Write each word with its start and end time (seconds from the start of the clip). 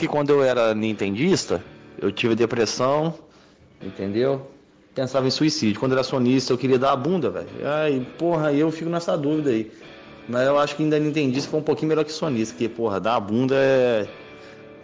que 0.00 0.08
quando 0.08 0.30
eu 0.30 0.42
era 0.42 0.74
nintendista, 0.74 1.62
eu 1.98 2.10
tive 2.10 2.34
depressão, 2.34 3.14
entendeu? 3.82 4.50
Pensava 4.94 5.26
em 5.26 5.30
suicídio. 5.30 5.78
Quando 5.78 5.92
eu 5.92 5.98
era 5.98 6.04
sonista, 6.04 6.52
eu 6.52 6.58
queria 6.58 6.78
dar 6.78 6.92
a 6.92 6.96
bunda, 6.96 7.30
velho. 7.30 7.48
Ai, 7.64 8.06
porra, 8.18 8.52
eu 8.52 8.72
fico 8.72 8.88
nessa 8.88 9.16
dúvida 9.16 9.50
aí. 9.50 9.70
Mas 10.26 10.46
eu 10.46 10.58
acho 10.58 10.74
que 10.74 10.82
ainda 10.82 10.98
nintendista 10.98 11.50
foi 11.50 11.60
um 11.60 11.62
pouquinho 11.62 11.90
melhor 11.90 12.04
que 12.04 12.12
sonista, 12.12 12.54
porque, 12.54 12.68
porra, 12.68 12.98
dar 12.98 13.16
a 13.16 13.20
bunda 13.20 13.54
é. 13.56 14.08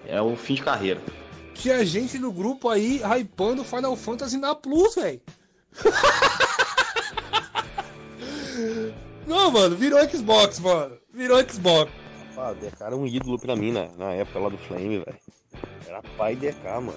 É 0.08 0.22
o 0.22 0.36
fim 0.36 0.54
de 0.54 0.62
carreira. 0.62 1.00
Tinha 1.54 1.84
gente 1.84 2.18
no 2.18 2.30
grupo 2.30 2.68
aí 2.68 3.00
hypando 3.02 3.64
Final 3.64 3.96
Fantasy 3.96 4.36
na 4.36 4.54
Plus, 4.54 4.94
velho. 4.94 5.20
Não, 9.26 9.50
mano, 9.50 9.74
virou 9.74 9.98
Xbox, 10.08 10.60
mano. 10.60 10.96
Virou 11.12 11.42
Xbox. 11.48 11.90
Ah, 12.36 12.52
DK 12.52 12.82
era 12.84 12.96
um 12.96 13.06
ídolo 13.06 13.38
pra 13.38 13.56
mim 13.56 13.72
na, 13.72 13.88
na 13.96 14.12
época 14.12 14.38
lá 14.38 14.48
do 14.48 14.58
Flame, 14.58 14.98
velho. 14.98 15.18
Era 15.88 16.02
pai 16.18 16.36
DK, 16.36 16.64
mano. 16.64 16.94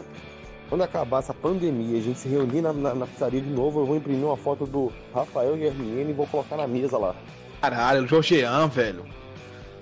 Quando 0.68 0.84
acabar 0.84 1.20
essa 1.20 1.34
pandemia 1.34 1.98
a 1.98 2.02
gente 2.02 2.20
se 2.20 2.28
reunir 2.28 2.62
na, 2.62 2.74
na, 2.74 2.94
na 2.94 3.08
pizzaria 3.08 3.42
de 3.42 3.50
novo, 3.50 3.80
eu 3.80 3.86
vou 3.86 3.96
imprimir 3.96 4.26
uma 4.26 4.38
foto 4.38 4.66
do 4.66 4.92
Rafael 5.14 5.58
Germiene 5.58 6.12
e 6.12 6.14
vou 6.14 6.28
colocar 6.28 6.58
na 6.58 6.68
mesa 6.68 6.98
lá. 6.98 7.16
Caralho, 7.62 8.04
o 8.04 8.08
Jorgean, 8.08 8.68
velho. 8.68 9.06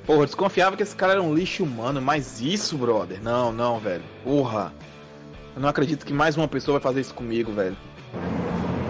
Porra, 0.05 0.20
eu 0.20 0.26
desconfiava 0.26 0.78
que 0.78 0.84
esse 0.84 0.95
cara 0.95 1.14
era 1.14 1.22
um 1.22 1.34
lixo 1.34 1.64
humano, 1.64 2.02
mas 2.02 2.39
isso, 2.39 2.78
brother? 2.78 3.22
Não, 3.22 3.52
não, 3.52 3.80
velho. 3.80 4.03
Porra. 4.23 4.72
Eu 5.55 5.62
não 5.62 5.67
acredito 5.67 6.05
que 6.05 6.14
mais 6.14 6.38
uma 6.38 6.48
pessoa 6.48 6.80
vai 6.80 6.84
fazer 6.84 7.02
isso 7.02 7.14
comigo, 7.14 7.52
velho. 7.52 7.76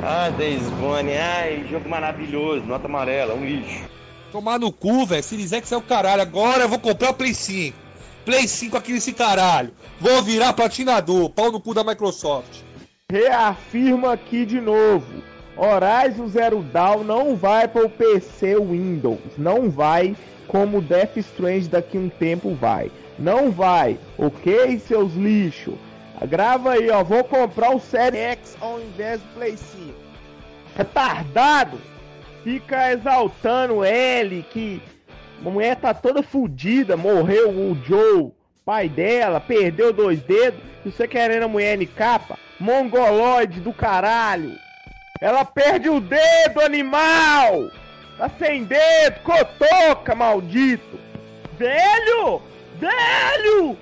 Ah, 0.04 0.30
Days 0.38 0.70
Gone, 0.80 1.14
ai, 1.14 1.66
jogo 1.70 1.90
maravilhoso, 1.90 2.66
nota 2.66 2.86
amarela, 2.86 3.34
um 3.34 3.44
lixo. 3.44 3.97
Tomar 4.32 4.60
no 4.60 4.72
cu, 4.72 5.06
velho. 5.06 5.24
Series 5.24 5.54
X 5.54 5.72
é 5.72 5.78
o 5.78 5.82
caralho. 5.82 6.22
Agora 6.22 6.64
eu 6.64 6.70
vou 6.70 6.80
comprar 6.80 7.12
o 7.12 7.14
Play 7.14 7.34
5. 7.34 7.78
Play 8.26 8.48
5 8.48 8.78
aqui 8.78 8.92
nesse 8.92 9.14
caralho. 9.14 9.72
Vou 10.00 10.22
virar 10.22 10.54
patinador. 10.54 11.30
Pau 11.30 11.52
no 11.52 11.62
cu 11.62 11.74
da 11.74 11.84
Microsoft. 11.84 12.62
Reafirma 13.10 14.14
aqui 14.14 14.46
de 14.46 14.60
novo. 14.60 15.24
Horizon 15.56 16.28
Zero 16.28 16.62
Dawn 16.62 17.04
não 17.04 17.36
vai 17.36 17.68
para 17.68 17.86
o 17.86 17.90
PC 17.90 18.60
Windows. 18.60 19.20
Não 19.38 19.70
vai 19.70 20.16
como 20.48 20.82
Death 20.82 21.18
Strange 21.18 21.68
daqui 21.68 21.98
um 21.98 22.10
tempo 22.10 22.54
vai. 22.56 22.92
Não 23.18 23.52
vai, 23.52 23.98
ok, 24.18 24.80
seus 24.80 25.14
lixos? 25.14 25.76
Grava 26.28 26.74
aí, 26.74 26.90
ó. 26.90 27.04
Vou 27.04 27.24
comprar 27.24 27.76
o 27.76 27.80
Série 27.80 28.18
X 28.18 28.58
ao 28.62 28.80
invés 28.80 29.22
do 29.22 29.28
Play 29.36 29.58
5. 29.58 29.94
Retardado! 30.76 31.80
Fica 32.48 32.94
exaltando 32.94 33.84
ele 33.84 34.42
que 34.42 34.82
a 35.46 35.50
mulher 35.50 35.76
tá 35.76 35.94
toda 35.94 36.24
fodida, 36.24 36.96
morreu 36.96 37.50
o 37.50 37.78
Joe, 37.84 38.32
pai 38.64 38.88
dela, 38.88 39.42
perdeu 39.42 39.92
dois 39.92 40.22
dedos, 40.22 40.62
e 40.86 40.90
você 40.90 41.10
querendo 41.10 41.44
a 41.44 41.48
mulher 41.50 41.82
em 41.82 41.86
capa? 41.86 42.40
Mongoloide 42.58 43.60
do 43.60 43.74
caralho! 43.74 44.58
Ela 45.20 45.44
perde 45.44 45.90
o 45.90 46.00
dedo, 46.00 46.62
animal! 46.62 47.70
Tá 48.18 48.30
sem 48.40 48.64
dedo, 48.64 49.20
cotoca, 49.24 50.16
maldito! 50.16 50.98
Velho! 51.60 52.42
Velho! 52.80 53.78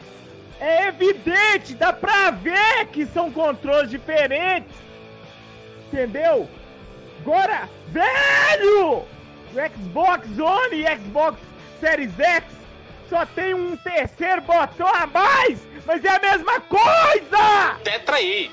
É 0.59 0.87
evidente, 0.87 1.75
dá 1.75 1.93
pra 1.93 2.31
ver 2.31 2.87
que 2.91 3.05
são 3.05 3.31
controles 3.31 3.91
diferentes! 3.91 4.75
Entendeu? 5.85 6.49
Agora, 7.25 7.67
velho! 7.87 8.97
O 8.99 9.83
Xbox 9.83 10.27
One 10.37 10.75
e 10.75 10.97
Xbox 10.97 11.39
Series 11.79 12.19
X 12.19 12.45
só 13.09 13.25
tem 13.25 13.55
um 13.55 13.75
terceiro 13.77 14.43
botão 14.43 14.87
a 14.87 15.07
mais, 15.07 15.59
mas 15.87 16.05
é 16.05 16.09
a 16.09 16.19
mesma 16.19 16.61
coisa! 16.61 17.79
Tetra 17.83 18.17
aí! 18.17 18.51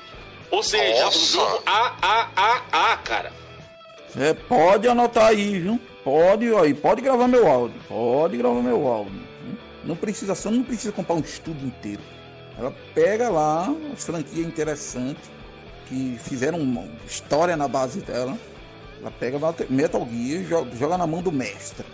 Ou 0.49 0.63
seja, 0.63 1.03
Nossa. 1.05 1.17
um 1.19 1.21
jogo 1.21 1.63
AAAA, 1.67 2.97
cara. 3.03 3.31
É, 4.19 4.33
pode 4.33 4.87
anotar 4.87 5.27
aí, 5.27 5.59
viu? 5.59 5.79
Pode, 6.03 6.51
aí, 6.55 6.73
pode 6.73 7.01
gravar 7.01 7.27
meu 7.27 7.47
áudio. 7.47 7.79
Pode 7.87 8.37
gravar 8.37 8.61
meu 8.61 8.87
áudio. 8.87 9.21
viu? 9.43 9.57
Não 9.83 9.95
precisa, 9.95 10.33
só 10.33 10.49
não 10.49 10.63
precisa 10.63 10.91
comprar 10.91 11.13
um 11.13 11.19
estúdio 11.19 11.67
inteiro. 11.67 12.01
Ela 12.57 12.73
pega 12.95 13.29
lá 13.29 13.71
as 13.93 14.03
franquias 14.03 14.47
interessantes 14.47 15.29
que 15.87 16.17
fizeram 16.23 16.57
uma 16.59 16.87
história 17.05 17.55
na 17.55 17.67
base 17.67 18.01
dela. 18.01 18.35
Ela 19.03 19.11
pega 19.11 19.37
Metal- 19.69 20.07
Gear 20.09 20.43
joga, 20.45 20.75
joga 20.77 20.97
na 20.97 21.05
mão 21.05 21.21
do 21.21 21.29
mestre. 21.29 21.85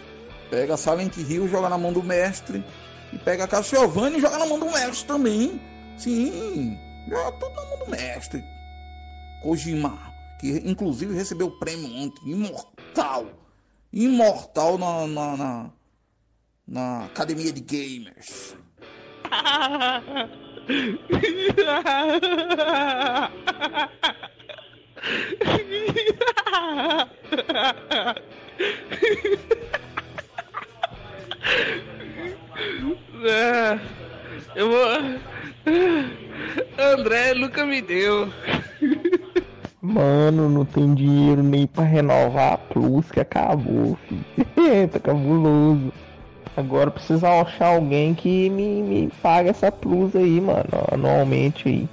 Pega 0.51 0.77
Silent 0.77 1.17
Hill, 1.17 1.47
joga 1.47 1.67
na 1.67 1.77
mão 1.77 1.91
do 1.91 2.03
mestre. 2.03 2.63
E 3.11 3.17
pega 3.17 3.47
Castlevania 3.47 4.19
e 4.19 4.21
joga 4.21 4.37
na 4.37 4.45
mão 4.45 4.59
do 4.59 4.67
mestre 4.67 5.07
também. 5.07 5.59
Sim, 5.97 6.77
joga 7.09 7.31
tudo 7.31 7.55
na 7.55 7.65
mão 7.65 7.79
do 7.79 7.89
mestre. 7.89 8.43
Kojima, 9.41 9.97
que 10.39 10.61
inclusive 10.63 11.15
recebeu 11.15 11.47
o 11.47 11.59
prêmio 11.59 11.91
ontem, 11.95 12.31
imortal. 12.31 13.25
Imortal 13.91 14.77
na, 14.77 15.07
na, 15.07 15.37
na, 15.37 15.69
na 16.67 17.05
Academia 17.05 17.51
de 17.51 17.61
Gamers. 17.61 18.55
É, 33.23 33.79
eu 34.55 34.69
vou. 34.69 35.19
André 36.77 37.33
nunca 37.33 37.65
me 37.65 37.81
deu. 37.81 38.29
Mano, 39.81 40.49
não 40.49 40.65
tem 40.65 40.93
dinheiro 40.93 41.41
nem 41.41 41.65
pra 41.65 41.83
renovar 41.83 42.53
a 42.53 42.57
Plus 42.57 43.09
que 43.11 43.19
acabou, 43.19 43.97
filho. 44.07 44.25
tá 44.91 44.99
cabuloso. 44.99 45.93
Agora 46.57 46.91
precisa 46.91 47.29
achar 47.41 47.75
alguém 47.75 48.13
que 48.13 48.49
me, 48.49 48.83
me 48.83 49.09
pague 49.21 49.49
essa 49.49 49.71
Plus 49.71 50.15
aí, 50.15 50.41
mano, 50.41 50.65
anualmente 50.91 51.69
aí. 51.69 51.89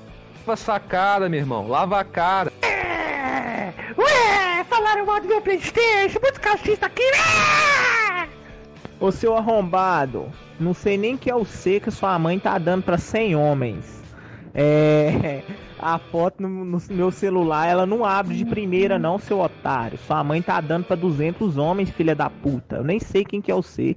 Lava 0.47 0.57
sacada, 0.57 1.29
meu 1.29 1.41
irmão. 1.41 1.67
Lava 1.67 1.99
a 1.99 2.05
cara. 2.05 2.53
Ué, 3.99 4.65
falaram 4.71 5.05
mal 5.05 5.21
do 5.21 5.27
meu 5.27 5.41
Playstation, 5.41 6.21
muito 6.23 6.41
cachista 6.41 6.87
aqui, 6.87 7.03
né? 7.03 8.29
Ô 9.01 9.11
seu 9.11 9.37
arrombado, 9.37 10.31
não 10.61 10.73
sei 10.73 10.97
nem 10.97 11.17
que 11.17 11.29
é 11.29 11.34
o 11.34 11.45
C 11.45 11.81
que 11.81 11.91
sua 11.91 12.17
mãe 12.17 12.39
tá 12.39 12.59
dando 12.59 12.84
pra 12.84 12.97
100 12.97 13.34
homens. 13.34 14.05
É. 14.55 15.43
A 15.81 15.99
foto 15.99 16.41
no, 16.41 16.65
no 16.65 16.81
meu 16.91 17.11
celular, 17.11 17.67
ela 17.67 17.84
não 17.84 18.05
abre 18.05 18.37
de 18.37 18.45
primeira, 18.45 19.01
não, 19.01 19.19
seu 19.19 19.41
otário. 19.41 19.99
Sua 20.07 20.23
mãe 20.23 20.41
tá 20.41 20.61
dando 20.61 20.84
pra 20.84 20.95
200 20.95 21.59
homens, 21.59 21.91
filha 21.91 22.15
da 22.15 22.31
puta. 22.31 22.77
Eu 22.77 22.84
nem 22.84 23.01
sei 23.01 23.25
quem 23.25 23.43
que 23.43 23.51
é 23.51 23.55
o 23.55 23.63
C. 23.63 23.97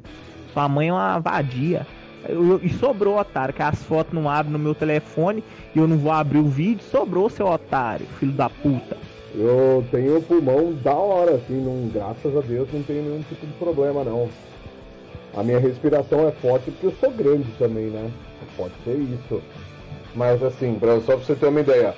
Sua 0.52 0.68
mãe 0.68 0.90
é 0.90 0.94
uma 0.94 1.20
vadia. 1.20 1.86
Eu- 2.28 2.60
e 2.62 2.70
sobrou, 2.70 3.18
otário, 3.18 3.54
que 3.54 3.62
as 3.62 3.82
fotos 3.84 4.14
não 4.14 4.30
abrem 4.30 4.52
no 4.52 4.60
meu 4.60 4.76
telefone 4.76 5.44
e 5.76 5.80
eu 5.80 5.88
não 5.88 5.98
vou 5.98 6.12
abrir 6.12 6.40
o 6.40 6.48
vídeo. 6.48 6.84
Sobrou, 6.84 7.30
seu 7.30 7.48
otário, 7.48 8.06
filho 8.20 8.34
da 8.34 8.50
puta. 8.50 8.98
Eu 9.36 9.86
tenho 9.92 10.22
pulmão 10.24 10.74
da 10.84 10.94
hora, 10.94 11.36
assim, 11.36 11.62
não, 11.62 11.88
graças 11.90 12.36
a 12.36 12.42
Deus 12.42 12.68
não 12.74 12.82
tenho 12.84 13.04
nenhum 13.04 13.22
tipo 13.30 13.46
de 13.46 13.54
problema 13.54 14.04
não. 14.04 14.28
A 15.36 15.44
minha 15.44 15.60
respiração 15.60 16.28
é 16.28 16.32
forte 16.32 16.72
porque 16.72 16.88
eu 16.88 16.96
sou 17.00 17.12
grande 17.12 17.48
também, 17.60 17.86
né? 17.86 18.10
Pode 18.58 18.74
ser 18.84 18.96
isso. 18.96 19.42
Mas 20.16 20.42
assim, 20.42 20.78
só 21.06 21.16
pra 21.16 21.26
você 21.26 21.36
ter 21.36 21.46
uma 21.46 21.60
ideia. 21.62 21.94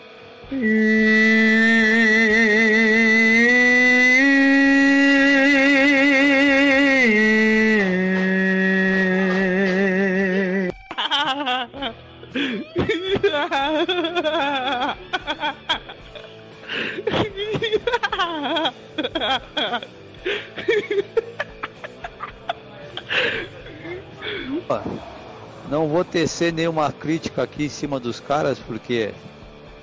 Não 25.69 25.87
vou 25.87 26.03
tecer 26.03 26.53
nenhuma 26.53 26.91
crítica 26.91 27.43
aqui 27.43 27.65
em 27.65 27.69
cima 27.69 27.99
dos 27.99 28.19
caras, 28.19 28.59
porque 28.59 29.13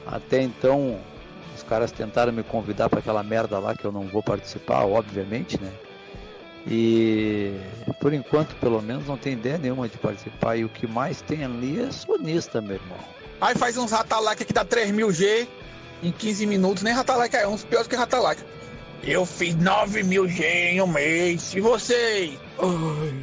até 0.06 0.42
então 0.42 0.98
os 1.54 1.62
caras 1.62 1.90
tentaram 1.90 2.32
me 2.32 2.42
convidar 2.42 2.88
para 2.88 3.00
aquela 3.00 3.22
merda 3.22 3.58
lá 3.58 3.74
que 3.74 3.84
eu 3.84 3.92
não 3.92 4.02
vou 4.02 4.22
participar, 4.22 4.84
obviamente, 4.84 5.60
né? 5.60 5.72
E 6.70 7.58
por 8.00 8.12
enquanto, 8.12 8.54
pelo 8.56 8.82
menos, 8.82 9.06
não 9.06 9.16
tem 9.16 9.32
ideia 9.32 9.56
nenhuma 9.58 9.88
de 9.88 9.96
participar. 9.96 10.56
E 10.56 10.64
o 10.64 10.68
que 10.68 10.86
mais 10.86 11.22
tem 11.22 11.44
ali 11.44 11.80
é 11.80 11.90
sonista, 11.90 12.60
meu 12.60 12.76
irmão. 12.76 12.98
Aí 13.40 13.54
faz 13.54 13.76
uns 13.76 13.90
Ratalac 13.90 14.44
que 14.44 14.52
dá 14.52 14.64
3000G 14.64 15.46
em 16.02 16.12
15 16.12 16.46
minutos, 16.46 16.82
nem 16.82 16.92
Ratalac 16.92 17.34
é 17.34 17.46
uns 17.46 17.64
piores 17.64 17.88
que 17.88 17.96
Ratalac. 17.96 18.42
Eu 19.02 19.24
fiz 19.24 19.54
9000G 19.56 20.42
em 20.42 20.82
um 20.82 20.86
mês, 20.86 21.54
e 21.54 21.60
vocês? 21.60 22.38
Ai, 22.58 23.14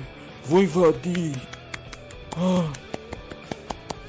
vou 0.43 0.63
invadir. 0.63 1.35
Ah, 2.37 2.71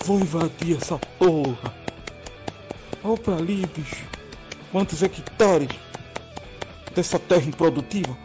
Vou 0.07 0.21
invadir 0.21 0.77
essa 0.77 0.97
porra. 1.19 1.75
Olha 3.03 3.17
pra 3.19 3.35
ali, 3.35 3.67
bicho. 3.75 4.05
Quantos 4.71 5.03
hectares 5.03 5.69
dessa 6.95 7.19
terra 7.19 7.43
improdutiva? 7.43 8.17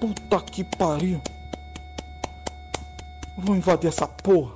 Puta 0.00 0.40
que 0.40 0.62
pariu. 0.62 1.20
Vou 3.36 3.56
invadir 3.56 3.88
essa 3.88 4.06
porra. 4.06 4.52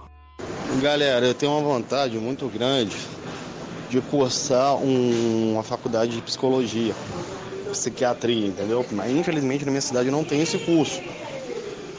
Galera, 0.81 1.27
eu 1.27 1.35
tenho 1.35 1.53
uma 1.53 1.61
vontade 1.61 2.17
muito 2.19 2.49
grande 2.49 2.97
de 3.91 4.01
cursar 4.01 4.77
um- 4.77 5.53
uma 5.53 5.63
faculdade 5.63 6.13
de 6.13 6.23
psicologia, 6.23 6.95
psiquiatria, 7.71 8.47
entendeu? 8.47 8.85
Mas 8.93 9.11
infelizmente 9.13 9.65
na 9.65 9.71
minha 9.71 9.81
cidade 9.81 10.11
não 10.11 10.25
tem 10.25 10.41
esse 10.41 10.59
curso. 10.59 11.03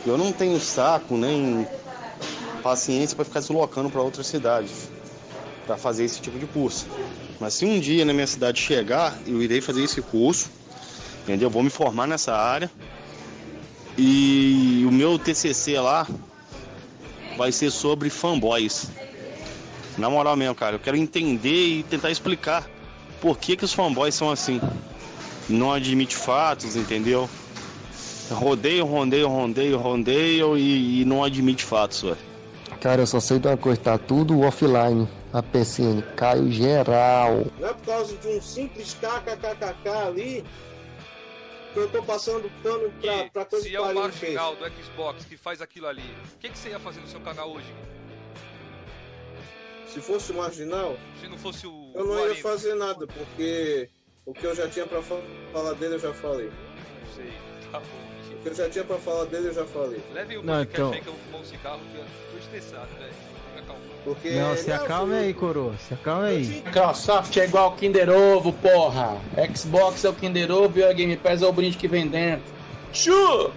Eu 0.06 0.18
não 0.18 0.32
tenho 0.32 0.60
saco 0.60 1.16
nem 1.16 1.68
paciência 2.62 3.16
para 3.16 3.26
ficar 3.26 3.40
deslocando 3.42 3.90
para 3.90 4.02
outras 4.02 4.28
cidades 4.28 4.90
para 5.66 5.78
fazer 5.78 6.06
esse 6.06 6.20
tipo 6.20 6.40
de 6.40 6.46
curso. 6.48 6.88
Mas 7.40 7.54
se 7.54 7.66
um 7.66 7.80
dia 7.80 8.04
na 8.06 8.14
minha 8.14 8.28
cidade 8.28 8.60
chegar, 8.60 9.18
eu 9.26 9.42
irei 9.42 9.62
fazer 9.62 9.84
esse 9.84 10.02
curso, 10.02 10.50
entendeu? 11.24 11.50
Vou 11.50 11.64
me 11.64 11.70
formar 11.70 12.08
nessa 12.08 12.34
área. 12.34 12.70
E 13.98 14.84
o 14.88 14.92
meu 14.92 15.20
TCC 15.20 15.80
lá 15.80 16.08
vai 17.38 17.52
ser 17.52 17.72
sobre 17.72 18.10
fanboys. 18.10 18.90
Na 19.98 20.10
moral 20.10 20.36
mesmo, 20.36 20.56
cara, 20.56 20.76
eu 20.76 20.80
quero 20.80 20.98
entender 20.98 21.68
e 21.80 21.84
tentar 21.84 22.10
explicar 22.10 22.68
por 23.22 23.38
que, 23.38 23.56
que 23.56 23.66
os 23.66 23.74
fanboys 23.74 24.16
são 24.16 24.32
assim. 24.32 24.60
Não 25.48 25.72
admite 25.72 26.16
fatos, 26.16 26.76
entendeu? 26.76 27.30
Rodeio, 28.32 28.86
rodeio, 28.86 29.28
rodeio, 29.28 29.78
rodeio 29.78 30.58
e, 30.58 31.02
e 31.02 31.06
não 31.06 31.24
admite 31.24 31.64
fatos, 31.64 32.02
velho. 32.02 32.18
Cara, 32.82 33.02
eu 33.02 33.08
só 33.08 33.20
sei 33.20 33.40
de 33.40 33.48
uma 33.48 33.58
coisa, 33.58 33.80
tá 33.80 33.98
tudo 33.98 34.42
offline. 34.42 35.08
A 35.32 35.42
PCN 35.42 36.04
caiu 36.16 36.52
geral. 36.52 37.46
Não 37.60 37.70
é 37.70 37.74
por 37.74 37.86
causa 37.86 38.16
de 38.18 38.28
um 38.28 38.42
simples 38.42 38.96
kkkk 39.00 39.90
ali 39.90 40.44
eu 41.80 41.90
tô 41.90 42.04
passando 42.04 42.50
pano 42.62 42.92
pra, 43.02 43.30
pra 43.30 43.46
coisa 43.46 43.64
Se 43.66 43.70
que 43.72 43.76
é 43.76 43.82
o 43.82 43.94
marginal 43.96 44.56
do 44.56 44.66
Xbox 44.84 45.26
que 45.26 45.38
faz 45.38 45.62
aquilo 45.62 45.88
ali, 45.88 46.04
o 46.36 46.38
que, 46.40 46.50
que 46.50 46.58
você 46.58 46.70
ia 46.70 46.80
fazer 46.80 47.02
no 47.02 47.08
seu 47.08 47.20
canal 47.22 47.52
hoje? 47.52 47.74
Se 49.88 50.02
fosse 50.02 50.32
o 50.32 50.36
marginal, 50.36 50.98
Se 51.22 51.28
não 51.28 51.38
fosse 51.38 51.68
o. 51.68 51.92
eu 51.94 52.06
não 52.06 52.16
o 52.16 52.28
ia 52.30 52.36
fazer 52.42 52.74
nada, 52.76 53.06
porque 53.06 53.90
o 54.26 54.34
que 54.34 54.44
eu 54.46 54.56
já 54.56 54.68
tinha 54.68 54.88
pra 54.88 55.02
fa- 55.04 55.22
falar 55.52 55.74
dele 55.74 55.96
eu 55.96 56.00
já 56.00 56.14
falei. 56.14 56.48
Não 56.48 57.14
sei, 57.16 57.32
tá 57.72 57.80
bom. 57.80 58.04
O 58.34 58.44
que 58.44 58.50
eu 58.50 58.56
já 58.56 58.70
tinha 58.70 58.84
pra 58.84 58.98
falar 58.98 59.26
dele 59.26 59.48
eu 59.50 59.54
já 59.54 59.66
falei. 59.66 60.02
Leve 60.12 60.38
o 60.38 60.44
Não, 60.44 60.62
então- 60.62 60.92
aí 60.92 61.00
que 61.02 61.08
eu 61.08 61.14
vou 61.14 61.22
fumar 61.26 61.42
um 61.42 61.46
cigarro 61.46 61.80
que 61.92 61.98
eu 61.98 62.06
tô 62.32 62.38
estressado, 62.40 62.90
velho. 62.96 63.14
Porque 64.04 64.32
Não, 64.32 64.56
se 64.58 64.72
acalme 64.72 65.16
aí, 65.16 65.34
coroa. 65.34 65.74
Se 65.78 65.94
acalme 65.94 66.28
aí. 66.28 66.46
Microsoft 66.66 67.36
é 67.38 67.46
igual 67.46 67.72
Kinder 67.74 68.10
Ovo, 68.10 68.52
porra. 68.52 69.18
Xbox 69.56 70.04
é 70.04 70.10
o 70.10 70.14
Kinder 70.14 70.52
Ovo 70.52 70.80
e 70.80 70.84
a 70.84 70.92
Game 70.92 71.16
Pass 71.16 71.42
é 71.42 71.48
o 71.48 71.54
brinde 71.54 71.78
que 71.78 71.88
vem 71.88 72.08
dentro. 72.08 72.44
Chu! 72.92 73.52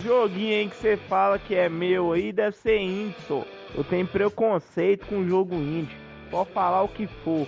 Joguinho 0.00 0.54
aí 0.54 0.68
que 0.68 0.76
você 0.76 0.96
fala 0.96 1.38
que 1.38 1.54
é 1.54 1.68
meu 1.68 2.12
aí 2.12 2.32
deve 2.32 2.56
ser 2.56 2.78
indie, 2.78 3.14
só. 3.26 3.44
Eu 3.74 3.84
tenho 3.84 4.06
preconceito 4.06 5.06
com 5.06 5.26
jogo 5.26 5.54
indie. 5.54 5.96
Pode 6.30 6.50
falar 6.50 6.82
o 6.82 6.88
que 6.88 7.06
for. 7.24 7.46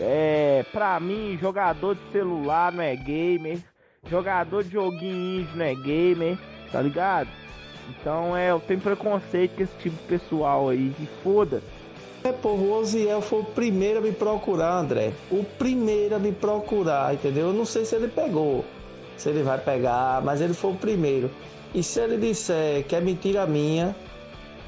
É, 0.00 0.64
pra 0.72 0.98
mim, 0.98 1.38
jogador 1.40 1.94
de 1.94 2.12
celular 2.12 2.72
não 2.72 2.82
é 2.82 2.96
gamer. 2.96 3.58
Jogador 4.08 4.64
de 4.64 4.70
joguinho 4.70 5.40
indie 5.40 5.56
não 5.56 5.64
é 5.64 5.74
gamer, 5.74 6.38
tá 6.72 6.80
ligado? 6.80 7.28
Então 7.90 8.36
é, 8.36 8.50
eu 8.50 8.60
tenho 8.60 8.80
preconceito 8.80 9.56
com 9.56 9.62
esse 9.62 9.72
tipo 9.80 9.96
de 9.96 10.18
pessoal 10.18 10.68
aí. 10.68 10.92
E 11.00 11.08
foda. 11.22 11.62
É, 12.22 12.32
pô, 12.32 12.50
o 12.50 12.72
Oziel 12.72 13.22
foi 13.22 13.40
o 13.40 13.44
primeiro 13.44 13.98
a 13.98 14.02
me 14.02 14.12
procurar, 14.12 14.78
André. 14.78 15.12
O 15.30 15.42
primeiro 15.42 16.16
a 16.16 16.18
me 16.18 16.32
procurar, 16.32 17.14
entendeu? 17.14 17.48
Eu 17.48 17.52
não 17.52 17.64
sei 17.64 17.84
se 17.84 17.94
ele 17.94 18.08
pegou, 18.08 18.64
se 19.16 19.30
ele 19.30 19.42
vai 19.42 19.58
pegar, 19.58 20.20
mas 20.22 20.40
ele 20.40 20.52
foi 20.52 20.72
o 20.72 20.76
primeiro. 20.76 21.30
E 21.74 21.82
se 21.82 22.00
ele 22.00 22.18
disser 22.18 22.84
que 22.84 22.94
é 22.94 23.00
mentira 23.00 23.46
minha, 23.46 23.96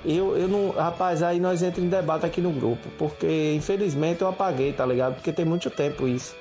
eu, 0.04 0.36
eu 0.36 0.48
não. 0.48 0.70
Rapaz, 0.70 1.22
aí 1.22 1.38
nós 1.38 1.62
entramos 1.62 1.92
em 1.92 1.94
debate 1.94 2.24
aqui 2.24 2.40
no 2.40 2.50
grupo, 2.50 2.88
porque 2.96 3.54
infelizmente 3.54 4.22
eu 4.22 4.28
apaguei, 4.28 4.72
tá 4.72 4.86
ligado? 4.86 5.14
Porque 5.16 5.32
tem 5.32 5.44
muito 5.44 5.68
tempo 5.68 6.08
isso. 6.08 6.34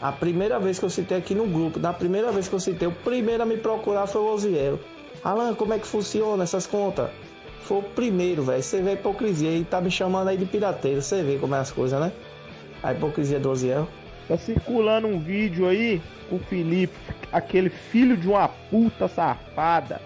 A 0.00 0.12
primeira 0.12 0.58
vez 0.58 0.78
que 0.78 0.84
eu 0.84 0.90
citei 0.90 1.16
aqui 1.16 1.34
no 1.34 1.46
grupo, 1.46 1.78
na 1.78 1.92
primeira 1.92 2.30
vez 2.32 2.48
que 2.48 2.54
eu 2.54 2.60
citei, 2.60 2.88
o 2.88 2.92
primeiro 2.92 3.44
a 3.44 3.46
me 3.46 3.56
procurar 3.56 4.06
foi 4.06 4.20
o 4.20 4.32
Oziel. 4.32 4.78
Alan, 5.24 5.54
como 5.54 5.72
é 5.72 5.78
que 5.78 5.86
funciona 5.86 6.42
essas 6.42 6.66
contas? 6.66 7.08
Foi 7.62 7.78
o 7.78 7.82
primeiro, 7.82 8.42
velho. 8.42 8.62
Você 8.62 8.82
vê 8.82 8.90
a 8.90 8.94
hipocrisia 8.94 9.56
e 9.56 9.64
tá 9.64 9.80
me 9.80 9.90
chamando 9.90 10.28
aí 10.28 10.36
de 10.36 10.44
pirateiro. 10.44 11.00
Você 11.00 11.22
vê 11.22 11.38
como 11.38 11.54
é 11.54 11.58
as 11.58 11.70
coisas, 11.70 12.00
né? 12.00 12.12
A 12.82 12.92
hipocrisia 12.92 13.38
do 13.38 13.50
Oziel. 13.50 13.86
Tá 14.26 14.36
circulando 14.36 15.06
um 15.06 15.20
vídeo 15.20 15.68
aí 15.68 16.02
com 16.28 16.36
o 16.36 16.38
Felipe, 16.40 16.94
aquele 17.30 17.68
filho 17.68 18.16
de 18.16 18.28
uma 18.28 18.48
puta 18.48 19.06
safada, 19.06 20.00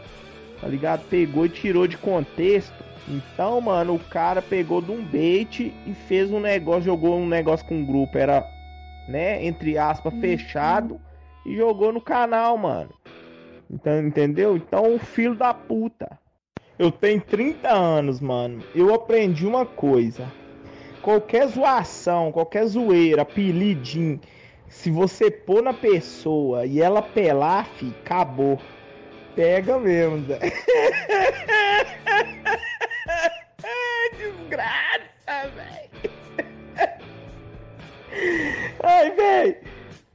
tá 0.61 0.67
ligado? 0.67 1.03
Pegou 1.09 1.47
e 1.47 1.49
tirou 1.49 1.87
de 1.87 1.97
contexto. 1.97 2.75
Então, 3.09 3.61
mano, 3.61 3.95
o 3.95 3.99
cara 3.99 4.43
pegou 4.43 4.83
de 4.83 4.91
um 4.91 5.03
bait 5.03 5.73
e 5.87 5.95
fez 6.09 6.31
um 6.31 6.41
negócio, 6.41 6.83
jogou 6.83 7.17
um 7.17 7.29
negócio 7.29 7.65
com 7.67 7.81
o 7.81 7.87
grupo, 7.87 8.19
era, 8.19 8.45
né, 9.09 9.45
entre 9.47 9.79
aspas, 9.79 10.13
fechado, 10.15 11.01
e 11.45 11.57
jogou 11.57 11.93
no 11.93 12.01
canal, 12.01 12.59
mano. 12.59 12.91
Entendeu? 13.71 14.57
Então, 14.57 14.99
filho 14.99 15.35
da 15.35 15.53
puta. 15.53 16.19
Eu 16.79 16.91
tenho 16.93 17.21
30 17.21 17.69
anos, 17.69 18.21
mano. 18.21 18.63
Eu 18.75 18.95
aprendi 18.95 19.47
uma 19.47 19.65
coisa. 19.65 20.31
Qualquer 21.03 21.47
zoação, 21.49 22.31
qualquer 22.33 22.67
zoeira, 22.67 23.23
apelidinho, 23.23 24.21
se 24.69 24.91
você 24.91 25.31
pôr 25.31 25.63
na 25.63 25.73
pessoa 25.73 26.67
e 26.67 26.81
ela 26.81 27.01
pelar, 27.01 27.67
fi, 27.77 27.95
acabou. 28.05 28.59
Pega 29.35 29.79
mesmo, 29.79 30.25
Zé. 30.27 30.39
Desgraça, 34.17 35.51
velho. 35.55 35.91
Ai, 38.83 39.11
velho. 39.13 39.57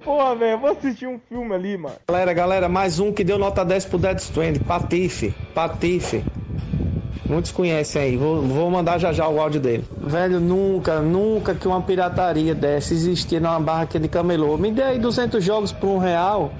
Porra, 0.04 0.36
velho, 0.36 0.52
eu 0.52 0.60
vou 0.60 0.72
assistir 0.72 1.08
um 1.08 1.20
filme 1.30 1.54
ali, 1.54 1.78
mano. 1.78 1.96
Galera, 2.08 2.34
galera, 2.34 2.70
mais 2.70 3.00
um 3.00 3.12
que 3.12 3.24
deu 3.24 3.38
nota 3.38 3.64
10 3.64 3.86
pro 3.86 4.00
Dead 4.00 4.18
Strand. 4.18 4.58
Patife, 4.68 5.34
Patife. 5.54 6.24
Muitos 7.26 7.52
conhecem 7.52 8.02
aí, 8.02 8.18
vou, 8.18 8.42
vou 8.42 8.70
mandar 8.70 8.98
já 8.98 9.14
já 9.14 9.28
o 9.28 9.40
áudio 9.40 9.62
dele. 9.62 9.86
Velho, 9.98 10.40
nunca, 10.40 11.00
nunca 11.00 11.54
que 11.54 11.68
uma 11.68 11.82
pirataria 11.82 12.54
dessa 12.54 12.94
existia 12.94 13.40
numa 13.40 13.60
barraquinha 13.60 14.02
de 14.02 14.10
camelô. 14.10 14.58
Me 14.58 14.72
dê 14.72 14.84
aí 14.84 15.00
200 15.00 15.42
jogos 15.44 15.72
por 15.72 15.88
um 15.88 15.98
real. 15.98 16.52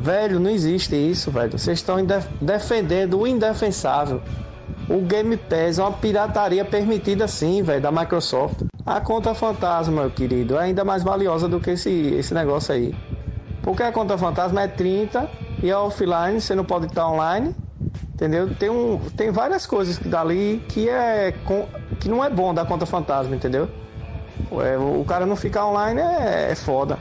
Velho, 0.00 0.40
não 0.40 0.50
existe 0.50 0.96
isso, 0.96 1.30
velho. 1.30 1.52
Vocês 1.52 1.78
estão 1.78 1.98
defendendo 2.40 3.20
o 3.20 3.26
indefensável. 3.26 4.22
O 4.90 5.02
Game 5.02 5.36
Pass 5.36 5.78
é 5.78 5.82
uma 5.84 5.92
pirataria 5.92 6.64
permitida 6.64 7.28
sim, 7.28 7.62
velho, 7.62 7.80
da 7.80 7.92
Microsoft. 7.92 8.62
A 8.84 9.00
conta 9.00 9.32
fantasma, 9.32 10.02
meu 10.02 10.10
querido, 10.10 10.58
é 10.58 10.64
ainda 10.64 10.84
mais 10.84 11.04
valiosa 11.04 11.46
do 11.46 11.60
que 11.60 11.70
esse, 11.70 11.88
esse 12.18 12.34
negócio 12.34 12.74
aí. 12.74 12.92
Porque 13.62 13.84
a 13.84 13.92
conta 13.92 14.18
fantasma 14.18 14.62
é 14.62 14.66
30 14.66 15.30
e 15.62 15.70
é 15.70 15.76
offline, 15.76 16.40
você 16.40 16.56
não 16.56 16.64
pode 16.64 16.86
estar 16.86 17.06
online. 17.06 17.54
Entendeu? 18.14 18.52
Tem, 18.56 18.68
um, 18.68 18.98
tem 19.16 19.30
várias 19.30 19.64
coisas 19.64 19.96
dali 19.96 20.60
que 20.68 20.88
é 20.88 21.32
que 22.00 22.08
não 22.08 22.24
é 22.24 22.28
bom 22.28 22.52
da 22.52 22.64
conta 22.64 22.84
fantasma, 22.84 23.36
entendeu? 23.36 23.68
É, 24.50 24.76
o 24.76 25.04
cara 25.04 25.24
não 25.24 25.36
ficar 25.36 25.66
online 25.66 26.00
é, 26.00 26.50
é 26.50 26.54
foda. 26.56 26.98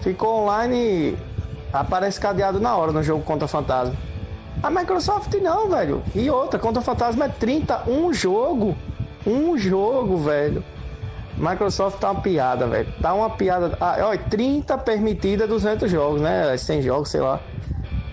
Ficou 0.00 0.44
online, 0.44 1.18
aparece 1.70 2.18
cadeado 2.18 2.58
na 2.58 2.74
hora 2.74 2.92
no 2.92 3.02
jogo 3.02 3.22
conta 3.22 3.46
fantasma. 3.46 3.94
A 4.62 4.70
Microsoft 4.70 5.32
não, 5.34 5.70
velho. 5.70 6.02
E 6.14 6.28
outra, 6.28 6.58
conta 6.58 6.80
fantasma 6.82 7.24
é 7.24 7.28
30, 7.28 7.88
um 7.88 8.12
jogo. 8.12 8.76
Um 9.26 9.56
jogo, 9.56 10.18
velho. 10.18 10.62
Microsoft 11.36 11.98
tá 11.98 12.10
uma 12.10 12.20
piada, 12.20 12.66
velho. 12.66 12.92
Tá 13.00 13.14
uma 13.14 13.30
piada. 13.30 13.76
Ah, 13.80 13.96
olha, 14.02 14.18
30 14.18 14.76
permitida, 14.78 15.46
200 15.46 15.90
jogos, 15.90 16.20
né? 16.20 16.54
100 16.56 16.82
jogos, 16.82 17.08
sei 17.08 17.20
lá. 17.20 17.40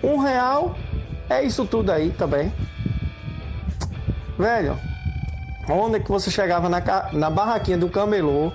Um 0.02 0.18
real 0.18 0.76
é 1.30 1.44
isso 1.44 1.66
tudo 1.66 1.92
aí 1.92 2.12
também. 2.12 2.54
Velho, 4.38 4.78
onde 5.70 5.98
é 5.98 6.00
que 6.00 6.10
você 6.10 6.32
chegava 6.32 6.70
na, 6.70 6.82
na 7.12 7.30
barraquinha 7.30 7.78
do 7.78 7.90
camelô 7.90 8.54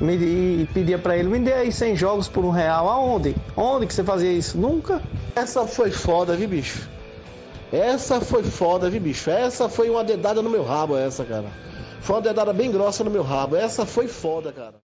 me, 0.00 0.14
e 0.14 0.68
pedia 0.74 0.98
pra 0.98 1.16
ele, 1.16 1.28
me 1.28 1.38
dê 1.38 1.52
aí 1.54 1.72
100 1.72 1.96
jogos 1.96 2.28
por 2.28 2.44
um 2.44 2.50
real? 2.50 2.88
Aonde? 2.88 3.34
Onde 3.56 3.86
que 3.86 3.94
você 3.94 4.04
fazia 4.04 4.30
isso? 4.30 4.58
Nunca. 4.58 5.00
Essa 5.34 5.66
foi 5.66 5.90
foda, 5.90 6.36
viu, 6.36 6.48
bicho? 6.48 6.99
Essa 7.72 8.20
foi 8.20 8.42
foda, 8.42 8.90
viu, 8.90 9.00
bicho? 9.00 9.30
Essa 9.30 9.68
foi 9.68 9.88
uma 9.88 10.02
dedada 10.02 10.42
no 10.42 10.50
meu 10.50 10.64
rabo, 10.64 10.96
essa, 10.96 11.24
cara. 11.24 11.48
Foi 12.02 12.16
uma 12.16 12.22
dedada 12.22 12.52
bem 12.52 12.70
grossa 12.70 13.04
no 13.04 13.10
meu 13.10 13.22
rabo. 13.22 13.54
Essa 13.54 13.86
foi 13.86 14.08
foda, 14.08 14.52
cara. 14.52 14.82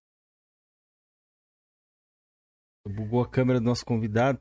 Bugou 2.87 3.21
a 3.21 3.27
câmera 3.27 3.59
do 3.59 3.65
nosso 3.65 3.85
convidado. 3.85 4.39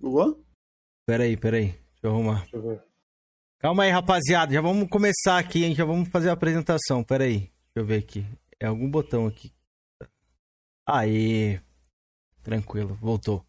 Bugou? 0.00 0.44
Pera 1.06 1.24
aí, 1.24 1.36
pera 1.36 1.58
aí. 1.58 1.66
Deixa 1.66 2.00
eu 2.02 2.10
arrumar. 2.10 2.40
Deixa 2.40 2.56
eu 2.56 2.62
ver. 2.62 2.84
Calma 3.60 3.84
aí, 3.84 3.90
rapaziada. 3.90 4.52
Já 4.52 4.60
vamos 4.60 4.88
começar 4.88 5.38
aqui, 5.38 5.64
hein? 5.64 5.74
Já 5.74 5.84
vamos 5.84 6.08
fazer 6.08 6.30
a 6.30 6.32
apresentação. 6.32 7.04
Pera 7.04 7.24
aí. 7.24 7.38
Deixa 7.38 7.52
eu 7.76 7.84
ver 7.86 7.98
aqui. 7.98 8.26
É 8.58 8.66
algum 8.66 8.90
botão 8.90 9.26
aqui. 9.26 9.52
Aí. 10.84 11.60
Tranquilo, 12.42 12.94
voltou. 12.94 13.44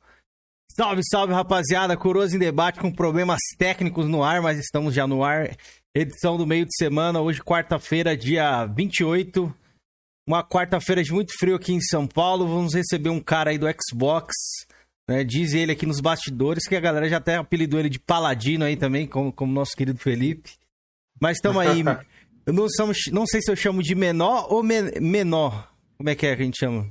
Salve, 0.79 1.01
salve, 1.03 1.33
rapaziada. 1.33 1.97
Coroas 1.97 2.33
em 2.33 2.39
debate 2.39 2.79
com 2.79 2.89
problemas 2.89 3.41
técnicos 3.57 4.07
no 4.07 4.23
ar, 4.23 4.41
mas 4.41 4.57
estamos 4.57 4.93
já 4.95 5.05
no 5.05 5.25
ar. 5.25 5.53
Edição 5.93 6.37
do 6.37 6.47
meio 6.47 6.63
de 6.63 6.73
semana, 6.77 7.19
hoje, 7.19 7.43
quarta-feira, 7.43 8.15
dia 8.15 8.65
28. 8.65 9.53
Uma 10.25 10.41
quarta-feira 10.41 11.03
de 11.03 11.11
muito 11.11 11.37
frio 11.37 11.55
aqui 11.57 11.73
em 11.73 11.81
São 11.81 12.07
Paulo. 12.07 12.47
Vamos 12.47 12.73
receber 12.73 13.09
um 13.09 13.19
cara 13.19 13.49
aí 13.49 13.57
do 13.57 13.65
Xbox. 13.67 14.33
Né? 15.05 15.25
Diz 15.25 15.53
ele 15.53 15.73
aqui 15.73 15.85
nos 15.85 15.99
bastidores 15.99 16.65
que 16.65 16.77
a 16.77 16.79
galera 16.79 17.09
já 17.09 17.17
até 17.17 17.35
apelidou 17.35 17.77
ele 17.77 17.89
de 17.89 17.99
Paladino 17.99 18.63
aí 18.63 18.77
também, 18.77 19.05
como, 19.05 19.33
como 19.33 19.51
nosso 19.51 19.75
querido 19.75 19.99
Felipe. 19.99 20.51
Mas 21.19 21.39
estamos 21.39 21.61
aí. 21.61 21.83
Eu 22.45 22.53
não, 22.55 22.69
somos, 22.69 22.99
não 23.11 23.27
sei 23.27 23.41
se 23.41 23.51
eu 23.51 23.55
chamo 23.57 23.83
de 23.83 23.95
menor 23.95 24.47
ou 24.49 24.63
men 24.63 24.91
menor. 25.01 25.73
Como 25.97 26.09
é 26.09 26.15
que 26.15 26.25
é 26.25 26.37
que 26.37 26.41
a 26.41 26.45
gente 26.45 26.57
chama? 26.57 26.89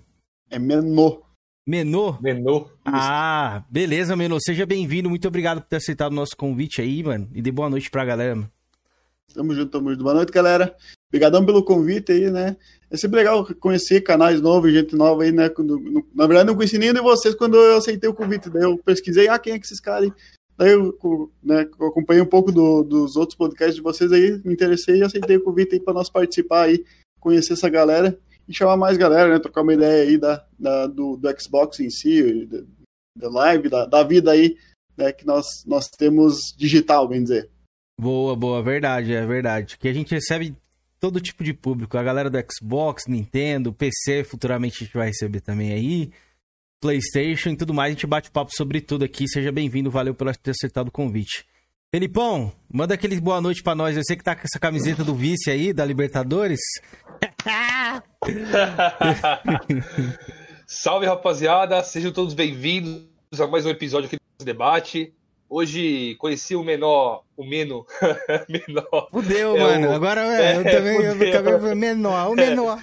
É 0.50 0.58
menor. 0.58 1.26
Menor? 1.68 2.22
Menor. 2.22 2.70
Ah, 2.82 3.62
beleza, 3.68 4.16
Menor. 4.16 4.38
Seja 4.40 4.64
bem-vindo. 4.64 5.10
Muito 5.10 5.28
obrigado 5.28 5.60
por 5.60 5.68
ter 5.68 5.76
aceitado 5.76 6.12
o 6.12 6.14
nosso 6.14 6.34
convite 6.34 6.80
aí, 6.80 7.02
mano. 7.02 7.28
E 7.34 7.42
dê 7.42 7.52
boa 7.52 7.68
noite 7.68 7.90
pra 7.90 8.06
galera, 8.06 8.34
mano. 8.36 8.50
Tamo 9.34 9.54
junto, 9.54 9.70
tamo 9.70 9.90
junto. 9.90 10.02
Boa 10.02 10.14
noite, 10.14 10.32
galera. 10.32 10.74
Obrigadão 11.10 11.44
pelo 11.44 11.62
convite 11.62 12.10
aí, 12.10 12.30
né? 12.30 12.56
É 12.90 12.96
sempre 12.96 13.18
legal 13.18 13.46
conhecer 13.60 14.00
canais 14.00 14.40
novos, 14.40 14.72
gente 14.72 14.96
nova 14.96 15.24
aí, 15.24 15.30
né? 15.30 15.50
Quando, 15.50 15.78
no, 15.78 16.06
na 16.14 16.26
verdade, 16.26 16.46
não 16.46 16.56
conheci 16.56 16.78
nenhum 16.78 16.94
de 16.94 17.02
vocês 17.02 17.34
quando 17.34 17.58
eu 17.58 17.76
aceitei 17.76 18.08
o 18.08 18.14
convite. 18.14 18.48
Daí 18.48 18.62
eu 18.62 18.78
pesquisei, 18.78 19.28
ah, 19.28 19.38
quem 19.38 19.52
é 19.52 19.58
que 19.58 19.66
esses 19.66 19.78
caras 19.78 20.04
aí? 20.04 20.12
Daí 20.56 20.70
eu, 20.70 21.30
né, 21.44 21.68
eu 21.78 21.86
acompanhei 21.86 22.22
um 22.22 22.26
pouco 22.26 22.50
do, 22.50 22.82
dos 22.82 23.14
outros 23.14 23.36
podcasts 23.36 23.74
de 23.74 23.82
vocês 23.82 24.10
aí, 24.10 24.40
me 24.42 24.54
interessei 24.54 25.00
e 25.00 25.02
aceitei 25.02 25.36
o 25.36 25.44
convite 25.44 25.74
aí 25.74 25.80
para 25.80 25.92
nós 25.92 26.08
participar 26.08 26.62
aí, 26.62 26.82
conhecer 27.20 27.52
essa 27.52 27.68
galera 27.68 28.18
e 28.48 28.54
chamar 28.54 28.76
mais 28.76 28.96
galera, 28.96 29.28
né? 29.28 29.38
Trocar 29.38 29.62
uma 29.62 29.74
ideia 29.74 30.08
aí 30.08 30.16
da, 30.16 30.44
da 30.58 30.86
do, 30.86 31.16
do 31.16 31.40
Xbox 31.40 31.78
em 31.80 31.90
si, 31.90 32.48
da, 33.16 33.28
live, 33.28 33.68
da, 33.68 33.84
da 33.84 34.02
vida 34.02 34.30
aí, 34.32 34.56
né? 34.96 35.12
Que 35.12 35.26
nós, 35.26 35.64
nós 35.66 35.88
temos 35.88 36.54
digital, 36.56 37.06
bem 37.06 37.22
dizer. 37.22 37.50
Boa, 38.00 38.34
boa, 38.34 38.62
verdade, 38.62 39.12
é 39.12 39.26
verdade. 39.26 39.76
Que 39.76 39.88
a 39.88 39.92
gente 39.92 40.14
recebe 40.14 40.56
todo 40.98 41.20
tipo 41.20 41.44
de 41.44 41.52
público. 41.52 41.98
A 41.98 42.02
galera 42.02 42.30
do 42.30 42.38
Xbox, 42.38 43.04
Nintendo, 43.06 43.72
PC, 43.72 44.24
futuramente 44.24 44.76
a 44.82 44.86
gente 44.86 44.96
vai 44.96 45.08
receber 45.08 45.40
também 45.40 45.72
aí. 45.72 46.10
PlayStation 46.80 47.50
e 47.50 47.56
tudo 47.56 47.74
mais. 47.74 47.90
A 47.90 47.94
gente 47.94 48.06
bate 48.06 48.30
papo 48.30 48.52
sobre 48.54 48.80
tudo 48.80 49.04
aqui. 49.04 49.28
Seja 49.28 49.52
bem-vindo, 49.52 49.90
valeu 49.90 50.14
por 50.14 50.34
ter 50.36 50.52
acertado 50.52 50.88
o 50.88 50.92
convite. 50.92 51.44
Felipão, 51.94 52.52
manda 52.70 52.92
aquele 52.92 53.18
boa 53.18 53.40
noite 53.40 53.62
pra 53.62 53.74
nós. 53.74 53.96
Eu 53.96 54.02
sei 54.04 54.14
que 54.14 54.22
tá 54.22 54.36
com 54.36 54.42
essa 54.44 54.58
camiseta 54.60 55.02
do 55.02 55.14
vice 55.14 55.50
aí, 55.50 55.72
da 55.72 55.86
Libertadores. 55.86 56.60
Salve, 60.66 61.06
rapaziada. 61.06 61.82
Sejam 61.82 62.12
todos 62.12 62.34
bem-vindos 62.34 63.06
a 63.40 63.46
mais 63.46 63.64
um 63.64 63.70
episódio 63.70 64.06
aqui 64.06 64.18
do 64.38 64.44
debate. 64.44 65.14
Hoje 65.48 66.14
conheci 66.16 66.54
o 66.54 66.62
menor, 66.62 67.22
o 67.34 67.42
Meno. 67.42 67.86
menor. 68.50 69.08
Fudeu, 69.10 69.56
É 69.56 69.60
mano. 69.60 69.88
o- 69.88 69.92
Agora 69.94 70.20
é, 70.20 70.58
eu 70.58 70.64
também 70.70 71.00
eu 71.02 71.12
acabei 71.12 71.74
menor, 71.74 72.30
o 72.30 72.34
menor. 72.34 72.82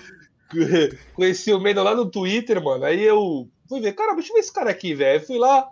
Conheci 1.14 1.54
o 1.54 1.60
Meno 1.60 1.84
lá 1.84 1.94
no 1.94 2.10
Twitter, 2.10 2.60
mano. 2.60 2.84
Aí 2.86 3.04
eu 3.04 3.48
fui 3.70 3.82
ver, 3.82 3.94
cara, 3.94 4.16
deixa 4.16 4.32
eu 4.32 4.34
ver 4.34 4.40
esse 4.40 4.52
cara 4.52 4.72
aqui, 4.72 4.96
velho. 4.96 5.24
Fui 5.24 5.38
lá 5.38 5.70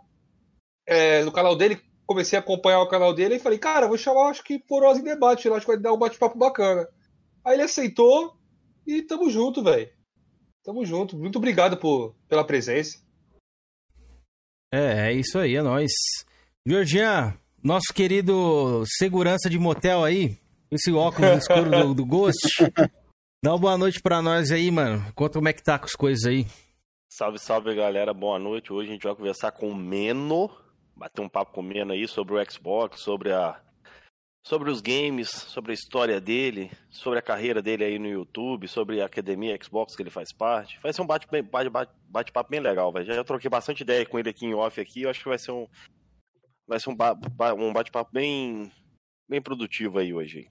é, 0.85 1.23
no 1.23 1.31
canal 1.31 1.55
dele, 1.55 1.81
comecei 2.05 2.37
a 2.37 2.41
acompanhar 2.41 2.81
o 2.81 2.87
canal 2.87 3.13
dele 3.13 3.35
e 3.35 3.39
falei, 3.39 3.57
cara, 3.57 3.87
vou 3.87 3.97
chamar, 3.97 4.29
acho 4.29 4.43
que 4.43 4.59
Porosa 4.59 4.99
em 4.99 5.03
debate, 5.03 5.47
eu 5.47 5.55
acho 5.55 5.65
que 5.65 5.71
vai 5.71 5.81
dar 5.81 5.93
um 5.93 5.97
bate-papo 5.97 6.37
bacana. 6.37 6.87
Aí 7.43 7.55
ele 7.55 7.63
aceitou 7.63 8.37
e 8.85 9.01
tamo 9.01 9.29
junto, 9.29 9.63
velho. 9.63 9.89
Tamo 10.63 10.85
junto. 10.85 11.17
Muito 11.17 11.37
obrigado 11.37 11.77
por, 11.77 12.15
pela 12.27 12.45
presença. 12.45 13.01
É, 14.73 15.09
é 15.09 15.13
isso 15.13 15.37
aí, 15.37 15.55
é 15.55 15.61
nóis. 15.61 15.91
Georgian, 16.65 17.37
nosso 17.61 17.93
querido 17.93 18.83
segurança 18.85 19.49
de 19.49 19.59
motel 19.59 20.03
aí, 20.03 20.37
esse 20.71 20.91
óculos 20.91 21.39
escuro 21.43 21.69
do, 21.69 21.93
do 21.93 22.05
Ghost. 22.05 22.39
Dá 23.43 23.51
uma 23.51 23.59
boa 23.59 23.77
noite 23.77 24.01
pra 24.01 24.21
nós 24.21 24.51
aí, 24.51 24.71
mano. 24.71 25.05
Conta 25.13 25.33
como 25.33 25.49
é 25.49 25.53
que 25.53 25.61
tá 25.61 25.77
com 25.77 25.85
as 25.85 25.93
coisas 25.93 26.25
aí. 26.25 26.47
Salve, 27.09 27.37
salve 27.37 27.75
galera, 27.75 28.13
boa 28.13 28.39
noite. 28.39 28.71
Hoje 28.73 28.89
a 28.89 28.93
gente 28.93 29.03
vai 29.03 29.15
conversar 29.15 29.51
com 29.51 29.69
o 29.69 29.75
Meno, 29.75 30.49
bater 30.95 31.21
um 31.21 31.29
papo 31.29 31.51
com 31.53 31.61
o 31.61 31.63
Meno 31.63 31.91
aí 31.93 32.07
sobre 32.07 32.33
o 32.35 32.51
Xbox, 32.51 33.01
sobre 33.01 33.31
a 33.31 33.59
sobre 34.45 34.69
os 34.69 34.81
games, 34.81 35.29
sobre 35.29 35.71
a 35.71 35.73
história 35.73 36.19
dele, 36.19 36.69
sobre 36.91 37.17
a 37.17 37.21
carreira 37.21 37.61
dele 37.61 37.85
aí 37.85 37.97
no 37.97 38.09
YouTube, 38.09 38.67
sobre 38.67 39.01
a 39.01 39.05
academia 39.05 39.57
Xbox 39.61 39.95
que 39.95 40.03
ele 40.03 40.09
faz 40.09 40.33
parte. 40.33 40.77
Vai 40.83 40.91
ser 40.91 41.01
um 41.01 41.05
bate- 41.07 41.27
bate- 41.49 41.69
bate- 41.69 41.93
bate-papo 42.09 42.49
bem 42.49 42.59
legal, 42.59 42.91
velho. 42.91 43.05
Já, 43.05 43.23
troquei 43.23 43.49
bastante 43.49 43.83
ideia 43.83 44.05
com 44.05 44.19
ele 44.19 44.29
aqui 44.29 44.45
em 44.45 44.53
off 44.53 44.81
aqui, 44.81 45.03
eu 45.03 45.09
acho 45.09 45.21
que 45.23 45.29
vai 45.29 45.39
ser 45.39 45.51
um 45.51 45.65
vai 46.67 46.77
ser 46.79 46.89
um, 46.89 46.95
ba- 46.95 47.17
um 47.57 47.71
bate-papo 47.71 48.11
bem 48.11 48.69
bem 49.29 49.41
produtivo 49.41 49.99
aí 49.99 50.13
hoje. 50.13 50.49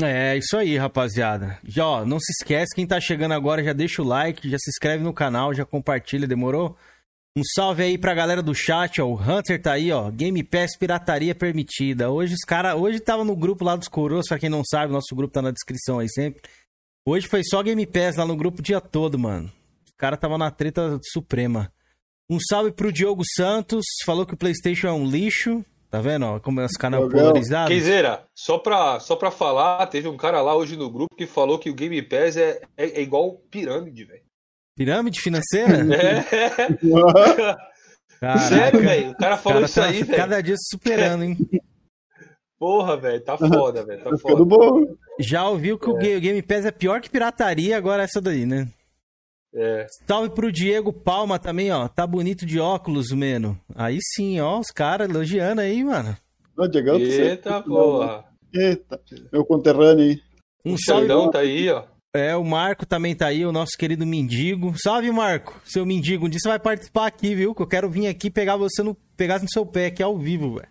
É, 0.00 0.36
isso 0.36 0.56
aí, 0.56 0.76
rapaziada. 0.76 1.58
Já, 1.64 1.84
ó, 1.84 2.04
não 2.04 2.20
se 2.20 2.30
esquece, 2.30 2.72
quem 2.72 2.86
tá 2.86 3.00
chegando 3.00 3.34
agora, 3.34 3.64
já 3.64 3.72
deixa 3.72 4.00
o 4.00 4.04
like, 4.04 4.48
já 4.48 4.56
se 4.56 4.70
inscreve 4.70 5.02
no 5.02 5.12
canal, 5.12 5.52
já 5.52 5.64
compartilha, 5.64 6.24
demorou? 6.24 6.76
Um 7.38 7.42
salve 7.54 7.84
aí 7.84 7.96
pra 7.96 8.14
galera 8.14 8.42
do 8.42 8.52
chat, 8.52 9.00
ó. 9.00 9.06
O 9.06 9.14
Hunter 9.14 9.62
tá 9.62 9.74
aí, 9.74 9.92
ó. 9.92 10.10
Game 10.10 10.42
Pass 10.42 10.76
pirataria 10.76 11.36
permitida. 11.36 12.10
Hoje 12.10 12.34
os 12.34 12.40
caras. 12.40 12.74
Hoje 12.74 12.98
tava 12.98 13.22
no 13.22 13.36
grupo 13.36 13.64
lá 13.64 13.76
dos 13.76 13.86
coroas, 13.86 14.26
pra 14.26 14.40
quem 14.40 14.50
não 14.50 14.64
sabe, 14.68 14.92
nosso 14.92 15.14
grupo 15.14 15.32
tá 15.32 15.40
na 15.40 15.52
descrição 15.52 16.00
aí 16.00 16.08
sempre. 16.08 16.42
Hoje 17.06 17.28
foi 17.28 17.44
só 17.44 17.62
Game 17.62 17.86
Pass 17.86 18.16
lá 18.16 18.26
no 18.26 18.34
grupo 18.34 18.58
o 18.58 18.62
dia 18.62 18.80
todo, 18.80 19.16
mano. 19.16 19.48
Os 19.86 19.92
caras 19.96 20.18
tava 20.18 20.36
na 20.36 20.50
treta 20.50 20.98
suprema. 21.12 21.72
Um 22.28 22.38
salve 22.40 22.72
pro 22.72 22.90
Diogo 22.90 23.22
Santos. 23.36 23.84
Falou 24.04 24.26
que 24.26 24.34
o 24.34 24.36
PlayStation 24.36 24.88
é 24.88 24.92
um 24.92 25.08
lixo. 25.08 25.64
Tá 25.88 26.00
vendo, 26.00 26.26
ó? 26.26 26.40
Como 26.40 26.60
os 26.60 26.72
canal 26.72 27.08
polarizados. 27.08 27.68
Queizeira, 27.68 28.24
só 28.34 28.58
pra, 28.58 28.98
só 28.98 29.14
pra 29.14 29.30
falar, 29.30 29.86
teve 29.86 30.08
um 30.08 30.16
cara 30.16 30.42
lá 30.42 30.56
hoje 30.56 30.76
no 30.76 30.90
grupo 30.90 31.14
que 31.14 31.24
falou 31.24 31.56
que 31.56 31.70
o 31.70 31.74
Game 31.74 32.02
Pass 32.02 32.36
é, 32.36 32.60
é, 32.76 32.98
é 32.98 33.00
igual 33.00 33.40
pirâmide, 33.48 34.04
velho. 34.04 34.27
Pirâmide 34.78 35.20
financeira? 35.20 35.84
É. 35.92 37.58
Caraca. 38.20 38.38
Sério, 38.48 38.80
velho? 38.80 39.10
O 39.10 39.16
cara 39.16 39.36
falou 39.36 39.58
Cara 39.60 39.66
isso 39.66 39.74
tá 39.80 39.86
aí, 39.86 40.02
velho. 40.02 40.16
Cada 40.18 40.40
dia 40.40 40.56
se 40.56 40.68
superando, 40.76 41.22
hein? 41.24 41.36
Porra, 42.58 42.96
velho, 42.96 43.22
tá 43.22 43.38
foda, 43.38 43.84
velho. 43.84 44.02
Tá 44.02 44.10
Ficando 44.16 44.38
foda. 44.38 44.44
bom. 44.44 44.86
Já 45.20 45.48
ouviu 45.48 45.78
que 45.78 45.88
o 45.88 45.94
Ga- 45.94 46.16
o 46.16 46.20
Game 46.20 46.42
Pass 46.42 46.64
é 46.64 46.70
pior 46.72 47.00
que 47.00 47.10
pirataria, 47.10 47.76
agora 47.76 48.02
essa 48.02 48.20
daí, 48.20 48.44
né? 48.44 48.66
É. 49.54 49.86
Salve 50.06 50.30
pro 50.30 50.50
Diego 50.50 50.92
Palma 50.92 51.38
também, 51.38 51.70
ó. 51.70 51.86
Tá 51.88 52.04
bonito 52.06 52.44
de 52.44 52.58
óculos, 52.58 53.12
meno. 53.12 53.56
Aí 53.74 53.98
sim, 54.16 54.40
ó, 54.40 54.58
os 54.58 54.68
caras 54.72 55.08
elogiando 55.08 55.60
aí, 55.60 55.82
mano. 55.84 56.16
Ó, 56.58 56.66
Diegão, 56.66 56.96
Eita, 56.98 57.62
porra. 57.62 58.24
Eita, 58.52 59.00
meu 59.32 59.44
conterrâneo 59.44 60.04
aí. 60.04 60.20
Um 60.64 60.74
O 60.74 60.78
salve. 60.84 61.02
Xandão 61.02 61.30
tá 61.30 61.38
aí, 61.38 61.68
ó. 61.70 61.84
É, 62.18 62.36
o 62.36 62.44
Marco 62.44 62.84
também 62.84 63.14
tá 63.14 63.26
aí, 63.28 63.46
o 63.46 63.52
nosso 63.52 63.76
querido 63.78 64.04
Mendigo. 64.04 64.74
Salve, 64.76 65.10
Marco, 65.10 65.60
seu 65.64 65.86
Mendigo. 65.86 66.26
Um 66.26 66.28
dia 66.28 66.40
você 66.40 66.48
vai 66.48 66.58
participar 66.58 67.06
aqui, 67.06 67.34
viu? 67.34 67.54
Que 67.54 67.62
eu 67.62 67.66
quero 67.66 67.88
vir 67.88 68.06
aqui 68.06 68.30
pegar 68.30 68.56
você 68.56 68.82
no, 68.82 68.94
pegar 69.16 69.40
no 69.40 69.48
seu 69.48 69.64
pé 69.64 69.86
aqui 69.86 70.02
ao 70.02 70.18
vivo, 70.18 70.54
velho. 70.54 70.68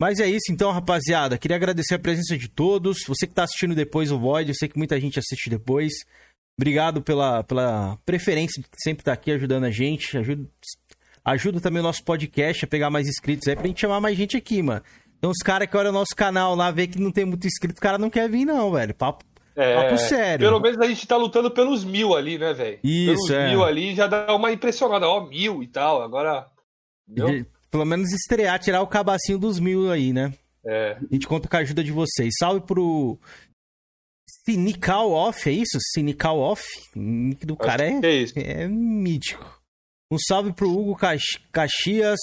Mas 0.00 0.20
é 0.20 0.28
isso 0.28 0.50
então, 0.50 0.70
rapaziada. 0.70 1.38
Queria 1.38 1.56
agradecer 1.56 1.94
a 1.94 1.98
presença 1.98 2.36
de 2.36 2.48
todos. 2.48 2.98
Você 3.06 3.26
que 3.26 3.34
tá 3.34 3.44
assistindo 3.44 3.74
depois 3.74 4.10
o 4.10 4.18
Void, 4.18 4.48
eu 4.48 4.54
sei 4.54 4.68
que 4.68 4.78
muita 4.78 5.00
gente 5.00 5.18
assiste 5.18 5.50
depois. 5.50 5.92
Obrigado 6.58 7.02
pela, 7.02 7.42
pela 7.42 7.98
preferência 8.04 8.62
de 8.62 8.68
sempre 8.82 9.02
estar 9.02 9.12
aqui 9.12 9.32
ajudando 9.32 9.64
a 9.64 9.70
gente. 9.70 10.16
Ajuda, 10.16 10.48
ajuda 11.24 11.60
também 11.60 11.80
o 11.80 11.84
nosso 11.84 12.04
podcast 12.04 12.64
a 12.64 12.68
pegar 12.68 12.90
mais 12.90 13.08
inscritos 13.08 13.48
aí 13.48 13.56
pra 13.56 13.66
gente 13.66 13.80
chamar 13.80 14.00
mais 14.00 14.16
gente 14.16 14.36
aqui, 14.36 14.62
mano. 14.62 14.82
Então 15.18 15.30
os 15.30 15.38
caras 15.38 15.68
que 15.68 15.76
olham 15.76 15.90
o 15.90 15.94
nosso 15.94 16.14
canal 16.14 16.54
lá, 16.54 16.70
vê 16.70 16.86
que 16.86 17.00
não 17.00 17.10
tem 17.10 17.24
muito 17.24 17.46
inscrito, 17.46 17.78
o 17.78 17.82
cara 17.82 17.96
não 17.96 18.10
quer 18.10 18.28
vir, 18.28 18.44
não, 18.44 18.70
velho. 18.70 18.94
Papo, 18.94 19.24
É, 19.56 19.82
papo 19.82 19.98
sério. 19.98 20.46
Pelo 20.46 20.60
menos 20.60 20.80
a 20.80 20.86
gente 20.86 21.06
tá 21.06 21.16
lutando 21.16 21.50
pelos 21.50 21.84
mil 21.84 22.14
ali, 22.14 22.38
né, 22.38 22.52
velho? 22.52 22.80
Isso, 22.82 23.28
pelos 23.28 23.30
é. 23.30 23.48
mil 23.50 23.64
ali 23.64 23.94
já 23.94 24.06
dá 24.06 24.34
uma 24.34 24.50
impressionada, 24.52 25.08
ó, 25.08 25.26
mil 25.26 25.62
e 25.62 25.68
tal. 25.68 26.02
Agora. 26.02 26.48
Pelo 27.70 27.84
menos 27.84 28.12
estrear, 28.12 28.58
tirar 28.58 28.82
o 28.82 28.86
cabacinho 28.86 29.38
dos 29.38 29.58
mil 29.58 29.90
aí, 29.90 30.12
né? 30.12 30.32
É. 30.66 30.92
A 30.92 31.14
gente 31.14 31.26
conta 31.26 31.48
com 31.48 31.56
a 31.56 31.60
ajuda 31.60 31.84
de 31.84 31.92
vocês. 31.92 32.34
Salve 32.38 32.60
pro 32.66 33.18
Cynical 34.44 35.10
Off, 35.10 35.48
é 35.48 35.52
isso? 35.52 35.78
Cynical 35.92 36.38
Off? 36.38 36.64
O 36.96 36.98
nick 36.98 37.44
do 37.44 37.56
cara 37.56 37.84
é, 37.84 38.00
é 38.36 38.62
é 38.62 38.68
mítico. 38.68 39.62
Um 40.10 40.18
salve 40.18 40.52
pro 40.52 40.70
Hugo 40.70 40.96
Cax- 40.96 41.38
Caxias. 41.50 42.20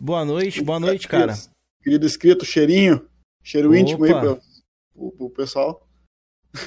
Boa 0.00 0.24
noite, 0.24 0.62
boa 0.62 0.80
noite, 0.80 1.06
cara. 1.06 1.34
Querido 1.82 2.06
inscrito, 2.06 2.44
cheirinho. 2.44 3.06
Cheiro 3.42 3.68
Opa. 3.68 3.78
íntimo 3.78 4.04
aí 4.04 4.12
pro, 4.12 4.40
pro, 4.94 5.10
pro 5.12 5.30
pessoal. 5.30 5.86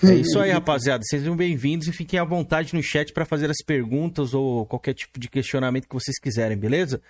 É 0.03 0.13
isso 0.15 0.39
aí, 0.39 0.51
rapaziada. 0.51 1.03
Sejam 1.03 1.35
bem-vindos 1.35 1.87
e 1.87 1.93
fiquem 1.93 2.19
à 2.19 2.23
vontade 2.23 2.75
no 2.75 2.83
chat 2.83 3.13
para 3.13 3.25
fazer 3.25 3.49
as 3.49 3.63
perguntas 3.65 4.33
ou 4.33 4.65
qualquer 4.65 4.93
tipo 4.93 5.19
de 5.19 5.29
questionamento 5.29 5.87
que 5.87 5.93
vocês 5.93 6.19
quiserem, 6.19 6.57
beleza? 6.57 7.01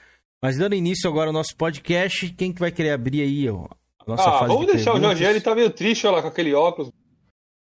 Mas 0.42 0.58
dando 0.58 0.76
início 0.76 1.10
agora 1.10 1.30
ao 1.30 1.34
nosso 1.34 1.56
podcast, 1.56 2.30
quem 2.34 2.54
que 2.54 2.60
vai 2.60 2.72
querer 2.72 2.92
abrir 2.92 3.22
aí 3.22 3.50
ó, 3.50 3.68
Nossa 4.06 4.30
ah, 4.30 4.40
fase 4.40 4.54
vamos 4.54 4.68
de 4.68 4.74
deixar 4.74 4.92
o 4.92 4.94
perguntas. 4.94 5.18
Jorge, 5.18 5.34
ele 5.34 5.42
tá 5.42 5.56
meio 5.56 5.70
triste 5.72 6.06
olha 6.06 6.18
lá 6.18 6.22
com 6.22 6.28
aquele 6.28 6.54
óculos. 6.54 6.92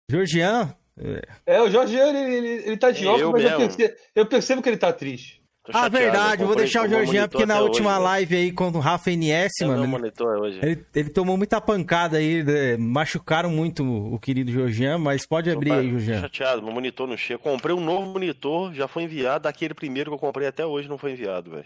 Georgian, 0.09 0.73
é, 0.97 1.27
É, 1.45 1.61
o 1.61 1.69
Jorge, 1.69 1.95
ele, 1.95 2.17
ele, 2.17 2.47
ele 2.65 2.77
tá 2.77 2.91
de 2.91 3.05
Eu 3.05 3.11
óculos, 3.11 3.31
mas 3.31 3.51
eu 3.51 3.57
percebo, 3.57 3.95
eu 4.15 4.25
percebo 4.25 4.61
que 4.61 4.69
ele 4.69 4.77
tá 4.77 4.93
triste. 4.93 5.40
Ah, 5.71 5.87
verdade, 5.87 6.43
vou 6.43 6.55
deixar 6.55 6.85
o 6.85 6.89
Georgian, 6.89 7.27
porque 7.29 7.45
na 7.45 7.59
última 7.61 7.97
live 7.99 8.35
aí 8.35 8.51
com 8.51 8.69
o 8.69 8.79
Rafa 8.79 9.11
NS, 9.11 9.61
É 9.61 9.65
mano, 9.67 9.87
monitor 9.87 10.39
hoje. 10.39 10.59
ele, 10.63 10.83
ele 10.95 11.09
tomou 11.11 11.37
muita 11.37 11.61
pancada 11.61 12.17
aí, 12.17 12.43
né, 12.43 12.77
machucaram 12.77 13.49
muito 13.51 13.83
o 13.83 14.17
querido 14.19 14.51
Georgian, 14.51 14.97
mas 14.97 15.23
pode 15.25 15.51
abrir 15.51 15.71
aí, 15.71 15.83
Tô 15.83 15.89
Georgian. 15.99 16.21
chateado, 16.21 16.63
meu 16.63 16.73
monitor 16.73 17.07
não 17.07 17.15
chega. 17.15 17.37
Comprei 17.39 17.75
um 17.75 17.79
novo 17.79 18.07
monitor, 18.07 18.73
já 18.73 18.87
foi 18.87 19.03
enviado. 19.03 19.43
Daquele 19.43 19.75
primeiro 19.75 20.09
que 20.09 20.15
eu 20.15 20.19
comprei 20.19 20.47
até 20.47 20.65
hoje 20.65 20.89
não 20.89 20.97
foi 20.97 21.11
enviado, 21.11 21.51
velho. 21.51 21.65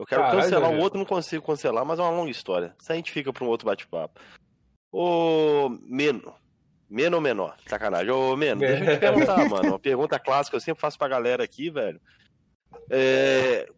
Eu 0.00 0.06
quero 0.06 0.22
Caralho, 0.22 0.40
cancelar 0.40 0.70
o 0.70 0.78
outro, 0.78 0.98
não 0.98 1.04
consigo 1.04 1.44
cancelar, 1.44 1.84
mas 1.84 1.98
é 1.98 2.02
uma 2.02 2.10
longa 2.10 2.30
história. 2.30 2.74
Isso 2.80 2.90
a 2.90 2.96
gente 2.96 3.12
fica 3.12 3.30
pra 3.32 3.44
um 3.44 3.48
outro 3.48 3.66
bate-papo. 3.66 4.18
Ô, 4.90 5.68
Meno. 5.82 6.32
Meno 6.88 7.16
ou 7.16 7.20
menor? 7.22 7.56
Sacanagem. 7.66 8.10
Ô, 8.10 8.34
Meno, 8.36 8.60
deixa 8.60 8.84
eu 8.84 8.94
te 8.94 9.00
perguntar, 9.00 9.48
mano. 9.48 9.68
Uma 9.70 9.78
pergunta 9.78 10.18
clássica 10.18 10.52
que 10.52 10.56
eu 10.56 10.60
sempre 10.64 10.80
faço 10.80 10.96
pra 10.96 11.08
galera 11.08 11.44
aqui, 11.44 11.68
velho. 11.68 12.00
É, 12.90 13.68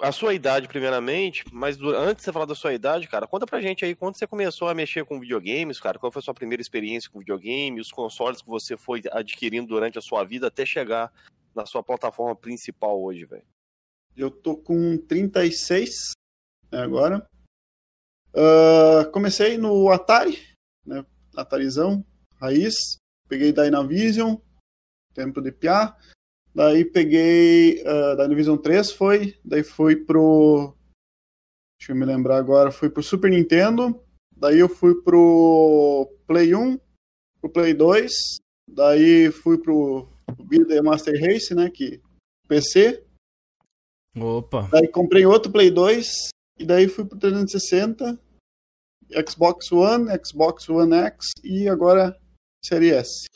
a 0.00 0.10
sua 0.10 0.34
idade, 0.34 0.68
primeiramente, 0.68 1.44
mas 1.52 1.76
antes 1.80 2.22
de 2.22 2.24
você 2.24 2.32
falar 2.32 2.46
da 2.46 2.54
sua 2.54 2.72
idade, 2.72 3.08
cara, 3.08 3.26
conta 3.26 3.46
pra 3.46 3.60
gente 3.60 3.84
aí 3.84 3.94
quando 3.94 4.16
você 4.16 4.26
começou 4.26 4.68
a 4.68 4.74
mexer 4.74 5.04
com 5.04 5.20
videogames, 5.20 5.80
cara, 5.80 5.98
qual 5.98 6.10
foi 6.10 6.20
a 6.20 6.22
sua 6.22 6.34
primeira 6.34 6.62
experiência 6.62 7.10
com 7.10 7.18
videogame, 7.18 7.80
os 7.80 7.92
consoles 7.92 8.40
que 8.40 8.48
você 8.48 8.76
foi 8.76 9.02
adquirindo 9.10 9.68
durante 9.68 9.98
a 9.98 10.02
sua 10.02 10.24
vida 10.24 10.46
até 10.46 10.64
chegar 10.64 11.12
na 11.54 11.66
sua 11.66 11.82
plataforma 11.82 12.34
principal 12.34 13.00
hoje, 13.02 13.24
velho. 13.26 13.44
Eu 14.16 14.30
tô 14.30 14.56
com 14.56 14.96
36 14.96 16.12
né, 16.70 16.80
agora. 16.80 17.26
Ah, 18.34 19.04
comecei 19.12 19.58
no 19.58 19.90
Atari, 19.90 20.38
né? 20.84 21.04
Atarizão, 21.36 22.04
raiz. 22.40 22.96
Peguei 23.28 23.52
Dynavision, 23.52 24.36
tempo 25.14 25.40
de 25.40 25.52
piá. 25.52 25.96
Daí 26.54 26.84
peguei 26.84 27.82
uh, 27.82 28.16
Dynavision 28.16 28.58
3, 28.58 28.92
foi. 28.92 29.38
Daí 29.44 29.62
fui 29.62 29.96
pro. 29.96 30.74
Deixa 31.78 31.92
eu 31.92 31.96
me 31.96 32.04
lembrar 32.04 32.36
agora. 32.36 32.70
Fui 32.70 32.90
pro 32.90 33.02
Super 33.02 33.30
Nintendo. 33.30 34.02
Daí 34.36 34.58
eu 34.58 34.68
fui 34.68 35.00
pro 35.02 36.10
Play 36.26 36.54
1, 36.54 36.78
pro 37.40 37.50
Play 37.50 37.74
2. 37.74 38.12
Daí 38.68 39.30
fui 39.30 39.58
pro 39.58 40.08
Vida 40.48 40.82
Master 40.82 41.14
Race, 41.20 41.54
né? 41.54 41.70
Que 41.70 42.00
PC. 42.48 43.02
Opa. 44.16 44.68
Daí 44.70 44.88
comprei 44.88 45.24
outro 45.24 45.50
Play 45.50 45.70
2 45.70 46.30
e 46.58 46.66
daí 46.66 46.86
fui 46.86 47.04
pro 47.04 47.18
360, 47.18 48.18
Xbox 49.26 49.72
One, 49.72 50.10
Xbox 50.22 50.68
One 50.68 50.94
X 50.94 51.30
e 51.42 51.68
agora 51.68 52.16
Série 52.64 52.90
S. 52.90 53.26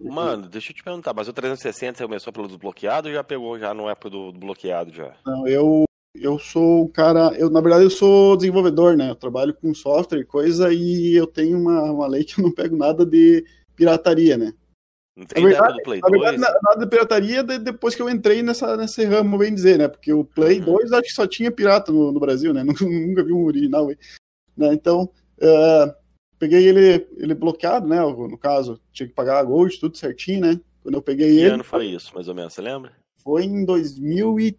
Mano, 0.00 0.48
deixa 0.48 0.70
eu 0.72 0.76
te 0.76 0.82
perguntar, 0.82 1.12
mas 1.14 1.28
o 1.28 1.32
360 1.32 1.98
você 1.98 2.04
começou 2.04 2.32
pelo 2.32 2.48
desbloqueado 2.48 3.08
ou 3.08 3.14
já 3.14 3.22
pegou 3.24 3.58
já 3.58 3.72
no 3.72 3.88
época 3.88 4.10
do, 4.10 4.32
do 4.32 4.38
bloqueado 4.38 4.92
já? 4.92 5.14
Não, 5.26 5.46
eu 5.46 5.84
eu 6.14 6.38
sou 6.38 6.84
um 6.84 6.88
cara, 6.88 7.32
eu 7.38 7.48
na 7.48 7.60
verdade 7.60 7.84
eu 7.84 7.90
sou 7.90 8.36
desenvolvedor, 8.36 8.96
né? 8.96 9.10
Eu 9.10 9.14
trabalho 9.16 9.54
com 9.54 9.72
software 9.74 10.20
e 10.20 10.24
coisa 10.24 10.72
e 10.72 11.14
eu 11.14 11.26
tenho 11.26 11.58
uma, 11.58 11.90
uma 11.90 12.06
lei 12.06 12.22
que 12.24 12.38
eu 12.38 12.44
não 12.44 12.52
pego 12.52 12.76
nada 12.76 13.04
de 13.06 13.44
pirataria, 13.74 14.36
né? 14.36 14.52
Não 15.16 15.24
Na 15.24 15.28
tem 15.28 15.44
época 15.46 15.52
verdade, 15.62 15.78
do 15.78 15.82
Play 15.82 16.00
na 16.00 16.08
verdade, 16.08 16.36
2? 16.36 16.40
na- 16.50 16.60
nada 16.62 16.80
de 16.84 16.86
pirataria 16.90 17.42
de- 17.42 17.58
depois 17.58 17.94
que 17.94 18.02
eu 18.02 18.10
entrei 18.10 18.42
nessa, 18.42 18.76
nesse 18.76 19.04
ramo, 19.04 19.38
bem 19.38 19.54
dizer, 19.54 19.78
né? 19.78 19.88
Porque 19.88 20.12
o 20.12 20.24
Play 20.24 20.60
2 20.60 20.92
acho 20.92 21.02
que 21.02 21.12
só 21.14 21.26
tinha 21.26 21.50
pirata 21.50 21.90
no, 21.92 22.12
no 22.12 22.20
Brasil, 22.20 22.52
né? 22.52 22.62
Nunca, 22.62 22.84
nunca 22.84 23.24
vi 23.24 23.32
um 23.32 23.44
original 23.44 23.88
aí. 23.88 23.96
Né? 24.56 24.72
Então, 24.74 25.10
eh, 25.40 25.94
peguei 26.42 26.66
ele, 26.66 27.06
ele 27.18 27.34
bloqueado, 27.34 27.86
né? 27.86 28.00
No 28.00 28.36
caso, 28.36 28.80
tinha 28.92 29.06
que 29.06 29.14
pagar 29.14 29.38
a 29.38 29.44
Gold, 29.44 29.78
tudo 29.78 29.96
certinho, 29.96 30.40
né? 30.40 30.60
Quando 30.82 30.96
eu 30.96 31.02
peguei 31.02 31.28
Que 31.28 31.40
ele, 31.40 31.54
ano 31.54 31.62
foi 31.62 31.86
isso, 31.86 32.12
mais 32.16 32.26
ou 32.26 32.34
menos, 32.34 32.52
você 32.52 32.60
lembra? 32.60 32.92
foi 33.22 33.44
em 33.44 33.64
2000 33.64 34.40
e... 34.40 34.58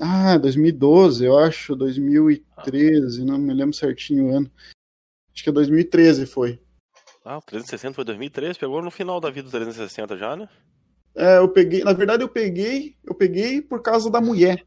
Ah, 0.00 0.36
2012, 0.36 1.24
eu 1.24 1.38
acho, 1.38 1.76
2013, 1.76 3.24
não 3.24 3.38
me 3.38 3.54
lembro 3.54 3.76
certinho 3.76 4.26
o 4.26 4.36
ano. 4.36 4.50
Acho 5.32 5.44
que 5.44 5.50
é 5.50 5.52
2013 5.52 6.26
foi. 6.26 6.60
Ah, 7.24 7.38
o 7.38 7.42
360 7.42 7.94
foi 7.94 8.04
2003, 8.04 8.58
pegou 8.58 8.82
no 8.82 8.90
final 8.90 9.20
da 9.20 9.30
vida 9.30 9.48
do 9.48 9.52
360 9.52 10.16
já, 10.16 10.34
né? 10.34 10.48
É, 11.14 11.38
eu 11.38 11.48
peguei, 11.48 11.84
na 11.84 11.92
verdade 11.92 12.24
eu 12.24 12.28
peguei, 12.28 12.96
eu 13.04 13.14
peguei 13.14 13.62
por 13.62 13.80
causa 13.80 14.10
da 14.10 14.20
mulher. 14.20 14.66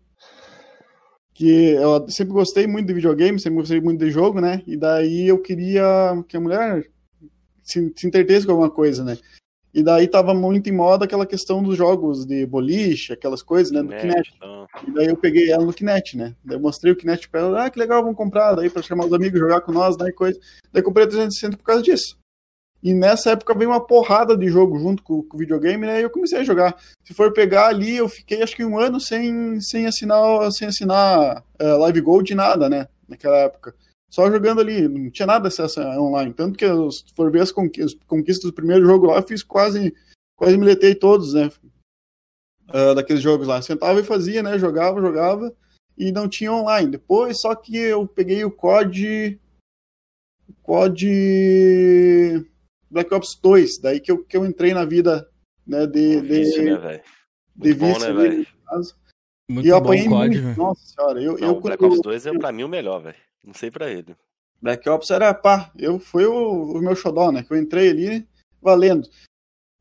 Que 1.40 1.70
eu 1.70 2.06
sempre 2.10 2.34
gostei 2.34 2.68
muito 2.68 2.88
de 2.88 2.94
videogame, 2.94 3.40
sempre 3.40 3.60
gostei 3.60 3.80
muito 3.80 4.04
de 4.04 4.12
jogo, 4.12 4.42
né? 4.42 4.62
E 4.68 4.76
daí 4.76 5.26
eu 5.26 5.42
queria 5.42 6.22
que 6.28 6.36
a 6.36 6.40
mulher 6.42 6.86
se, 7.64 7.94
se 7.96 8.06
entretesse 8.06 8.46
com 8.46 8.52
alguma 8.52 8.70
coisa, 8.70 9.06
né? 9.06 9.18
E 9.74 9.82
daí 9.82 10.06
tava 10.06 10.34
muito 10.34 10.70
em 10.70 10.74
moda 10.74 11.06
aquela 11.06 11.26
questão 11.26 11.64
dos 11.64 11.78
jogos 11.78 12.26
de 12.26 12.46
boliche, 12.46 13.14
aquelas 13.14 13.42
coisas, 13.42 13.72
né? 13.72 13.82
Do 13.82 13.96
Kinect, 13.96 14.34
então. 14.36 14.68
E 14.86 14.92
daí 14.92 15.08
eu 15.08 15.16
peguei 15.16 15.50
ela 15.50 15.64
no 15.64 15.72
Kinect, 15.72 16.18
né? 16.18 16.36
Daí 16.44 16.58
eu 16.58 16.62
mostrei 16.62 16.92
o 16.92 16.96
Kinect 16.98 17.30
pra 17.30 17.40
ela, 17.40 17.66
ah, 17.66 17.70
que 17.70 17.80
legal, 17.80 18.02
vamos 18.02 18.18
comprar, 18.18 18.56
daí 18.56 18.70
pra 18.70 18.82
chamar 18.82 19.06
os 19.06 19.14
amigos, 19.14 19.40
jogar 19.40 19.62
com 19.62 19.72
nós, 19.72 19.96
né? 19.98 20.10
E 20.10 20.12
coisa. 20.12 20.38
Daí 20.74 20.84
comprei 20.84 21.06
a 21.06 21.10
360 21.10 21.56
por 21.56 21.64
causa 21.64 21.82
disso. 21.82 22.19
E 22.82 22.94
nessa 22.94 23.32
época 23.32 23.54
veio 23.54 23.72
uma 23.72 23.86
porrada 23.86 24.38
de 24.38 24.48
jogo 24.48 24.80
junto 24.80 25.04
com, 25.04 25.26
o 25.32 25.38
videogame, 25.38 25.86
né? 25.86 26.00
E 26.00 26.04
eu 26.04 26.10
comecei 26.10 26.40
a 26.40 26.44
jogar. 26.44 26.78
Se 27.04 27.14
for 27.14 27.34
pegar 27.34 27.68
ali, 27.68 27.98
eu 27.98 28.08
fiquei 28.08 28.42
acho 28.42 28.56
que 28.56 28.64
um 28.64 28.80
ano 28.80 29.00
sem, 29.02 29.60
sem 29.60 29.86
assinar, 29.86 30.52
sem 30.52 30.68
assinar 30.68 31.44
eh, 31.60 31.74
Live 31.74 32.02
Gold 32.02 32.34
nada, 32.34 32.70
né? 32.70 32.88
Naquela 33.08 33.38
época. 33.38 33.76
Só 34.10 34.32
jogando 34.32 34.62
ali, 34.62 34.88
não 34.88 35.12
tinha 35.12 35.26
nada 35.26 35.50
acesso 35.50 35.82
online. 35.82 36.34
Tanto 36.34 36.58
que 36.58 36.66
se 36.92 37.14
for 37.16 37.30
ver 37.32 37.42
as 37.42 37.52
conqui- 37.52 37.84
as 37.84 37.94
conquistas 38.08 38.50
do 38.50 38.56
primeiro 38.56 38.86
jogo 38.86 39.08
lá, 39.08 39.18
eu 39.18 39.28
fiz 39.28 39.44
quase, 39.44 39.94
quase 40.36 40.58
miletei 40.58 40.96
todos, 40.96 41.34
né? 41.34 41.50
ah, 42.70 42.94
daqueles 42.94 43.22
jogos 43.22 43.48
lá. 43.48 43.62
Sentava 43.62 44.00
e 44.00 44.04
fazia, 44.04 44.42
né? 44.42 44.58
Jogava, 44.58 45.02
jogava 45.02 45.54
e 45.98 46.12
não 46.12 46.28
tinha 46.30 46.54
online. 46.54 46.92
Depois, 46.92 47.40
só 47.42 47.54
que 47.56 47.76
eu 47.76 48.08
peguei 48.08 48.44
o 48.46 48.52
COD. 48.52 49.40
COD 50.64 52.46
Black 52.90 53.14
Ops 53.14 53.40
2, 53.42 53.80
daí 53.80 54.00
que 54.00 54.12
eu, 54.12 54.24
que 54.24 54.36
eu 54.36 54.46
entrei 54.46 54.74
na 54.74 54.86
vida 54.86 55.30
né, 55.66 55.86
de, 55.86 56.22
de, 56.22 56.62
né, 56.64 56.78
velho? 56.78 57.04
de 57.56 57.70
Muito 57.70 57.80
bom, 57.80 57.94
vício 57.94 58.14
né, 58.14 58.46
caso. 58.68 58.96
Muito 59.50 59.66
e 59.66 59.70
eu 59.70 59.80
bom 59.80 59.86
apanhei 59.88 60.08
muito. 60.10 60.42
velho. 60.42 60.58
Nossa 60.58 60.82
senhora, 60.86 61.22
eu, 61.22 61.38
Não, 61.38 61.48
eu 61.48 61.56
o 61.58 61.62
Black 61.62 61.84
Ops 61.84 62.02
2 62.02 62.26
é 62.26 62.38
pra 62.38 62.52
mim 62.52 62.64
o 62.64 62.70
melhor, 62.70 63.02
velho. 63.02 63.16
Não 63.46 63.54
sei 63.54 63.70
pra 63.72 63.90
ele. 63.90 64.16
Black 64.62 64.88
Ops 64.90 65.10
era 65.10 65.34
pá, 65.34 65.72
eu 65.78 66.00
foi 66.00 66.26
o, 66.26 66.74
o 66.74 66.82
meu 66.82 66.96
xodó, 66.96 67.32
né? 67.32 67.44
Que 67.44 67.54
eu 67.54 67.58
entrei 67.58 67.90
ali 67.90 68.28
valendo. 68.62 69.08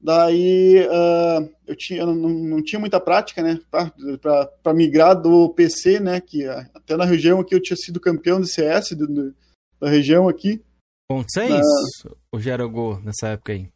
Daí 0.00 0.86
ah, 0.90 1.48
eu 1.66 1.74
tinha, 1.74 2.00
eu 2.00 2.06
não, 2.06 2.28
não 2.28 2.62
tinha 2.62 2.78
muita 2.78 3.00
prática, 3.00 3.42
né? 3.42 3.60
Pra, 3.70 3.92
pra, 4.20 4.46
pra 4.46 4.74
migrar 4.74 5.20
do 5.20 5.48
PC, 5.50 5.98
né? 5.98 6.20
Que 6.20 6.46
ah, 6.46 6.68
até 6.74 6.96
na 6.96 7.04
região 7.04 7.40
aqui 7.40 7.54
eu 7.54 7.62
tinha 7.62 7.76
sido 7.76 7.98
campeão 7.98 8.40
de 8.40 8.46
CS 8.48 8.90
do- 8.92 9.06
do- 9.08 9.34
da 9.80 9.88
região 9.88 10.28
aqui. 10.28 10.62
Ponto 11.08 11.30
6? 11.32 11.50
Na- 11.50 12.10
Ou 12.32 12.38
já 12.40 12.52
era 12.52 12.66
Go 12.66 13.00
nessa 13.00 13.28
época 13.28 13.52
aí? 13.52 13.68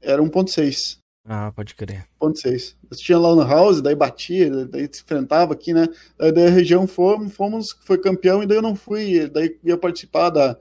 Era 0.00 0.22
1.6. 0.22 0.98
Ah, 1.28 1.52
pode 1.52 1.74
crer. 1.74 2.06
1.6. 2.20 2.76
Eu 2.90 2.96
tinha 2.96 3.18
lá 3.18 3.34
no 3.34 3.42
house, 3.42 3.82
daí 3.82 3.94
batia, 3.94 4.66
daí 4.66 4.88
se 4.90 5.02
enfrentava 5.02 5.52
aqui, 5.52 5.74
né? 5.74 5.86
Daí 6.16 6.32
da 6.32 6.48
região 6.48 6.86
fomos, 6.86 7.34
fomos, 7.34 7.66
foi 7.84 7.98
campeão 7.98 8.42
e 8.42 8.46
daí 8.46 8.56
eu 8.58 8.62
não 8.62 8.76
fui, 8.76 9.28
daí 9.28 9.58
ia 9.64 9.76
participar 9.76 10.30
da, 10.30 10.56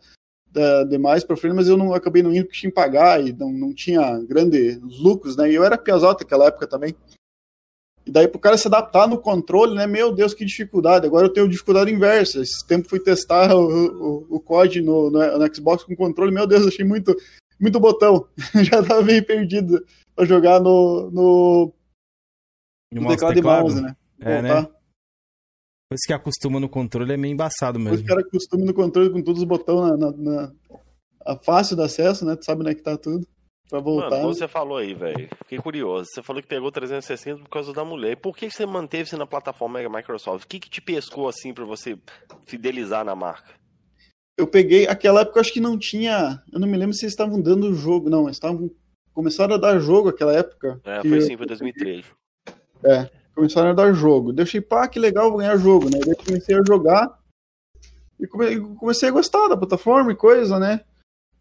da 0.51 0.83
demais 0.83 1.23
pra 1.23 1.37
frente, 1.37 1.55
mas 1.55 1.67
eu 1.67 1.77
não 1.77 1.93
acabei 1.93 2.23
não 2.23 2.33
indo 2.33 2.45
porque 2.45 2.59
tinha 2.59 2.71
que 2.71 2.75
pagar 2.75 3.23
e 3.25 3.31
não, 3.31 3.51
não 3.51 3.73
tinha 3.73 4.19
grandes 4.23 4.77
lucros, 4.81 5.37
né? 5.37 5.49
E 5.51 5.55
eu 5.55 5.63
era 5.63 5.77
piazota 5.77 6.23
naquela 6.23 6.47
época 6.47 6.67
também. 6.67 6.95
E 8.05 8.11
daí 8.11 8.27
pro 8.27 8.39
cara 8.39 8.57
se 8.57 8.67
adaptar 8.67 9.07
no 9.07 9.17
controle, 9.19 9.73
né? 9.75 9.87
Meu 9.87 10.13
Deus, 10.13 10.33
que 10.33 10.45
dificuldade. 10.45 11.07
Agora 11.07 11.25
eu 11.25 11.33
tenho 11.33 11.49
dificuldade 11.49 11.91
inversa. 11.91 12.39
Esse 12.39 12.65
tempo 12.67 12.87
fui 12.87 12.99
testar 12.99 13.55
o, 13.55 13.65
o, 14.29 14.35
o 14.35 14.39
COD 14.39 14.81
no, 14.81 15.09
no, 15.09 15.39
no 15.39 15.55
Xbox 15.55 15.83
com 15.83 15.95
controle. 15.95 16.31
Meu 16.31 16.45
Deus, 16.45 16.67
achei 16.67 16.85
muito, 16.85 17.15
muito 17.59 17.79
botão. 17.79 18.27
Já 18.63 18.83
tava 18.83 19.01
meio 19.01 19.25
perdido 19.25 19.83
pra 20.15 20.23
jogar 20.23 20.59
no, 20.59 21.09
no, 21.09 21.73
E 22.93 22.97
o 22.97 23.01
no 23.01 23.01
mouse 23.01 23.15
teclado 23.17 23.33
e 23.33 23.35
teclado? 23.37 23.61
mouse, 23.63 23.81
né? 23.81 23.95
É, 24.19 24.41
Voltar. 24.41 24.61
né? 24.61 24.69
Depois 25.87 26.01
que 26.05 26.13
acostuma 26.13 26.59
no 26.59 26.69
controle 26.69 27.13
é 27.13 27.17
meio 27.17 27.31
embaçado 27.33 27.77
Depois 27.79 28.01
mesmo. 28.01 28.05
o 28.05 28.07
cara 28.07 28.21
acostuma 28.21 28.65
no 28.65 28.73
controle 28.73 29.09
com 29.09 29.21
todos 29.23 29.41
os 29.41 29.47
botões 29.47 29.97
na, 29.99 30.11
na, 30.11 30.51
na- 31.25 31.39
fácil 31.43 31.75
do 31.75 31.81
acesso, 31.83 32.23
né? 32.23 32.35
Tu 32.35 32.45
sabe 32.45 32.61
onde 32.61 32.69
é 32.71 32.75
que 32.75 32.81
tá 32.83 32.97
tudo. 32.97 33.27
Pra 33.69 33.79
voltar. 33.79 34.09
Mano, 34.21 34.33
você 34.33 34.47
falou 34.47 34.77
aí, 34.77 34.93
velho. 34.93 35.27
Fiquei 35.39 35.57
curioso. 35.59 36.07
Você 36.13 36.21
falou 36.21 36.41
que 36.41 36.47
pegou 36.47 36.71
360 36.71 37.41
por 37.43 37.49
causa 37.49 37.73
da 37.73 37.83
mulher. 37.83 38.11
E 38.11 38.15
por 38.15 38.35
que 38.37 38.49
você 38.49 38.65
manteve-se 38.65 39.17
na 39.17 39.25
plataforma 39.25 39.79
Microsoft? 39.89 40.45
O 40.45 40.47
que, 40.47 40.59
que 40.59 40.69
te 40.69 40.81
pescou 40.81 41.27
assim 41.27 41.53
pra 41.53 41.65
você 41.65 41.97
fidelizar 42.45 43.03
na 43.03 43.15
marca? 43.15 43.53
Eu 44.37 44.45
peguei, 44.45 44.85
aquela 44.87 45.21
época 45.21 45.37
eu 45.39 45.41
acho 45.41 45.53
que 45.53 45.59
não 45.61 45.77
tinha. 45.79 46.41
Eu 46.51 46.59
não 46.59 46.67
me 46.67 46.77
lembro 46.77 46.93
se 46.93 47.05
eles 47.05 47.13
estavam 47.13 47.41
dando 47.41 47.73
jogo. 47.73 48.09
Não, 48.09 48.23
eles 48.25 48.35
estavam. 48.35 48.69
Começaram 49.13 49.55
a 49.55 49.57
dar 49.57 49.79
jogo 49.79 50.09
aquela 50.09 50.33
época. 50.33 50.79
É, 50.83 51.01
foi 51.01 51.17
eu- 51.17 51.21
sim, 51.21 51.37
foi 51.37 51.45
2003. 51.47 52.05
É, 52.83 53.09
começaram 53.33 53.69
a 53.69 53.73
dar 53.73 53.93
jogo. 53.93 54.33
Achei, 54.39 54.59
pá, 54.61 54.87
que 54.87 54.99
legal, 54.99 55.29
vou 55.29 55.39
ganhar 55.39 55.57
jogo, 55.57 55.85
né? 55.85 55.99
Daí 56.01 56.11
eu 56.11 56.23
comecei 56.23 56.55
a 56.55 56.61
jogar. 56.67 57.17
E 58.19 58.27
come- 58.27 58.59
comecei 58.75 59.09
a 59.09 59.11
gostar 59.11 59.47
da 59.47 59.57
plataforma 59.57 60.11
e 60.11 60.15
coisa, 60.15 60.59
né? 60.59 60.81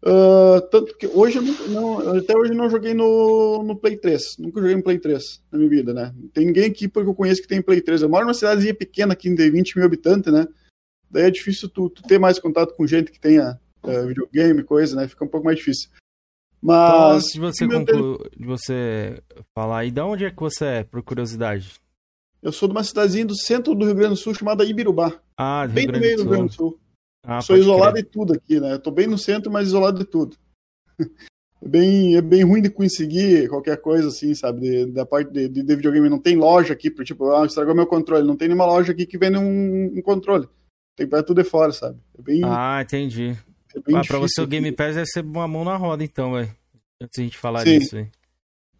Ah, 0.05 0.61
tanto 0.69 0.95
que 0.95 1.07
hoje 1.07 1.37
eu 1.37 1.41
não, 1.41 1.69
não- 1.69 2.17
até 2.17 2.37
hoje 2.37 2.51
eu 2.51 2.57
não 2.57 2.69
joguei 2.69 2.93
no, 2.93 3.63
no 3.63 3.75
Play 3.75 3.97
3. 3.97 4.37
Nunca 4.37 4.61
joguei 4.61 4.75
no 4.75 4.83
Play 4.83 4.99
3 4.99 5.41
na 5.51 5.57
minha 5.57 5.69
vida, 5.69 5.93
né? 5.93 6.13
Não 6.15 6.27
tem 6.27 6.45
ninguém 6.45 6.65
aqui 6.65 6.87
porque 6.87 7.09
eu 7.09 7.15
conheço 7.15 7.41
que 7.41 7.47
tem 7.47 7.61
Play 7.61 7.81
3. 7.81 8.03
Eu 8.03 8.09
moro 8.09 8.23
numa 8.25 8.33
cidadezinha 8.35 8.75
pequena 8.75 9.13
aqui 9.13 9.33
de 9.33 9.49
20 9.49 9.77
mil 9.77 9.85
habitantes, 9.85 10.31
né? 10.31 10.47
Daí 11.09 11.23
é 11.23 11.31
difícil 11.31 11.67
tu, 11.69 11.89
tu 11.89 12.03
ter 12.03 12.19
mais 12.19 12.37
contato 12.37 12.75
com 12.75 12.85
gente 12.85 13.11
que 13.11 13.19
tenha 13.19 13.59
eh, 13.83 14.05
videogame, 14.05 14.63
coisa, 14.63 14.95
né? 14.95 15.07
Fica 15.07 15.25
um 15.25 15.27
pouco 15.27 15.45
mais 15.45 15.57
difícil. 15.57 15.89
Então, 16.63 16.75
Mas. 16.75 17.15
antes 17.15 17.33
de 17.33 17.39
você, 17.39 17.67
conclu... 17.67 18.29
de 18.37 18.45
você 18.45 19.23
falar 19.55 19.79
aí, 19.79 19.91
de 19.91 20.01
onde 20.01 20.25
é 20.25 20.31
que 20.31 20.39
você 20.39 20.65
é, 20.65 20.83
por 20.83 21.01
curiosidade? 21.01 21.73
Eu 22.43 22.51
sou 22.51 22.67
de 22.67 22.73
uma 22.75 22.83
cidadezinha 22.83 23.25
do 23.25 23.35
centro 23.35 23.73
do 23.73 23.85
Rio 23.85 23.95
Grande 23.95 24.13
do 24.13 24.17
Sul 24.17 24.35
chamada 24.35 24.63
Ibirubá. 24.63 25.19
Ah, 25.35 25.65
do 25.65 25.73
bem 25.73 25.85
Rio 25.85 25.93
no 25.93 25.99
Grande 25.99 26.05
meio 26.05 26.17
do 26.17 26.23
do 26.23 26.29
Rio 26.29 26.37
Grande 26.37 26.51
do 26.51 26.55
Sul. 26.55 26.79
Ah, 27.25 27.41
sou 27.41 27.57
isolado 27.57 27.93
crer. 27.93 28.03
de 28.03 28.09
tudo 28.09 28.33
aqui, 28.33 28.59
né? 28.59 28.73
Eu 28.73 28.79
tô 28.79 28.91
bem 28.91 29.07
no 29.07 29.17
centro, 29.17 29.51
mas 29.51 29.67
isolado 29.67 29.99
de 29.99 30.05
tudo. 30.05 30.37
É 31.63 31.67
bem, 31.67 32.15
é 32.15 32.21
bem 32.21 32.43
ruim 32.43 32.61
de 32.61 32.69
conseguir 32.69 33.47
qualquer 33.49 33.77
coisa 33.81 34.09
assim, 34.09 34.35
sabe? 34.35 34.59
De- 34.61 34.85
da 34.91 35.03
parte 35.03 35.31
de, 35.31 35.47
de, 35.49 35.63
de 35.63 35.75
videogame. 35.75 36.09
Não 36.09 36.19
tem 36.19 36.35
loja 36.35 36.73
aqui, 36.73 36.91
por 36.91 37.03
tipo, 37.03 37.31
ah, 37.31 37.43
estragou 37.45 37.73
meu 37.73 37.87
controle. 37.87 38.27
Não 38.27 38.35
tem 38.37 38.49
nenhuma 38.49 38.67
loja 38.67 38.91
aqui 38.91 39.03
que 39.03 39.17
vende 39.17 39.37
um, 39.37 39.85
um 39.97 40.01
controle. 40.03 40.45
Tem 40.95 41.07
que 41.07 41.11
pegar 41.11 41.23
tudo 41.23 41.41
de 41.41 41.49
fora, 41.49 41.71
sabe? 41.71 41.97
É 42.19 42.21
bem. 42.21 42.41
Ah, 42.43 42.81
entendi. 42.83 43.29
é 43.73 43.95
ah, 43.95 44.01
pra 44.05 44.19
você 44.19 44.41
o 44.41 44.45
Game. 44.47 44.71
Pass 44.73 44.93
deve 44.95 45.07
ser 45.07 45.21
uma 45.21 45.47
mão 45.47 45.63
na 45.63 45.75
roda, 45.75 46.03
então, 46.03 46.33
velho. 46.33 46.53
Antes 47.01 47.15
de 47.15 47.21
a 47.21 47.23
gente 47.23 47.37
falar 47.37 47.61
Sim. 47.61 47.79
disso. 47.79 47.97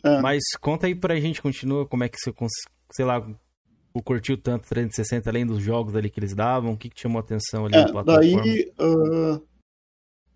É. 0.04 0.22
Mas 0.22 0.44
conta 0.62 0.86
aí 0.86 0.94
pra 0.94 1.20
gente, 1.20 1.42
continua, 1.42 1.88
como 1.88 2.04
é 2.04 2.10
que 2.10 2.18
você, 2.20 2.32
sei 2.94 3.06
lá, 3.06 3.26
o 3.96 4.04
curtiu 4.04 4.38
tanto 4.38 4.68
360, 4.68 5.30
além 5.30 5.46
dos 5.46 5.64
jogos 5.64 5.96
ali 5.96 6.10
que 6.10 6.20
eles 6.20 6.34
davam, 6.36 6.74
o 6.74 6.78
que, 6.78 6.90
que 6.90 6.96
te 6.96 7.04
chamou 7.04 7.18
a 7.20 7.22
atenção 7.22 7.66
ali 7.66 7.76
É, 7.76 7.86
na 7.86 7.92
plataforma? 7.92 8.42
daí, 8.42 8.72
ah, 8.78 9.40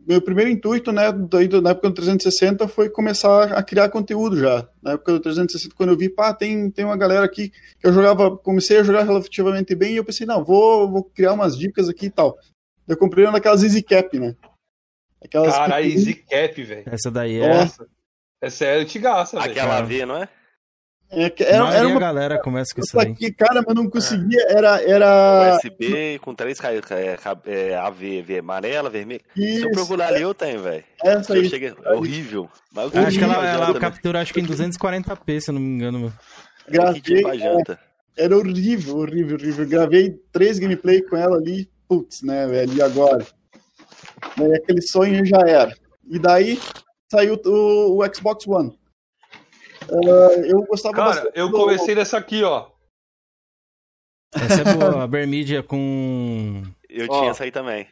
meu 0.07 0.21
primeiro 0.21 0.49
intuito, 0.49 0.91
né, 0.93 1.11
daí, 1.11 1.47
na 1.61 1.71
época 1.71 1.89
do 1.89 1.95
360 1.95 2.67
foi 2.69 2.89
começar 2.89 3.51
a 3.53 3.61
criar 3.61 3.89
conteúdo 3.89 4.39
já. 4.39 4.67
Na 4.81 4.93
época 4.93 5.11
do 5.11 5.19
360, 5.19 5.75
quando 5.75 5.89
eu 5.89 5.97
vi, 5.97 6.09
pá, 6.09 6.33
tem, 6.33 6.71
tem 6.71 6.85
uma 6.85 6.95
galera 6.97 7.25
aqui 7.25 7.49
que 7.49 7.85
eu 7.85 7.91
jogava, 7.93 8.35
comecei 8.37 8.77
a 8.77 8.83
jogar 8.83 9.03
relativamente 9.03 9.75
bem 9.75 9.93
e 9.93 9.97
eu 9.97 10.05
pensei, 10.05 10.25
não, 10.25 10.43
vou, 10.43 10.89
vou 10.89 11.03
criar 11.03 11.33
umas 11.33 11.57
dicas 11.57 11.89
aqui 11.89 12.05
e 12.05 12.09
tal. 12.09 12.37
Eu 12.87 12.95
comprei 12.97 13.25
uma 13.25 13.33
daquelas 13.33 13.61
Easy 13.61 13.83
Cap, 13.83 14.17
né? 14.17 14.35
Aquelas 15.23 15.53
Cara, 15.53 15.81
que- 15.81 15.89
Easy 15.89 16.13
Cap, 16.15 16.63
velho. 16.63 16.83
Essa 16.87 17.11
daí 17.11 17.39
é. 17.39 17.47
Nossa. 17.55 17.85
Essa 18.41 18.65
é 18.65 18.79
antigaça, 18.79 19.37
velho. 19.37 19.51
Aquela 19.51 19.81
V, 19.81 20.05
não 20.05 20.15
é? 20.15 20.29
É, 21.11 21.33
era, 21.39 21.73
era 21.75 21.87
uma 21.87 21.99
galera 21.99 22.39
começa 22.39 22.73
com 22.75 22.81
isso 22.81 22.91
só 22.91 22.99
aí. 22.99 23.15
que, 23.15 23.31
cara, 23.31 23.63
mas 23.65 23.75
não 23.75 23.89
conseguia, 23.89 24.45
era, 24.47 24.79
era... 24.83 25.55
USB 25.57 26.19
com 26.19 26.35
três 26.35 26.59
ca- 26.59 26.69
é, 27.47 27.75
AV, 27.75 28.21
V 28.21 28.37
amarela, 28.39 28.89
vermelha. 28.91 29.21
Se 29.35 29.61
eu 29.63 29.71
procurar 29.71 30.09
ali, 30.09 30.21
eu 30.21 30.35
tenho, 30.35 30.61
velho. 30.61 30.83
Essa 31.03 31.33
Eu 31.35 31.41
aí. 31.41 31.49
cheguei- 31.49 31.73
É 31.83 31.93
horrível. 31.93 32.47
Mas 32.71 32.93
Eu 32.93 33.01
acho 33.01 33.17
que 33.17 33.23
ela, 33.23 33.33
horrível, 33.37 33.49
ela 33.55 33.63
adianta, 33.69 33.79
captura, 33.79 34.21
acho 34.21 34.33
que 34.33 34.39
em 34.39 34.45
240p, 34.45 35.41
se 35.41 35.49
eu 35.49 35.53
não 35.55 35.61
me 35.61 35.67
engano. 35.75 35.99
meu. 35.99 36.13
Gravei, 36.69 37.01
Que 37.01 37.15
tipo 37.15 37.27
adianta? 37.27 37.79
Era 38.15 38.37
horrível, 38.37 38.97
horrível, 38.97 39.37
horrível. 39.37 39.67
Gravei 39.67 40.15
três 40.31 40.59
gameplay 40.59 41.01
com 41.01 41.17
ela 41.17 41.37
ali, 41.37 41.67
putz, 41.87 42.21
né, 42.21 42.45
velho, 42.45 42.73
e 42.73 42.81
agora? 42.83 43.25
Daí 44.37 44.53
aquele 44.55 44.81
sonho 44.81 45.25
já 45.25 45.39
era. 45.39 45.73
E 46.07 46.19
daí 46.19 46.59
saiu 47.11 47.39
o, 47.45 47.97
o 48.03 48.13
Xbox 48.15 48.45
One. 48.47 48.77
Ah, 49.91 50.33
eu 50.45 50.61
gostava 50.63 50.95
Cara, 50.95 51.09
bastante 51.09 51.31
eu 51.39 51.49
do- 51.49 51.57
comecei 51.57 51.95
dessa 51.95 52.17
aqui, 52.17 52.43
ó. 52.43 52.67
Essa 54.33 54.61
é 54.61 54.73
boa, 54.73 55.03
a 55.03 55.07
Bermídia 55.07 55.63
com 55.63 56.63
Eu 56.89 57.07
Ó, 57.09 57.19
tinha 57.19 57.31
essa 57.31 57.43
aí 57.43 57.51
também. 57.51 57.87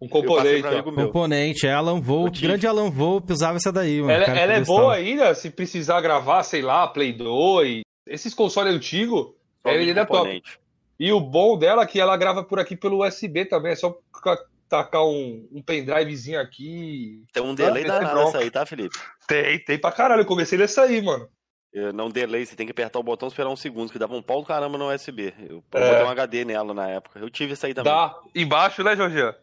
Um 0.00 0.08
componente, 0.08 0.62
meu. 0.62 0.92
componente, 1.06 1.64
é 1.64 1.72
Alan 1.72 2.00
Volpe, 2.00 2.40
grande 2.40 2.66
Alan 2.66 2.90
Volpe 2.90 3.32
usava 3.32 3.58
essa 3.58 3.70
daí, 3.70 4.00
mano. 4.00 4.10
Ela, 4.12 4.24
ela 4.36 4.52
é 4.54 4.60
boa 4.64 4.94
ainda, 4.94 5.32
se 5.32 5.48
precisar 5.48 6.00
gravar, 6.00 6.42
sei 6.42 6.60
lá, 6.60 6.88
Play 6.88 7.12
2, 7.12 7.82
esses 8.08 8.34
consoles 8.34 8.74
antigos, 8.74 9.28
ela 9.62 9.78
de 9.78 9.88
ainda 9.90 10.00
é 10.00 10.04
top. 10.04 10.18
componente. 10.18 10.58
E 10.98 11.12
o 11.12 11.20
bom 11.20 11.56
dela 11.56 11.82
é 11.84 11.86
que 11.86 12.00
ela 12.00 12.16
grava 12.16 12.42
por 12.42 12.58
aqui 12.58 12.74
pelo 12.76 13.06
USB 13.06 13.44
também, 13.44 13.72
é 13.72 13.76
só 13.76 13.96
ca- 14.24 14.44
tacar 14.68 15.04
um, 15.06 15.46
um 15.52 15.62
pendrivezinho 15.62 16.40
aqui. 16.40 17.22
Tem 17.32 17.40
um 17.42 17.54
delay 17.54 17.84
Ah, 17.84 18.00
danado 18.00 18.24
nessa 18.24 18.38
aí, 18.38 18.50
tá, 18.50 18.66
Felipe? 18.66 18.98
Tem, 19.28 19.62
tem 19.64 19.78
pra 19.78 19.92
caralho, 19.92 20.22
eu 20.22 20.26
comecei 20.26 20.58
nessa 20.58 20.82
aí, 20.82 21.00
mano. 21.00 21.28
Eu 21.72 21.92
não 21.92 22.10
delay, 22.10 22.44
você 22.44 22.54
tem 22.54 22.66
que 22.66 22.72
apertar 22.72 22.98
o 22.98 23.02
botão 23.02 23.26
e 23.28 23.30
esperar 23.30 23.48
um 23.48 23.56
segundo, 23.56 23.90
que 23.90 23.98
dava 23.98 24.14
um 24.14 24.20
pau 24.22 24.40
do 24.42 24.46
caramba 24.46 24.76
no 24.76 24.92
USB. 24.92 25.32
Eu 25.48 25.64
É. 25.72 25.88
botei 25.90 26.04
um 26.04 26.08
HD 26.10 26.44
nela 26.44 26.74
na 26.74 26.88
época. 26.88 27.18
Eu 27.18 27.30
tive 27.30 27.54
essa 27.54 27.66
aí 27.66 27.72
também. 27.74 27.92
Dá 27.92 28.14
embaixo, 28.34 28.82
né, 28.84 28.94
Jorginho? 28.94 29.34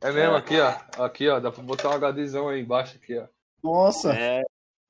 É 0.00 0.10
mesmo, 0.10 0.34
É. 0.34 0.38
aqui, 0.38 0.58
ó. 0.60 0.74
Aqui, 1.04 1.28
ó, 1.28 1.38
dá 1.38 1.50
pra 1.52 1.62
botar 1.62 1.90
um 1.90 1.92
HDzão 1.92 2.48
aí 2.48 2.60
embaixo, 2.60 2.96
aqui, 2.96 3.16
ó. 3.18 3.26
Nossa, 3.62 4.12
É, 4.14 4.42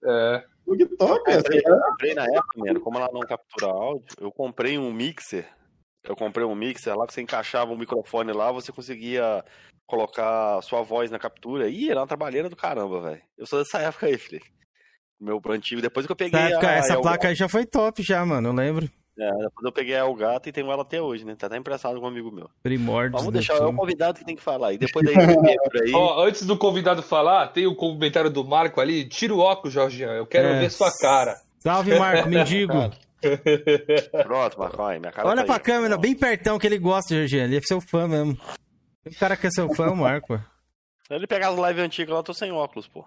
É. 0.05 0.45
que 0.77 0.87
top 0.97 1.31
essa. 1.31 1.43
comprei, 1.43 1.63
eu 1.65 1.81
comprei 1.81 2.15
na 2.15 2.25
época, 2.25 2.59
mano, 2.59 2.81
como 2.81 2.99
ela 2.99 3.11
não 3.13 3.21
captura 3.21 3.67
áudio, 3.73 4.07
eu 4.21 4.33
comprei 4.33 4.79
um 4.79 4.91
mixer. 4.93 5.47
Eu 6.03 6.17
comprei 6.17 6.47
um 6.47 6.55
mixer 6.55 6.97
lá 6.97 7.07
que 7.07 7.13
você 7.13 7.21
encaixava 7.21 7.73
o 7.73 7.77
microfone 7.79 8.33
lá, 8.33 8.51
você 8.53 8.73
conseguia 8.73 9.45
colocar 9.87 10.61
sua 10.63 10.83
voz 10.83 11.11
na 11.11 11.19
captura. 11.19 11.69
Ih, 11.69 11.91
era 11.91 12.01
uma 12.01 12.07
trabalheira 12.07 12.49
do 12.49 12.57
caramba, 12.57 13.01
velho. 13.01 13.23
Eu 13.37 13.47
sou 13.47 13.59
dessa 13.59 13.79
época 13.81 14.07
aí, 14.07 14.17
Felipe. 14.17 14.51
Meu 15.21 15.41
antigo, 15.49 15.81
depois 15.81 16.05
que 16.07 16.13
eu 16.13 16.17
peguei 16.17 16.39
época- 16.41 16.69
a, 16.69 16.73
essa 16.73 16.93
El 16.95 17.01
placa 17.03 17.29
aí 17.29 17.35
já 17.35 17.49
foi 17.49 17.65
top 17.65 18.03
já, 18.03 18.25
mano, 18.25 18.49
eu 18.49 18.53
lembro. 18.53 18.89
É, 19.19 19.31
depois 19.31 19.65
eu 19.65 19.73
peguei 19.73 19.95
a 19.95 20.01
El 20.01 20.15
Gato 20.15 20.47
e 20.47 20.53
tenho 20.53 20.71
ela 20.71 20.83
até 20.83 21.01
hoje, 21.01 21.25
né? 21.25 21.35
Tá 21.35 21.47
até 21.47 21.57
emprestado 21.57 21.99
com 21.99 22.05
um 22.05 22.09
amigo 22.09 22.31
meu. 22.31 22.51
Primórdios. 22.63 23.19
Vamos 23.19 23.33
deixar, 23.33 23.55
é 23.55 23.65
o 23.65 23.73
convidado 23.73 24.19
que 24.19 24.27
tem 24.27 24.37
que 24.37 24.43
falar. 24.43 24.75
E 24.75 24.79
depois 24.79 25.07
daí, 25.07 25.17
aí, 25.17 25.93
Ó, 25.95 26.23
antes 26.23 26.45
do 26.45 26.55
convidado 26.59 27.03
falar, 27.03 27.47
tem 27.49 27.67
o 27.67 27.75
comentário 27.75 28.29
do 28.29 28.45
Marco 28.45 28.79
ali. 28.79 29.09
Tira 29.09 29.33
o 29.35 29.39
óculos, 29.39 29.73
Jorginho. 29.73 30.11
Eu 30.11 30.27
quero 30.27 30.49
É. 30.49 30.61
ver 30.61 30.71
sua 30.71 30.93
cara. 31.01 31.35
Salve, 31.61 31.99
Marco, 31.99 32.29
mendigo. 32.29 32.75
pronto, 34.23 34.59
Marcão, 34.59 34.87
minha 35.01 35.11
cara 35.13 35.29
Olha 35.29 35.41
tá 35.41 35.47
pra 35.47 35.55
aí. 35.55 35.61
câmera, 35.61 35.97
bem 35.97 36.15
pertão 36.15 36.59
que 36.59 36.67
ele 36.67 36.79
gosta, 36.79 37.15
Jorginho. 37.15 37.45
Ele 37.45 37.57
é 37.57 37.61
seu 37.63 37.81
fã 37.81 38.07
mesmo. 38.07 38.37
O 39.07 39.19
cara 39.19 39.35
que 39.35 39.47
é 39.47 39.51
seu 39.51 39.75
fã 39.75 39.87
é 39.87 39.91
o 39.91 39.97
Marco. 39.97 40.39
ele 41.11 41.27
pegar 41.27 41.49
as 41.49 41.57
lives 41.57 41.83
antigas 41.85 42.13
lá, 42.13 42.19
eu 42.19 42.23
tô 42.23 42.35
sem 42.35 42.53
óculos, 42.53 42.87
pô. 42.87 43.03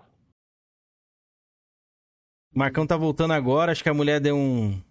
Marcão 2.54 2.86
tá 2.86 2.98
voltando 2.98 3.34
agora, 3.34 3.72
acho 3.72 3.84
que 3.84 3.90
a 3.90 3.94
mulher 3.94 4.20
deu 4.20 4.36
um. 4.36 4.82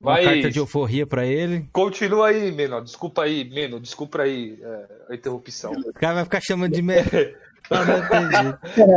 Uma 0.00 0.14
Vai. 0.14 0.24
carta 0.24 0.50
de 0.50 0.58
euforia 0.58 1.06
pra 1.06 1.24
ele. 1.24 1.68
Continua 1.72 2.28
aí, 2.28 2.50
Meno. 2.50 2.82
Desculpa 2.82 3.22
aí, 3.22 3.48
Meno. 3.48 3.78
Desculpa 3.78 4.22
aí 4.22 4.58
é, 4.60 4.88
a 5.10 5.14
interrupção. 5.14 5.72
O 5.72 5.92
cara 5.92 6.14
vai 6.14 6.24
ficar 6.24 6.40
chamando 6.40 6.72
de. 6.72 6.82
Me... 6.82 6.94
Não 7.70 7.98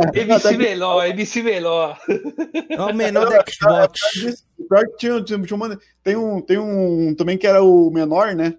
entendi. 0.02 0.20
MC 0.20 0.56
Meló, 0.56 1.04
MC 1.04 1.42
Meló. 1.42 1.94
É 2.68 2.82
o 2.82 2.92
menor 2.92 3.28
da 3.30 3.44
Xbox. 3.48 4.44
Pior 4.68 4.84
que 4.88 4.96
tinha, 4.96 5.22
tinha, 5.22 5.40
tinha 5.40 5.56
uma- 5.56 5.78
tem, 6.02 6.16
um, 6.16 6.40
tem 6.40 6.58
um 6.58 7.14
também 7.14 7.38
que 7.38 7.46
era 7.46 7.62
o 7.62 7.88
menor, 7.90 8.34
né? 8.34 8.54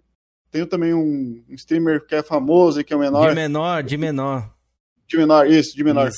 Tem 0.50 0.66
também 0.66 0.94
um, 0.94 1.44
um 1.50 1.54
streamer 1.56 2.06
que 2.06 2.16
é 2.16 2.24
famoso 2.24 2.80
e 2.80 2.84
que 2.86 2.94
é 2.94 2.96
o 2.96 3.00
menor. 3.00 3.30
De 3.30 3.36
menor, 3.36 3.84
de 3.84 3.98
menor. 3.98 4.54
De 5.06 5.18
menor, 5.18 5.48
isso, 5.48 5.76
de 5.76 5.84
menor. 5.84 6.08
Isso. 6.08 6.18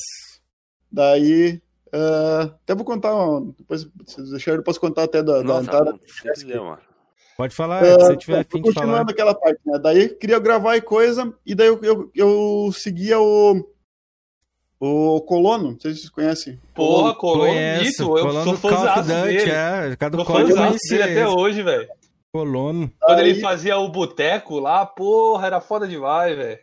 Daí. 0.91 1.59
Ah, 1.93 2.51
até 2.63 2.75
vou 2.75 2.85
contar, 2.85 3.11
depois, 3.57 3.81
se 3.81 4.15
vocês 4.15 4.29
deixarem, 4.31 4.59
eu 4.59 4.63
posso 4.63 4.79
contar 4.79 5.03
até 5.03 5.21
da, 5.23 5.37
da 5.37 5.43
Nossa, 5.43 5.61
entrada. 5.63 5.91
não, 5.91 5.99
se 6.05 6.21
quiser, 6.45 6.59
mano. 6.59 6.79
Pode 7.37 7.55
falar, 7.55 7.83
se 7.85 7.95
você 7.95 8.17
tiver 8.17 8.39
afim 8.39 8.61
de 8.61 8.73
falar. 8.73 8.85
continuando 8.85 9.11
aquela 9.11 9.33
parte, 9.33 9.59
né? 9.65 9.79
Daí 9.79 10.03
eu 10.03 10.17
queria 10.17 10.39
gravar 10.39 10.75
e 10.75 10.81
coisa, 10.81 11.33
e 11.45 11.55
daí 11.55 11.67
eu, 11.67 11.79
eu, 11.83 12.11
eu 12.15 12.69
seguia 12.73 13.19
o. 13.19 13.65
O 14.81 15.19
Colono, 15.21 15.71
não 15.71 15.79
sei 15.79 15.91
se 15.91 15.99
vocês 15.99 16.09
conhecem. 16.09 16.57
Porra, 16.73 17.13
Colono, 17.13 17.49
Conheço, 17.49 17.83
isso. 17.83 18.03
Eu 18.03 18.07
Colono 18.25 18.43
sou 18.45 18.53
of 18.53 18.61
fãzaço 18.61 19.01
Duty, 19.09 19.23
dele. 19.23 19.51
é. 19.51 19.95
Cada 19.97 20.17
Sou 20.17 20.19
eu 20.21 20.25
fãzaço 20.47 20.55
conhecia 20.67 20.97
dele 21.05 21.19
até 21.19 21.27
hoje, 21.27 21.61
velho. 21.63 21.87
Colono. 22.31 22.89
Quando 23.01 23.19
Aí- 23.19 23.29
ele 23.31 23.41
fazia 23.41 23.77
o 23.77 23.89
boteco 23.89 24.57
lá, 24.59 24.85
porra, 24.85 25.47
era 25.47 25.59
foda 25.59 25.85
demais, 25.85 26.37
velho. 26.37 26.59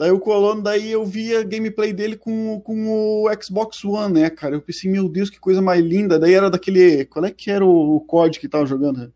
Daí 0.00 0.10
o 0.10 0.18
Colono, 0.18 0.62
daí 0.62 0.92
eu 0.92 1.04
via 1.04 1.42
gameplay 1.42 1.92
dele 1.92 2.16
com, 2.16 2.58
com 2.62 2.88
o 2.88 3.28
Xbox 3.38 3.84
One, 3.84 4.18
né, 4.18 4.30
cara? 4.30 4.54
Eu 4.54 4.62
pensei, 4.62 4.90
meu 4.90 5.06
Deus, 5.06 5.28
que 5.28 5.38
coisa 5.38 5.60
mais 5.60 5.84
linda. 5.84 6.18
Daí 6.18 6.32
era 6.32 6.48
daquele. 6.48 7.04
Qual 7.04 7.22
é 7.22 7.30
que 7.30 7.50
era 7.50 7.62
o, 7.62 7.96
o 7.96 8.00
COD 8.00 8.40
que 8.40 8.48
tava 8.48 8.64
jogando? 8.64 9.12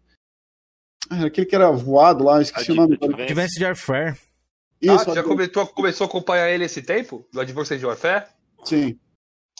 Ah, 1.08 1.16
era 1.16 1.28
aquele 1.28 1.46
que 1.46 1.54
era 1.54 1.70
voado 1.70 2.24
lá, 2.24 2.36
eu 2.36 2.42
esqueci 2.42 2.70
o 2.70 2.74
nome. 2.74 2.98
de 2.98 3.64
Warfare. 3.64 4.18
Isso, 4.82 5.10
ah, 5.10 5.14
já 5.14 5.22
começou, 5.22 5.66
começou 5.68 6.04
a 6.04 6.08
acompanhar 6.08 6.50
ele 6.50 6.66
esse 6.66 6.82
tempo? 6.82 7.26
Do 7.32 7.40
Advanced 7.40 7.82
Warfare? 7.82 8.26
Sim. 8.62 8.98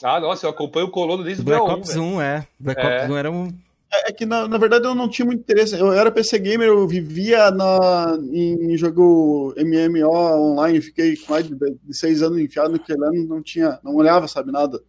Ah, 0.03 0.19
nossa, 0.19 0.45
eu 0.45 0.51
acompanho 0.51 0.85
o 0.85 0.91
Colono 0.91 1.23
desde 1.23 1.41
o 1.41 1.45
Black 1.45 1.63
1, 1.63 1.65
Ops 1.71 1.89
velho. 1.89 2.03
1, 2.03 2.21
é. 2.21 2.47
Black 2.59 2.81
É. 2.81 2.97
Ops 2.97 3.09
1 3.09 3.17
era 3.17 3.31
um. 3.31 3.57
É 3.95 4.09
é 4.09 4.13
que 4.13 4.25
na, 4.25 4.47
na 4.47 4.57
verdade 4.57 4.85
eu 4.85 4.95
não 4.95 5.09
tinha 5.09 5.25
muito 5.25 5.39
interesse. 5.39 5.77
Eu 5.77 5.91
era 5.91 6.11
PC 6.11 6.39
gamer, 6.39 6.67
eu 6.67 6.87
vivia 6.87 7.51
na, 7.51 8.17
em 8.31 8.77
jogo 8.77 9.53
MMO 9.57 10.09
online, 10.09 10.81
fiquei 10.81 11.17
mais 11.29 11.47
de, 11.47 11.55
de 11.55 11.97
seis 11.97 12.21
anos 12.21 12.39
enfiado 12.39 12.71
naquele 12.71 13.03
ano, 13.03 13.25
não 13.25 13.41
tinha, 13.41 13.79
não 13.83 13.95
olhava, 13.95 14.27
sabe, 14.27 14.51
nada. 14.51 14.81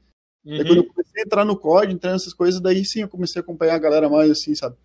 Daí 0.44 0.64
quando 0.64 0.78
eu 0.78 0.86
comecei 0.86 1.22
a 1.22 1.24
entrar 1.24 1.44
no 1.44 1.56
COD, 1.56 1.92
entrar 1.92 2.12
nessas 2.12 2.32
coisas, 2.32 2.60
daí 2.60 2.84
sim 2.84 3.02
eu 3.02 3.08
comecei 3.08 3.40
a 3.40 3.42
acompanhar 3.42 3.74
a 3.74 3.80
galera 3.80 4.08
mais 4.08 4.30
assim, 4.30 4.54
sabe? 4.54 4.76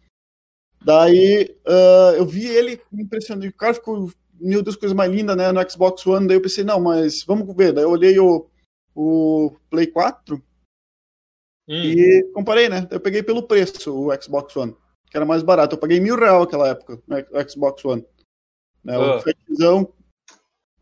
Daí 0.83 1.55
ah, 1.65 2.13
eu 2.17 2.25
vi 2.25 2.47
ele 2.47 2.81
me 2.91 3.03
impressionando, 3.03 3.47
o 3.47 3.53
cara 3.53 3.75
ficou 3.75 4.11
meu 4.41 4.63
Deus, 4.63 4.75
coisa 4.75 4.95
mais 4.95 5.11
linda, 5.11 5.35
né? 5.35 5.51
No 5.51 5.69
Xbox 5.69 6.05
One. 6.07 6.27
Daí 6.27 6.35
eu 6.35 6.41
pensei, 6.41 6.63
não, 6.63 6.81
mas 6.81 7.23
vamos 7.25 7.55
ver. 7.55 7.71
Daí 7.71 7.83
eu 7.83 7.91
olhei 7.91 8.19
o, 8.19 8.47
o 8.95 9.55
Play 9.69 9.87
4 9.87 10.41
e 11.67 12.23
comparei, 12.33 12.67
né? 12.69 12.87
Eu 12.91 12.99
peguei 12.99 13.21
pelo 13.23 13.43
preço 13.47 13.93
o 13.95 14.21
Xbox 14.21 14.55
One, 14.55 14.75
que 15.09 15.15
era 15.17 15.25
mais 15.25 15.43
barato. 15.43 15.75
Eu 15.75 15.79
paguei 15.79 15.99
mil 15.99 16.15
real 16.17 16.41
naquela 16.41 16.69
época, 16.69 17.01
no 17.07 17.49
Xbox 17.49 17.83
One. 17.85 18.05
Né? 18.83 18.95
Ah. 18.95 19.17
O 19.17 19.21
Fatzão, 19.21 19.93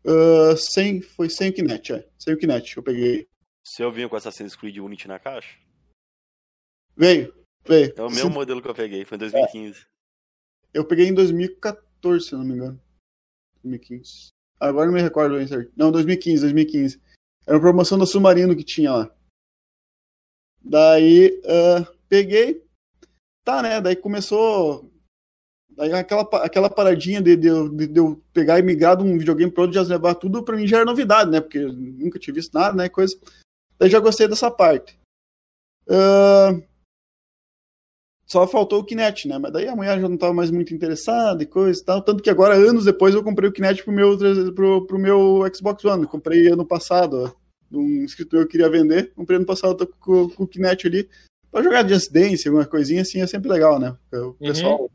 ah, 0.06 0.56
sem, 0.56 1.00
foi 1.02 1.28
sem 1.28 1.50
o 1.50 1.52
Kinect, 1.52 1.92
é. 1.92 2.08
Sem 2.18 2.34
o 2.34 2.38
Kinect, 2.38 2.76
eu 2.76 2.82
peguei. 2.82 3.28
Se 3.64 3.82
eu 3.82 3.92
vinha 3.92 4.08
com 4.08 4.16
Assassin's 4.16 4.56
Creed 4.56 4.78
Unity 4.78 5.06
na 5.06 5.18
caixa, 5.18 5.56
Veio, 6.96 7.32
veio. 7.66 7.92
é 7.96 8.02
o 8.02 8.10
mesmo 8.10 8.28
Se- 8.28 8.34
modelo 8.34 8.60
que 8.60 8.68
eu 8.68 8.74
peguei, 8.74 9.04
foi 9.04 9.16
em 9.16 9.20
2015. 9.20 9.86
Eu 10.72 10.84
peguei 10.84 11.06
em 11.06 11.14
2014, 11.14 12.26
se 12.26 12.32
eu 12.32 12.38
não 12.38 12.46
me 12.46 12.54
engano. 12.54 12.80
2015. 13.62 14.28
Agora 14.58 14.86
não 14.86 14.94
me 14.94 15.02
recordo 15.02 15.36
bem 15.36 15.46
certo. 15.46 15.72
Não, 15.76 15.90
2015, 15.92 16.42
2015. 16.42 17.00
Era 17.46 17.56
uma 17.56 17.60
promoção 17.62 17.98
do 17.98 18.06
Submarino 18.06 18.54
que 18.56 18.64
tinha 18.64 18.92
lá. 18.92 19.16
Daí, 20.62 21.40
ah, 21.46 21.86
peguei. 22.08 22.62
Tá, 23.44 23.62
né? 23.62 23.80
Daí 23.80 23.96
começou. 23.96 24.90
Daí 25.70 25.92
aquela, 25.92 26.22
aquela 26.44 26.70
paradinha 26.70 27.22
de, 27.22 27.36
de, 27.36 27.86
de- 27.88 27.98
eu 28.00 28.22
pegar 28.32 28.58
e 28.58 28.62
migrar 28.62 28.96
de 28.96 29.02
um 29.04 29.18
videogame 29.18 29.50
pro 29.50 29.62
outro, 29.62 29.74
já 29.74 29.82
levar 29.82 30.14
tudo, 30.14 30.42
pra 30.42 30.56
mim 30.56 30.66
já 30.66 30.78
era 30.78 30.84
novidade, 30.86 31.30
né? 31.30 31.40
Porque 31.40 31.60
nunca 31.60 32.18
tinha 32.18 32.34
visto 32.34 32.52
nada, 32.52 32.76
né? 32.76 32.88
Coisa. 32.88 33.16
Daí 33.78 33.88
já 33.88 33.98
gostei 34.00 34.28
dessa 34.28 34.50
parte. 34.50 34.98
Ah, 35.88 36.52
só 38.26 38.46
faltou 38.46 38.80
o 38.80 38.84
Kinect, 38.84 39.26
né? 39.26 39.38
Mas 39.38 39.52
daí 39.52 39.66
a 39.66 39.74
mulher 39.74 40.00
já 40.00 40.08
não 40.08 40.14
estava 40.14 40.32
mais 40.32 40.50
muito 40.52 40.72
interessada 40.72 41.42
e 41.42 41.46
coisa 41.46 41.80
e 41.80 41.84
tal. 41.84 42.00
Tanto 42.02 42.22
que 42.22 42.30
agora, 42.30 42.54
anos 42.54 42.84
depois, 42.84 43.14
eu 43.14 43.24
comprei 43.24 43.48
o 43.48 43.52
Kinect 43.52 43.82
pro 43.82 43.92
meu, 43.92 44.16
pro, 44.54 44.86
pro 44.86 44.98
meu 44.98 45.40
Xbox 45.52 45.84
One. 45.84 46.06
Comprei 46.06 46.46
ano 46.48 46.64
passado, 46.64 47.34
ó. 47.72 47.78
Um 47.78 48.04
inscrito 48.04 48.36
meu 48.36 48.46
que 48.46 48.52
queria 48.52 48.68
vender. 48.70 49.12
Comprei 49.14 49.36
ano 49.36 49.46
passado 49.46 49.74
tô 49.76 49.86
com, 49.86 50.28
com 50.30 50.44
o 50.44 50.46
Kinect 50.46 50.86
ali. 50.86 51.08
Pra 51.50 51.62
jogar 51.62 51.82
de 51.82 51.94
Just 51.94 52.12
Dance, 52.12 52.46
alguma 52.46 52.64
coisinha 52.66 53.02
assim, 53.02 53.20
é 53.20 53.26
sempre 53.26 53.50
legal, 53.50 53.78
né? 53.78 53.96
O 54.12 54.34
pessoal. 54.34 54.90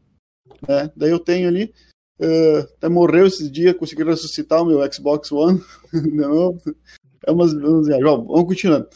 Né? 0.68 0.90
Daí 0.96 1.12
eu 1.12 1.20
tenho 1.20 1.48
ali. 1.50 1.74
eh, 2.20 2.60
até 2.78 2.88
morreu 2.88 3.28
esses 3.28 3.52
dias, 3.52 3.76
consegui 3.76 4.04
ressuscitar 4.04 4.62
o 4.62 4.66
meu 4.66 4.80
Xbox 4.94 5.32
One. 5.32 5.62
não, 6.14 6.58
é 7.26 7.32
umas, 7.32 7.54
viagens. 7.54 8.04
Bom, 8.04 8.26
vamos 8.26 8.46
continuando. 8.48 8.88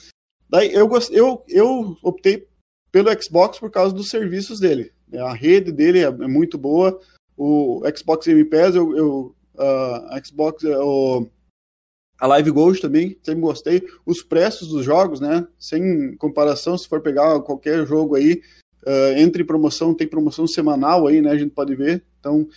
Daí 0.50 0.74
eu, 0.74 0.88
gost- 0.88 1.12
eu, 1.12 1.44
eu 1.50 1.98
optei 2.02 2.48
pelo 2.92 3.10
Xbox 3.22 3.60
por 3.60 3.70
causa 3.70 3.94
dos 3.94 4.10
serviços 4.10 4.60
dele. 4.60 4.92
A 5.14 5.34
rede 5.34 5.72
dele 5.72 6.00
é, 6.00 6.04
é 6.06 6.12
muito 6.28 6.58
boa. 6.58 7.00
O 7.38 7.82
Xbox 7.96 8.26
Game 8.26 8.46
Pass, 8.46 8.76
eu, 8.76 8.96
eu 8.98 9.36
a 9.58 10.22
Xbox, 10.24 10.64
o, 10.64 11.28
a 12.20 12.28
Live 12.28 12.52
Gold 12.52 12.82
também, 12.82 13.18
sempre 13.24 13.42
gostei. 13.42 13.88
Os 14.06 14.22
preços 14.22 14.68
dos 14.68 14.84
jogos, 14.84 15.20
né? 15.20 15.48
Sem 15.58 16.16
comparação, 16.18 16.78
se 16.78 16.88
for 16.88 17.02
pegar 17.02 17.40
qualquer 17.42 17.86
jogo 17.88 18.16
aí, 18.16 18.42
eh, 18.86 19.22
entre 19.22 19.44
promoção, 19.44 19.94
tem 19.94 20.08
promoção 20.08 20.46
semanal 20.46 21.08
aí, 21.08 21.22
né? 21.22 21.32
A 21.32 21.38
gente 21.38 21.52
pode 21.52 21.76
ver. 21.76 22.04
Então, 22.20 22.48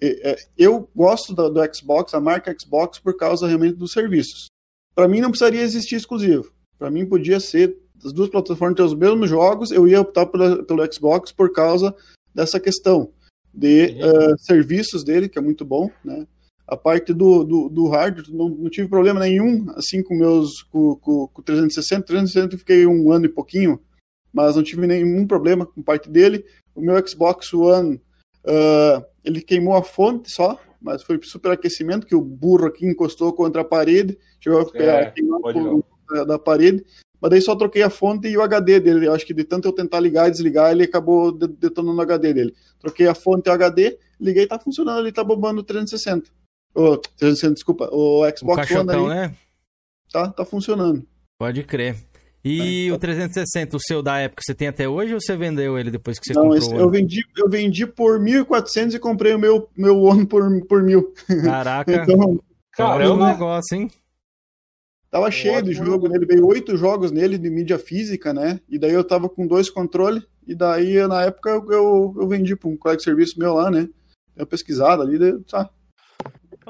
é, 0.00 0.36
eu 0.56 0.88
gosto 0.94 1.34
do, 1.34 1.48
do 1.50 1.74
Xbox, 1.74 2.14
a 2.14 2.20
marca 2.20 2.54
Xbox, 2.56 3.00
por 3.00 3.16
causa 3.16 3.46
realmente 3.46 3.76
dos 3.76 3.92
serviços. 3.92 4.46
Para 4.94 5.08
mim, 5.08 5.20
não 5.20 5.30
precisaria 5.30 5.62
existir 5.62 5.96
exclusivo. 5.96 6.52
Para 6.78 6.90
mim, 6.90 7.04
podia 7.04 7.40
ser 7.40 7.76
as 8.04 8.12
duas 8.12 8.28
plataformas 8.28 8.76
ter 8.76 8.82
os 8.82 8.94
mesmos 8.94 9.28
jogos, 9.28 9.70
eu 9.70 9.88
ia 9.88 10.00
optar 10.00 10.26
pela, 10.26 10.62
pelo 10.64 10.92
Xbox 10.92 11.32
por 11.32 11.52
causa 11.52 11.94
dessa 12.32 12.60
questão 12.60 13.12
de 13.52 14.00
eh, 14.00 14.36
serviços 14.38 15.02
dele, 15.02 15.28
que 15.28 15.38
é 15.38 15.42
muito 15.42 15.64
bom, 15.64 15.90
né? 16.04 16.26
A 16.68 16.76
parte 16.76 17.14
do, 17.14 17.44
do, 17.44 17.68
do 17.70 17.88
hardware, 17.88 18.30
não, 18.30 18.48
não 18.50 18.68
tive 18.68 18.88
problema 18.88 19.20
nenhum, 19.20 19.66
assim, 19.70 20.02
com 20.02 20.14
meus, 20.14 20.62
com, 20.62 20.96
com, 20.96 21.26
com 21.26 21.40
o 21.40 21.44
360, 21.44 22.02
360 22.02 22.54
eu 22.54 22.58
fiquei 22.58 22.86
um 22.86 23.10
ano 23.10 23.24
e 23.24 23.28
pouquinho, 23.28 23.80
mas 24.32 24.54
não 24.54 24.62
tive 24.62 24.86
nenhum 24.86 25.26
problema 25.26 25.64
com 25.64 25.82
parte 25.82 26.10
dele. 26.10 26.44
O 26.74 26.80
meu 26.82 26.94
Xbox 27.06 27.52
One, 27.54 28.00
ah, 28.46 29.02
ele 29.24 29.40
queimou 29.40 29.74
a 29.74 29.82
fonte 29.82 30.30
só, 30.30 30.58
mas 30.80 31.02
foi 31.02 31.18
superaquecimento, 31.22 32.06
que 32.06 32.14
o 32.14 32.20
burro 32.20 32.66
aqui 32.66 32.86
encostou 32.86 33.32
contra 33.32 33.62
a 33.62 33.64
parede, 33.64 34.18
chegou 34.40 34.60
a 34.60 34.64
É, 35.06 35.10
queimar 35.10 35.40
da, 36.10 36.24
da 36.24 36.38
parede, 36.38 36.84
mas 37.20 37.30
daí 37.30 37.42
só 37.42 37.54
troquei 37.56 37.82
a 37.82 37.90
fonte 37.90 38.28
e 38.28 38.36
o 38.36 38.42
HD 38.42 38.78
dele. 38.80 39.06
Eu 39.06 39.12
acho 39.12 39.26
que 39.26 39.34
de 39.34 39.44
tanto 39.44 39.66
eu 39.68 39.72
tentar 39.72 40.00
ligar 40.00 40.28
e 40.28 40.30
desligar, 40.30 40.70
ele 40.70 40.84
acabou 40.84 41.32
de- 41.32 41.48
detonando 41.48 41.98
o 41.98 42.02
HD 42.02 42.32
dele. 42.32 42.54
Troquei 42.78 43.06
a 43.06 43.14
fonte 43.14 43.48
e 43.48 43.50
o 43.50 43.52
HD, 43.52 43.98
liguei 44.20 44.44
e 44.44 44.46
tá 44.46 44.58
funcionando, 44.58 45.00
ele 45.00 45.12
tá 45.12 45.24
bombando 45.24 45.60
o 45.60 45.64
360. 45.64 46.30
O 46.74 46.96
360, 46.96 47.54
desculpa, 47.54 47.88
o 47.92 48.20
O 48.22 48.36
Xbox 48.36 48.42
One 48.46 48.56
caixotão, 48.56 49.06
ali, 49.06 49.14
né? 49.28 49.34
tá, 50.12 50.30
tá 50.30 50.44
funcionando. 50.44 51.06
Pode 51.38 51.62
crer. 51.64 51.96
E 52.44 52.90
o 52.92 52.98
360, 52.98 53.76
o 53.76 53.80
seu 53.80 54.02
da 54.02 54.18
época, 54.18 54.42
você 54.46 54.54
tem 54.54 54.68
até 54.68 54.88
hoje 54.88 55.12
ou 55.14 55.20
você 55.20 55.36
vendeu 55.36 55.76
ele 55.78 55.90
depois 55.90 56.18
que 56.18 56.26
você 56.26 56.34
Não, 56.34 56.42
comprou? 56.42 56.58
esse- 56.58 56.74
o 56.74 56.78
eu 56.78 56.82
One? 56.86 56.92
vendi, 56.98 57.22
eu 57.36 57.48
vendi 57.48 57.86
por 57.86 58.18
1.400 58.20 58.94
e 58.94 58.98
comprei 58.98 59.34
o 59.34 59.38
meu, 59.38 59.68
meu 59.76 60.00
One 60.02 60.24
por, 60.26 60.42
por 60.66 60.82
mil. 60.82 61.12
Caraca. 61.42 61.90
então, 62.02 62.40
Caramba. 62.72 63.32
negócio, 63.32 63.76
hein? 63.76 63.90
Tava 65.10 65.30
cheio 65.30 65.62
de 65.62 65.72
jogo 65.72 66.06
nele, 66.06 66.26
veio 66.26 66.46
oito 66.46 66.76
jogos 66.76 67.10
nele 67.10 67.38
de 67.38 67.48
mídia 67.48 67.78
física, 67.78 68.32
né? 68.32 68.60
E 68.68 68.78
daí 68.78 68.92
eu 68.92 69.02
tava 69.02 69.26
com 69.28 69.46
dois 69.46 69.70
controles, 69.70 70.22
e 70.46 70.54
daí 70.54 71.04
na 71.08 71.22
época 71.24 71.48
eu, 71.50 71.66
eu, 71.72 72.14
eu 72.20 72.28
vendi 72.28 72.54
pra 72.54 72.68
um 72.68 72.76
colega 72.76 72.98
de 72.98 73.04
serviço 73.04 73.38
meu 73.38 73.54
lá, 73.54 73.70
né? 73.70 73.82
Dei 74.36 74.42
uma 74.42 74.46
pesquisada 74.46 75.02
ali, 75.02 75.18
daí, 75.18 75.38
tá. 75.44 75.70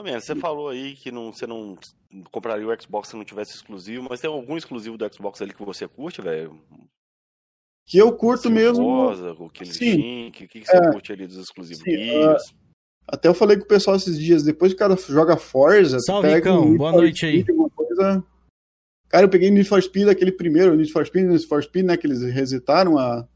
Você 0.02 0.34
falou 0.36 0.68
aí 0.68 0.94
que 0.94 1.10
não, 1.10 1.32
você 1.32 1.46
não 1.46 1.76
compraria 2.30 2.66
o 2.66 2.82
Xbox 2.82 3.08
se 3.08 3.16
não 3.16 3.24
tivesse 3.24 3.54
exclusivo, 3.54 4.06
mas 4.08 4.20
tem 4.20 4.30
algum 4.30 4.56
exclusivo 4.56 4.96
do 4.96 5.12
Xbox 5.14 5.40
ali 5.42 5.52
que 5.52 5.64
você 5.64 5.86
curte, 5.88 6.20
velho? 6.22 6.60
Que 7.86 7.98
eu 7.98 8.14
curto 8.16 8.50
mesmo. 8.50 8.84
Forza, 8.84 9.32
o 9.32 9.48
Killer 9.50 9.74
Sim. 9.74 9.86
Instinct, 9.86 10.44
o 10.44 10.48
que, 10.48 10.60
que 10.60 10.66
você 10.66 10.76
É. 10.76 10.92
curte 10.92 11.12
ali 11.12 11.26
dos 11.26 11.36
exclusivos? 11.38 11.82
Sim, 11.82 11.90
Gears? 11.96 12.42
Até 13.06 13.28
eu 13.28 13.34
falei 13.34 13.56
com 13.56 13.64
o 13.64 13.68
pessoal 13.68 13.96
esses 13.96 14.18
dias, 14.18 14.42
depois 14.42 14.72
que 14.72 14.76
o 14.76 14.78
cara 14.78 14.96
joga 14.96 15.36
Forza, 15.38 15.98
Salve, 16.00 16.28
pega 16.28 16.50
Icão. 16.50 16.60
um 16.60 16.64
Need 16.66 16.78
Boa 16.78 16.92
noite 16.92 17.24
aí. 17.24 17.44
Coisa... 17.44 18.22
Cara, 19.08 19.24
eu 19.24 19.30
peguei 19.30 19.50
Need 19.50 19.66
for 19.66 19.82
Speed, 19.82 20.08
aquele 20.08 20.30
primeiro, 20.30 20.76
Need 20.76 20.92
for 20.92 21.06
Speed, 21.06 21.24
Need 21.24 21.46
for 21.46 21.62
Speed, 21.62 21.86
né, 21.86 21.96
que 21.96 22.06
eles 22.06 22.20
resetaram 22.22 22.98
a... 22.98 23.26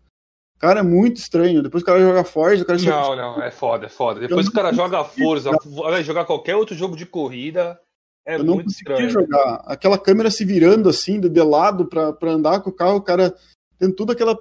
Cara, 0.62 0.79
é 0.79 0.83
muito 0.83 1.16
estranho. 1.16 1.61
Depois 1.62 1.83
que 1.83 1.90
o 1.90 1.92
cara 1.92 2.05
joga 2.07 2.22
Forza, 2.25 2.62
o 2.62 2.66
cara... 2.66 2.79
Não, 2.81 3.16
não, 3.16 3.42
é 3.42 3.51
foda, 3.51 3.87
é 3.87 3.88
foda. 3.88 4.20
Depois 4.20 4.46
Eu 4.46 4.53
o 4.53 4.55
cara 4.55 4.72
joga 4.72 5.03
Forza, 5.03 5.51
vai 5.66 6.05
jogar 6.05 6.25
qualquer 6.25 6.55
outro 6.55 6.77
jogo 6.77 6.96
de 6.96 7.05
corrida, 7.05 7.79
é 8.25 8.37
eu 8.37 8.44
não 8.44 8.55
muito 8.55 8.66
consegui 8.66 8.92
estranho. 8.92 9.11
jogar. 9.11 9.62
Aquela 9.66 9.98
câmera 9.98 10.31
se 10.31 10.44
virando 10.44 10.88
assim, 10.88 11.18
de, 11.18 11.42
lado 11.42 11.87
pra, 11.87 12.12
pra 12.12 12.31
andar 12.31 12.61
com 12.61 12.70
o 12.70 12.72
carro, 12.72 12.96
o 12.98 13.03
cara 13.03 13.35
tem 13.77 13.90
tudo 13.90 14.12
aquela. 14.12 14.38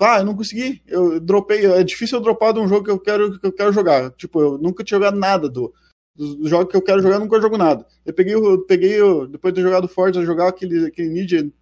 Ah, 0.00 0.18
eu 0.18 0.24
não 0.24 0.34
consegui. 0.34 0.82
Eu 0.88 1.20
dropei. 1.20 1.64
É 1.64 1.84
difícil 1.84 2.18
eu 2.18 2.22
dropar 2.22 2.52
de 2.52 2.58
um 2.58 2.66
jogo 2.66 2.84
que 2.84 2.90
eu 2.90 2.98
quero, 2.98 3.38
que 3.38 3.46
eu 3.46 3.52
quero 3.52 3.72
jogar. 3.72 4.10
Tipo, 4.10 4.40
eu 4.40 4.58
nunca 4.58 4.82
tinha 4.82 4.98
jogado 4.98 5.16
nada 5.16 5.48
do. 5.48 5.72
Dos 6.16 6.50
jogos 6.50 6.68
que 6.72 6.76
eu 6.76 6.82
quero 6.82 7.00
jogar, 7.00 7.14
eu 7.16 7.20
nunca 7.20 7.40
jogo 7.40 7.56
nada. 7.56 7.86
Eu 8.04 8.12
peguei, 8.12 8.34
o- 8.34 8.50
eu 8.54 8.58
peguei 8.66 9.00
o- 9.00 9.28
depois 9.28 9.54
de 9.54 9.60
ter 9.60 9.66
jogado 9.66 9.86
Forza, 9.86 10.20
jogar 10.24 10.48
aquele, 10.48 10.86
aquele 10.86 11.08
Need, 11.08 11.52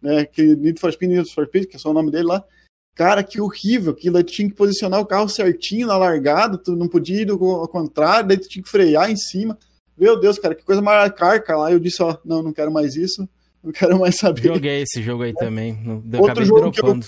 né, 0.00 0.20
aquele 0.20 0.54
Need 0.54 0.80
for 0.80 0.92
Speed, 0.92 1.10
Need 1.10 1.34
for 1.34 1.44
Speed, 1.46 1.66
que 1.66 1.74
é 1.76 1.78
só 1.78 1.90
o 1.90 1.94
nome 1.94 2.12
dele 2.12 2.24
lá. 2.28 2.44
Cara, 2.98 3.22
que 3.22 3.40
horrível. 3.40 3.92
Aquilo 3.92 4.16
aí 4.16 4.24
tu 4.24 4.32
tinha 4.32 4.48
que 4.48 4.56
posicionar 4.56 4.98
o 5.00 5.06
carro 5.06 5.28
certinho 5.28 5.86
na 5.86 5.96
largada, 5.96 6.58
tu 6.58 6.74
não 6.74 6.88
podia 6.88 7.22
ir 7.22 7.30
ao 7.30 7.68
contrário, 7.68 8.26
daí 8.26 8.36
tu 8.36 8.48
tinha 8.48 8.60
que 8.60 8.68
frear 8.68 9.08
em 9.08 9.14
cima. 9.16 9.56
Meu 9.96 10.18
Deus, 10.18 10.36
cara, 10.36 10.52
que 10.52 10.64
coisa 10.64 10.82
mais 10.82 11.04
arcaica 11.04 11.56
lá. 11.56 11.70
Eu 11.70 11.78
disse, 11.78 12.02
ó, 12.02 12.16
não, 12.24 12.42
não 12.42 12.52
quero 12.52 12.72
mais 12.72 12.96
isso, 12.96 13.28
não 13.62 13.70
quero 13.70 14.00
mais 14.00 14.16
saber. 14.18 14.42
Joguei 14.48 14.82
esse 14.82 15.00
jogo 15.00 15.22
aí 15.22 15.32
também. 15.32 15.74
não- 15.84 16.02
Eu 16.12 16.20
Outro 16.22 16.44
jogo 16.44 16.72
que 16.72 16.80
eu-. 16.80 17.00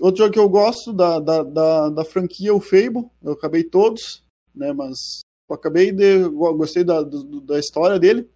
Outro 0.00 0.18
jogo 0.22 0.32
que 0.32 0.38
eu 0.38 0.48
gosto 0.48 0.92
da, 0.92 1.18
da, 1.18 1.42
da, 1.42 1.88
da 1.88 2.04
franquia, 2.04 2.54
o 2.54 2.60
Fable. 2.60 3.06
Eu 3.20 3.32
acabei 3.32 3.64
todos, 3.64 4.22
né, 4.54 4.72
mas 4.72 5.22
eu 5.48 5.56
acabei 5.56 5.90
de... 5.90 6.20
eu 6.20 6.30
Gostei 6.56 6.84
da, 6.84 7.02
do- 7.02 7.40
da 7.40 7.58
história 7.58 7.98
dele. 7.98 8.28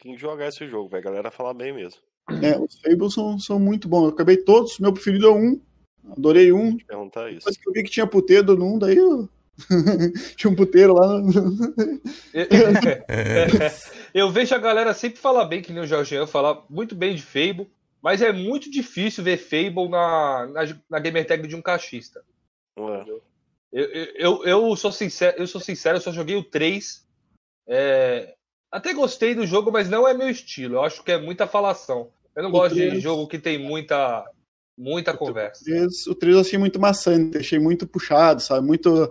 Tem 0.00 0.14
que 0.14 0.20
jogar 0.20 0.46
esse 0.48 0.64
jogo, 0.68 0.88
velho. 0.88 1.00
A 1.02 1.04
galera 1.10 1.30
fala 1.32 1.52
bem 1.52 1.74
mesmo. 1.74 1.98
né, 2.30 2.56
os 2.56 2.80
Fables 2.80 3.14
são, 3.14 3.36
são 3.40 3.58
muito 3.58 3.88
bons. 3.88 4.04
Eu 4.04 4.08
acabei 4.10 4.36
todos, 4.36 4.78
meu 4.78 4.92
preferido 4.92 5.26
é 5.26 5.30
1. 5.32 5.60
Adorei 6.16 6.52
um. 6.52 6.76
Perguntar 6.76 7.30
isso. 7.30 7.40
Depois 7.40 7.56
que 7.56 7.68
eu 7.68 7.72
vi 7.72 7.82
que 7.82 7.90
tinha 7.90 8.06
puteiro 8.06 8.52
1, 8.52 8.78
daí 8.78 8.96
eu... 8.96 9.28
tinha 10.36 10.50
um 10.50 10.56
puteiro 10.56 10.94
lá. 10.94 11.20
Eu 14.12 14.30
vejo 14.30 14.54
a 14.54 14.58
galera 14.58 14.94
sempre 14.94 15.20
falar 15.20 15.44
bem, 15.44 15.62
que 15.62 15.72
nem 15.72 15.82
o 15.82 15.86
Jorgean, 15.86 16.26
falar 16.26 16.64
muito 16.68 16.94
bem 16.94 17.14
de 17.14 17.22
Fable, 17.22 17.70
mas 18.02 18.22
é 18.22 18.32
muito 18.32 18.70
difícil 18.70 19.22
ver 19.22 19.36
Fable 19.36 19.88
na, 19.88 20.46
na, 20.46 20.62
na 20.88 20.98
gamer 20.98 21.26
tag 21.26 21.46
de 21.46 21.54
um 21.54 21.62
cachista. 21.62 22.24
Ué. 22.78 23.04
Eu, 23.72 23.84
eu, 23.84 24.06
eu, 24.14 24.44
eu 24.44 24.76
sou 24.76 24.90
sincero, 24.90 25.36
eu 25.38 25.46
sou 25.46 25.60
sincero, 25.60 25.96
eu 25.96 26.00
só 26.00 26.10
joguei 26.10 26.36
o 26.36 26.42
3. 26.42 27.06
É, 27.68 28.34
até 28.70 28.92
gostei 28.92 29.34
do 29.34 29.46
jogo, 29.46 29.70
mas 29.70 29.88
não 29.88 30.08
é 30.08 30.14
meu 30.14 30.28
estilo. 30.28 30.76
Eu 30.76 30.82
acho 30.82 31.04
que 31.04 31.12
é 31.12 31.18
muita 31.18 31.46
falação. 31.46 32.10
Eu 32.34 32.42
não 32.42 32.50
O 32.50 32.52
gosto 32.52 32.74
de 32.74 32.88
3 32.88 33.02
jogo 33.02 33.28
que 33.28 33.38
tem 33.38 33.58
muita, 33.58 34.24
muita 34.80 35.16
conversa. 35.16 35.64
três- 35.64 36.06
o 36.06 36.14
3 36.14 36.34
eu 36.34 36.40
achei 36.40 36.58
muito 36.58 36.80
maçante, 36.80 37.38
achei 37.38 37.58
muito 37.58 37.86
puxado, 37.86 38.40
sabe? 38.42 38.66
Muito. 38.66 39.10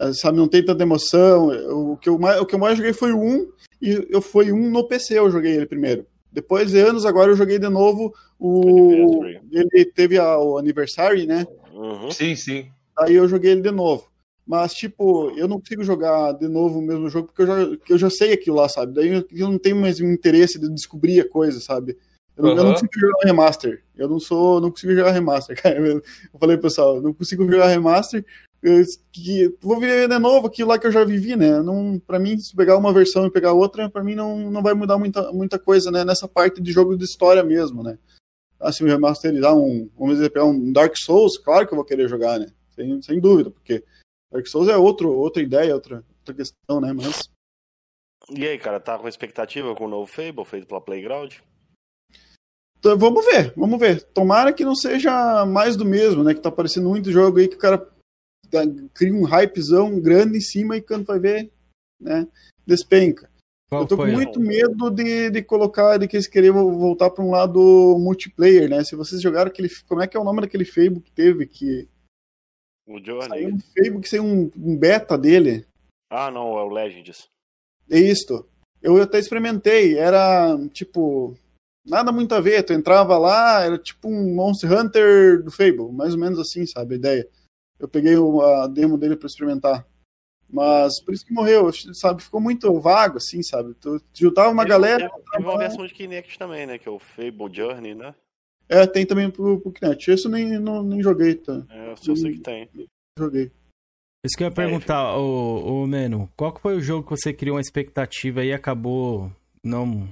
eh, 0.00 0.12
sabe, 0.12 0.36
não 0.38 0.46
tem 0.46 0.64
tanta 0.64 0.82
emoção. 0.82 1.48
O 1.92 1.96
que 1.96 2.08
eu 2.08 2.18
mais, 2.18 2.40
o 2.40 2.46
que 2.46 2.54
eu 2.54 2.58
mais 2.58 2.76
joguei 2.76 2.92
foi 2.92 3.12
o 3.12 3.18
1, 3.20 3.48
e 3.82 4.06
eu 4.10 4.20
foi 4.22 4.52
um 4.52 4.70
no 4.70 4.86
PC, 4.86 5.18
eu 5.18 5.30
joguei 5.30 5.52
ele 5.56 5.66
primeiro. 5.66 6.06
Depois 6.30 6.70
de 6.70 6.78
anos, 6.78 7.04
agora 7.06 7.32
eu 7.32 7.36
joguei 7.36 7.58
de 7.58 7.68
novo 7.68 8.14
o. 8.38 9.24
Ele 9.50 9.84
teve 9.86 10.18
a- 10.18 10.38
o 10.38 10.56
aniversário, 10.58 11.26
né? 11.26 11.46
Sim, 12.12 12.36
sim. 12.36 12.68
Aí 12.96 13.14
eu 13.14 13.26
joguei 13.26 13.50
ele 13.52 13.62
de 13.62 13.70
novo. 13.70 14.08
Mas, 14.46 14.72
tipo, 14.72 15.30
eu 15.36 15.46
não 15.46 15.58
consigo 15.60 15.82
jogar 15.84 16.32
de 16.32 16.48
novo 16.48 16.78
o 16.78 16.82
mesmo 16.82 17.08
jogo 17.10 17.26
porque 17.28 17.42
eu 17.42 17.46
já, 17.46 17.76
que 17.84 17.92
eu 17.92 17.98
já 17.98 18.08
sei 18.10 18.32
aquilo 18.32 18.56
lá, 18.56 18.68
sabe? 18.68 18.94
Daí 18.94 19.08
eu, 19.08 19.24
eu 19.32 19.50
não 19.50 19.58
tenho 19.58 19.76
mais 19.76 20.00
interesse 20.00 20.58
de 20.58 20.68
descobrir 20.72 21.20
a 21.20 21.28
coisa, 21.28 21.60
sabe? 21.60 21.96
Eu 22.38 22.44
não, 22.44 22.56
eu 22.56 22.64
não 22.64 22.72
consigo 22.72 22.92
jogar 22.94 23.24
remaster. 23.24 23.84
Eu 23.96 24.08
não 24.08 24.20
sou, 24.20 24.60
não 24.60 24.70
consigo 24.70 24.94
jogar 24.94 25.10
remaster, 25.10 25.56
cara. 25.60 25.76
Eu 25.78 26.02
falei, 26.38 26.56
pessoal, 26.56 26.96
eu 26.96 27.02
não 27.02 27.12
consigo 27.12 27.50
jogar 27.50 27.66
remaster. 27.66 28.24
Eu, 28.62 28.80
que, 29.12 29.56
vou 29.60 29.78
viver 29.78 30.08
de 30.08 30.18
novo 30.18 30.46
aquilo 30.46 30.68
lá 30.68 30.78
que 30.78 30.86
eu 30.86 30.92
já 30.92 31.04
vivi, 31.04 31.34
né? 31.36 31.60
Não, 31.60 31.98
pra 31.98 32.18
mim, 32.18 32.38
se 32.38 32.54
pegar 32.54 32.76
uma 32.76 32.92
versão 32.92 33.26
e 33.26 33.30
pegar 33.30 33.52
outra, 33.52 33.90
pra 33.90 34.02
mim 34.02 34.14
não, 34.14 34.50
não 34.50 34.62
vai 34.62 34.72
mudar 34.72 34.98
muita, 34.98 35.32
muita 35.32 35.58
coisa, 35.58 35.90
né? 35.90 36.04
Nessa 36.04 36.28
parte 36.28 36.60
de 36.60 36.72
jogo 36.72 36.96
de 36.96 37.04
história 37.04 37.42
mesmo, 37.42 37.82
né? 37.82 37.98
Assim, 38.60 38.84
remasterizar 38.84 39.56
um, 39.56 39.88
vamos 39.96 40.16
dizer, 40.16 40.30
pegar 40.30 40.46
um 40.46 40.72
Dark 40.72 40.96
Souls, 40.96 41.38
claro 41.38 41.66
que 41.66 41.72
eu 41.72 41.76
vou 41.76 41.84
querer 41.84 42.08
jogar, 42.08 42.38
né? 42.38 42.46
Sem, 42.70 43.02
sem 43.02 43.20
dúvida, 43.20 43.50
porque 43.50 43.84
Dark 44.32 44.46
Souls 44.46 44.68
é 44.68 44.76
outro, 44.76 45.12
outra 45.12 45.42
ideia, 45.42 45.74
outra, 45.74 46.04
outra 46.18 46.34
questão, 46.34 46.80
né? 46.80 46.92
Mas 46.92 47.28
E 48.30 48.46
aí, 48.46 48.58
cara, 48.58 48.80
tá 48.80 48.98
com 48.98 49.08
expectativa 49.08 49.74
com 49.74 49.84
o 49.84 49.88
novo 49.88 50.06
Fable 50.06 50.44
feito 50.44 50.66
pela 50.66 50.80
Playground? 50.80 51.36
Então, 52.78 52.96
vamos 52.96 53.24
ver, 53.26 53.52
vamos 53.56 53.78
ver. 53.78 54.02
Tomara 54.12 54.52
que 54.52 54.64
não 54.64 54.74
seja 54.74 55.44
mais 55.44 55.76
do 55.76 55.84
mesmo, 55.84 56.22
né? 56.22 56.34
Que 56.34 56.40
tá 56.40 56.48
aparecendo 56.48 56.88
muito 56.88 57.10
jogo 57.10 57.38
aí 57.38 57.48
que 57.48 57.56
o 57.56 57.58
cara 57.58 57.78
tá- 58.50 58.62
cria 58.94 59.12
um 59.12 59.24
hypezão 59.26 60.00
grande 60.00 60.38
em 60.38 60.40
cima 60.40 60.76
e 60.76 60.82
quando 60.82 61.04
vai 61.06 61.18
ver, 61.18 61.50
né? 62.00 62.26
Despenca. 62.66 63.28
Qual 63.68 63.82
eu 63.82 63.88
tô 63.88 63.96
com 63.98 64.06
muito 64.06 64.40
medo 64.40 64.90
de, 64.90 65.28
de 65.30 65.42
colocar, 65.42 65.98
de 65.98 66.08
que 66.08 66.16
eles 66.16 66.26
queriam 66.28 66.54
voltar 66.78 67.10
para 67.10 67.22
um 67.22 67.30
lado 67.30 67.60
multiplayer, 67.98 68.68
né? 68.70 68.82
Se 68.84 68.96
vocês 68.96 69.20
jogaram 69.20 69.50
aquele. 69.50 69.68
Como 69.86 70.00
é 70.00 70.06
que 70.06 70.16
é 70.16 70.20
o 70.20 70.24
nome 70.24 70.40
daquele 70.40 70.64
Fable 70.64 71.00
que 71.00 71.10
teve? 71.12 71.46
Que 71.46 71.86
O 72.88 72.98
Journey? 72.98 73.28
saiu 73.28 73.54
um 73.54 73.58
Fable 73.58 74.00
que 74.00 74.08
saiu 74.08 74.24
um, 74.24 74.50
um 74.56 74.76
beta 74.76 75.18
dele. 75.18 75.66
Ah, 76.10 76.30
não, 76.30 76.56
é 76.58 76.62
o 76.62 76.68
Legends. 76.70 77.28
É 77.90 77.98
isto. 77.98 78.46
Eu 78.80 79.02
até 79.02 79.18
experimentei. 79.18 79.98
Era 79.98 80.56
tipo. 80.72 81.36
Nada 81.88 82.12
muito 82.12 82.34
a 82.34 82.40
ver. 82.40 82.62
Tu 82.62 82.72
entrava 82.72 83.16
lá, 83.18 83.62
era 83.64 83.78
tipo 83.78 84.08
um 84.08 84.34
Monster 84.34 84.72
Hunter 84.72 85.42
do 85.42 85.50
Fable. 85.50 85.90
Mais 85.92 86.14
ou 86.14 86.20
menos 86.20 86.38
assim, 86.38 86.66
sabe? 86.66 86.94
A 86.94 86.98
ideia. 86.98 87.28
Eu 87.78 87.88
peguei 87.88 88.16
o- 88.16 88.40
a 88.42 88.66
demo 88.66 88.98
dele 88.98 89.16
pra 89.16 89.26
experimentar. 89.26 89.86
Mas 90.50 91.00
por 91.00 91.12
isso 91.12 91.26
que 91.26 91.32
morreu, 91.32 91.70
sabe? 91.92 92.22
Ficou 92.22 92.40
muito 92.40 92.72
vago, 92.80 93.18
assim, 93.18 93.42
sabe? 93.42 93.74
Tu 93.74 94.00
juntava 94.14 94.50
uma 94.50 94.64
galera. 94.64 95.08
Teve, 95.10 95.22
teve 95.32 95.44
uma 95.44 95.58
versão 95.58 95.86
de 95.86 95.92
Kinect 95.92 96.38
também, 96.38 96.66
né? 96.66 96.78
Que 96.78 96.88
é 96.88 96.90
o 96.92 96.98
Fable 96.98 97.52
Journey, 97.52 97.94
né? 97.94 98.14
É, 98.68 98.86
tem 98.86 99.04
também 99.06 99.30
pro, 99.30 99.60
pro 99.60 99.72
Kinect. 99.72 100.10
Esse 100.10 100.26
eu 100.26 100.30
nem, 100.30 100.58
não, 100.58 100.82
nem 100.82 101.02
joguei, 101.02 101.34
tá? 101.34 101.64
É, 101.70 101.90
eu 101.92 101.96
só 101.96 102.14
sei 102.16 102.32
que 102.32 102.40
tem. 102.40 102.68
Joguei. 103.18 103.50
Isso 104.24 104.36
que 104.36 104.42
eu 104.42 104.48
ia 104.48 104.54
perguntar, 104.54 105.16
ô, 105.16 105.82
ô 105.82 105.86
Meno, 105.86 106.28
qual 106.36 106.52
que 106.52 106.60
foi 106.60 106.76
o 106.76 106.80
jogo 106.80 107.04
que 107.04 107.10
você 107.16 107.32
criou 107.32 107.54
uma 107.56 107.60
expectativa 107.62 108.44
e 108.44 108.52
acabou 108.52 109.30
não, 109.62 110.08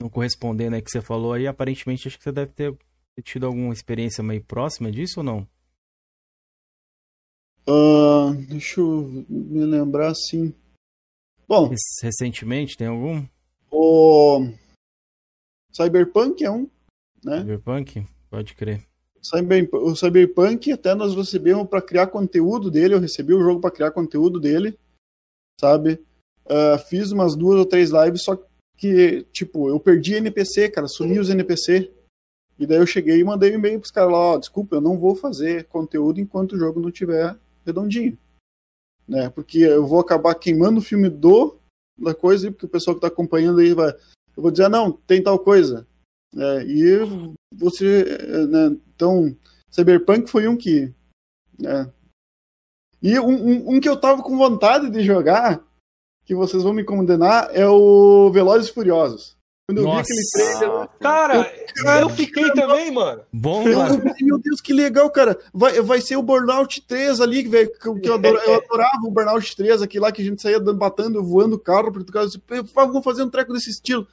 não 0.00 0.08
correspondendo 0.08 0.76
aí 0.76 0.82
que 0.82 0.90
você 0.90 1.00
falou 1.02 1.32
aí? 1.32 1.46
Aparentemente, 1.46 2.06
acho 2.06 2.16
que 2.16 2.24
você 2.24 2.32
deve 2.32 2.52
ter 2.52 2.76
tido 3.24 3.46
alguma 3.46 3.72
experiência 3.72 4.22
meio 4.22 4.42
próxima 4.44 4.90
disso 4.90 5.20
ou 5.20 5.24
não? 5.24 5.48
Ah, 7.66 8.32
deixa 8.48 8.80
eu 8.80 9.02
me 9.28 9.64
lembrar 9.64 10.12
assim. 10.12 10.54
Bom, 11.46 11.68
Rec- 11.68 11.78
Recentemente, 12.02 12.76
tem 12.76 12.86
algum? 12.86 13.26
o 13.70 14.46
Cyberpunk 15.72 16.42
é 16.44 16.50
um, 16.50 16.68
né? 17.22 17.40
Cyberpunk? 17.40 18.06
Pode 18.30 18.54
crer. 18.54 18.86
Cyber, 19.22 19.68
o 19.74 19.94
Cyberpunk, 19.96 20.72
até 20.72 20.94
nós 20.94 21.14
recebemos 21.14 21.68
para 21.68 21.82
criar 21.82 22.06
conteúdo 22.06 22.70
dele, 22.70 22.94
eu 22.94 23.00
recebi 23.00 23.34
o 23.34 23.42
jogo 23.42 23.60
para 23.60 23.70
criar 23.70 23.90
conteúdo 23.90 24.38
dele, 24.40 24.78
sabe? 25.60 26.00
Ah, 26.48 26.78
fiz 26.78 27.10
umas 27.10 27.34
duas 27.36 27.58
ou 27.58 27.66
três 27.66 27.90
lives, 27.90 28.22
só 28.22 28.36
que, 28.36 28.47
tipo, 29.32 29.68
eu 29.68 29.80
perdi 29.80 30.14
NPC, 30.14 30.70
cara, 30.70 30.86
sumi 30.86 31.18
os 31.18 31.30
NPC. 31.30 31.92
E 32.58 32.66
daí 32.66 32.78
eu 32.78 32.86
cheguei 32.86 33.20
e 33.20 33.24
mandei 33.24 33.52
um 33.52 33.54
e-mail 33.54 33.78
pros 33.78 33.92
caras 33.92 34.10
lá, 34.10 34.18
ó, 34.18 34.38
desculpa, 34.38 34.76
eu 34.76 34.80
não 34.80 34.98
vou 34.98 35.14
fazer 35.14 35.64
conteúdo 35.66 36.20
enquanto 36.20 36.52
o 36.52 36.58
jogo 36.58 36.80
não 36.80 36.90
tiver 36.90 37.36
redondinho. 37.64 38.18
Né? 39.06 39.30
Porque 39.30 39.58
eu 39.58 39.86
vou 39.86 40.00
acabar 40.00 40.34
queimando 40.34 40.80
o 40.80 40.82
filme 40.82 41.08
do 41.08 41.58
da 41.98 42.14
coisa, 42.14 42.50
porque 42.50 42.66
o 42.66 42.68
pessoal 42.68 42.94
que 42.94 43.00
tá 43.00 43.08
acompanhando 43.08 43.60
aí 43.60 43.74
vai. 43.74 43.90
Eu 44.36 44.42
vou 44.42 44.50
dizer, 44.50 44.64
ah, 44.64 44.68
não, 44.68 44.92
tem 44.92 45.22
tal 45.22 45.38
coisa. 45.38 45.86
É, 46.36 46.64
e 46.64 46.98
você. 47.52 48.02
é, 48.02 48.46
Né, 48.46 48.76
então, 48.94 49.36
Cyberpunk 49.70 50.30
foi 50.30 50.46
um 50.46 50.56
que. 50.56 50.92
né, 51.58 51.90
e 53.00 53.18
um, 53.18 53.30
um, 53.30 53.76
um 53.76 53.80
que 53.80 53.88
eu 53.88 53.98
tava 54.00 54.22
com 54.22 54.36
vontade 54.36 54.90
de 54.90 55.02
jogar, 55.02 55.64
que 56.28 56.34
vocês 56.34 56.62
vão 56.62 56.74
me 56.74 56.84
condenar, 56.84 57.48
é 57.52 57.66
o 57.66 58.30
Velozes 58.30 58.68
e 58.68 58.72
Furiosos. 58.74 59.34
Quando 59.66 59.78
eu 59.78 59.84
vi 59.84 59.90
Nossa. 59.90 60.00
aquele 60.02 60.58
trailer. 60.58 60.88
Cara, 61.00 62.00
eu 62.02 62.08
fiquei 62.10 62.50
também, 62.52 62.90
mano. 62.90 63.22
Bom, 63.32 63.66
Eu, 63.66 63.78
mano. 63.78 63.94
eu 64.20 64.26
meu 64.26 64.38
Deus, 64.38 64.60
que 64.60 64.72
legal, 64.74 65.10
cara. 65.10 65.38
Vai, 65.54 65.80
vai 65.80 66.00
ser 66.02 66.16
o 66.16 66.22
Burnout 66.22 66.82
3 66.86 67.20
ali, 67.20 67.48
velho. 67.48 67.70
Que, 67.72 68.00
que 68.00 68.08
eu, 68.08 68.14
adora- 68.14 68.42
eu 68.46 68.54
adorava 68.56 69.06
o 69.06 69.10
Burnout 69.10 69.56
3, 69.56 69.80
aquele 69.82 70.02
lá 70.04 70.12
que 70.12 70.20
a 70.22 70.24
gente 70.24 70.40
saía 70.42 70.60
dando, 70.60 70.78
batendo, 70.78 71.22
voando 71.24 71.56
o 71.56 71.58
carro 71.58 71.90
por 71.92 72.04
causa. 72.06 72.38
Vamos 72.74 73.02
fazer 73.04 73.22
um 73.22 73.30
treco 73.30 73.52
desse 73.54 73.70
estilo. 73.70 74.06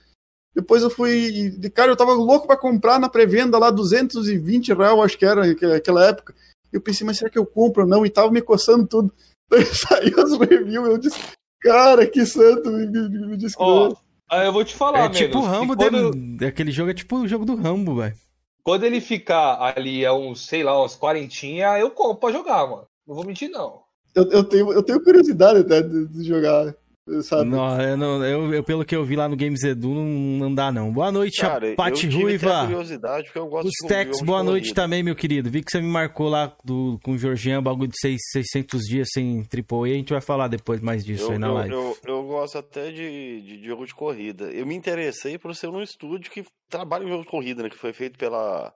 Depois 0.55 0.83
eu 0.83 0.89
fui. 0.89 1.49
de 1.57 1.69
Cara, 1.69 1.91
eu 1.91 1.97
tava 1.97 2.13
louco 2.13 2.47
pra 2.47 2.55
comprar 2.57 2.97
na 2.99 3.09
pré-venda 3.09 3.57
lá, 3.57 3.69
220 3.69 4.73
reais, 4.73 4.99
acho 4.99 5.17
que 5.17 5.25
era 5.25 5.53
que- 5.53 5.65
aquela 5.65 6.05
época. 6.05 6.33
Eu 6.71 6.79
pensei, 6.81 7.05
mas 7.05 7.17
será 7.17 7.29
que 7.29 7.37
eu 7.39 7.45
compro 7.45 7.83
ou 7.83 7.89
não? 7.89 8.05
E 8.05 8.09
tava 8.09 8.31
me 8.31 8.41
coçando 8.41 8.87
tudo. 8.87 9.13
Daí 9.51 9.65
saiu 9.65 10.17
os 10.23 10.37
reviews, 10.37 10.87
eu 10.89 10.97
disse, 10.97 11.19
cara, 11.65 12.07
que 12.07 12.25
santo, 12.25 12.71
me, 12.71 12.85
me, 12.87 13.27
me 13.27 13.37
que 13.37 13.47
Ó, 13.57 13.93
eu 14.31 14.53
vou 14.53 14.63
te 14.63 14.75
falar, 14.75 15.05
É 15.05 15.09
tipo 15.09 15.39
o 15.39 15.41
Rambo, 15.41 15.75
quando, 15.75 16.11
dele- 16.11 16.45
aquele 16.45 16.71
jogo 16.71 16.91
é 16.91 16.93
tipo 16.93 17.17
o 17.17 17.27
jogo 17.27 17.45
do 17.45 17.55
Rambo, 17.55 17.95
velho. 17.95 18.15
quando 18.63 18.83
ele 18.83 19.01
ficar 19.01 19.59
ali 19.61 20.05
a 20.05 20.13
uns, 20.13 20.45
sei 20.45 20.63
lá, 20.63 20.83
uns 20.83 20.95
quarentinha, 20.95 21.77
eu 21.79 21.91
compro 21.91 22.17
pra 22.17 22.31
jogar, 22.31 22.67
mano. 22.67 22.87
Não 23.07 23.15
vou 23.15 23.23
mentir, 23.25 23.49
não. 23.49 23.83
Eu, 24.15 24.29
eu, 24.31 24.43
tenho, 24.43 24.71
eu 24.71 24.81
tenho 24.81 25.03
curiosidade 25.03 25.59
até 25.59 25.81
de, 25.81 26.07
de 26.07 26.23
jogar, 26.23 26.73
sabe? 27.21 27.49
Não, 27.49 27.81
eu, 27.81 27.97
não- 27.97 28.25
eu- 28.25 28.53
eu- 28.53 28.63
pelo 28.63 28.83
que 28.83 28.95
eu 28.95 29.03
vi 29.05 29.15
lá 29.15 29.29
no 29.29 29.35
Games 29.35 29.63
Edu, 29.63 29.89
não, 29.93 30.03
não 30.03 30.53
dá 30.53 30.71
não. 30.71 30.91
Boa 30.91 31.11
noite, 31.11 31.41
Cara, 31.41 31.73
Pati 31.75 32.07
Ruiva. 32.07 32.61
curiosidade, 32.65 33.25
porque 33.25 33.39
eu 33.39 33.47
gosto 33.47 33.67
Os 33.67 33.73
de 33.81 33.87
Tex, 33.87 34.21
boa 34.21 34.39
de 34.39 34.45
noite 34.45 34.73
também, 34.73 35.03
meu 35.03 35.15
querido. 35.15 35.49
Vi 35.49 35.63
que 35.63 35.71
você 35.71 35.79
me 35.81 35.87
marcou 35.87 36.27
lá 36.29 36.55
do, 36.63 36.99
com 37.03 37.11
o 37.11 37.17
Georgian, 37.17 37.61
bagulho 37.61 37.89
de 37.89 37.99
seis- 37.99 38.21
600 38.31 38.81
dias 38.83 39.07
sem 39.13 39.43
AAA. 39.49 39.83
A 39.93 39.97
gente 39.97 40.13
vai 40.13 40.21
falar 40.21 40.47
depois 40.47 40.81
mais 40.81 41.03
disso 41.05 41.25
Eu, 41.25 41.31
aí 41.33 41.37
na 41.37 41.51
live. 41.53 41.73
eu, 42.05 42.23
gosto 42.23 42.57
até 42.57 42.91
de, 42.91 43.41
de 43.41 43.65
jogo 43.65 43.85
de 43.85 43.93
corrida. 43.93 44.45
Eu 44.45 44.65
me 44.65 44.75
interessei 44.75 45.37
por 45.37 45.53
ser 45.55 45.67
num 45.67 45.81
estúdio 45.81 46.31
que 46.31 46.43
trabalha 46.69 47.03
em 47.03 47.09
jogo 47.09 47.23
de 47.23 47.29
corrida, 47.29 47.63
né? 47.63 47.69
Que 47.69 47.77
foi 47.77 47.93
feito 47.93 48.17
pela. 48.17 48.73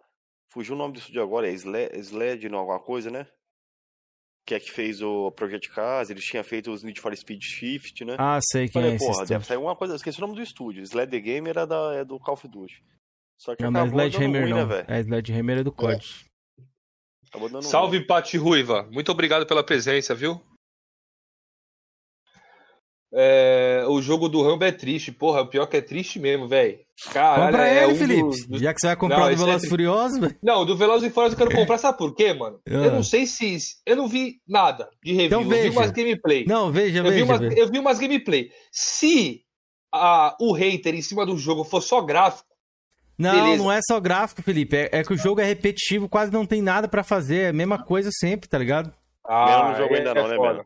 Fugiu 0.51 0.73
o 0.73 0.77
nome 0.77 0.93
do 0.93 0.99
estúdio 0.99 1.21
agora, 1.21 1.47
é 1.47 1.53
Sled, 1.53 1.91
Sled 1.99 2.49
não, 2.49 2.59
alguma 2.59 2.79
coisa, 2.79 3.11
né? 3.11 3.27
Que 4.49 4.55
é 4.55 4.59
que 4.59 4.71
fez 4.71 4.99
o 4.99 5.29
Project 5.29 5.69
Cars, 5.69 6.09
eles 6.09 6.23
tinham 6.23 6.43
feito 6.43 6.71
os 6.71 6.81
Need 6.81 6.99
for 6.99 7.15
Speed 7.15 7.39
Shift, 7.39 8.03
né? 8.03 8.15
Ah, 8.17 8.39
sei 8.41 8.67
quem 8.67 8.81
Falei, 8.81 8.95
é 8.95 8.97
porra, 8.97 9.23
deve 9.23 9.45
sair 9.45 9.57
alguma 9.57 9.75
coisa. 9.75 9.95
Esqueci 9.95 10.17
o 10.17 10.21
nome 10.21 10.33
do 10.33 10.41
estúdio. 10.41 10.81
Sled 10.81 11.11
the 11.11 11.19
Game 11.19 11.47
era 11.47 11.67
da, 11.67 11.93
é 11.93 12.03
do 12.03 12.17
Call 12.17 12.33
of 12.33 12.47
Duty. 12.47 12.83
Só 13.37 13.55
que 13.55 13.61
Não, 13.61 13.69
não 13.69 13.79
é 13.79 13.83
acabou 13.83 13.99
Sledgehammer 13.99 14.41
ruim, 14.41 14.49
não. 14.49 14.57
né, 14.57 14.65
velho? 14.65 14.85
É 14.87 14.99
Sledgehammer 15.01 15.57
é 15.59 15.63
do 15.63 15.71
COD. 15.71 16.25
Acabou 17.29 17.47
ruim. 17.47 17.61
Salve, 17.61 18.07
Pati 18.07 18.37
Ruiva. 18.37 18.87
Muito 18.91 19.11
obrigado 19.11 19.45
pela 19.45 19.63
presença, 19.63 20.15
viu? 20.15 20.41
É, 23.11 23.83
o 23.87 24.01
jogo 24.01 24.29
do 24.29 24.41
Rambo 24.43 24.63
é 24.63 24.71
triste, 24.71 25.11
porra. 25.11 25.41
O 25.41 25.47
pior 25.47 25.65
que 25.65 25.77
é 25.77 25.81
triste 25.81 26.19
mesmo, 26.19 26.47
velho. 26.47 26.77
Caralho, 27.11 27.45
Compra 27.53 27.67
é 27.67 27.83
ele, 27.83 27.93
um 27.93 27.95
Felipe. 27.95 28.47
dos- 28.47 28.59
Já 28.61 28.73
que 28.73 28.79
você 28.81 28.87
vai 28.87 28.95
comprar 28.95 29.17
Não, 29.19 29.23
o 29.25 29.27
do 29.29 29.33
é 29.33 29.35
Velozes 29.37 29.61
tri- 29.61 29.69
Furiosos, 29.69 30.19
velho. 30.19 30.35
Não, 30.43 30.65
do 30.65 30.75
Velozes 30.77 31.09
e 31.09 31.13
Furiosos 31.13 31.39
eu 31.39 31.45
quero 31.47 31.59
comprar, 31.59 31.77
sabe 31.77 31.97
por 31.97 32.13
quê, 32.13 32.33
mano? 32.33 32.59
Ah. 32.67 32.71
Eu 32.73 32.91
não 32.91 33.03
sei 33.03 33.25
se. 33.25 33.57
Eu 33.85 33.95
não 33.95 34.07
vi 34.07 34.35
nada 34.47 34.89
de 35.03 35.11
review. 35.13 35.25
Então 35.27 35.41
eu 35.41 35.47
vi 35.49 35.55
veja. 35.55 35.71
umas 35.79 35.91
gameplay. 35.91 36.45
Não, 36.45 36.71
veja, 36.71 36.99
eu 36.99 37.03
vi 37.05 37.09
veja, 37.11 37.25
umas, 37.25 37.39
veja. 37.39 37.55
eu 37.57 37.67
vi 37.71 37.79
umas 37.79 37.99
gameplay. 37.99 38.51
Se 38.71 39.41
a, 39.93 40.35
o 40.39 40.51
hater 40.53 40.93
em 40.93 41.01
cima 41.01 41.25
do 41.25 41.35
jogo 41.37 41.63
for 41.63 41.81
só 41.81 42.01
gráfico, 42.01 42.47
Não, 43.17 43.31
Beleza. 43.33 43.63
não 43.63 43.71
é 43.71 43.79
só 43.81 43.99
gráfico, 43.99 44.41
Felipe. 44.43 44.75
É, 44.75 44.89
é 44.99 45.03
que 45.03 45.13
o 45.13 45.17
jogo 45.17 45.41
é 45.41 45.45
repetitivo, 45.45 46.07
quase 46.07 46.31
não 46.31 46.45
tem 46.45 46.61
nada 46.61 46.87
pra 46.87 47.03
fazer. 47.03 47.37
É 47.37 47.49
a 47.49 47.53
mesma 47.53 47.81
coisa 47.83 48.09
sempre, 48.13 48.47
tá 48.47 48.57
ligado? 48.57 48.93
Melo 49.27 49.69
no 49.71 49.75
jogo 49.77 49.93
é- 49.93 49.97
ainda 49.97 50.11
é 50.11 50.13
não, 50.13 50.27
né, 50.27 50.35
foda. 50.35 50.65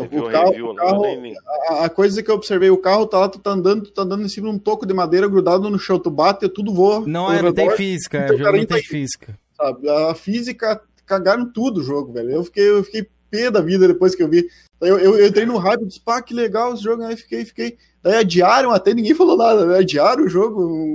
O 0.00 0.26
a 0.26 0.30
carro, 0.32 0.50
review 0.50 0.66
o 0.70 0.74
carro- 0.74 1.02
Nem- 1.02 1.34
a, 1.68 1.84
a 1.84 1.88
coisa 1.90 2.22
que 2.22 2.30
eu 2.30 2.34
observei, 2.34 2.70
o 2.70 2.78
carro 2.78 3.06
tá 3.06 3.18
lá, 3.18 3.28
tu 3.28 3.38
tá 3.38 3.50
andando, 3.50 3.84
tu 3.84 3.92
tá 3.92 4.02
andando 4.02 4.24
em 4.24 4.28
cima 4.28 4.48
de 4.50 4.56
um 4.56 4.58
toco 4.58 4.86
de 4.86 4.94
madeira 4.94 5.26
grudado 5.28 5.68
no 5.70 5.78
chão, 5.78 5.98
tu 5.98 6.10
bate, 6.10 6.48
tudo 6.48 6.72
voa. 6.74 7.00
Não, 7.06 7.32
é, 7.32 7.42
não 7.42 7.52
tem 7.52 7.70
física. 7.72 8.18
então 8.18 8.30
O 8.30 8.34
o 8.34 8.38
jogo 8.38 8.44
cara 8.44 8.56
não 8.58 8.66
tem 8.66 8.82
física. 8.82 9.38
sabe? 9.56 9.88
A 9.88 10.14
física 10.14 10.82
cagaram 11.06 11.50
tudo 11.52 11.80
o 11.80 11.82
jogo, 11.82 12.12
velho. 12.12 12.30
Eu 12.30 12.44
fiquei, 12.44 12.68
eu 12.68 12.84
fiquei 12.84 13.08
pé 13.30 13.50
da 13.50 13.60
vida 13.60 13.86
depois 13.88 14.14
que 14.14 14.22
eu 14.22 14.28
vi. 14.28 14.48
Eu, 14.80 14.98
eu, 14.98 15.16
eu 15.18 15.26
entrei 15.26 15.44
no 15.44 15.58
hype, 15.58 15.84
disse, 15.86 16.00
pá, 16.00 16.22
que 16.22 16.32
legal 16.32 16.72
esse 16.74 16.82
jogo, 16.82 17.02
aí 17.02 17.16
fiquei, 17.16 17.44
fiquei. 17.44 17.76
Daí 18.02 18.14
adiaram 18.16 18.70
até, 18.70 18.94
ninguém 18.94 19.14
falou 19.14 19.36
nada, 19.36 19.66
né? 19.66 19.78
Adiaram 19.78 20.24
o 20.24 20.28
jogo 20.28 20.92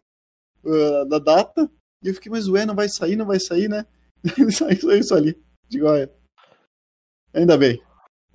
uh, 0.64 1.06
da 1.10 1.20
data. 1.20 1.70
E 2.04 2.08
eu 2.10 2.14
fiquei, 2.14 2.32
mas 2.32 2.48
ué, 2.48 2.66
não 2.66 2.76
vai 2.76 2.88
sair, 2.90 3.16
não 3.16 3.26
vai 3.26 3.40
sair, 3.40 3.68
né? 3.70 3.86
saiu, 4.52 4.80
saiu 4.80 4.98
isso 5.00 5.14
ali. 5.16 5.38
Digo, 5.70 5.86
olha. 5.88 6.10
Ainda 7.34 7.58
bem. 7.58 7.82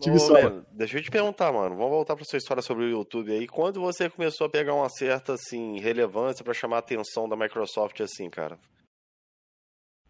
Tive 0.01 0.17
Ô, 0.17 0.63
deixa 0.71 0.97
eu 0.97 1.03
te 1.03 1.11
perguntar, 1.11 1.53
mano. 1.53 1.75
Vamos 1.75 1.91
voltar 1.91 2.15
pra 2.15 2.25
sua 2.25 2.37
história 2.37 2.63
sobre 2.63 2.85
o 2.85 2.91
YouTube 2.91 3.33
aí. 3.33 3.49
Quando 3.49 3.81
você 3.81 4.09
começou 4.09 4.47
a 4.47 4.51
pegar 4.51 4.75
uma 4.75 4.89
certa, 4.89 5.35
assim, 5.35 5.81
relevância 5.81 6.45
pra 6.45 6.55
chamar 6.55 6.77
a 6.77 6.79
atenção 6.79 7.29
da 7.29 7.37
Microsoft, 7.37 8.01
assim, 8.01 8.31
cara? 8.31 8.57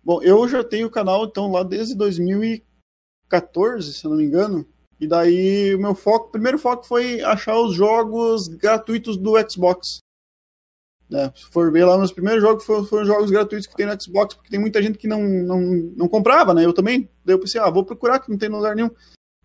Bom, 0.04 0.22
eu 0.22 0.46
já 0.46 0.62
tenho 0.62 0.88
o 0.88 0.90
canal, 0.90 1.24
então, 1.24 1.50
lá 1.50 1.62
desde 1.62 1.94
2014, 1.96 3.94
se 3.94 4.04
eu 4.04 4.10
não 4.10 4.18
me 4.18 4.24
engano. 4.24 4.66
E 5.00 5.06
daí 5.06 5.74
o 5.74 5.80
meu 5.80 5.94
foco, 5.94 6.28
o 6.28 6.32
primeiro 6.32 6.58
foco 6.58 6.86
foi 6.86 7.22
achar 7.22 7.58
os 7.58 7.74
jogos 7.74 8.46
gratuitos 8.48 9.16
do 9.16 9.34
Xbox. 9.50 10.00
Né? 11.08 11.32
Se 11.34 11.46
for 11.50 11.72
ver 11.72 11.86
lá, 11.86 11.96
meus 11.96 12.12
primeiros 12.12 12.42
jogos 12.42 12.64
foram, 12.64 12.84
foram 12.84 13.06
jogos 13.06 13.30
gratuitos 13.30 13.66
que 13.66 13.74
tem 13.74 13.86
no 13.86 13.98
Xbox, 14.00 14.34
porque 14.34 14.50
tem 14.50 14.60
muita 14.60 14.82
gente 14.82 14.98
que 14.98 15.08
não, 15.08 15.22
não, 15.22 15.60
não 15.96 16.08
comprava, 16.08 16.52
né? 16.52 16.64
Eu 16.64 16.74
também. 16.74 17.08
Daí 17.24 17.34
eu 17.34 17.40
pensei, 17.40 17.58
ah, 17.58 17.70
vou 17.70 17.84
procurar 17.84 18.18
que 18.18 18.30
não 18.30 18.36
tem 18.36 18.50
em 18.50 18.52
lugar 18.52 18.76
nenhum. 18.76 18.90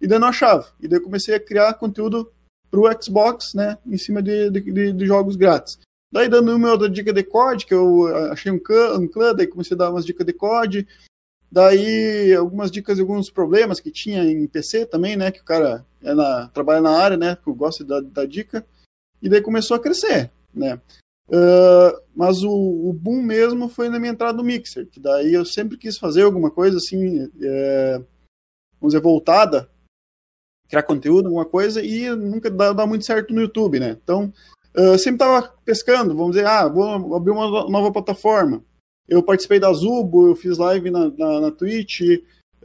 E 0.04 0.08
daí 0.08 0.20
não 0.20 0.28
achava. 0.28 0.68
E 0.82 0.88
daí 0.88 0.99
comecei 0.99 1.34
a 1.34 1.39
criar 1.39 1.74
conteúdo 1.76 2.30
pro 2.70 2.89
Xbox, 3.01 3.54
né? 3.54 3.78
Em 3.86 3.97
cima 3.97 4.22
de, 4.22 4.49
de, 4.49 4.91
de- 4.91 5.06
jogos 5.06 5.38
grátis. 5.38 5.80
Daí 6.12 6.28
dando 6.28 6.54
uma 6.54 6.72
outra 6.72 6.89
dica 6.89 7.14
de 7.14 7.24
COD, 7.24 7.66
que 7.66 7.74
eu 7.74 8.06
achei 8.32 8.51
um 8.51 8.60
clã, 8.60 8.99
um 8.99 9.08
clã, 9.08 9.34
daí 9.34 9.47
comecei 9.47 9.76
a 9.76 9.78
dar 9.78 9.89
umas 9.89 10.06
dicas 10.06 10.28
de 10.28 10.34
COD. 10.34 10.86
Daí 11.49 12.34
algumas 12.36 12.70
dicas 12.70 12.97
de 12.97 13.01
alguns 13.01 13.30
problemas 13.30 13.80
que 13.80 13.89
tinha 13.89 14.24
em 14.24 14.45
PC 14.45 14.86
também, 14.86 15.16
né? 15.16 15.32
Que 15.32 15.39
o 15.39 15.45
cara 15.45 15.86
é 16.04 16.14
na, 16.14 16.49
trabalha 16.49 16.82
na 16.82 16.91
área, 16.91 17.18
né? 17.18 17.36
Que 17.36 17.47
eu 17.47 17.56
gosto 17.56 17.86
da, 17.86 18.01
da 18.01 18.26
dica. 18.26 18.66
E 19.22 19.30
daí 19.30 19.41
começou 19.41 19.78
a 19.78 19.80
crescer, 19.80 20.30
né? 20.54 20.80
Ah, 21.32 21.99
mas 22.16 22.43
o, 22.43 22.51
o 22.51 22.93
boom 22.93 23.22
mesmo 23.22 23.70
foi 23.70 23.89
na 23.89 23.99
minha 23.99 24.12
entrada 24.12 24.38
no 24.38 24.43
Mixer, 24.43 24.88
que 24.88 24.99
daí 24.99 25.34
eu 25.34 25.45
sempre 25.45 25.78
quis 25.78 25.97
fazer 25.97 26.24
alguma 26.24 26.51
coisa 26.51 26.78
assim, 26.78 27.30
é, 27.41 27.97
vamos 28.80 28.93
dizer, 28.93 29.01
voltada, 29.01 29.70
criar 30.74 30.84
conteúdo, 30.84 31.28
alguma 31.28 31.45
coisa, 31.45 31.84
e 31.84 32.09
nunca 32.15 32.49
dá, 32.49 32.74
dá 32.74 32.86
muito 32.88 33.05
certo 33.05 33.34
no 33.34 33.41
YouTube, 33.41 33.80
né? 33.80 33.95
Então, 34.03 34.34
ah, 34.76 34.82
eu 34.82 34.97
sempre 34.97 35.19
tava 35.19 35.53
pescando, 35.63 36.15
vamos 36.15 36.32
dizer, 36.36 36.47
ah, 36.47 36.67
vou 36.67 37.15
abrir 37.15 37.32
uma 37.32 37.47
no- 37.47 37.69
nova 37.69 37.91
plataforma. 37.91 38.63
Eu 39.07 39.21
participei 39.21 39.59
da 39.59 39.71
Zubo, 39.71 40.30
eu 40.30 40.36
fiz 40.36 40.57
live 40.57 40.89
na, 40.89 41.09
na, 41.17 41.41
na 41.41 41.51
Twitch, 41.51 42.01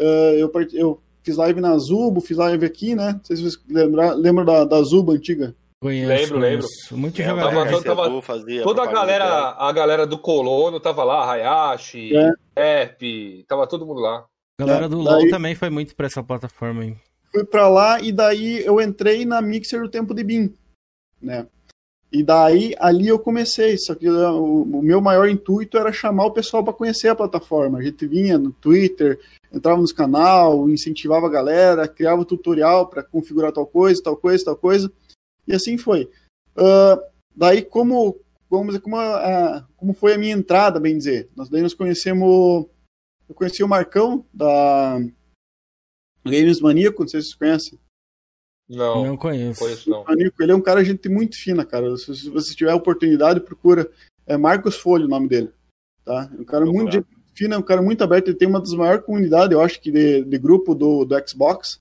ah, 0.01 0.03
eu, 0.39 0.49
part- 0.49 0.73
eu 0.75 1.01
fiz 1.23 1.37
live 1.37 1.61
na 1.61 1.77
Zubo, 1.77 2.21
fiz 2.23 2.37
live 2.39 2.65
aqui, 2.65 2.95
né? 2.95 3.13
Não 3.13 3.25
sei 3.25 3.37
se 3.37 3.43
vocês 3.43 3.59
lembram, 3.69 4.15
lembram 4.17 4.45
da, 4.47 4.65
da 4.65 4.83
Zubo 4.83 5.13
antiga. 5.13 5.55
Conheço, 5.81 6.09
Lembro, 6.35 6.39
lembro. 6.39 6.67
Muito 6.93 7.23
É, 7.23 7.25
jogador. 7.25 7.51
tava- 7.83 7.83
tava- 7.83 8.23
toda 8.65 8.83
a 8.83 8.87
galera, 8.87 9.51
a 9.57 9.71
galera 9.73 10.07
do 10.07 10.19
Colono 10.19 10.81
tava 10.81 11.05
lá, 11.05 11.31
Hayashi, 11.31 12.11
Rap, 12.57 13.45
tava 13.47 13.65
todo 13.67 13.87
mundo 13.87 14.01
lá. 14.01 14.25
A 14.61 14.65
galera 14.65 14.89
do 14.89 15.01
É, 15.03 15.05
Daí- 15.05 15.15
LoL 15.23 15.31
também 15.31 15.55
foi 15.55 15.71
muito 15.71 15.95
pra 15.95 16.07
essa 16.07 16.21
plataforma 16.21 16.83
aí. 16.83 16.97
Fui 17.33 17.45
pra 17.45 17.69
lá 17.69 18.01
e 18.01 18.13
daí 18.13 18.65
eu 18.65 18.81
entrei 18.81 19.25
na 19.25 19.41
Mixer 19.41 19.83
o 19.83 19.89
tempo 19.89 20.15
de 20.15 20.25
BIM, 20.25 20.55
né? 21.21 21.47
E 22.11 22.23
daí 22.23 22.75
ali 22.79 23.09
eu 23.09 23.19
comecei, 23.19 23.77
só 23.77 23.95
que 23.95 24.09
uh, 24.09 24.33
o, 24.33 24.63
o 24.63 24.83
meu 24.83 25.01
maior 25.01 25.29
intuito 25.29 25.77
era 25.77 25.93
chamar 25.93 26.25
o 26.25 26.33
pessoal 26.33 26.65
para 26.65 26.73
conhecer 26.73 27.09
a 27.09 27.15
plataforma. 27.15 27.79
A 27.79 27.83
gente 27.83 28.07
vinha 28.07 28.39
no 28.39 28.51
Twitter, 28.51 29.21
entrava 29.53 29.81
nos 29.81 29.93
canal, 29.93 30.71
incentivava 30.71 31.27
a 31.27 31.31
galera, 31.31 31.87
criava 31.87 32.25
tutorial 32.25 32.89
para 32.89 33.03
configurar 33.03 33.53
tal 33.53 33.67
coisa, 33.67 34.03
tal 34.03 34.17
coisa, 34.17 34.45
tal 34.45 34.57
coisa. 34.57 34.91
E 35.47 35.55
assim 35.55 35.77
foi. 35.77 36.09
Ah, 36.57 36.99
daí 37.37 37.61
como 37.63 38.19
vamos 38.51 38.69
dizer, 38.69 38.81
como, 38.81 38.97
como 39.77 39.93
foi 39.93 40.15
a 40.15 40.19
minha 40.19 40.33
entrada, 40.33 40.81
bem 40.81 40.97
dizer. 40.97 41.29
Nós 41.37 41.51
daí 41.51 41.61
nós 41.61 41.75
conhecemos 41.75 42.67
eu 43.29 43.35
conheci 43.35 43.63
o 43.63 43.69
Marcão 43.69 44.25
da 44.33 44.99
Games 46.31 46.61
Maníaco, 46.61 47.03
não 47.03 47.09
sei 47.09 47.21
se 47.21 47.29
vocês 47.29 47.39
conhecem. 47.39 47.79
Não, 48.69 49.07
não 49.07 49.17
conheço. 49.17 49.61
conheço 49.61 49.89
não. 49.89 50.05
Maníaco, 50.05 50.43
ele 50.43 50.53
é 50.53 50.55
um 50.55 50.61
cara 50.61 50.85
gente 50.85 51.09
muito 51.09 51.37
fina, 51.37 51.65
cara. 51.65 51.97
Se, 51.97 52.15
se 52.15 52.31
você 52.31 52.55
tiver 52.55 52.71
a 52.71 52.77
oportunidade, 52.77 53.41
procura. 53.41 53.91
É 54.27 54.37
Marcos 54.37 54.77
Folho 54.77 55.07
o 55.07 55.09
nome 55.09 55.27
dele. 55.27 55.51
Tá? 56.05 56.31
É 56.37 56.41
um 56.41 56.45
cara 56.45 56.67
muito 56.67 56.93
gente 56.93 57.07
fina, 57.35 57.55
é 57.55 57.59
um 57.59 57.63
cara 57.63 57.81
muito 57.81 58.03
aberto. 58.03 58.29
Ele 58.29 58.37
tem 58.37 58.49
uma 58.49 58.61
das 58.61 58.75
maiores 58.75 59.05
comunidades, 59.05 59.53
eu 59.53 59.63
acho 59.63 59.81
que 59.81 59.93
de, 59.93 60.25
de 60.25 60.39
grupo 60.39 60.75
do, 60.75 61.05
do 61.05 61.29
Xbox. 61.29 61.79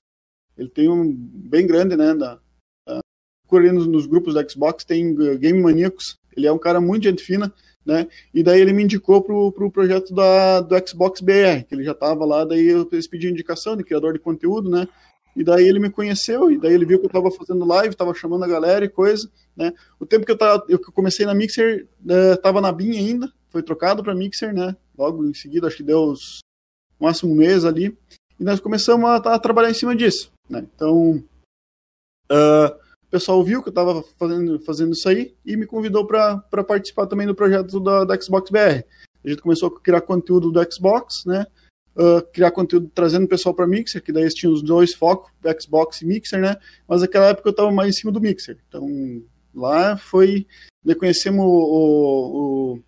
Ele 0.56 0.68
tem 0.68 0.88
um 0.88 1.12
bem 1.12 1.66
grande, 1.66 1.96
né? 1.96 2.14
Da, 2.14 2.38
da, 2.86 3.00
procura 3.42 3.64
ali 3.64 3.72
nos, 3.72 3.86
nos 3.86 4.06
grupos 4.06 4.34
do 4.34 4.50
Xbox, 4.50 4.84
tem 4.84 5.14
Game 5.38 5.60
Maníacos. 5.60 6.16
Ele 6.36 6.46
é 6.46 6.52
um 6.52 6.58
cara 6.58 6.80
muito 6.80 7.04
gente 7.04 7.22
fina, 7.22 7.52
né? 7.88 8.06
E 8.34 8.42
daí 8.42 8.60
ele 8.60 8.74
me 8.74 8.82
indicou 8.82 9.22
pro, 9.22 9.50
pro 9.50 9.70
projeto 9.70 10.14
da, 10.14 10.60
do 10.60 10.76
Xbox 10.86 11.22
BR, 11.22 11.64
que 11.66 11.74
ele 11.74 11.82
já 11.82 11.94
tava 11.94 12.26
lá, 12.26 12.44
daí 12.44 12.66
eu 12.66 12.84
pediram 12.84 13.32
indicação 13.32 13.74
de 13.74 13.82
criador 13.82 14.12
de 14.12 14.18
conteúdo, 14.18 14.68
né? 14.68 14.86
E 15.34 15.42
daí 15.42 15.66
ele 15.66 15.78
me 15.78 15.88
conheceu, 15.88 16.50
e 16.50 16.58
daí 16.58 16.74
ele 16.74 16.84
viu 16.84 17.00
que 17.00 17.06
eu 17.06 17.10
tava 17.10 17.30
fazendo 17.30 17.64
live, 17.64 17.96
tava 17.96 18.12
chamando 18.12 18.44
a 18.44 18.48
galera 18.48 18.84
e 18.84 18.90
coisa, 18.90 19.30
né? 19.56 19.72
O 19.98 20.04
tempo 20.04 20.26
que 20.26 20.32
eu, 20.32 20.36
tava, 20.36 20.62
eu 20.68 20.78
comecei 20.78 21.24
na 21.24 21.34
Mixer, 21.34 21.88
eh, 22.06 22.36
tava 22.36 22.60
na 22.60 22.70
BIM 22.70 22.90
ainda, 22.90 23.32
foi 23.48 23.62
trocado 23.62 24.02
para 24.02 24.14
Mixer, 24.14 24.52
né? 24.52 24.76
Logo 24.96 25.24
em 25.24 25.32
seguida, 25.32 25.66
acho 25.66 25.78
que 25.78 25.82
deu 25.82 26.10
os 26.10 26.40
máximo 27.00 27.32
um 27.32 27.36
mês 27.36 27.64
ali, 27.64 27.96
e 28.38 28.44
nós 28.44 28.60
começamos 28.60 29.08
a, 29.08 29.16
a 29.16 29.38
trabalhar 29.38 29.70
em 29.70 29.74
cima 29.74 29.96
disso, 29.96 30.30
né? 30.50 30.66
Então, 30.74 31.24
ah, 32.30 32.76
o 33.08 33.10
pessoal 33.10 33.42
viu 33.42 33.62
que 33.62 33.70
eu 33.70 33.72
tava 33.72 34.02
fazendo, 34.18 34.60
fazendo 34.60 34.92
isso 34.92 35.08
aí 35.08 35.34
e 35.44 35.56
me 35.56 35.66
convidou 35.66 36.06
para 36.06 36.38
participar 36.62 37.06
também 37.06 37.26
do 37.26 37.34
projeto 37.34 37.80
da, 37.80 38.04
da 38.04 38.20
Xbox 38.20 38.50
BR. 38.50 38.84
A 39.24 39.28
gente 39.28 39.40
começou 39.40 39.68
a 39.68 39.80
criar 39.80 40.02
conteúdo 40.02 40.52
do 40.52 40.72
Xbox, 40.72 41.24
né? 41.24 41.46
Uh, 41.96 42.22
criar 42.32 42.50
conteúdo 42.50 42.90
trazendo 42.94 43.24
o 43.24 43.28
pessoal 43.28 43.54
para 43.54 43.66
Mixer, 43.66 44.02
que 44.02 44.12
daí 44.12 44.24
eles 44.24 44.34
tinham 44.34 44.52
os 44.52 44.62
dois 44.62 44.94
focos, 44.94 45.32
Xbox 45.58 46.02
e 46.02 46.06
Mixer, 46.06 46.38
né? 46.38 46.56
Mas 46.86 47.00
naquela 47.00 47.28
época 47.28 47.48
eu 47.48 47.50
estava 47.50 47.72
mais 47.72 47.96
em 47.96 47.98
cima 47.98 48.12
do 48.12 48.20
Mixer. 48.20 48.58
Então 48.68 48.86
lá 49.54 49.96
foi. 49.96 50.46
Daí 50.84 50.94
conhecemos 50.94 51.44
o, 51.44 51.48
o, 51.48 52.80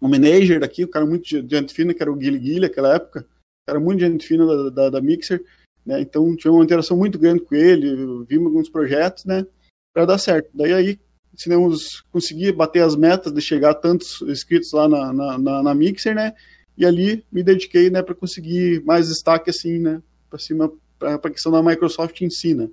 o, 0.00 0.08
manager 0.08 0.60
daqui, 0.60 0.82
o 0.82 0.88
cara 0.88 1.04
muito 1.04 1.42
de 1.42 1.56
gente 1.56 1.74
fina, 1.74 1.92
que 1.92 2.02
era 2.02 2.10
o 2.10 2.16
Guilherme 2.16 2.40
Guilherme 2.40 2.68
naquela 2.68 2.94
época. 2.94 3.28
Cara 3.66 3.78
muito 3.78 4.00
gente 4.00 4.26
fina 4.26 4.46
da, 4.46 4.70
da, 4.70 4.90
da 4.90 5.00
Mixer. 5.00 5.44
Né? 5.88 6.02
Então 6.02 6.36
tinha 6.36 6.52
uma 6.52 6.62
interação 6.62 6.98
muito 6.98 7.18
grande 7.18 7.40
com 7.40 7.54
ele, 7.54 8.26
vimos 8.28 8.48
alguns 8.48 8.68
projetos, 8.68 9.24
né? 9.24 9.46
Para 9.94 10.04
dar 10.04 10.18
certo. 10.18 10.50
Daí 10.52 10.74
aí 10.74 11.00
conseguimos 11.32 12.02
conseguir 12.12 12.52
bater 12.52 12.82
as 12.82 12.94
metas 12.94 13.32
de 13.32 13.40
chegar 13.40 13.70
a 13.70 13.74
tantos 13.74 14.20
inscritos 14.20 14.70
lá 14.70 14.86
na, 14.86 15.14
na, 15.14 15.38
na, 15.38 15.62
na 15.62 15.74
Mixer, 15.74 16.14
né? 16.14 16.34
E 16.76 16.84
ali 16.84 17.24
me 17.32 17.42
dediquei, 17.42 17.88
né, 17.88 18.02
para 18.02 18.14
conseguir 18.14 18.84
mais 18.84 19.08
destaque 19.08 19.48
assim, 19.48 19.78
né, 19.78 20.00
para 20.28 20.38
cima 20.38 20.70
para 20.98 21.14
a 21.14 21.30
questão 21.30 21.50
da 21.50 21.62
Microsoft 21.62 22.20
em 22.20 22.28
si, 22.28 22.54
né? 22.54 22.68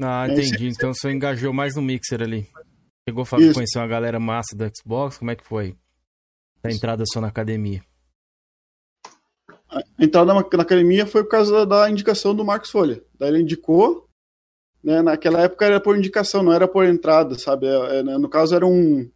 Ah, 0.00 0.26
é, 0.26 0.32
entendi. 0.32 0.66
Então 0.66 0.92
você 0.92 1.12
engajou 1.12 1.52
mais 1.52 1.76
no 1.76 1.82
Mixer 1.82 2.20
ali. 2.22 2.48
Chegou 3.08 3.22
a 3.22 3.28
conhecer 3.54 3.78
uma 3.78 3.86
galera 3.86 4.18
massa 4.18 4.56
do 4.56 4.68
Xbox, 4.76 5.16
como 5.16 5.30
é 5.30 5.36
que 5.36 5.46
foi? 5.46 5.76
A 6.64 6.72
entrada 6.72 7.04
só 7.06 7.20
na 7.20 7.28
academia. 7.28 7.84
A 9.68 9.82
entrada 9.98 10.32
na, 10.32 10.40
na 10.40 10.62
academia 10.62 11.06
foi 11.06 11.22
por 11.24 11.30
causa 11.30 11.66
da 11.66 11.90
indicação 11.90 12.34
do 12.34 12.44
Marcos 12.44 12.70
Folha. 12.70 13.02
Daí 13.18 13.30
ele 13.30 13.42
indicou, 13.42 14.06
né, 14.82 15.02
naquela 15.02 15.40
época 15.42 15.64
era 15.66 15.80
por 15.80 15.96
indicação, 15.96 16.42
não 16.42 16.52
era 16.52 16.68
por 16.68 16.84
entrada, 16.84 17.36
sabe? 17.38 17.66
É, 17.66 17.98
é, 17.98 18.02
né, 18.02 18.18
no 18.18 18.28
caso 18.28 18.54
era 18.54 18.66
um 18.66 19.10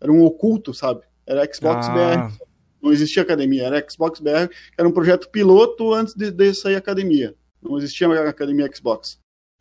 era 0.00 0.12
um 0.12 0.22
oculto, 0.24 0.72
sabe? 0.72 1.00
Era 1.26 1.44
Xbox 1.52 1.88
Ah. 1.88 1.92
BR. 2.28 2.44
Não 2.80 2.92
existia 2.92 3.22
academia, 3.24 3.64
era 3.64 3.84
Xbox 3.90 4.20
BR, 4.20 4.48
era 4.78 4.88
um 4.88 4.92
projeto 4.92 5.28
piloto 5.30 5.92
antes 5.92 6.14
de, 6.14 6.30
de 6.30 6.54
sair 6.54 6.76
a 6.76 6.78
academia. 6.78 7.34
Não 7.60 7.76
existia 7.76 8.06
a 8.08 8.28
academia 8.28 8.70
Xbox. 8.72 9.18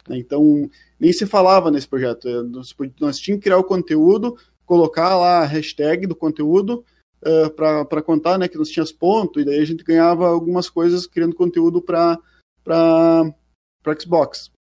né? 0.07 0.17
Então, 0.19 0.69
nem 0.99 1.11
se 1.11 1.25
falava 1.25 1.71
nesse 1.71 1.87
projeto. 1.87 2.27
É, 2.29 2.43
Nós, 2.43 2.75
nós 2.99 3.17
tínhamos 3.17 3.41
que 3.43 3.49
criar 3.49 3.57
o 3.57 3.63
conteúdo, 3.63 4.37
colocar 4.67 5.17
lá 5.17 5.39
a 5.39 5.45
hashtag 5.45 6.05
do 6.05 6.15
conteúdo 6.15 6.85
uh, 7.27 7.49
para 7.51 8.01
contar 8.01 8.37
né, 8.37 8.47
que 8.47 8.57
nós 8.57 8.69
tínhamos 8.69 8.91
ponto, 8.91 9.39
e 9.39 9.45
daí 9.45 9.59
a 9.59 9.65
gente 9.65 9.83
ganhava 9.83 10.27
algumas 10.27 10.69
coisas 10.69 11.05
criando 11.05 11.35
conteúdo 11.35 11.81
para 11.81 12.17
Xbox. 13.99 14.51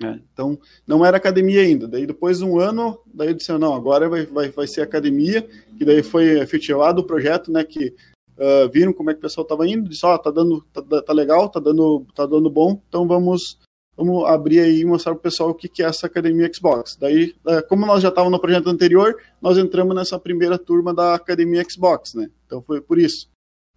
né? 0.00 0.22
Então, 0.32 0.58
não 0.86 1.04
era 1.04 1.16
academia 1.16 1.60
ainda. 1.60 1.88
Daí, 1.88 2.06
depois 2.06 2.38
de 2.38 2.44
um 2.44 2.58
ano, 2.58 2.98
daí 3.12 3.28
eu 3.28 3.34
disse, 3.34 3.52
não, 3.58 3.74
agora 3.74 4.08
vai, 4.08 4.26
vai, 4.26 4.50
vai 4.50 4.66
ser 4.66 4.82
academia, 4.82 5.42
que 5.76 5.84
daí 5.84 6.02
foi 6.02 6.40
efetivado 6.40 7.00
o 7.00 7.06
projeto, 7.06 7.50
né, 7.50 7.64
que 7.64 7.94
uh, 8.38 8.68
viram 8.70 8.92
como 8.92 9.10
é 9.10 9.14
que 9.14 9.18
o 9.18 9.22
pessoal 9.22 9.42
estava 9.44 9.66
indo, 9.66 9.88
disse, 9.88 10.06
ó, 10.06 10.16
tá 10.18 10.30
dando, 10.30 10.62
tá, 10.72 11.02
tá 11.02 11.12
legal, 11.12 11.48
tá 11.48 11.60
dando, 11.60 12.06
tá 12.14 12.26
dando 12.26 12.50
bom, 12.50 12.80
então 12.88 13.06
vamos, 13.06 13.58
vamos 13.96 14.24
abrir 14.26 14.60
aí 14.60 14.80
e 14.80 14.84
mostrar 14.84 15.14
pro 15.14 15.22
pessoal 15.22 15.50
o 15.50 15.54
que, 15.54 15.68
que 15.68 15.82
é 15.82 15.86
essa 15.86 16.06
academia 16.06 16.50
Xbox. 16.52 16.96
Daí, 16.96 17.34
uh, 17.46 17.66
como 17.68 17.86
nós 17.86 18.02
já 18.02 18.08
estávamos 18.08 18.32
no 18.32 18.40
projeto 18.40 18.68
anterior, 18.68 19.20
nós 19.40 19.58
entramos 19.58 19.94
nessa 19.94 20.18
primeira 20.18 20.58
turma 20.58 20.94
da 20.94 21.14
academia 21.14 21.64
Xbox, 21.68 22.14
né, 22.14 22.30
então 22.46 22.62
foi 22.62 22.80
por 22.80 22.98
isso. 22.98 23.28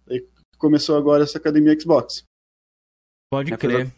Daí 0.06 0.26
começou 0.58 0.96
agora 0.96 1.24
essa 1.24 1.38
academia 1.38 1.78
Xbox. 1.78 2.24
Pode 3.30 3.52
É, 3.52 3.56
crer. 3.56 3.92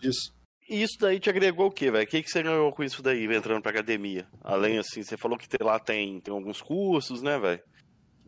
Disso. 0.00 0.32
E 0.68 0.82
isso 0.82 0.98
daí 1.00 1.18
te 1.18 1.30
agregou 1.30 1.66
o 1.66 1.72
quê, 1.72 1.90
velho? 1.90 2.04
O 2.04 2.06
que, 2.06 2.22
que 2.22 2.30
você 2.30 2.42
ganhou 2.42 2.70
com 2.70 2.84
isso 2.84 3.02
daí, 3.02 3.24
entrando 3.24 3.62
pra 3.62 3.70
academia? 3.70 4.28
Além, 4.42 4.78
assim, 4.78 5.02
você 5.02 5.16
falou 5.16 5.38
que 5.38 5.48
lá 5.62 5.78
tem, 5.78 6.20
tem 6.20 6.32
alguns 6.32 6.60
cursos, 6.60 7.22
né, 7.22 7.38
velho? 7.38 7.62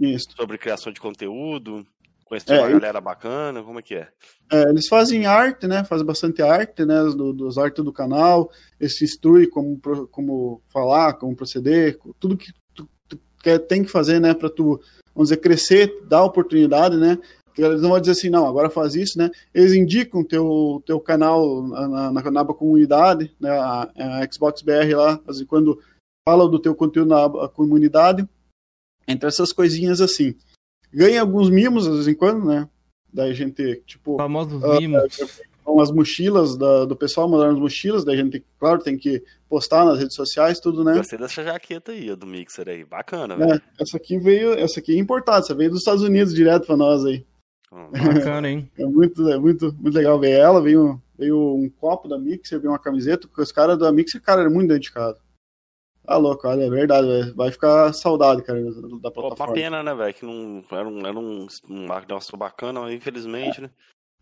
Isso. 0.00 0.24
Sobre 0.34 0.56
criação 0.56 0.90
de 0.90 1.00
conteúdo, 1.00 1.86
conhecer 2.30 2.52
É, 2.52 2.60
uma 2.60 2.70
galera 2.70 3.00
bacana, 3.00 3.60
como 3.60 3.80
é 3.80 3.82
que 3.82 3.96
é? 3.96 4.08
É, 4.52 4.62
eles 4.70 4.86
fazem 4.86 5.26
arte, 5.26 5.66
né? 5.66 5.82
Fazem 5.82 6.06
bastante 6.06 6.40
arte, 6.40 6.84
né? 6.84 7.02
Do, 7.02 7.32
dos 7.32 7.58
artes 7.58 7.84
do 7.84 7.92
canal. 7.92 8.50
Eles 8.78 8.96
se 8.96 9.04
instruem 9.04 9.50
como, 9.50 9.80
como 10.12 10.62
falar, 10.72 11.14
como 11.14 11.34
proceder, 11.34 11.98
tudo 12.20 12.36
que 12.36 12.52
tu, 12.72 12.88
tu 13.08 13.18
quer, 13.42 13.58
tem 13.58 13.82
que 13.82 13.90
fazer, 13.90 14.20
né? 14.20 14.32
Para 14.32 14.48
tu, 14.48 14.80
vamos 15.12 15.28
dizer, 15.28 15.38
crescer, 15.38 15.92
dar 16.08 16.22
oportunidade, 16.22 16.96
né? 16.96 17.18
Eles 17.58 17.82
não 17.82 17.90
vão 17.90 18.00
dizer 18.00 18.12
assim, 18.12 18.30
não, 18.30 18.46
agora 18.46 18.70
faz 18.70 18.94
isso, 18.94 19.18
né? 19.18 19.28
Eles 19.52 19.74
indicam 19.74 20.24
teu 20.24 20.82
teu 20.86 21.00
canal 21.00 21.62
na, 21.64 22.12
na, 22.12 22.30
na 22.30 22.44
comunidade, 22.44 23.34
né? 23.40 23.50
A, 23.50 23.90
a 24.22 24.32
Xbox 24.32 24.62
BR 24.62 24.94
lá, 24.94 25.20
quando 25.48 25.78
fala 26.26 26.48
do 26.48 26.60
teu 26.60 26.76
conteúdo 26.76 27.08
na 27.08 27.48
comunidade, 27.48 28.26
entre 29.06 29.28
essas 29.28 29.52
coisinhas 29.52 30.00
assim. 30.00 30.36
Ganha 30.92 31.20
alguns 31.20 31.50
mimos 31.50 31.84
de 31.84 31.90
vez 31.90 32.08
em 32.08 32.14
quando, 32.14 32.44
né? 32.44 32.68
Daí 33.12 33.30
a 33.30 33.34
gente, 33.34 33.82
tipo. 33.86 34.16
Famosos 34.16 34.62
ah, 34.64 34.80
mimos. 34.80 35.40
com 35.64 35.80
as 35.80 35.90
mochilas 35.90 36.56
da- 36.56 36.84
do 36.84 36.96
pessoal, 36.96 37.28
mandaram 37.28 37.52
as 37.52 37.58
mochilas, 37.58 38.04
daí 38.04 38.18
a 38.18 38.24
gente, 38.24 38.44
claro, 38.58 38.80
tem 38.80 38.96
que 38.96 39.22
postar 39.48 39.84
nas 39.84 39.98
redes 39.98 40.14
sociais, 40.14 40.58
tudo, 40.58 40.82
né? 40.82 40.94
Gostei 40.94 41.18
dessa 41.18 41.44
jaqueta 41.44 41.92
aí, 41.92 42.14
do 42.16 42.26
Mixer 42.26 42.68
aí. 42.68 42.84
Bacana, 42.84 43.36
velho. 43.36 43.54
É, 43.54 43.60
essa 43.78 43.96
aqui 43.96 44.18
veio, 44.18 44.54
essa 44.54 44.80
aqui 44.80 44.92
é 44.92 44.98
importada, 44.98 45.40
essa 45.40 45.54
veio 45.54 45.70
dos 45.70 45.80
Estados 45.80 46.02
Unidos 46.02 46.34
direto 46.34 46.66
pra 46.66 46.76
nós 46.76 47.04
aí. 47.04 47.24
Bacana, 47.92 48.48
hein? 48.48 48.70
É 48.76 48.84
muito, 48.84 49.28
é 49.28 49.38
muito, 49.38 49.72
muito 49.78 49.94
legal 49.94 50.18
ver 50.18 50.32
ela, 50.32 50.60
veio, 50.60 51.00
veio 51.16 51.54
um 51.54 51.70
copo 51.70 52.08
da 52.08 52.18
Mixer, 52.18 52.58
veio 52.58 52.72
uma 52.72 52.78
camiseta, 52.78 53.28
porque 53.28 53.42
os 53.42 53.52
caras 53.52 53.78
da 53.78 53.92
Mixer, 53.92 54.20
cara, 54.20 54.42
eram 54.42 54.50
muito 54.52 54.68
dedicados. 54.68 55.20
Tá 56.04 56.16
louco, 56.16 56.48
olha, 56.48 56.64
é 56.64 56.70
verdade, 56.70 57.06
velho. 57.06 57.34
vai 57.36 57.50
ficar 57.52 57.92
saudade, 57.92 58.42
cara, 58.42 58.60
da, 58.62 58.70
da 58.70 59.10
Pô, 59.10 59.20
uma 59.20 59.28
plataforma. 59.28 59.52
pena, 59.54 59.82
né, 59.82 59.94
velho? 59.94 60.14
Que 60.14 60.24
não 60.26 60.64
era 60.70 60.88
um, 60.88 61.06
era 61.06 61.18
um, 61.18 61.46
um 61.68 61.86
negócio 61.88 62.36
bacana, 62.36 62.80
mas 62.80 62.92
infelizmente, 62.94 63.60
né? 63.60 63.70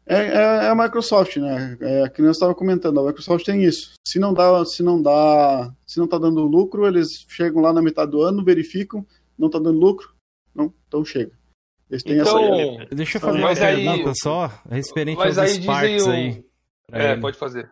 É, 0.07 0.17
é, 0.17 0.33
é 0.65 0.69
a 0.69 0.75
Microsoft, 0.75 1.37
né? 1.37 1.77
É, 1.81 2.09
que 2.09 2.21
nós 2.23 2.37
estava 2.37 2.55
comentando, 2.55 2.99
a 3.01 3.05
Microsoft 3.07 3.45
tem 3.45 3.63
isso. 3.63 3.93
Se 4.07 4.19
não 4.19 4.33
dá, 4.35 4.65
se 4.65 4.83
não 4.83 5.01
dá, 5.01 5.71
se 5.87 5.99
não 6.01 6.07
tá 6.09 6.19
dando 6.19 6.41
lucro, 6.47 6.87
eles 6.87 7.25
chegam 7.29 7.61
lá 7.63 7.73
na 7.73 7.81
metade 7.83 8.11
do 8.11 8.23
ano, 8.23 8.45
verificam, 8.45 9.07
não 9.39 9.49
tá 9.51 9.59
dando 9.59 9.79
lucro, 9.79 10.15
não, 10.55 10.73
então 10.89 11.05
chega. 11.05 11.33
Eles 11.91 12.03
têm 12.03 12.19
Então, 12.19 12.55
essa. 12.55 12.95
Deixa 12.95 13.17
eu 13.17 13.21
fazer 13.21 13.39
uma 13.39 13.49
Mas 13.49 13.63
aí- 13.63 13.85
pergunta 13.85 14.13
só, 14.23 14.51
referente 14.69 15.17
Mas 15.19 15.39
aos 15.39 15.47
aí 15.49 15.63
Sparks 15.63 15.91
dizem 15.91 16.11
o- 16.11 16.13
aí. 16.13 16.45
pra 16.87 17.03
É, 17.03 17.17
pode 17.17 17.39
fazer. 17.39 17.71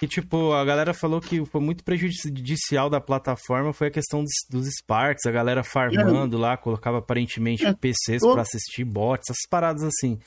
Que, 0.00 0.08
tipo, 0.08 0.52
a 0.52 0.64
galera 0.64 0.92
falou 0.92 1.20
que 1.20 1.44
foi 1.46 1.60
muito 1.60 1.84
prejudicial 1.84 2.90
da 2.90 3.00
plataforma 3.00 3.72
foi 3.72 3.86
a 3.86 3.90
questão 3.90 4.22
dos, 4.22 4.32
dos 4.50 4.66
Sparks, 4.80 5.24
a 5.24 5.30
galera 5.30 5.62
farmando 5.62 6.36
lá, 6.36 6.56
colocava 6.56 6.98
aparentemente 6.98 7.64
É, 7.64 7.72
PCs 7.72 8.20
pra 8.20 8.42
assistir 8.42 8.84
bots, 8.84 9.30
essas 9.30 9.48
paradas 9.48 9.82
assim. 9.84 10.18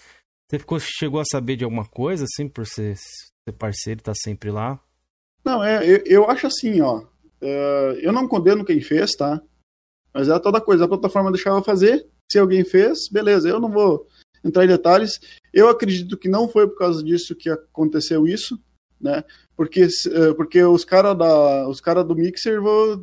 Você 0.49 0.59
ficou, 0.59 0.79
chegou 0.79 1.19
a 1.19 1.25
saber 1.29 1.57
de 1.57 1.65
alguma 1.65 1.85
coisa, 1.85 2.23
assim, 2.23 2.47
por 2.47 2.65
ser, 2.65 2.95
ser 2.95 3.51
parceiro 3.57 3.99
e 3.99 4.03
tá 4.03 4.13
sempre 4.15 4.49
lá? 4.49 4.79
Não, 5.43 5.63
é, 5.63 5.85
eu, 5.85 6.01
eu 6.05 6.29
acho 6.29 6.47
assim, 6.47 6.79
ó. 6.81 7.03
é, 7.41 7.99
eu 8.01 8.13
não 8.13 8.27
condeno 8.27 8.65
quem 8.65 8.81
fez, 8.81 9.11
tá? 9.11 9.41
Mas 10.13 10.29
é 10.29 10.39
toda 10.39 10.61
coisa, 10.61 10.85
a 10.85 10.87
plataforma 10.87 11.31
deixava 11.31 11.61
fazer. 11.61 12.07
Se 12.31 12.39
alguém 12.39 12.63
fez, 12.63 13.07
beleza, 13.11 13.47
eu 13.47 13.59
não 13.59 13.69
vou 13.69 14.07
entrar 14.43 14.63
em 14.63 14.67
detalhes. 14.69 15.19
Eu 15.53 15.69
acredito 15.69 16.17
que 16.17 16.29
não 16.29 16.47
foi 16.47 16.67
por 16.67 16.77
causa 16.77 17.03
disso 17.03 17.35
que 17.35 17.49
aconteceu 17.49 18.25
isso, 18.25 18.57
né? 18.99 19.23
Porque, 19.55 19.83
eh, 19.83 20.33
porque 20.35 20.63
os 20.63 20.83
caras 20.85 21.15
cara 21.81 22.03
do 22.03 22.15
Mixer, 22.15 22.61
vou, 22.61 23.01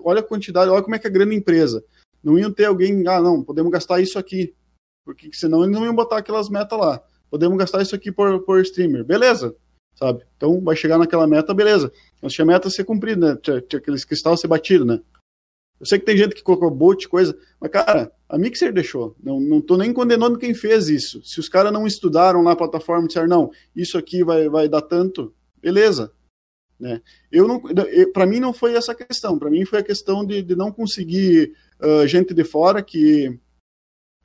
olha 0.00 0.20
a 0.20 0.24
quantidade, 0.24 0.70
olha 0.70 0.82
como 0.82 0.94
é 0.94 0.98
que 0.98 1.06
é 1.06 1.10
grande 1.10 1.34
empresa. 1.34 1.84
Não 2.22 2.38
iam 2.38 2.52
ter 2.52 2.66
alguém, 2.66 3.06
ah, 3.08 3.20
não, 3.20 3.42
podemos 3.42 3.70
gastar 3.72 4.00
isso 4.00 4.18
aqui. 4.18 4.54
Porque 5.04 5.30
senão 5.32 5.64
eles 5.64 5.74
não 5.74 5.84
iam 5.84 5.94
botar 5.94 6.18
aquelas 6.18 6.48
metas 6.48 6.78
lá. 6.78 7.02
Podemos 7.28 7.58
gastar 7.58 7.82
isso 7.82 7.94
aqui 7.94 8.12
por, 8.12 8.40
por 8.44 8.60
streamer. 8.60 9.04
Beleza, 9.04 9.54
sabe? 9.94 10.24
Então 10.36 10.60
vai 10.60 10.76
chegar 10.76 10.98
naquela 10.98 11.26
meta, 11.26 11.52
beleza. 11.52 11.90
Mas 12.20 12.32
tinha 12.32 12.44
meta 12.44 12.68
a 12.68 12.70
ser 12.70 12.84
cumprida, 12.84 13.34
né? 13.34 13.40
Tinha, 13.42 13.60
tinha 13.60 13.80
aqueles 13.80 14.04
cristais 14.04 14.34
a 14.34 14.36
ser 14.36 14.48
batido, 14.48 14.84
né? 14.84 15.00
Eu 15.82 15.86
sei 15.86 15.98
que 15.98 16.06
tem 16.06 16.16
gente 16.16 16.36
que 16.36 16.44
colocou 16.44 16.70
bot, 16.70 17.08
coisa, 17.08 17.36
mas, 17.60 17.68
cara, 17.68 18.12
a 18.28 18.38
Mixer 18.38 18.72
deixou. 18.72 19.16
Não, 19.20 19.40
não 19.40 19.60
tô 19.60 19.76
nem 19.76 19.92
condenando 19.92 20.38
quem 20.38 20.54
fez 20.54 20.88
isso. 20.88 21.20
Se 21.24 21.40
os 21.40 21.48
caras 21.48 21.72
não 21.72 21.88
estudaram 21.88 22.40
lá 22.40 22.52
a 22.52 22.56
plataforma 22.56 23.04
e 23.04 23.08
disseram, 23.08 23.26
não, 23.26 23.50
isso 23.74 23.98
aqui 23.98 24.22
vai, 24.22 24.48
vai 24.48 24.68
dar 24.68 24.82
tanto, 24.82 25.34
beleza. 25.60 26.12
Né? 26.78 27.02
Eu 27.32 27.48
não, 27.48 27.60
para 28.12 28.26
mim 28.26 28.38
não 28.38 28.52
foi 28.52 28.74
essa 28.74 28.94
questão. 28.94 29.36
Para 29.40 29.50
mim 29.50 29.64
foi 29.64 29.80
a 29.80 29.84
questão 29.84 30.24
de, 30.24 30.40
de 30.40 30.54
não 30.54 30.70
conseguir 30.70 31.52
ah, 31.82 32.06
gente 32.06 32.32
de 32.32 32.44
fora 32.44 32.80
que 32.80 33.36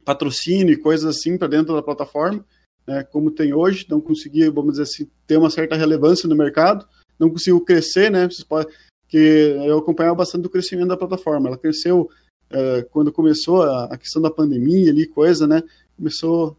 patrocine 0.06 0.78
coisas 0.78 1.18
assim 1.18 1.38
para 1.38 1.48
dentro 1.48 1.74
da 1.74 1.82
plataforma, 1.82 2.46
né, 2.88 3.04
como 3.04 3.32
tem 3.32 3.54
hoje, 3.54 3.86
não 3.90 4.00
conseguia, 4.00 4.50
vamos 4.50 4.74
dizer 4.74 4.84
assim, 4.84 5.12
ter 5.26 5.38
uma 5.38 5.50
certa 5.50 5.76
relevância 5.76 6.30
no 6.30 6.36
mercado, 6.36 6.88
não 7.20 7.30
conseguiu 7.30 7.60
crescer, 7.60 8.10
né, 8.10 8.26
vocês 8.26 8.44
podem, 8.44 8.72
que 9.08 9.18
eu 9.18 9.78
acompanhava 9.78 10.16
bastante 10.16 10.48
o 10.48 10.50
crescimento 10.50 10.90
da 10.90 10.98
plataforma, 10.98 11.48
ela 11.48 11.58
cresceu 11.58 12.10
eh, 12.50 12.86
quando 12.92 13.12
começou 13.12 13.64
a, 13.64 13.86
a 13.86 13.98
questão 13.98 14.22
da 14.22 14.30
pandemia 14.30 14.92
ali, 14.92 15.08
coisa, 15.08 15.48
né, 15.48 15.64
começou, 15.96 16.58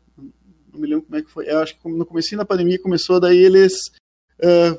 não 0.72 0.80
me 0.80 0.86
lembro 0.86 1.04
como 1.04 1.16
é 1.16 1.22
que 1.22 1.30
foi, 1.30 1.50
eu 1.50 1.58
acho 1.58 1.78
que 1.78 1.88
no 1.88 2.06
começo 2.06 2.36
da 2.36 2.44
pandemia 2.44 2.80
começou, 2.80 3.20
daí 3.20 3.38
eles 3.38 3.90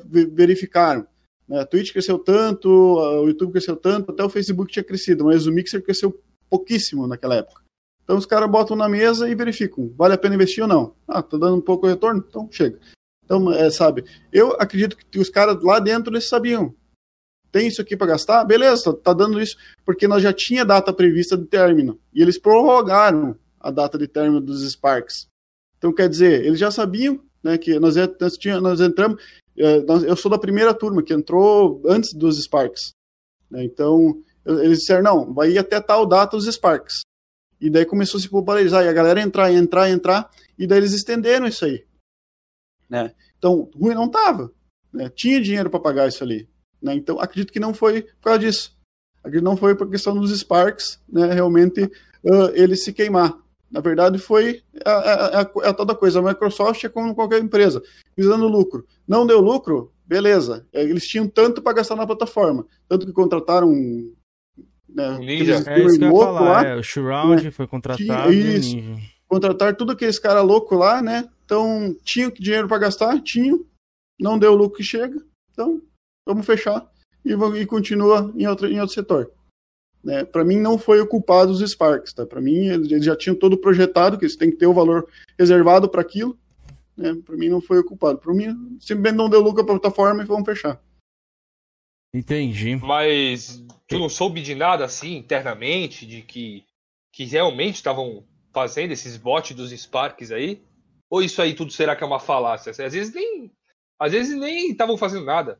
ve- 0.06 0.26
verificaram, 0.26 1.06
né, 1.48 1.60
a 1.60 1.66
Twitch 1.66 1.92
cresceu 1.92 2.18
tanto, 2.18 2.68
o 2.68 3.26
YouTube 3.26 3.52
cresceu 3.52 3.76
tanto, 3.76 4.10
até 4.10 4.24
o 4.24 4.30
Facebook 4.30 4.72
tinha 4.72 4.84
crescido, 4.84 5.24
mas 5.24 5.46
o 5.46 5.52
Mixer 5.52 5.82
cresceu 5.82 6.18
pouquíssimo 6.48 7.06
naquela 7.06 7.36
época. 7.36 7.62
Então 8.02 8.18
os 8.18 8.26
caras 8.26 8.50
botam 8.50 8.76
na 8.76 8.88
mesa 8.88 9.28
e 9.28 9.34
verificam, 9.36 9.92
vale 9.96 10.14
a 10.14 10.18
pena 10.18 10.34
investir 10.34 10.62
ou 10.64 10.68
não. 10.68 10.94
Ah, 11.06 11.22
tá 11.22 11.38
dando 11.38 11.56
um 11.56 11.60
pouco 11.60 11.86
de 11.86 11.92
retorno? 11.92 12.24
Então 12.28 12.48
chega. 12.50 12.76
Então, 13.24 13.52
é, 13.52 13.70
sabe, 13.70 14.04
eu 14.32 14.56
acredito 14.58 14.96
que 14.96 15.20
os 15.20 15.28
caras 15.28 15.62
lá 15.62 15.78
dentro 15.78 16.12
eles 16.12 16.28
sabiam. 16.28 16.74
Tem 17.52 17.66
isso 17.68 17.82
aqui 17.82 17.96
para 17.96 18.08
gastar? 18.08 18.44
Beleza, 18.44 18.92
tá, 18.92 18.92
tá 18.92 19.12
dando 19.12 19.40
isso, 19.40 19.56
porque 19.84 20.06
nós 20.06 20.22
já 20.22 20.32
tinha 20.32 20.64
data 20.64 20.92
prevista 20.92 21.36
de 21.36 21.44
término. 21.46 21.98
E 22.14 22.22
eles 22.22 22.38
prorrogaram 22.38 23.36
a 23.58 23.70
data 23.70 23.98
de 23.98 24.06
término 24.06 24.40
dos 24.40 24.62
Sparks. 24.70 25.28
Então, 25.78 25.92
quer 25.92 26.08
dizer, 26.08 26.44
eles 26.44 26.58
já 26.58 26.70
sabiam 26.70 27.20
né, 27.42 27.58
que 27.58 27.78
nós, 27.78 27.96
nós, 27.96 28.38
nós 28.62 28.80
entramos. 28.80 29.22
eh, 29.56 29.84
eu 30.06 30.16
sou 30.16 30.30
da 30.30 30.38
primeira 30.38 30.74
turma 30.74 31.02
que 31.02 31.12
entrou 31.12 31.82
antes 31.86 32.12
dos 32.12 32.38
Sparks. 32.42 32.92
né, 33.50 33.64
então, 33.64 34.22
eles 34.44 34.80
disseram: 34.80 35.02
não, 35.02 35.34
vai 35.34 35.50
ir 35.50 35.58
até 35.58 35.80
tal 35.80 36.06
data 36.06 36.36
os 36.36 36.46
Sparks. 36.46 37.02
E 37.60 37.68
daí 37.68 37.84
começou 37.84 38.18
a 38.18 38.20
se 38.22 38.28
popularizar, 38.28 38.84
e 38.84 38.88
a 38.88 38.92
galera 38.92 39.20
entrar, 39.20 39.52
entrar, 39.52 39.90
entrar, 39.90 40.30
e 40.58 40.66
daí 40.66 40.78
eles 40.78 40.92
estenderam 40.92 41.46
isso 41.46 41.64
aí. 41.64 41.84
Né? 42.88 43.14
Então, 43.38 43.70
ruim 43.74 43.94
não 43.94 44.08
tava. 44.10 44.50
Né? 44.92 45.08
Tinha 45.10 45.40
dinheiro 45.40 45.70
para 45.70 45.78
pagar 45.78 46.08
isso 46.08 46.24
ali. 46.24 46.48
Né? 46.82 46.94
Então, 46.94 47.20
acredito 47.20 47.52
que 47.52 47.60
não 47.60 47.74
foi 47.74 48.02
por 48.02 48.24
causa 48.24 48.38
disso. 48.40 48.76
Acredito 49.22 49.40
que 49.42 49.50
não 49.50 49.56
foi 49.56 49.74
por 49.74 49.88
questão 49.90 50.14
dos 50.14 50.36
Sparks, 50.38 51.00
né? 51.08 51.32
realmente, 51.32 51.82
ah, 52.26 52.50
ele 52.54 52.76
se 52.76 52.92
queimar. 52.92 53.36
Na 53.70 53.80
verdade, 53.80 54.18
foi 54.18 54.62
a, 54.84 54.90
a, 54.90 55.40
a, 55.40 55.40
a 55.42 55.72
toda 55.72 55.94
coisa. 55.94 56.18
A 56.18 56.22
Microsoft 56.22 56.82
é 56.82 56.88
como 56.88 57.14
qualquer 57.14 57.40
empresa, 57.40 57.80
visando 58.16 58.48
lucro. 58.48 58.84
Não 59.06 59.24
deu 59.26 59.40
lucro? 59.40 59.92
Beleza. 60.04 60.66
Eles 60.72 61.06
tinham 61.06 61.28
tanto 61.28 61.62
para 61.62 61.74
gastar 61.74 61.94
na 61.94 62.06
plataforma. 62.06 62.66
Tanto 62.88 63.06
que 63.06 63.12
contrataram 63.12 63.68
um, 63.68 64.12
né, 64.88 65.18
Ninja. 65.18 65.62
É 65.68 65.78
isso 65.78 65.98
que 65.98 66.04
eu 66.04 66.10
ia 66.10 66.18
falar, 66.18 66.40
lá, 66.40 66.66
é, 66.66 66.76
o 66.76 66.82
Shroud 66.82 67.44
né? 67.44 67.50
foi 67.52 67.66
Tinha- 67.66 67.68
contratado 67.68 68.32
isso. 68.32 68.74
Ninja. 68.74 69.02
contratar 69.28 69.76
tudo 69.76 69.92
aqueles 69.92 70.18
caras 70.18 70.44
loucos 70.44 70.76
lá, 70.76 71.00
né? 71.00 71.28
Então, 71.44 71.94
tinham 72.04 72.30
dinheiro 72.30 72.66
para 72.66 72.78
gastar? 72.78 73.20
Tinham. 73.22 73.64
Não 74.20 74.36
deu 74.38 74.52
o 74.52 74.56
lucro 74.56 74.78
que 74.78 74.82
chega. 74.84 75.16
Então, 75.52 75.80
vamos 76.26 76.46
fechar 76.46 76.90
e, 77.24 77.32
e 77.32 77.66
continua 77.66 78.32
em 78.36 78.46
outro, 78.46 78.66
em 78.66 78.80
outro 78.80 78.94
setor. 78.94 79.32
Né? 80.02 80.24
Para 80.24 80.44
mim, 80.44 80.58
não 80.58 80.78
foi 80.78 81.00
o 81.00 81.06
culpado 81.06 81.52
os 81.52 81.60
Sparks. 81.60 82.12
Tá? 82.12 82.26
Para 82.26 82.40
mim, 82.40 82.66
eles 82.66 82.90
eles 82.90 83.04
já 83.04 83.16
tinham 83.16 83.36
todo 83.36 83.58
projetado, 83.58 84.18
que 84.18 84.24
eles 84.24 84.36
têm 84.36 84.50
que 84.50 84.56
ter 84.56 84.66
o 84.66 84.74
valor 84.74 85.08
reservado 85.38 85.88
para 85.88 86.00
aquilo. 86.00 86.38
Né? 86.96 87.14
Para 87.24 87.36
mim, 87.36 87.48
não 87.48 87.60
foi 87.60 87.78
o 87.78 87.84
culpado. 87.84 88.18
Para 88.18 88.32
mim, 88.32 88.78
simplesmente 88.80 89.16
não 89.16 89.28
deu 89.28 89.40
lucro 89.40 89.64
para 89.64 89.74
a 89.74 89.78
plataforma 89.78 90.22
e 90.22 90.26
vamos 90.26 90.44
fechar. 90.44 90.80
Entendi. 92.14 92.76
Mas 92.76 93.62
tu 93.86 93.98
não 93.98 94.08
soube 94.08 94.42
de 94.42 94.54
nada 94.54 94.84
assim 94.84 95.16
internamente, 95.16 96.06
de 96.06 96.22
que, 96.22 96.64
que 97.12 97.24
realmente 97.24 97.76
estavam 97.76 98.24
fazendo 98.52 98.90
esses 98.90 99.16
bots 99.16 99.54
dos 99.54 99.70
Sparks 99.70 100.32
aí? 100.32 100.60
Ou 101.08 101.22
isso 101.22 101.40
aí 101.40 101.54
tudo 101.54 101.72
será 101.72 101.94
que 101.94 102.02
é 102.02 102.06
uma 102.06 102.20
falácia? 102.20 102.70
Às 102.70 102.92
vezes 102.92 103.12
nem. 103.12 103.52
Às 103.98 104.12
vezes 104.12 104.36
nem 104.36 104.70
estavam 104.70 104.96
fazendo 104.96 105.24
nada. 105.24 105.58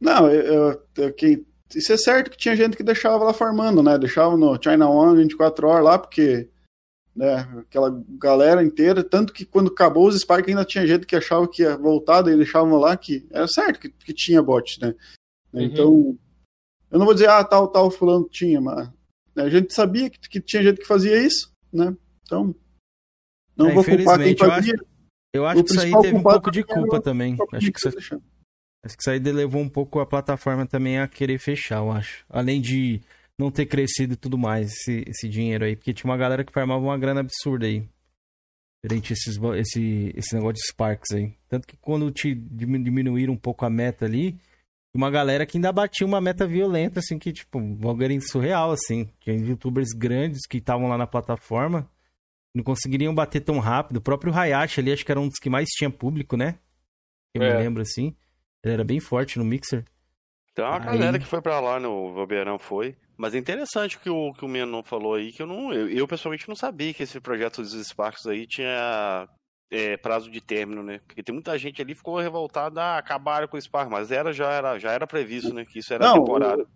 Não, 0.00 0.30
eu, 0.30 0.80
eu- 0.96 1.12
que, 1.14 1.44
isso 1.74 1.92
é 1.92 1.96
certo 1.96 2.30
que 2.30 2.36
tinha 2.36 2.54
gente 2.56 2.76
que 2.76 2.82
deixava 2.82 3.24
lá 3.24 3.32
farmando, 3.32 3.82
né? 3.82 3.98
Deixava 3.98 4.36
no 4.36 4.58
China 4.62 4.88
One 4.88 5.22
24 5.22 5.66
horas 5.68 5.84
lá, 5.84 5.98
porque 5.98 6.48
né? 7.16 7.40
Aquela 7.58 8.00
galera 8.10 8.62
inteira, 8.62 9.02
tanto 9.02 9.32
que 9.32 9.44
quando 9.44 9.72
acabou 9.72 10.06
os 10.06 10.16
Spark 10.20 10.48
ainda 10.48 10.64
tinha 10.64 10.86
gente 10.86 11.04
que 11.04 11.16
achava 11.16 11.48
que 11.48 11.62
ia 11.62 11.76
voltar, 11.76 12.22
daí 12.22 12.36
deixavam 12.36 12.78
lá 12.78 12.96
que 12.96 13.26
era 13.32 13.48
certo 13.48 13.80
que, 13.80 13.88
que 13.88 14.14
tinha 14.14 14.40
bot, 14.40 14.80
né? 14.80 14.94
Uhum. 15.52 15.62
Então, 15.62 16.18
eu 16.92 16.98
não 16.98 17.04
vou 17.06 17.14
dizer, 17.14 17.28
ah, 17.28 17.42
tal, 17.42 17.66
tal, 17.68 17.90
fulano 17.90 18.28
tinha, 18.30 18.60
mas 18.60 18.88
né, 19.34 19.42
a 19.42 19.50
gente 19.50 19.74
sabia 19.74 20.08
que, 20.08 20.18
que 20.28 20.40
tinha 20.40 20.62
gente 20.62 20.78
que 20.78 20.86
fazia 20.86 21.18
isso, 21.20 21.50
né? 21.72 21.92
Então, 22.22 22.54
não 23.56 23.70
É, 23.70 23.74
vou 23.74 23.84
culpar 23.84 24.18
quem 24.18 24.32
infelizmente, 24.32 24.42
eu 24.44 24.50
fazia. 24.50 24.74
acho- 24.74 24.84
Eu 25.34 25.46
acho 25.46 25.64
que 25.64 25.70
isso 25.72 25.80
aí 25.80 25.90
teve 26.00 26.16
um 26.18 26.22
pouco 26.22 26.50
de 26.52 26.62
culpa 26.62 27.00
também. 27.00 27.36
Acho 27.52 27.72
que 27.72 27.78
isso, 27.78 27.88
Mixer, 27.88 28.20
acho 28.88 28.96
que 28.96 29.02
isso 29.02 29.10
aí 29.10 29.18
levou 29.18 29.60
um 29.60 29.68
pouco 29.68 30.00
a 30.00 30.06
plataforma 30.06 30.66
também 30.66 30.98
a 30.98 31.06
querer 31.06 31.38
fechar, 31.38 31.76
eu 31.78 31.92
acho. 31.92 32.24
Além 32.28 32.60
de 32.60 33.00
não 33.38 33.50
ter 33.50 33.66
crescido 33.66 34.14
e 34.14 34.16
tudo 34.16 34.36
mais, 34.36 34.72
esse, 34.72 35.04
esse 35.06 35.28
dinheiro 35.28 35.64
aí. 35.64 35.76
Porque 35.76 35.92
tinha 35.94 36.10
uma 36.10 36.16
galera 36.16 36.42
que 36.44 36.52
farmava 36.52 36.82
uma 36.82 36.98
grana 36.98 37.20
absurda 37.20 37.66
aí. 37.66 37.84
Durante 38.84 39.12
esses, 39.12 39.36
esse, 39.56 40.12
esse 40.16 40.34
negócio 40.34 40.54
de 40.54 40.66
Sparks 40.68 41.10
aí. 41.12 41.34
Tanto 41.48 41.66
que 41.66 41.76
quando 41.76 42.10
te 42.10 42.34
diminu- 42.34 42.84
diminuíram 42.84 43.34
um 43.34 43.36
pouco 43.36 43.64
a 43.64 43.70
meta 43.70 44.04
ali, 44.04 44.36
uma 44.94 45.10
galera 45.10 45.44
que 45.44 45.58
ainda 45.58 45.72
batia 45.72 46.06
uma 46.06 46.20
meta 46.20 46.46
violenta, 46.46 47.00
assim, 47.00 47.18
que, 47.18 47.32
tipo, 47.32 47.58
um 47.58 47.74
bagulho 47.74 48.20
surreal, 48.22 48.70
assim. 48.70 49.08
Tinha 49.20 49.36
youtubers 49.36 49.88
grandes 49.94 50.46
que 50.48 50.58
estavam 50.58 50.88
lá 50.88 50.96
na 50.96 51.06
plataforma 51.06 51.88
não 52.54 52.64
conseguiriam 52.64 53.14
bater 53.14 53.40
tão 53.40 53.58
rápido. 53.58 53.98
O 53.98 54.00
próprio 54.00 54.32
Hayashi 54.34 54.80
ali, 54.80 54.92
acho 54.92 55.04
que 55.04 55.12
era 55.12 55.20
um 55.20 55.28
dos 55.28 55.38
que 55.38 55.50
mais 55.50 55.68
tinha 55.68 55.90
público, 55.90 56.36
né? 56.36 56.58
Eu 57.34 57.42
É. 57.42 57.52
me 57.52 57.62
lembro 57.62 57.82
assim. 57.82 58.16
Ele 58.64 58.74
era 58.74 58.84
bem 58.84 59.00
forte 59.00 59.38
no 59.38 59.44
Mixer. 59.44 59.84
Tem 60.54 60.64
uma 60.64 60.76
Aí- 60.78 60.84
galera 60.84 61.18
que 61.18 61.26
foi 61.26 61.40
pra 61.40 61.60
lá, 61.60 61.78
né? 61.78 61.86
O 61.86 62.12
Valbeirão 62.12 62.58
foi. 62.58 62.96
Mas 63.16 63.34
é 63.34 63.38
interessante 63.38 63.96
o 63.96 64.00
que 64.00 64.10
o, 64.10 64.32
que 64.32 64.44
o 64.44 64.48
Meno 64.48 64.82
falou 64.84 65.14
aí, 65.14 65.32
que 65.32 65.42
eu 65.42 65.46
não. 65.46 65.72
Eu, 65.72 65.88
eu, 65.88 66.06
pessoalmente 66.06 66.48
não 66.48 66.54
sabia 66.56 66.92
que 66.94 67.02
esse 67.02 67.20
projeto 67.20 67.62
dos 67.62 67.72
Sparks 67.88 68.26
aí 68.26 68.46
tinha 68.46 69.28
é, 69.72 69.96
prazo 69.96 70.30
de 70.30 70.40
término, 70.40 70.82
né? 70.82 71.00
Porque 71.06 71.22
tem 71.22 71.32
muita 71.34 71.56
gente 71.58 71.80
ali 71.82 71.92
que 71.92 71.98
ficou 71.98 72.18
revoltada, 72.20 72.80
ah, 72.80 72.98
acabaram 72.98 73.48
com 73.48 73.56
o 73.56 73.60
Spark, 73.60 73.90
mas 73.90 74.10
era, 74.12 74.32
já, 74.32 74.50
era, 74.52 74.78
já 74.78 74.92
era 74.92 75.06
previsto, 75.06 75.52
né? 75.52 75.64
Que 75.64 75.78
isso 75.80 75.92
era 75.92 76.04
Não, 76.06 76.14
temporário. 76.14 76.66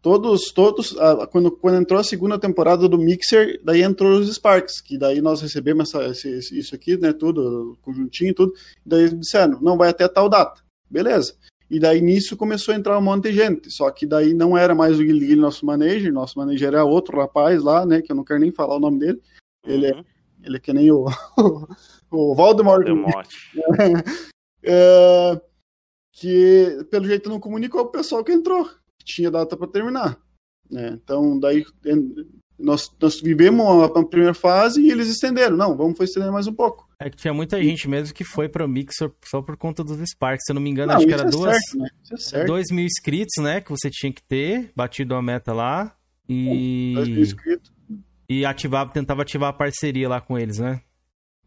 Todos, 0.00 0.52
todos, 0.52 0.96
quando, 1.30 1.52
quando 1.52 1.80
entrou 1.80 2.00
a 2.00 2.04
segunda 2.04 2.36
temporada 2.36 2.88
do 2.88 2.98
Mixer, 2.98 3.60
daí 3.62 3.82
entrou 3.82 4.18
os 4.18 4.34
Sparks, 4.34 4.80
que 4.80 4.98
daí 4.98 5.20
nós 5.20 5.40
recebemos 5.40 5.94
essa, 5.94 6.04
esse- 6.08 6.58
isso 6.58 6.74
aqui, 6.74 6.96
né, 6.96 7.12
tudo, 7.12 7.78
conjuntinho 7.82 8.30
e 8.30 8.34
tudo, 8.34 8.52
e 8.84 8.88
daí 8.88 9.00
eles 9.02 9.16
disseram, 9.20 9.60
não 9.60 9.76
vai 9.78 9.90
até 9.90 10.08
tal 10.08 10.28
data, 10.28 10.60
beleza. 10.92 11.34
E 11.70 11.80
daí 11.80 12.02
nisso 12.02 12.36
começou 12.36 12.74
a 12.74 12.76
entrar 12.76 12.98
um 12.98 13.02
monte 13.02 13.30
de 13.30 13.32
gente, 13.32 13.70
só 13.70 13.90
que 13.90 14.06
daí 14.06 14.34
não 14.34 14.56
era 14.56 14.74
mais 14.74 15.00
o 15.00 15.02
Guilherme 15.02 15.36
nosso 15.36 15.64
manager, 15.64 16.12
nosso 16.12 16.38
manager 16.38 16.68
era 16.68 16.84
outro 16.84 17.18
rapaz 17.18 17.62
lá, 17.62 17.86
né, 17.86 18.02
que 18.02 18.12
eu 18.12 18.16
não 18.16 18.24
quero 18.24 18.40
nem 18.40 18.52
falar 18.52 18.76
o 18.76 18.80
nome 18.80 18.98
dele, 18.98 19.22
ele 19.66 19.86
é, 19.86 20.04
ele 20.42 20.56
é 20.58 20.60
que 20.60 20.72
nem 20.72 20.90
o, 20.90 21.06
o 22.10 22.34
Voldemort. 22.34 22.86
Voldemort. 22.86 23.28
É, 24.64 25.40
que 26.12 26.86
pelo 26.88 27.04
jeito 27.04 27.28
não 27.28 27.40
comunicou 27.40 27.82
com 27.82 27.88
o 27.88 27.90
pessoal 27.92 28.22
que 28.22 28.30
entrou, 28.30 28.64
que 28.96 29.04
tinha 29.04 29.28
data 29.28 29.56
para 29.56 29.66
terminar. 29.66 30.16
né? 30.70 30.90
Então, 31.02 31.36
daí 31.36 31.64
nós, 32.56 32.88
nós 33.00 33.20
vivemos 33.20 33.66
a, 33.66 33.86
a 33.86 34.06
primeira 34.06 34.32
fase 34.32 34.80
e 34.80 34.88
eles 34.88 35.08
estenderam. 35.08 35.56
Não, 35.56 35.76
vamos 35.76 35.98
estender 35.98 36.30
mais 36.30 36.46
um 36.46 36.54
pouco. 36.54 36.88
É 37.04 37.10
que 37.10 37.16
tinha 37.16 37.34
muita 37.34 37.62
gente 37.62 37.88
mesmo 37.88 38.14
que 38.14 38.24
foi 38.24 38.48
pro 38.48 38.68
Mixer 38.68 39.10
só 39.24 39.42
por 39.42 39.56
conta 39.56 39.82
dos 39.82 39.98
Sparks. 40.10 40.44
Se 40.46 40.52
eu 40.52 40.54
não 40.54 40.62
me 40.62 40.70
engano, 40.70 40.88
Não, 40.92 40.96
acho 40.98 41.06
que 41.06 41.12
era 41.12 41.22
é 41.26 41.30
duas. 41.30 41.56
certo, 41.56 41.78
né? 41.78 41.88
É 42.12 42.16
certo. 42.16 42.46
Dois 42.46 42.66
mil 42.70 42.84
inscritos, 42.84 43.42
né? 43.42 43.60
Que 43.60 43.70
você 43.70 43.90
tinha 43.90 44.12
que 44.12 44.22
ter, 44.22 44.72
batido 44.76 45.14
a 45.14 45.22
meta 45.22 45.52
lá. 45.52 45.94
E. 46.28 46.92
Dois 46.94 47.08
mil 47.08 47.20
inscritos. 47.20 47.72
E 48.28 48.44
ativava, 48.46 48.90
tentava 48.92 49.22
ativar 49.22 49.50
a 49.50 49.52
parceria 49.52 50.08
lá 50.08 50.20
com 50.20 50.38
eles, 50.38 50.58
né? 50.58 50.80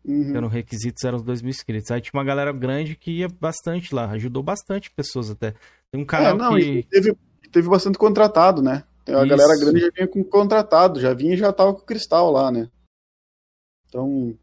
Uhum. 0.04 0.36
Eram 0.36 0.48
requisitos, 0.48 1.04
eram 1.04 1.18
os 1.18 1.24
dois 1.24 1.42
mil 1.42 1.50
inscritos. 1.50 1.90
Aí 1.90 2.00
tinha 2.00 2.12
uma 2.14 2.24
galera 2.24 2.52
grande 2.52 2.96
que 2.96 3.10
ia 3.12 3.28
bastante 3.28 3.96
lá, 3.96 4.12
ajudou 4.12 4.44
bastante 4.44 4.92
pessoas 4.92 5.32
até. 5.32 5.56
Tem 5.92 6.00
um 6.02 6.06
canal 6.06 6.36
É, 6.36 6.38
não, 6.38 6.56
que. 6.56 6.84
teve, 6.84 7.18
teve 7.52 7.68
bastante 7.68 7.98
contratado, 7.98 8.62
né? 8.62 8.84
A 9.08 9.12
Isso. 9.12 9.28
galera 9.28 9.60
grande 9.60 9.80
já 9.80 9.90
vinha 9.96 10.08
com 10.08 10.24
contratado, 10.24 11.00
já 11.00 11.14
vinha 11.14 11.34
e 11.34 11.38
já 11.38 11.52
tava 11.54 11.74
com 11.74 11.82
o 11.82 11.86
cristal 11.86 12.30
lá, 12.32 12.52
né? 12.52 12.70
Então, 13.88 14.36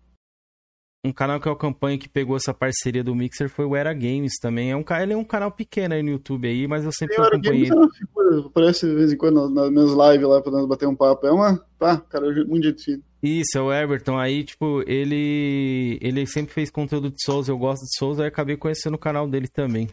Um 1.04 1.12
canal 1.12 1.40
que 1.40 1.48
eu 1.48 1.52
acompanho 1.52 1.98
que 1.98 2.08
pegou 2.08 2.36
essa 2.36 2.54
parceria 2.54 3.02
do 3.02 3.12
Mixer 3.12 3.48
foi 3.48 3.64
o 3.64 3.74
Era 3.74 3.92
Games 3.92 4.34
também. 4.40 4.70
É 4.70 4.76
um, 4.76 4.84
ca- 4.84 5.02
ele 5.02 5.12
é 5.12 5.16
um 5.16 5.24
canal 5.24 5.50
pequeno 5.50 5.94
aí 5.94 6.02
no 6.02 6.10
YouTube 6.10 6.46
aí, 6.46 6.68
mas 6.68 6.84
eu 6.84 6.92
sempre 6.92 7.16
acompanhei. 7.16 7.68
Games 7.68 7.90
é 7.92 7.98
figura, 7.98 8.46
aparece 8.46 8.86
de 8.86 8.94
vez 8.94 9.12
em 9.12 9.16
quando 9.16 9.50
nas, 9.50 9.68
minhas 9.70 9.90
lives 9.90 10.28
lá 10.28 10.40
pra 10.40 10.52
nós 10.52 10.68
bater 10.68 10.86
um 10.86 10.94
papo. 10.94 11.26
É 11.26 11.32
uma, 11.32 11.60
pá, 11.76 11.96
cara, 11.96 12.30
muito 12.46 12.72
fina. 12.80 13.02
Isso, 13.20 13.58
é 13.58 13.60
o 13.60 13.72
Everton. 13.72 14.16
Aí, 14.16 14.44
tipo, 14.44 14.82
ele 14.86 15.98
ele 16.00 16.24
sempre 16.24 16.54
fez 16.54 16.70
conteúdo 16.70 17.10
de 17.10 17.20
Souls, 17.24 17.48
eu 17.48 17.58
gosto 17.58 17.82
de 17.82 17.96
Souls, 17.98 18.20
aí 18.20 18.28
acabei 18.28 18.56
conhecendo 18.56 18.94
o 18.94 18.98
canal 18.98 19.28
dele 19.28 19.48
também. 19.48 19.88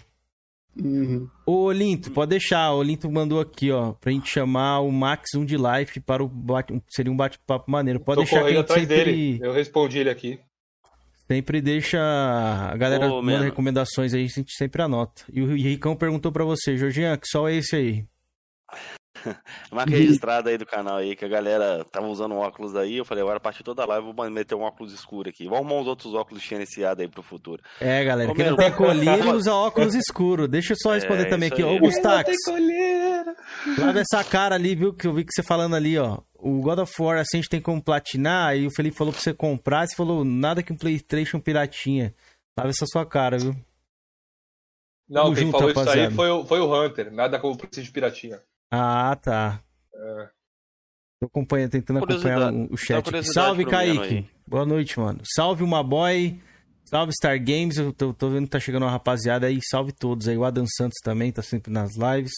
Uhum. 0.79 1.27
Ô, 1.45 1.63
Olinto, 1.65 2.11
pode 2.11 2.29
deixar. 2.29 2.71
O 2.71 2.77
Olinto 2.77 3.11
mandou 3.11 3.39
aqui, 3.39 3.71
ó, 3.71 3.93
pra 3.93 4.11
gente 4.11 4.29
chamar 4.29 4.79
o 4.81 4.91
Max 4.91 5.31
1 5.35 5.43
de 5.43 5.57
Life 5.57 5.99
para 6.01 6.23
o 6.23 6.27
bate... 6.27 6.79
seria 6.87 7.11
um 7.11 7.17
bate-papo 7.17 7.69
maneiro. 7.69 7.99
Pode 7.99 8.17
Tô 8.17 8.21
deixar 8.23 8.43
que 8.43 8.53
a 8.53 8.57
gente 8.57 8.71
sempre, 8.73 8.85
dele. 8.85 9.39
Eu 9.41 9.51
respondi 9.51 9.97
ele 9.97 10.09
aqui. 10.11 10.39
Sempre 11.31 11.61
deixa. 11.61 11.99
A 11.99 12.75
galera 12.75 13.07
Ô, 13.07 13.21
manda 13.21 13.33
Meno. 13.33 13.43
recomendações 13.43 14.13
aí, 14.13 14.25
a 14.25 14.27
gente 14.27 14.53
sempre 14.53 14.81
anota. 14.81 15.23
E 15.31 15.41
o 15.41 15.55
Ricão 15.55 15.95
perguntou 15.95 16.31
pra 16.31 16.43
você, 16.43 16.77
Georgian, 16.77 17.17
que 17.17 17.27
sol 17.27 17.47
é 17.47 17.55
esse 17.55 17.75
aí? 17.75 18.05
Marca 19.71 19.91
registrada 19.91 20.49
aí 20.49 20.57
do 20.57 20.65
canal 20.65 20.97
aí, 20.97 21.15
que 21.15 21.25
a 21.25 21.27
galera 21.27 21.85
tava 21.91 22.07
usando 22.07 22.33
um 22.33 22.37
óculos 22.37 22.75
aí. 22.75 22.97
Eu 22.97 23.05
falei, 23.05 23.21
agora 23.23 23.37
a 23.37 23.39
partir 23.39 23.59
de 23.59 23.63
toda 23.65 23.85
live 23.85 24.07
eu 24.07 24.13
vou 24.13 24.29
meter 24.29 24.55
um 24.55 24.61
óculos 24.61 24.93
escuro 24.93 25.29
aqui. 25.29 25.45
Vamos 25.45 25.59
arrumar 25.59 25.75
uns 25.81 25.87
outros 25.87 26.13
óculos 26.13 26.41
diferenciados 26.41 27.01
aí 27.01 27.07
pro 27.07 27.21
futuro. 27.23 27.61
É, 27.79 28.03
galera, 28.03 28.31
Ô, 28.31 28.35
quem 28.35 28.45
não 28.45 28.55
tem 28.55 28.71
colírio 28.71 29.33
usa 29.35 29.53
óculos 29.53 29.95
escuro. 29.95 30.47
Deixa 30.47 30.73
eu 30.73 30.77
só 30.77 30.93
responder 30.93 31.23
É, 31.23 31.29
também 31.29 31.47
isso 31.47 31.53
aqui, 31.55 31.63
ó. 31.63 31.69
aí. 31.69 31.77
Ô, 31.77 31.79
Gustax. 31.79 32.31
Lava 33.77 33.99
essa 33.99 34.23
cara 34.23 34.55
ali, 34.55 34.75
viu? 34.75 34.93
Que 34.93 35.07
eu 35.07 35.13
vi 35.13 35.23
que 35.23 35.31
você 35.33 35.43
falando 35.43 35.75
ali, 35.75 35.97
ó. 35.97 36.19
O 36.35 36.61
God 36.61 36.79
of 36.79 37.01
War 37.01 37.17
assim 37.19 37.37
a 37.37 37.41
gente 37.41 37.49
tem 37.49 37.61
como 37.61 37.81
platinar. 37.83 38.55
E 38.55 38.65
o 38.65 38.71
Felipe 38.71 38.97
falou 38.97 39.13
pra 39.13 39.21
você 39.21 39.33
comprar. 39.33 39.87
Você 39.87 39.95
falou 39.95 40.23
nada 40.23 40.63
que 40.63 40.71
um 40.71 40.77
PlayStation 40.77 41.39
piratinha. 41.39 42.13
Lava 42.57 42.69
essa 42.69 42.85
sua 42.85 43.05
cara, 43.05 43.37
viu? 43.37 43.55
Não, 45.07 45.23
Tamo 45.23 45.35
quem 45.35 45.45
junto, 45.45 45.51
falou 45.57 45.69
isso 45.71 45.79
rapaziada. 45.79 46.09
aí 46.09 46.15
foi 46.15 46.29
o, 46.29 46.45
foi 46.45 46.59
o 46.59 46.73
Hunter. 46.85 47.11
Nada 47.11 47.39
como 47.39 47.57
preciso 47.57 47.85
de 47.87 47.91
piratinha. 47.91 48.39
Ah, 48.71 49.15
tá. 49.21 49.61
É. 49.93 50.29
Tô 51.21 51.27
acompanhando, 51.27 51.71
tentando 51.71 51.99
acompanhar 52.03 52.53
o- 52.53 52.77
chat. 52.77 53.05
Salve, 53.33 53.65
Kaique. 53.65 54.29
Boa 54.47 54.65
noite, 54.65 54.99
mano. 54.99 55.19
Salve, 55.23 55.63
uma 55.63 55.83
boy. 55.83 56.39
Salve, 56.85 57.11
Star 57.13 57.37
Games. 57.39 57.77
Eu 57.77 57.91
tô, 57.91 58.13
tô 58.13 58.29
vendo 58.29 58.45
que 58.45 58.51
tá 58.51 58.59
chegando 58.59 58.83
uma 58.83 58.91
rapaziada 58.91 59.47
aí. 59.47 59.59
Salve 59.69 59.91
todos 59.91 60.27
aí. 60.27 60.37
O 60.37 60.45
Adam 60.45 60.65
Santos 60.67 60.97
também 61.03 61.31
tá 61.31 61.41
sempre 61.41 61.71
nas 61.71 61.95
lives. 61.95 62.31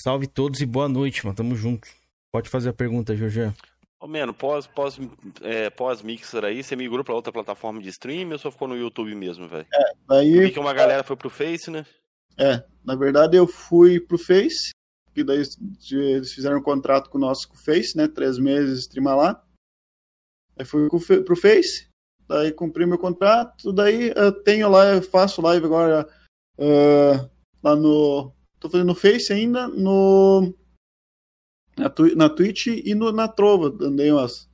Salve 0.00 0.26
todos 0.26 0.60
e 0.60 0.66
boa 0.66 0.88
noite, 0.88 1.24
mano. 1.24 1.36
Tamo 1.36 1.54
junto. 1.54 1.86
Pode 2.32 2.48
fazer 2.48 2.70
a 2.70 2.72
pergunta, 2.72 3.14
Jorjan. 3.14 3.52
Ô, 4.00 4.06
Meno, 4.06 4.32
pós, 4.32 4.66
pós, 4.66 4.98
é, 5.42 5.68
pós-mixer 5.68 6.42
aí, 6.42 6.62
você 6.62 6.74
migrou 6.74 7.04
pra 7.04 7.14
outra 7.14 7.30
plataforma 7.30 7.82
de 7.82 7.90
stream 7.90 8.30
ou 8.30 8.38
só 8.38 8.50
ficou 8.50 8.66
no 8.66 8.74
YouTube 8.76 9.14
mesmo, 9.14 9.46
velho? 9.46 9.66
É, 9.74 9.92
daí. 10.08 10.34
Eu 10.36 10.42
vi 10.44 10.52
que 10.52 10.58
uma 10.58 10.72
galera 10.72 11.04
foi 11.04 11.16
pro 11.16 11.28
Face, 11.28 11.70
né? 11.70 11.84
É, 12.38 12.64
na 12.82 12.94
verdade 12.96 13.36
eu 13.36 13.46
fui 13.46 14.00
pro 14.00 14.16
Face, 14.16 14.70
que 15.14 15.24
daí 15.24 15.42
eles 15.90 16.32
fizeram 16.32 16.58
um 16.58 16.62
contrato 16.62 17.10
com 17.10 17.18
o 17.18 17.20
nosso 17.20 17.48
com 17.48 17.54
o 17.54 17.58
Face, 17.58 17.96
né? 17.96 18.06
Três 18.08 18.38
meses 18.38 18.80
streamar 18.80 19.16
lá. 19.16 19.44
Aí 20.58 20.64
fui 20.64 20.88
pro 20.88 21.36
Face, 21.36 21.88
daí 22.28 22.52
cumpri 22.52 22.86
meu 22.86 22.98
contrato, 22.98 23.72
daí 23.72 24.12
eu 24.14 24.30
tenho 24.30 24.68
lá, 24.68 24.94
eu 24.94 25.02
faço 25.02 25.40
live 25.42 25.64
agora 25.66 26.08
ah, 26.58 27.28
lá 27.62 27.74
no. 27.74 28.32
Tô 28.58 28.68
fazendo 28.68 28.88
no 28.88 28.94
Face 28.94 29.32
ainda, 29.32 29.66
no. 29.68 30.54
Na, 31.76 31.88
Twi- 31.88 32.14
na 32.14 32.28
Twitch 32.28 32.66
e 32.66 32.94
no, 32.94 33.10
na 33.10 33.26
Trova. 33.26 33.68
Andei 33.84 34.12
umas 34.12 34.48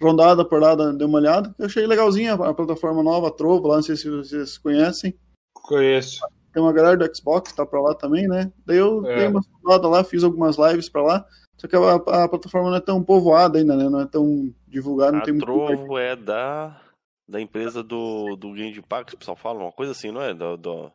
rondadas 0.00 0.46
por 0.48 0.60
lá, 0.60 0.74
dei 0.74 1.06
uma 1.06 1.18
olhada. 1.18 1.54
Eu 1.58 1.66
achei 1.66 1.86
legalzinha 1.86 2.32
a 2.32 2.54
plataforma 2.54 3.02
nova, 3.02 3.28
a 3.28 3.32
Trova, 3.32 3.68
lá, 3.68 3.74
não 3.76 3.82
sei 3.82 3.96
se 3.96 4.08
vocês 4.08 4.56
conhecem. 4.56 5.14
Conheço. 5.54 6.20
Tem 6.52 6.62
uma 6.62 6.72
galera 6.72 6.96
do 6.96 7.16
Xbox, 7.16 7.52
tá 7.52 7.64
pra 7.64 7.80
lá 7.80 7.94
também, 7.94 8.28
né? 8.28 8.52
Daí 8.66 8.76
eu 8.76 9.04
É. 9.06 9.16
dei 9.16 9.28
uma 9.28 9.40
estudada 9.40 9.88
lá, 9.88 10.04
fiz 10.04 10.22
algumas 10.22 10.56
lives 10.58 10.88
pra 10.88 11.02
lá. 11.02 11.26
Só 11.56 11.66
que 11.68 11.76
a, 11.76 11.94
a 12.24 12.28
plataforma 12.28 12.70
não 12.70 12.76
é 12.76 12.80
tão 12.80 13.02
povoada 13.02 13.58
ainda, 13.58 13.76
né? 13.76 13.88
Não 13.88 14.00
é 14.00 14.06
tão 14.06 14.52
divulgada, 14.66 15.12
não 15.12 15.20
A 15.20 15.22
tem 15.22 15.32
muito. 15.32 15.44
Trovo 15.46 15.96
é 15.98 16.14
da, 16.16 16.80
da 17.28 17.40
empresa 17.40 17.82
do, 17.82 18.36
do 18.36 18.52
Game 18.52 18.72
que 18.72 18.80
o 19.14 19.18
pessoal 19.18 19.36
fala, 19.36 19.60
uma 19.62 19.72
coisa 19.72 19.92
assim, 19.92 20.10
não 20.10 20.20
é? 20.20 20.34
Do, 20.34 20.56
do- 20.56 20.92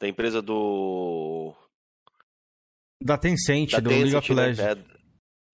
da 0.00 0.06
empresa 0.08 0.40
do. 0.40 1.52
Da 3.02 3.16
Tencent, 3.18 3.72
da 3.72 3.80
do 3.80 3.90
League 3.90 4.04
Tencent, 4.04 4.18
of 4.22 4.34
né? 4.34 4.46
Legends. 4.46 4.84
É- 4.94 4.98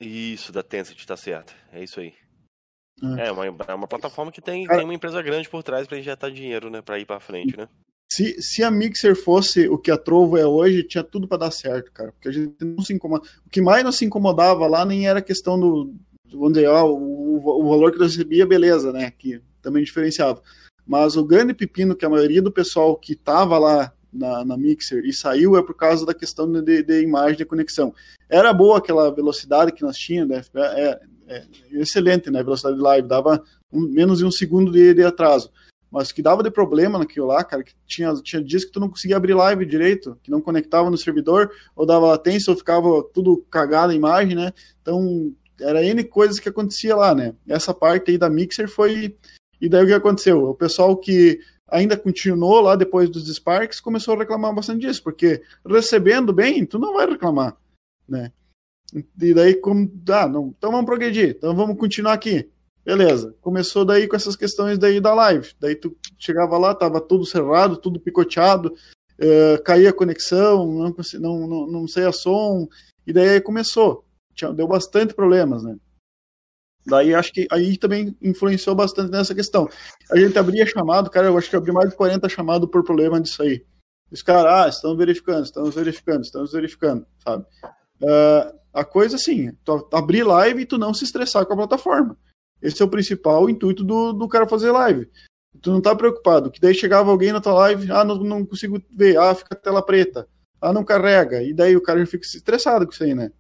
isso, 0.05 0.53
da 0.53 0.62
Tencent, 0.62 1.05
tá 1.07 1.16
certo. 1.16 1.55
É 1.72 1.82
isso 1.82 1.99
aí. 2.01 2.12
É. 3.18 3.28
É 3.28 3.32
uma, 3.32 3.47
é 3.47 3.74
uma 3.74 3.89
plataforma 3.89 4.30
que 4.30 4.41
tem, 4.41 4.64
Cara- 4.64 4.78
tem 4.78 4.85
uma 4.87 4.95
empresa 4.95 5.20
grande 5.22 5.49
por 5.49 5.62
trás 5.62 5.87
pra 5.87 5.99
injetar 5.99 6.30
dinheiro, 6.30 6.70
né? 6.70 6.80
Pra 6.82 6.99
ir 6.99 7.07
pra 7.07 7.18
frente, 7.20 7.57
né? 7.57 7.68
Se, 8.15 8.41
se 8.41 8.62
a 8.62 8.71
Mixer 8.71 9.17
fosse 9.17 9.69
o 9.69 9.77
que 9.77 9.91
a 9.91 9.97
Trovo 9.97 10.37
é 10.37 10.47
hoje, 10.47 10.85
tinha 10.85 11.03
tudo 11.03 11.27
pra 11.27 11.37
dar 11.37 11.51
certo, 11.51 11.91
cara. 11.91 12.12
Porque 12.12 12.29
a 12.29 12.31
gente 12.31 12.55
não 12.65 12.85
se 12.85 12.93
incomoda. 12.93 13.27
O 13.45 13.51
que 13.51 13.61
mais 13.61 13.83
não 13.83 13.91
se 13.91 14.05
incomodava 14.05 14.69
lá 14.69 14.85
nem 14.85 15.09
era 15.09 15.19
a 15.19 15.23
questão 15.23 15.59
do, 15.59 15.93
vamos 16.33 16.53
dizer, 16.53 16.69
ó, 16.69 16.87
o, 16.87 17.37
o 17.39 17.69
valor 17.69 17.91
que 17.91 17.99
eu 17.99 18.03
recebia, 18.03 18.47
beleza, 18.47 18.93
né? 18.93 19.11
Que 19.11 19.43
também 19.61 19.83
diferenciava. 19.83 20.41
Mas 20.87 21.17
o 21.17 21.25
grande 21.25 21.55
pepino 21.55 21.97
que 21.97 22.05
a 22.05 22.09
maioria 22.09 22.41
do 22.41 22.53
pessoal 22.53 22.97
que 22.97 23.15
estava 23.15 23.59
lá 23.59 23.93
na, 24.12 24.45
na, 24.45 24.57
Mixer 24.57 25.05
e 25.05 25.12
saiu 25.12 25.57
é 25.57 25.62
por 25.62 25.75
causa 25.75 26.07
da 26.07 26.15
questão 26.15 26.51
de, 26.62 26.85
de 26.85 27.03
imagem 27.03 27.39
de 27.39 27.45
conexão. 27.45 27.93
Era 28.29 28.53
boa 28.53 28.79
aquela 28.79 29.11
velocidade 29.12 29.73
que 29.73 29.83
nós 29.83 29.97
tínhamos, 29.97 30.37
né? 30.37 30.43
é, 30.55 31.01
é, 31.27 31.45
excelente, 31.73 32.31
né? 32.31 32.45
Velocidade 32.45 32.77
de 32.77 32.83
live, 32.83 33.09
dava 33.09 33.43
um, 33.73 33.81
menos 33.81 34.19
de 34.19 34.25
um 34.25 34.31
segundo 34.31 34.71
de, 34.71 34.95
de 34.95 35.03
atraso. 35.03 35.51
Mas 35.95 36.11
que 36.11 36.20
dava 36.20 36.42
de 36.42 36.51
problema 36.51 36.99
naquilo 36.99 37.28
lá, 37.28 37.45
cara, 37.45 37.62
que 37.62 37.72
tinha, 37.86 38.12
tinha 38.14 38.42
dias 38.42 38.64
que 38.64 38.72
tu 38.72 38.80
não 38.80 38.88
conseguia 38.88 39.16
abrir 39.16 39.32
live 39.32 39.64
direito, 39.64 40.18
que 40.24 40.30
não 40.30 40.40
conectava 40.40 40.90
no 40.90 40.99
servidor, 40.99 41.53
ou 41.76 41.86
dava 41.86 42.07
latência, 42.07 42.51
ou 42.51 42.57
ficava 42.57 43.05
tudo 43.14 43.47
cagado 43.49 43.92
a 43.92 43.95
imagem, 43.95 44.34
né? 44.34 44.53
Então, 44.82 45.32
era 45.61 45.84
N 45.84 46.03
coisas 46.03 46.40
que 46.40 46.49
acontecia 46.49 46.97
lá, 46.97 47.14
né? 47.14 47.32
Essa 47.47 47.72
parte 47.72 48.11
aí 48.11 48.18
da 48.18 48.28
Mixer 48.28 48.68
foi. 48.68 49.16
E 49.61 49.68
daí 49.68 49.84
o 49.84 49.86
que 49.86 49.92
aconteceu? 49.92 50.42
O 50.42 50.55
pessoal 50.57 50.97
que 50.97 51.38
ainda 51.68 51.97
continuou 51.97 52.61
lá 52.61 52.74
depois 52.74 53.09
dos 53.09 53.32
Sparks 53.32 53.78
começou 53.78 54.14
a 54.14 54.18
reclamar 54.18 54.53
bastante 54.53 54.84
disso, 54.84 55.01
porque 55.01 55.42
recebendo 55.64 56.32
bem, 56.32 56.66
tu 56.66 56.76
não 56.76 56.95
vai 56.95 57.07
reclamar, 57.07 57.57
né? 58.09 58.32
E 58.92 59.32
daí, 59.32 59.55
como. 59.55 59.88
Ah, 60.09 60.26
não, 60.26 60.53
então 60.59 60.72
vamos 60.72 60.86
progredir, 60.86 61.36
então 61.38 61.55
vamos 61.55 61.78
continuar 61.78 62.14
aqui. 62.14 62.51
Beleza. 62.85 63.35
Começou 63.41 63.85
daí 63.85 64.07
com 64.07 64.14
essas 64.14 64.37
questões 64.37 64.78
daí 64.78 65.01
da 65.01 65.14
live. 65.14 65.53
Daí 65.59 65.74
tu 65.74 65.97
chegava 66.18 66.59
lá, 66.59 66.74
tava 66.74 67.01
tudo 67.01 67.24
cerrado, 67.24 67.78
tudo 67.78 67.99
picoteado, 67.99 68.74
uh, 69.18 69.62
caía 69.64 69.91
a 69.91 69.93
conexão, 69.93 70.66
não, 70.66 70.95
não, 71.20 71.47
não, 71.47 71.66
não 71.66 71.89
saía 71.89 72.12
som, 72.12 72.68
e 73.07 73.12
daí 73.12 73.41
começou. 73.41 74.05
Tinha, 74.35 74.53
deu 74.53 74.68
bastante 74.68 75.14
problemas, 75.14 75.62
né? 75.62 75.76
Daí 76.87 77.14
acho 77.14 77.32
que 77.32 77.47
aí 77.51 77.78
também 77.78 78.14
influenciou 78.20 78.76
bastante 78.76 79.11
nessa 79.11 79.35
questão. 79.35 79.66
A 80.11 80.18
gente 80.18 80.39
abria 80.39 80.66
chamado, 80.66 81.09
cara, 81.09 81.28
eu 81.28 81.39
acho 81.39 81.49
que 81.49 81.57
abri 81.57 81.72
mais 81.72 81.89
de 81.89 81.97
40 81.97 82.28
chamados 82.28 82.68
por 82.68 82.85
problema 82.85 83.18
disso 83.18 83.43
aí. 83.43 83.64
Os 84.11 84.22
caras, 84.22 84.53
ah, 84.53 84.68
estamos 84.68 84.99
verificando, 84.99 85.45
estamos 85.45 85.74
verificando, 85.74 86.22
estamos 86.22 86.53
verificando, 86.53 87.07
sabe? 87.24 87.45
Uh, 88.03 88.59
a 88.72 88.85
coisa 88.85 89.16
assim, 89.16 89.53
tu 89.64 89.89
abrir 89.93 90.24
live 90.24 90.61
e 90.61 90.66
tu 90.66 90.76
não 90.76 90.93
se 90.93 91.05
estressar 91.05 91.47
com 91.47 91.55
a 91.55 91.57
plataforma. 91.57 92.18
Esse 92.65 92.81
é 92.81 92.85
o 92.85 92.89
principal 92.89 93.49
intuito 93.51 93.85
do, 93.85 94.15
do 94.15 94.27
cara 94.27 94.49
fazer 94.49 94.71
live. 94.71 95.09
Tu 95.61 95.71
não 95.71 95.81
tá 95.81 95.95
preocupado, 95.95 96.51
que 96.51 96.61
daí 96.61 96.75
chegava 96.75 97.11
alguém 97.11 97.31
na 97.31 97.41
tua 97.41 97.53
live, 97.53 97.93
ah, 97.93 98.05
não, 98.05 98.17
não 98.17 98.45
consigo 98.45 98.83
ver, 98.91 99.19
ah, 99.19 99.35
fica 99.35 99.55
a 99.55 99.57
tela 99.57 99.85
preta, 99.85 100.27
ah, 100.61 100.73
não 100.73 100.83
carrega, 100.83 101.43
e 101.43 101.53
daí 101.53 101.77
o 101.77 101.83
cara 101.83 102.01
já 102.01 102.07
fica 102.07 102.25
estressado 102.27 102.87
com 102.87 102.93
isso 102.93 103.05
aí, 103.05 103.15
né? 103.15 103.31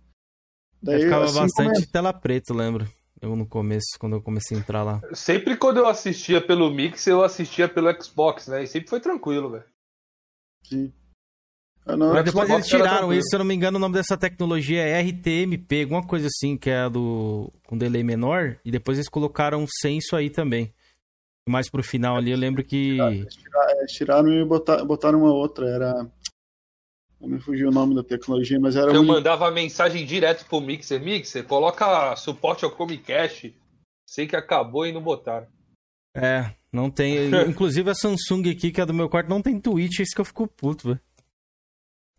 Daí, 0.80 0.96
eu 0.96 1.02
ficava 1.04 1.24
assim, 1.24 1.40
bastante 1.40 1.68
começa. 1.68 1.90
tela 1.90 2.12
preta, 2.12 2.54
lembro. 2.54 2.86
Eu 3.20 3.34
no 3.34 3.46
começo, 3.46 3.86
quando 3.98 4.16
eu 4.16 4.22
comecei 4.22 4.54
a 4.54 4.60
entrar 4.60 4.82
lá. 4.82 5.00
Sempre 5.14 5.56
quando 5.56 5.78
eu 5.78 5.86
assistia 5.86 6.42
pelo 6.42 6.70
Mix, 6.70 7.06
eu 7.06 7.24
assistia 7.24 7.66
pelo 7.66 7.90
Xbox, 8.00 8.48
né? 8.48 8.62
E 8.62 8.66
sempre 8.66 8.90
foi 8.90 9.00
tranquilo, 9.00 9.50
velho. 9.50 9.64
Sim. 10.68 10.92
Não, 11.86 12.14
Mas 12.14 12.24
depois 12.24 12.48
eles 12.48 12.66
tiraram 12.66 13.12
isso, 13.12 13.28
se 13.28 13.36
eu 13.36 13.38
não 13.38 13.44
me 13.46 13.54
engano, 13.54 13.76
o 13.76 13.80
nome 13.80 13.94
dessa 13.94 14.16
tecnologia 14.16 14.82
é 14.82 15.02
RTMP, 15.02 15.82
alguma 15.82 16.06
coisa 16.06 16.28
assim, 16.28 16.56
que 16.56 16.70
é 16.70 16.78
a 16.78 16.88
do 16.88 17.52
com 17.66 17.76
delay 17.76 18.02
menor, 18.02 18.56
e 18.64 18.70
depois 18.70 18.96
eles 18.96 19.08
colocaram 19.08 19.66
sem 19.82 19.98
isso 19.98 20.16
aí 20.16 20.30
também. 20.30 20.72
Mais 21.46 21.68
pro 21.68 21.82
final 21.82 22.16
ali, 22.16 22.30
eu 22.30 22.38
lembro 22.38 22.64
que. 22.64 22.96
Tiraram, 22.96 23.86
tiraram 23.86 24.32
e 24.32 24.44
botaram, 24.46 24.86
botaram 24.86 25.18
uma 25.20 25.32
outra, 25.34 25.68
era. 25.68 26.10
Me 27.20 27.38
fugiu 27.38 27.68
o 27.68 27.72
nome 27.72 27.94
da 27.94 28.02
tecnologia, 28.02 28.58
mas 28.58 28.76
era. 28.76 28.90
Eu 28.90 29.02
um... 29.02 29.04
mandava 29.04 29.50
mensagem 29.50 30.06
direto 30.06 30.46
pro 30.46 30.62
Mixer. 30.62 31.02
Mixer, 31.02 31.44
coloca 31.44 32.16
suporte 32.16 32.64
ao 32.64 32.70
Chromecast. 32.70 33.54
Sei 34.08 34.26
que 34.26 34.36
acabou 34.36 34.86
e 34.86 34.92
não 34.92 35.02
botaram. 35.02 35.46
É, 36.16 36.50
não 36.72 36.90
tem. 36.90 37.28
Inclusive 37.46 37.90
a 37.90 37.94
Samsung 37.94 38.50
aqui, 38.50 38.70
que 38.70 38.80
é 38.80 38.86
do 38.86 38.94
meu 38.94 39.08
quarto, 39.08 39.28
não 39.28 39.42
tem 39.42 39.60
Twitch, 39.60 40.00
isso 40.00 40.14
que 40.14 40.20
eu 40.22 40.24
fico 40.24 40.48
puto, 40.48 40.88
velho. 40.88 41.00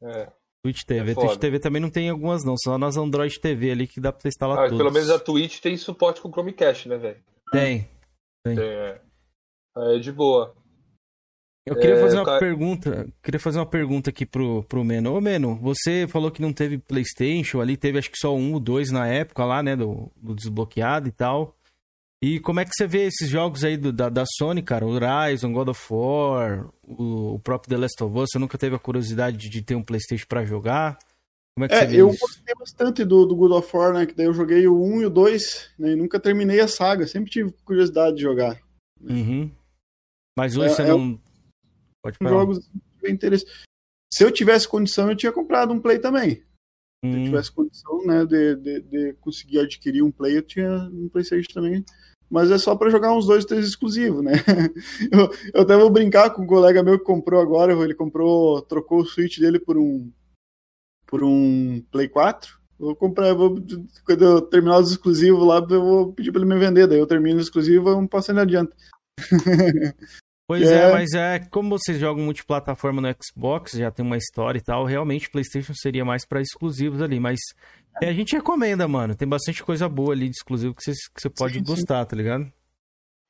É. 0.01 0.31
Twitch 0.63 0.83
TV. 0.83 1.11
É 1.11 1.13
Twitch 1.13 1.37
TV 1.37 1.59
também 1.59 1.81
não 1.81 1.89
tem 1.89 2.09
algumas, 2.09 2.43
não. 2.43 2.55
Só 2.57 2.77
nas 2.77 2.97
Android 2.97 3.39
TV 3.39 3.71
ali 3.71 3.87
que 3.87 3.99
dá 3.99 4.11
pra 4.11 4.21
você 4.21 4.29
instalar 4.29 4.65
ah, 4.65 4.69
Pelo 4.69 4.91
menos 4.91 5.09
a 5.09 5.19
Twitch 5.19 5.59
tem 5.59 5.77
suporte 5.77 6.21
com 6.21 6.31
Chromecast, 6.31 6.89
né, 6.89 6.97
velho? 6.97 7.23
Tem. 7.51 7.87
Tem. 8.43 8.55
tem 8.55 8.65
é. 8.65 9.01
é 9.77 9.99
de 9.99 10.11
boa. 10.11 10.55
Eu 11.67 11.75
queria 11.75 11.95
é, 11.95 12.01
fazer 12.01 12.17
uma 12.17 12.25
cara... 12.25 12.39
pergunta. 12.39 13.07
Queria 13.23 13.39
fazer 13.39 13.57
uma 13.57 13.65
pergunta 13.65 14.11
aqui 14.11 14.25
pro, 14.25 14.63
pro 14.63 14.83
Meno. 14.83 15.15
Ô, 15.15 15.21
Meno, 15.21 15.55
você 15.55 16.07
falou 16.07 16.29
que 16.29 16.41
não 16.41 16.53
teve 16.53 16.77
Playstation 16.77 17.59
ali, 17.59 17.75
teve 17.75 17.97
acho 17.97 18.11
que 18.11 18.19
só 18.19 18.35
um 18.35 18.53
ou 18.53 18.59
dois 18.59 18.91
na 18.91 19.07
época 19.07 19.43
lá, 19.43 19.63
né? 19.63 19.75
Do, 19.75 20.11
do 20.15 20.35
desbloqueado 20.35 21.07
e 21.07 21.11
tal. 21.11 21.55
E 22.23 22.39
como 22.39 22.59
é 22.59 22.65
que 22.65 22.71
você 22.73 22.87
vê 22.87 23.03
esses 23.05 23.29
jogos 23.29 23.63
aí 23.63 23.77
do, 23.77 23.91
da, 23.91 24.09
da 24.09 24.23
Sony, 24.25 24.63
cara? 24.63 24.85
O 24.85 24.91
Horizon, 24.91 25.51
God 25.51 25.69
of 25.69 25.93
War, 25.93 26.69
o, 26.83 27.35
o, 27.35 27.39
próprio 27.39 27.69
The 27.69 27.77
Last 27.77 28.03
of 28.03 28.17
Us. 28.17 28.29
Você 28.31 28.39
nunca 28.39 28.57
teve 28.57 28.75
a 28.75 28.79
curiosidade 28.79 29.49
de, 29.49 29.61
ter 29.61 29.75
um 29.75 29.83
PlayStation 29.83 30.25
para 30.27 30.45
jogar? 30.45 30.97
Como 31.55 31.65
é 31.65 31.67
que 31.67 31.75
é, 31.75 31.79
você 31.79 31.85
vê 31.85 32.01
eu 32.01 32.09
isso? 32.09 32.19
gostei 32.19 32.55
bastante 32.57 33.05
do, 33.05 33.25
do 33.25 33.35
God 33.35 33.51
of 33.51 33.77
War, 33.77 33.93
né? 33.93 34.05
Que 34.05 34.13
daí 34.13 34.25
eu 34.25 34.33
joguei 34.33 34.67
o 34.67 34.81
1 34.81 35.01
e 35.01 35.05
o 35.05 35.09
2, 35.09 35.71
né? 35.77 35.91
E 35.91 35.95
nunca 35.95 36.19
terminei 36.19 36.59
a 36.59 36.67
saga. 36.67 37.05
Sempre 37.05 37.31
tive 37.31 37.51
curiosidade 37.63 38.15
de 38.15 38.21
jogar. 38.21 38.59
Uhum. 39.01 39.51
Mas 40.37 40.57
hoje 40.57 40.71
é, 40.71 40.75
você 40.75 40.81
é 40.81 40.87
não. 40.87 41.19
Pode 42.01 42.17
falar. 42.17 42.31
Jogos 42.31 42.69
bem 43.01 43.13
interessantes. 43.13 43.53
Se 44.11 44.23
eu 44.23 44.31
tivesse 44.31 44.67
condição, 44.67 45.09
eu 45.09 45.15
tinha 45.15 45.31
comprado 45.31 45.73
um 45.73 45.79
Play 45.79 45.99
também. 45.99 46.43
Se 47.03 47.11
eu 47.11 47.19
hum. 47.19 47.23
tivesse 47.25 47.51
condição, 47.51 48.05
né, 48.05 48.25
de, 48.25 48.55
de, 48.55 48.81
de 48.81 49.13
conseguir 49.21 49.59
adquirir 49.59 50.03
um 50.03 50.11
Play, 50.11 50.37
eu 50.37 50.41
tinha 50.41 50.89
um 50.91 51.09
PlayStation 51.09 51.53
também 51.53 51.85
mas 52.29 52.51
é 52.51 52.57
só 52.57 52.75
para 52.75 52.89
jogar 52.89 53.13
uns 53.13 53.27
dois, 53.27 53.45
três 53.45 53.65
exclusivos, 53.67 54.23
né? 54.23 54.33
Eu, 55.11 55.29
eu 55.53 55.61
até 55.61 55.77
vou 55.77 55.89
brincar 55.89 56.31
com 56.31 56.41
um 56.41 56.47
colega 56.47 56.83
meu 56.83 56.97
que 56.97 57.05
comprou 57.05 57.39
agora, 57.39 57.73
ele 57.73 57.93
comprou, 57.93 58.61
trocou 58.61 59.01
o 59.01 59.05
Switch 59.05 59.39
dele 59.39 59.59
por 59.59 59.77
um 59.77 60.11
por 61.05 61.23
um 61.23 61.81
Play 61.91 62.09
4. 62.09 62.59
Eu 62.79 62.87
vou 62.87 62.95
comprar, 62.95 63.33
vou, 63.33 63.55
quando 64.05 64.25
eu 64.25 64.41
terminar 64.41 64.79
os 64.79 64.91
exclusivos 64.91 65.45
lá, 65.45 65.65
eu 65.69 65.81
vou 65.81 66.13
pedir 66.13 66.31
para 66.31 66.41
ele 66.41 66.53
me 66.53 66.59
vender, 66.59 66.87
daí 66.87 66.97
eu 66.97 67.07
termino 67.07 67.37
o 67.37 67.41
exclusivo 67.41 67.89
e 67.89 67.93
vamos 67.93 68.09
passando 68.09 68.41
adiante. 68.41 68.75
Pois 70.47 70.61
é. 70.61 70.89
é. 70.89 70.91
mas 70.91 71.13
é 71.13 71.39
como 71.49 71.69
vocês 71.69 71.99
jogam 71.99 72.23
multiplataforma 72.23 73.01
no 73.01 73.15
Xbox, 73.23 73.71
já 73.71 73.89
tem 73.89 74.05
uma 74.05 74.17
história 74.17 74.59
e 74.59 74.61
tal, 74.61 74.85
realmente 74.85 75.29
PlayStation 75.29 75.73
seria 75.73 76.05
mais 76.05 76.25
para 76.25 76.41
exclusivos 76.41 77.01
ali, 77.01 77.19
mas 77.19 77.39
é, 78.01 78.09
a 78.09 78.13
gente 78.13 78.35
recomenda, 78.35 78.87
mano. 78.87 79.15
Tem 79.15 79.27
bastante 79.27 79.63
coisa 79.63 79.87
boa 79.87 80.13
ali 80.13 80.29
de 80.29 80.35
exclusivo 80.35 80.75
que 80.75 80.83
você, 80.83 80.91
que 80.91 81.21
você 81.21 81.29
pode 81.29 81.55
sim, 81.55 81.63
gostar, 81.63 82.03
sim. 82.03 82.09
tá 82.09 82.15
ligado? 82.15 82.51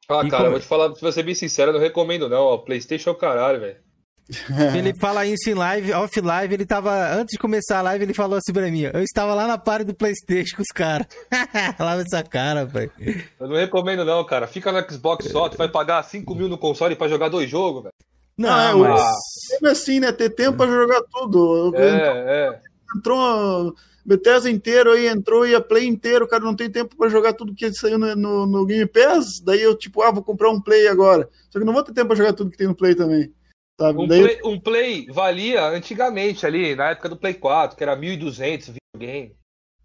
Ah, 0.09 0.21
e 0.23 0.29
cara, 0.29 0.43
como... 0.43 0.51
vou 0.51 0.59
te 0.59 0.67
falar, 0.67 0.89
pra 0.91 1.11
ser 1.11 1.23
bem 1.23 1.35
sincero, 1.35 1.69
eu 1.69 1.73
não 1.73 1.81
recomendo 1.81 2.29
não, 2.29 2.43
ó. 2.43 2.57
PlayStation 2.57 3.09
é 3.11 3.13
o 3.13 3.17
caralho, 3.17 3.59
velho. 3.59 3.84
Ele 4.75 4.93
fala 4.99 5.25
isso 5.25 5.49
em 5.49 5.53
live, 5.53 5.93
off 5.93 6.19
live, 6.19 6.55
ele 6.55 6.65
tava. 6.65 7.13
Antes 7.13 7.33
de 7.33 7.37
começar 7.37 7.77
a 7.77 7.81
live, 7.83 8.05
ele 8.05 8.13
falou 8.13 8.37
assim 8.37 8.51
pra 8.51 8.71
mim: 8.71 8.81
Eu 8.81 9.03
estava 9.03 9.35
lá 9.35 9.45
na 9.45 9.55
party 9.55 9.85
do 9.85 9.93
Playstation 9.93 10.55
com 10.55 10.63
os 10.63 10.73
caras. 10.73 11.05
Lava 11.79 12.01
essa 12.01 12.23
cara, 12.23 12.65
velho. 12.65 12.91
Eu 13.39 13.47
não 13.47 13.55
recomendo, 13.55 14.03
não, 14.03 14.25
cara. 14.25 14.47
Fica 14.47 14.71
no 14.71 14.91
Xbox 14.91 15.25
só, 15.29 15.47
tu 15.47 15.57
vai 15.57 15.69
pagar 15.69 16.01
5 16.01 16.33
mil 16.33 16.49
no 16.49 16.57
console 16.57 16.95
pra 16.95 17.07
jogar 17.07 17.29
dois 17.29 17.47
jogos, 17.47 17.83
velho. 17.83 17.93
Não, 18.35 18.49
ah, 18.49 18.75
mas. 18.75 19.03
Mesmo 19.51 19.67
assim, 19.67 19.99
né? 19.99 20.11
Ter 20.11 20.31
tempo 20.31 20.57
pra 20.57 20.65
jogar 20.65 21.01
tudo. 21.11 21.73
É, 21.75 22.49
é. 22.49 22.59
Entrou 22.97 23.75
Bethesda 24.05 24.49
inteiro 24.49 24.91
aí 24.91 25.07
entrou 25.07 25.47
e 25.47 25.55
a 25.55 25.61
Play 25.61 25.87
inteiro, 25.87 26.25
o 26.25 26.27
cara 26.27 26.43
não 26.43 26.55
tem 26.55 26.69
tempo 26.69 26.95
para 26.95 27.09
jogar 27.09 27.33
tudo 27.33 27.55
que 27.55 27.73
saiu 27.73 27.97
no, 27.97 28.15
no, 28.15 28.45
no, 28.45 28.65
Game 28.65 28.85
Pass. 28.85 29.39
Daí 29.43 29.61
eu, 29.61 29.75
tipo, 29.75 30.01
ah, 30.03 30.11
vou 30.11 30.23
comprar 30.23 30.51
um 30.51 30.61
Play 30.61 30.87
agora. 30.87 31.27
Só 31.49 31.57
que 31.57 31.65
não 31.65 31.73
vou 31.73 31.83
ter 31.83 31.93
tempo 31.93 32.07
para 32.07 32.15
jogar 32.15 32.33
tudo 32.33 32.51
que 32.51 32.57
tem 32.57 32.67
no 32.67 32.75
Play 32.75 32.93
também. 32.93 33.33
Sabe? 33.79 33.99
Um, 33.99 34.07
Daí... 34.07 34.21
play, 34.21 34.39
um 34.43 34.59
Play 34.59 35.07
valia 35.09 35.65
antigamente 35.67 36.45
ali, 36.45 36.75
na 36.75 36.91
época 36.91 37.09
do 37.09 37.17
Play 37.17 37.33
4, 37.33 37.77
que 37.77 37.83
era 37.83 37.95
1.200 37.95 38.73
videogame, 38.73 39.35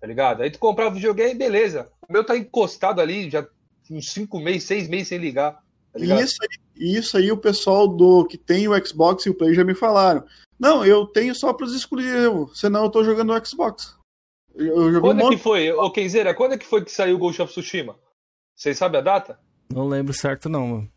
tá 0.01 0.07
ligado? 0.07 0.43
Aí 0.43 0.51
tu 0.51 0.59
comprava 0.59 0.91
o 0.91 0.95
videogame, 0.95 1.35
beleza. 1.35 1.91
O 2.09 2.13
meu 2.13 2.25
tá 2.25 2.37
encostado 2.37 3.01
ali, 3.01 3.29
já 3.29 3.47
uns 3.91 4.13
5 4.13 4.39
meses, 4.39 4.65
6 4.65 4.89
meses 4.89 5.09
sem 5.09 5.19
ligar. 5.19 5.61
Tá 5.93 5.99
isso, 5.99 6.37
aí, 6.43 6.59
isso 6.77 7.17
aí 7.17 7.33
o 7.33 7.37
pessoal 7.37 7.89
do 7.89 8.25
que 8.25 8.39
tem 8.39 8.69
o 8.69 8.87
Xbox 8.87 9.27
e 9.27 9.31
o 9.31 9.35
Play 9.35 9.55
já 9.55 9.65
me 9.65 9.75
falaram. 9.75 10.25
Não, 10.59 10.85
eu 10.85 11.07
tenho 11.07 11.35
só 11.35 11.53
para 11.53 11.67
os 11.67 11.75
exclusivos, 11.75 12.59
senão 12.61 12.85
eu 12.85 12.91
tô 12.91 13.03
jogando 13.03 13.35
no 13.35 13.47
Xbox. 13.47 13.99
Eu 14.55 15.01
quando 15.01 15.23
um 15.23 15.29
é 15.29 15.31
que 15.31 15.43
foi, 15.43 15.73
ô 15.73 15.91
Kenzeira, 15.91 16.35
quando 16.35 16.53
é 16.53 16.59
que 16.59 16.67
foi 16.67 16.85
que 16.85 16.93
saiu 16.93 17.17
o 17.17 17.19
Ghost 17.19 17.41
of 17.43 17.53
Tsushima? 17.53 17.97
Vocês 18.55 18.77
sabem 18.77 19.01
a 19.01 19.03
data? 19.03 19.39
Não 19.73 19.89
lembro 19.89 20.13
certo 20.13 20.49
não, 20.49 20.67
mano. 20.67 20.93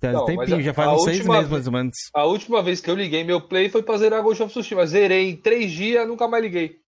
Tem 0.00 0.12
não, 0.12 0.24
tempinho, 0.24 0.58
a, 0.58 0.62
já 0.62 0.72
faz 0.72 0.92
uns 0.92 1.04
seis 1.04 1.26
meses 1.26 1.50
mais 1.50 1.66
ou 1.66 1.72
menos. 1.72 1.96
A 2.14 2.24
última 2.24 2.62
vez 2.62 2.80
que 2.80 2.88
eu 2.88 2.94
liguei 2.94 3.24
meu 3.24 3.40
play 3.40 3.68
foi 3.68 3.82
pra 3.82 3.98
zerar 3.98 4.22
Ghost 4.22 4.42
of 4.42 4.52
Tsushima. 4.52 4.86
Zerei 4.86 5.30
em 5.30 5.36
três 5.36 5.72
dias, 5.72 6.06
nunca 6.06 6.28
mais 6.28 6.44
liguei. 6.44 6.80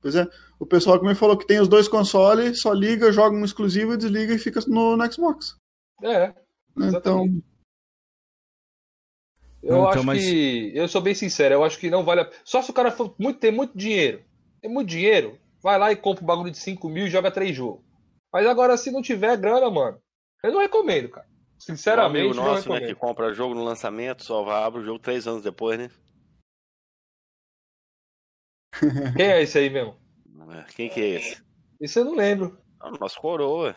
Pois 0.00 0.14
é, 0.14 0.24
o 0.60 0.64
pessoal 0.64 1.00
que 1.00 1.06
me 1.06 1.16
falou 1.16 1.36
que 1.36 1.46
tem 1.46 1.60
os 1.60 1.66
dois 1.66 1.88
consoles, 1.88 2.60
só 2.60 2.72
liga, 2.72 3.10
joga 3.10 3.36
um 3.36 3.44
exclusivo, 3.44 3.96
desliga 3.96 4.34
e 4.34 4.38
fica 4.38 4.60
no, 4.68 4.96
no 4.96 5.12
Xbox. 5.12 5.56
É. 6.00 6.32
Então, 6.76 7.26
eu 9.62 9.76
não, 9.76 9.88
acho 9.88 9.98
então, 9.98 10.04
mas... 10.04 10.22
que. 10.22 10.72
Eu 10.74 10.86
sou 10.86 11.00
bem 11.00 11.14
sincero, 11.14 11.54
eu 11.54 11.64
acho 11.64 11.78
que 11.78 11.90
não 11.90 12.04
vale 12.04 12.20
a 12.20 12.30
Só 12.44 12.62
se 12.62 12.70
o 12.70 12.74
cara 12.74 12.92
for 12.92 13.14
muito, 13.18 13.40
ter 13.40 13.50
muito 13.50 13.76
dinheiro. 13.76 14.22
Tem 14.60 14.70
muito 14.70 14.88
dinheiro. 14.88 15.38
vai 15.60 15.78
lá 15.78 15.90
e 15.90 15.96
compra 15.96 16.22
um 16.22 16.26
bagulho 16.26 16.50
de 16.50 16.58
5 16.58 16.88
mil 16.88 17.06
e 17.06 17.10
joga 17.10 17.30
três 17.30 17.56
jogos. 17.56 17.84
Mas 18.32 18.46
agora, 18.46 18.76
se 18.76 18.90
não 18.90 19.02
tiver 19.02 19.36
grana, 19.36 19.68
mano, 19.70 20.00
eu 20.44 20.52
não 20.52 20.60
recomendo, 20.60 21.08
cara. 21.08 21.26
Sinceramente, 21.58 22.26
um 22.26 22.30
amigo 22.30 22.34
não 22.34 22.44
nosso, 22.54 22.68
né, 22.70 22.80
que 22.86 22.94
compra 22.94 23.34
jogo 23.34 23.54
no 23.54 23.64
lançamento, 23.64 24.24
só 24.24 24.42
vai 24.44 24.62
abre 24.62 24.80
o 24.80 24.84
jogo 24.84 24.98
três 24.98 25.26
anos 25.26 25.42
depois, 25.42 25.78
né? 25.78 25.90
Quem 29.16 29.26
é 29.26 29.42
esse 29.42 29.58
aí 29.58 29.70
mesmo? 29.70 29.96
Quem 30.76 30.88
que 30.88 31.00
é 31.00 31.06
esse? 31.16 31.42
Esse 31.80 31.98
eu 31.98 32.04
não 32.04 32.14
lembro. 32.14 32.58
Ah, 32.80 32.90
nosso 33.00 33.18
coroa. 33.20 33.74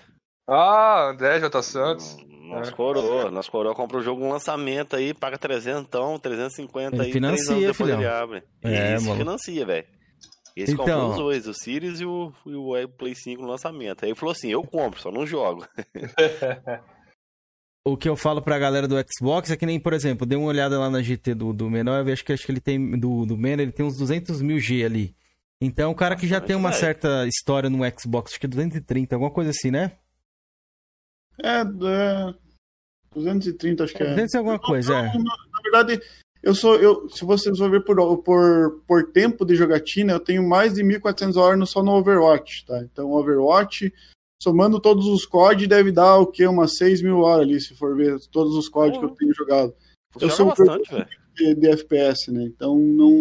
Ah, 0.48 1.10
André 1.10 1.40
J. 1.40 1.62
Santos. 1.64 2.18
Nosso 2.28 2.72
É. 2.72 2.76
coroa. 2.76 3.32
Nosso 3.32 3.52
coroa 3.52 3.74
compra 3.76 3.98
o 3.98 4.02
jogo 4.02 4.22
no 4.22 4.30
lançamento 4.30 4.96
aí, 4.96 5.14
paga 5.14 5.38
300, 5.38 5.90
350 6.22 6.96
Ele 6.98 7.06
aí, 7.06 7.12
financia, 7.12 7.46
três 7.46 7.50
anos 7.50 7.78
depois 7.78 7.90
filhão. 7.90 8.00
ele 8.02 8.08
abre. 8.10 8.44
É, 8.64 8.94
Esse 8.96 9.06
mano. 9.06 9.18
financia, 9.20 9.66
velho. 9.66 9.88
Esse 10.56 10.74
Então- 10.74 10.86
comprou 10.86 11.10
os 11.12 11.16
dois, 11.16 11.48
o 11.48 11.54
Sirius 11.54 12.02
e 12.02 12.06
o, 12.06 12.34
e 12.46 12.56
o 12.56 12.90
Play 12.90 13.16
5 13.16 13.42
no 13.42 13.48
lançamento. 13.48 14.04
Aí 14.04 14.10
ele 14.12 14.20
falou 14.20 14.34
assim, 14.34 14.50
eu 14.50 14.62
compro, 14.64 15.00
só 15.00 15.10
não 15.12 15.26
jogo. 15.26 15.66
O 17.84 17.98
que 17.98 18.08
eu 18.08 18.16
falo 18.16 18.42
pra 18.42 18.60
galera 18.60 18.88
do 18.88 18.96
Xbox 19.12 19.50
é 19.50 19.58
que 19.58 19.66
nem, 19.66 19.80
por 19.80 19.92
exemplo, 19.94 20.26
dei 20.26 20.38
uma 20.38 20.48
olhada 20.48 20.78
lá 20.80 20.90
na 20.90 21.02
GT 21.02 21.34
do, 21.34 21.52
do 21.52 21.70
Menor, 21.70 22.06
eu 22.08 22.14
acho 22.14 22.24
que, 22.24 22.32
acho 22.32 22.46
que 22.46 22.52
ele 22.52 22.62
tem, 22.62 22.92
do, 23.00 23.26
do 23.26 23.36
Menor, 23.36 23.64
ele 23.64 23.72
tem 23.72 23.86
uns 23.86 23.98
200 23.98 24.42
mil 24.42 24.60
G 24.60 24.84
ali. 24.84 25.16
Então, 25.60 25.92
o 25.92 25.96
cara 25.96 26.16
que 26.16 26.28
já 26.28 26.40
tem 26.40 26.56
uma 26.56 26.70
velho. 26.70 26.80
certa 26.80 27.28
história 27.28 27.70
no 27.70 27.80
Xbox, 28.00 28.32
acho 28.32 28.40
que 28.40 28.46
é 28.46 28.50
230, 28.50 29.16
alguma 29.16 29.32
coisa 29.32 29.50
assim, 29.50 29.72
né? 29.72 29.94
É, 31.42 31.62
é 31.62 32.34
230 33.16 33.84
acho 33.84 33.96
que 33.96 34.04
é. 34.04 34.10
200 34.10 34.34
e 34.34 34.38
alguma 34.38 34.60
coisa, 34.60 34.94
é. 34.94 35.04
Na 35.18 35.62
verdade, 35.64 36.02
eu 36.44 36.54
sou 36.54 36.76
eu, 36.76 37.10
se 37.10 37.26
vocês 37.26 37.58
vão 37.58 37.70
ver 37.70 37.84
por, 37.84 37.96
por, 38.24 38.84
por 38.88 39.12
tempo 39.12 39.44
de 39.44 39.56
jogatina, 39.56 40.14
eu 40.14 40.20
tenho 40.20 40.48
mais 40.48 40.76
de 40.76 40.84
1400 40.84 41.36
horas 41.38 41.58
no- 41.60 41.66
só 41.68 41.82
no 41.84 41.94
Overwatch, 41.94 42.66
tá? 42.66 42.80
Então, 42.84 43.12
Overwatch, 43.12 43.92
somando 44.42 44.80
todos 44.80 45.06
os 45.08 45.26
COD, 45.26 45.68
deve 45.68 45.92
dar 45.92 46.18
o 46.18 46.26
quê? 46.26 46.48
Umas 46.48 46.76
6 46.78 47.02
mil 47.04 47.20
horas 47.20 47.46
ali, 47.46 47.62
se 47.62 47.76
for 47.76 47.96
ver 47.96 48.20
todos 48.32 48.56
os 48.56 48.68
COD 48.68 48.98
que 48.98 49.06
eu 49.06 49.10
tenho 49.12 49.34
jogado. 49.34 49.74
Eu 50.16 50.30
Funciona 50.30 50.34
sou 50.36 50.46
um 50.46 50.50
bastante, 50.50 50.90
produtor 50.90 51.08
de, 51.36 51.56
de 51.56 51.68
FPS, 51.70 52.32
né? 52.32 52.44
Então, 52.44 52.78
não. 52.78 53.12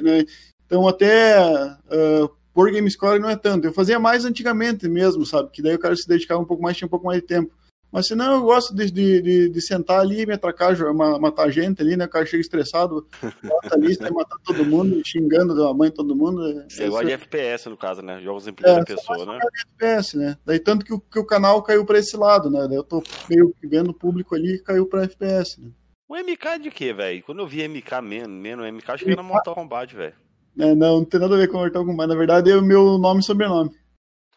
né? 0.00 0.24
Então, 0.64 0.86
até 0.86 1.36
ah, 1.36 2.28
por 2.54 2.70
Game 2.70 2.90
Score 2.90 3.20
não 3.20 3.30
é 3.30 3.36
tanto. 3.36 3.66
Eu 3.66 3.72
fazia 3.72 3.98
mais 3.98 4.24
antigamente 4.24 4.88
mesmo, 4.88 5.24
sabe? 5.24 5.50
Que 5.50 5.62
daí 5.62 5.74
o 5.74 5.78
cara 5.78 5.94
se 5.96 6.08
dedicava 6.08 6.40
um 6.40 6.44
pouco 6.44 6.62
mais, 6.62 6.76
tinha 6.76 6.86
um 6.86 6.90
pouco 6.90 7.06
mais 7.06 7.20
de 7.20 7.26
tempo. 7.26 7.52
Mas 7.90 8.06
se 8.06 8.14
não, 8.14 8.34
eu 8.34 8.42
gosto 8.42 8.74
de, 8.74 8.90
de, 8.90 9.22
de, 9.22 9.48
de 9.48 9.60
sentar 9.62 10.00
ali 10.00 10.20
e 10.20 10.26
me 10.26 10.34
atracar, 10.34 10.76
matar 11.18 11.50
gente 11.50 11.80
ali, 11.80 11.96
né? 11.96 12.04
O 12.04 12.08
cara 12.08 12.26
chega 12.26 12.40
estressado, 12.42 13.06
bota 13.42 13.74
ali, 13.74 13.94
sai 13.94 14.10
matando 14.10 14.42
todo 14.44 14.64
mundo, 14.66 15.00
xingando 15.06 15.66
a 15.66 15.72
mãe 15.72 15.90
todo 15.90 16.14
mundo. 16.14 16.46
é- 16.46 16.66
Você 16.68 16.84
é 16.84 16.88
gosta 16.88 17.06
de 17.06 17.12
FPS, 17.12 17.68
no 17.70 17.76
caso, 17.78 18.02
né? 18.02 18.20
Jogos 18.20 18.46
em 18.46 18.52
primeira 18.52 18.82
É, 18.82 18.84
pessoa, 18.84 19.24
né? 19.24 19.38
FPS, 19.78 20.18
né? 20.18 20.36
Daí 20.44 20.58
tanto 20.58 20.84
que 20.84 20.92
o, 20.92 21.00
que 21.00 21.18
o 21.18 21.24
canal 21.24 21.62
caiu 21.62 21.84
pra 21.86 21.98
esse 21.98 22.14
lado, 22.16 22.50
né? 22.50 22.66
Daí 22.68 22.76
eu 22.76 22.84
tô 22.84 23.02
meio 23.28 23.54
que 23.58 23.66
vendo 23.66 23.90
o 23.90 23.94
público 23.94 24.34
ali 24.34 24.56
e 24.56 24.62
caiu 24.62 24.86
pra 24.86 25.04
FPS, 25.04 25.58
né? 25.60 25.70
O 26.06 26.14
MK 26.16 26.46
é 26.46 26.58
de 26.58 26.70
quê, 26.70 26.92
velho? 26.92 27.22
Quando 27.22 27.40
eu 27.40 27.46
vi 27.46 27.62
MK 27.66 28.00
menos, 28.02 28.28
menos 28.28 28.66
MK, 28.66 28.90
acho 28.92 29.04
que 29.04 29.10
era 29.10 29.22
Mortal 29.22 29.54
Kombat, 29.54 29.94
velho. 29.96 30.14
É, 30.58 30.74
não, 30.74 30.98
não 30.98 31.04
tem 31.04 31.20
nada 31.20 31.34
a 31.34 31.38
ver 31.38 31.48
com 31.48 31.56
Mortal 31.58 31.84
Kombat. 31.86 32.08
Na 32.08 32.14
verdade, 32.16 32.50
é 32.50 32.56
o 32.56 32.62
meu 32.62 32.98
nome 32.98 33.20
e 33.20 33.24
sobrenome. 33.24 33.70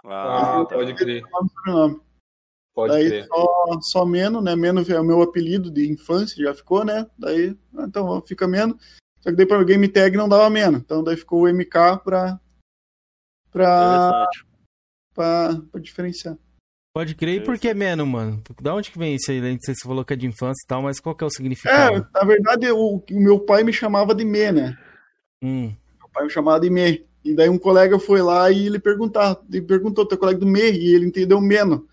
Ah, 0.05 0.65
tá. 0.69 0.75
pode 0.75 0.93
crer. 0.95 1.21
Nome 1.31 1.47
e 1.47 1.53
sobrenome. 1.53 2.01
Pode 2.73 2.93
Daí 2.93 3.07
crer. 3.09 3.27
só, 3.27 3.79
só 3.81 4.05
Meno, 4.05 4.41
né? 4.41 4.55
Meno 4.55 4.81
é 4.89 4.99
o 4.99 5.03
meu 5.03 5.21
apelido 5.21 5.69
de 5.69 5.89
infância, 5.91 6.41
já 6.43 6.53
ficou, 6.53 6.85
né? 6.85 7.05
Daí, 7.17 7.55
ah, 7.77 7.85
então 7.87 8.21
fica 8.25 8.47
Meno. 8.47 8.77
Só 9.19 9.29
que 9.29 9.35
daí 9.35 9.45
para 9.45 9.61
o 9.61 9.65
Game 9.65 9.87
Tag 9.87 10.15
não 10.15 10.29
dava 10.29 10.49
Meno. 10.49 10.77
Então 10.77 11.03
daí 11.03 11.17
ficou 11.17 11.41
o 11.43 11.47
MK 11.49 11.99
pra, 12.03 12.39
pra, 13.51 14.27
pra, 15.13 15.61
pra 15.71 15.81
diferenciar. 15.81 16.37
Pode 16.93 17.15
crer. 17.15 17.41
E 17.41 17.43
por 17.43 17.57
que 17.57 17.73
menos, 17.73 18.05
mano? 18.07 18.41
Da 18.61 18.73
onde 18.75 18.91
que 18.91 18.99
vem 18.99 19.15
isso 19.15 19.31
aí? 19.31 19.39
Não 19.39 19.57
sei 19.61 19.73
se 19.73 19.81
você 19.81 19.87
falou 19.87 20.03
que 20.03 20.13
é 20.13 20.17
de 20.17 20.27
infância 20.27 20.61
e 20.63 20.67
tal, 20.67 20.81
mas 20.81 20.99
qual 20.99 21.15
que 21.15 21.23
é 21.23 21.27
o 21.27 21.29
É, 21.29 21.31
significado? 21.31 22.07
na 22.13 22.23
verdade, 22.23 22.69
o, 22.71 22.97
o 22.97 23.19
meu 23.19 23.39
pai 23.39 23.63
me 23.63 23.71
chamava 23.71 24.13
de 24.13 24.25
Me, 24.25 24.51
né? 24.51 24.77
Hum. 25.41 25.73
Meu 25.99 26.09
pai 26.13 26.23
me 26.25 26.29
chamava 26.29 26.59
de 26.59 26.69
Me. 26.69 27.05
E 27.23 27.33
daí 27.35 27.47
um 27.49 27.57
colega 27.59 27.97
foi 27.99 28.21
lá 28.21 28.51
e 28.51 28.65
ele 28.65 28.79
perguntar, 28.79 29.39
ele 29.49 29.61
perguntou, 29.61 30.05
teu 30.05 30.17
colega 30.17 30.39
do 30.39 30.47
Me, 30.47 30.71
e 30.71 30.93
ele 30.93 31.05
entendeu 31.05 31.39
Meno. 31.39 31.87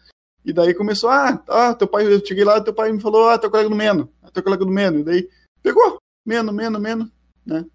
E 0.48 0.52
daí 0.52 0.72
começou, 0.72 1.10
ah, 1.10 1.44
ah, 1.46 1.74
teu 1.74 1.86
pai, 1.86 2.06
eu 2.06 2.24
cheguei 2.24 2.42
lá, 2.42 2.58
teu 2.58 2.72
pai 2.72 2.90
me 2.90 2.98
falou, 3.00 3.28
ah, 3.28 3.38
teu 3.38 3.50
colega 3.50 3.68
do 3.68 3.76
Meno, 3.76 4.10
ah, 4.22 4.30
teu 4.30 4.42
colega 4.42 4.64
do 4.64 4.70
Meno. 4.70 5.00
E 5.00 5.04
daí 5.04 5.28
pegou, 5.62 5.98
Meno, 6.24 6.50
Meno, 6.52 6.80
Meno, 6.80 7.12
né? 7.44 7.66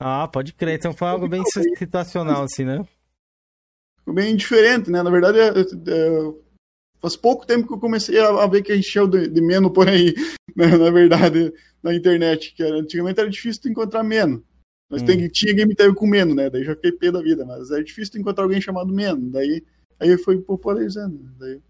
Ah, 0.00 0.26
pode 0.26 0.52
crer. 0.52 0.74
Então 0.76 0.92
foi 0.92 1.06
algo 1.06 1.28
bem 1.28 1.44
situacional, 1.78 2.42
assim, 2.42 2.64
né? 2.64 2.84
Ficou 4.00 4.14
bem 4.14 4.34
diferente, 4.34 4.90
né? 4.90 5.00
Na 5.00 5.10
verdade, 5.10 5.38
é, 5.38 5.50
é, 5.50 6.34
faz 7.00 7.14
pouco 7.16 7.46
tempo 7.46 7.68
que 7.68 7.74
eu 7.74 7.78
comecei 7.78 8.18
a, 8.18 8.30
a 8.30 8.46
ver 8.48 8.62
que 8.62 8.72
a 8.72 8.74
gente 8.74 8.88
encheu 8.88 9.06
de, 9.06 9.28
de 9.28 9.40
Meno 9.40 9.72
por 9.72 9.88
aí, 9.88 10.12
né? 10.56 10.76
na 10.76 10.90
verdade, 10.90 11.54
na 11.80 11.94
internet. 11.94 12.52
Que 12.56 12.64
antigamente 12.64 13.20
era 13.20 13.30
difícil 13.30 13.62
tu 13.62 13.68
encontrar 13.68 14.02
Meno. 14.02 14.44
Mas 14.90 15.02
Hum. 15.02 15.06
tem, 15.06 15.28
tinha 15.28 15.54
game 15.54 15.72
tag 15.76 15.94
com 15.94 16.06
Meno, 16.08 16.34
né? 16.34 16.50
Daí 16.50 16.64
já 16.64 16.74
fiquei 16.74 16.90
pé 16.90 17.12
da 17.12 17.22
vida, 17.22 17.44
mas 17.46 17.70
é 17.70 17.80
difícil 17.80 18.14
tu 18.14 18.18
encontrar 18.18 18.42
alguém 18.42 18.60
chamado 18.60 18.92
Meno. 18.92 19.30
Daí 19.30 19.62
aí 20.00 20.18
foi 20.18 20.40
popularizando. 20.40 21.16
né? 21.22 21.30
Daí, 21.38 21.60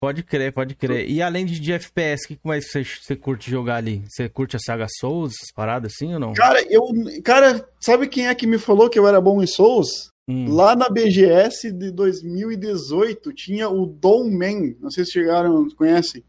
Pode 0.00 0.22
crer, 0.22 0.52
pode 0.52 0.74
crer. 0.74 1.08
E 1.10 1.22
além 1.22 1.46
de, 1.46 1.58
de 1.58 1.72
FPS, 1.72 2.24
o 2.24 2.28
que 2.28 2.38
mais 2.44 2.70
você, 2.70 2.84
você 2.84 3.16
curte 3.16 3.50
jogar 3.50 3.76
ali? 3.76 4.04
Você 4.08 4.28
curte 4.28 4.54
a 4.54 4.58
saga 4.58 4.86
Souls, 5.00 5.34
essas 5.34 5.52
paradas 5.54 5.92
assim 5.94 6.12
ou 6.12 6.20
não? 6.20 6.34
Cara, 6.34 6.62
eu. 6.70 6.82
Cara, 7.24 7.66
sabe 7.80 8.06
quem 8.06 8.28
é 8.28 8.34
que 8.34 8.46
me 8.46 8.58
falou 8.58 8.90
que 8.90 8.98
eu 8.98 9.08
era 9.08 9.20
bom 9.20 9.42
em 9.42 9.46
Souls? 9.46 10.10
Hum. 10.28 10.52
Lá 10.52 10.76
na 10.76 10.90
BGS 10.90 11.72
de 11.72 11.90
2018 11.92 13.32
tinha 13.32 13.70
o 13.70 13.86
Dom 13.86 14.30
Man. 14.30 14.74
Não 14.80 14.90
sei 14.90 15.04
se 15.04 15.12
chegaram, 15.12 15.68
conhecem. 15.70 16.22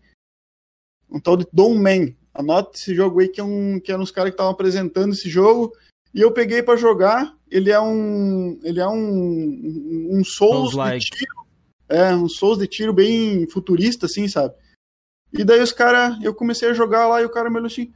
Um 1.09 1.20
tal 1.20 1.36
de 1.36 1.45
Dom 1.51 1.76
Man. 1.76 2.13
Anota 2.34 2.78
esse 2.78 2.95
jogo 2.95 3.20
aí 3.20 3.28
que 3.28 3.41
é 3.41 3.43
um 3.43 3.80
que 3.80 3.91
eram 3.91 4.03
os 4.03 4.11
caras 4.11 4.30
que 4.30 4.36
estavam 4.36 4.53
apresentando 4.53 5.13
esse 5.13 5.28
jogo 5.28 5.74
e 6.13 6.22
eu 6.22 6.32
peguei 6.32 6.63
pra 6.63 6.76
jogar. 6.78 7.36
Ele 7.49 7.72
é 7.72 7.80
um 7.82 8.59
ele 8.63 8.80
é 8.80 8.88
um 8.88 10.09
um 10.11 10.24
Souls 10.24 10.72
Souls-like. 10.72 11.05
de 11.05 11.11
tiro. 11.11 11.46
É, 11.89 12.13
um 12.13 12.27
Souls 12.27 12.57
de 12.57 12.67
tiro 12.67 12.93
bem 12.93 13.47
futurista 13.49 14.05
assim, 14.05 14.27
sabe? 14.27 14.53
E 15.31 15.43
daí 15.43 15.61
os 15.61 15.71
caras, 15.71 16.17
eu 16.23 16.33
comecei 16.33 16.69
a 16.69 16.73
jogar 16.73 17.07
lá 17.07 17.21
e 17.21 17.25
o 17.25 17.29
cara 17.29 17.49
me 17.49 17.57
olhou 17.57 17.67
assim: 17.67 17.93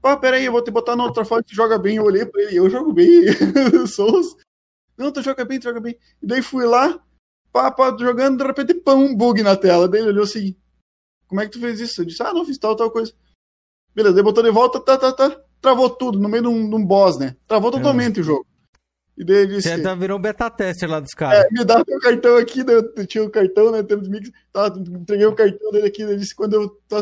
Pá, 0.00 0.16
peraí, 0.16 0.46
eu 0.46 0.52
vou 0.52 0.62
te 0.62 0.70
botar 0.70 0.96
na 0.96 1.04
outra 1.04 1.24
fase, 1.24 1.44
tu 1.44 1.54
joga 1.54 1.78
bem. 1.78 1.96
Eu 1.96 2.04
olhei 2.04 2.24
pra 2.24 2.42
ele, 2.42 2.56
eu 2.56 2.70
jogo 2.70 2.92
bem, 2.92 3.24
Souls. 3.86 4.36
Não, 4.96 5.12
tu 5.12 5.22
joga 5.22 5.44
bem, 5.44 5.58
tu 5.58 5.64
joga 5.64 5.80
bem. 5.80 5.96
E 6.22 6.26
daí 6.26 6.42
fui 6.42 6.64
lá, 6.64 6.98
pá, 7.52 7.70
pá, 7.70 7.94
jogando, 7.98 8.38
de 8.38 8.44
repente, 8.44 8.74
pão, 8.74 9.04
um 9.04 9.14
bug 9.14 9.42
na 9.42 9.56
tela. 9.56 9.88
Daí 9.88 10.00
ele 10.00 10.10
olhou 10.10 10.24
assim, 10.24 10.56
como 11.26 11.40
é 11.40 11.46
que 11.46 11.52
tu 11.52 11.60
fez 11.60 11.80
isso? 11.80 12.00
Eu 12.00 12.06
disse, 12.06 12.22
ah, 12.22 12.32
não, 12.32 12.44
fiz 12.44 12.58
tal, 12.58 12.74
tal 12.74 12.90
coisa. 12.90 13.12
Beleza, 13.94 14.14
daí 14.14 14.22
botou 14.22 14.42
de 14.42 14.50
volta, 14.50 14.80
tá, 14.80 14.96
tá, 14.96 15.12
tá, 15.12 15.40
travou 15.60 15.90
tudo, 15.90 16.18
no 16.18 16.28
meio 16.28 16.44
de 16.44 16.48
um, 16.48 16.68
de 16.68 16.74
um 16.74 16.84
boss, 16.84 17.18
né? 17.18 17.36
Travou 17.46 17.70
totalmente 17.70 18.20
o 18.20 18.24
jogo. 18.24 18.46
E 19.16 19.24
daí 19.24 19.36
ele 19.38 19.56
disse... 19.56 19.68
Você 19.76 19.96
virou 19.96 20.18
beta 20.18 20.48
tester 20.48 20.88
lá 20.88 20.98
dos 21.00 21.12
caras. 21.12 21.44
É, 21.44 21.48
me 21.50 21.64
dá 21.64 21.84
teu 21.84 21.98
cartão 22.00 22.36
aqui, 22.36 22.62
daí 22.64 22.76
eu 22.76 23.06
tinha 23.06 23.22
o 23.24 23.30
cartão, 23.30 23.70
né? 23.70 23.82
Temos 23.82 24.08
mix, 24.08 24.30
tá, 24.52 24.72
entreguei 24.78 25.26
o 25.26 25.34
cartão 25.34 25.70
dele 25.72 25.88
aqui, 25.88 26.02
ele 26.02 26.16
disse 26.16 26.34
quando 26.34 26.54
eu 26.54 26.68
tô 26.88 26.96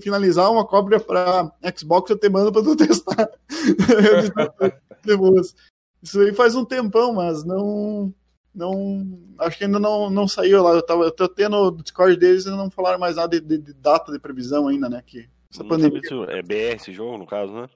finalizar 0.00 0.50
uma 0.50 0.66
cópia 0.66 1.00
pra 1.00 1.50
Xbox, 1.76 2.10
eu 2.10 2.18
te 2.18 2.28
mando 2.28 2.52
pra 2.52 2.62
tu 2.62 2.76
testar. 2.76 3.30
disse, 3.48 4.32
"Tá, 4.32 4.72
de 5.04 5.16
boas." 5.16 5.54
Isso 6.02 6.20
aí 6.20 6.34
faz 6.34 6.54
um 6.54 6.64
tempão, 6.64 7.12
mas 7.14 7.44
não. 7.44 8.12
Não. 8.54 9.18
Acho 9.38 9.56
que 9.56 9.64
ainda 9.64 9.78
não, 9.78 10.10
não 10.10 10.28
saiu 10.28 10.62
lá. 10.62 10.72
Eu, 10.72 10.82
tava, 10.82 11.04
eu 11.04 11.10
tô 11.10 11.26
tendo 11.28 11.56
o 11.56 11.70
Discord 11.70 12.16
deles 12.16 12.44
e 12.44 12.50
não 12.50 12.70
falaram 12.70 12.98
mais 12.98 13.16
nada 13.16 13.40
de, 13.40 13.46
de- 13.46 13.58
de 13.58 13.72
data 13.72 14.12
de 14.12 14.18
previsão 14.18 14.68
ainda, 14.68 14.90
né? 14.90 15.02
Que 15.06 15.26
essa 15.50 15.62
Não 15.62 15.68
pandemia. 15.70 16.00
é 16.28 16.42
BR 16.42 16.74
esse 16.76 16.92
jogo, 16.92 17.16
no 17.16 17.26
caso, 17.26 17.52
né? 17.54 17.68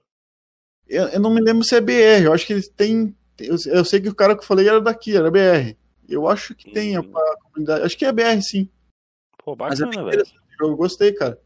Eu, 0.88 1.04
eu 1.08 1.20
não 1.20 1.30
me 1.32 1.40
lembro 1.40 1.64
se 1.64 1.74
é 1.74 1.80
BR, 1.80 2.24
eu 2.24 2.32
acho 2.32 2.46
que 2.46 2.52
eles 2.52 2.68
têm. 2.68 3.14
Eu, 3.38 3.56
eu 3.66 3.84
sei 3.84 4.00
que 4.00 4.08
o 4.08 4.14
cara 4.14 4.34
que 4.34 4.42
eu 4.42 4.46
falei 4.46 4.68
era 4.68 4.80
daqui, 4.80 5.16
era 5.16 5.30
BR. 5.30 5.76
Eu 6.08 6.26
acho 6.28 6.54
que 6.54 6.70
tem 6.70 6.96
a, 6.96 7.00
a 7.00 7.36
comunidade. 7.42 7.84
Acho 7.84 7.96
que 7.98 8.04
é 8.04 8.12
BR, 8.12 8.40
sim. 8.40 8.68
Pô, 9.44 9.54
Mas 9.56 9.80
é 9.80 9.84
bacana, 9.84 10.10
velho. 10.10 10.24
eu 10.60 10.76
gostei, 10.76 11.12
cara. 11.12 11.38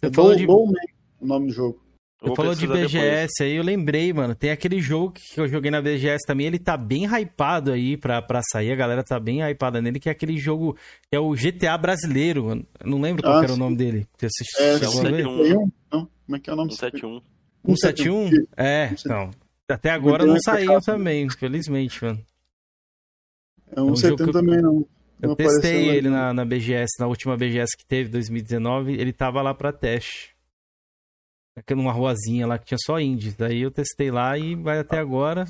Você 0.00 0.06
é 0.06 0.12
falou 0.12 0.34
de- 0.34 0.46
o 0.46 0.72
nome 1.20 1.48
do 1.48 1.52
jogo. 1.52 1.82
Você 2.22 2.34
falou 2.34 2.54
de 2.54 2.66
BGS 2.66 3.42
aí, 3.42 3.56
eu 3.56 3.62
lembrei, 3.62 4.10
mano. 4.12 4.34
Tem 4.34 4.50
aquele 4.50 4.80
jogo 4.80 5.12
que 5.12 5.38
eu 5.38 5.46
joguei 5.46 5.70
na 5.70 5.82
BGS 5.82 6.24
também, 6.26 6.46
ele 6.46 6.58
tá 6.58 6.74
bem 6.76 7.04
hypado 7.04 7.70
aí 7.70 7.96
pra, 7.96 8.22
pra 8.22 8.40
sair, 8.50 8.72
a 8.72 8.76
galera 8.76 9.04
tá 9.04 9.20
bem 9.20 9.42
hypada 9.42 9.82
nele, 9.82 10.00
que 10.00 10.08
é 10.08 10.12
aquele 10.12 10.38
jogo, 10.38 10.76
que 11.10 11.14
é 11.14 11.20
o 11.20 11.34
GTA 11.34 11.76
brasileiro. 11.76 12.64
Eu 12.80 12.86
não 12.90 13.00
lembro 13.00 13.22
qual 13.22 13.36
Ah, 13.36 13.38
que 13.40 13.44
era 13.44 13.52
o 13.54 13.58
nome 13.58 13.76
dele. 13.76 14.08
Você 14.16 14.26
assistiu? 14.26 14.64
É, 14.64 14.78
chegou 14.78 15.00
a 15.00 15.02
ver? 15.10 15.24
171? 15.24 15.72
Não? 15.92 16.08
Como 16.24 16.36
é 16.36 16.40
que 16.40 16.50
é 16.50 16.52
o 16.52 16.56
nome? 16.56 16.70
171. 16.72 17.22
171? 17.66 18.46
É, 18.56 18.90
então. 18.98 19.30
Até 19.68 19.90
agora 19.90 20.24
não 20.24 20.38
saiu 20.40 20.80
também, 20.80 21.24
infelizmente, 21.24 22.02
mano. 22.04 22.24
É 23.74 23.80
um 23.80 23.92
um 23.92 23.96
jogo 23.96 24.16
70 24.18 24.24
que 24.24 24.28
eu- 24.30 24.32
também, 24.32 24.62
não. 24.62 24.86
Eu 25.20 25.28
não 25.30 25.34
testei 25.34 25.88
ele 25.88 26.10
na, 26.10 26.32
na 26.34 26.44
BGS, 26.44 26.92
na 27.00 27.06
última 27.06 27.36
BGS 27.36 27.74
que 27.76 27.86
teve, 27.86 28.10
2019, 28.10 28.92
ele 29.00 29.12
tava 29.12 29.40
lá 29.42 29.54
pra 29.54 29.72
teste. 29.72 30.36
Aqui 31.56 31.74
numa 31.74 31.90
ruazinha 31.90 32.46
lá 32.46 32.58
que 32.58 32.66
tinha 32.66 32.78
só 32.84 33.00
indies. 33.00 33.34
Daí 33.34 33.62
eu 33.62 33.70
testei 33.70 34.10
lá 34.10 34.36
e 34.36 34.54
vai 34.54 34.78
até 34.78 34.98
agora. 34.98 35.46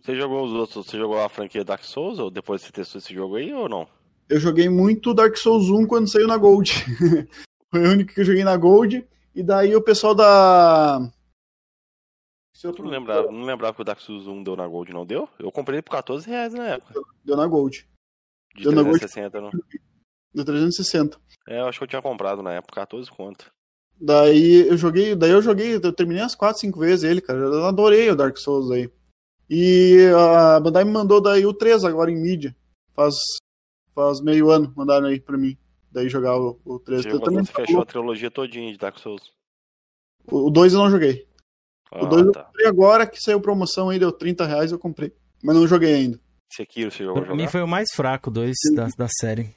Você 0.00 0.14
jogou 0.14 0.44
os 0.44 0.52
outros, 0.52 0.86
você 0.86 0.96
jogou 0.96 1.18
a 1.20 1.28
franquia 1.28 1.64
Dark 1.64 1.82
Souls 1.82 2.18
ou 2.20 2.30
depois 2.30 2.62
você 2.62 2.70
testou 2.70 3.00
esse 3.00 3.12
jogo 3.12 3.34
aí 3.36 3.52
ou 3.52 3.68
não? 3.68 3.86
Eu 4.28 4.38
joguei 4.38 4.68
muito 4.68 5.12
Dark 5.12 5.36
Souls 5.36 5.68
1 5.68 5.86
quando 5.86 6.08
saiu 6.08 6.28
na 6.28 6.36
Gold. 6.36 6.72
Foi 7.70 7.80
o 7.84 7.90
único 7.90 8.14
que 8.14 8.20
eu 8.20 8.24
joguei 8.24 8.44
na 8.44 8.56
Gold. 8.56 9.04
E 9.34 9.42
daí 9.42 9.74
o 9.74 9.82
pessoal 9.82 10.14
da. 10.14 11.00
Eu 12.64 12.72
não 12.72 12.86
lembrava, 12.86 13.30
não 13.30 13.44
lembrava 13.44 13.74
que 13.74 13.82
o 13.82 13.84
Dark 13.84 14.00
Souls 14.00 14.26
1 14.26 14.42
deu 14.42 14.56
na 14.56 14.66
Gold, 14.66 14.90
não 14.90 15.04
deu? 15.04 15.28
Eu 15.38 15.52
comprei 15.52 15.82
por 15.82 15.90
14 15.90 16.26
reais 16.26 16.54
na 16.54 16.66
época. 16.68 16.94
Deu 17.22 17.36
na 17.36 17.46
Gold. 17.46 17.86
De 18.56 18.62
Deu 18.62 18.72
na 18.72 18.82
Gold. 18.82 18.98
360, 18.98 19.38
não? 19.38 19.50
Deu 20.32 20.44
360. 20.46 21.20
É, 21.46 21.60
eu 21.60 21.66
acho 21.66 21.78
que 21.78 21.84
eu 21.84 21.88
tinha 21.88 22.00
comprado 22.00 22.42
na 22.42 22.54
época, 22.54 22.80
14 22.80 23.10
conto. 23.10 23.52
Daí 24.00 24.66
eu 24.66 24.78
joguei, 24.78 25.14
daí 25.14 25.30
eu 25.30 25.42
joguei, 25.42 25.74
eu 25.74 25.92
terminei 25.92 26.22
as 26.22 26.34
4, 26.34 26.58
5 26.58 26.80
vezes 26.80 27.04
ele, 27.04 27.20
cara. 27.20 27.38
Eu 27.38 27.66
adorei 27.66 28.10
o 28.10 28.16
Dark 28.16 28.38
Souls 28.38 28.70
aí. 28.70 28.90
E 29.48 30.08
a 30.16 30.58
Bandai 30.58 30.84
me 30.84 30.90
mandou 30.90 31.20
daí 31.20 31.44
o 31.44 31.52
3 31.52 31.84
agora 31.84 32.10
em 32.10 32.16
mídia. 32.16 32.56
Faz, 32.94 33.14
faz 33.94 34.22
meio 34.22 34.50
ano 34.50 34.72
mandaram 34.74 35.08
aí 35.08 35.20
pra 35.20 35.36
mim. 35.36 35.54
Daí 35.92 36.08
jogar 36.08 36.38
o, 36.38 36.58
o 36.64 36.78
3. 36.78 37.02
Você 37.02 37.20
também 37.20 37.44
você 37.44 37.52
fechou 37.52 37.82
a 37.82 37.84
trilogia 37.84 38.30
todinha 38.30 38.72
de 38.72 38.78
Dark 38.78 38.98
Souls. 38.98 39.34
O 40.26 40.48
2 40.48 40.72
eu 40.72 40.78
não 40.78 40.90
joguei. 40.90 41.28
O 41.94 42.06
Ah, 42.06 42.08
2 42.08 42.26
eu 42.26 42.32
tá. 42.32 42.44
comprei 42.44 42.66
agora, 42.66 43.06
que 43.06 43.20
saiu 43.20 43.40
promoção 43.40 43.88
aí, 43.90 43.98
deu 43.98 44.10
30 44.12 44.44
reais, 44.46 44.72
eu 44.72 44.78
comprei. 44.78 45.12
Mas 45.42 45.54
não 45.56 45.66
joguei 45.66 45.94
ainda. 45.94 46.20
Sekiro, 46.52 46.90
você 46.90 47.04
jogou 47.04 47.22
Pra 47.22 47.32
mim 47.34 47.40
jogar? 47.40 47.50
foi 47.52 47.62
o 47.62 47.68
mais 47.68 47.88
fraco 47.92 48.30
dois 48.30 48.54
da, 48.74 48.88
da 48.96 49.08
série. 49.20 49.54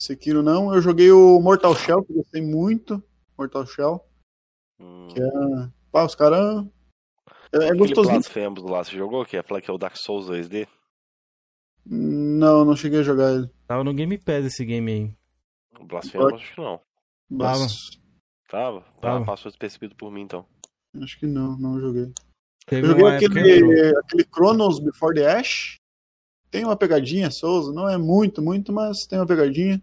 Sekiro 0.00 0.42
não. 0.42 0.72
Eu 0.74 0.80
joguei 0.80 1.10
o 1.10 1.40
Mortal 1.40 1.74
Shell, 1.74 2.04
que 2.04 2.12
eu 2.12 2.16
gostei 2.16 2.42
muito. 2.42 3.02
Mortal 3.36 3.66
Shell. 3.66 4.00
Hum. 4.80 5.08
Que 5.08 5.20
é. 5.20 5.68
Pá, 5.90 6.04
os 6.04 6.14
caras. 6.14 6.64
É, 7.52 7.68
é 7.68 7.74
gostosinho. 7.74 8.14
Blasphemous 8.14 8.62
lá, 8.64 8.84
você 8.84 8.96
jogou? 8.96 9.24
Que 9.24 9.38
é, 9.38 9.42
que 9.42 9.70
é 9.70 9.74
o 9.74 9.78
Dark 9.78 9.96
Souls 9.96 10.28
2D? 10.28 10.68
Não, 11.86 12.64
não 12.64 12.76
cheguei 12.76 13.00
a 13.00 13.02
jogar 13.02 13.32
ele. 13.32 13.50
Tava 13.66 13.82
no 13.82 13.94
Game 13.94 14.18
Pass 14.18 14.44
esse 14.44 14.64
game 14.64 14.92
aí. 14.92 15.14
O 15.80 15.84
Blasphemous, 15.86 16.34
acho 16.34 16.54
que 16.54 16.60
não. 16.60 16.80
Tava. 17.38 17.66
Tava? 18.50 18.84
Tava. 19.00 19.22
Ah, 19.22 19.24
passou 19.24 19.50
despercebido 19.50 19.96
por 19.96 20.10
mim, 20.12 20.22
então. 20.22 20.44
Acho 21.02 21.18
que 21.18 21.26
não, 21.26 21.56
não 21.58 21.80
joguei. 21.80 22.12
Teve 22.66 22.86
eu 22.86 22.90
joguei 22.90 23.06
aquele, 23.06 23.96
aquele 23.98 24.24
Chronos 24.24 24.78
Before 24.78 25.14
the 25.14 25.26
Ash. 25.38 25.76
Tem 26.50 26.64
uma 26.64 26.76
pegadinha, 26.76 27.30
Souza. 27.30 27.72
Não 27.72 27.88
é 27.88 27.98
muito, 27.98 28.40
muito, 28.42 28.72
mas 28.72 29.06
tem 29.06 29.18
uma 29.18 29.26
pegadinha. 29.26 29.80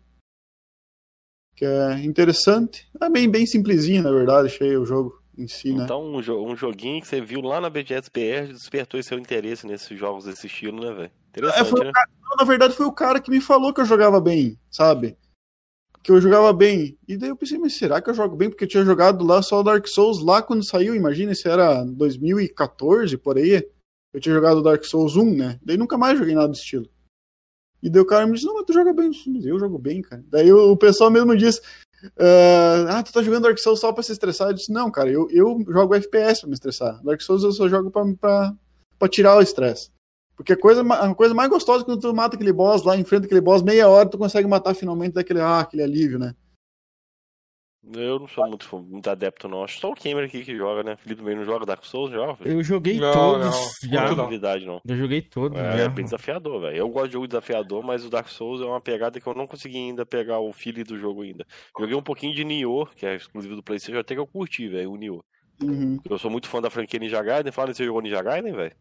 Que 1.56 1.66
é 1.66 2.04
interessante. 2.04 2.88
É 3.02 3.10
bem, 3.10 3.30
bem 3.30 3.46
simplesinho, 3.46 4.04
na 4.04 4.12
verdade, 4.12 4.48
achei 4.48 4.76
o 4.76 4.86
jogo 4.86 5.22
em 5.38 5.48
si, 5.48 5.74
né? 5.74 5.84
Então, 5.84 6.04
um, 6.04 6.22
jo- 6.22 6.44
um 6.46 6.56
joguinho 6.56 7.02
que 7.02 7.08
você 7.08 7.22
viu 7.22 7.40
lá 7.42 7.62
na 7.62 7.70
BGS 7.70 8.10
BR 8.12 8.52
despertou 8.52 9.02
seu 9.04 9.18
interesse 9.18 9.66
nesses 9.66 9.98
jogos 9.98 10.26
desse 10.26 10.48
estilo, 10.48 10.82
né, 10.84 10.94
velho? 10.94 11.12
É, 11.12 11.30
Interessante, 11.30 11.70
foi 11.70 11.82
o 11.82 11.84
né? 11.86 11.92
cara- 11.94 12.10
não, 12.22 12.36
na 12.38 12.44
verdade, 12.44 12.74
foi 12.74 12.86
o 12.86 12.92
cara 12.92 13.22
que 13.22 13.30
me 13.32 13.40
falou 13.40 13.74
que 13.74 13.80
eu 13.80 13.86
jogava 13.86 14.20
bem, 14.20 14.60
sabe? 14.70 15.18
Que 16.06 16.12
eu 16.12 16.22
jogava 16.22 16.54
bem. 16.54 16.96
E 17.08 17.18
daí 17.18 17.30
eu 17.30 17.36
pensei, 17.36 17.58
mas 17.58 17.74
será 17.74 18.00
que 18.00 18.08
eu 18.08 18.14
jogo 18.14 18.36
bem? 18.36 18.48
Porque 18.48 18.66
eu 18.66 18.68
tinha 18.68 18.86
jogado 18.86 19.26
lá 19.26 19.42
só 19.42 19.64
Dark 19.64 19.88
Souls 19.88 20.24
lá 20.24 20.40
quando 20.40 20.64
saiu. 20.64 20.94
Imagina 20.94 21.34
se 21.34 21.50
era 21.50 21.84
2014, 21.84 23.18
por 23.18 23.38
aí. 23.38 23.68
Eu 24.14 24.22
tinha 24.22 24.36
jogado 24.36 24.62
Dark 24.62 24.84
Souls 24.84 25.16
1, 25.16 25.36
né? 25.36 25.60
Daí 25.64 25.78
nunca 25.78 25.98
mais 25.98 26.20
joguei 26.20 26.36
nada 26.36 26.50
do 26.50 26.54
estilo. 26.54 26.88
E 27.82 27.90
daí 27.90 28.00
o 28.00 28.06
cara 28.06 28.28
me 28.28 28.34
disse, 28.34 28.46
não, 28.46 28.54
mas 28.54 28.66
tu 28.66 28.74
joga 28.74 28.94
bem. 28.94 29.10
Eu 29.44 29.58
jogo 29.58 29.80
bem, 29.80 30.04
cara. 30.04 30.24
Daí 30.28 30.54
o, 30.54 30.78
pessoal 30.78 31.10
mesmo 31.10 31.36
disse, 31.36 31.60
ah, 32.88 33.02
tu 33.02 33.12
tá 33.12 33.24
jogando 33.24 33.46
Dark 33.46 33.58
Souls 33.58 33.80
só 33.80 33.92
pra 33.92 34.04
se 34.04 34.12
estressar? 34.12 34.50
Eu 34.50 34.54
disse, 34.54 34.72
não, 34.72 34.92
cara, 34.92 35.10
eu, 35.10 35.28
eu 35.32 35.66
jogo 35.68 35.96
FPS 35.96 36.42
pra 36.42 36.50
me 36.50 36.54
estressar. 36.54 37.04
Dark 37.04 37.20
Souls 37.20 37.42
eu 37.42 37.52
só 37.52 37.68
jogo 37.68 37.90
pra, 37.90 38.06
pra, 38.14 38.56
pra 39.00 39.10
tirar 39.10 39.38
o 39.38 39.42
estresse. 39.42 39.90
Porque 40.36 40.54
a 40.54 40.58
coisa, 40.58 40.82
a 40.82 41.16
coisa 41.16 41.34
mais 41.34 41.50
gostosa 41.50 41.84
é 41.84 41.86
quando 41.86 42.02
tu 42.02 42.14
mata 42.14 42.36
aquele 42.36 42.52
boss 42.52 42.84
lá, 42.84 42.98
enfrenta 42.98 43.26
aquele 43.26 43.42
boss, 43.42 43.62
meia 43.62 43.88
hora 43.88 44.10
tu 44.10 44.18
consegue 44.18 44.48
matar 44.48 44.74
finalmente 44.76 45.14
daquele, 45.14 45.40
ah, 45.40 45.62
aquele 45.62 45.84
alívio, 45.84 46.20
né? 46.20 46.36
Eu 47.94 48.20
não 48.20 48.28
sou 48.28 48.48
muito, 48.48 48.80
muito 48.80 49.10
adepto, 49.10 49.48
não. 49.48 49.64
Acho 49.64 49.80
só 49.80 49.92
o 49.92 49.94
Gamer 49.94 50.26
aqui 50.26 50.44
que 50.44 50.58
joga, 50.58 50.82
né? 50.82 50.96
Felipe 50.96 51.22
também 51.22 51.36
não 51.36 51.46
joga 51.46 51.68
Dark 51.68 51.86
Souls, 51.86 52.12
joga? 52.12 52.38
Eu 52.44 52.64
joguei 52.64 53.00
Não, 53.00 53.14
todos 53.14 53.46
não. 53.46 53.90
já. 53.90 54.06
Não 54.06 54.12
é 54.12 54.16
novidade, 54.16 54.66
não. 54.66 54.82
Eu 54.88 54.98
joguei 54.98 55.22
todos 55.22 55.60
É, 55.60 55.84
é 55.84 55.90
bem 55.90 56.04
desafiador, 56.04 56.62
velho. 56.62 56.78
Eu 56.78 56.90
gosto 56.90 57.08
de 57.08 57.14
jogo 57.14 57.28
desafiador, 57.28 57.84
mas 57.84 58.04
o 58.04 58.10
Dark 58.10 58.28
Souls 58.28 58.60
é 58.60 58.66
uma 58.66 58.82
pegada 58.82 59.20
que 59.20 59.28
eu 59.28 59.36
não 59.36 59.46
consegui 59.46 59.78
ainda 59.78 60.04
pegar 60.04 60.40
o 60.40 60.52
feeling 60.52 60.84
do 60.84 60.98
jogo 60.98 61.22
ainda. 61.22 61.46
Joguei 61.80 61.96
um 61.96 62.02
pouquinho 62.02 62.34
de 62.34 62.44
Nioh, 62.44 62.90
que 62.96 63.06
é 63.06 63.16
exclusivo 63.16 63.56
do 63.56 63.62
PlayStation, 63.62 64.00
até 64.00 64.16
que 64.16 64.20
eu 64.20 64.28
curti, 64.28 64.68
velho, 64.68 64.92
o 64.92 64.98
Nioh. 64.98 65.24
Uhum. 65.62 66.00
Eu 66.10 66.18
sou 66.18 66.32
muito 66.32 66.48
fã 66.48 66.60
da 66.60 66.72
franquia 66.72 67.00
Ninja 67.00 67.22
Gaiden. 67.22 67.52
Fala, 67.52 67.72
você 67.72 67.86
jogou 67.86 68.02
Ninja 68.02 68.22
Gaiden, 68.22 68.54
velho? 68.54 68.76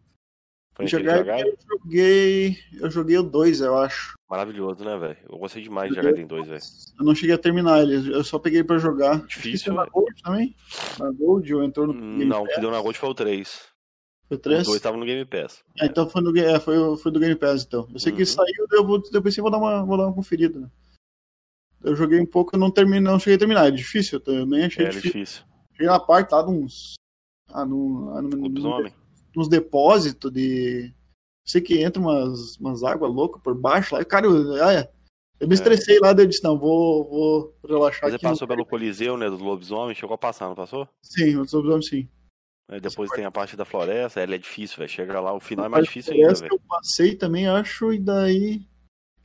Ninja 0.79 0.99
Gaiden, 1.01 1.47
eu 1.47 1.57
joguei. 1.79 2.59
Eu 2.81 2.91
joguei 2.91 3.19
o 3.19 3.23
2, 3.23 3.61
eu 3.61 3.79
acho. 3.79 4.15
Maravilhoso, 4.29 4.85
né, 4.85 4.97
velho? 4.99 5.17
Eu 5.31 5.39
gostei 5.39 5.63
demais 5.63 5.89
de 5.91 5.97
Ninja 5.97 6.09
Gaiden 6.09 6.27
2, 6.27 6.49
velho. 6.49 6.63
Eu 6.99 7.05
não 7.05 7.15
cheguei 7.15 7.35
a 7.35 7.39
terminar 7.39 7.83
ele, 7.83 8.13
eu 8.13 8.25
só 8.25 8.39
peguei 8.39 8.65
pra 8.65 8.79
jogar. 8.79 9.25
Difícil, 9.27 9.73
na. 9.73 9.85
Gold 9.87 10.23
também? 10.23 10.57
Na 10.99 11.11
Gold 11.13 11.55
ou 11.55 11.63
entrou 11.63 11.87
no 11.87 11.93
Game 11.93 12.25
Não, 12.25 12.43
o 12.43 12.47
que 12.47 12.61
deu 12.61 12.71
na 12.71 12.81
Gold 12.81 12.99
foi 12.99 13.09
o 13.09 13.15
3. 13.15 13.69
Foi 14.27 14.37
o 14.37 14.41
3? 14.41 14.63
O 14.63 14.71
2 14.71 14.81
tava 14.81 14.97
no 14.97 15.05
Game 15.05 15.25
Pass. 15.25 15.63
Ah, 15.81 15.87
então 15.87 16.09
foi, 16.09 16.23
no, 16.23 16.37
é, 16.37 16.59
foi, 16.59 16.97
foi 16.97 17.13
do 17.13 17.21
Game 17.21 17.37
Pass, 17.37 17.65
então. 17.65 17.89
Eu 17.93 17.99
sei 18.01 18.11
Uhum. 18.13 18.19
que 18.19 18.27
saiu, 18.27 18.67
eu, 18.73 18.85
vou, 18.87 19.03
eu 19.13 19.23
pensei, 19.23 19.43
vou 19.43 19.51
dar 19.51 19.59
uma, 19.59 19.85
vou 19.85 19.97
dar 19.97 20.07
uma 20.07 20.15
conferida, 20.15 20.59
né? 20.59 20.69
Eu 21.85 21.95
joguei 21.95 22.19
um 22.19 22.27
pouco, 22.27 22.57
eu 22.57 22.59
não, 22.59 22.71
terminei, 22.71 23.01
não 23.01 23.19
cheguei 23.19 23.37
a 23.37 23.39
terminar. 23.39 23.69
É 23.69 23.71
difícil, 23.71 24.21
eu, 24.27 24.35
eu 24.35 24.47
nem 24.47 24.65
achei 24.65 24.87
É, 24.87 24.89
difícil. 24.89 25.13
difícil. 25.13 25.45
Cheguei 25.73 25.87
na 25.87 26.01
parte 26.01 26.33
lá 26.33 26.43
de 26.43 26.51
uns. 26.51 26.95
Ah, 27.53 27.65
no, 27.65 28.11
ah, 28.17 28.23
no, 28.23 28.31
no, 28.31 28.37
Lobisomem. 28.45 28.93
Nos 29.35 29.49
depósitos 29.49 30.33
de. 30.33 30.93
Sei 31.47 31.61
que 31.61 31.83
entra 31.83 32.01
umas, 32.01 32.57
umas 32.57 32.83
águas 32.83 33.13
loucas 33.13 33.43
por 33.43 33.55
baixo 33.55 33.95
lá. 33.95 34.01
E, 34.01 34.05
cara, 34.05 34.27
eu, 34.27 34.65
ah, 34.65 34.73
é. 34.73 34.91
eu 35.39 35.47
me 35.47 35.55
estressei 35.55 35.99
lá, 35.99 36.13
daí 36.13 36.25
eu 36.25 36.29
disse, 36.29 36.43
não, 36.43 36.59
vou, 36.59 37.09
vou 37.09 37.55
relaxar 37.69 38.09
Você 38.09 38.17
aqui. 38.17 38.25
no- 38.25 38.31
passou 38.31 38.49
pelo 38.49 38.65
Coliseu, 38.65 39.17
né, 39.19 39.29
do 39.29 39.37
lobisomem, 39.37 39.95
chegou 39.95 40.15
a 40.15 40.19
passar, 40.19 40.49
não 40.49 40.55
passou? 40.55 40.89
Sim, 41.03 41.37
os 41.37 41.53
lobisomens 41.53 41.89
sim. 41.89 42.09
Aí 42.67 42.81
depois 42.81 43.11
tem 43.11 43.27
a 43.27 43.31
parte 43.31 43.57
da 43.57 43.67
floresta, 43.67 44.21
ela 44.21 44.35
é 44.35 44.39
difícil, 44.39 44.79
velho. 44.79 44.89
Chega 44.89 45.21
lá, 45.21 45.35
o 45.35 45.41
final 45.41 45.67
é 45.67 45.69
mais 45.69 45.85
difícil 45.85 46.15
ainda, 46.15 46.33
velho. 46.33 46.49
eu 46.51 46.61
passei 46.67 47.15
também, 47.15 47.47
acho, 47.47 47.93
e 47.93 47.99
daí. 47.99 48.67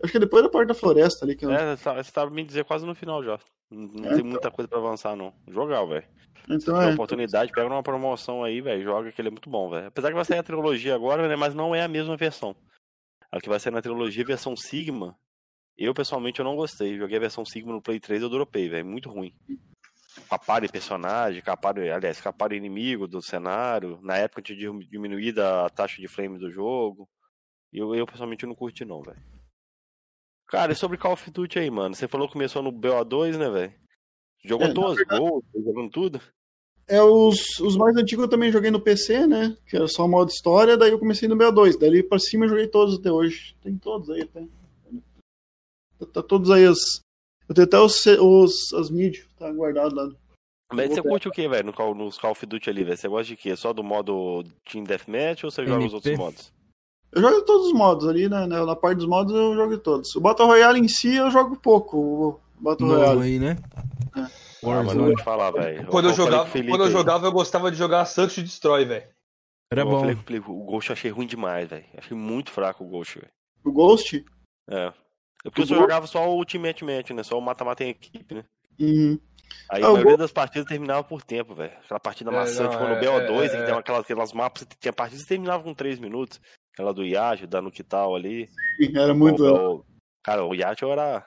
Acho 0.04 0.12
que 0.12 0.18
é 0.18 0.22
depois 0.22 0.44
da 0.44 0.50
parte 0.50 0.68
da 0.70 0.74
floresta 0.74 1.26
ali 1.26 1.36
que 1.36 1.46
eu. 1.46 1.52
É, 1.52 1.76
você 1.76 1.84
tá- 1.84 1.94
você 2.02 2.12
tava 2.12 2.32
me 2.32 2.44
dizer 2.44 2.64
quase 2.66 2.86
no 2.86 2.96
final 2.96 3.24
já. 3.24 3.38
Não, 3.70 4.06
É, 4.06 4.10
tem 4.10 4.18
então. 4.20 4.26
muita 4.26 4.50
coisa 4.52 4.68
pra 4.68 4.80
avançar, 4.80 5.16
não. 5.16 5.34
Jogar, 5.48 5.84
velho. 5.86 6.08
Então 6.50 6.82
é. 6.82 6.94
oportunidade, 6.94 7.52
pega 7.52 7.68
uma 7.68 7.84
promoção 7.84 8.44
aí, 8.44 8.62
velho. 8.62 8.82
Joga 8.84 9.12
que 9.12 9.22
ele 9.22 9.28
é 9.28 9.32
muito 9.32 9.50
bom, 9.50 9.70
velho. 9.70 9.88
Apesar 9.88 10.08
que 10.10 10.16
vai 10.16 10.26
sair 10.26 10.40
a 10.40 10.44
trilogia 10.44 10.96
agora, 10.96 11.28
né? 11.28 11.36
Mas 11.36 11.54
não 11.54 11.76
é 11.76 11.84
a 11.84 11.88
mesma 11.88 12.16
versão. 12.18 12.56
A 13.32 13.40
que 13.40 13.50
vai 13.50 13.60
sair 13.60 13.74
na 13.74 13.82
trilogia, 13.82 14.24
versão 14.26 14.56
Sigma. 14.56 15.16
Eu, 15.78 15.94
pessoalmente, 15.94 16.40
eu 16.40 16.46
não 16.46 16.56
gostei. 16.56 16.98
Joguei 16.98 17.18
a 17.18 17.22
versão 17.22 17.46
Sigma 17.46 17.72
no 17.72 17.82
Play 17.82 18.00
3 18.00 18.22
eu 18.24 18.30
dropei, 18.30 18.68
velho. 18.68 18.86
Muito 18.86 19.10
ruim. 19.10 19.34
Caparo 20.30 20.66
em 20.66 20.70
personagem, 20.70 21.42
caparo, 21.42 21.82
aliás, 21.82 22.20
caparo 22.20 22.56
inimigo 22.56 23.08
do 23.08 23.22
cenário. 23.22 24.00
Na 24.02 24.18
época 24.18 24.42
tinha 24.42 24.58
dim- 24.58 24.80
diminuído 24.80 25.42
a 25.44 25.70
taxa 25.70 26.02
de 26.02 26.08
frame 26.08 26.40
do 26.40 26.50
jogo. 26.52 27.08
Eu, 27.72 27.94
eu 27.94 28.06
pessoalmente, 28.08 28.46
não 28.48 28.56
curti, 28.56 28.84
não, 28.84 29.02
velho. 29.04 29.20
Cara, 30.50 30.72
e 30.72 30.76
sobre 30.76 30.98
Call 30.98 31.14
of 31.14 31.30
Duty 31.32 31.60
aí, 31.60 31.70
mano? 31.70 31.96
Você 31.96 32.08
falou 32.08 32.28
que 32.28 32.34
começou 32.34 32.62
no 32.64 32.72
BO2, 32.72 33.38
né, 33.38 33.50
velho? 33.50 33.74
Jogou 34.44 34.68
É, 34.68 34.74
todos, 34.74 35.04
gol, 35.08 35.44
jogando 35.54 35.90
tudo? 35.90 36.22
É, 36.88 37.02
os, 37.04 37.60
os 37.60 37.78
mais 37.78 37.96
antigos 37.96 38.24
eu 38.24 38.30
também 38.30 38.52
joguei 38.52 38.72
no 38.72 38.82
PC, 38.82 39.28
né? 39.28 39.56
Que 39.68 39.76
era 39.76 39.88
só 39.88 40.08
modo 40.08 40.30
história, 40.32 40.76
daí 40.76 40.90
eu 40.92 40.98
comecei 40.98 41.28
no 41.30 41.36
BO2. 41.36 41.78
Daí 41.78 42.02
pra 42.02 42.18
cima 42.18 42.46
eu 42.46 42.50
joguei 42.50 42.68
todos 42.68 42.98
até 42.98 43.12
hoje. 43.12 43.56
Tem 43.62 43.78
todos 43.78 44.10
aí 44.10 44.22
até. 44.22 44.44
Tá, 46.00 46.06
tá 46.14 46.24
todos 46.24 46.50
aí 46.50 46.66
as. 46.66 46.80
Eu 47.48 47.54
tenho 47.54 47.68
até 47.68 47.80
os, 47.80 48.06
os 48.06 48.74
as 48.74 48.90
mídias, 48.90 49.28
tá 49.38 49.52
guardado 49.52 49.94
lá. 49.96 50.10
Mas 50.72 50.90
você 50.92 51.02
curte 51.02 51.28
o 51.28 51.32
que, 51.32 51.48
velho, 51.48 51.66
no 51.66 51.74
Call- 51.74 51.96
nos 51.96 52.18
Call 52.18 52.32
of 52.32 52.46
Duty 52.46 52.70
ali, 52.70 52.84
velho? 52.84 52.98
Você 52.98 53.08
gosta 53.08 53.26
de 53.26 53.36
quê? 53.36 53.56
Só 53.56 53.74
do 53.74 53.84
modo 53.84 54.44
Team 54.72 54.84
Deathmatch 54.84 55.44
ou 55.44 55.52
você 55.52 55.66
joga 55.66 55.86
os 55.86 55.94
outros 55.94 56.18
modos? 56.18 56.54
Eu 57.12 57.22
jogo 57.22 57.42
todos 57.44 57.68
os 57.68 57.74
modos 57.74 58.08
ali, 58.08 58.30
né? 58.30 58.46
Na 58.46 58.66
na 58.66 58.76
parte 58.76 58.98
dos 58.98 59.08
modos 59.08 59.34
eu 59.36 59.56
jogo 59.56 59.78
todos. 59.80 60.16
O 60.16 60.22
Battle 60.22 60.48
Royale 60.48 60.80
em 60.80 60.88
si 60.88 61.16
eu 61.16 61.32
jogo 61.32 61.56
pouco. 61.58 61.98
O 61.98 62.40
Battle 62.62 62.88
Novo 62.88 63.00
Royale. 63.02 63.22
aí, 63.24 63.40
né? 63.40 63.58
Ah, 64.16 64.84
mas 64.84 64.94
vou 64.94 65.16
te 65.16 65.24
falar, 65.24 65.52
velho. 65.52 65.88
Quando 65.88 66.10
eu, 66.10 66.14
jogava, 66.14 66.46
Felipe 66.48 66.70
quando 66.72 66.86
eu 66.86 66.92
jogava, 66.92 67.26
eu 67.26 67.32
gostava 67.32 67.72
de 67.72 67.78
jogar 67.78 68.02
and 68.02 68.44
Destroy, 68.44 68.86
velho. 68.86 69.08
Era 69.72 69.82
Eu 69.82 69.86
bom. 69.90 70.00
falei 70.00 70.16
o 70.16 70.18
Felipe, 70.18 70.50
o 70.50 70.64
Ghost 70.66 70.90
eu 70.90 70.94
achei 70.94 71.12
ruim 71.12 71.28
demais, 71.28 71.70
velho. 71.70 71.86
Achei 71.98 72.16
muito 72.18 72.52
fraco 72.52 72.84
o 72.84 72.88
Ghost, 72.88 73.20
velho. 73.20 73.32
O 73.64 73.72
Ghost? 73.72 74.26
É. 74.70 74.88
É 74.88 74.94
porque 75.50 75.62
O 75.62 75.64
eu 75.64 75.68
só 75.68 75.74
Ghost? 75.76 75.82
jogava 75.82 76.08
só 76.08 76.28
o 76.30 76.36
Ultimate 76.36 76.84
Match, 76.84 77.12
né? 77.12 77.24
Só 77.24 77.38
o 77.38 77.42
mata-mata 77.42 77.84
em 77.84 77.90
equipe, 77.90 78.36
né? 78.36 78.44
Uhum. 78.80 79.18
Aí 79.70 79.82
Ah, 79.84 79.88
a 79.88 79.90
o 79.90 79.94
maioria 79.94 80.04
Ghost- 80.04 80.18
das 80.20 80.32
partidas 80.32 80.68
terminava 80.68 81.04
por 81.04 81.22
tempo, 81.24 81.54
velho. 81.56 81.72
Aquela 81.84 82.00
partida 82.00 82.30
É, 82.32 82.34
maçante, 82.34 82.74
não, 82.76 82.80
quando 82.80 82.92
o 82.92 82.96
é, 82.96 83.00
BO2, 83.02 83.44
é, 83.46 83.50
que 83.50 83.56
é. 83.56 83.64
tem 83.66 83.76
aquelas, 83.76 84.02
aquelas 84.02 84.34
mapas, 84.34 84.68
tinha 84.80 84.92
partidas 84.94 85.24
que 85.24 85.30
terminavam 85.30 85.64
com 85.64 85.74
3 85.74 86.00
minutos. 86.00 86.42
Aquela 86.80 86.94
do 86.94 87.04
Yagio, 87.06 87.46
da 87.46 87.62
Nukital 87.62 88.16
ali. 88.16 88.48
Sim, 88.80 88.98
era 88.98 89.14
muito. 89.14 89.44
O- 89.44 89.76
o- 89.80 89.86
Cara, 90.24 90.46
o 90.46 90.56
Yagio 90.56 90.90
era. 90.90 91.26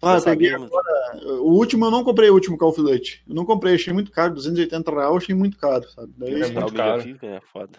Ah, 0.00 0.12
eu 0.14 0.16
eu 0.18 0.24
peguei 0.24 0.50
sabia, 0.50 0.66
agora. 0.66 1.16
O 1.42 1.52
último 1.52 1.84
eu 1.84 1.90
não 1.90 2.02
comprei 2.02 2.30
o 2.30 2.32
último 2.32 2.56
Call 2.56 2.70
of 2.70 2.80
Duty. 2.82 3.22
Eu 3.28 3.34
não 3.34 3.44
comprei, 3.44 3.74
achei 3.74 3.92
muito 3.92 4.10
caro. 4.10 4.32
280 4.32 4.90
reais, 4.90 5.14
achei 5.14 5.34
muito 5.34 5.58
caro, 5.58 5.86
sabe? 5.90 6.10
Daí, 6.16 6.54
tal 6.54 6.70
mídia 6.70 7.02
física 7.02 7.26
é 7.26 7.40
foda. 7.42 7.78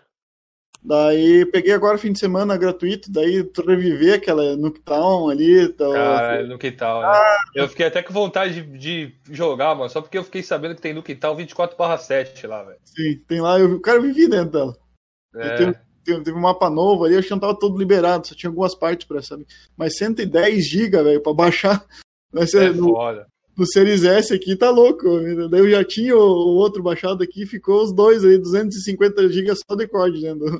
Daí 0.84 1.48
peguei 1.48 1.74
agora 1.74 1.98
fim 1.98 2.12
de 2.14 2.20
semana 2.20 2.56
gratuito, 2.58 3.12
daí 3.12 3.44
tu 3.44 3.66
reviver 3.66 4.14
aquela 4.14 4.56
Nuketown 4.56 5.30
ali. 5.32 5.68
Tá, 5.70 5.92
Cara, 5.92 6.44
no 6.46 6.60
que 6.60 6.72
tal, 6.72 7.02
né? 7.02 7.20
Eu 7.56 7.68
fiquei 7.68 7.88
até 7.88 8.04
com 8.04 8.14
vontade 8.14 8.62
de, 8.62 9.08
de 9.08 9.18
jogar, 9.32 9.74
mano, 9.74 9.90
só 9.90 10.00
porque 10.00 10.18
eu 10.18 10.24
fiquei 10.24 10.44
sabendo 10.44 10.76
que 10.76 10.82
tem 10.84 10.94
tal 11.16 11.36
24/7 11.36 12.46
lá, 12.46 12.62
velho. 12.62 12.78
Sim, 12.86 13.18
tem 13.28 13.42
lá, 13.42 13.60
eu, 13.60 13.82
cara, 13.82 13.98
eu 13.98 14.04
vivi 14.04 14.28
dentro 14.28 14.52
dela. 14.52 14.78
É. 15.38 15.56
Teve- 15.58 15.86
teve 16.06 16.34
um 16.34 16.42
mapa 16.42 16.70
novo 16.70 17.04
ali, 17.04 17.16
eu 17.16 17.20
acho 17.20 17.28
que 17.28 17.34
não 17.34 17.40
tava 17.40 17.58
todo 17.60 17.78
liberado, 17.78 18.28
só 18.28 18.36
tinha 18.36 18.50
algumas 18.50 18.76
partes 18.76 19.08
pra 19.08 19.22
saber. 19.22 19.46
Mas 19.76 19.98
110 19.98 20.66
GB, 20.68 21.04
velho, 21.04 21.22
pra 21.22 21.34
baixar. 21.34 21.86
Vai 22.32 22.48
ser 22.48 22.70
É 22.70 22.74
no, 22.74 22.90
foda. 22.90 23.28
no 23.58 23.66
Series 23.66 24.04
S 24.04 24.34
aqui, 24.34 24.56
tá 24.56 24.70
louco. 24.70 25.06
Daí 25.50 25.60
eu 25.62 25.70
já 25.70 25.84
tinha 25.84 26.16
o, 26.16 26.20
o 26.20 26.56
outro 26.56 26.84
baixado 26.84 27.24
aqui, 27.24 27.46
ficou 27.46 27.84
os 27.84 27.94
dois 27.94 28.24
aí, 28.26 28.38
250 28.38 29.30
GB 29.30 29.54
só 29.56 29.76
de 29.76 29.88
COD, 29.88 30.22
né? 30.34 30.60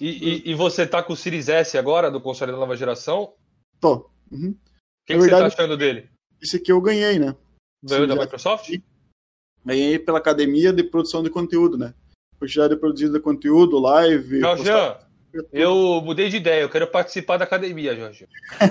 E, 0.00 0.08
e, 0.08 0.50
e 0.50 0.54
você 0.54 0.86
tá 0.86 1.02
com 1.02 1.12
o 1.12 1.16
Series 1.16 1.48
S 1.48 1.76
agora, 1.76 2.10
do 2.10 2.20
console 2.20 2.52
da 2.52 2.58
nova 2.58 2.76
geração? 2.76 3.22
O 3.24 3.34
Tô. 3.80 4.10
Uhum. 4.30 4.54
que, 5.06 5.14
Na 5.14 5.18
que 5.18 5.24
você 5.24 5.30
tá 5.30 5.36
verdade- 5.38 5.54
achando 5.54 5.76
dele? 5.76 6.08
Esse 6.40 6.56
aqui 6.58 6.70
eu 6.70 6.80
ganhei, 6.80 7.18
né? 7.18 7.34
Ganhou 7.82 8.06
da. 8.06 8.14
Microsoft? 8.14 8.70
Ganhei 9.64 9.98
pela 9.98 10.18
academia 10.18 10.72
de 10.72 10.84
produção 10.84 11.22
de 11.22 11.30
conteúdo, 11.30 11.76
né? 11.76 11.92
Quantidade 12.38 12.74
de 12.74 12.80
produzido 12.80 13.12
de 13.14 13.20
conteúdo, 13.20 13.78
live. 13.78 14.40
Jorjan, 14.40 14.96
eu 15.52 16.00
mudei 16.04 16.28
de 16.28 16.36
ideia, 16.38 16.62
eu 16.62 16.68
quero 16.70 16.86
participar 16.86 17.36
da 17.36 17.44
academia, 17.44 17.94
Jorge. 17.96 18.26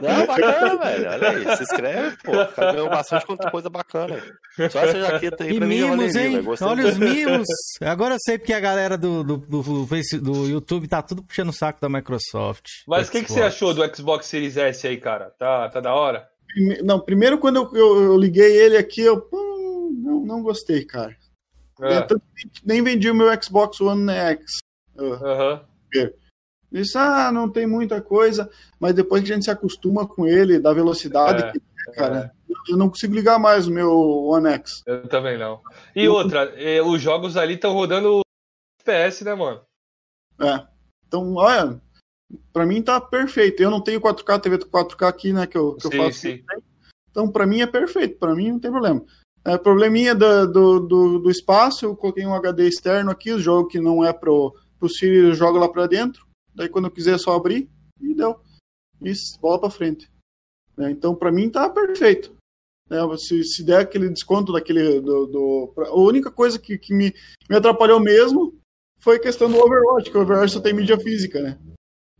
Não, 0.00 0.26
bacana, 0.26 0.76
velho. 0.76 1.10
Olha 1.10 1.28
aí, 1.30 1.56
se 1.56 1.62
inscreve, 1.62 2.16
pô. 2.24 2.32
Ganhou 2.72 2.88
bastante 2.88 3.26
conta- 3.26 3.50
coisa 3.50 3.70
bacana. 3.70 4.22
Só 4.70 4.80
essa 4.80 5.00
jaqueta 5.00 5.44
aí 5.44 5.52
E 5.52 5.58
pra 5.58 5.66
mim 5.66 5.78
já 5.78 5.90
mimos, 5.96 6.12
valeria, 6.12 6.38
hein? 6.38 6.44
Olha 6.62 6.86
os 6.86 6.98
mimos. 6.98 7.46
Agora 7.80 8.14
eu 8.14 8.18
sei 8.20 8.38
porque 8.38 8.52
a 8.52 8.60
galera 8.60 8.98
do, 8.98 9.22
do, 9.24 9.36
do, 9.38 9.62
do 10.20 10.48
YouTube 10.48 10.88
tá 10.88 11.00
tudo 11.02 11.22
puxando 11.22 11.48
o 11.48 11.52
saco 11.54 11.80
da 11.80 11.88
Microsoft. 11.88 12.66
Mas 12.86 13.08
o 13.08 13.12
que, 13.12 13.22
que 13.22 13.32
você 13.32 13.42
achou 13.42 13.72
do 13.72 13.96
Xbox 13.96 14.26
Series 14.26 14.56
S 14.56 14.86
aí, 14.86 14.96
cara? 14.98 15.32
Tá, 15.38 15.68
tá 15.68 15.80
da 15.80 15.94
hora? 15.94 16.28
Não, 16.84 17.00
primeiro 17.00 17.38
quando 17.38 17.56
eu, 17.56 17.70
eu- 17.74 18.02
eu 18.02 18.16
liguei 18.18 18.56
ele 18.58 18.76
aqui, 18.76 19.00
eu 19.00 19.26
não, 20.02 20.20
não 20.24 20.42
gostei, 20.42 20.84
cara. 20.84 21.16
É. 21.80 21.98
Eu 22.10 22.20
nem- 22.64 22.82
vendi 22.82 23.10
o 23.10 23.14
meu 23.14 23.28
Xbox 23.42 23.80
One 23.80 24.10
X. 24.10 24.58
Aham. 24.98 25.64
Disse, 26.70 26.96
ah, 26.96 27.30
não 27.30 27.50
tem 27.50 27.66
muita 27.66 28.00
coisa, 28.00 28.50
mas 28.80 28.94
depois 28.94 29.22
que 29.22 29.30
a 29.30 29.34
gente 29.34 29.44
se 29.44 29.50
acostuma 29.50 30.06
com 30.06 30.26
ele, 30.26 30.58
da 30.58 30.72
velocidade, 30.72 31.42
É, 31.44 31.52
que, 31.52 31.58
é, 31.88 31.92
cara, 31.92 32.32
eu 32.66 32.78
não 32.78 32.88
consigo 32.88 33.14
ligar 33.14 33.38
mais 33.38 33.66
o 33.66 33.70
meu 33.70 33.90
One 34.24 34.48
X. 34.48 34.82
Eu 34.86 35.06
também 35.06 35.36
não. 35.36 35.60
E 35.94 36.08
outra, 36.08 36.44
eh, 36.56 36.80
os 36.80 37.00
jogos 37.00 37.36
ali 37.36 37.54
estão 37.54 37.74
rodando 37.74 38.22
FPS, 38.80 39.22
né, 39.22 39.34
mano? 39.34 39.60
É. 40.40 40.66
Então, 41.06 41.34
olha, 41.34 41.78
pra 42.54 42.64
mim 42.64 42.80
tá 42.82 42.98
perfeito. 42.98 43.62
Eu 43.62 43.70
não 43.70 43.82
tenho 43.82 44.00
4K, 44.00 44.38
TV 44.40 44.58
4K 44.64 45.08
aqui, 45.08 45.30
né, 45.34 45.46
que 45.46 45.58
eu, 45.58 45.74
que 45.76 45.86
eu 45.88 45.90
Sim, 45.90 45.96
faço. 45.98 46.18
sim. 46.20 46.42
Então, 47.10 47.30
pra 47.30 47.46
mim 47.46 47.60
é 47.60 47.66
perfeito, 47.66 48.18
pra 48.18 48.34
mim 48.34 48.50
não 48.52 48.58
tem 48.58 48.70
problema. 48.70 49.04
É, 49.44 49.58
probleminha 49.58 50.14
do, 50.14 50.46
do, 50.46 50.80
do, 50.80 51.18
do 51.18 51.30
espaço, 51.30 51.84
eu 51.84 51.96
coloquei 51.96 52.24
um 52.24 52.34
HD 52.34 52.68
externo 52.68 53.10
aqui, 53.10 53.32
o 53.32 53.40
jogo 53.40 53.68
que 53.68 53.80
não 53.80 54.04
é 54.04 54.12
pro, 54.12 54.54
pro 54.78 54.88
Siri, 54.88 55.16
eu 55.28 55.34
jogo 55.34 55.58
lá 55.58 55.68
pra 55.68 55.86
dentro. 55.86 56.26
Daí 56.54 56.68
quando 56.68 56.84
eu 56.86 56.90
quiser 56.90 57.14
é 57.16 57.18
só 57.18 57.34
abrir 57.34 57.68
e 58.00 58.14
deu. 58.14 58.38
Isso, 59.00 59.38
bola 59.40 59.58
pra 59.60 59.70
frente. 59.70 60.08
É, 60.78 60.90
então, 60.90 61.14
pra 61.14 61.32
mim 61.32 61.50
tá 61.50 61.68
perfeito. 61.68 62.34
É, 62.90 62.98
se, 63.16 63.42
se 63.44 63.64
der 63.64 63.80
aquele 63.80 64.08
desconto 64.10 64.52
daquele. 64.52 65.00
Do, 65.00 65.26
do- 65.26 65.72
pra- 65.74 65.88
a 65.88 65.94
única 65.96 66.30
coisa 66.30 66.58
que, 66.58 66.78
que 66.78 66.94
me, 66.94 67.12
me 67.48 67.56
atrapalhou 67.56 67.98
mesmo 67.98 68.54
foi 69.00 69.16
a 69.16 69.20
questão 69.20 69.50
do 69.50 69.58
Overwatch, 69.58 70.10
que 70.10 70.16
o 70.16 70.20
Overwatch 70.22 70.52
só 70.52 70.60
tem 70.60 70.72
mídia 70.72 70.98
física, 70.98 71.40
né? 71.40 71.58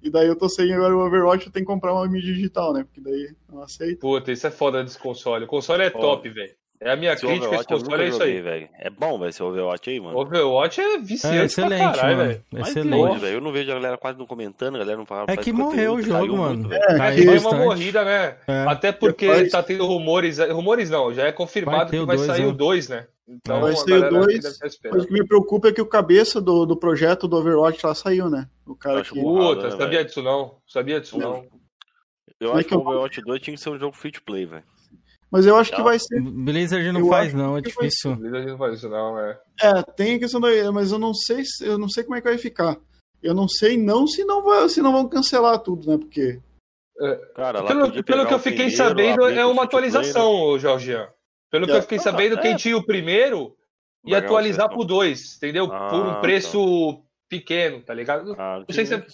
E 0.02 0.10
daí 0.10 0.26
eu 0.26 0.34
tô 0.34 0.48
sem 0.48 0.72
agora 0.72 0.96
o 0.96 1.06
Overwatch, 1.06 1.46
eu 1.46 1.52
tenho 1.52 1.64
que 1.64 1.72
comprar 1.72 1.92
uma 1.94 2.08
mídia 2.08 2.34
digital, 2.34 2.72
né? 2.72 2.82
Porque 2.84 3.00
daí 3.00 3.28
eu 3.48 3.54
não 3.54 3.62
aceito. 3.62 4.00
Puta, 4.00 4.32
isso 4.32 4.46
é 4.46 4.50
foda 4.50 4.82
desse 4.82 4.98
console. 4.98 5.44
O 5.44 5.48
console 5.48 5.84
é 5.84 5.90
top, 5.90 6.28
velho. 6.28 6.52
É 6.84 6.92
a 6.92 6.96
minha 6.96 7.12
Esse 7.12 7.24
crítica, 7.24 7.44
esse 7.46 7.46
Overwatch 7.54 7.72
eu 7.72 7.78
console 7.78 8.02
é 8.02 8.08
isso 8.08 8.18
joguei, 8.18 8.34
aí. 8.36 8.40
velho. 8.42 8.68
É 8.78 8.90
bom, 8.90 9.18
velho, 9.18 9.28
esse 9.30 9.42
Overwatch 9.42 9.90
aí, 9.90 10.00
mano. 10.00 10.18
Overwatch 10.18 10.80
é 10.80 10.98
viciante 10.98 11.36
É 11.38 11.44
excelente, 11.44 11.78
pra 11.82 11.92
caralho, 11.92 12.16
velho. 12.18 12.44
Excelente. 12.56 13.18
velho. 13.20 13.34
Eu 13.34 13.40
não 13.40 13.52
vejo 13.52 13.70
a 13.70 13.74
galera 13.74 13.96
quase 13.98 14.18
não 14.18 14.26
comentando, 14.26 14.74
a 14.74 14.78
galera 14.80 14.98
não 14.98 15.06
fala. 15.06 15.26
É 15.28 15.36
que 15.36 15.52
morreu 15.52 15.94
o 15.94 16.02
jogo, 16.02 16.36
mano. 16.36 16.68
muito. 16.68 16.72
É, 16.74 17.08
É, 17.20 17.38
foi 17.40 17.52
uma 17.52 17.64
morrida, 17.64 18.04
né? 18.04 18.36
É. 18.48 18.64
Até 18.66 18.90
porque 18.90 19.28
Depois- 19.28 19.52
tá 19.52 19.62
tendo 19.62 19.86
rumores. 19.86 20.38
Rumores 20.38 20.90
não, 20.90 21.12
já 21.14 21.22
é 21.22 21.24
Vai 21.26 21.32
confirmado 21.32 21.90
ter 21.90 22.00
que 22.00 22.04
vai 22.06 22.16
dois, 22.16 22.26
sair 22.26 22.42
né? 22.42 22.48
o 22.48 22.52
2, 22.52 22.88
né? 22.88 23.06
Então 23.28 23.60
Vai 23.60 23.76
ser 23.76 23.82
o 23.84 24.00
galera 24.00 24.10
2. 24.10 24.26
deve 24.42 24.66
estar 24.66 24.90
Mas 24.92 25.04
o 25.04 25.06
que 25.06 25.12
me 25.12 25.24
preocupa 25.26 25.68
é 25.68 25.72
que 25.72 25.80
o 25.80 25.86
cabeça 25.86 26.40
do, 26.40 26.66
do 26.66 26.76
projeto 26.76 27.28
do 27.28 27.36
Overwatch 27.36 27.86
lá 27.86 27.94
saiu, 27.94 28.28
né? 28.28 28.48
O 28.66 28.74
cara 28.74 29.02
que. 29.04 29.14
burrado, 29.20 29.54
Puta, 29.56 29.70
né, 29.70 29.76
sabia 29.76 30.04
disso 30.04 30.20
não. 30.20 30.56
Sabia 30.66 31.00
disso 31.00 31.16
não. 31.16 31.44
Eu 32.40 32.52
é 32.54 32.58
acho 32.58 32.68
que 32.68 32.74
o 32.74 32.80
Overwatch 32.80 33.20
2 33.22 33.40
tinha 33.40 33.54
que 33.54 33.62
ser 33.62 33.70
um 33.70 33.78
jogo 33.78 33.96
free 33.96 34.10
to 34.10 34.20
play, 34.24 34.44
velho. 34.46 34.64
Mas 35.32 35.46
eu 35.46 35.56
acho 35.56 35.70
que 35.70 35.78
Não. 35.78 35.84
vai 35.84 35.98
ser. 35.98 36.20
Blizzard 36.20 36.92
não 36.92 37.00
Eu 37.00 37.08
faz, 37.08 37.32
não, 37.32 37.56
é 37.56 37.62
que 37.62 37.70
difícil. 37.70 38.14
Blizzard 38.16 38.46
não 38.50 38.58
faz 38.58 38.74
isso 38.78 38.88
não, 38.90 39.18
é. 39.18 39.40
É, 39.62 39.82
tem 39.82 40.16
a 40.16 40.18
questão 40.18 40.38
da. 40.40 40.48
Mas 40.70 40.92
eu 40.92 40.98
não 40.98 41.14
sei, 41.14 41.42
se- 41.44 41.64
eu 41.66 41.78
não 41.78 41.88
sei 41.88 42.04
como 42.04 42.16
é 42.16 42.20
que 42.20 42.28
vai 42.28 42.36
ficar. 42.36 42.76
Eu 43.22 43.32
não 43.34 43.48
sei 43.48 43.78
não 43.78 44.06
se 44.06 44.24
não, 44.24 44.42
vai, 44.42 44.68
se 44.68 44.82
não 44.82 44.92
vão 44.92 45.08
cancelar 45.08 45.58
tudo, 45.60 45.88
né? 45.90 45.96
Porque. 45.96 46.38
Cara, 47.34 47.60
lá 47.62 47.66
Pelo, 47.68 47.86
podia 47.86 48.02
pelo 48.04 48.26
que 48.26 48.32
eu 48.34 48.36
o 48.36 48.40
fiquei 48.40 48.66
primeiro, 48.66 48.76
sabendo, 48.76 49.24
abrir 49.24 49.38
é 49.38 49.46
uma 49.46 49.62
atualização, 49.64 50.30
ô 50.30 50.58
Jorgian. 50.58 51.08
Pelo 51.50 51.66
que 51.66 51.72
eu 51.72 51.82
fiquei 51.82 51.98
Ah, 51.98 52.02
sabendo, 52.02 52.38
é. 52.38 52.42
quem 52.42 52.54
tinha 52.56 52.76
o 52.76 52.84
primeiro 52.84 53.56
ia 54.04 54.18
atualizar 54.18 54.68
pro 54.68 54.84
2, 54.84 55.36
entendeu? 55.36 55.66
Por 55.66 55.74
Ah, 55.76 56.18
um 56.18 56.20
preço 56.20 57.02
pequeno, 57.32 57.80
tá 57.80 57.94
ligado? 57.94 58.36
Ah, 58.38 58.58
não 58.58 58.74
sei 58.74 58.84
se 58.84 58.94
é- 58.94 59.06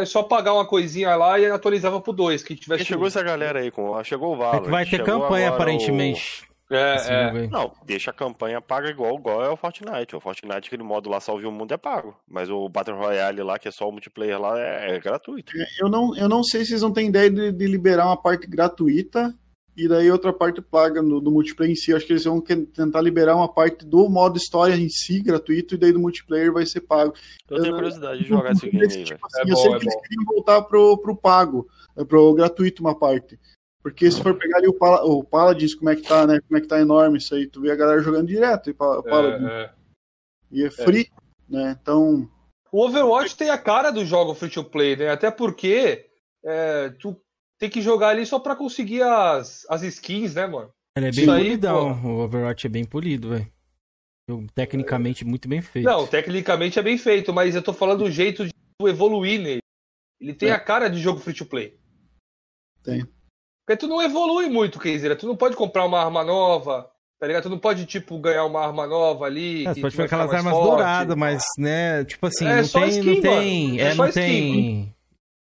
é 0.00 0.04
só 0.04 0.22
pagar 0.22 0.52
uma 0.52 0.66
coisinha 0.66 1.16
lá 1.16 1.38
e 1.38 1.46
atualizava 1.46 1.98
pro 1.98 2.12
2, 2.12 2.42
que 2.42 2.54
tivesse. 2.54 2.80
Porque 2.80 2.84
chegou 2.84 3.06
essa 3.06 3.22
galera 3.22 3.60
aí, 3.60 3.70
com... 3.70 4.02
chegou 4.04 4.34
o 4.34 4.36
Valorant. 4.36 4.60
É 4.60 4.64
que 4.64 4.70
vai 4.70 4.84
ter 4.84 5.02
campanha, 5.02 5.48
aparentemente. 5.48 6.46
É, 6.70 6.96
Esse 6.96 7.10
é. 7.10 7.30
aí. 7.30 7.48
Não, 7.48 7.72
deixa 7.84 8.10
a 8.10 8.14
campanha 8.14 8.60
paga 8.60 8.90
igual, 8.90 9.16
igual 9.16 9.42
é 9.42 9.48
o 9.48 9.56
Fortnite. 9.56 10.14
O 10.16 10.20
Fortnite, 10.20 10.66
aquele 10.66 10.82
modo 10.82 11.08
lá, 11.08 11.20
Salve 11.20 11.46
o 11.46 11.52
Mundo, 11.52 11.72
é 11.72 11.76
pago. 11.76 12.16
Mas 12.28 12.50
o 12.50 12.68
Battle 12.68 12.96
Royale 12.98 13.42
lá, 13.42 13.58
que 13.58 13.68
é 13.68 13.70
só 13.70 13.88
o 13.88 13.92
multiplayer 13.92 14.38
lá, 14.40 14.58
é, 14.58 14.96
é 14.96 15.00
gratuito. 15.00 15.52
Eu 15.78 15.88
não, 15.88 16.16
eu 16.16 16.28
não 16.28 16.42
sei 16.42 16.64
se 16.64 16.72
eles 16.72 16.82
não 16.82 16.92
têm 16.92 17.08
ideia 17.08 17.30
de, 17.30 17.52
de 17.52 17.66
liberar 17.66 18.06
uma 18.06 18.20
parte 18.20 18.46
gratuita 18.46 19.34
e 19.76 19.88
daí 19.88 20.10
outra 20.10 20.32
parte 20.32 20.62
paga 20.62 21.02
no, 21.02 21.20
do 21.20 21.30
multiplayer 21.30 21.72
em 21.72 21.76
si. 21.76 21.90
Eu 21.90 21.96
acho 21.96 22.06
que 22.06 22.12
eles 22.12 22.24
vão 22.24 22.40
tentar 22.40 23.00
liberar 23.00 23.34
uma 23.36 23.52
parte 23.52 23.84
do 23.84 24.08
modo 24.08 24.36
história 24.38 24.74
em 24.74 24.88
si 24.88 25.20
gratuito 25.20 25.74
e 25.74 25.78
daí 25.78 25.92
do 25.92 25.98
multiplayer 25.98 26.52
vai 26.52 26.64
ser 26.64 26.80
pago. 26.82 27.12
Eu 27.50 27.60
tenho 27.62 27.74
curiosidade 27.74 28.22
de 28.22 28.28
jogar 28.28 28.52
esse 28.52 28.68
game 28.70 28.84
aí, 28.84 29.04
velho. 29.04 29.18
Assim, 29.24 29.38
É 29.38 29.42
eu 29.42 29.54
bom, 29.54 29.56
sei 29.56 29.72
é 29.72 29.78
que 29.78 29.84
eles 29.84 29.94
bom. 29.94 30.00
queriam 30.02 30.24
voltar 30.24 30.62
pro, 30.62 30.98
pro 30.98 31.16
pago, 31.16 31.68
é, 31.96 32.04
pro 32.04 32.34
gratuito 32.34 32.82
uma 32.82 32.98
parte. 32.98 33.38
Porque 33.82 34.10
se 34.10 34.22
for 34.22 34.34
pegar 34.38 34.58
ali 34.58 34.66
o, 34.68 34.72
Pala, 34.72 35.04
o 35.04 35.22
Paladins, 35.22 35.74
como 35.74 35.90
é 35.90 35.96
que 35.96 36.02
tá, 36.02 36.26
né? 36.26 36.40
Como 36.48 36.56
é 36.56 36.60
que 36.60 36.66
tá 36.68 36.80
enorme 36.80 37.18
isso 37.18 37.34
aí, 37.34 37.46
tu 37.46 37.60
vê 37.60 37.70
a 37.70 37.76
galera 37.76 38.00
jogando 38.00 38.28
direto, 38.28 38.70
e 38.70 38.74
pa- 38.74 39.02
Paladins. 39.02 39.46
É, 39.46 39.62
é. 39.64 39.70
E 40.50 40.64
é 40.64 40.70
free, 40.70 41.10
né? 41.48 41.76
Então, 41.82 42.26
O 42.72 42.86
Overwatch 42.86 43.36
tem 43.36 43.50
a 43.50 43.58
cara 43.58 43.90
do 43.90 44.04
jogo 44.06 44.34
free 44.34 44.48
to 44.48 44.64
play, 44.64 44.96
né? 44.96 45.08
Até 45.10 45.30
porque 45.30 46.06
é, 46.42 46.90
tu 46.98 47.14
tem 47.58 47.70
que 47.70 47.80
jogar 47.80 48.08
ali 48.08 48.24
só 48.26 48.38
pra 48.38 48.56
conseguir 48.56 49.02
as, 49.02 49.66
as 49.68 49.82
skins, 49.82 50.34
né, 50.34 50.46
mano? 50.46 50.70
Ele 50.96 51.06
é 51.08 51.10
bem 51.10 51.22
Isso 51.24 51.32
aí, 51.32 51.42
polidão. 51.44 51.92
o 52.04 52.20
Overwatch 52.20 52.66
é 52.66 52.70
bem 52.70 52.84
polido, 52.84 53.30
velho. 53.30 53.50
Tecnicamente 54.54 55.24
muito 55.24 55.48
bem 55.48 55.60
feito. 55.60 55.84
Não, 55.84 56.06
tecnicamente 56.06 56.78
é 56.78 56.82
bem 56.82 56.96
feito, 56.96 57.32
mas 57.32 57.54
eu 57.54 57.62
tô 57.62 57.72
falando 57.72 58.04
do 58.04 58.10
jeito 58.10 58.46
de 58.46 58.52
tu 58.78 58.88
evoluir 58.88 59.40
nele. 59.40 59.60
Ele 60.20 60.32
tem 60.32 60.48
É. 60.48 60.52
a 60.52 60.60
cara 60.60 60.88
de 60.88 60.98
jogo 60.98 61.20
free 61.20 61.34
to 61.34 61.44
play. 61.44 61.76
Tem. 62.82 63.04
Porque 63.66 63.78
tu 63.78 63.86
não 63.86 64.00
evolui 64.02 64.48
muito, 64.48 64.78
Keizera. 64.78 65.16
Tu 65.16 65.26
não 65.26 65.36
pode 65.36 65.56
comprar 65.56 65.84
uma 65.84 66.02
arma 66.02 66.22
nova, 66.24 66.90
tá 67.18 67.26
ligado? 67.26 67.44
Tu 67.44 67.48
não 67.50 67.58
pode, 67.58 67.84
tipo, 67.86 68.18
ganhar 68.18 68.44
uma 68.44 68.64
arma 68.64 68.86
nova 68.86 69.26
ali. 69.26 69.66
É, 69.66 69.74
pode 69.74 69.96
pegar 69.96 70.04
aquelas 70.04 70.32
armas 70.32 70.52
forte. 70.52 70.68
douradas, 70.68 71.16
mas, 71.16 71.42
né, 71.58 72.04
tipo 72.04 72.26
assim, 72.26 72.46
É 72.46 72.56
não 72.56 72.64
só 72.64 72.80
tem, 72.80 72.88
skin, 72.90 73.02
não 73.14 73.20
tem, 73.20 73.68
mano. 73.68 73.80
É 73.80 73.82
é, 73.82 73.90
só 73.94 74.02
não 74.02 74.08
skin. 74.08 74.20
tem, 74.20 74.94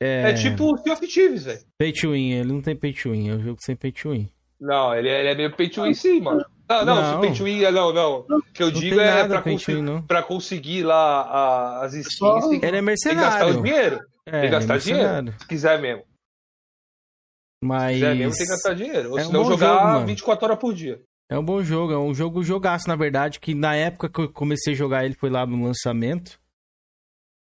é, 0.03 0.31
É 0.31 0.35
tipo 0.35 0.77
Sea 0.79 0.93
of 0.95 1.07
Thieves, 1.07 1.45
velho. 1.45 1.61
pay 1.79 1.93
to 1.93 2.11
win, 2.13 2.31
ele 2.33 2.53
não 2.53 2.61
tem 2.63 2.75
pay 2.77 2.93
to 2.93 3.11
win, 3.11 3.29
é 3.31 3.35
um 3.35 3.41
jogo 3.43 3.59
sem 3.61 3.77
pay 3.77 3.93
to 3.93 4.11
win. 4.11 4.29
Não, 4.61 4.95
ele 4.95 5.09
é, 5.09 5.21
ele 5.21 5.29
é 5.31 5.35
meio 5.35 5.57
pay 5.57 5.69
to 5.69 5.83
win 5.83 5.95
sim, 5.95 6.21
mano. 6.21 6.45
Não, 6.69 6.85
não, 6.85 6.95
Não. 6.97 7.15
se 7.23 7.27
pay 7.29 7.37
to 7.37 7.45
win 7.45 7.65
é 7.65 7.71
não, 7.73 7.93
não. 7.93 8.21
O 8.29 8.43
que 8.55 8.63
eu 8.63 8.71
Não 8.71 8.81
digo 8.81 9.01
é 9.01 9.27
pra, 9.27 9.43
conseguir- 9.43 9.77
win, 9.79 9.83
não. 9.83 10.03
pra 10.03 10.23
conseguir 10.23 10.83
lá 10.85 11.23
a- 11.23 11.85
as 11.85 11.95
skins, 11.95 12.17
Só- 12.19 12.41
tem, 12.49 12.61
que- 12.61 12.67
Ele 12.67 12.77
é 12.77 12.81
tem 12.83 12.95
que 12.95 13.15
gastar 13.15 13.47
o 13.47 13.53
mercenário. 13.55 13.63
dinheiro. 13.63 13.97
É, 13.97 13.99
tem 14.01 14.33
que 14.33 14.37
ele 14.37 14.47
é 14.47 14.51
gastar 14.51 14.79
dinheiro. 14.79 15.03
mercenário. 15.09 15.35
Se 15.41 15.49
quiser 15.49 15.81
mesmo. 15.81 16.03
Se 16.03 17.67
Mas 17.67 17.95
quiser 17.95 18.15
mesmo, 18.17 18.33
tem 18.37 18.47
que 18.47 18.53
gastar 18.53 18.75
dinheiro. 18.75 19.11
Ou 19.11 19.19
É 19.19 19.23
um 19.23 19.27
senão 19.27 19.43
bom 19.43 19.49
jogar 19.51 19.67
jogo, 19.75 19.85
mano. 19.87 20.07
24 20.07 20.45
horas 20.47 20.59
por 20.59 20.75
dia. 20.75 21.01
é 21.31 21.39
um 21.39 21.45
bom 21.45 21.63
jogo, 21.63 21.93
é 21.93 21.99
um 21.99 22.15
jogo 22.15 22.43
jogaço, 22.43 22.89
na 22.89 22.97
verdade, 22.97 23.39
que 23.41 23.55
na 23.55 23.75
época 23.77 24.09
que 24.09 24.21
eu 24.21 24.33
comecei 24.33 24.73
a 24.73 24.77
jogar 24.77 25.05
ele 25.05 25.15
foi 25.15 25.31
lá 25.31 25.47
no 25.47 25.65
lançamento. 25.65 26.40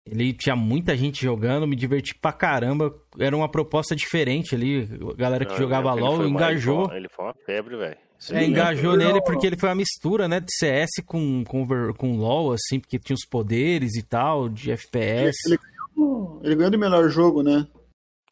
Ele 0.05 0.33
tinha 0.33 0.55
muita 0.55 0.97
gente 0.97 1.21
jogando, 1.23 1.67
me 1.67 1.75
diverti 1.75 2.15
pra 2.15 2.33
caramba. 2.33 2.93
Era 3.19 3.35
uma 3.37 3.49
proposta 3.49 3.95
diferente 3.95 4.55
ali. 4.55 4.89
A 5.11 5.13
galera 5.13 5.45
que 5.45 5.51
Não, 5.51 5.57
jogava 5.59 5.93
LOL 5.93 6.15
uma- 6.15 6.27
engajou. 6.27 6.81
Ele 6.81 6.87
foi, 6.89 6.97
ele 6.97 7.09
foi 7.09 7.25
uma 7.25 7.33
febre, 7.45 7.77
velho. 7.77 7.97
É, 8.31 8.45
engajou 8.45 8.95
nele 8.95 9.21
porque 9.23 9.47
ele 9.47 9.57
foi 9.57 9.69
uma 9.69 9.75
mistura, 9.75 10.27
né, 10.27 10.39
de 10.39 10.51
CS 10.55 10.89
com, 11.05 11.43
com, 11.43 11.65
com 11.93 12.17
LoL, 12.17 12.53
assim, 12.53 12.79
porque 12.79 12.99
tinha 12.99 13.15
os 13.15 13.25
poderes 13.27 13.95
e 13.95 14.03
tal, 14.03 14.47
de 14.47 14.71
FPS. 14.71 15.35
Ele 15.47 15.57
ganhou, 15.57 16.41
ele 16.43 16.55
ganhou 16.55 16.71
de 16.71 16.77
melhor 16.77 17.09
jogo, 17.09 17.41
né? 17.41 17.67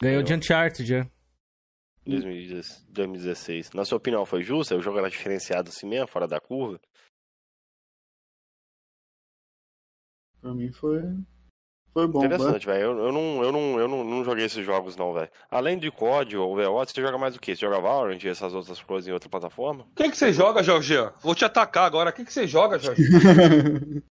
Ganhou 0.02 0.22
de 0.22 0.34
Uncharted, 0.34 0.94
é. 0.94 1.08
2010 2.06 2.86
2016. 2.90 3.72
Na 3.74 3.84
sua 3.84 3.98
opinião, 3.98 4.26
foi 4.26 4.44
justo? 4.44 4.76
O 4.76 4.82
jogo 4.82 5.00
era 5.00 5.10
diferenciado 5.10 5.70
assim 5.70 5.88
mesmo, 5.88 6.08
fora 6.08 6.28
da 6.28 6.40
curva? 6.40 6.80
Pra 10.42 10.54
mim 10.54 10.72
foi. 10.72 11.02
Foi 11.94 12.08
bom. 12.08 12.24
Interessante, 12.24 12.66
velho. 12.66 12.84
Eu, 12.84 13.06
eu, 13.06 13.12
não, 13.12 13.44
eu, 13.44 13.52
não, 13.52 13.80
eu 13.80 13.88
não, 13.88 14.04
não 14.04 14.24
joguei 14.24 14.46
esses 14.46 14.66
jogos, 14.66 14.96
não, 14.96 15.14
velho. 15.14 15.30
Além 15.50 15.78
de 15.78 15.90
COD 15.90 16.38
ou 16.38 16.52
Overwatch, 16.52 16.94
você 16.94 17.02
joga 17.02 17.18
mais 17.18 17.36
o 17.36 17.40
quê? 17.40 17.56
Você 17.56 17.62
joga 17.62 17.80
Valorant 17.80 18.24
e 18.24 18.28
essas 18.28 18.54
outras 18.54 18.82
coisas 18.82 19.08
em 19.08 19.12
outra 19.12 19.30
plataforma? 19.30 19.84
O 19.92 19.96
que, 19.96 20.10
que 20.10 20.18
você 20.18 20.32
joga, 20.32 20.62
Jorgian? 20.62 21.14
Vou 21.22 21.34
te 21.34 21.46
atacar 21.46 21.86
agora. 21.86 22.12
O 22.12 22.14
que, 22.14 22.24
que 22.26 22.34
você 22.34 22.48
joga, 22.48 22.78
Jorgian? 22.80 23.06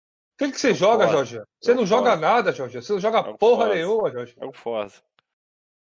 O 0.42 0.44
que, 0.44 0.54
que 0.54 0.60
você 0.60 0.74
joga. 0.74 1.08
Jorgian? 1.08 1.44
Você 1.62 1.72
não 1.72 1.84
Eu 1.84 1.88
joga 1.88 2.16
nada, 2.16 2.52
Jorgian. 2.52 2.82
Você 2.82 2.94
não 2.94 3.00
joga 3.00 3.24
porra 3.36 3.66
fora. 3.66 3.76
nenhuma, 3.76 4.10
Jorgian. 4.10 4.36
É 4.42 4.46
o 4.48 4.52
Forza. 4.52 4.96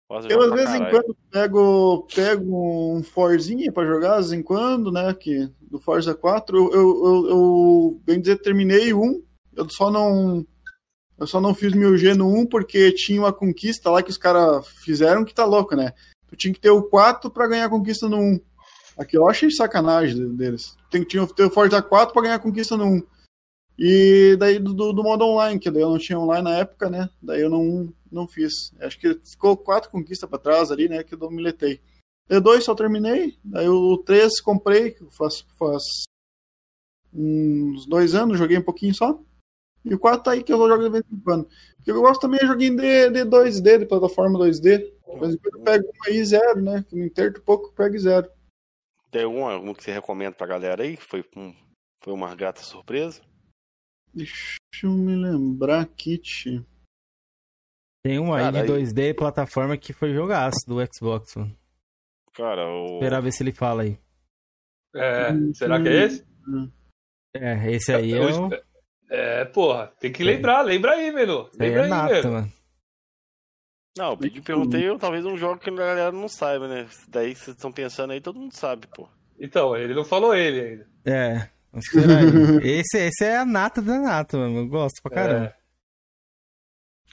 Forza 0.06 0.28
Eu, 0.30 0.41
às 0.41 0.52
vezes 0.52 0.76
em 0.76 0.90
quando, 0.90 1.16
pego, 1.32 2.08
pego 2.14 2.98
um 2.98 3.04
Forzinha 3.04 3.72
pra 3.72 3.86
jogar, 3.86 4.16
às 4.16 4.26
vezes 4.26 4.34
em 4.34 4.44
quando, 4.44 4.91
né? 4.91 5.14
Que, 5.14 5.50
do 5.62 5.80
Forza 5.80 6.14
4, 6.14 6.58
eu, 6.58 6.74
eu, 6.74 7.06
eu, 7.06 7.30
eu, 7.30 8.02
bem 8.04 8.20
dizer, 8.20 8.41
terminei 8.41 8.94
um. 8.94 9.24
Eu 9.56 9.70
só 9.70 9.90
não. 9.90 10.45
Eu 11.18 11.27
só 11.27 11.40
não 11.40 11.53
fiz 11.53 11.73
1000G 11.73 12.15
no 12.15 12.27
1 12.27 12.45
porque 12.48 12.91
tinha 12.91 13.22
uma 13.22 13.31
conquista 13.34 13.90
lá 13.90 14.02
que 14.02 14.10
os 14.10 14.18
caras 14.18 14.68
fizeram 14.68 15.23
que 15.23 15.34
tá 15.34 15.45
louco, 15.45 15.76
né? 15.76 15.94
Tu 16.27 16.35
tinha 16.35 16.53
que 16.53 16.60
ter 16.60 16.72
o 16.72 16.84
4 16.84 17.30
pra 17.30 17.48
ganhar 17.48 17.65
a 17.65 17.69
conquista 17.69 18.10
no 18.10 18.18
1. 18.18 18.40
Aqui 18.98 19.18
eu 19.18 19.27
achei 19.27 19.49
sacanagem 19.52 20.15
de- 20.15 20.35
deles. 20.35 20.76
Tem 20.90 21.03
que 21.03 21.18
ter 21.35 21.44
o 21.45 21.49
Forza 21.49 21.81
4 21.81 22.14
pra 22.14 22.22
ganhar 22.23 22.35
a 22.35 22.40
conquista 22.40 22.76
no 22.76 22.85
1. 22.85 23.03
E 23.77 24.35
daí 24.38 24.60
do, 24.60 24.73
do, 24.73 24.94
do 24.94 25.03
modo 25.03 25.23
online, 25.26 25.60
que 25.60 25.69
daí 25.72 25.81
eu 25.81 25.90
não 25.90 25.98
tinha 25.98 26.19
online 26.19 26.44
na 26.44 26.57
época, 26.57 26.90
né? 26.90 27.10
Daí 27.22 27.41
eu 27.41 27.49
não, 27.49 27.91
não 28.11 28.27
fiz. 28.27 28.72
Acho 28.80 28.99
que 28.99 29.19
ficou 29.26 29.57
quatro 29.57 29.90
conquistas 29.90 30.30
pra 30.30 30.38
trás 30.40 30.72
ali, 30.72 30.88
né? 30.88 31.03
Que 31.03 31.15
eu 31.15 31.31
miletei. 31.31 31.80
D2 32.30 32.61
só 32.61 32.76
terminei. 32.76 33.35
Daí 33.44 33.68
o 33.68 33.98
3 33.98 34.40
comprei, 34.41 34.95
faz, 35.11 35.45
faz 35.57 35.84
uns 37.14 37.85
dois 37.85 38.15
anos, 38.15 38.38
joguei 38.38 38.57
um 38.57 38.64
pouquinho 38.64 38.94
só. 38.94 39.19
E 39.85 39.93
o 39.93 39.99
4 39.99 40.23
tá 40.23 40.31
aí 40.31 40.43
que 40.43 40.53
eu 40.53 40.57
jogo 40.68 40.84
de 40.84 40.89
vez 40.89 41.03
em 41.11 41.19
quando. 41.19 41.47
Porque 41.76 41.91
eu 41.91 42.01
gosto 42.01 42.22
também 42.22 42.39
de 42.39 42.47
joguinho 42.47 42.77
de, 42.77 43.10
de 43.10 43.19
2D, 43.26 43.80
de 43.80 43.85
plataforma 43.85 44.39
2D. 44.39 44.61
De 44.61 45.19
vez 45.19 45.34
em 45.34 45.38
quando 45.38 45.57
eu 45.57 45.64
pego 45.64 45.88
um 45.88 46.07
aí 46.10 46.23
zero, 46.26 46.61
né? 46.61 46.84
Que 46.88 46.95
me 46.95 47.05
interto 47.07 47.41
pouco, 47.41 47.68
eu 47.68 47.73
pego 47.73 47.97
zero. 47.99 48.31
Tem 49.11 49.23
algum, 49.23 49.45
algum 49.45 49.73
que 49.73 49.84
você 49.84 49.91
recomenda 49.91 50.35
pra 50.35 50.47
galera 50.47 50.84
aí? 50.84 50.95
que 50.97 51.03
Foi, 51.03 51.23
um, 51.35 51.53
foi 52.03 52.14
uma 52.14 52.34
grata 52.34 52.61
surpresa? 52.61 53.22
Deixa 54.14 54.57
eu 54.84 54.91
me 54.91 55.15
lembrar, 55.15 55.85
Kit. 55.88 56.65
Tem 58.05 58.19
um 58.19 58.34
aí 58.34 58.43
Cara, 58.51 58.65
de 58.65 58.73
aí- 58.73 58.84
2D 58.84 59.15
plataforma 59.15 59.77
que 59.77 59.93
foi 59.93 60.14
jogaço 60.14 60.60
do 60.68 60.77
Xbox, 60.93 61.35
mano. 61.35 61.57
Cara, 62.34 62.68
o. 62.68 62.95
Esperar 62.95 63.22
ver 63.22 63.31
se 63.31 63.43
ele 63.43 63.53
fala 63.53 63.84
aí. 63.84 63.99
É, 64.95 65.53
será 65.53 65.81
que 65.81 65.89
é 65.89 66.05
esse? 66.05 66.26
É, 67.35 67.72
esse 67.72 67.93
aí 67.93 68.14
é 68.14 68.22
o... 68.26 68.49
É, 69.15 69.45
porra, 69.45 69.94
tem 69.99 70.11
que 70.11 70.23
lembrar, 70.23 70.64
lembra 70.64 70.94
aí, 70.94 71.11
Menu. 71.11 71.48
Lembra 71.56 71.81
é 71.81 71.84
aí, 71.84 71.90
nata, 71.90 72.14
Menu. 72.15 72.31
mano. 72.31 72.53
Não, 73.95 74.18
eu 74.19 74.41
perguntei, 74.41 74.90
eu, 74.90 74.98
talvez 74.98 75.23
um 75.23 75.38
jogo 75.38 75.60
que 75.60 75.69
a 75.69 75.73
galera 75.73 76.11
não 76.11 76.27
saiba, 76.27 76.68
né? 76.68 76.88
Daí 77.07 77.35
vocês 77.35 77.56
estão 77.56 77.72
pensando 77.72 78.10
aí, 78.10 78.19
todo 78.19 78.40
mundo 78.40 78.56
sabe, 78.56 78.88
pô. 78.88 79.07
Então, 79.40 79.77
ele 79.77 79.94
não 79.94 80.03
falou 80.03 80.34
ele 80.34 80.60
ainda. 80.60 80.88
É, 81.06 81.48
vamos 81.72 81.85
esperar 81.85 82.18
aí. 82.18 82.26
esse, 82.80 82.98
esse 82.98 83.23
é 83.23 83.38
a 83.38 83.45
nata 83.45 83.84
da 83.84 83.99
nata, 83.99 84.35
mano. 84.35 84.57
Eu 84.57 84.68
gosto 84.68 84.99
pra 85.03 85.11
caramba. 85.11 85.56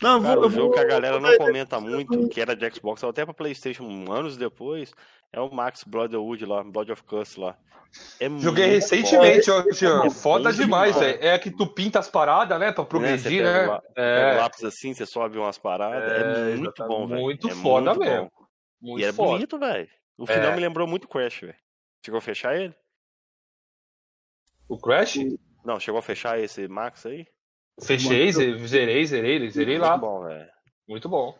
Não, 0.02 0.14
eu 0.14 0.20
vou, 0.20 0.28
Cara, 0.28 0.40
eu 0.40 0.46
o 0.46 0.50
jogo 0.50 0.62
vou- 0.66 0.72
que 0.72 0.78
a 0.80 0.84
galera 0.84 1.20
não 1.20 1.28
vou- 1.28 1.38
comenta 1.38 1.78
muito, 1.80 2.28
que 2.28 2.40
era 2.40 2.56
de 2.56 2.70
Xbox, 2.74 3.02
até 3.04 3.24
pra 3.24 3.34
Playstation 3.34 3.84
anos 4.10 4.36
depois, 4.36 4.92
é 5.32 5.40
o 5.40 5.50
Max 5.52 5.84
Brotherhood 5.84 6.44
lá, 6.46 6.62
Blood 6.64 6.90
of 6.92 7.02
Curse 7.04 7.38
lá. 7.38 7.56
É 8.20 8.28
Joguei 8.38 8.68
muito 8.68 8.74
recentemente, 8.76 9.50
ó, 9.50 9.64
Jean. 9.72 10.04
É 10.06 10.10
Foda 10.10 10.52
demais, 10.52 10.96
velho. 10.96 11.18
É 11.20 11.34
a 11.34 11.38
que 11.40 11.50
tu 11.50 11.66
pinta 11.66 11.98
as 11.98 12.08
paradas, 12.08 12.58
né? 12.58 12.70
Pra 12.70 12.82
Né, 12.84 12.88
você 12.88 12.88
progredir, 12.88 13.42
pega 13.44 13.66
né? 13.72 13.80
pega 13.94 14.08
É. 14.08 14.34
o 14.34 14.36
lápis 14.38 14.64
assim, 14.64 14.94
você 14.94 15.04
sobe 15.04 15.36
umas 15.38 15.58
paradas. 15.58 16.12
É, 16.12 16.52
É, 16.52 16.56
muito 16.56 16.86
bom, 16.86 17.06
velho. 17.06 17.20
Muito 17.20 17.48
É 17.48 17.54
foda 17.54 17.90
muito 17.94 18.00
mesmo. 18.08 18.30
bom. 18.32 18.46
Muito 18.80 19.00
e 19.00 19.04
é 19.04 19.12
foda. 19.12 19.30
bonito, 19.32 19.58
velho. 19.58 19.88
O 20.16 20.24
final 20.26 20.50
É. 20.52 20.54
me 20.54 20.60
lembrou 20.60 20.86
muito 20.86 21.08
Crash, 21.08 21.40
velho. 21.40 21.54
Chegou 22.06 22.18
a 22.18 22.22
fechar 22.22 22.54
ele? 22.56 22.74
O 24.68 24.78
Crash? 24.78 25.16
Não, 25.64 25.80
chegou 25.80 25.98
a 25.98 26.02
fechar 26.02 26.38
esse 26.38 26.68
Max 26.68 27.04
aí? 27.04 27.26
Fechei, 27.82 28.32
ze- 28.32 28.66
zerei, 28.66 29.04
zerei, 29.06 29.50
zerei 29.50 29.78
lá. 29.78 29.90
Muito 29.96 30.00
bom, 30.00 30.24
velho. 30.24 30.46
Muito 30.88 31.08
bom. 31.08 31.34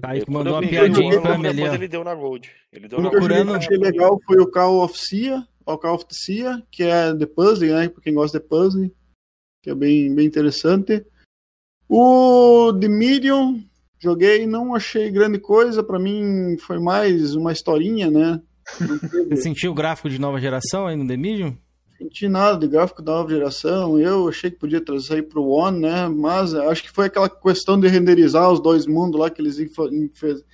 Kaique 0.00 0.30
mandou 0.30 0.54
uma 0.54 0.60
piadinha 0.66 1.12
jogo, 1.12 1.26
infame 1.26 1.48
ali, 1.48 1.62
ele 1.62 1.88
deu 1.88 2.02
na 2.04 2.14
Gold. 2.14 2.50
Ele 2.72 2.88
deu 2.88 2.98
O 2.98 3.02
na 3.02 3.10
que 3.10 3.18
Gold. 3.18 3.34
eu 3.34 3.54
achei 3.54 3.76
legal 3.76 4.18
foi 4.26 4.40
o 4.40 4.50
Call 4.50 4.82
of 4.82 4.98
Sia, 4.98 5.46
o 5.66 5.76
Call 5.78 5.94
of 5.96 6.04
Sia, 6.10 6.62
que 6.70 6.82
é 6.82 7.14
The 7.14 7.26
Puzzle, 7.26 7.68
né? 7.74 7.88
Pra 7.88 8.02
quem 8.02 8.14
gosta 8.14 8.38
de 8.40 8.46
puzzle, 8.46 8.90
que 9.62 9.70
é 9.70 9.74
bem, 9.74 10.14
bem 10.14 10.26
interessante. 10.26 11.04
O 11.88 12.72
The 12.80 12.88
Medium, 12.88 13.62
joguei, 14.00 14.46
não 14.46 14.74
achei 14.74 15.10
grande 15.10 15.38
coisa, 15.38 15.82
pra 15.82 15.98
mim 15.98 16.56
foi 16.58 16.78
mais 16.78 17.34
uma 17.34 17.52
historinha, 17.52 18.10
né? 18.10 18.40
Você 19.28 19.36
sentiu 19.42 19.72
o 19.72 19.74
gráfico 19.74 20.08
de 20.08 20.18
nova 20.18 20.40
geração 20.40 20.86
aí 20.86 20.96
no 20.96 21.06
The 21.06 21.16
Medium? 21.16 21.56
Senti 22.02 22.28
nada 22.28 22.58
de 22.58 22.66
gráfico 22.68 23.02
da 23.02 23.12
nova 23.12 23.30
geração. 23.30 23.98
Eu 23.98 24.28
achei 24.28 24.50
que 24.50 24.58
podia 24.58 24.84
trazer 24.84 25.14
aí 25.14 25.22
pro 25.22 25.44
One, 25.46 25.80
né? 25.80 26.08
Mas 26.08 26.54
acho 26.54 26.82
que 26.82 26.90
foi 26.90 27.06
aquela 27.06 27.28
questão 27.28 27.78
de 27.78 27.88
renderizar 27.88 28.50
os 28.50 28.60
dois 28.60 28.86
mundos 28.86 29.18
lá 29.20 29.30
que 29.30 29.40
eles 29.40 29.58
enfe- 29.58 29.88
enfe- 29.94 30.44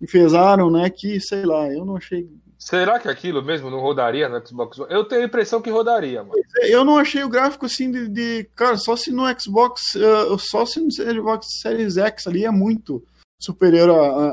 enfesaram, 0.00 0.70
né? 0.70 0.88
Que 0.90 1.20
sei 1.20 1.44
lá, 1.44 1.68
eu 1.72 1.84
não 1.84 1.96
achei. 1.96 2.28
Será 2.58 2.98
que 2.98 3.06
aquilo 3.08 3.42
mesmo 3.44 3.70
não 3.70 3.78
rodaria 3.80 4.28
no 4.28 4.44
Xbox 4.44 4.78
One? 4.78 4.92
Eu 4.92 5.04
tenho 5.04 5.22
a 5.22 5.26
impressão 5.26 5.60
que 5.60 5.70
rodaria, 5.70 6.22
mano. 6.24 6.34
Eu 6.62 6.84
não 6.84 6.96
achei 6.98 7.22
o 7.22 7.28
gráfico 7.28 7.66
assim 7.66 7.90
de. 7.90 8.08
de- 8.08 8.44
cara, 8.56 8.76
só 8.76 8.96
se 8.96 9.12
no 9.12 9.22
Xbox. 9.38 9.94
eh, 9.94 10.36
só 10.38 10.64
se 10.66 10.80
no 10.80 10.90
Xbox 10.90 11.46
Series 11.60 11.96
X 11.96 12.26
ali 12.26 12.44
é 12.44 12.50
muito 12.50 13.04
superior 13.40 13.90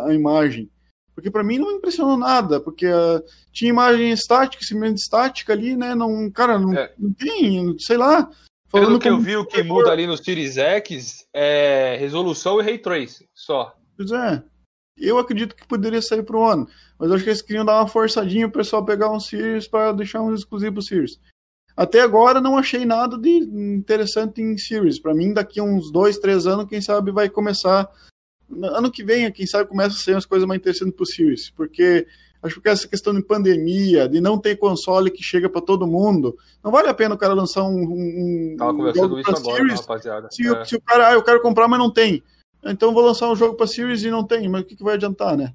à 0.07 0.13
imagem. 0.13 0.69
Porque 1.15 1.29
pra 1.29 1.43
mim 1.43 1.59
não 1.59 1.71
impressionou 1.71 2.17
nada, 2.17 2.59
porque 2.59 2.87
eh, 2.87 3.23
tinha 3.51 3.69
imagem 3.69 4.11
estática, 4.11 4.63
simplesmente 4.63 4.97
estática 4.97 5.53
ali, 5.53 5.75
né? 5.75 5.93
Não, 5.93 6.29
cara, 6.31 6.57
não, 6.57 6.71
não 6.97 7.13
tem, 7.13 7.75
sei 7.79 7.97
lá. 7.97 8.29
Pelo 8.71 8.99
que 8.99 9.07
eu 9.07 9.19
vi, 9.19 9.37
o 9.37 9.45
que 9.45 9.61
muda 9.61 9.91
ali 9.91 10.07
no 10.07 10.17
Series 10.17 10.57
X 10.57 11.27
é 11.31 11.95
resolução 11.99 12.59
e 12.59 12.63
ray 12.63 12.79
tracing, 12.79 13.25
só. 13.33 13.75
Pois 13.95 14.11
é. 14.11 14.43
Eu 14.97 15.19
acredito 15.19 15.55
que 15.55 15.67
poderia 15.67 16.01
sair 16.01 16.23
pro 16.23 16.39
One. 16.39 16.67
Mas 16.97 17.09
eu 17.09 17.15
acho 17.15 17.23
que 17.23 17.29
eles 17.29 17.41
queriam 17.41 17.65
dar 17.65 17.79
uma 17.79 17.87
forçadinha 17.87 18.49
pro 18.49 18.61
pessoal 18.61 18.83
pegar 18.83 19.11
um 19.11 19.19
Series 19.19 19.67
para 19.67 19.91
deixar 19.91 20.21
um 20.21 20.33
exclusivo 20.33 20.81
Series. 20.81 21.19
Até 21.75 22.01
agora 22.01 22.39
não 22.39 22.57
achei 22.57 22.85
nada 22.85 23.17
de 23.17 23.29
interessante 23.29 24.41
em 24.41 24.57
Series. 24.57 24.99
Para 24.99 25.13
mim, 25.13 25.33
daqui 25.33 25.59
a 25.59 25.63
uns 25.63 25.91
dois, 25.91 26.17
três 26.17 26.45
anos, 26.45 26.67
quem 26.67 26.81
sabe 26.81 27.11
vai 27.11 27.29
começar. 27.29 27.89
Ano 28.61 28.91
que 28.91 29.03
vem, 29.03 29.31
quem 29.31 29.45
sabe 29.45 29.69
começa 29.69 29.95
a 29.95 29.99
ser 29.99 30.13
umas 30.13 30.25
coisas 30.25 30.47
mais 30.47 30.59
interessantes 30.59 31.15
Series. 31.15 31.49
Porque 31.51 32.05
acho 32.41 32.59
que 32.59 32.69
essa 32.69 32.87
questão 32.87 33.13
de 33.13 33.23
pandemia, 33.23 34.07
de 34.07 34.19
não 34.19 34.37
ter 34.37 34.57
console 34.57 35.11
que 35.11 35.23
chega 35.23 35.49
para 35.49 35.61
todo 35.61 35.87
mundo, 35.87 36.37
não 36.63 36.71
vale 36.71 36.89
a 36.89 36.93
pena 36.93 37.15
o 37.15 37.17
cara 37.17 37.33
lançar 37.33 37.63
um. 37.63 37.81
um 37.81 38.55
Tava 38.57 38.73
conversando 38.73 39.19
isso 39.19 39.29
agora, 39.29 39.57
Series, 39.57 39.79
rapaziada. 39.79 40.27
se, 40.31 40.47
É. 40.47 40.51
o, 40.51 40.65
se 40.65 40.75
o 40.75 40.81
cara, 40.81 41.09
ah, 41.09 41.13
eu 41.13 41.23
quero 41.23 41.41
comprar, 41.41 41.67
mas 41.67 41.79
não 41.79 41.91
tem. 41.91 42.23
Então 42.65 42.93
vou 42.93 43.03
lançar 43.03 43.29
um 43.29 43.35
jogo 43.35 43.55
para 43.55 43.67
Series 43.67 44.03
e 44.03 44.11
não 44.11 44.23
tem, 44.23 44.47
mas 44.47 44.61
o 44.61 44.65
que, 44.65 44.75
que 44.75 44.83
vai 44.83 44.95
adiantar, 44.95 45.35
né? 45.37 45.53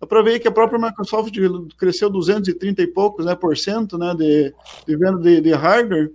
Dá 0.00 0.06
pra 0.06 0.22
ver 0.22 0.38
que 0.38 0.48
a 0.48 0.52
própria 0.52 0.78
Microsoft 0.78 1.34
cresceu 1.76 2.08
230 2.08 2.80
e 2.80 2.86
poucos 2.86 3.26
né, 3.26 3.34
por 3.34 3.54
cento 3.54 3.98
né, 3.98 4.14
de, 4.14 4.54
de 4.86 4.96
venda 4.96 5.18
de, 5.18 5.42
de 5.42 5.52
hardware 5.52 6.10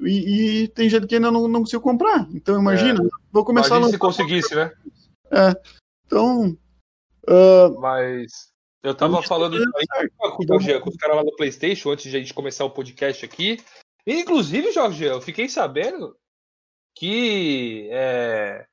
e, 0.00 0.62
e 0.62 0.68
tem 0.68 0.88
gente 0.88 1.06
que 1.06 1.14
ainda 1.14 1.30
não, 1.30 1.46
não 1.46 1.60
conseguiu 1.60 1.80
comprar. 1.80 2.26
Então 2.34 2.58
imagina, 2.58 3.08
vou 3.32 3.44
começar 3.44 3.80
É. 3.80 3.84
A 3.84 3.88
se 3.88 3.98
conseguisse, 3.98 4.54
né? 4.54 4.72
É. 5.34 5.50
Então. 6.06 6.56
ah, 7.28 7.68
Mas 7.80 8.52
eu 8.82 8.94
tava 8.94 9.22
falando 9.22 9.56
isso 9.56 9.70
aí 9.76 10.08
com 10.16 10.42
o 10.42 10.46
Jorge, 10.46 10.80
com 10.80 10.90
os 10.90 10.96
caras 10.96 11.16
lá 11.16 11.22
do 11.22 11.34
PlayStation 11.36 11.90
antes 11.90 12.10
de 12.10 12.16
a 12.16 12.20
gente 12.20 12.34
começar 12.34 12.64
o 12.64 12.70
podcast 12.70 13.24
aqui. 13.24 13.56
E, 14.06 14.20
inclusive, 14.20 14.70
Jorge, 14.72 15.04
eu 15.04 15.20
fiquei 15.20 15.48
sabendo 15.48 16.16
que 16.96 17.88
é, 17.90 18.66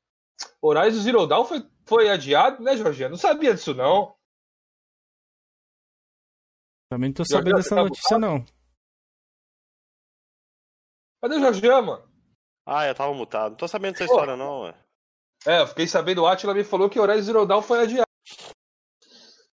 Horizon 0.62 1.02
Zero 1.02 1.26
Dawn 1.26 1.46
foi, 1.46 1.66
foi 1.86 2.10
adiado, 2.10 2.62
né, 2.62 2.76
Jorge? 2.78 3.02
Eu 3.04 3.10
não 3.10 3.18
sabia 3.18 3.54
disso, 3.54 3.74
não. 3.74 4.16
Também 6.90 7.10
não 7.10 7.14
tô 7.16 7.24
Já- 7.24 7.38
sabendo 7.38 7.56
dessa 7.56 7.76
tá 7.76 7.84
notícia, 7.84 8.20
não. 8.20 8.46
Cadê 11.22 11.36
o 11.36 11.40
Jorge, 11.40 11.68
mano? 11.68 12.12
Ah, 12.66 12.86
eu 12.86 12.94
tava 12.96 13.14
mutado. 13.14 13.52
Não 13.52 13.58
tô 13.58 13.68
sabendo 13.68 13.94
dessa 13.94 14.06
Pô. 14.06 14.12
história, 14.14 14.36
não, 14.36 14.62
ué. 14.64 14.76
É, 15.46 15.62
eu 15.62 15.68
fiquei 15.68 15.88
sabendo, 15.88 16.22
o 16.22 16.28
Atila 16.28 16.54
me 16.54 16.64
falou 16.64 16.90
que 16.90 17.00
Horizon 17.00 17.22
Zero 17.24 17.46
Dawn 17.46 17.62
foi 17.62 17.80
adiado. 17.80 18.06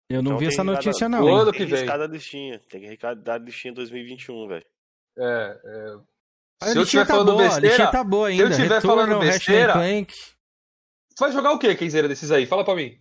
Eu 0.08 0.22
não 0.22 0.32
Então 0.32 0.38
vi 0.38 0.46
tem 0.46 0.54
essa 0.54 0.64
notícia, 0.64 1.08
cada- 1.08 1.20
não, 1.20 1.28
hein? 1.28 1.34
Ano 1.40 1.50
Tem 1.52 1.66
que 1.66 1.74
vem. 1.74 1.86
da 1.86 2.06
listinha. 2.06 2.58
Tem 2.70 2.80
que 2.80 2.86
riscar 2.88 3.16
da 3.16 3.38
listinha 3.38 3.72
2021, 3.74 4.48
velho. 4.48 4.64
É, 5.18 5.60
é. 5.64 5.96
A 6.62 6.66
Se 6.68 6.78
eu 6.78 6.82
estiver 6.82 7.06
tá 7.06 7.14
falando 7.14 7.32
boa, 7.32 7.42
a 7.46 7.60
besteira, 7.60 7.90
tá 7.90 8.04
boa 8.04 8.30
se 8.30 8.38
eu 8.38 8.44
ainda. 8.44 8.54
estiver 8.56 8.74
Retorno, 8.76 8.96
falando 9.06 9.20
besteira, 9.20 9.72
Clank. 9.72 10.12
Você 10.14 11.24
vai 11.24 11.32
jogar 11.32 11.52
o 11.52 11.58
que, 11.58 11.74
Kenzeira, 11.74 12.08
desses 12.08 12.30
aí? 12.30 12.46
Fala 12.46 12.64
pra 12.64 12.74
mim. 12.74 12.98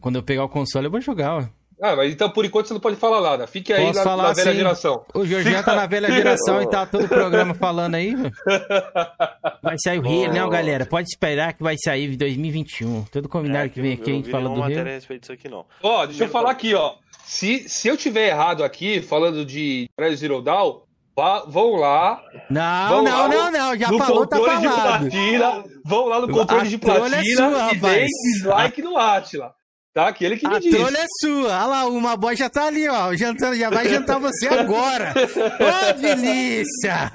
Quando 0.00 0.16
eu 0.16 0.22
pegar 0.22 0.44
o 0.44 0.48
console, 0.48 0.86
eu 0.86 0.90
vou 0.90 1.00
jogar, 1.00 1.38
ué. 1.38 1.52
Ah, 1.80 1.94
mas 1.94 2.10
então 2.12 2.30
por 2.30 2.44
enquanto 2.44 2.66
você 2.68 2.74
não 2.74 2.80
pode 2.80 2.96
falar 2.96 3.20
nada. 3.20 3.46
Fique 3.46 3.72
aí 3.72 3.84
Posso 3.86 3.98
na, 3.98 4.04
falar 4.04 4.22
na 4.28 4.32
velha 4.32 4.48
assim. 4.50 4.58
geração. 4.58 5.04
O 5.14 5.26
Jorginho 5.26 5.62
tá 5.62 5.74
na 5.74 5.86
velha 5.86 6.10
geração 6.10 6.62
e 6.62 6.66
tá 6.70 6.86
todo 6.86 7.04
o 7.04 7.08
programa 7.08 7.52
falando 7.54 7.96
aí, 7.96 8.14
velho. 8.14 8.32
Vai 9.62 9.76
sair 9.78 9.98
o 9.98 10.02
Rio, 10.02 10.32
não, 10.32 10.48
galera? 10.48 10.86
Pode 10.86 11.08
esperar 11.08 11.52
que 11.52 11.62
vai 11.62 11.76
sair 11.78 12.12
em 12.12 12.16
2021. 12.16 13.04
Todo 13.04 13.28
combinado 13.28 13.68
que 13.70 13.80
vem 13.80 13.92
aqui, 13.94 14.10
a 14.10 14.12
É, 14.12 14.16
gente 14.16 14.30
fala 14.30 14.48
do 14.48 14.60
Rio. 14.62 14.84
respeito 14.84 15.20
disso 15.22 15.32
aqui, 15.32 15.48
não. 15.48 15.64
Ó, 15.82 16.06
deixa 16.06 16.24
eu 16.24 16.28
falar 16.28 16.50
aqui, 16.52 16.74
ó. 16.74 16.94
Se, 17.24 17.68
se 17.68 17.88
eu 17.88 17.96
tiver 17.96 18.28
errado 18.28 18.62
aqui, 18.62 19.02
falando 19.02 19.44
de 19.44 19.88
Horizon 19.98 20.16
Zero 20.16 20.42
Dawn, 20.42 20.80
vá- 21.16 21.44
vão 21.46 21.74
lá. 21.74 22.22
Não, 22.48 22.88
vão 22.88 23.02
não, 23.02 23.22
lá 23.22 23.28
não, 23.28 23.50
não, 23.50 23.76
já 23.76 23.90
no 23.90 23.98
falou, 23.98 24.26
tá 24.26 24.36
controle 24.38 24.60
de 24.60 24.68
falado. 24.68 25.00
platina, 25.00 25.64
vão 25.84 26.06
lá 26.06 26.20
no 26.20 26.28
controle 26.28 26.62
A 26.62 26.70
de 26.70 26.78
trolha 26.78 27.00
platina 27.10 27.20
é 27.20 27.34
sua, 27.36 27.48
e 27.58 27.74
rapaz. 27.74 27.80
deem 27.80 28.06
dislike 28.06 28.82
no 28.82 28.96
Atila. 28.96 29.52
Tá? 29.96 30.12
Que 30.12 30.26
ele 30.26 30.36
que 30.36 30.46
me 30.46 30.54
A 30.54 30.58
disse. 30.58 30.76
trolha 30.76 30.98
é 30.98 31.06
sua. 31.22 31.46
Olha 31.48 31.64
lá, 31.64 31.86
uma 31.86 32.18
boy 32.18 32.36
já 32.36 32.50
tá 32.50 32.66
ali, 32.66 32.86
ó. 32.86 33.14
Jantando, 33.14 33.56
já 33.56 33.70
vai 33.70 33.88
jantar 33.88 34.20
você 34.20 34.46
agora. 34.52 35.14
Ô, 35.16 35.98
delícia! 35.98 37.10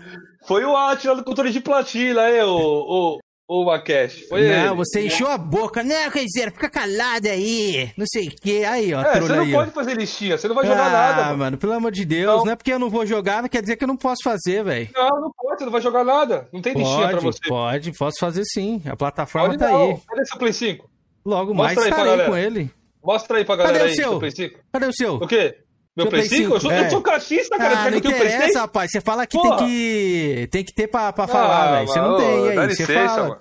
Foi 0.48 0.66
o 0.66 0.76
Atila 0.76 1.16
do 1.18 1.24
controle 1.24 1.52
de 1.52 1.60
platina, 1.62 2.22
aí, 2.24 2.42
o, 2.42 2.50
o, 2.50 3.20
o 3.48 3.66
Makesh. 3.66 4.28
Foi 4.28 4.48
não, 4.50 4.66
ele. 4.70 4.76
você 4.78 5.06
encheu 5.06 5.28
a 5.28 5.38
boca. 5.38 5.84
Não, 5.84 6.10
Kaiser, 6.10 6.52
fica 6.52 6.68
calado 6.72 7.28
aí. 7.28 7.92
Não 7.96 8.08
sei 8.12 8.30
o 8.30 8.32
que. 8.42 8.66
Aí, 8.66 8.92
ó, 8.96 9.02
a 9.02 9.08
É, 9.16 9.22
você 9.22 9.32
não 9.36 9.44
aí. 9.44 9.54
ó. 9.54 9.58
pode 9.60 9.72
fazer 9.72 9.94
listinha, 9.96 10.36
você 10.36 10.48
não 10.48 10.56
vai 10.56 10.66
jogar 10.66 10.88
ah, 10.88 10.90
nada. 10.92 11.24
Mano. 11.26 11.38
mano, 11.38 11.58
pelo 11.60 11.74
amor 11.74 11.92
de 11.92 12.04
Deus. 12.04 12.44
Não. 12.44 12.52
é 12.52 12.56
porque 12.56 12.74
eu 12.74 12.80
não 12.80 12.90
vou 12.90 13.06
jogar, 13.06 13.44
não 13.44 13.50
quer 13.50 13.62
dizer 13.62 13.76
que 13.76 13.84
eu 13.84 13.88
não 13.88 13.96
posso 13.98 14.24
fazer, 14.24 14.64
velho. 14.64 14.90
Não, 14.96 15.22
não 15.22 15.32
pode, 15.38 15.60
você 15.60 15.66
não 15.66 15.72
vai 15.72 15.82
jogar 15.82 16.04
nada. 16.04 16.50
Não 16.52 16.60
tem 16.64 16.74
listinha 16.74 17.10
pra 17.10 17.22
Pode, 17.22 17.24
você. 17.26 17.48
pode, 17.48 17.92
posso 17.96 18.18
fazer 18.20 18.44
sim. 18.46 18.82
A 18.88 18.96
plataforma 18.96 19.50
Pode 19.50 19.60
tá 19.60 19.70
não. 19.70 19.92
aí. 19.92 19.98
Cadê 20.10 20.26
seu 20.26 20.40
Play 20.40 20.52
5? 20.54 20.90
Logo 21.26 21.54
Mostra 21.54 21.76
mais 21.76 21.88
estarei 21.88 22.26
com 22.26 22.38
ele. 22.38 22.72
Mostra 23.04 23.38
aí 23.38 23.46
pra 23.46 23.56
galera 23.56 23.78
Cadê 23.80 23.86
o 23.86 23.90
aí, 23.90 23.96
seu? 23.96 24.10
seu 24.10 24.20
Play 24.20 24.32
5. 24.32 24.60
Cadê 24.72 24.86
o 24.86 24.94
seu? 24.94 25.16
O 25.16 25.28
quê? 25.28 25.58
Meu 25.98 26.08
Play 26.08 26.24
5? 26.24 26.54
Eu 26.56 26.60
sou, 26.60 26.72
é. 26.72 26.86
eu 26.86 26.90
sou 26.90 27.02
cachista, 27.02 27.58
cara. 27.58 27.72
Ah, 27.74 27.84
não 27.84 27.90
eu 27.90 27.94
o 27.96 27.98
interessa, 27.98 28.44
6? 28.44 28.56
rapaz. 28.56 28.92
Você 28.92 29.02
fala 29.02 29.28
que 29.28 29.38
Porra. 29.38 29.58
tem 29.58 29.68
que 29.68 30.48
tem 30.52 30.64
que 30.64 30.74
ter 30.74 30.88
pra, 30.88 31.12
pra 31.12 31.26
Ah, 31.26 31.28
falar, 31.28 31.72
velho. 31.76 31.88
Você 31.88 32.00
não 32.00 32.18
tem, 32.18 32.46
e 32.46 32.50
aí? 32.50 32.56
Você 32.56 32.66
licença, 32.84 32.94
fala. 32.94 33.24
mano. 33.30 33.38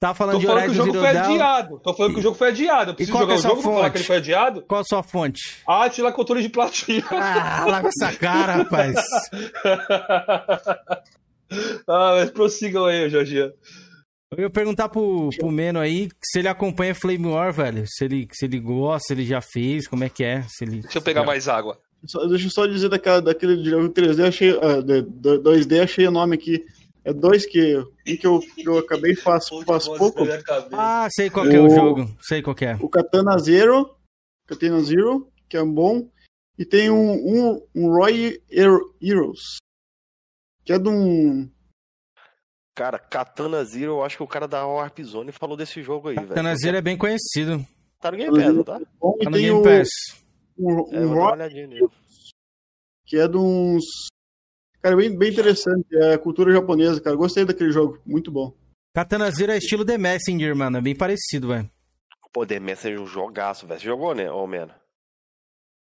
Tá 0.00 0.14
falando 0.14 0.34
Tô 0.36 0.40
de 0.40 0.46
falando 0.46 0.64
que 0.64 0.70
o 0.70 0.74
jogo 0.74 0.92
foi 0.94 1.08
adiado. 1.08 1.80
Tô 1.80 1.94
falando 1.94 2.12
que 2.14 2.18
o 2.20 2.22
jogo 2.22 2.36
foi 2.36 2.48
adiado. 2.48 2.90
Eu 2.90 2.92
E 2.92 2.96
preciso 2.96 3.18
jogar 3.18 3.34
é 3.34 3.36
o 3.36 3.40
jogo 3.42 3.62
pra 3.62 3.72
falar 3.72 3.90
que 3.90 3.98
ele 3.98 4.04
foi 4.04 4.16
adiado. 4.16 4.62
Qual 4.62 4.80
a 4.80 4.84
sua 4.84 5.02
fonte? 5.02 5.40
Atila 5.66 6.10
controle 6.10 6.42
de 6.42 6.48
platina. 6.48 7.04
Ah, 7.12 7.66
larga 7.66 7.88
essa 7.88 8.12
cara, 8.18 8.54
rapaz. 8.56 8.96
ah, 11.86 12.14
mas 12.16 12.30
prossigam 12.30 12.86
aí, 12.86 13.08
Jorginho. 13.10 13.52
Eu 14.32 14.44
ia 14.44 14.50
perguntar 14.50 14.88
pro, 14.88 15.28
pro 15.36 15.50
Meno 15.50 15.80
aí 15.80 16.08
se 16.22 16.38
ele 16.38 16.46
acompanha 16.48 16.94
Flame 16.94 17.26
War, 17.26 17.52
velho. 17.52 17.84
Se 17.88 18.04
ele, 18.04 18.28
se 18.32 18.44
ele 18.44 18.60
gosta, 18.60 19.08
se 19.08 19.12
ele 19.14 19.26
já 19.26 19.40
fez, 19.40 19.88
como 19.88 20.04
é 20.04 20.08
que 20.08 20.22
é. 20.22 20.42
Se 20.42 20.64
ele... 20.64 20.82
Deixa 20.82 20.98
eu 20.98 21.02
pegar 21.02 21.24
mais 21.24 21.48
água. 21.48 21.80
Só- 22.06 22.24
deixa 22.26 22.46
eu 22.46 22.50
só 22.50 22.64
dizer 22.66 22.88
daquela, 22.88 23.20
daquele 23.20 23.62
jogo 23.64 23.88
3D, 23.92 24.26
achei, 24.28 24.50
ah, 24.62 24.80
de- 24.80 25.02
de- 25.02 25.38
2D, 25.40 25.82
achei 25.82 26.06
o 26.06 26.10
nome 26.12 26.36
aqui. 26.36 26.64
É 27.04 27.12
dois 27.12 27.44
que, 27.44 27.76
um 27.76 27.86
que, 28.04 28.20
eu, 28.26 28.38
que 28.40 28.68
eu 28.68 28.78
acabei 28.78 29.16
faz, 29.16 29.48
faz 29.66 29.88
pouco. 29.88 30.22
Ah, 30.72 31.08
sei 31.10 31.28
qual 31.28 31.48
que 31.48 31.56
é 31.56 31.60
o 31.60 31.66
O- 31.66 31.70
jogo. 31.74 32.16
Sei 32.20 32.40
qual 32.40 32.54
que 32.54 32.66
é. 32.66 32.76
O 32.80 32.88
Katana 32.88 33.36
Zero, 33.38 33.90
Katana 34.46 34.80
Zero, 34.82 35.28
que 35.48 35.56
é 35.56 35.62
um 35.62 35.72
bom. 35.74 36.08
E 36.58 36.64
tem 36.64 36.88
um, 36.90 37.12
um, 37.12 37.66
um 37.74 37.88
Roy 37.88 38.40
Hero- 38.50 38.94
Heroes, 39.02 39.56
que 40.64 40.72
é 40.72 40.78
de 40.78 40.88
um... 40.88 41.50
Cara, 42.74 42.98
Katana 42.98 43.64
Zero, 43.64 43.92
eu 43.92 44.04
acho 44.04 44.16
que 44.16 44.22
o 44.22 44.26
cara 44.28 44.46
da 44.46 44.66
Warp 44.66 45.00
Zone 45.00 45.32
falou 45.32 45.56
desse 45.56 45.82
jogo 45.82 46.08
aí, 46.08 46.14
velho. 46.14 46.28
Katana 46.28 46.54
Zero 46.56 46.76
é 46.76 46.80
bem 46.80 46.96
conhecido. 46.96 47.64
Tá 48.00 48.10
no 48.10 48.16
Game 48.16 48.34
Pass, 48.34 48.54
não 48.54 48.64
tá? 48.64 48.80
E 48.80 49.24
Tá 49.24 49.30
no 49.30 49.36
Game 49.36 49.50
o, 49.50 49.62
Pass. 49.62 49.88
um, 50.58 50.94
É, 50.94 51.00
um 51.00 51.36
nele. 51.36 51.88
que 53.04 53.18
é 53.18 53.28
de 53.28 53.36
uns. 53.36 53.84
Cara, 54.80 54.96
bem, 54.96 55.14
bem 55.16 55.30
interessante. 55.30 55.86
É 55.94 56.16
cultura 56.16 56.52
japonesa, 56.52 57.00
cara. 57.00 57.14
Gostei 57.16 57.44
daquele 57.44 57.70
jogo. 57.70 58.00
Muito 58.06 58.30
bom. 58.30 58.54
Katana 58.94 59.30
Zero 59.30 59.52
é 59.52 59.58
estilo 59.58 59.84
The 59.84 59.98
Messenger, 59.98 60.56
mano. 60.56 60.78
É 60.78 60.80
bem 60.80 60.96
parecido, 60.96 61.48
velho. 61.48 61.70
Pô, 62.32 62.46
The 62.46 62.58
Messenger 62.60 62.98
é 62.98 63.02
um 63.02 63.06
jogaço, 63.06 63.66
velho. 63.66 63.78
Você 63.80 63.86
jogou, 63.86 64.14
né, 64.14 64.30
ô, 64.30 64.46
Mena? 64.46 64.74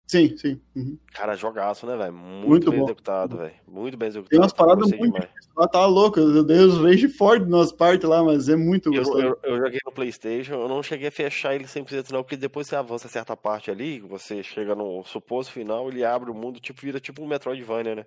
Sim, 0.07 0.37
sim. 0.37 0.61
Uhum. 0.75 0.97
Cara, 1.13 1.35
jogaço, 1.35 1.87
né, 1.87 1.97
velho? 1.97 2.13
Muito, 2.13 2.47
Muito 2.47 2.69
bem 2.69 2.79
bom. 2.79 2.85
executado, 2.85 3.37
velho. 3.37 3.53
Muito 3.67 3.97
bem 3.97 4.07
executado. 4.07 4.29
Tem 4.29 4.39
umas 4.39 4.53
paradas 4.53 4.91
muito. 4.91 5.13
demais. 5.13 5.29
Lá 5.57 5.67
tá 5.67 5.85
louco. 5.85 6.19
Eu 6.19 6.43
dei 6.43 6.57
os 6.59 6.77
rage 6.77 7.07
forte 7.09 7.45
nas 7.47 7.71
partes 7.71 8.07
lá, 8.07 8.23
mas 8.23 8.47
é 8.47 8.55
muito 8.55 8.93
Eu, 8.93 8.99
gostoso. 8.99 9.19
eu, 9.23 9.39
eu 9.43 9.57
joguei 9.57 9.79
no 9.83 9.91
Playstation, 9.91 10.53
eu 10.53 10.69
não 10.69 10.83
cheguei 10.83 11.07
a 11.07 11.11
fechar 11.11 11.55
ele 11.55 11.65
100% 11.65 12.11
não, 12.11 12.21
porque 12.21 12.37
depois 12.37 12.67
você 12.67 12.75
avança 12.75 13.07
certa 13.07 13.35
parte 13.35 13.71
ali, 13.71 13.99
você 13.99 14.43
chega 14.43 14.75
no 14.75 15.03
suposto 15.03 15.51
final, 15.51 15.89
ele 15.89 16.05
abre 16.05 16.29
o 16.29 16.35
mundo, 16.35 16.59
tipo, 16.59 16.81
vira 16.81 16.99
tipo 16.99 17.23
um 17.23 17.27
Metroidvania, 17.27 17.95
né? 17.95 18.05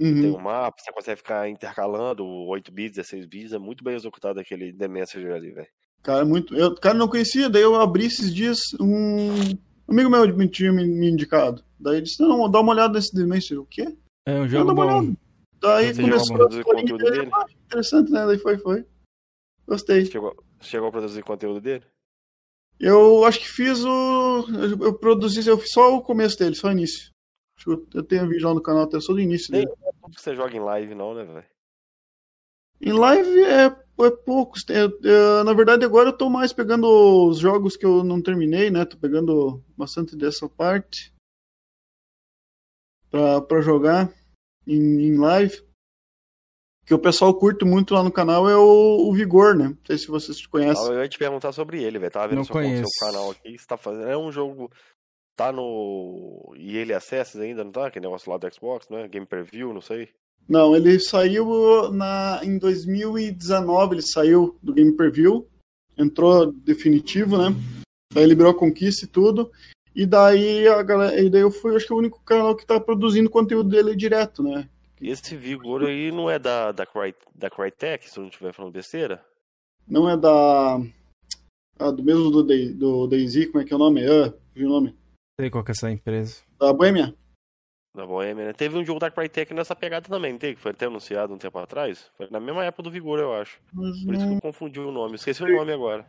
Uhum. 0.00 0.20
Tem 0.20 0.30
um 0.30 0.38
mapa, 0.40 0.76
você 0.78 0.92
consegue 0.92 1.16
ficar 1.18 1.48
intercalando 1.48 2.26
8 2.26 2.72
bits, 2.72 2.96
16 2.96 3.24
bits, 3.26 3.52
é 3.52 3.58
muito 3.58 3.84
bem 3.84 3.94
executado 3.94 4.40
aquele 4.40 4.72
The 4.72 4.88
Messenger 4.88 5.32
ali, 5.32 5.52
velho. 5.52 5.68
Cara, 6.02 6.22
é 6.22 6.24
muito. 6.24 6.54
Eu, 6.56 6.74
cara, 6.74 6.94
não 6.94 7.08
conhecia. 7.08 7.48
Daí 7.48 7.62
eu 7.62 7.74
abri 7.80 8.06
esses 8.06 8.34
dias 8.34 8.58
um. 8.80 9.56
Um 9.88 9.92
amigo 9.92 10.10
meu 10.10 10.36
me 10.36 10.48
tinha 10.48 10.72
me, 10.72 10.84
me 10.86 11.10
indicado. 11.10 11.64
Daí 11.78 11.96
ele 11.96 12.02
disse: 12.02 12.20
Não, 12.20 12.50
dá 12.50 12.60
uma 12.60 12.72
olhada 12.72 12.94
nesse 12.94 13.14
Dimension. 13.14 13.60
O 13.60 13.66
quê? 13.66 13.96
É 14.26 14.40
um 14.40 14.48
jogo 14.48 14.74
bom. 14.74 15.14
Daí 15.60 15.94
Você 15.94 16.02
começou 16.02 16.34
a 16.34 16.38
produzir 16.38 16.64
conteúdo 16.64 17.04
dele? 17.04 17.30
ah, 17.32 17.46
Interessante, 17.64 18.10
né? 18.10 18.26
Daí 18.26 18.38
foi, 18.38 18.58
foi. 18.58 18.84
Gostei. 19.66 20.04
Chegou, 20.04 20.36
chegou 20.60 20.88
a 20.88 20.92
produzir 20.92 21.22
conteúdo 21.22 21.60
dele? 21.60 21.84
Eu 22.78 23.24
acho 23.24 23.40
que 23.40 23.48
fiz 23.48 23.82
o. 23.84 24.44
Eu, 24.48 24.86
eu 24.86 24.98
produzi, 24.98 25.48
eu 25.48 25.58
fiz 25.58 25.72
só 25.72 25.96
o 25.96 26.02
começo 26.02 26.38
dele, 26.38 26.54
só 26.54 26.68
o 26.68 26.72
início. 26.72 27.10
Acho 27.58 27.76
que 27.86 27.96
eu, 27.98 28.02
tenho 28.02 28.28
vídeo 28.28 28.46
lá 28.46 28.54
no 28.54 28.62
canal 28.62 28.82
até 28.82 29.00
só 29.00 29.12
do 29.14 29.20
início 29.20 29.50
Nem 29.50 29.62
dele. 29.62 29.74
é 29.82 29.92
tudo 30.02 30.14
que 30.14 30.20
você 30.20 30.34
joga 30.34 30.54
em 30.54 30.60
live, 30.60 30.94
não, 30.94 31.14
né, 31.14 31.24
velho? 31.24 31.46
Em 32.80 32.92
live 32.92 33.40
é, 33.42 33.64
é 33.66 34.10
poucos. 34.24 34.64
eu- 34.68 34.98
eu- 35.02 35.44
na 35.44 35.52
verdade, 35.54 35.84
agora 35.84 36.10
eu 36.10 36.16
tô 36.16 36.28
mais 36.28 36.52
pegando 36.52 36.86
os 37.28 37.38
jogos 37.38 37.76
que 37.76 37.86
eu 37.86 38.04
não 38.04 38.20
terminei, 38.22 38.70
né? 38.70 38.84
Tô 38.84 38.96
pegando 38.98 39.62
bastante 39.76 40.14
dessa 40.16 40.48
parte 40.48 41.12
pra, 43.10 43.40
pra 43.40 43.60
jogar 43.60 44.12
em, 44.66 44.76
em 45.06 45.16
live. 45.18 45.64
Que 46.86 46.94
o 46.94 46.98
pessoal 47.00 47.34
curte 47.36 47.64
muito 47.64 47.94
lá 47.94 48.02
no 48.04 48.12
canal 48.12 48.48
é 48.48 48.56
o, 48.56 49.08
o 49.08 49.12
Vigor, 49.12 49.56
né? 49.56 49.70
Não 49.70 49.78
sei 49.84 49.98
se 49.98 50.06
vocês 50.06 50.46
conhecem. 50.46 50.86
Eu 50.86 51.02
ia 51.02 51.08
te 51.08 51.18
perguntar 51.18 51.50
sobre 51.52 51.82
ele, 51.82 51.98
velho. 51.98 52.12
Tava 52.12 52.28
vendo 52.28 52.38
Não 52.38 52.44
seu, 52.44 52.54
canal 53.00 53.30
aqui, 53.32 53.52
que 53.52 53.58
você 53.58 53.66
tá 53.66 53.76
fazendo. 53.76 54.08
É 54.08 54.16
um 54.16 54.30
jogo. 54.30 54.70
Tá 55.34 55.50
no. 55.50 56.54
E 56.56 56.76
ele 56.76 56.94
Access 56.94 57.36
ainda, 57.40 57.64
não 57.64 57.72
tá? 57.72 57.88
Aquele 57.88 58.06
negócio 58.06 58.30
lá 58.30 58.38
do 58.38 58.54
Xbox, 58.54 58.88
né? 58.88 59.08
Game 59.08 59.26
Preview, 59.26 59.74
não 59.74 59.80
sei. 59.80 60.14
Não, 60.48 60.76
ele 60.76 61.00
saiu 61.00 61.90
na, 61.90 62.40
em 62.42 62.58
2019, 62.58 63.96
ele 63.96 64.02
saiu 64.02 64.56
do 64.62 64.72
Game 64.72 64.92
Preview, 64.92 65.46
entrou 65.98 66.52
definitivo, 66.52 67.36
né? 67.36 67.54
Daí 68.12 68.26
liberou 68.26 68.52
a 68.52 68.58
conquista 68.58 69.04
e 69.04 69.08
tudo. 69.08 69.50
E 69.94 70.06
daí 70.06 70.68
a 70.68 70.82
galera, 70.82 71.20
e 71.20 71.28
daí 71.28 71.40
eu 71.40 71.50
fui, 71.50 71.74
acho 71.74 71.86
que 71.86 71.92
o 71.92 71.98
único 71.98 72.22
canal 72.22 72.54
que 72.54 72.66
tá 72.66 72.78
produzindo 72.78 73.30
conteúdo 73.30 73.70
dele 73.70 73.96
direto, 73.96 74.42
né? 74.42 74.68
Esse 75.00 75.36
Vigor 75.36 75.84
aí 75.84 76.10
não 76.12 76.30
é 76.30 76.38
da, 76.38 76.72
da, 76.72 76.86
Cry, 76.86 77.14
da 77.34 77.50
Crytek, 77.50 78.08
se 78.08 78.18
eu 78.18 78.22
não 78.22 78.30
estiver 78.30 78.52
falando 78.52 78.72
besteira? 78.72 79.24
Não 79.86 80.08
é 80.08 80.16
da 80.16 80.78
ah, 81.78 81.90
do 81.90 82.02
mesmo 82.02 82.30
do, 82.30 82.42
Day- 82.42 82.72
do 82.72 83.06
Daisy, 83.06 83.46
como 83.46 83.62
é 83.62 83.66
que 83.66 83.72
é 83.72 83.76
o 83.76 83.78
nome? 83.78 84.02
Ah, 84.06 84.32
viu 84.54 84.68
o 84.68 84.70
nome? 84.70 84.96
Sei 85.38 85.50
qual 85.50 85.62
que 85.62 85.70
é 85.70 85.72
essa 85.72 85.90
empresa. 85.90 86.42
Da 86.58 86.72
Bohemia? 86.72 87.14
Da 87.96 88.04
Bohemia, 88.06 88.44
né? 88.46 88.52
Teve 88.52 88.76
um 88.76 88.84
jogo 88.84 89.00
da 89.00 89.10
Crytek 89.10 89.54
nessa 89.54 89.74
pegada 89.74 90.06
também, 90.08 90.32
não 90.32 90.38
teve? 90.38 90.56
Que 90.56 90.60
foi 90.60 90.72
até 90.72 90.84
anunciado 90.86 91.32
um 91.32 91.38
tempo 91.38 91.58
atrás. 91.58 92.10
Foi 92.16 92.28
na 92.30 92.38
mesma 92.38 92.62
época 92.64 92.82
do 92.82 92.90
Vigor, 92.90 93.18
eu 93.18 93.32
acho. 93.32 93.58
Mas 93.72 94.04
Por 94.04 94.14
isso 94.14 94.26
que 94.28 94.34
eu 94.34 94.40
confundi 94.40 94.78
o 94.80 94.92
nome. 94.92 95.14
Esqueci 95.14 95.42
o 95.42 95.48
nome 95.56 95.72
agora. 95.72 96.04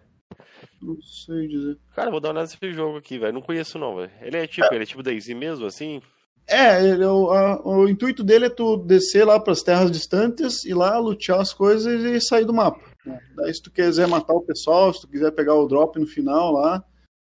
não 0.81 1.01
sei 1.01 1.47
dizer. 1.47 1.77
Cara, 1.95 2.11
vou 2.11 2.19
dar 2.19 2.27
uma 2.30 2.34
olhada 2.41 2.51
nesse 2.61 2.73
jogo 2.76 2.97
aqui, 2.97 3.18
velho. 3.18 3.31
Não 3.34 3.41
conheço 3.41 3.80
não, 3.80 3.95
velho. 3.95 4.11
Ele 4.22 4.35
é 4.38 4.45
tipo, 4.47 4.68
ele 4.73 4.84
é 4.84 4.85
tipo 4.85 5.01
Daisy 5.01 5.34
mesmo, 5.34 5.65
assim? 5.65 6.01
É, 6.45 6.81
ele, 6.85 7.05
o, 7.05 7.30
a- 7.31 7.61
o 7.65 7.88
intuito 7.88 8.23
dele 8.23 8.45
é 8.45 8.49
tu 8.49 8.77
descer 8.77 9.26
lá 9.26 9.39
para 9.39 9.53
as 9.53 9.61
terras 9.61 9.89
distantes, 9.91 10.65
ir 10.65 10.73
lá, 10.73 10.97
lutear 10.97 11.39
as 11.39 11.53
coisas 11.53 12.03
e 12.03 12.19
sair 12.19 12.45
do 12.45 12.53
mapa. 12.53 12.80
né? 13.05 13.19
Daí 13.35 13.53
se 13.53 13.61
tu 13.61 13.72
quiser 13.72 14.07
matar 14.07 14.34
o 14.34 14.41
pessoal, 14.41 14.93
se 14.93 15.01
tu 15.01 15.07
quiser 15.07 15.31
pegar 15.31 15.55
o 15.55 15.68
drop 15.68 15.97
no 15.99 16.07
final 16.07 16.51
lá, 16.51 16.84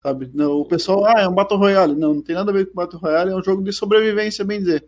sabe? 0.06 0.30
Não, 0.36 0.60
o 0.60 0.65
pessoal, 0.65 1.03
ah, 1.06 1.22
é 1.22 1.27
um 1.27 1.34
Battle 1.34 1.57
Royale. 1.57 1.95
Não, 1.95 2.14
não 2.14 2.22
tem 2.22 2.36
nada 2.36 2.52
a 2.52 2.53
ver 2.53 2.68
com 2.68 2.76
Battle 2.76 3.02
Royale, 3.02 3.32
é 3.32 3.36
um 3.36 3.44
jogo 3.44 3.64
de 3.64 3.73
sobrevivência, 3.73 4.45
bem 4.45 4.60
dizer. 4.60 4.88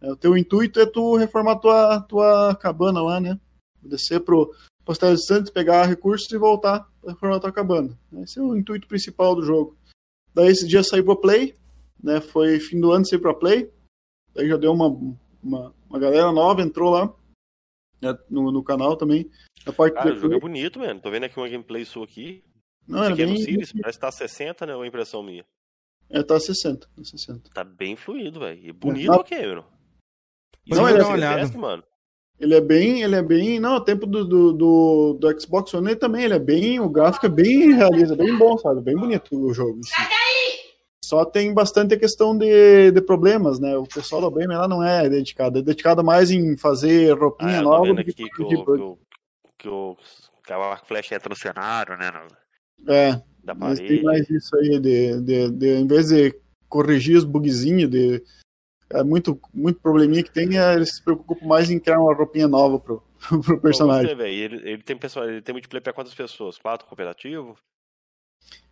É, 0.00 0.10
o 0.10 0.16
teu 0.16 0.38
intuito 0.38 0.80
é 0.80 0.86
tu 0.86 1.16
reformar 1.16 1.56
tua, 1.56 2.00
tua 2.00 2.56
cabana 2.56 3.02
lá, 3.02 3.20
né? 3.20 3.38
Descer 3.82 4.20
pro, 4.20 4.54
pras 4.86 4.96
terras 4.96 5.18
distantes, 5.18 5.52
pegar 5.52 5.84
recursos 5.84 6.30
e 6.32 6.38
voltar 6.38 6.88
pra 7.00 7.12
reformar 7.12 7.40
tua 7.40 7.52
cabana. 7.52 7.98
Esse 8.22 8.38
é 8.38 8.42
o 8.42 8.56
intuito 8.56 8.88
principal 8.88 9.34
do 9.34 9.44
jogo. 9.44 9.76
Daí 10.34 10.48
esse 10.48 10.66
dia 10.66 10.82
saiu 10.82 11.04
pro 11.04 11.20
Play, 11.20 11.54
né? 12.02 12.20
Foi 12.20 12.58
fim 12.58 12.80
do 12.80 12.90
ano 12.90 13.04
sem 13.04 13.18
Pro 13.18 13.34
Play. 13.34 13.70
Daí 14.34 14.48
já 14.48 14.56
deu 14.56 14.72
uma, 14.72 14.86
uma, 15.42 15.74
uma 15.90 15.98
galera 15.98 16.32
nova, 16.32 16.62
entrou 16.62 16.90
lá 16.90 17.12
né, 18.00 18.16
no, 18.30 18.50
no 18.50 18.62
canal 18.62 18.96
também. 18.96 19.30
A 19.66 19.72
parte 19.72 19.94
Cara, 19.94 20.12
do 20.12 20.16
o 20.16 20.20
jogo 20.20 20.34
é 20.34 20.40
bonito, 20.40 20.78
mano. 20.78 21.00
Tô 21.00 21.10
vendo 21.10 21.24
aqui 21.24 21.38
uma 21.38 21.48
gameplay 21.48 21.84
sua 21.84 22.04
aqui. 22.04 22.42
Não, 22.88 22.98
Esse 23.00 23.04
era 23.06 23.12
aqui 23.14 23.22
é 23.22 23.26
no 23.26 23.32
bem- 23.34 23.42
Sirius, 23.44 23.72
parece 23.72 23.98
que 23.98 24.00
tá 24.06 24.10
60, 24.10 24.66
né? 24.66 24.74
Ou 24.74 24.84
é 24.84 24.88
impressão 24.88 25.22
minha? 25.22 25.44
É, 26.10 26.22
tá 26.22 26.40
60. 26.40 26.86
Tá 26.86 27.04
60. 27.04 27.50
Tá 27.52 27.62
bem 27.64 27.94
fluido, 27.96 28.40
velho. 28.40 28.58
E 28.64 28.72
bonito 28.72 29.08
Não. 29.12 29.16
o 29.18 29.24
Cameron. 29.24 29.64
Não, 30.66 30.88
ele 30.88 30.98
é, 30.98 31.32
FPS, 31.32 31.56
mano. 31.56 31.82
ele 32.40 32.54
é 32.54 32.60
bem, 32.60 33.02
ele 33.02 33.14
é 33.16 33.22
bem, 33.22 33.58
não, 33.58 33.76
o 33.76 33.80
tempo 33.80 34.06
do, 34.06 34.24
do, 34.24 34.52
do, 34.52 35.12
do 35.20 35.40
Xbox 35.40 35.72
One 35.74 35.96
também, 35.96 36.24
ele 36.24 36.34
é 36.34 36.38
bem, 36.38 36.78
o 36.80 36.88
gráfico 36.88 37.24
é 37.26 37.28
bem 37.28 37.72
realista, 37.74 38.14
bem 38.14 38.36
bom, 38.36 38.56
sabe, 38.58 38.80
bem 38.82 38.94
bonito 38.96 39.34
o 39.34 39.52
jogo. 39.54 39.80
si. 39.82 39.92
Só 41.04 41.24
tem 41.24 41.54
bastante 41.54 41.94
a 41.94 41.98
questão 41.98 42.36
de, 42.36 42.90
de 42.90 43.00
problemas, 43.00 43.58
né, 43.58 43.76
o 43.78 43.84
pessoal 43.84 44.20
da 44.20 44.28
Bremer 44.30 44.58
lá 44.58 44.68
não 44.68 44.84
é 44.84 45.08
dedicado, 45.08 45.58
é 45.58 45.62
dedicado 45.62 46.04
mais 46.04 46.30
em 46.30 46.54
fazer 46.58 47.12
Ah, 47.12 47.14
roupinha 47.18 47.58
tô 47.62 47.64
nova 47.64 47.94
do 47.94 48.04
que 48.04 48.10
aqui 48.10 48.24
que 48.28 48.42
o, 48.42 48.48
que 48.48 48.56
o, 48.56 48.98
que 49.58 49.68
o, 49.70 49.96
que 50.44 50.52
o 50.52 50.62
arco 50.62 50.86
flecha 50.86 51.14
entra 51.14 51.30
no 51.30 51.36
cenário, 51.36 51.96
né? 51.96 52.10
no- 52.10 52.36
É, 52.86 53.20
Da 53.42 53.54
mas 53.54 53.78
tem 53.78 54.02
mais 54.02 54.28
isso 54.30 54.56
aí, 54.56 54.78
de, 54.78 55.20
de, 55.20 55.50
de, 55.50 55.74
em 55.76 55.86
vez 55.86 56.08
de 56.08 56.34
corrigir 56.68 57.16
os 57.16 57.24
bugzinhos, 57.24 57.90
de 57.90 58.22
é 58.90 59.02
muito, 59.02 59.38
muito 59.52 59.80
probleminha 59.80 60.22
que 60.22 60.30
tem, 60.30 60.58
é, 60.58 60.74
eles 60.74 60.96
se 60.96 61.02
preocupam 61.02 61.46
mais 61.46 61.70
em 61.70 61.78
criar 61.78 62.00
uma 62.00 62.14
roupinha 62.14 62.48
nova 62.48 62.78
pro, 62.78 63.02
pro 63.44 63.60
personagem. 63.60 64.16
Você, 64.16 64.22
ele, 64.22 64.70
ele 64.70 64.82
tem 64.82 64.96
pessoal, 64.96 65.28
ele 65.28 65.42
tem 65.42 65.52
multiplayer 65.52 65.82
pra 65.82 65.92
quantas 65.92 66.14
pessoas? 66.14 66.56
Quatro 66.56 66.86
cooperativo? 66.86 67.56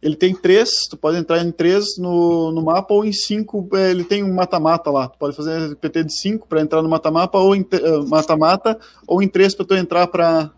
Ele 0.00 0.16
tem 0.16 0.34
três, 0.34 0.70
tu 0.88 0.96
pode 0.96 1.18
entrar 1.18 1.42
em 1.42 1.50
três 1.50 1.98
no, 1.98 2.52
no 2.52 2.62
mapa 2.62 2.94
ou 2.94 3.04
em 3.04 3.12
cinco, 3.12 3.68
é, 3.74 3.90
ele 3.90 4.04
tem 4.04 4.22
um 4.22 4.32
mata-mata 4.32 4.90
lá. 4.90 5.08
Tu 5.08 5.18
pode 5.18 5.36
fazer 5.36 5.74
PT 5.76 6.04
de 6.04 6.18
cinco 6.18 6.46
pra 6.46 6.60
entrar 6.60 6.82
no 6.82 6.88
mata-mapa 6.88 7.38
ou 7.38 7.54
em 7.54 7.66
eh, 7.72 8.08
mata-mata 8.08 8.78
ou 9.06 9.22
em 9.22 9.28
três 9.28 9.54
pra 9.54 9.66
tu 9.66 9.74
entrar 9.74 10.06
pra. 10.06 10.50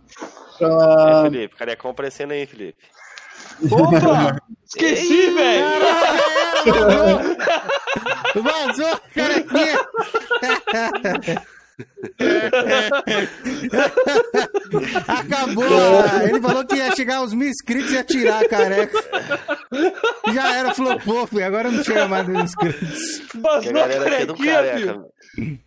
pra... 0.59 1.23
É, 1.25 1.31
Felipe, 1.31 1.57
carecão 1.57 1.91
aparecendo 1.91 2.33
aí, 2.33 2.47
Felipe. 2.47 2.85
Opa! 3.71 4.39
Esqueci, 4.67 5.31
velho! 5.31 5.65
Vazou, 8.43 9.01
carequinha! 9.15 9.79
Acabou! 15.07 15.65
Ele 16.29 16.41
falou 16.41 16.65
que 16.65 16.77
ia 16.77 16.95
chegar 16.95 17.17
aos 17.17 17.33
mil 17.33 17.49
inscritos 17.49 17.91
e 17.93 17.95
ia 17.95 18.05
tirar 18.05 18.45
a 18.45 18.49
careca. 18.49 18.99
Já 20.33 20.55
era, 20.55 20.75
flopou, 20.75 21.27
filho. 21.27 21.45
Agora 21.47 21.71
não 21.71 21.83
chega 21.83 22.07
mais 22.09 22.27
dos 22.27 22.43
inscritos. 22.43 23.23
Vazou 23.35 23.71
a 23.71 23.89
carequinha, 23.89 24.63
filho. 24.77 25.05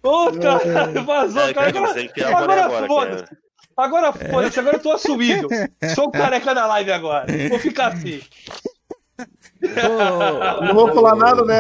Ô, 0.04 0.32
cara, 0.34 1.02
vazou 1.04 1.42
a 1.42 1.50
É, 1.50 1.54
careca. 1.54 1.94
que 1.94 2.14
tirar 2.14 2.34
a 2.34 2.38
Agora 2.38 2.66
agora, 2.66 2.88
foda-se. 2.88 3.24
Agora 3.82 4.14
foda-se, 4.14 4.60
agora 4.60 4.78
eu 4.78 4.82
tô 4.82 4.92
assumido. 4.92 5.48
Sou 5.96 6.08
o 6.08 6.12
careca 6.12 6.54
da 6.54 6.66
live 6.68 6.92
agora. 6.92 7.28
Vou 7.50 7.60
ficar 7.60 7.88
assim. 7.94 8.22
Não 10.66 10.74
vou 10.74 10.94
falar 10.94 11.16
nada, 11.16 11.44
né? 11.44 11.60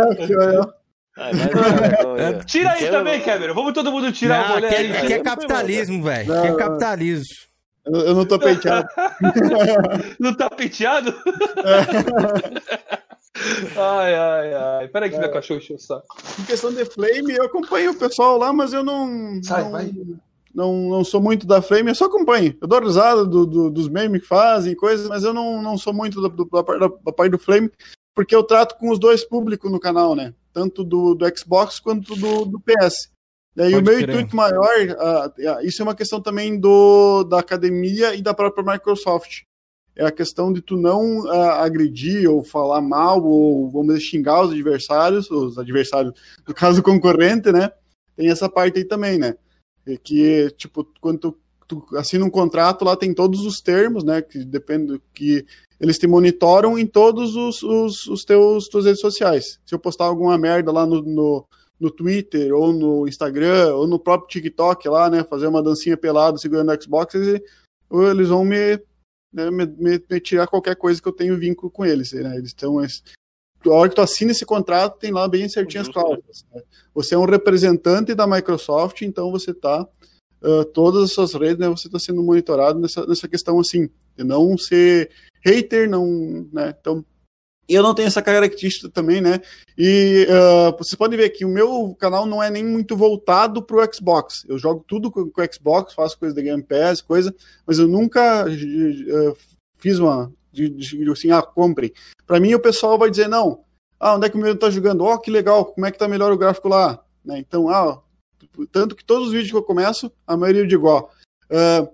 ó, 0.59 0.81
Tira 2.45 2.71
aí 2.71 2.89
também, 2.89 3.21
Cameron. 3.21 3.53
Vamos 3.53 3.73
todo 3.73 3.91
mundo 3.91 4.11
tirar 4.11 4.47
Não, 4.47 4.51
o 4.51 4.53
boné 4.55 4.67
aqui, 4.67 4.77
aí. 4.77 4.91
é, 4.91 4.99
aqui 4.99 5.13
é 5.13 5.19
capitalismo, 5.19 6.03
velho. 6.03 6.33
Aqui 6.33 6.47
é 6.47 6.55
capitalismo. 6.55 7.35
Eu, 7.85 7.99
eu 8.01 8.15
não 8.15 8.25
tô 8.25 8.37
penteado. 8.39 8.87
Não 10.19 10.33
tá 10.35 10.49
penteado? 10.51 11.15
ai, 13.75 14.15
ai, 14.15 14.53
ai. 14.53 14.87
Peraí 14.87 15.09
que 15.09 15.17
meu 15.17 15.31
cachorro 15.31 15.59
encheu 15.59 15.77
o 15.77 15.79
saco. 15.79 16.05
Em 16.39 16.43
questão 16.43 16.71
de 16.71 16.85
Flame, 16.85 17.35
eu 17.35 17.45
acompanho 17.45 17.91
o 17.91 17.95
pessoal 17.95 18.37
lá, 18.37 18.53
mas 18.53 18.71
eu 18.71 18.83
não. 18.83 19.41
Sai, 19.43 19.63
não, 19.63 19.71
vai. 19.71 19.91
Não, 20.53 20.89
não 20.89 21.03
sou 21.03 21.21
muito 21.21 21.47
da 21.47 21.61
Flame, 21.61 21.89
eu 21.89 21.95
só 21.95 22.05
acompanho. 22.05 22.55
Eu 22.61 22.67
dou 22.67 22.79
risada 22.81 23.25
do, 23.25 23.45
do- 23.45 23.69
dos 23.69 23.87
memes 23.87 24.21
que 24.21 24.27
fazem, 24.27 24.75
coisas, 24.75 25.07
mas 25.07 25.23
eu 25.23 25.33
não, 25.33 25.61
não 25.61 25.77
sou 25.77 25.93
muito 25.93 26.21
da, 26.21 26.27
do- 26.27 26.45
da, 26.45 26.61
da, 26.61 26.87
da 26.87 27.11
parte 27.13 27.31
do 27.31 27.39
Flame, 27.39 27.71
porque 28.13 28.35
eu 28.35 28.43
trato 28.43 28.77
com 28.77 28.89
os 28.91 28.99
dois 28.99 29.23
públicos 29.23 29.71
no 29.71 29.79
canal, 29.79 30.15
né? 30.15 30.33
Tanto 30.53 30.83
do, 30.83 31.15
do 31.15 31.25
Xbox 31.37 31.79
quanto 31.79 32.15
do, 32.15 32.45
do 32.45 32.59
PS. 32.59 33.09
Daí 33.55 33.71
o 33.73 33.75
Pode 33.75 33.85
meu 33.89 33.95
crer. 33.99 34.09
intuito 34.09 34.35
maior, 34.35 34.69
ah, 34.99 35.31
isso 35.63 35.81
é 35.81 35.83
uma 35.83 35.95
questão 35.95 36.21
também 36.21 36.57
do, 36.59 37.23
da 37.23 37.39
academia 37.39 38.13
e 38.15 38.21
da 38.21 38.33
própria 38.33 38.63
Microsoft. 38.73 39.41
É 39.95 40.05
a 40.05 40.11
questão 40.11 40.51
de 40.53 40.61
tu 40.61 40.77
não 40.77 41.29
ah, 41.29 41.63
agredir 41.63 42.29
ou 42.29 42.43
falar 42.43 42.81
mal 42.81 43.21
ou, 43.23 43.69
vamos 43.69 43.87
dizer, 43.95 43.99
xingar 44.05 44.41
os 44.43 44.51
adversários, 44.51 45.29
os 45.29 45.57
adversários, 45.57 46.13
no 46.47 46.53
caso, 46.53 46.79
o 46.79 46.83
concorrente, 46.83 47.51
né? 47.51 47.71
Tem 48.15 48.29
essa 48.29 48.49
parte 48.49 48.79
aí 48.79 48.85
também, 48.85 49.17
né? 49.17 49.35
É 49.93 49.97
que, 49.97 50.49
tipo, 50.57 50.85
quando 50.99 51.19
tu, 51.19 51.37
tu 51.67 51.85
assina 51.97 52.25
um 52.25 52.29
contrato, 52.29 52.85
lá 52.85 52.95
tem 52.95 53.13
todos 53.13 53.45
os 53.45 53.61
termos, 53.61 54.03
né? 54.03 54.21
Que 54.21 54.43
depende 54.45 55.01
que 55.13 55.45
eles 55.79 55.97
te 55.97 56.07
monitoram 56.07 56.77
em 56.77 56.85
todos 56.85 57.35
os, 57.35 57.63
os, 57.63 58.07
os 58.07 58.23
teus 58.23 58.67
tuas 58.67 58.85
redes 58.85 59.01
sociais. 59.01 59.59
Se 59.65 59.73
eu 59.73 59.79
postar 59.79 60.05
alguma 60.05 60.37
merda 60.37 60.71
lá 60.71 60.85
no, 60.85 61.01
no, 61.01 61.45
no 61.79 61.89
Twitter, 61.91 62.53
ou 62.53 62.71
no 62.71 63.07
Instagram, 63.07 63.73
ou 63.75 63.87
no 63.87 63.97
próprio 63.99 64.29
TikTok 64.29 64.87
lá, 64.87 65.09
né? 65.09 65.23
Fazer 65.23 65.47
uma 65.47 65.63
dancinha 65.63 65.97
pelada 65.97 66.37
segurando 66.37 66.71
o 66.71 66.81
Xbox, 66.81 67.15
eles, 67.15 67.41
eles 68.11 68.27
vão 68.29 68.45
me, 68.45 68.77
né, 69.33 69.49
me, 69.49 69.65
me- 69.65 70.03
me 70.09 70.19
tirar 70.19 70.47
qualquer 70.47 70.75
coisa 70.75 71.01
que 71.01 71.07
eu 71.07 71.13
tenho 71.13 71.37
vínculo 71.39 71.71
com 71.71 71.83
eles. 71.85 72.13
Né? 72.13 72.35
Eles 72.37 72.49
estão. 72.49 72.77
A 73.65 73.73
hora 73.73 73.89
que 73.89 73.95
tu 73.95 74.01
assina 74.01 74.31
esse 74.31 74.45
contrato, 74.45 74.99
tem 74.99 75.11
lá 75.11 75.27
bem 75.27 75.47
certinho 75.49 75.81
as 75.81 75.89
cláusulas. 75.89 76.45
né? 76.53 76.61
Você 76.93 77.15
é 77.15 77.17
um 77.17 77.25
representante 77.25 78.13
da 78.13 78.27
Microsoft, 78.27 79.01
então 79.01 79.31
você 79.31 79.51
está 79.51 79.87
todas 80.73 81.03
as 81.03 81.13
suas 81.13 81.33
redes, 81.33 81.59
né, 81.59 81.69
você 81.69 81.87
está 81.87 81.99
sendo 81.99 82.23
monitorado 82.23 82.79
nessa, 82.79 83.05
nessa 83.05 83.27
questão 83.27 83.59
assim, 83.59 83.87
de 84.17 84.23
não 84.23 84.57
ser 84.57 85.11
hater, 85.45 85.87
não, 85.89 86.47
né, 86.51 86.75
então 86.79 87.05
eu 87.69 87.83
não 87.83 87.93
tenho 87.93 88.07
essa 88.07 88.21
característica 88.21 88.89
também, 88.89 89.21
né? 89.21 89.39
E 89.77 90.27
ah, 90.29 90.75
vocês 90.77 90.95
podem 90.95 91.17
ver 91.17 91.29
que 91.29 91.45
o 91.45 91.49
meu 91.49 91.95
canal 91.97 92.25
não 92.25 92.43
é 92.43 92.49
nem 92.49 92.65
muito 92.65 92.97
voltado 92.97 93.63
para 93.63 93.77
o 93.77 93.93
Xbox. 93.93 94.43
Eu 94.49 94.57
jogo 94.57 94.83
tudo 94.85 95.09
com 95.09 95.29
com 95.29 95.41
o 95.41 95.53
Xbox, 95.53 95.93
faço 95.93 96.19
coisa 96.19 96.35
da 96.35 96.41
Game 96.41 96.63
Pass, 96.63 97.01
coisa, 97.01 97.33
mas 97.65 97.79
eu 97.79 97.87
nunca 97.87 98.45
eh, 98.49 99.33
fiz 99.77 99.99
uma 99.99 100.33
de, 100.51 100.69
de- 100.69 101.11
assim, 101.11 101.31
ah, 101.31 101.41
comprem. 101.41 101.91
Para 102.25 102.39
mim 102.39 102.53
o 102.53 102.59
pessoal 102.59 102.97
vai 102.97 103.09
dizer 103.09 103.27
não. 103.27 103.63
Ah, 103.99 104.15
onde 104.15 104.25
é 104.25 104.29
que 104.29 104.37
o 104.37 104.39
meu 104.39 104.57
tá 104.57 104.69
jogando? 104.69 105.03
Ó, 105.03 105.17
que 105.17 105.29
legal. 105.29 105.65
Como 105.65 105.85
é 105.85 105.91
que 105.91 105.97
tá 105.97 106.07
melhor 106.07 106.31
o 106.31 106.37
gráfico 106.37 106.67
lá? 106.67 107.03
Né? 107.23 107.39
Então, 107.39 107.69
ah, 107.69 108.01
tanto 108.71 108.95
que 108.95 109.05
todos 109.05 109.27
os 109.27 109.33
vídeos 109.33 109.51
que 109.51 109.57
eu 109.57 109.63
começo, 109.63 110.11
a 110.25 110.35
maioria 110.35 110.63
eu 110.63 110.67
digo, 110.67 110.87
ó, 110.87 111.07
ah, 111.51 111.87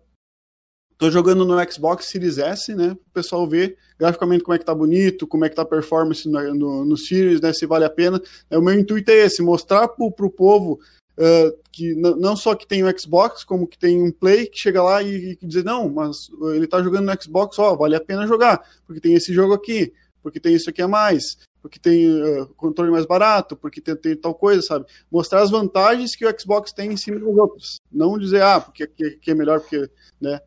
tô 0.97 1.11
jogando 1.11 1.45
no 1.45 1.71
Xbox 1.71 2.05
Series 2.05 2.37
S, 2.37 2.73
né? 2.73 2.97
O 3.07 3.11
pessoal 3.13 3.47
ver 3.47 3.77
graficamente 3.99 4.43
como 4.43 4.55
é 4.55 4.59
que 4.59 4.65
tá 4.65 4.73
bonito, 4.73 5.27
como 5.27 5.45
é 5.45 5.49
que 5.49 5.55
tá 5.55 5.61
a 5.61 5.65
performance 5.65 6.27
no, 6.27 6.53
no, 6.53 6.85
no 6.85 6.97
Series, 6.97 7.41
né? 7.41 7.53
Se 7.53 7.65
vale 7.65 7.85
a 7.85 7.89
pena. 7.89 8.21
É, 8.49 8.57
o 8.57 8.61
meu 8.61 8.73
intuito 8.73 9.11
é 9.11 9.25
esse, 9.25 9.41
mostrar 9.41 9.87
pro, 9.87 10.11
pro 10.11 10.29
povo 10.29 10.79
ah, 11.19 11.51
que 11.71 11.95
não 11.95 12.35
só 12.35 12.55
que 12.55 12.67
tem 12.67 12.83
o 12.83 12.99
Xbox, 12.99 13.43
como 13.43 13.67
que 13.67 13.77
tem 13.77 14.01
um 14.01 14.11
Play 14.11 14.47
que 14.47 14.59
chega 14.59 14.81
lá 14.81 15.01
e, 15.01 15.37
e 15.41 15.45
dizer, 15.45 15.63
não, 15.63 15.89
mas 15.89 16.29
ele 16.53 16.67
tá 16.67 16.81
jogando 16.81 17.05
no 17.05 17.21
Xbox, 17.21 17.57
ó, 17.59 17.75
vale 17.75 17.95
a 17.95 18.01
pena 18.01 18.27
jogar, 18.27 18.63
porque 18.85 19.01
tem 19.01 19.13
esse 19.13 19.33
jogo 19.33 19.53
aqui, 19.53 19.93
porque 20.21 20.39
tem 20.39 20.53
isso 20.53 20.69
aqui 20.69 20.81
a 20.81 20.87
mais, 20.87 21.37
porque 21.61 21.79
tem 21.79 22.07
ah, 22.21 22.47
controle 22.55 22.91
mais 22.91 23.05
barato, 23.05 23.55
porque 23.55 23.81
tem, 23.81 23.95
tem 23.95 24.15
tal 24.15 24.35
coisa, 24.35 24.61
sabe? 24.61 24.85
Mostrar 25.11 25.41
as 25.41 25.49
vantagens 25.49 26.15
que 26.15 26.25
o 26.25 26.39
Xbox 26.39 26.71
tem 26.71 26.91
em 26.91 26.97
cima 26.97 27.19
dos 27.19 27.37
outros. 27.37 27.75
Não 27.91 28.17
dizer, 28.17 28.41
ah, 28.41 28.59
porque 28.59 28.83
aqui 28.83 29.05
aqui 29.05 29.31
é 29.31 29.35
melhor, 29.35 29.59
porque, 29.59 29.89
né? 30.21 30.39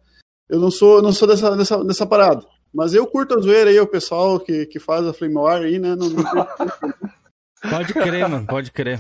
Eu 0.48 0.58
não 0.58 0.70
sou, 0.70 0.96
eu 0.96 1.02
não 1.02 1.12
sou 1.12 1.28
dessa, 1.28 1.56
dessa, 1.56 1.84
dessa 1.84 2.06
parada. 2.06 2.44
Mas 2.72 2.94
eu 2.94 3.06
curto 3.06 3.36
a 3.36 3.40
zoeira 3.40 3.70
aí, 3.70 3.78
o 3.80 3.86
pessoal 3.86 4.38
que, 4.38 4.66
que 4.66 4.78
faz 4.78 5.06
a 5.06 5.12
Flame 5.12 5.34
War 5.34 5.62
aí, 5.62 5.78
né? 5.78 5.94
Não, 5.96 6.08
não 6.08 6.24
Pode 7.70 7.92
crer, 7.92 8.28
mano, 8.28 8.46
pode 8.46 8.72
crer. 8.72 8.98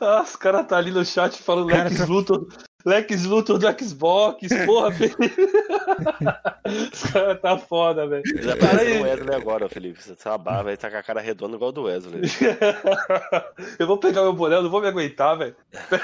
Ah, 0.00 0.22
os 0.22 0.34
caras 0.36 0.66
tá 0.66 0.76
ali 0.78 0.90
no 0.90 1.04
chat 1.04 1.42
falando 1.42 1.68
Cara, 1.68 1.84
Lex 1.84 1.98
tá- 1.98 2.04
Luthor, 2.06 2.46
Lex 2.86 3.24
Luthor 3.26 3.58
do 3.58 3.66
Xbox, 3.84 4.48
porra, 4.64 4.90
Felipe. 4.92 5.32
Os 6.92 7.02
caras 7.10 7.40
tá 7.40 7.58
foda, 7.58 8.06
velho. 8.06 8.22
Já 8.42 8.54
apareceu 8.54 9.00
o 9.00 9.04
Wesley 9.04 9.34
agora, 9.34 9.68
Felipe. 9.68 10.02
Você 10.02 10.14
tá 10.14 10.38
barba, 10.38 10.64
vai 10.64 10.76
tá 10.76 10.90
com 10.90 10.96
a 10.96 11.02
cara 11.02 11.20
redonda 11.20 11.56
igual 11.56 11.72
do 11.72 11.82
Wesley. 11.82 12.22
Eu 13.78 13.86
vou 13.86 13.98
pegar 13.98 14.22
meu 14.22 14.32
boné, 14.32 14.56
eu 14.56 14.62
não 14.62 14.70
vou 14.70 14.80
me 14.80 14.88
aguentar, 14.88 15.36
velho. 15.36 15.54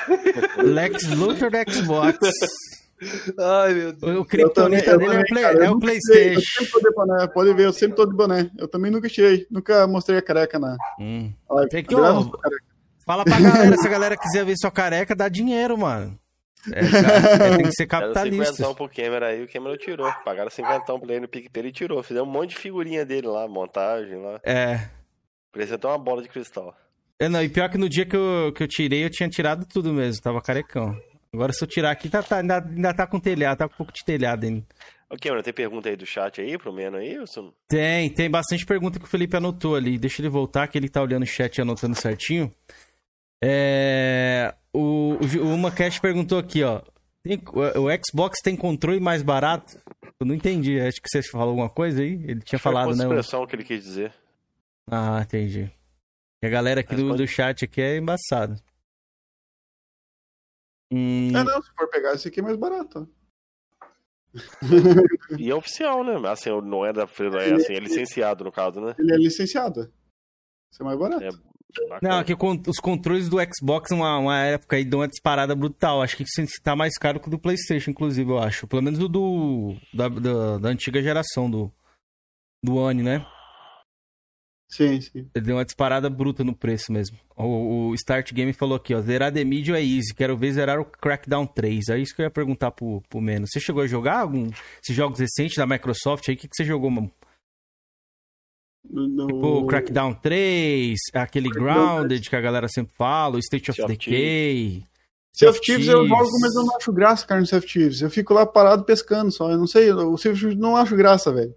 Lex 0.62 1.08
Luthor 1.14 1.50
do 1.50 1.72
Xbox. 1.72 2.18
Ai, 3.38 3.74
meu 3.74 3.92
Deus. 3.92 4.18
O 4.20 4.24
Kryptonita 4.24 4.96
dele 4.98 5.16
é 5.16 5.24
play- 5.24 5.42
cara, 5.42 5.64
é 5.66 5.70
o 5.70 5.78
PlayStation. 5.78 6.40
Eu 6.40 6.66
sempre 6.66 6.72
tô 6.72 6.80
de 6.80 6.94
boné, 6.94 7.26
pode 7.28 7.54
ver, 7.54 7.66
eu 7.66 7.72
sempre 7.72 7.96
tô 7.96 8.06
de 8.06 8.14
boné. 8.14 8.50
Eu 8.58 8.66
também 8.68 8.90
nunca 8.90 9.08
tirei, 9.08 9.46
nunca 9.50 9.86
mostrei 9.86 10.18
a 10.18 10.22
careca 10.22 10.58
na 10.58 10.76
Hum. 10.98 11.30
live. 11.50 11.70
Tem 11.70 11.84
que, 11.84 11.94
ó. 11.94 12.24
Fala 13.06 13.24
pra 13.24 13.38
galera, 13.40 13.76
se 13.78 13.86
a 13.86 13.90
galera 13.90 14.16
quiser 14.16 14.44
ver 14.44 14.56
sua 14.58 14.70
careca, 14.70 15.14
dá 15.14 15.28
dinheiro, 15.28 15.78
mano. 15.78 16.18
É, 16.72 16.80
cara, 16.90 17.56
tem 17.56 17.62
que 17.66 17.72
ser 17.72 17.86
Deram 17.86 18.00
capitalista. 18.12 18.44
cinquentão 18.46 18.74
pro 18.74 18.88
Cameron 18.88 19.24
aí, 19.26 19.44
o 19.44 19.48
Cameron 19.48 19.76
tirou. 19.76 20.12
Pagaram 20.24 20.50
cinquentão 20.50 20.98
pra 20.98 21.12
ele 21.12 21.20
no 21.20 21.28
PicPay 21.28 21.66
e 21.66 21.72
tirou. 21.72 22.02
Fizeram 22.02 22.26
um 22.26 22.30
monte 22.30 22.50
de 22.50 22.56
figurinha 22.56 23.04
dele 23.06 23.28
lá, 23.28 23.46
montagem 23.46 24.20
lá. 24.20 24.40
É. 24.42 24.88
Parecia 25.52 25.76
até 25.76 25.86
uma 25.86 25.96
bola 25.98 26.22
de 26.22 26.28
cristal. 26.28 26.76
É, 27.20 27.28
não, 27.28 27.40
e 27.42 27.48
pior 27.48 27.70
que 27.70 27.78
no 27.78 27.88
dia 27.88 28.04
que 28.04 28.16
eu, 28.16 28.52
que 28.52 28.62
eu 28.64 28.68
tirei, 28.68 29.04
eu 29.04 29.10
tinha 29.10 29.28
tirado 29.28 29.64
tudo 29.64 29.92
mesmo, 29.92 30.20
tava 30.20 30.42
carecão. 30.42 30.94
Agora 31.32 31.52
se 31.52 31.62
eu 31.62 31.68
tirar 31.68 31.92
aqui, 31.92 32.08
tá, 32.08 32.22
tá- 32.22 32.38
ainda, 32.38 32.58
ainda 32.58 32.92
tá 32.92 33.06
com 33.06 33.20
telhado, 33.20 33.58
tá 33.58 33.68
com 33.68 33.74
um 33.74 33.76
pouco 33.78 33.92
de 33.92 34.04
telhado 34.04 34.44
ainda. 34.44 34.64
Ok, 35.08 35.30
mano, 35.30 35.42
tem 35.42 35.52
pergunta 35.54 35.88
aí 35.88 35.94
do 35.96 36.04
chat 36.04 36.40
aí 36.40 36.58
pro 36.58 36.72
Meno 36.72 36.96
aí, 36.96 37.16
Wilson? 37.16 37.52
Tem, 37.68 38.10
tem 38.12 38.28
bastante 38.28 38.66
pergunta 38.66 38.98
que 38.98 39.04
o 39.04 39.08
Felipe 39.08 39.36
anotou 39.36 39.76
ali. 39.76 39.96
Deixa 39.98 40.20
ele 40.20 40.28
voltar, 40.28 40.66
que 40.66 40.76
ele 40.76 40.88
tá 40.88 41.00
olhando 41.00 41.22
o 41.22 41.26
chat 41.26 41.56
e 41.56 41.62
anotando 41.62 41.94
certinho. 41.94 42.52
É, 43.42 44.54
o, 44.72 45.14
o, 45.14 45.54
o 45.54 45.58
Macash 45.58 45.98
perguntou 45.98 46.38
aqui, 46.38 46.62
ó. 46.62 46.80
tem- 47.22 47.42
o, 47.52 47.80
o 47.86 47.88
Xbox 48.04 48.38
tem 48.42 48.56
controle 48.56 48.98
mais 49.00 49.22
barato? 49.22 49.78
Eu 50.18 50.26
não 50.26 50.34
entendi. 50.34 50.80
Acho 50.80 51.00
que 51.00 51.08
você 51.08 51.22
falou 51.22 51.50
alguma 51.50 51.68
coisa 51.68 52.00
aí. 52.02 52.14
Ele 52.24 52.40
tinha 52.40 52.58
falado, 52.58 52.88
Foi 52.88 52.96
né? 52.96 53.04
a 53.04 53.08
o- 53.08 53.12
expressão 53.12 53.46
que 53.46 53.54
ele 53.56 53.64
quis 53.64 53.82
dizer. 53.84 54.14
Ah, 54.90 55.20
entendi. 55.22 55.70
E 56.42 56.46
a 56.46 56.50
galera 56.50 56.80
aqui 56.80 56.94
do, 56.94 57.14
do 57.14 57.26
chat 57.26 57.64
aqui 57.64 57.80
é 57.80 57.96
embaçada. 57.96 58.56
Hum, 60.92 61.28
É, 61.34 61.42
não, 61.44 61.60
se 61.62 61.70
for 61.76 61.88
pegar 61.90 62.14
esse 62.14 62.28
aqui 62.28 62.40
é 62.40 62.42
mais 62.42 62.56
barato. 62.56 63.08
E 65.38 65.50
é 65.50 65.54
oficial, 65.54 66.04
né? 66.04 66.12
Assim, 66.30 66.50
não 66.62 66.84
é 66.84 66.92
da 66.92 67.06
não 67.06 67.38
é, 67.40 67.54
assim, 67.54 67.72
é 67.74 67.80
licenciado 67.80 68.44
no 68.44 68.52
caso, 68.52 68.80
né? 68.80 68.94
Ele 68.98 69.12
é 69.12 69.16
licenciado. 69.16 69.92
Isso 70.70 70.82
é 70.82 70.84
mais 70.84 70.98
barato. 70.98 71.42
Não, 72.00 72.18
aqui 72.18 72.34
con- 72.34 72.60
os 72.66 72.78
controles 72.78 73.28
do 73.28 73.36
Xbox, 73.54 73.90
uma, 73.90 74.18
uma 74.18 74.38
época 74.38 74.76
aí, 74.76 74.84
deu 74.84 75.00
uma 75.00 75.08
disparada 75.08 75.54
brutal. 75.54 76.00
Acho 76.02 76.16
que 76.16 76.22
isso 76.22 76.62
tá 76.62 76.74
mais 76.74 76.94
caro 76.96 77.20
que 77.20 77.28
o 77.28 77.30
do 77.30 77.38
PlayStation, 77.38 77.90
inclusive, 77.90 78.30
eu 78.30 78.38
acho. 78.38 78.66
Pelo 78.66 78.82
menos 78.82 78.98
o 79.00 79.08
do. 79.08 79.76
Da, 79.92 80.08
da, 80.08 80.58
da 80.58 80.68
antiga 80.68 81.02
geração, 81.02 81.50
do. 81.50 81.70
Do 82.64 82.76
One, 82.76 83.02
né? 83.02 83.24
Sim, 84.68 85.00
sim. 85.00 85.30
Ele 85.34 85.44
deu 85.44 85.56
uma 85.56 85.64
disparada 85.64 86.10
bruta 86.10 86.42
no 86.42 86.54
preço 86.54 86.92
mesmo. 86.92 87.16
O, 87.36 87.90
o 87.90 87.94
Start 87.94 88.32
Game 88.32 88.52
falou 88.52 88.76
aqui, 88.76 88.94
ó. 88.94 89.00
Zerar 89.00 89.32
The 89.32 89.44
Medium 89.44 89.76
é 89.76 89.82
easy. 89.82 90.12
Quero 90.14 90.36
ver 90.36 90.52
zerar 90.52 90.80
o 90.80 90.84
Crackdown 90.84 91.46
3. 91.46 91.88
É 91.90 91.98
isso 91.98 92.14
que 92.14 92.22
eu 92.22 92.24
ia 92.24 92.30
perguntar 92.30 92.72
pro, 92.72 93.00
pro 93.08 93.20
Menos. 93.20 93.50
Você 93.52 93.60
chegou 93.60 93.82
a 93.82 93.86
jogar 93.86 94.18
algum, 94.20 94.46
esses 94.82 94.96
jogos 94.96 95.20
recentes 95.20 95.56
da 95.56 95.66
Microsoft 95.66 96.28
aí? 96.28 96.34
O 96.34 96.38
que, 96.38 96.48
que 96.48 96.56
você 96.56 96.64
jogou, 96.64 96.90
mano? 96.90 97.10
No... 98.90 99.26
Tipo, 99.26 99.46
o 99.46 99.66
Crackdown 99.66 100.14
3, 100.14 100.96
aquele 101.14 101.48
Grounded 101.48 102.28
que 102.28 102.36
a 102.36 102.40
galera 102.40 102.68
sempre 102.68 102.94
fala, 102.96 103.36
o 103.36 103.38
State 103.38 103.70
of 103.70 103.86
Decay. 103.86 104.84
Sea 105.32 105.50
of 105.50 105.60
Thieves 105.60 105.86
eu 105.86 106.06
jogo, 106.06 106.30
mas 106.40 106.54
eu 106.54 106.64
não 106.64 106.76
acho 106.76 106.92
graça, 106.92 107.26
cara, 107.26 107.40
no 107.40 107.46
Sea 107.46 107.58
of 107.58 107.66
Thieves. 107.66 108.00
Eu 108.00 108.10
fico 108.10 108.32
lá 108.32 108.46
parado 108.46 108.84
pescando 108.84 109.30
só. 109.30 109.50
Eu 109.50 109.58
não 109.58 109.66
sei, 109.66 109.92
o 109.92 110.16
Sea 110.16 110.32
of 110.32 110.40
Thieves 110.40 110.58
não 110.58 110.76
acho 110.76 110.96
graça, 110.96 111.30
velho. 111.30 111.54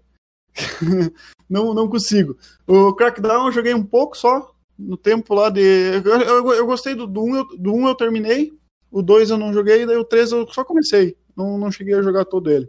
não, 1.48 1.72
não 1.72 1.88
consigo. 1.88 2.36
O 2.66 2.92
Crackdown 2.92 3.46
eu 3.46 3.52
joguei 3.52 3.72
um 3.72 3.84
pouco 3.84 4.16
só, 4.16 4.54
no 4.78 4.96
tempo 4.96 5.34
lá 5.34 5.48
de... 5.48 5.60
Eu, 5.60 6.20
eu, 6.20 6.52
eu 6.52 6.66
gostei 6.66 6.94
do 6.94 7.04
1, 7.04 7.06
do 7.06 7.22
um, 7.22 7.36
eu, 7.36 7.44
do 7.56 7.74
um 7.74 7.88
eu 7.88 7.94
terminei, 7.94 8.52
o 8.90 9.00
2 9.00 9.30
eu 9.30 9.38
não 9.38 9.52
joguei, 9.52 9.86
daí 9.86 9.96
o 9.96 10.04
3 10.04 10.32
eu 10.32 10.48
só 10.52 10.64
comecei. 10.64 11.16
Não, 11.36 11.56
não 11.56 11.70
cheguei 11.70 11.94
a 11.94 12.02
jogar 12.02 12.24
todo 12.24 12.50
ele. 12.50 12.68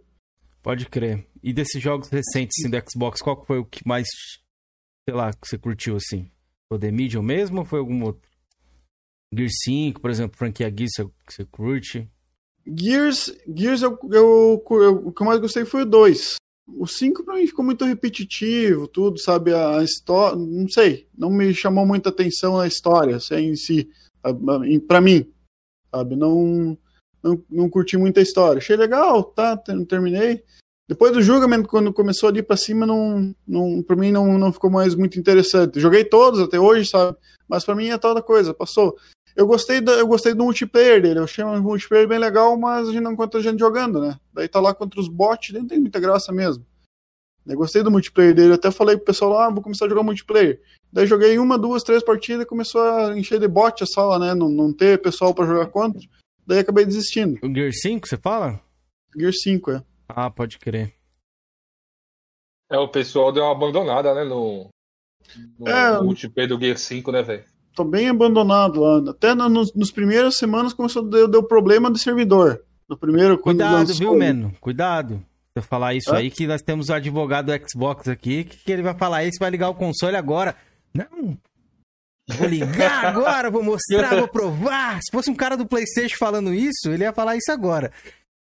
Pode 0.61 0.85
crer. 0.85 1.25
E 1.43 1.51
desses 1.51 1.81
jogos 1.81 2.09
recentes 2.09 2.59
assim, 2.59 2.69
do 2.69 2.83
Xbox, 2.89 3.21
qual 3.21 3.43
foi 3.43 3.57
o 3.57 3.65
que 3.65 3.85
mais, 3.85 4.07
sei 5.11 5.17
lá, 5.17 5.33
que 5.33 5.45
você 5.45 5.57
curtiu 5.57 5.97
assim? 5.97 6.31
Foi 6.71 6.79
The 6.79 6.89
Medium 6.89 7.21
mesmo 7.21 7.59
ou 7.59 7.65
foi 7.65 7.79
algum 7.79 8.01
outro? 8.05 8.29
Gear 9.33 9.49
5, 9.63 9.99
por 9.99 10.09
exemplo, 10.09 10.38
franquia 10.38 10.69
Gears 10.73 10.93
que 11.27 11.33
você 11.33 11.43
curte? 11.45 12.09
Gears, 12.65 13.33
Gears 13.53 13.81
eu, 13.81 13.97
eu, 14.09 14.63
eu- 14.69 15.07
o 15.07 15.11
que 15.11 15.21
eu 15.21 15.25
mais 15.27 15.39
gostei 15.41 15.65
foi 15.65 15.81
o 15.81 15.85
2. 15.85 16.35
O 16.67 16.88
5 16.88 17.25
pra 17.25 17.35
mim 17.35 17.45
ficou 17.45 17.65
muito 17.65 17.83
repetitivo, 17.83 18.88
tudo, 18.88 19.19
sabe? 19.19 19.53
A 19.53 19.83
história, 19.83 20.38
não 20.38 20.67
sei, 20.69 21.09
não 21.17 21.29
me 21.29 21.53
chamou 21.53 21.85
muita 21.85 22.07
atenção 22.09 22.57
a 22.57 22.67
história 22.67 23.17
assim, 23.17 23.35
em 23.35 23.55
si, 23.55 23.89
pra 24.88 25.01
mim, 25.01 25.29
sabe? 25.93 26.15
Não, 26.15 26.77
não, 27.21 27.43
não 27.49 27.69
curti 27.69 27.97
muita 27.97 28.21
história. 28.21 28.59
Achei 28.59 28.77
legal, 28.77 29.23
tá? 29.25 29.57
ter- 29.57 29.85
Terminei. 29.88 30.41
Depois 30.87 31.13
do 31.13 31.21
julgamento, 31.21 31.69
quando 31.69 31.93
começou 31.93 32.27
ali 32.27 32.43
pra 32.43 32.57
cima, 32.57 32.85
não, 32.85 33.33
não, 33.47 33.81
pra 33.81 33.95
mim 33.95 34.11
não, 34.11 34.37
não 34.37 34.51
ficou 34.51 34.69
mais 34.69 34.93
muito 34.93 35.17
interessante. 35.19 35.79
Joguei 35.79 36.03
todos 36.03 36.39
até 36.39 36.59
hoje, 36.59 36.89
sabe? 36.89 37.17
Mas 37.47 37.63
pra 37.63 37.75
mim 37.75 37.87
é 37.87 37.97
tal 37.97 38.13
da 38.13 38.21
coisa, 38.21 38.53
passou. 38.53 38.95
Eu 39.35 39.47
gostei, 39.47 39.79
da, 39.79 39.93
eu 39.93 40.07
gostei 40.07 40.33
do 40.33 40.43
multiplayer 40.43 41.01
dele, 41.01 41.19
eu 41.19 41.23
achei 41.23 41.43
um 41.43 41.61
multiplayer 41.61 42.07
bem 42.07 42.19
legal, 42.19 42.57
mas 42.57 42.89
a 42.89 42.91
gente 42.91 43.01
não 43.01 43.13
encontra 43.13 43.41
gente 43.41 43.59
jogando, 43.59 44.01
né? 44.01 44.19
Daí 44.33 44.47
tá 44.47 44.59
lá 44.59 44.73
contra 44.73 44.99
os 44.99 45.07
bots, 45.07 45.53
não 45.53 45.65
tem 45.65 45.79
muita 45.79 45.99
graça 45.99 46.33
mesmo. 46.33 46.65
Eu 47.45 47.55
gostei 47.57 47.81
do 47.81 47.89
multiplayer 47.89 48.35
dele, 48.35 48.53
até 48.53 48.69
falei 48.69 48.97
pro 48.97 49.05
pessoal 49.05 49.31
lá, 49.31 49.45
ah, 49.47 49.49
vou 49.49 49.63
começar 49.63 49.85
a 49.85 49.89
jogar 49.89 50.03
multiplayer. 50.03 50.61
Daí 50.91 51.07
joguei 51.07 51.39
uma, 51.39 51.57
duas, 51.57 51.83
três 51.83 52.03
partidas 52.03 52.43
e 52.43 52.47
começou 52.47 52.81
a 52.81 53.17
encher 53.17 53.39
de 53.39 53.47
bot 53.47 53.83
a 53.83 53.87
sala, 53.87 54.19
né? 54.19 54.33
Não, 54.35 54.49
não 54.49 54.73
ter 54.73 55.01
pessoal 55.01 55.33
pra 55.33 55.45
jogar 55.45 55.67
contra. 55.67 56.01
Daí 56.45 56.59
acabei 56.59 56.85
desistindo. 56.85 57.39
O 57.41 57.53
Gear 57.53 57.71
5, 57.71 58.07
você 58.07 58.17
fala? 58.17 58.59
Gear 59.17 59.33
5, 59.33 59.71
é. 59.71 59.83
Ah, 60.15 60.29
pode 60.29 60.57
crer. 60.59 60.93
É, 62.71 62.77
o 62.77 62.88
pessoal 62.88 63.31
deu 63.31 63.43
uma 63.43 63.51
abandonada, 63.51 64.13
né? 64.13 64.23
No, 64.23 64.69
no, 65.59 65.67
É. 65.67 65.97
no 65.97 66.05
multiplayer 66.05 66.49
do 66.49 66.59
Gear 66.59 66.77
5, 66.77 67.11
né, 67.11 67.21
velho? 67.21 67.43
Tô 67.75 67.83
bem 67.83 68.09
abandonado 68.09 68.79
lá. 68.81 69.11
Até 69.11 69.33
no, 69.33 69.49
nos, 69.49 69.73
nos 69.73 69.91
primeiras 69.91 70.38
semanas 70.38 70.73
começou 70.73 71.05
a 71.05 71.09
deu, 71.09 71.27
deu 71.27 71.43
problema 71.43 71.91
de 71.91 71.99
servidor. 71.99 72.63
No 72.89 72.97
primeiro, 72.97 73.38
quando 73.38 73.57
Cuidado, 73.57 73.73
lançou- 73.79 73.95
viu, 73.97 74.15
Meno? 74.15 74.53
Cuidado. 74.59 75.15
Se 75.53 75.59
eu 75.59 75.63
falar 75.63 75.93
isso 75.93 76.11
Hã? 76.13 76.17
aí, 76.17 76.31
que 76.31 76.47
nós 76.47 76.61
temos 76.61 76.89
o 76.89 76.93
advogado 76.93 77.45
do 77.51 77.69
Xbox 77.69 78.07
aqui, 78.07 78.45
que, 78.45 78.57
que 78.57 78.71
ele 78.71 78.81
vai 78.81 78.93
falar 78.97 79.23
isso, 79.25 79.38
vai 79.39 79.49
ligar 79.49 79.69
o 79.69 79.75
console 79.75 80.15
agora. 80.15 80.55
Não! 80.93 81.38
Vou 82.38 82.47
ligar 82.47 83.05
agora, 83.05 83.49
vou 83.51 83.61
mostrar, 83.63 84.15
vou 84.19 84.27
provar. 84.27 84.99
Se 85.01 85.11
fosse 85.11 85.29
um 85.29 85.35
cara 85.35 85.57
do 85.57 85.65
Playstation 85.65 86.15
falando 86.17 86.53
isso, 86.53 86.89
ele 86.89 87.03
ia 87.03 87.11
falar 87.13 87.35
isso 87.35 87.51
agora. 87.51 87.91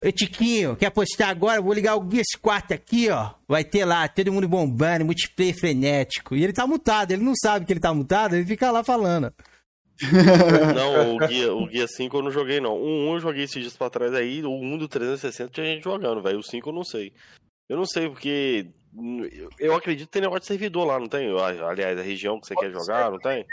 Ô, 0.04 0.10
Tiquinho, 0.10 0.74
quer 0.76 0.86
apostar 0.86 1.28
agora? 1.30 1.60
Vou 1.62 1.72
ligar 1.72 1.96
o 1.96 2.10
Gears 2.10 2.34
4 2.40 2.74
aqui, 2.74 3.08
ó. 3.10 3.34
Vai 3.46 3.62
ter 3.64 3.84
lá, 3.84 4.08
todo 4.08 4.32
mundo 4.32 4.48
bombando, 4.48 5.04
multiplayer 5.04 5.54
frenético. 5.56 6.34
E 6.34 6.42
ele 6.42 6.52
tá 6.52 6.66
mutado, 6.66 7.12
ele 7.12 7.22
não 7.22 7.34
sabe 7.36 7.64
que 7.64 7.72
ele 7.72 7.80
tá 7.80 7.94
mutado, 7.94 8.34
ele 8.34 8.44
fica 8.44 8.70
lá 8.70 8.82
falando. 8.82 9.32
Não, 10.74 11.14
o 11.14 11.18
Guia, 11.28 11.54
o 11.54 11.66
Guia 11.66 11.86
5 11.86 12.16
eu 12.16 12.22
não 12.22 12.30
joguei, 12.32 12.58
não. 12.60 12.74
O 12.76 13.10
1 13.10 13.14
eu 13.14 13.20
joguei 13.20 13.44
esses 13.44 13.60
dias 13.62 13.76
pra 13.76 13.90
trás 13.90 14.12
aí, 14.14 14.42
o 14.42 14.50
1 14.50 14.78
do 14.78 14.88
360 14.88 15.50
tinha 15.52 15.66
gente 15.66 15.84
jogando, 15.84 16.20
velho. 16.22 16.38
O 16.38 16.42
5 16.42 16.68
eu 16.70 16.72
não 16.72 16.82
sei. 16.82 17.12
Eu 17.68 17.76
não 17.76 17.84
sei, 17.86 18.08
porque 18.08 18.66
eu- 18.96 19.48
eu 19.60 19.74
acredito 19.74 20.06
que 20.08 20.12
tem 20.12 20.22
negócio 20.22 20.40
de 20.40 20.46
servidor 20.46 20.84
lá, 20.86 20.98
não 20.98 21.06
tem? 21.08 21.28
Aliás, 21.38 21.96
a 21.98 22.02
região 22.02 22.40
que 22.40 22.46
você 22.48 22.54
quer 22.56 22.72
jogar, 22.72 23.10
não 23.12 23.18
tem? 23.18 23.44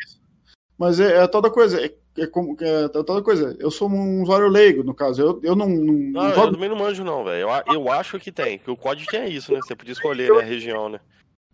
Mas 0.80 0.98
é, 1.02 1.18
é 1.24 1.28
toda 1.28 1.52
coisa. 1.52 1.86
É, 1.86 1.94
é 2.18 2.26
como, 2.26 2.56
é, 2.62 2.88
toda 2.88 3.22
coisa. 3.22 3.54
Eu 3.60 3.70
sou 3.70 3.90
um 3.90 4.24
usuário 4.24 4.48
leigo, 4.48 4.82
no 4.82 4.94
caso. 4.94 5.22
Eu, 5.22 5.40
eu 5.44 5.56
não, 5.56 5.68
não, 5.68 5.94
Não, 5.94 6.12
não 6.22 6.30
eu 6.30 6.36
jogo 6.36 6.52
também 6.54 6.70
não 6.70 6.78
manjo, 6.78 7.04
não, 7.04 7.26
velho. 7.26 7.50
Eu, 7.68 7.74
eu 7.74 7.92
acho 7.92 8.18
que 8.18 8.32
tem, 8.32 8.58
que 8.58 8.72
o 8.72 8.78
código 8.78 9.10
tinha 9.10 9.28
isso, 9.28 9.52
né? 9.52 9.60
Você 9.62 9.76
podia 9.76 9.92
escolher 9.92 10.32
né, 10.32 10.40
a 10.40 10.46
região, 10.46 10.88
né? 10.88 11.02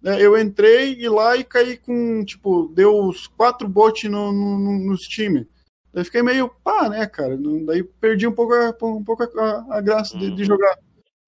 É, 0.04 0.22
eu 0.22 0.38
entrei 0.38 0.94
e 0.94 1.10
lá 1.10 1.36
e 1.36 1.44
caí 1.44 1.78
com, 1.78 2.24
tipo, 2.24 2.68
deu 2.76 2.96
os 3.06 3.26
quatro 3.26 3.68
bots 3.68 4.04
no, 4.10 4.32
no, 4.32 4.60
no- 4.60 4.92
nos 4.92 5.02
times. 5.02 5.48
Daí 5.92 6.04
fiquei 6.04 6.22
meio 6.22 6.48
pá, 6.64 6.88
né, 6.90 7.08
cara? 7.08 7.36
Daí 7.66 7.82
perdi 7.84 8.28
um 8.28 8.32
pouco 8.32 8.54
a, 8.54 8.70
um 8.84 9.04
pouco 9.04 9.24
a, 9.24 9.66
a 9.78 9.82
graça 9.82 10.16
de, 10.16 10.30
de 10.30 10.44
jogar, 10.46 10.78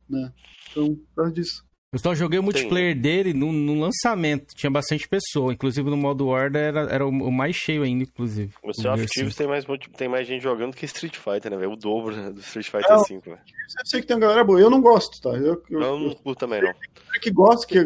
né? 0.07 0.32
Então, 0.69 0.94
por 0.94 1.15
causa 1.15 1.32
disso. 1.32 1.65
Eu 1.93 1.99
só 1.99 2.14
joguei 2.14 2.38
o 2.38 2.43
multiplayer 2.43 2.99
dele 2.99 3.34
no, 3.34 3.51
no 3.53 3.80
lançamento. 3.80 4.53
Tinha 4.53 4.69
bastante 4.69 5.07
pessoa. 5.07 5.53
Inclusive 5.53 5.89
no 5.89 5.95
modo 5.95 6.27
War 6.27 6.53
era, 6.53 6.81
era 6.81 7.05
o, 7.05 7.09
o 7.09 7.31
mais 7.31 7.55
cheio 7.55 7.84
ainda, 7.84 8.03
inclusive. 8.03 8.53
O 8.61 8.73
Sea 8.73 8.91
of 8.91 8.99
Gear 8.99 9.09
Thieves 9.09 9.35
5. 9.35 9.38
tem 9.38 9.47
mais, 9.47 9.65
tem 9.95 10.09
mais 10.09 10.27
gente 10.27 10.43
jogando 10.43 10.76
que 10.76 10.85
Street 10.85 11.15
Fighter, 11.15 11.49
né, 11.49 11.57
velho? 11.57 11.72
O 11.72 11.77
dobro 11.77 12.14
né, 12.14 12.30
do 12.30 12.41
Street 12.41 12.65
Fighter 12.65 12.89
Não. 12.89 13.05
5, 13.05 13.22
velho. 13.30 13.38
Eu 13.39 13.85
sei 13.85 14.01
que 14.01 14.07
tem 14.07 14.18
uma 14.18 14.22
galera 14.22 14.43
boa. 14.43 14.59
Eu 14.59 14.69
não 14.69 14.81
gosto, 14.81 15.22
tá? 15.22 15.30
Eu, 15.30 15.64
eu, 15.69 15.81
Eu 15.81 15.99
não 15.99 16.14
curto 16.14 16.39
também, 16.39 16.61
não. 16.61 16.69
eu 16.69 17.22
que 17.22 17.31
gosto, 17.31 17.65
que 17.65 17.77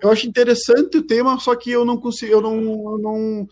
eu 0.00 0.10
acho 0.10 0.26
interessante 0.26 0.96
o 0.96 1.02
tema, 1.02 1.38
só 1.38 1.54
que 1.54 1.70
eu 1.70 1.84
não 1.84 1.98
consigo, 1.98 2.32
eu 2.32 2.40
não, 2.40 2.56
eu 2.56 2.98
não 2.98 3.48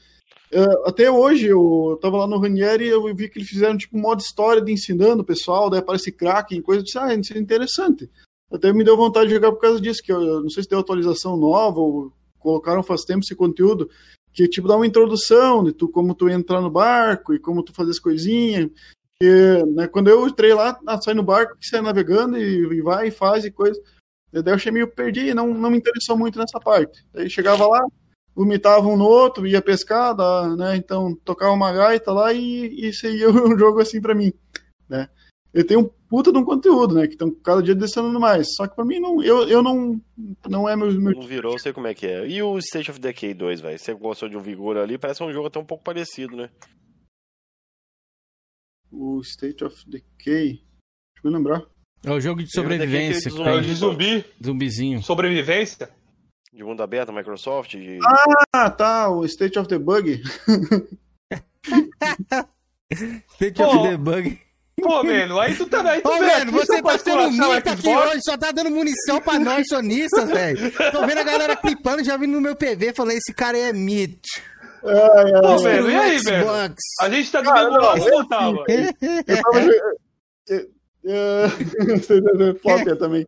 é, 0.51 0.65
até 0.87 1.11
hoje 1.11 1.49
eu, 1.49 1.99
tava 2.01 2.19
lá 2.19 2.27
no 2.27 2.39
Ranieri 2.39 2.85
e 2.85 2.89
eu 2.89 3.03
vi 3.15 3.29
que 3.29 3.39
eles 3.39 3.49
fizeram 3.49 3.77
tipo 3.77 3.99
um 3.99 4.01
modo 4.01 4.21
história 4.21 4.63
de 4.63 4.73
ensinando 4.73 5.23
o 5.23 5.27
pessoal, 5.27 5.69
daí 5.69 5.81
aparece 5.81 6.13
Kraken, 6.13 6.63
coisa, 6.63 6.81
eu 6.81 6.85
disse, 6.85 6.99
ah, 6.99 7.13
isso 7.15 7.35
é 7.35 7.39
interessante. 7.39 8.09
Até 8.51 8.73
me 8.73 8.85
deu 8.85 8.97
vontade 8.97 9.29
de 9.29 9.35
jogar 9.35 9.53
por 9.53 9.61
causa 9.61 9.81
disso, 9.81 10.03
que 10.03 10.13
eu, 10.13 10.23
eu 10.23 10.43
não 10.43 10.49
sei 10.51 10.63
se 10.63 10.69
tem 10.69 10.79
atualização 10.79 11.37
nova 11.37 11.81
ou 11.81 12.13
colocaram 12.39 12.83
faz 12.83 13.03
tempo 13.03 13.25
esse 13.25 13.35
conteúdo, 13.35 13.91
que 14.33 14.47
tipo 14.47 14.69
dá 14.69 14.77
uma 14.77 14.87
introdução 14.87 15.65
de 15.65 15.73
tu, 15.73 15.89
como 15.89 16.15
tu 16.15 16.29
entrar 16.29 16.61
no 16.61 16.71
barco 16.71 17.35
e 17.35 17.39
como 17.39 17.63
tu 17.63 17.73
fazer 17.73 17.91
as 17.91 17.99
coisinhas. 17.99 18.71
Que, 19.19 19.65
né, 19.75 19.89
quando 19.89 20.09
eu 20.09 20.29
entrei 20.29 20.53
lá, 20.53 20.79
sai 21.03 21.15
no 21.15 21.23
barco, 21.23 21.57
sai 21.61 21.81
navegando 21.81 22.37
e, 22.37 22.79
e 22.79 22.83
vai 22.83 23.09
e 23.09 23.11
faz 23.11 23.45
e 23.45 23.51
coisa. 23.51 23.81
Daí 24.31 24.53
eu 24.53 24.55
achei 24.55 24.71
meio 24.71 24.89
perdi, 24.89 25.33
não, 25.33 25.53
não 25.55 25.71
me 25.71 25.79
interessou 25.79 26.17
muito 26.17 26.39
nessa 26.39 26.61
parte. 26.61 27.05
Daí 27.13 27.31
chegava 27.31 27.67
lá, 27.67 27.81
vomitava 28.35 28.87
um 28.87 28.97
no 28.97 29.07
outro, 29.07 29.47
ia 29.47 29.63
pescar, 29.63 30.15
né? 30.57 30.77
Então 30.77 31.15
tocava 31.25 31.53
uma 31.53 31.73
gaita 31.73 32.13
lá 32.13 32.33
e, 32.33 32.89
e 32.89 32.93
seria 32.93 33.31
um 33.31 33.57
jogo 33.59 33.81
assim 33.81 34.01
pra 34.01 34.15
mim, 34.15 34.33
né? 34.89 35.09
Ele 35.57 35.65
tem 35.65 35.77
um 35.79 35.89
puta 36.07 36.31
de 36.31 36.37
um 36.37 36.45
conteúdo, 36.45 36.95
né? 36.95 37.07
Que 37.07 37.15
estão 37.15 37.31
cada 37.31 37.63
dia 37.63 37.73
adicionando 37.73 38.21
mais. 38.21 38.55
Só 38.55 38.67
que 38.67 38.77
pra 38.77 38.85
mim 38.85 39.01
não, 39.01 39.23
eu, 39.23 39.49
eu 39.49 39.63
não, 39.63 39.99
não 40.47 40.69
é 40.69 40.77
meu, 40.77 40.93
meu 40.93 41.15
Não 41.15 41.23
virou, 41.23 41.55
eu 41.55 41.59
sei 41.59 41.73
como 41.73 41.87
é 41.87 41.95
que 41.95 42.07
é. 42.07 42.29
E 42.29 42.43
o 42.43 42.59
State 42.59 42.91
of 42.91 43.01
Decay 43.01 43.33
2, 43.33 43.63
velho? 43.63 43.79
Você 43.79 43.95
gostou 43.95 44.29
de 44.29 44.37
um 44.37 44.41
vigor 44.41 44.77
ali? 44.77 44.99
Parece 44.99 45.23
um 45.23 45.33
jogo 45.33 45.47
até 45.47 45.59
um 45.59 45.65
pouco 45.65 45.83
parecido, 45.83 46.37
né? 46.37 46.51
o 48.93 49.21
State 49.23 49.65
of 49.65 49.75
Decay. 49.89 50.53
Deixa 50.53 51.25
eu 51.25 51.31
lembrar. 51.31 51.63
É 52.05 52.11
o 52.11 52.21
jogo 52.21 52.43
de 52.43 52.51
sobrevivência. 52.51 53.31
É 53.31 53.55
o 53.55 53.61
de 53.63 53.75
zumbi. 53.75 54.25
Zumbizinho. 54.45 55.03
Sobrevivência? 55.03 55.91
De 56.53 56.63
mundo 56.63 56.83
aberto, 56.83 57.13
Microsoft? 57.13 57.71
De... 57.73 57.99
Ah, 58.55 58.71
tá, 58.71 59.09
o 59.11 59.25
State 59.25 59.59
of 59.59 59.69
the 59.69 59.79
Bug. 59.79 60.23
State 63.35 63.57
Pô. 63.57 63.67
of 63.67 63.89
Debug. 63.89 64.46
Pô, 64.81 65.03
mano, 65.03 65.41
aí 65.41 65.55
tu 65.57 65.67
também. 65.67 66.01
Tu 66.03 66.09
Ô, 66.09 66.19
velho, 66.19 66.43
aqui 66.43 66.51
você 66.51 66.83
tá 66.83 66.99
sendo 66.99 67.31
mito 67.31 67.45
aqui 67.71 67.83
Xbox? 67.83 68.11
hoje, 68.11 68.21
só 68.25 68.37
tá 68.37 68.53
dando 68.53 68.71
munição 68.71 69.21
pra 69.23 69.39
nós 69.39 69.67
sonistas, 69.69 70.29
velho. 70.31 70.71
Tô 70.93 71.07
vendo 71.07 71.19
a 71.19 71.25
galera 71.25 71.57
clipando, 71.57 72.05
já 72.05 72.17
vindo 72.19 72.33
no 72.33 72.41
meu 72.43 72.55
PV, 72.55 72.93
falando, 72.95 73.13
esse 73.17 73.33
cara 73.33 73.57
aí 73.57 73.63
é 73.65 73.73
mito. 73.73 74.29
Pô, 74.83 75.59
velho, 75.59 75.91
e 75.91 75.95
aí, 75.97 76.19
Xbox. 76.19 76.31
velho? 76.31 76.51
A 77.01 77.09
gente 77.11 77.33
tá 77.33 77.41
do 77.41 77.49
Cara, 77.49 77.65
mesmo 77.71 77.81
lado, 77.83 77.99
não, 78.01 78.09
não 78.19 78.29
tá, 78.29 78.41
mano? 78.43 78.65
Eu 79.27 79.43
tava 79.43 79.61
jogando. 79.63 79.97
Você 81.07 82.21
tá 82.23 82.61
flop 82.61 82.87
é 82.89 82.95
também. 82.97 83.25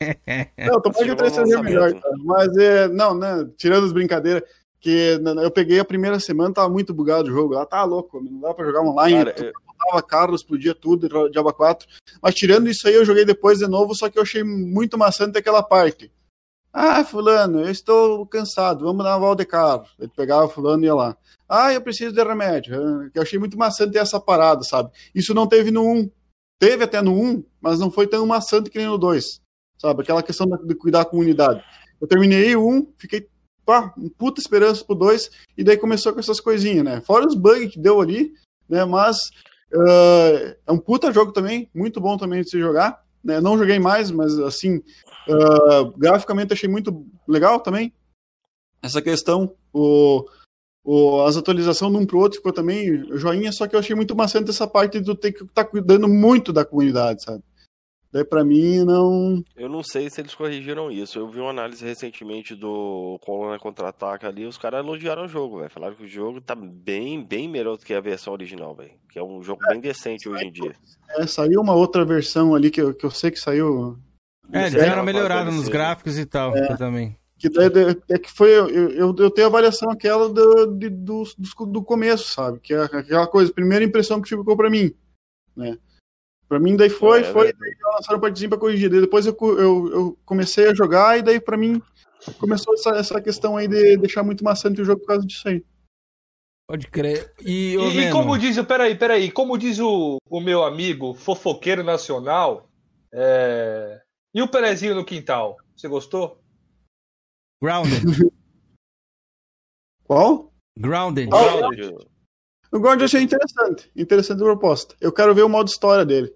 Não, 0.66 0.80
tô 0.80 0.90
Esse 0.90 0.98
mais 0.98 1.04
de 1.04 1.08
jogo 1.08 1.12
é 1.12 1.30
3 1.30 1.38
é 1.38 1.62
melhor, 1.62 1.80
lançamento. 1.82 2.02
cara. 2.02 2.14
Mas 2.24 2.56
é. 2.56 2.88
Não, 2.88 3.14
né? 3.14 3.48
Tirando 3.56 3.86
as 3.86 3.92
brincadeiras, 3.92 4.42
que 4.80 5.18
né, 5.18 5.32
eu 5.44 5.50
peguei 5.50 5.80
a 5.80 5.84
primeira 5.84 6.18
semana, 6.20 6.52
tava 6.52 6.68
muito 6.68 6.92
bugado 6.92 7.28
o 7.28 7.32
jogo. 7.32 7.54
Lá 7.54 7.64
tá 7.64 7.82
louco, 7.84 8.20
não 8.22 8.40
dá 8.40 8.52
pra 8.52 8.64
jogar 8.66 8.80
online. 8.82 9.24
Cara, 9.32 9.46
eu- 9.46 9.52
botava 9.78 10.02
carro, 10.02 10.34
explodia 10.34 10.74
tudo, 10.74 11.30
Diaba 11.30 11.52
4. 11.52 11.88
Mas 12.22 12.34
tirando 12.34 12.68
isso 12.68 12.86
aí, 12.88 12.94
eu 12.94 13.04
joguei 13.04 13.24
depois 13.24 13.58
de 13.58 13.66
novo, 13.66 13.94
só 13.94 14.08
que 14.08 14.18
eu 14.18 14.22
achei 14.22 14.42
muito 14.42 14.98
maçante 14.98 15.38
aquela 15.38 15.62
parte. 15.62 16.10
Ah, 16.72 17.02
fulano, 17.04 17.60
eu 17.60 17.70
estou 17.70 18.26
cansado, 18.26 18.84
vamos 18.84 19.02
dar 19.02 19.12
uma 19.16 19.26
volta 19.26 19.42
de 19.42 19.48
carro. 19.48 19.86
Ele 19.98 20.10
pegava 20.14 20.48
fulano 20.48 20.82
e 20.84 20.86
ia 20.86 20.94
lá. 20.94 21.16
Ah, 21.48 21.72
eu 21.72 21.80
preciso 21.80 22.12
de 22.14 22.22
remédio. 22.22 22.74
Ah, 22.78 23.10
Eu 23.14 23.22
achei 23.22 23.38
muito 23.38 23.56
maçante 23.56 23.96
essa 23.96 24.20
parada, 24.20 24.62
sabe? 24.62 24.90
Isso 25.14 25.32
não 25.32 25.46
teve 25.46 25.70
no 25.70 25.82
1. 25.82 26.10
Teve 26.60 26.84
até 26.84 27.00
no 27.00 27.12
1, 27.14 27.42
mas 27.60 27.78
não 27.78 27.90
foi 27.90 28.06
tão 28.06 28.24
maçante 28.26 28.68
que 28.68 28.78
nem 28.78 28.86
no 28.86 28.98
2. 28.98 29.40
Sabe? 29.80 30.02
Aquela 30.02 30.22
questão 30.22 30.46
da- 30.46 30.56
de 30.58 30.74
cuidar 30.74 31.04
com 31.06 31.18
unidade. 31.18 31.64
Eu 32.00 32.06
terminei 32.06 32.54
o 32.54 32.68
1, 32.68 32.92
fiquei 32.98 33.28
pá, 33.64 33.92
puta 34.16 34.40
esperança 34.40 34.84
pro 34.84 34.94
2, 34.94 35.30
e 35.56 35.62
daí 35.64 35.76
começou 35.76 36.12
com 36.12 36.20
essas 36.20 36.40
coisinhas, 36.40 36.84
né? 36.84 37.00
Fora 37.00 37.26
os 37.26 37.34
bugs 37.34 37.72
que 37.72 37.78
deu 37.78 38.00
ali, 38.00 38.32
né? 38.68 38.84
Mas 38.84 39.30
ah, 39.72 40.56
é 40.66 40.72
um 40.72 40.78
puta 40.78 41.12
jogo 41.12 41.32
também, 41.32 41.68
muito 41.74 42.00
bom 42.00 42.16
também 42.16 42.42
de 42.42 42.50
se 42.50 42.58
jogar. 42.58 43.02
Né? 43.22 43.40
Não 43.40 43.58
joguei 43.58 43.78
mais, 43.78 44.10
mas 44.10 44.38
assim, 44.38 44.82
ah, 45.28 45.92
graficamente 45.96 46.52
achei 46.52 46.68
muito 46.68 47.06
legal 47.26 47.60
também. 47.60 47.92
Essa 48.82 49.02
questão, 49.02 49.54
o, 49.72 50.24
o, 50.84 51.22
as 51.22 51.36
atualizações 51.36 51.92
de 51.92 51.98
um 51.98 52.06
pro 52.06 52.18
outro 52.18 52.38
ficou 52.38 52.52
também 52.52 53.04
joinha, 53.16 53.52
só 53.52 53.66
que 53.66 53.74
eu 53.74 53.80
achei 53.80 53.94
muito 53.94 54.14
maçante 54.14 54.50
essa 54.50 54.66
parte 54.66 55.00
do 55.00 55.14
ter 55.14 55.32
que 55.32 55.44
estar 55.44 55.64
cuidando 55.64 56.08
muito 56.08 56.52
da 56.52 56.64
comunidade, 56.64 57.22
sabe? 57.22 57.42
Daí 58.10 58.24
pra 58.24 58.42
mim 58.42 58.84
não. 58.84 59.42
Eu 59.54 59.68
não 59.68 59.82
sei 59.82 60.08
se 60.08 60.20
eles 60.20 60.34
corrigiram 60.34 60.90
isso. 60.90 61.18
Eu 61.18 61.28
vi 61.28 61.40
uma 61.40 61.50
análise 61.50 61.84
recentemente 61.84 62.54
do 62.54 63.18
Colônia 63.22 63.58
Contra-Ataca 63.58 64.28
ali, 64.28 64.46
os 64.46 64.56
caras 64.56 64.80
elogiaram 64.84 65.24
o 65.26 65.28
jogo, 65.28 65.58
velho. 65.58 65.70
Falaram 65.70 65.94
que 65.94 66.04
o 66.04 66.08
jogo 66.08 66.40
tá 66.40 66.54
bem, 66.54 67.22
bem 67.22 67.46
melhor 67.48 67.76
do 67.76 67.84
que 67.84 67.92
a 67.92 68.00
versão 68.00 68.32
original, 68.32 68.74
velho. 68.74 68.92
Que 69.10 69.18
é 69.18 69.22
um 69.22 69.42
jogo 69.42 69.60
bem 69.68 69.78
decente 69.80 70.26
hoje 70.28 70.44
em 70.46 70.52
dia. 70.52 70.74
É, 71.10 71.26
saiu 71.26 71.60
uma 71.60 71.74
outra 71.74 72.02
versão 72.04 72.54
ali 72.54 72.70
que 72.70 72.80
eu, 72.80 72.94
que 72.94 73.04
eu 73.04 73.10
sei 73.10 73.30
que 73.30 73.38
saiu. 73.38 73.98
É, 74.50 74.62
eles 74.62 74.74
É, 74.74 74.78
deram 74.80 75.04
melhorada 75.04 75.50
nos 75.50 75.68
gráficos 75.68 76.18
e 76.18 76.24
tal, 76.24 76.56
É. 76.56 76.74
também. 76.76 77.14
Que 77.38 77.48
daí, 77.50 77.68
é 78.10 78.18
que 78.18 78.32
foi. 78.32 78.50
Eu, 78.50 78.68
eu, 78.68 79.14
eu 79.16 79.30
tenho 79.30 79.46
a 79.46 79.50
avaliação 79.50 79.90
aquela 79.92 80.28
do, 80.28 80.66
de- 80.78 80.88
do, 80.90 81.22
do, 81.38 81.66
do 81.66 81.82
começo, 81.84 82.32
sabe? 82.32 82.58
Que 82.58 82.72
é 82.74 82.82
aquela 82.82 83.26
coisa, 83.28 83.52
primeira 83.52 83.84
impressão 83.84 84.20
que 84.20 84.28
ficou 84.30 84.56
pra 84.56 84.68
mim. 84.70 84.92
Né? 85.54 85.76
Pra 86.48 86.58
mim, 86.58 86.76
daí 86.76 86.88
foi, 86.88 87.20
É, 87.20 87.32
foi, 87.32 87.46
né? 87.48 87.52
daí 87.58 87.74
lançaram 87.94 88.20
partezinha 88.20 88.48
pra 88.48 88.58
corrigir. 88.58 88.88
Daí 88.88 89.00
depois 89.02 89.26
eu, 89.26 89.36
eu, 89.40 89.88
eu 89.92 90.18
comecei 90.24 90.68
a 90.68 90.74
jogar 90.74 91.18
e 91.18 91.22
daí 91.22 91.38
pra 91.40 91.56
mim 91.58 91.80
começou 92.38 92.72
essa, 92.74 92.90
essa 92.90 93.20
questão 93.20 93.56
aí 93.56 93.68
de 93.68 93.96
deixar 93.98 94.22
muito 94.22 94.42
maçante 94.42 94.80
o 94.80 94.84
jogo 94.84 95.00
por 95.00 95.08
causa 95.08 95.26
disso 95.26 95.46
aí. 95.48 95.62
Pode 96.66 96.86
crer. 96.88 97.34
E, 97.40 97.74
E, 97.76 98.00
e 98.00 98.10
como 98.10 98.38
diz, 98.38 98.56
o- 98.58 98.64
peraí, 98.64 98.94
peraí, 98.96 99.30
como 99.30 99.56
diz 99.58 99.78
o, 99.78 100.18
o 100.28 100.40
meu 100.40 100.62
amigo 100.64 101.14
fofoqueiro 101.14 101.82
nacional, 101.84 102.68
é, 103.12 104.00
e 104.34 104.42
o 104.42 104.48
Perezinho 104.48 104.94
no 104.94 105.04
quintal? 105.04 105.56
Você 105.76 105.88
gostou? 105.88 106.40
Grounded. 107.62 108.02
Qual? 110.04 110.52
Grounded. 110.78 111.28
O 112.70 112.78
God 112.78 112.98
eu 113.00 113.04
achei 113.06 113.22
interessante. 113.22 113.90
Interessante 113.96 114.40
a 114.42 114.44
proposta. 114.44 114.94
Eu 115.00 115.12
quero 115.12 115.34
ver 115.34 115.42
o 115.42 115.48
modo 115.48 115.68
história 115.68 116.04
dele. 116.04 116.34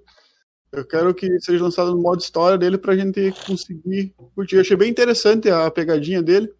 Eu 0.72 0.86
quero 0.86 1.14
que 1.14 1.38
seja 1.40 1.62
lançado 1.62 1.90
no 1.94 2.00
modo 2.00 2.20
história 2.20 2.56
dele 2.56 2.78
pra 2.78 2.96
gente 2.96 3.30
conseguir 3.46 4.14
curtir. 4.34 4.54
Eu 4.56 4.60
achei 4.62 4.76
bem 4.76 4.90
interessante 4.90 5.50
a 5.50 5.70
pegadinha 5.70 6.22
dele. 6.22 6.52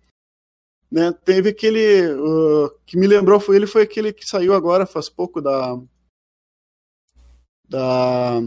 Né? 0.90 1.10
Teve 1.24 1.48
aquele 1.48 2.06
uh, 2.14 2.70
que 2.84 2.98
me 2.98 3.06
lembrou, 3.06 3.40
foi 3.40 3.56
ele 3.56 3.66
foi 3.66 3.82
aquele 3.82 4.12
que 4.12 4.26
saiu 4.26 4.52
agora 4.52 4.84
faz 4.84 5.08
pouco 5.08 5.40
da 5.40 5.78
da 7.68 8.40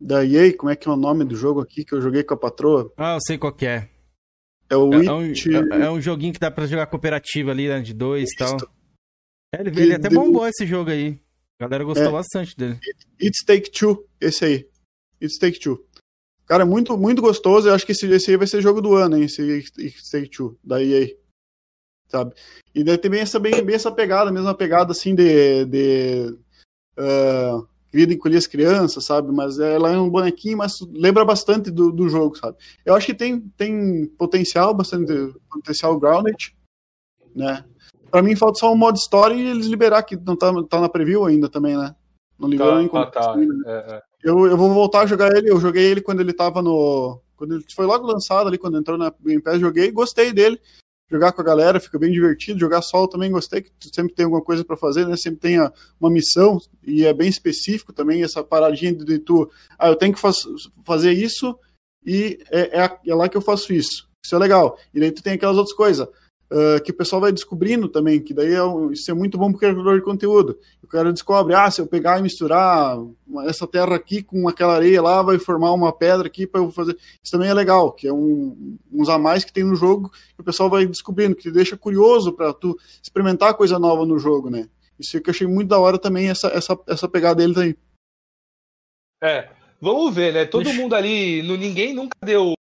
da 0.00 0.24
EA, 0.24 0.56
como 0.56 0.70
é 0.70 0.76
que 0.76 0.88
é 0.88 0.92
o 0.92 0.96
nome 0.96 1.24
do 1.24 1.34
jogo 1.34 1.60
aqui 1.60 1.84
que 1.84 1.92
eu 1.92 2.00
joguei 2.00 2.22
com 2.22 2.34
a 2.34 2.36
patroa? 2.36 2.92
Ah, 2.96 3.14
eu 3.14 3.20
sei 3.20 3.36
qual 3.36 3.52
que 3.52 3.66
é. 3.66 3.90
É 4.70 4.76
o 4.76 4.92
É, 4.94 5.06
é 5.06 5.12
um, 5.12 5.22
It, 5.22 5.48
é- 5.52 5.86
é 5.86 5.90
um 5.90 6.00
joguinho 6.00 6.32
que 6.32 6.38
dá 6.38 6.50
pra 6.50 6.66
jogar 6.66 6.86
cooperativo 6.86 7.50
ali, 7.50 7.66
né? 7.68 7.80
De 7.80 7.92
dois 7.92 8.30
e 8.30 8.36
tal. 8.36 8.56
É, 9.52 9.60
ele, 9.60 9.70
ele 9.80 9.94
até 9.94 10.08
deu- 10.08 10.20
bombou 10.20 10.46
esse 10.46 10.64
jogo 10.66 10.90
aí. 10.90 11.18
A 11.58 11.64
galera 11.64 11.84
gostou 11.84 12.06
É. 12.08 12.12
bastante 12.12 12.56
dele. 12.56 12.78
It's 13.20 13.44
Take 13.44 13.70
Two, 13.70 14.06
esse 14.20 14.44
aí. 14.44 14.68
It's 15.20 15.38
Take 15.38 15.58
Two. 15.58 15.84
Cara, 16.46 16.64
muito, 16.64 16.96
muito 16.96 17.20
gostoso. 17.20 17.68
Eu 17.68 17.74
acho 17.74 17.84
que 17.84 17.92
esse, 17.92 18.06
esse 18.06 18.30
aí 18.30 18.36
vai 18.36 18.46
ser 18.46 18.62
jogo 18.62 18.80
do 18.80 18.94
ano, 18.94 19.16
hein? 19.16 19.24
Esse 19.24 19.42
It's 19.78 20.10
Take 20.10 20.30
Two, 20.30 20.58
da 20.62 20.82
EA. 20.82 21.08
Sabe? 22.08 22.34
E 22.74 22.82
daí 22.84 22.96
tem 22.96 23.10
bem 23.10 23.20
essa, 23.20 23.38
bem, 23.38 23.62
bem 23.62 23.74
essa 23.74 23.92
pegada, 23.92 24.30
mesma 24.32 24.54
pegada 24.54 24.92
assim 24.92 25.14
de. 25.14 25.64
de 25.66 26.38
ah, 26.96 27.60
querida 27.90 28.12
encolher 28.14 28.36
as 28.36 28.46
crianças, 28.46 29.04
sabe? 29.04 29.32
Mas 29.32 29.58
ela 29.58 29.90
é 29.92 29.98
um 29.98 30.08
bonequinho, 30.10 30.58
mas 30.58 30.78
lembra 30.92 31.24
bastante 31.24 31.70
do, 31.70 31.90
do 31.90 32.08
jogo, 32.08 32.36
sabe? 32.36 32.56
Eu 32.84 32.94
acho 32.94 33.06
que 33.06 33.14
tem, 33.14 33.40
tem 33.40 34.06
potencial, 34.18 34.74
bastante 34.74 35.12
potencial 35.50 35.98
grounded, 35.98 36.54
né? 37.34 37.64
Pra 38.10 38.22
mim 38.22 38.34
falta 38.36 38.58
só 38.58 38.72
um 38.72 38.76
modo 38.76 38.96
história 38.96 39.34
e 39.34 39.46
eles 39.48 39.66
liberar, 39.66 40.02
que 40.02 40.16
não 40.16 40.36
tá, 40.36 40.50
tá 40.68 40.80
na 40.80 40.88
preview 40.88 41.24
ainda 41.24 41.48
também, 41.48 41.76
né? 41.76 41.94
Não 42.38 42.48
liberou 42.48 42.88
Tá, 42.88 43.06
tá, 43.06 43.20
como- 43.22 43.26
tá. 43.26 43.36
né? 43.36 43.62
É, 43.66 43.94
é. 43.96 44.02
Eu, 44.22 44.46
eu 44.46 44.56
vou 44.56 44.72
voltar 44.72 45.00
a 45.02 45.06
jogar 45.06 45.36
ele. 45.36 45.50
Eu 45.50 45.60
joguei 45.60 45.84
ele 45.84 46.00
quando 46.00 46.20
ele 46.20 46.32
tava 46.32 46.62
no. 46.62 47.20
Quando 47.36 47.54
ele 47.54 47.64
foi 47.74 47.86
logo 47.86 48.06
lançado 48.06 48.48
ali, 48.48 48.58
quando 48.58 48.78
entrou 48.78 48.98
na 48.98 49.12
Game 49.24 49.40
Pass, 49.42 49.60
joguei, 49.60 49.90
gostei 49.92 50.32
dele. 50.32 50.60
Jogar 51.10 51.32
com 51.32 51.40
a 51.40 51.44
galera 51.44 51.80
fica 51.80 51.98
bem 51.98 52.10
divertido. 52.12 52.58
Jogar 52.58 52.82
solo 52.82 53.08
também 53.08 53.30
gostei, 53.30 53.62
que 53.62 53.70
sempre 53.94 54.14
tem 54.14 54.24
alguma 54.24 54.42
coisa 54.42 54.64
pra 54.64 54.76
fazer, 54.76 55.06
né? 55.06 55.16
Sempre 55.16 55.40
tem 55.40 55.58
a- 55.58 55.72
uma 56.00 56.10
missão 56.10 56.58
e 56.84 57.04
é 57.06 57.12
bem 57.14 57.28
específico 57.28 57.92
também 57.92 58.22
essa 58.22 58.42
paradinha 58.42 58.92
de, 58.94 59.04
de 59.04 59.18
tu. 59.18 59.48
Ah, 59.78 59.88
eu 59.88 59.96
tenho 59.96 60.12
que 60.12 60.20
faz- 60.20 60.42
fazer 60.84 61.12
isso 61.12 61.56
e 62.04 62.38
é, 62.50 62.80
é, 62.84 62.98
é 63.06 63.14
lá 63.14 63.28
que 63.28 63.36
eu 63.36 63.40
faço 63.42 63.72
isso. 63.72 64.08
Isso 64.24 64.34
é 64.34 64.38
legal. 64.38 64.76
E 64.92 65.00
daí 65.00 65.10
tu 65.12 65.22
tem 65.22 65.34
aquelas 65.34 65.56
outras 65.56 65.74
coisas. 65.76 66.06
Ah, 66.50 66.80
que 66.80 66.90
o 66.90 66.94
pessoal 66.94 67.20
vai 67.20 67.32
descobrindo 67.32 67.88
também, 67.88 68.20
que 68.20 68.32
daí 68.32 68.54
é 68.54 68.62
um- 68.62 68.90
isso 68.90 69.10
é 69.10 69.14
muito 69.14 69.36
bom 69.36 69.50
pro 69.50 69.58
criador 69.60 69.98
de 69.98 70.04
conteúdo. 70.04 70.58
O 70.82 70.86
cara 70.86 71.12
descobre, 71.12 71.54
ah, 71.54 71.70
se 71.70 71.80
eu 71.80 71.86
pegar 71.86 72.18
e 72.18 72.22
misturar 72.22 72.96
essa 73.46 73.66
terra 73.66 73.94
aqui 73.94 74.22
com 74.22 74.48
aquela 74.48 74.74
areia 74.74 75.02
lá, 75.02 75.22
vai 75.22 75.38
formar 75.38 75.72
uma 75.72 75.92
pedra 75.92 76.26
aqui 76.26 76.46
para 76.46 76.60
eu 76.60 76.70
fazer. 76.70 76.96
Isso 77.22 77.30
também 77.32 77.48
é 77.50 77.54
legal, 77.54 77.92
que 77.92 78.08
é 78.08 78.12
um, 78.12 78.78
uns 78.90 79.08
a 79.08 79.18
mais 79.18 79.44
que 79.44 79.52
tem 79.52 79.64
no 79.64 79.76
jogo, 79.76 80.10
que 80.10 80.40
o 80.40 80.44
pessoal 80.44 80.70
vai 80.70 80.86
descobrindo, 80.86 81.36
que 81.36 81.42
te 81.42 81.50
deixa 81.50 81.76
curioso 81.76 82.32
para 82.32 82.52
tu 82.54 82.78
experimentar 83.02 83.54
coisa 83.54 83.78
nova 83.78 84.06
no 84.06 84.18
jogo, 84.18 84.48
né? 84.48 84.68
Isso 84.98 85.20
que 85.20 85.30
eu 85.30 85.32
achei 85.32 85.46
muito 85.46 85.68
da 85.68 85.78
hora 85.78 85.98
também, 85.98 86.28
essa, 86.28 86.48
essa, 86.48 86.76
essa 86.88 87.08
pegada 87.08 87.36
deles 87.36 87.56
aí. 87.56 87.76
É, 89.22 89.50
vamos 89.80 90.14
ver, 90.14 90.32
né? 90.32 90.44
Todo 90.44 90.72
mundo 90.72 90.94
ali, 90.94 91.42
ninguém 91.42 91.94
nunca 91.94 92.16
deu 92.24 92.54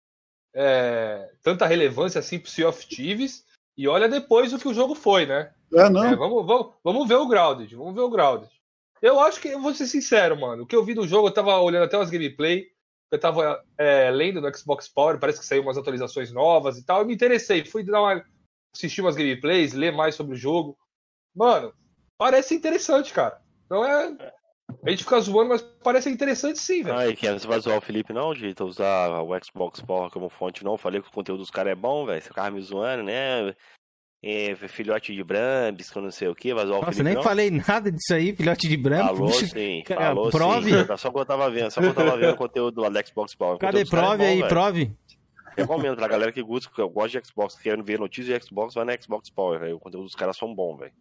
é, 0.56 1.32
tanta 1.42 1.66
relevância 1.66 2.20
assim 2.20 2.40
pro 2.40 2.50
Sea 2.50 2.68
of 2.68 2.86
Thieves. 2.88 3.46
E 3.78 3.88
olha 3.88 4.10
depois 4.10 4.52
o 4.52 4.58
que 4.58 4.68
o 4.68 4.74
jogo 4.74 4.96
foi, 4.96 5.26
né? 5.26 5.52
É, 5.74 5.90
não. 5.90 6.04
É, 6.04 6.16
vamos, 6.16 6.46
vamos, 6.46 6.74
vamos 6.84 7.08
ver 7.08 7.16
o 7.16 7.28
Grounded, 7.28 7.76
vamos 7.76 7.94
ver 7.94 8.02
o 8.02 8.10
Grounded. 8.10 8.50
Eu 9.02 9.20
acho 9.20 9.40
que, 9.40 9.50
eu 9.50 9.62
vou 9.62 9.74
ser 9.74 9.86
sincero, 9.86 10.40
mano, 10.40 10.64
o 10.64 10.66
que 10.66 10.76
eu 10.76 10.84
vi 10.84 10.96
do 10.96 11.08
jogo, 11.08 11.28
eu 11.28 11.34
tava 11.34 11.56
olhando 11.60 11.84
até 11.84 11.96
umas 11.96 12.10
gameplay, 12.10 12.66
eu 13.12 13.20
tava 13.20 13.64
é, 13.78 14.10
lendo 14.10 14.42
no 14.42 14.58
Xbox 14.58 14.88
Power, 14.88 15.20
parece 15.20 15.40
que 15.40 15.46
saiu 15.46 15.62
umas 15.62 15.78
atualizações 15.78 16.32
novas 16.32 16.78
e 16.78 16.86
tal, 16.86 17.02
eu 17.02 17.06
me 17.06 17.14
interessei, 17.14 17.64
fui 17.64 17.84
dar 17.84 18.02
uma, 18.02 18.26
assistir 18.76 19.02
umas 19.02 19.16
gameplays, 19.16 19.74
ler 19.74 19.92
mais 19.92 20.16
sobre 20.16 20.34
o 20.34 20.38
jogo. 20.38 20.78
Mano, 21.36 21.72
parece 22.18 22.56
interessante, 22.56 23.14
cara. 23.14 23.40
Então 23.66 23.86
é. 23.86 24.34
A 24.86 24.90
gente 24.90 25.04
fica 25.04 25.20
zoando, 25.20 25.50
mas 25.50 25.62
parece 25.84 26.10
interessante 26.10 26.60
sim, 26.60 26.84
velho. 26.84 26.98
Ai, 26.98 27.16
que 27.16 27.30
você 27.32 27.48
vai 27.48 27.60
zoar 27.60 27.78
o 27.78 27.82
Felipe 27.82 28.12
não, 28.14 28.34
de 28.34 28.54
usar 28.62 29.22
o 29.22 29.30
Xbox 29.44 29.80
Power 29.82 30.10
como 30.12 30.30
fonte, 30.30 30.64
não. 30.64 30.78
Falei 30.78 31.02
que 31.02 31.08
o 31.08 31.12
conteúdo 31.12 31.40
dos 31.40 31.50
caras 31.50 31.72
é 31.72 31.76
bom, 31.76 32.06
velho. 32.06 32.22
Você 32.22 32.28
ficava 32.28 32.52
me 32.52 32.62
zoando, 32.62 33.04
né? 33.04 33.54
É, 34.24 34.56
filhote 34.56 35.14
de 35.14 35.24
Brambis, 35.24 35.90
que 35.92 35.98
eu 35.98 36.02
não 36.02 36.12
sei 36.12 36.28
o 36.28 36.36
que, 36.36 36.54
vai 36.54 36.66
zoar 36.66 36.80
o 36.80 36.82
Nossa, 36.82 36.92
Felipe 36.92 37.04
nem 37.06 37.16
não. 37.16 37.24
falei 37.24 37.52
nada 37.52 37.92
disso 37.92 38.14
aí, 38.14 38.36
filhote 38.36 38.68
de 38.68 38.76
branco. 38.76 39.16
Falou 39.16 39.32
sim, 39.32 39.84
cara, 39.86 40.02
falou 40.08 40.32
prove. 40.32 40.72
sim. 40.72 40.98
Só 40.98 41.12
que 41.12 41.20
eu 41.20 41.26
tava 41.26 41.50
vendo, 41.52 41.72
só 41.72 41.80
que 41.80 41.88
eu 41.88 41.94
tava 41.94 42.18
vendo 42.18 42.34
o 42.34 42.38
conteúdo 42.38 42.82
lá 42.82 42.90
do 42.90 43.08
Xbox 43.08 43.36
Power. 43.36 43.60
Cadê? 43.60 43.82
é 43.82 43.86
Prove 43.86 44.18
bom, 44.18 44.24
aí, 44.24 44.38
velho. 44.38 44.48
prove. 44.50 44.92
Recomendo 45.56 45.96
pra 45.96 46.08
galera 46.08 46.32
que 46.32 46.42
gosta, 46.42 46.70
que 46.74 46.82
eu 46.82 46.90
gosto 46.90 47.20
de 47.20 47.28
Xbox, 47.28 47.56
querendo 47.56 47.84
ver 47.84 48.00
notícias 48.00 48.40
de 48.40 48.48
Xbox, 48.48 48.74
vai 48.74 48.86
na 48.86 48.98
Xbox 48.98 49.30
Power, 49.30 49.60
velho. 49.60 49.76
O 49.78 49.80
conteúdo 49.80 50.06
dos 50.06 50.16
caras 50.16 50.36
são 50.36 50.54
bom, 50.54 50.76
velho. 50.78 50.92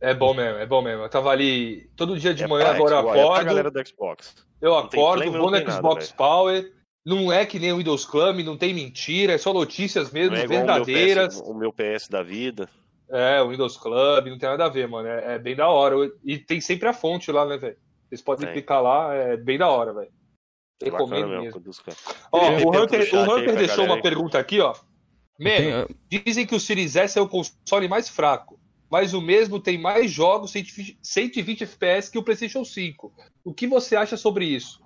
É 0.00 0.12
bom 0.14 0.34
mesmo, 0.34 0.58
é 0.58 0.66
bom 0.66 0.82
mesmo. 0.82 1.02
Eu 1.04 1.08
tava 1.08 1.30
ali 1.30 1.88
todo 1.96 2.18
dia 2.18 2.34
de 2.34 2.44
É 2.44 2.46
manhã, 2.46 2.68
agora 2.68 2.96
eu 2.96 3.00
Xbox, 3.00 3.08
é 3.08 3.12
pra 3.14 3.24
acordo. 3.24 3.44
galera 3.46 3.70
do 3.70 3.86
Xbox. 3.88 4.34
Eu 4.60 4.76
acordo, 4.76 5.22
flame, 5.22 5.38
vou 5.38 5.50
no 5.50 5.58
nada, 5.58 5.70
Xbox 5.72 6.06
velho. 6.06 6.16
Power. 6.16 6.72
Não 7.04 7.32
é 7.32 7.46
que 7.46 7.58
nem 7.58 7.72
o 7.72 7.76
Windows 7.78 8.04
Club, 8.04 8.40
não 8.40 8.56
tem 8.56 8.74
mentira, 8.74 9.34
é 9.34 9.38
só 9.38 9.52
notícias 9.52 10.10
mesmo, 10.10 10.34
é 10.34 10.46
verdadeiras. 10.46 11.40
O 11.40 11.54
meu, 11.54 11.72
PS, 11.72 11.78
o 11.80 11.82
meu 11.84 11.98
PS 11.98 12.08
da 12.08 12.22
vida. 12.22 12.68
É, 13.08 13.40
o 13.40 13.50
Windows 13.50 13.76
Club, 13.76 14.26
não 14.26 14.38
tem 14.38 14.48
nada 14.48 14.64
a 14.64 14.68
ver, 14.68 14.88
mano. 14.88 15.08
É, 15.08 15.34
é 15.34 15.38
bem 15.38 15.54
da 15.54 15.68
hora. 15.68 15.94
E 16.24 16.36
tem 16.36 16.60
sempre 16.60 16.88
a 16.88 16.92
fonte 16.92 17.30
lá, 17.30 17.46
né, 17.46 17.56
velho? 17.56 17.76
Vocês 18.08 18.20
podem 18.20 18.46
Tem. 18.46 18.54
clicar 18.54 18.82
lá, 18.82 19.14
é 19.14 19.36
bem 19.36 19.56
da 19.56 19.68
hora, 19.68 19.92
velho. 19.92 20.10
É 20.82 20.84
Recomendo 20.86 21.28
mesmo. 21.28 21.62
Ó, 22.30 22.50
o 22.50 22.82
Hunter, 22.82 23.08
o 23.14 23.34
Hunter 23.34 23.56
deixou 23.56 23.84
uma 23.84 23.94
aí. 23.96 24.02
pergunta 24.02 24.38
aqui, 24.38 24.60
ó. 24.60 24.74
Mano, 25.38 25.88
dizem 26.08 26.46
que 26.46 26.54
o 26.54 26.60
Series 26.60 26.96
S 26.96 27.18
é 27.18 27.22
o 27.22 27.28
console 27.28 27.88
mais 27.88 28.08
fraco, 28.08 28.58
mas 28.90 29.14
o 29.14 29.20
mesmo 29.20 29.60
tem 29.60 29.78
mais 29.78 30.10
jogos 30.10 30.50
120 30.52 30.98
120 31.02 31.64
FPS 31.64 32.10
que 32.10 32.18
o 32.18 32.22
PlayStation 32.22 32.64
5. 32.64 33.12
O 33.44 33.52
que 33.54 33.66
você 33.66 33.96
acha 33.96 34.16
sobre 34.16 34.44
isso? 34.44 34.80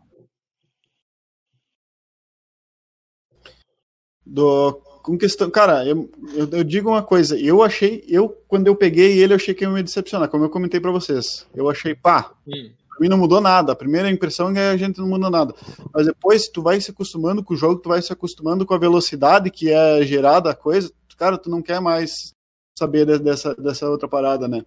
Do, 4.24 4.72
com 5.02 5.18
questão. 5.18 5.50
Cara, 5.50 5.84
eu, 5.84 6.10
eu, 6.34 6.48
eu 6.50 6.64
digo 6.64 6.90
uma 6.90 7.02
coisa. 7.02 7.38
Eu 7.38 7.62
achei. 7.62 8.04
Eu, 8.06 8.28
quando 8.46 8.66
eu 8.66 8.76
peguei 8.76 9.18
ele, 9.18 9.32
eu 9.32 9.36
achei 9.36 9.54
que 9.54 9.64
ia 9.64 9.70
me 9.70 9.82
decepcionar, 9.82 10.28
como 10.28 10.44
eu 10.44 10.50
comentei 10.50 10.80
pra 10.80 10.90
vocês. 10.92 11.46
Eu 11.54 11.68
achei, 11.68 11.94
pá, 11.94 12.32
Hum. 12.46 12.70
pra 12.88 12.98
mim 13.00 13.08
não 13.08 13.18
mudou 13.18 13.40
nada. 13.40 13.72
A 13.72 13.76
primeira 13.76 14.10
impressão 14.10 14.50
é 14.50 14.52
que 14.54 14.58
a 14.60 14.76
gente 14.76 14.98
não 14.98 15.08
muda 15.08 15.30
nada. 15.30 15.54
Mas 15.92 16.06
depois, 16.06 16.48
tu 16.48 16.62
vai 16.62 16.80
se 16.80 16.90
acostumando 16.90 17.42
com 17.42 17.54
o 17.54 17.56
jogo, 17.56 17.80
tu 17.80 17.88
vai 17.88 18.00
se 18.00 18.12
acostumando 18.12 18.64
com 18.64 18.74
a 18.74 18.78
velocidade 18.78 19.50
que 19.50 19.70
é 19.70 20.02
gerada 20.04 20.50
a 20.50 20.54
coisa. 20.54 20.92
Cara, 21.16 21.36
tu 21.36 21.50
não 21.50 21.60
quer 21.60 21.80
mais 21.80 22.32
saber 22.80 23.04
de- 23.06 23.18
dessa, 23.18 23.54
dessa 23.54 23.88
outra 23.88 24.08
parada, 24.08 24.48
né? 24.48 24.64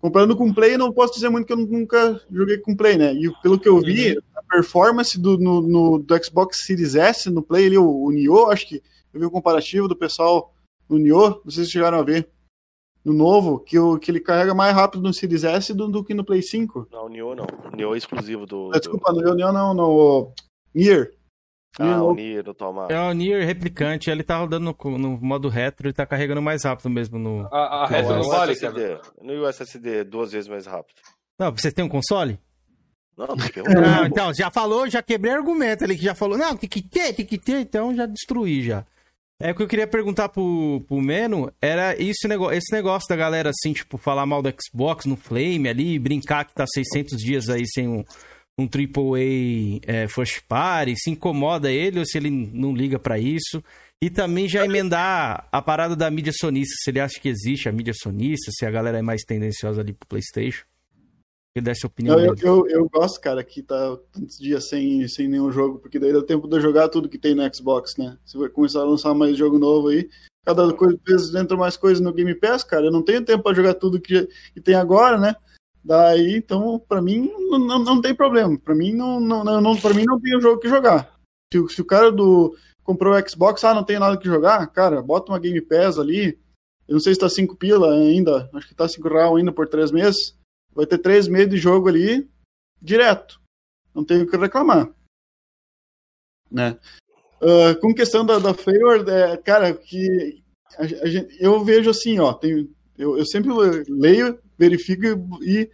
Comparando 0.00 0.36
com 0.36 0.48
o 0.48 0.54
Play, 0.54 0.76
não 0.76 0.92
posso 0.92 1.14
dizer 1.14 1.28
muito 1.28 1.46
que 1.46 1.52
eu 1.52 1.56
nunca 1.56 2.20
joguei 2.30 2.58
com 2.58 2.74
Play, 2.76 2.96
né? 2.96 3.12
E 3.14 3.30
pelo 3.42 3.58
que 3.58 3.68
eu 3.68 3.78
vi, 3.80 4.18
a 4.36 4.42
performance 4.42 5.18
do, 5.20 5.36
no, 5.38 5.60
no- 5.60 5.98
do 5.98 6.24
Xbox 6.24 6.64
Series 6.64 6.94
S 6.94 7.28
no 7.30 7.42
Play, 7.42 7.66
ali, 7.66 7.78
o, 7.78 7.88
o 8.04 8.10
Nioh, 8.10 8.50
acho 8.50 8.66
que 8.68 8.82
eu 9.12 9.20
vi 9.20 9.26
o 9.26 9.30
comparativo 9.30 9.86
do 9.88 9.94
pessoal 9.96 10.52
no 10.88 10.98
Nioh, 10.98 11.40
não 11.44 11.50
sei 11.50 11.64
se 11.64 11.70
chegaram 11.70 11.98
a 11.98 12.02
ver, 12.02 12.28
no 13.04 13.12
novo, 13.12 13.58
que, 13.60 13.78
o, 13.78 13.98
que 13.98 14.10
ele 14.10 14.20
carrega 14.20 14.54
mais 14.54 14.74
rápido 14.74 15.02
no 15.02 15.12
Series 15.14 15.44
S 15.44 15.72
do, 15.74 15.88
do 15.88 16.04
que 16.04 16.14
no 16.14 16.24
Play 16.24 16.42
5. 16.42 16.88
Não, 16.90 17.06
o 17.06 17.08
Nioh 17.08 17.34
não. 17.34 17.46
O 17.72 17.76
Nioh 17.76 17.94
é 17.94 17.98
exclusivo 17.98 18.46
do. 18.46 18.70
Ah, 18.74 18.78
Desculpa, 18.78 19.12
no 19.12 19.34
Nioh 19.34 19.52
não, 19.52 19.74
no 19.74 20.32
Nier. 20.74 21.12
Ah, 21.78 22.02
o. 22.02 22.14
Nier 22.14 22.44
Tomar. 22.54 22.90
É 22.90 23.00
o 23.00 23.12
Nier 23.12 23.46
replicante, 23.46 24.10
ele 24.10 24.22
tá 24.22 24.38
rodando 24.38 24.76
no, 24.84 24.98
no 24.98 25.18
modo 25.20 25.48
retro, 25.48 25.86
ele 25.86 25.94
tá 25.94 26.04
carregando 26.04 26.42
mais 26.42 26.64
rápido 26.64 26.90
mesmo 26.90 27.18
no. 27.18 27.48
A, 27.50 27.84
a 27.84 27.88
no 27.88 27.88
retro 27.88 28.16
não 28.16 28.28
vale, 28.28 28.52
SSD. 28.52 28.98
No 29.22 29.46
SSD, 29.46 30.04
duas 30.04 30.32
vezes 30.32 30.48
mais 30.48 30.66
rápido. 30.66 30.96
Não, 31.38 31.50
vocês 31.50 31.72
têm 31.72 31.84
um 31.84 31.88
console? 31.88 32.38
Não, 33.16 33.26
Não, 33.26 33.36
perguntando. 33.36 34.06
então, 34.06 34.34
já 34.34 34.50
falou, 34.50 34.88
já 34.88 35.02
quebrei 35.02 35.32
argumento 35.32 35.84
ali, 35.84 35.96
que 35.96 36.04
já 36.04 36.14
falou, 36.14 36.38
não, 36.38 36.56
tem 36.56 36.68
que 36.68 36.80
ter, 36.82 37.12
tem 37.12 37.26
que 37.26 37.38
ter, 37.38 37.60
então 37.60 37.94
já 37.94 38.06
destruí 38.06 38.62
já. 38.62 38.84
É 39.40 39.50
o 39.50 39.54
que 39.54 39.62
eu 39.62 39.68
queria 39.68 39.86
perguntar 39.86 40.28
pro, 40.28 40.82
pro 40.86 41.00
Meno, 41.00 41.52
era 41.60 42.00
esse 42.00 42.28
negócio, 42.28 42.56
esse 42.56 42.72
negócio 42.72 43.08
da 43.08 43.16
galera, 43.16 43.50
assim, 43.50 43.72
tipo, 43.72 43.98
falar 43.98 44.24
mal 44.24 44.40
do 44.40 44.54
Xbox 44.62 45.04
no 45.04 45.16
Flame 45.16 45.68
ali, 45.68 45.98
brincar 45.98 46.44
que 46.44 46.54
tá 46.54 46.64
600 46.66 47.18
dias 47.18 47.48
aí 47.48 47.66
sem 47.66 47.88
um, 47.88 48.04
um 48.58 48.64
AAA 48.64 49.80
é, 49.86 50.08
first 50.08 50.42
party, 50.46 50.94
se 50.96 51.10
incomoda 51.10 51.70
ele 51.70 51.98
ou 51.98 52.06
se 52.06 52.18
ele 52.18 52.30
não 52.30 52.74
liga 52.74 52.98
pra 52.98 53.18
isso. 53.18 53.62
E 54.02 54.10
também 54.10 54.48
já 54.48 54.64
emendar 54.64 55.48
a 55.52 55.62
parada 55.62 55.94
da 55.94 56.10
mídia 56.10 56.32
sonista, 56.34 56.74
se 56.82 56.90
ele 56.90 56.98
acha 56.98 57.20
que 57.20 57.28
existe 57.28 57.68
a 57.68 57.72
mídia 57.72 57.94
sonista, 57.94 58.50
se 58.50 58.66
a 58.66 58.70
galera 58.70 58.98
é 58.98 59.02
mais 59.02 59.22
tendenciosa 59.22 59.80
ali 59.80 59.92
pro 59.92 60.08
Playstation. 60.08 60.64
Ele 61.54 61.64
desse 61.64 61.84
a 61.84 61.88
opinião 61.88 62.16
Não, 62.16 62.24
eu, 62.24 62.34
eu, 62.42 62.66
eu 62.66 62.88
gosto, 62.88 63.20
cara, 63.20 63.44
que 63.44 63.62
tá 63.62 63.96
tantos 64.10 64.38
dias 64.38 64.68
sem, 64.68 65.06
sem 65.06 65.28
nenhum 65.28 65.52
jogo, 65.52 65.78
porque 65.78 65.98
daí 65.98 66.12
dá 66.12 66.22
tempo 66.22 66.48
de 66.48 66.56
eu 66.56 66.60
jogar 66.60 66.88
tudo 66.88 67.08
que 67.08 67.18
tem 67.18 67.34
no 67.34 67.54
Xbox, 67.54 67.96
né? 67.96 68.16
Se 68.24 68.38
vai 68.38 68.48
começar 68.48 68.80
a 68.80 68.84
lançar 68.84 69.14
mais 69.14 69.36
jogo 69.36 69.58
novo 69.58 69.88
aí, 69.88 70.08
cada 70.44 70.72
coisa, 70.72 70.98
vezes 71.06 71.34
entra 71.34 71.56
mais 71.56 71.76
coisa 71.76 72.02
no 72.02 72.12
Game 72.12 72.34
Pass, 72.34 72.64
cara, 72.64 72.86
eu 72.86 72.90
não 72.90 73.02
tenho 73.02 73.24
tempo 73.24 73.42
pra 73.42 73.54
jogar 73.54 73.74
tudo 73.74 74.00
que, 74.00 74.26
que 74.54 74.60
tem 74.60 74.74
agora, 74.74 75.18
né? 75.18 75.36
Daí, 75.84 76.36
então, 76.36 76.78
pra 76.78 77.02
mim, 77.02 77.30
não, 77.50 77.58
não, 77.58 77.78
não 77.80 78.00
tem 78.00 78.14
problema. 78.14 78.58
Pra 78.58 78.74
mim, 78.74 78.92
não, 78.92 79.18
não, 79.18 79.42
não, 79.60 79.76
pra 79.76 79.92
mim, 79.92 80.04
não 80.06 80.20
tem 80.20 80.36
um 80.36 80.40
jogo 80.40 80.60
que 80.60 80.68
jogar. 80.68 81.18
Se, 81.52 81.68
se 81.68 81.80
o 81.80 81.84
cara 81.84 82.10
do 82.12 82.56
comprou 82.84 83.14
o 83.14 83.28
Xbox, 83.28 83.62
ah, 83.64 83.74
não 83.74 83.84
tem 83.84 83.98
nada 83.98 84.16
que 84.16 84.26
jogar, 84.26 84.66
cara, 84.68 85.02
bota 85.02 85.32
uma 85.32 85.38
Game 85.38 85.60
Pass 85.60 85.98
ali. 85.98 86.38
Eu 86.88 86.94
não 86.94 87.00
sei 87.00 87.14
se 87.14 87.20
tá 87.20 87.28
5 87.28 87.56
pila 87.56 87.92
ainda, 87.94 88.48
acho 88.54 88.68
que 88.68 88.74
tá 88.74 88.88
5 88.88 89.08
real 89.08 89.36
ainda 89.36 89.52
por 89.52 89.68
3 89.68 89.90
meses. 89.90 90.36
Vai 90.74 90.86
ter 90.86 90.98
3 90.98 91.28
meses 91.28 91.50
de 91.50 91.56
jogo 91.56 91.88
ali 91.88 92.28
direto. 92.80 93.40
Não 93.94 94.04
tenho 94.04 94.24
o 94.24 94.26
que 94.26 94.36
reclamar. 94.36 94.90
Né? 96.50 96.78
Ah, 97.40 97.74
com 97.80 97.94
questão 97.94 98.24
da, 98.24 98.38
da 98.38 98.54
Failward, 98.54 99.10
é, 99.10 99.36
cara, 99.36 99.74
que 99.74 100.42
a, 100.76 100.82
a 100.82 101.06
gente- 101.08 101.36
eu 101.40 101.62
vejo 101.64 101.90
assim, 101.90 102.18
ó, 102.18 102.32
tem, 102.32 102.70
eu, 102.96 103.16
eu 103.16 103.24
sempre 103.26 103.50
leio, 103.88 104.38
verifico 104.58 105.04
e 105.42 105.70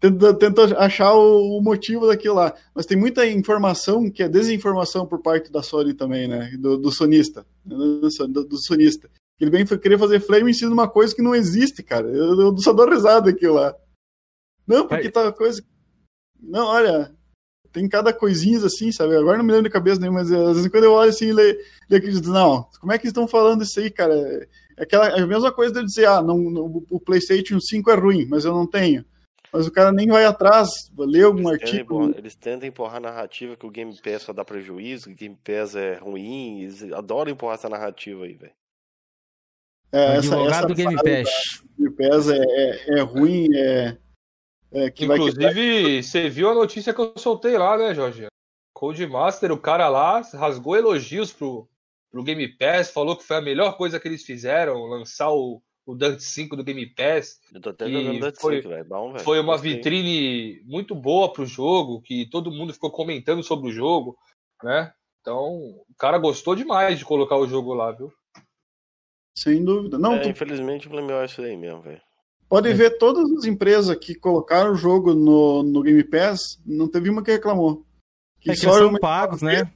tento, 0.00 0.34
tento 0.34 0.60
achar 0.78 1.14
o, 1.14 1.58
o 1.58 1.62
motivo 1.62 2.06
daquilo 2.06 2.36
lá. 2.36 2.54
Mas 2.74 2.86
tem 2.86 2.96
muita 2.96 3.26
informação 3.26 4.10
que 4.10 4.22
é 4.22 4.28
desinformação 4.28 5.06
por 5.06 5.20
parte 5.20 5.50
da 5.50 5.62
Sony 5.62 5.94
também, 5.94 6.28
né? 6.28 6.50
Do, 6.58 6.76
do 6.76 6.90
sonista. 6.90 7.46
Do, 7.64 8.08
do, 8.08 8.58
sonista. 8.58 9.10
Ele 9.40 9.50
vem 9.50 9.66
querer 9.66 9.98
fazer 9.98 10.20
flame 10.20 10.50
em 10.50 10.54
cima 10.54 10.70
de 10.70 10.74
uma 10.74 10.88
coisa 10.88 11.14
que 11.14 11.22
não 11.22 11.34
existe, 11.34 11.82
cara. 11.82 12.08
Eu, 12.08 12.40
eu 12.40 12.58
só 12.58 12.72
dou 12.72 12.88
risada 12.88 13.30
aquilo 13.30 13.54
lá. 13.54 13.74
Não, 14.66 14.86
porque 14.86 15.10
tá 15.10 15.30
coisa. 15.32 15.62
Não, 16.40 16.66
olha, 16.66 17.14
tem 17.72 17.88
cada 17.88 18.12
coisinhas 18.12 18.64
assim, 18.64 18.90
sabe? 18.90 19.14
Agora 19.16 19.36
não 19.36 19.44
me 19.44 19.52
lembro 19.52 19.68
de 19.68 19.72
cabeça 19.72 20.00
nem, 20.00 20.10
mas 20.10 20.32
às 20.32 20.56
vezes 20.56 20.70
quando 20.70 20.84
eu 20.84 20.92
olho 20.92 21.10
assim, 21.10 21.30
aqui, 21.32 21.58
eu 21.90 22.00
digo, 22.00 22.30
não, 22.30 22.66
como 22.80 22.92
é 22.92 22.98
que 22.98 23.04
eles 23.04 23.10
estão 23.10 23.28
falando 23.28 23.62
isso 23.62 23.78
aí, 23.78 23.90
cara? 23.90 24.14
É, 24.76 24.82
aquela, 24.82 25.08
é 25.08 25.20
a 25.20 25.26
mesma 25.26 25.52
coisa 25.52 25.72
de 25.72 25.80
eu 25.80 25.84
dizer, 25.84 26.06
ah, 26.06 26.22
não, 26.22 26.38
não, 26.38 26.84
o 26.90 27.00
PlayStation 27.00 27.58
5 27.60 27.90
é 27.90 27.94
ruim, 27.94 28.26
mas 28.26 28.44
eu 28.44 28.52
não 28.52 28.66
tenho. 28.66 29.04
Mas 29.52 29.66
o 29.66 29.72
cara 29.72 29.90
nem 29.90 30.08
vai 30.08 30.24
atrás, 30.24 30.90
lê 30.98 31.22
algum 31.22 31.48
Eles 31.48 31.58
tentam, 31.58 31.68
artigo. 31.68 31.94
empurrar, 31.94 32.18
eles 32.18 32.34
tentam 32.34 32.68
empurrar 32.68 32.96
a 32.96 33.00
narrativa 33.00 33.56
que 33.56 33.66
o 33.66 33.70
Game 33.70 33.96
Pass 34.02 34.22
só 34.22 34.32
dá 34.32 34.44
prejuízo, 34.44 35.06
que 35.06 35.12
o 35.12 35.16
Game 35.16 35.38
Pass 35.42 35.74
é 35.74 35.94
ruim. 35.94 36.62
Eles 36.62 36.82
adoram 36.92 37.30
empurrar 37.32 37.54
essa 37.54 37.68
narrativa 37.68 38.24
aí, 38.24 38.34
velho. 38.34 38.52
É, 39.92 40.16
Advogado 40.18 40.68
do 40.68 40.74
Game 40.74 40.94
Pass. 40.96 41.62
Game 41.78 41.96
Pass 41.96 42.28
é, 42.28 42.38
é, 42.38 42.98
é 42.98 43.00
ruim, 43.00 43.48
é, 43.54 43.96
é 44.72 44.90
que 44.90 45.06
vai 45.06 45.16
Inclusive, 45.16 46.02
você 46.02 46.28
viu 46.28 46.50
a 46.50 46.54
notícia 46.54 46.92
que 46.92 47.00
eu 47.00 47.14
soltei 47.16 47.56
lá, 47.56 47.78
né, 47.78 47.94
Jorge? 47.94 48.26
Codemaster, 48.74 49.50
o 49.52 49.58
cara 49.58 49.88
lá 49.88 50.20
rasgou 50.34 50.76
elogios 50.76 51.32
pro, 51.32 51.66
pro 52.16 52.24
Game 52.24 52.48
Pass, 52.56 52.90
falou 52.90 53.14
que 53.14 53.24
foi 53.24 53.36
a 53.36 53.42
melhor 53.42 53.76
coisa 53.76 54.00
que 54.00 54.08
eles 54.08 54.24
fizeram, 54.24 54.86
lançar 54.86 55.30
o, 55.30 55.62
o 55.84 55.94
Dante 55.94 56.22
5 56.24 56.56
do 56.56 56.64
Game 56.64 56.86
Pass. 56.94 57.38
Eu 57.52 57.60
tô 57.60 57.68
até 57.70 57.90
jogando 57.90 58.20
Dante 58.20 58.40
foi, 58.40 58.56
5, 58.62 58.68
velho. 58.70 58.84
Bom, 58.86 59.12
velho. 59.12 59.22
foi 59.22 59.38
uma 59.38 59.52
Gostei. 59.52 59.74
vitrine 59.74 60.62
muito 60.64 60.94
boa 60.94 61.30
pro 61.30 61.44
jogo, 61.44 62.00
que 62.00 62.26
todo 62.30 62.50
mundo 62.50 62.72
ficou 62.72 62.90
comentando 62.90 63.42
sobre 63.42 63.68
o 63.68 63.72
jogo, 63.72 64.16
né? 64.62 64.90
Então, 65.20 65.44
o 65.44 65.94
cara 65.98 66.16
gostou 66.16 66.54
demais 66.56 66.98
de 66.98 67.04
colocar 67.04 67.36
o 67.36 67.46
jogo 67.46 67.74
lá, 67.74 67.92
viu? 67.92 68.10
Sem 69.36 69.62
dúvida. 69.62 69.98
Não, 69.98 70.14
É, 70.14 70.20
tu 70.20 70.28
infelizmente 70.30 70.86
o 70.86 70.90
Flame 70.90 71.12
é 71.12 71.24
isso 71.26 71.42
aí 71.42 71.54
mesmo, 71.54 71.82
velho. 71.82 72.00
pode 72.48 72.72
ver 72.72 72.96
todas 72.96 73.30
as 73.32 73.44
empresas 73.44 73.94
que 73.98 74.14
colocaram 74.14 74.72
o 74.72 74.76
jogo 74.76 75.12
no, 75.14 75.62
no 75.62 75.82
Game 75.82 76.02
Pass, 76.04 76.58
não 76.64 76.88
teve 76.88 77.10
uma 77.10 77.22
que 77.22 77.32
reclamou. 77.32 77.84
É 78.38 78.42
que 78.42 78.50
eles 78.50 78.60
são 78.60 78.94
pagos, 78.94 79.42
né? 79.42 79.70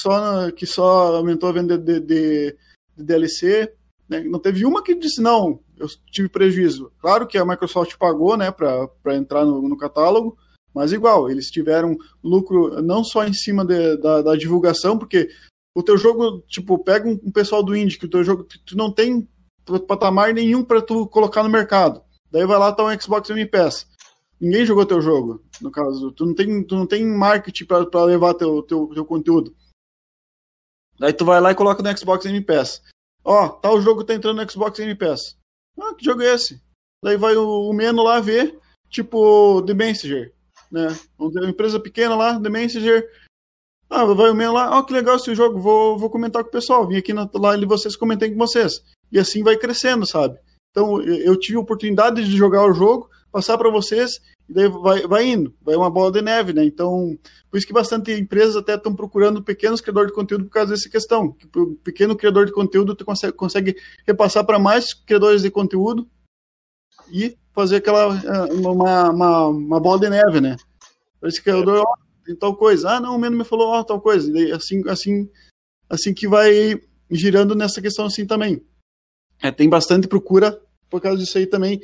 Só 0.00 0.50
que 0.50 0.66
só 0.66 1.16
aumentou 1.16 1.48
a 1.48 1.52
venda 1.52 1.76
de, 1.78 2.00
de- 2.00 2.56
de 2.96 3.04
DLC. 3.04 3.72
né? 4.08 4.20
Não 4.24 4.38
teve 4.38 4.64
uma 4.64 4.82
que 4.82 4.94
disse, 4.94 5.20
não, 5.20 5.60
eu 5.76 5.86
tive 6.10 6.28
prejuízo. 6.28 6.90
Claro 7.00 7.26
que 7.26 7.38
a 7.38 7.44
Microsoft 7.44 7.96
pagou 7.98 8.36
né, 8.36 8.50
para 8.50 9.14
entrar 9.16 9.44
no, 9.44 9.60
no 9.68 9.76
catálogo, 9.76 10.36
mas 10.74 10.92
igual, 10.92 11.30
eles 11.30 11.50
tiveram 11.50 11.96
lucro 12.22 12.82
não 12.82 13.04
só 13.04 13.24
em 13.24 13.32
cima 13.32 13.64
de- 13.64 13.96
da, 13.98 14.22
da 14.22 14.36
divulgação, 14.36 14.98
porque 14.98 15.28
o 15.76 15.82
teu 15.82 15.96
jogo, 15.96 16.42
tipo, 16.48 16.78
pega 16.78 17.08
um, 17.08 17.18
um 17.24 17.32
pessoal 17.32 17.62
do 17.62 17.76
indie, 17.76 17.98
que 17.98 18.06
o 18.06 18.10
teu 18.10 18.22
jogo, 18.24 18.44
tu, 18.64 18.76
não 18.76 18.92
tem 18.92 19.26
patamar 19.88 20.32
nenhum 20.34 20.62
para 20.62 20.82
tu 20.82 21.06
colocar 21.08 21.42
no 21.42 21.48
mercado. 21.48 22.02
Daí 22.30 22.44
vai 22.46 22.58
lá, 22.58 22.72
tá 22.72 22.84
um 22.84 23.00
Xbox 23.00 23.28
Game 23.28 23.46
Pass. 23.46 23.86
Ninguém 24.40 24.66
jogou 24.66 24.84
teu 24.84 25.00
jogo, 25.00 25.40
no 25.62 25.70
caso. 25.70 26.12
Tu 26.12 26.26
não 26.26 26.34
tem, 26.34 26.62
tu 26.64 26.74
não 26.76 26.86
tem 26.86 27.04
marketing 27.06 27.64
pra 27.64 28.04
levar 28.04 28.34
teu, 28.34 28.62
teu, 28.62 28.88
teu 28.92 29.04
conteúdo. 29.04 29.54
Daí 30.98 31.12
tu 31.12 31.24
vai 31.24 31.40
lá 31.40 31.52
e 31.52 31.54
coloca 31.54 31.82
no 31.82 31.98
Xbox 31.98 32.24
Game 32.24 32.40
Pass. 32.40 32.82
Ó, 33.24 33.48
tal 33.48 33.80
jogo 33.80 34.04
tá 34.04 34.14
entrando 34.14 34.42
no 34.42 34.50
Xbox 34.50 34.78
Game 34.78 34.94
Pass. 34.94 35.36
Ah, 35.80 35.94
que 35.94 36.04
jogo 36.04 36.22
é 36.22 36.34
esse? 36.34 36.62
Daí 37.02 37.16
vai 37.16 37.36
o, 37.36 37.68
o 37.68 37.72
Meno 37.72 38.02
lá 38.02 38.20
ver, 38.20 38.58
tipo, 38.88 39.62
The 39.62 39.74
Messenger, 39.74 40.32
né? 40.70 40.88
Uma 41.18 41.48
empresa 41.48 41.80
pequena 41.80 42.14
lá, 42.14 42.40
The 42.40 42.48
Messenger. 42.48 43.08
Ah, 43.90 44.04
vai 44.04 44.30
o 44.30 44.34
Meno 44.34 44.52
lá, 44.52 44.78
ó, 44.78 44.82
que 44.82 44.92
legal 44.92 45.16
esse 45.16 45.34
jogo, 45.34 45.58
vou, 45.58 45.98
vou 45.98 46.10
comentar 46.10 46.42
com 46.42 46.48
o 46.48 46.52
pessoal. 46.52 46.86
Vim 46.86 46.96
aqui 46.96 47.12
na 47.12 47.24
de 47.24 47.66
vocês, 47.66 47.96
comentei 47.96 48.30
com 48.30 48.38
vocês. 48.38 48.82
E 49.10 49.18
assim 49.18 49.42
vai 49.42 49.56
crescendo, 49.56 50.06
sabe? 50.06 50.38
Então, 50.70 51.00
eu 51.02 51.38
tive 51.38 51.56
a 51.56 51.60
oportunidade 51.60 52.24
de 52.24 52.36
jogar 52.36 52.64
o 52.64 52.72
jogo, 52.72 53.08
passar 53.34 53.58
para 53.58 53.68
vocês, 53.68 54.20
e 54.48 54.54
daí 54.54 54.68
vai, 54.68 55.08
vai 55.08 55.26
indo, 55.26 55.52
vai 55.60 55.74
uma 55.74 55.90
bola 55.90 56.12
de 56.12 56.22
neve, 56.22 56.52
né? 56.52 56.64
Então, 56.64 57.18
por 57.50 57.58
isso 57.58 57.66
que 57.66 57.72
bastante 57.72 58.12
empresas 58.12 58.54
até 58.54 58.76
estão 58.76 58.94
procurando 58.94 59.42
pequenos 59.42 59.80
criadores 59.80 60.10
de 60.10 60.14
conteúdo 60.14 60.44
por 60.44 60.52
causa 60.52 60.72
dessa 60.72 60.88
questão. 60.88 61.32
Que 61.32 61.48
o 61.58 61.74
pequeno 61.74 62.14
criador 62.14 62.46
de 62.46 62.52
conteúdo 62.52 62.94
tu 62.94 63.04
consegue, 63.04 63.32
consegue 63.32 63.76
repassar 64.06 64.46
para 64.46 64.56
mais 64.56 64.94
criadores 64.94 65.42
de 65.42 65.50
conteúdo 65.50 66.08
e 67.10 67.36
fazer 67.52 67.76
aquela 67.76 68.14
eh, 68.16 68.52
uma, 68.52 69.10
uma, 69.10 69.46
uma 69.48 69.80
bola 69.80 69.98
de 69.98 70.10
neve, 70.10 70.40
né? 70.40 70.54
Esse 71.24 71.42
criador, 71.42 71.84
ó, 71.84 71.94
tem 72.24 72.36
tal 72.36 72.56
coisa. 72.56 72.90
Ah, 72.90 73.00
não, 73.00 73.16
o 73.16 73.18
Meno 73.18 73.36
me 73.36 73.44
falou, 73.44 73.70
ó, 73.70 73.82
tal 73.82 74.00
coisa. 74.00 74.32
Daí, 74.32 74.52
assim, 74.52 74.88
assim, 74.88 75.28
assim 75.90 76.14
que 76.14 76.28
vai 76.28 76.80
girando 77.10 77.56
nessa 77.56 77.82
questão 77.82 78.06
assim 78.06 78.24
também. 78.24 78.64
É, 79.42 79.50
tem 79.50 79.68
bastante 79.68 80.06
procura 80.06 80.62
por 80.88 81.00
causa 81.00 81.18
disso 81.18 81.36
aí 81.36 81.46
também 81.46 81.80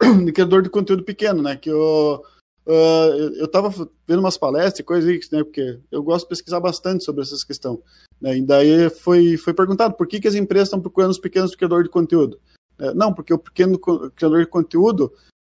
de 0.24 0.32
criador 0.32 0.62
de 0.62 0.70
conteúdo 0.70 1.02
pequeno, 1.02 1.42
né? 1.42 1.56
Que 1.56 1.70
eu, 1.70 2.22
uh, 2.66 3.34
eu 3.36 3.48
tava 3.48 3.70
vendo 4.06 4.20
umas 4.20 4.36
palestras 4.36 4.80
e 4.80 4.84
coisas 4.84 5.08
aí, 5.08 5.20
né? 5.32 5.44
Porque 5.44 5.80
eu 5.90 6.02
gosto 6.02 6.24
de 6.24 6.30
pesquisar 6.30 6.60
bastante 6.60 7.04
sobre 7.04 7.22
essas 7.22 7.44
questões. 7.44 7.80
Né? 8.20 8.38
E 8.38 8.42
daí 8.42 8.90
foi, 8.90 9.36
foi 9.36 9.54
perguntado 9.54 9.94
por 9.94 10.06
que, 10.06 10.20
que 10.20 10.28
as 10.28 10.34
empresas 10.34 10.68
estão 10.68 10.80
procurando 10.80 11.10
os 11.10 11.18
pequenos 11.18 11.54
criadores 11.54 11.84
de 11.84 11.90
conteúdo. 11.90 12.40
É, 12.78 12.92
não, 12.94 13.12
porque 13.12 13.32
o 13.32 13.38
pequeno 13.38 13.78
criador 13.78 14.40
de 14.40 14.50
conteúdo, 14.50 15.12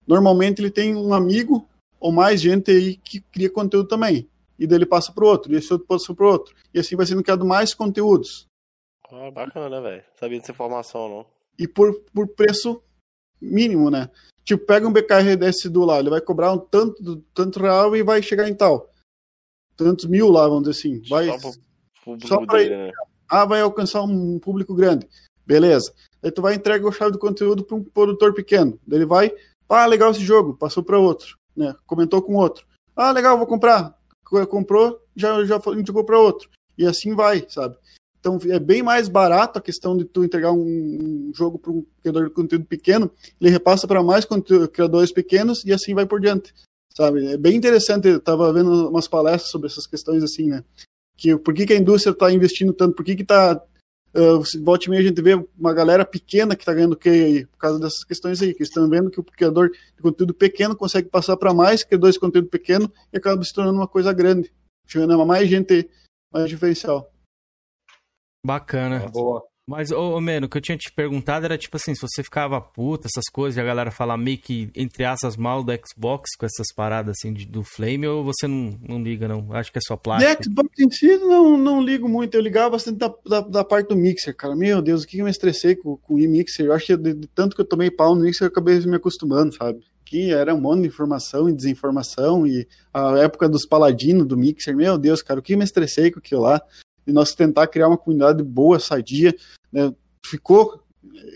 normalmente 0.06 0.60
ele 0.60 0.70
tem 0.70 0.96
um 0.96 1.12
amigo 1.12 1.68
ou 1.98 2.10
mais 2.10 2.40
gente 2.40 2.70
aí 2.70 2.96
que 2.96 3.20
cria 3.20 3.50
conteúdo 3.50 3.88
também. 3.88 4.28
E 4.58 4.66
daí 4.66 4.78
ele 4.78 4.86
passa 4.86 5.12
para 5.12 5.24
o 5.24 5.28
outro, 5.28 5.52
e 5.52 5.56
esse 5.56 5.72
outro 5.72 5.86
passa 5.86 6.14
para 6.14 6.26
o 6.26 6.30
outro. 6.30 6.54
E 6.72 6.78
assim 6.78 6.96
vai 6.96 7.06
sendo 7.06 7.22
criado 7.22 7.46
mais 7.46 7.72
conteúdos. 7.72 8.46
Ah, 9.10 9.30
bacana, 9.30 9.80
velho. 9.80 10.02
Sabia 10.18 10.38
dessa 10.38 10.52
informação, 10.52 11.08
não. 11.08 11.26
e 11.58 11.66
por, 11.66 12.00
por 12.14 12.28
preço 12.28 12.82
mínimo, 13.40 13.90
né? 13.90 14.10
Tipo, 14.44 14.64
pega 14.66 14.86
um 14.88 14.92
BKR 14.92 15.36
desse 15.36 15.68
do 15.68 15.84
lá, 15.84 15.98
ele 16.00 16.10
vai 16.10 16.20
cobrar 16.20 16.52
um 16.52 16.58
tanto, 16.58 17.22
tanto 17.34 17.60
real 17.60 17.94
e 17.96 18.02
vai 18.02 18.22
chegar 18.22 18.48
em 18.48 18.54
tal. 18.54 18.90
Tantos 19.76 20.06
mil 20.06 20.30
lá, 20.30 20.46
vamos 20.48 20.64
dizer 20.68 20.78
assim. 20.78 21.02
Vai, 21.08 21.28
Só 22.26 22.38
ele. 22.58 22.76
né? 22.76 22.92
Ah, 23.28 23.44
vai 23.44 23.60
alcançar 23.60 24.02
um 24.02 24.38
público 24.38 24.74
grande. 24.74 25.08
Beleza. 25.46 25.92
Aí 26.22 26.30
tu 26.30 26.42
vai 26.42 26.54
entregar 26.54 26.86
o 26.86 26.92
chave 26.92 27.12
do 27.12 27.18
conteúdo 27.18 27.64
para 27.64 27.76
um 27.76 27.84
produtor 27.84 28.34
pequeno. 28.34 28.78
Ele 28.90 29.06
vai, 29.06 29.32
ah, 29.68 29.86
legal 29.86 30.10
esse 30.10 30.20
jogo, 30.24 30.56
passou 30.56 30.82
para 30.82 30.98
outro, 30.98 31.36
né? 31.56 31.74
Comentou 31.86 32.20
com 32.22 32.34
outro. 32.34 32.66
Ah, 32.94 33.12
legal, 33.12 33.38
vou 33.38 33.46
comprar. 33.46 33.96
Co- 34.24 34.46
Comprou, 34.46 35.00
já 35.16 35.42
já 35.44 35.56
entregou 35.76 36.04
para 36.04 36.18
outro. 36.18 36.48
E 36.76 36.84
assim 36.86 37.14
vai, 37.14 37.46
sabe? 37.48 37.76
Então 38.20 38.38
é 38.44 38.58
bem 38.58 38.82
mais 38.82 39.08
barato 39.08 39.58
a 39.58 39.62
questão 39.62 39.96
de 39.96 40.04
tu 40.04 40.22
entregar 40.22 40.52
um, 40.52 41.32
jogo 41.34 41.58
para 41.58 41.72
um 41.72 41.84
criador 42.02 42.28
de 42.28 42.34
conteúdo 42.34 42.66
pequeno, 42.66 43.10
ele 43.40 43.50
repassa 43.50 43.88
para 43.88 44.02
mais 44.02 44.26
criadores 44.72 45.10
pequenos 45.10 45.64
e 45.64 45.72
assim 45.72 45.94
vai 45.94 46.04
por 46.04 46.20
diante, 46.20 46.54
sabe? 46.94 47.26
É 47.26 47.36
bem 47.38 47.56
interessante, 47.56 48.08
eu 48.08 48.20
tava 48.20 48.52
vendo 48.52 48.90
umas 48.90 49.08
palestras 49.08 49.50
sobre 49.50 49.68
essas 49.68 49.86
questões 49.86 50.22
assim, 50.22 50.48
né? 50.50 50.62
Que 51.16 51.36
por 51.36 51.54
que, 51.54 51.66
que 51.66 51.72
a 51.72 51.78
indústria 51.78 52.12
está 52.12 52.30
investindo 52.30 52.74
tanto, 52.74 52.94
por 52.94 53.04
que 53.04 53.16
que 53.16 53.24
tá 53.24 53.60
Uh, 54.12 54.42
volta 54.64 54.92
e 54.92 54.98
a 54.98 55.02
gente 55.02 55.22
vê 55.22 55.34
uma 55.56 55.72
galera 55.72 56.04
pequena 56.04 56.56
que 56.56 56.62
está 56.62 56.74
ganhando 56.74 56.96
QI 56.96 57.10
aí, 57.10 57.46
por 57.46 57.58
causa 57.58 57.78
dessas 57.78 58.02
questões 58.02 58.42
aí, 58.42 58.52
que 58.52 58.64
estão 58.64 58.88
vendo 58.88 59.08
que 59.08 59.20
o 59.20 59.22
criador 59.22 59.70
de 59.70 60.02
conteúdo 60.02 60.34
pequeno 60.34 60.74
consegue 60.74 61.08
passar 61.08 61.36
para 61.36 61.54
mais 61.54 61.84
criadores 61.84 62.14
de 62.14 62.20
conteúdo 62.20 62.48
pequeno 62.48 62.92
e 63.12 63.16
acaba 63.16 63.44
se 63.44 63.54
tornando 63.54 63.78
uma 63.78 63.86
coisa 63.86 64.12
grande, 64.12 64.52
a 64.92 65.24
mais 65.24 65.48
gente, 65.48 65.88
mais 66.32 66.48
diferencial. 66.48 67.08
Bacana. 68.44 69.06
Boa. 69.12 69.42
Mas, 69.68 69.92
ô, 69.92 70.16
ô 70.16 70.20
Meno, 70.20 70.46
o 70.46 70.50
que 70.50 70.56
eu 70.58 70.60
tinha 70.60 70.76
te 70.76 70.90
perguntado 70.92 71.44
era 71.44 71.56
tipo 71.56 71.76
assim, 71.76 71.94
se 71.94 72.00
você 72.00 72.24
ficava 72.24 72.60
puta, 72.60 73.06
essas 73.06 73.26
coisas, 73.32 73.56
e 73.56 73.60
a 73.60 73.64
galera 73.64 73.92
falar 73.92 74.16
meio 74.16 74.36
que, 74.38 74.68
entre 74.74 75.04
aspas, 75.04 75.36
mal 75.36 75.62
do 75.62 75.70
Xbox 75.72 76.30
com 76.36 76.44
essas 76.44 76.72
paradas 76.74 77.14
assim 77.16 77.32
de- 77.32 77.46
do 77.46 77.62
Flame, 77.62 78.04
ou 78.08 78.24
você 78.24 78.48
não, 78.48 78.76
não 78.88 79.00
liga, 79.00 79.28
não? 79.28 79.46
Acho 79.52 79.70
que 79.70 79.78
é 79.78 79.80
só 79.86 79.94
De 79.94 80.00
plástico. 80.02 80.42
Xbox 80.42 80.70
em 80.80 80.90
si, 80.90 81.16
não, 81.18 81.56
não 81.56 81.80
ligo 81.80 82.08
muito. 82.08 82.34
Eu 82.34 82.40
ligava 82.40 82.70
bastante 82.70 82.98
da, 82.98 83.14
da, 83.24 83.40
da 83.42 83.62
parte 83.64 83.90
do 83.90 83.96
Mixer, 83.96 84.34
cara. 84.34 84.56
Meu 84.56 84.82
Deus, 84.82 85.04
o 85.04 85.06
que 85.06 85.18
eu 85.18 85.24
me 85.24 85.30
estressei 85.30 85.76
com, 85.76 85.96
com 85.98 86.14
o 86.14 86.16
Mixer. 86.16 86.66
Eu 86.66 86.72
acho 86.72 86.86
que 86.86 86.96
de, 86.96 87.14
de 87.14 87.28
tanto 87.28 87.54
que 87.54 87.62
eu 87.62 87.66
tomei 87.68 87.92
pau 87.92 88.16
no 88.16 88.22
Mixer, 88.22 88.46
eu 88.46 88.50
acabei 88.50 88.80
me 88.80 88.96
acostumando, 88.96 89.54
sabe? 89.54 89.78
Que 90.04 90.32
era 90.32 90.52
um 90.52 90.60
monte 90.60 90.80
de 90.82 90.88
informação 90.88 91.48
e 91.48 91.52
desinformação. 91.54 92.44
E 92.44 92.66
a 92.92 93.18
época 93.18 93.48
dos 93.48 93.64
paladinos 93.64 94.26
do 94.26 94.36
Mixer, 94.36 94.74
meu 94.74 94.98
Deus, 94.98 95.22
cara, 95.22 95.38
o 95.38 95.42
que 95.44 95.52
eu 95.52 95.58
me 95.58 95.64
estressei 95.64 96.10
com 96.10 96.18
aquilo 96.18 96.40
lá. 96.40 96.60
E 97.06 97.12
nós 97.12 97.34
tentar 97.34 97.66
criar 97.66 97.88
uma 97.88 97.98
comunidade 97.98 98.42
boa, 98.42 98.78
sadia, 98.78 99.34
né? 99.72 99.94
Ficou. 100.24 100.82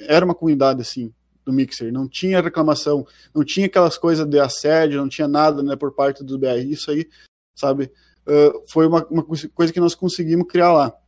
Era 0.07 0.25
uma 0.25 0.35
comunidade 0.35 0.81
assim. 0.81 1.13
Do 1.45 1.53
Mixer, 1.53 1.93
não 1.93 2.09
tinha 2.09 2.41
reclamação, 2.41 3.07
não 3.35 3.45
tinha 3.45 3.67
aquelas 3.67 3.99
coisas 3.99 4.27
de 4.27 4.41
assédio, 4.41 4.99
não 4.99 5.11
tinha 5.11 5.29
nada 5.29 5.63
né, 5.63 5.77
por 5.77 5.93
parte 5.93 6.25
do 6.25 6.39
BR. 6.39 6.65
Isso 6.67 6.91
aí, 6.91 7.07
sabe, 7.55 7.93
Uh, 8.27 8.65
foi 8.71 8.87
uma, 8.87 9.07
uma 9.07 9.23
coisa 9.23 9.73
que 9.73 9.81
nós 9.81 9.95
conseguimos 9.95 10.49
criar 10.49 10.73
lá. 10.73 10.99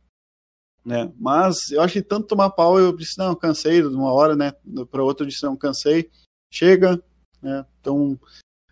Né? 0.85 1.11
Mas 1.19 1.71
eu 1.71 1.81
acho 1.81 1.93
que 1.93 2.01
tanto 2.01 2.27
tomar 2.27 2.51
pau, 2.51 2.79
eu 2.79 2.95
disse, 2.95 3.17
não, 3.17 3.35
cansei 3.35 3.81
de 3.81 3.87
uma 3.87 4.13
hora, 4.13 4.35
né? 4.35 4.53
Para 4.89 5.03
outra 5.03 5.25
eu 5.25 5.27
disse, 5.27 5.43
não, 5.43 5.57
cansei, 5.57 6.09
chega, 6.53 7.01
né? 7.41 7.65
Então, 7.81 8.17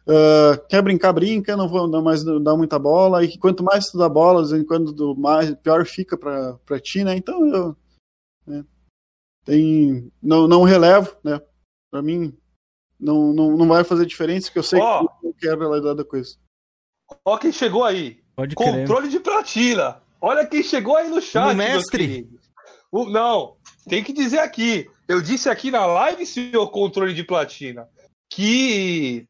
uh, 0.08 0.68
quer 0.68 0.82
brincar, 0.82 1.14
brinca, 1.14 1.56
não 1.56 1.68
vou 1.68 1.90
dar 1.90 2.02
mais 2.02 2.24
dar 2.24 2.56
muita 2.56 2.80
bola, 2.80 3.24
e 3.24 3.38
quanto 3.38 3.64
mais 3.64 3.88
tu 3.88 3.98
dá 3.98 4.08
bola, 4.08 4.44
quando 4.66 5.16
mais 5.16 5.54
pior 5.56 5.86
fica 5.86 6.18
para 6.18 6.80
ti, 6.80 7.04
né? 7.04 7.16
Então 7.16 7.46
eu 7.48 7.78
né? 8.46 8.66
tem 9.44 10.12
não, 10.22 10.48
não 10.48 10.64
relevo, 10.64 11.16
né? 11.24 11.42
Para 11.92 12.02
mim 12.02 12.36
não, 13.00 13.34
não, 13.34 13.58
não 13.58 13.68
vai 13.68 13.84
fazer 13.84 14.06
diferença, 14.06 14.48
porque 14.48 14.60
eu 14.60 14.64
sei 14.64 14.80
Ó. 14.80 15.08
que 15.08 15.28
eu 15.28 15.34
quero 15.34 15.62
a 15.62 15.68
realidade 15.68 15.98
da 15.98 16.06
coisa. 16.06 16.38
Ó 17.24 17.38
quem 17.38 17.52
chegou 17.52 17.84
aí. 17.84 18.24
Pode. 18.36 18.56
Controle 18.56 19.10
de 19.10 19.20
platina. 19.20 20.02
Olha 20.20 20.46
quem 20.46 20.64
chegou 20.64 20.98
aí 20.98 21.10
no 21.10 21.22
chat. 21.22 21.54
O 21.54 21.56
mestre? 21.56 22.30
O- 22.92 23.10
não, 23.10 23.58
tem 23.88 24.04
que 24.04 24.14
dizer 24.14 24.40
aqui. 24.40 24.90
Eu 25.08 25.22
disse 25.22 25.50
aqui 25.50 25.70
na 25.70 25.86
live, 25.86 26.26
senhor 26.26 26.68
controle 26.72 27.14
de 27.14 27.24
platina, 27.24 27.88
que 28.30 29.28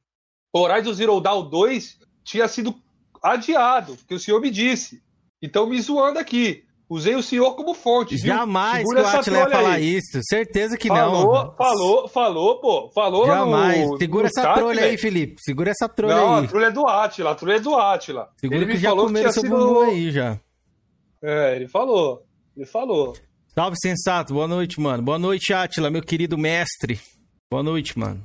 Horizon 0.57 0.94
Zero 0.94 1.19
Dawn 1.19 1.49
2 1.49 1.98
tinha 2.23 2.48
sido 2.48 2.73
adiado, 3.22 3.98
que 4.07 4.14
o 4.15 4.19
senhor 4.19 4.40
me 4.40 4.49
disse. 4.49 5.02
Então 5.41 5.68
me 5.68 5.80
zoando 5.82 6.19
aqui. 6.19 6.64
Usei 6.88 7.15
o 7.15 7.23
senhor 7.23 7.56
como 7.56 7.73
fonte. 7.73 8.15
viu? 8.15 8.27
Jamais 8.27 8.77
Segura 8.88 9.03
que 9.03 9.15
o 9.15 9.19
Atila 9.19 9.38
ia 9.40 9.49
falar 9.49 9.73
aí. 9.73 9.95
isso. 9.98 10.19
Certeza 10.30 10.77
que 10.77 10.88
falou, 10.88 11.34
não. 11.34 11.56
Falou, 11.56 12.07
falou, 12.07 12.60
pô. 12.61 12.91
Falou 12.94 13.26
Jamais. 13.26 13.88
no- 13.90 13.98
Segura 13.98 14.23
no 14.23 14.27
essa 14.27 14.41
chat, 14.44 14.56
trolha 14.56 14.84
aí. 14.86 14.98
Felipe. 14.98 15.36
Segura 15.44 15.72
essa 15.72 15.90
trolha 15.90 16.15
Não, 16.15 16.36
aí. 16.38 16.45
a 16.45 16.48
trolha 16.48 16.65
é 16.68 16.72
do 16.72 16.88
Atila, 16.88 17.32
a 17.32 17.36
trolha 17.36 17.56
é 17.56 17.60
do 17.60 17.76
Atila. 17.76 18.30
Segura 18.40 18.60
ele 18.61 18.72
que 18.72 18.77
já 18.77 18.90
falou 18.90 19.06
comeram 19.07 19.30
que 19.34 19.40
tinha 19.40 19.49
sido... 19.57 19.82
aí 19.82 20.11
já. 20.11 20.40
É, 21.23 21.56
ele 21.56 21.68
falou. 21.68 22.23
Ele 22.56 22.65
falou. 22.68 23.18
Salve, 23.56 23.77
sensato. 23.82 24.34
Boa 24.34 24.48
noite, 24.48 24.80
mano. 24.80 25.02
Boa 25.02 25.18
noite, 25.18 25.53
Atila, 25.53 25.90
meu 25.90 26.03
querido 26.03 26.38
mestre. 26.38 26.99
Boa 27.49 27.64
noite, 27.64 27.98
mano. 27.98 28.23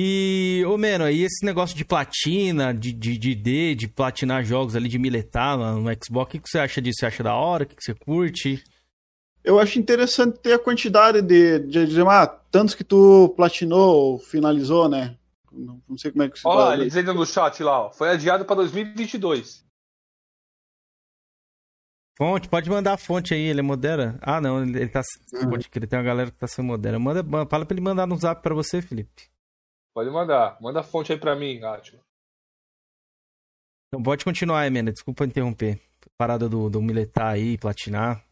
E, 0.00 0.62
ô, 0.64 0.78
Meno, 0.78 1.04
aí 1.04 1.24
esse 1.24 1.44
negócio 1.44 1.76
de 1.76 1.84
platina, 1.84 2.72
de, 2.72 2.92
de, 2.92 3.18
de 3.18 3.34
D, 3.34 3.74
de 3.74 3.88
platinar 3.88 4.44
jogos 4.44 4.76
ali, 4.76 4.88
de 4.88 4.96
miletar 4.96 5.58
no, 5.58 5.80
no 5.80 5.90
Xbox, 5.90 6.28
o 6.28 6.30
que, 6.30 6.38
que 6.38 6.48
você 6.48 6.60
acha 6.60 6.80
disso? 6.80 7.00
Você 7.00 7.06
acha 7.06 7.24
da 7.24 7.34
hora? 7.34 7.64
O 7.64 7.66
que, 7.66 7.74
que 7.74 7.82
você 7.82 7.94
curte? 7.94 8.62
eu 9.48 9.58
acho 9.58 9.78
interessante 9.78 10.38
ter 10.40 10.52
a 10.52 10.58
quantidade 10.58 11.22
de, 11.22 11.60
de 11.60 11.86
dizer, 11.86 12.06
ah, 12.06 12.26
tantos 12.26 12.74
que 12.74 12.84
tu 12.84 13.32
platinou 13.34 13.96
ou 13.96 14.18
finalizou, 14.18 14.90
né? 14.90 15.16
Não, 15.50 15.82
não 15.88 15.96
sei 15.96 16.12
como 16.12 16.22
é 16.22 16.28
que 16.28 16.38
se 16.38 16.46
Olha 16.46 16.64
lá, 16.66 16.74
ele 16.74 16.84
dizendo 16.84 17.14
no 17.14 17.24
chat 17.24 17.62
lá, 17.62 17.86
ó. 17.86 17.90
Foi 17.90 18.10
adiado 18.10 18.44
pra 18.44 18.56
2022. 18.56 19.64
Fonte, 22.18 22.48
pode 22.48 22.68
mandar 22.68 22.92
a 22.92 22.98
fonte 22.98 23.32
aí, 23.32 23.40
ele 23.40 23.62
modera. 23.62 24.18
Ah, 24.20 24.38
não, 24.38 24.62
ele 24.62 24.78
ele 24.80 24.88
tá. 24.90 25.00
Pode 25.48 25.68
crer, 25.70 25.88
tem 25.88 25.98
uma 25.98 26.04
galera 26.04 26.30
que 26.30 26.36
tá 26.36 26.46
sem 26.46 26.62
modera. 26.62 26.98
Manda, 26.98 27.24
fala 27.48 27.64
pra 27.64 27.74
ele 27.74 27.80
mandar 27.80 28.06
no 28.06 28.18
zap 28.18 28.42
pra 28.42 28.54
você, 28.54 28.82
Felipe. 28.82 29.30
Pode 29.98 30.10
mandar. 30.10 30.56
Manda 30.60 30.78
a 30.78 30.84
fonte 30.84 31.10
aí 31.10 31.18
pra 31.18 31.34
mim, 31.34 31.60
Atila. 31.60 32.00
Então 33.88 34.00
pode 34.00 34.24
continuar 34.24 34.60
aí, 34.60 34.70
Mena. 34.70 34.92
Desculpa 34.92 35.24
interromper. 35.24 35.80
Parada 36.16 36.48
do, 36.48 36.70
do 36.70 36.80
miletar 36.80 37.32
aí, 37.32 37.58
platinar. 37.58 38.24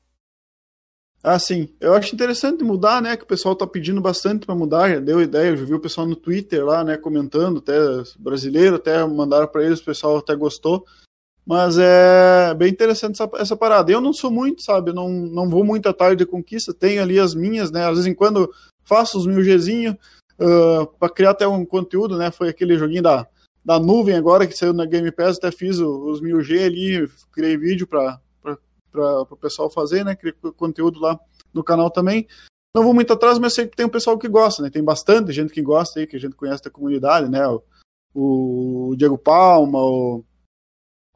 Ah, 1.25 1.41
sim. 1.41 1.75
Eu 1.81 1.95
acho 1.95 2.15
interessante 2.15 2.63
mudar, 2.63 3.03
né? 3.03 3.17
Que 3.17 3.25
o 3.25 3.27
pessoal 3.27 3.57
tá 3.57 3.67
pedindo 3.67 4.01
bastante 4.01 4.47
para 4.47 4.55
mudar. 4.55 4.91
Já 4.91 5.01
deu 5.01 5.21
ideia. 5.21 5.49
Eu 5.49 5.57
já 5.57 5.65
vi 5.65 5.75
o 5.75 5.81
pessoal 5.81 6.07
no 6.07 6.15
Twitter 6.15 6.65
lá, 6.65 6.85
né? 6.85 6.97
Comentando, 6.97 7.59
até 7.59 7.75
brasileiro, 8.17 8.77
até 8.77 9.05
mandaram 9.05 9.49
para 9.49 9.65
eles, 9.65 9.81
o 9.81 9.85
pessoal 9.85 10.19
até 10.19 10.37
gostou. 10.37 10.87
Mas 11.45 11.79
é 11.79 12.55
bem 12.55 12.71
interessante 12.71 13.21
essa, 13.21 13.29
essa 13.39 13.57
parada. 13.57 13.91
Eu 13.91 14.01
não 14.01 14.13
sou 14.13 14.31
muito, 14.31 14.63
sabe? 14.63 14.93
Não, 14.93 15.09
não 15.09 15.51
vou 15.51 15.65
muito 15.65 15.89
atrás 15.89 16.17
de 16.17 16.25
conquista. 16.25 16.73
Tenho 16.73 17.03
ali 17.03 17.19
as 17.19 17.35
minhas, 17.35 17.73
né? 17.73 17.85
Às 17.85 17.95
vezes 17.97 18.07
em 18.07 18.15
quando 18.15 18.49
faço 18.85 19.19
os 19.19 19.27
mil 19.27 19.43
Gzinho 19.43 19.99
uh, 20.41 20.87
para 20.99 21.13
criar 21.13 21.31
até 21.31 21.47
um 21.47 21.65
conteúdo, 21.65 22.17
né? 22.17 22.31
Foi 22.31 22.49
aquele 22.49 22.77
joguinho 22.79 23.03
da, 23.03 23.27
da 23.65 23.79
nuvem 23.79 24.15
agora 24.15 24.47
que 24.47 24.57
saiu 24.57 24.73
na 24.73 24.87
Game 24.87 25.11
Pass. 25.13 25.39
Até 25.39 25.51
fiz 25.51 25.79
os 25.79 26.21
mil 26.21 26.41
G 26.43 26.65
ali, 26.65 27.09
criei 27.33 27.57
vídeo 27.57 27.87
para 27.87 28.21
o 28.95 29.37
pessoal 29.37 29.71
fazer, 29.71 30.05
né? 30.05 30.15
Criei 30.17 30.35
conteúdo 30.57 31.01
lá 31.01 31.19
no 31.53 31.65
canal 31.65 31.91
também. 31.91 32.27
Não 32.75 32.83
vou 32.85 32.93
muito 32.93 33.13
atrás, 33.13 33.39
mas 33.39 33.55
sei 33.55 33.67
que 33.67 33.77
tem 33.77 33.87
um 33.87 33.91
pessoal 33.91 34.19
que 34.19 34.29
gosta, 34.29 34.63
né? 34.63 34.69
Tem 34.71 34.85
bastante 34.85 35.33
gente 35.33 35.53
que 35.53 35.63
gosta 35.63 35.99
aí, 35.99 36.07
que 36.07 36.17
a 36.17 36.21
gente 36.21 36.37
conhece 36.37 36.63
da 36.63 36.71
comunidade, 36.71 37.31
né? 37.31 37.47
O, 37.49 37.63
o 38.15 38.95
Diego 38.97 39.17
Palma, 39.17 39.79
o, 39.83 40.23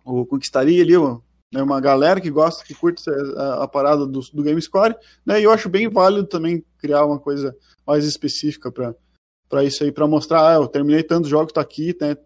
o 0.04 0.24
Conquistaria 0.24 0.82
ali, 0.82 0.96
o- 0.96 1.22
né? 1.52 1.62
uma 1.62 1.80
galera 1.80 2.20
que 2.20 2.30
gosta, 2.30 2.64
que 2.64 2.74
curte 2.74 3.02
a, 3.36 3.64
a 3.64 3.68
parada 3.68 4.06
do, 4.06 4.20
do 4.20 4.42
Game 4.42 4.60
Score, 4.62 4.94
né? 5.24 5.38
E 5.40 5.44
eu 5.44 5.50
acho 5.50 5.68
bem 5.68 5.88
válido 5.88 6.26
também 6.26 6.64
criar 6.78 7.04
uma 7.04 7.18
coisa 7.18 7.54
mais 7.86 8.04
específica 8.06 8.70
para 8.72 8.94
para 9.50 9.64
isso 9.64 9.82
aí, 9.82 9.90
para 9.90 10.06
mostrar, 10.06 10.48
ah, 10.48 10.54
eu 10.54 10.68
terminei 10.68 11.02
tantos 11.02 11.28
jogos, 11.28 11.52
tá 11.52 11.60
aqui, 11.60 11.94
né? 12.00 12.16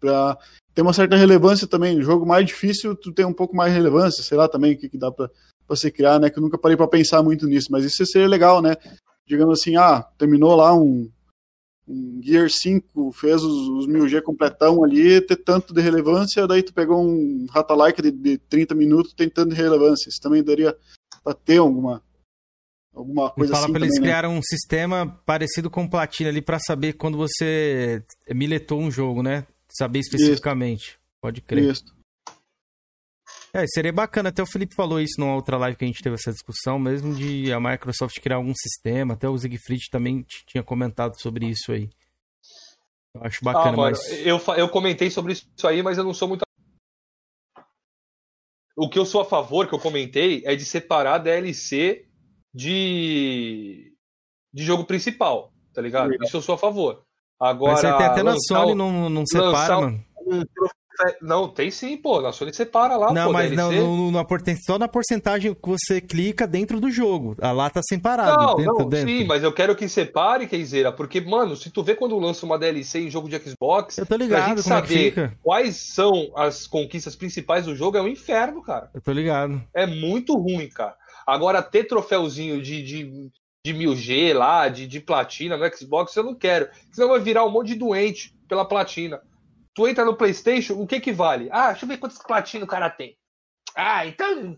Para 0.00 0.38
ter 0.74 0.80
uma 0.80 0.94
certa 0.94 1.14
relevância 1.14 1.66
também. 1.66 1.98
O 1.98 2.02
jogo 2.02 2.26
mais 2.26 2.46
difícil, 2.46 2.96
tu 2.96 3.12
tem 3.12 3.26
um 3.26 3.34
pouco 3.34 3.54
mais 3.54 3.70
de 3.70 3.78
relevância, 3.78 4.24
sei 4.24 4.38
lá 4.38 4.48
também 4.48 4.72
o 4.72 4.78
que, 4.78 4.88
que 4.88 4.96
dá 4.96 5.12
para 5.12 5.30
você 5.68 5.90
criar, 5.90 6.18
né? 6.18 6.30
Que 6.30 6.38
eu 6.38 6.42
nunca 6.42 6.56
parei 6.56 6.76
para 6.76 6.88
pensar 6.88 7.22
muito 7.22 7.46
nisso, 7.46 7.68
mas 7.70 7.84
isso 7.84 8.04
seria 8.06 8.26
legal, 8.26 8.62
né? 8.62 8.74
Digamos 9.26 9.60
assim, 9.60 9.76
ah, 9.76 10.02
terminou 10.16 10.56
lá 10.56 10.74
um, 10.74 11.10
um 11.86 12.20
Gear 12.22 12.48
5, 12.48 13.12
fez 13.12 13.42
os, 13.42 13.68
os 13.68 13.86
1000G 13.86 14.22
completão 14.22 14.82
ali, 14.82 15.20
ter 15.20 15.36
tanto 15.36 15.74
de 15.74 15.82
relevância, 15.82 16.46
daí 16.46 16.62
tu 16.62 16.72
pegou 16.72 17.04
um 17.04 17.46
Rata-like 17.50 18.00
de, 18.00 18.10
de 18.10 18.38
30 18.38 18.74
minutos, 18.74 19.12
tem 19.12 19.28
tanto 19.28 19.50
de 19.50 19.56
relevância. 19.56 20.08
Isso 20.08 20.20
também 20.20 20.42
daria 20.42 20.74
para 21.22 21.34
ter 21.34 21.58
alguma, 21.58 22.02
alguma 22.94 23.28
E 23.28 23.32
coisa 23.32 23.52
fala 23.52 23.64
assim 23.64 23.72
pra 23.72 23.82
eles 23.82 23.94
também, 23.94 24.00
né? 24.00 24.06
criaram 24.06 24.36
um 24.36 24.42
sistema 24.42 25.20
parecido 25.24 25.70
com 25.70 25.88
platina 25.88 26.30
ali 26.30 26.42
pra 26.42 26.58
saber 26.58 26.94
quando 26.94 27.16
você 27.16 28.02
miletou 28.28 28.80
um 28.80 28.90
jogo, 28.90 29.22
né? 29.22 29.46
Saber 29.78 30.00
especificamente. 30.00 30.98
Pode 31.20 31.40
crer. 31.40 31.70
Isso. 31.70 31.84
É, 33.52 33.66
seria 33.66 33.92
bacana, 33.92 34.28
até 34.28 34.42
o 34.42 34.46
Felipe 34.46 34.74
falou 34.76 35.00
isso 35.00 35.18
numa 35.18 35.34
outra 35.34 35.56
live 35.56 35.76
que 35.76 35.84
a 35.84 35.88
gente 35.88 36.02
teve 36.02 36.14
essa 36.14 36.30
discussão, 36.30 36.78
mesmo 36.78 37.14
de 37.14 37.52
a 37.52 37.58
Microsoft 37.58 38.20
criar 38.20 38.36
algum 38.36 38.54
sistema, 38.54 39.14
até 39.14 39.28
o 39.28 39.36
Siegfried 39.36 39.90
também 39.90 40.24
tinha 40.46 40.62
comentado 40.62 41.20
sobre 41.20 41.46
isso 41.46 41.72
aí. 41.72 41.90
Eu 43.12 43.24
acho 43.24 43.44
bacana, 43.44 43.70
ah, 43.70 43.76
mano, 43.76 43.96
mas... 43.96 44.24
eu, 44.24 44.40
eu 44.56 44.68
comentei 44.68 45.10
sobre 45.10 45.32
isso 45.32 45.66
aí, 45.66 45.82
mas 45.82 45.98
eu 45.98 46.04
não 46.04 46.14
sou 46.14 46.28
muito. 46.28 46.42
O 48.76 48.88
que 48.88 48.98
eu 48.98 49.04
sou 49.04 49.20
a 49.20 49.24
favor, 49.24 49.66
que 49.66 49.74
eu 49.74 49.80
comentei, 49.80 50.42
é 50.46 50.54
de 50.54 50.64
separar 50.64 51.18
DLC 51.18 52.06
de, 52.54 53.92
de 54.52 54.64
jogo 54.64 54.84
principal, 54.84 55.52
tá 55.72 55.80
ligado? 55.80 56.12
Isso 56.22 56.36
eu 56.36 56.42
sou 56.42 56.54
a 56.54 56.58
favor. 56.58 57.02
Agora. 57.38 57.72
Mas 57.72 57.80
você 57.80 57.92
tem 57.96 58.06
até 58.06 58.22
na 58.22 58.36
Sony, 58.38 58.74
não, 58.74 59.08
não 59.08 59.24
separa, 59.26 59.80
mano. 59.80 60.04
um 60.26 60.44
Não, 61.22 61.48
tem 61.48 61.70
sim, 61.70 61.96
pô. 61.96 62.20
Na 62.20 62.32
Sony 62.32 62.52
separa 62.52 62.98
lá, 62.98 63.10
Não, 63.14 63.28
pô. 63.28 63.32
mas 63.32 63.50
não, 63.52 63.72
no, 63.72 64.26
só 64.66 64.78
na 64.78 64.86
porcentagem 64.86 65.54
que 65.54 65.68
você 65.68 66.02
clica 66.02 66.46
dentro 66.46 66.78
do 66.78 66.90
jogo. 66.90 67.34
A 67.40 67.52
lá 67.52 67.70
tá 67.70 67.80
separado. 67.82 68.36
Não, 68.44 68.56
dentro, 68.56 68.78
não, 68.80 68.88
dentro. 68.90 69.08
sim, 69.08 69.24
mas 69.24 69.42
eu 69.42 69.52
quero 69.52 69.74
que 69.74 69.88
separe, 69.88 70.46
Keizeira, 70.46 70.92
porque, 70.92 71.22
mano, 71.22 71.56
se 71.56 71.70
tu 71.70 71.82
vê 71.82 71.94
quando 71.94 72.18
lança 72.18 72.44
uma 72.44 72.58
DLC 72.58 73.00
em 73.00 73.10
jogo 73.10 73.30
de 73.30 73.38
Xbox, 73.38 73.96
Eu 73.96 74.04
tô 74.04 74.16
ligado 74.16 74.38
pra 74.40 74.48
gente 74.48 74.58
é 74.58 74.62
saber 74.62 74.88
fica. 74.88 75.38
quais 75.42 75.94
são 75.94 76.30
as 76.36 76.66
conquistas 76.66 77.16
principais 77.16 77.64
do 77.64 77.74
jogo 77.74 77.96
é 77.96 78.02
um 78.02 78.08
inferno, 78.08 78.62
cara. 78.62 78.90
Eu 78.92 79.00
tô 79.00 79.12
ligado. 79.12 79.62
É 79.72 79.86
muito 79.86 80.36
ruim, 80.36 80.68
cara. 80.68 80.94
Agora, 81.26 81.62
ter 81.62 81.84
troféuzinho 81.84 82.60
de, 82.60 82.82
de, 82.82 83.30
de 83.64 83.74
1000G 83.74 84.34
lá, 84.34 84.68
de, 84.68 84.86
de 84.86 85.00
platina 85.00 85.56
no 85.56 85.76
Xbox, 85.76 86.14
eu 86.16 86.24
não 86.24 86.34
quero. 86.34 86.68
Senão 86.92 87.08
vai 87.08 87.20
virar 87.20 87.44
um 87.44 87.50
monte 87.50 87.68
de 87.68 87.74
doente 87.76 88.34
pela 88.48 88.64
platina. 88.64 89.20
Tu 89.74 89.88
entra 89.88 90.04
no 90.04 90.16
PlayStation, 90.16 90.74
o 90.74 90.86
que 90.86 91.00
que 91.00 91.12
vale? 91.12 91.48
Ah, 91.52 91.70
deixa 91.70 91.84
eu 91.84 91.88
ver 91.88 91.98
quantas 91.98 92.18
platinas 92.18 92.66
o 92.66 92.70
cara 92.70 92.90
tem. 92.90 93.16
Ah, 93.76 94.06
então 94.06 94.56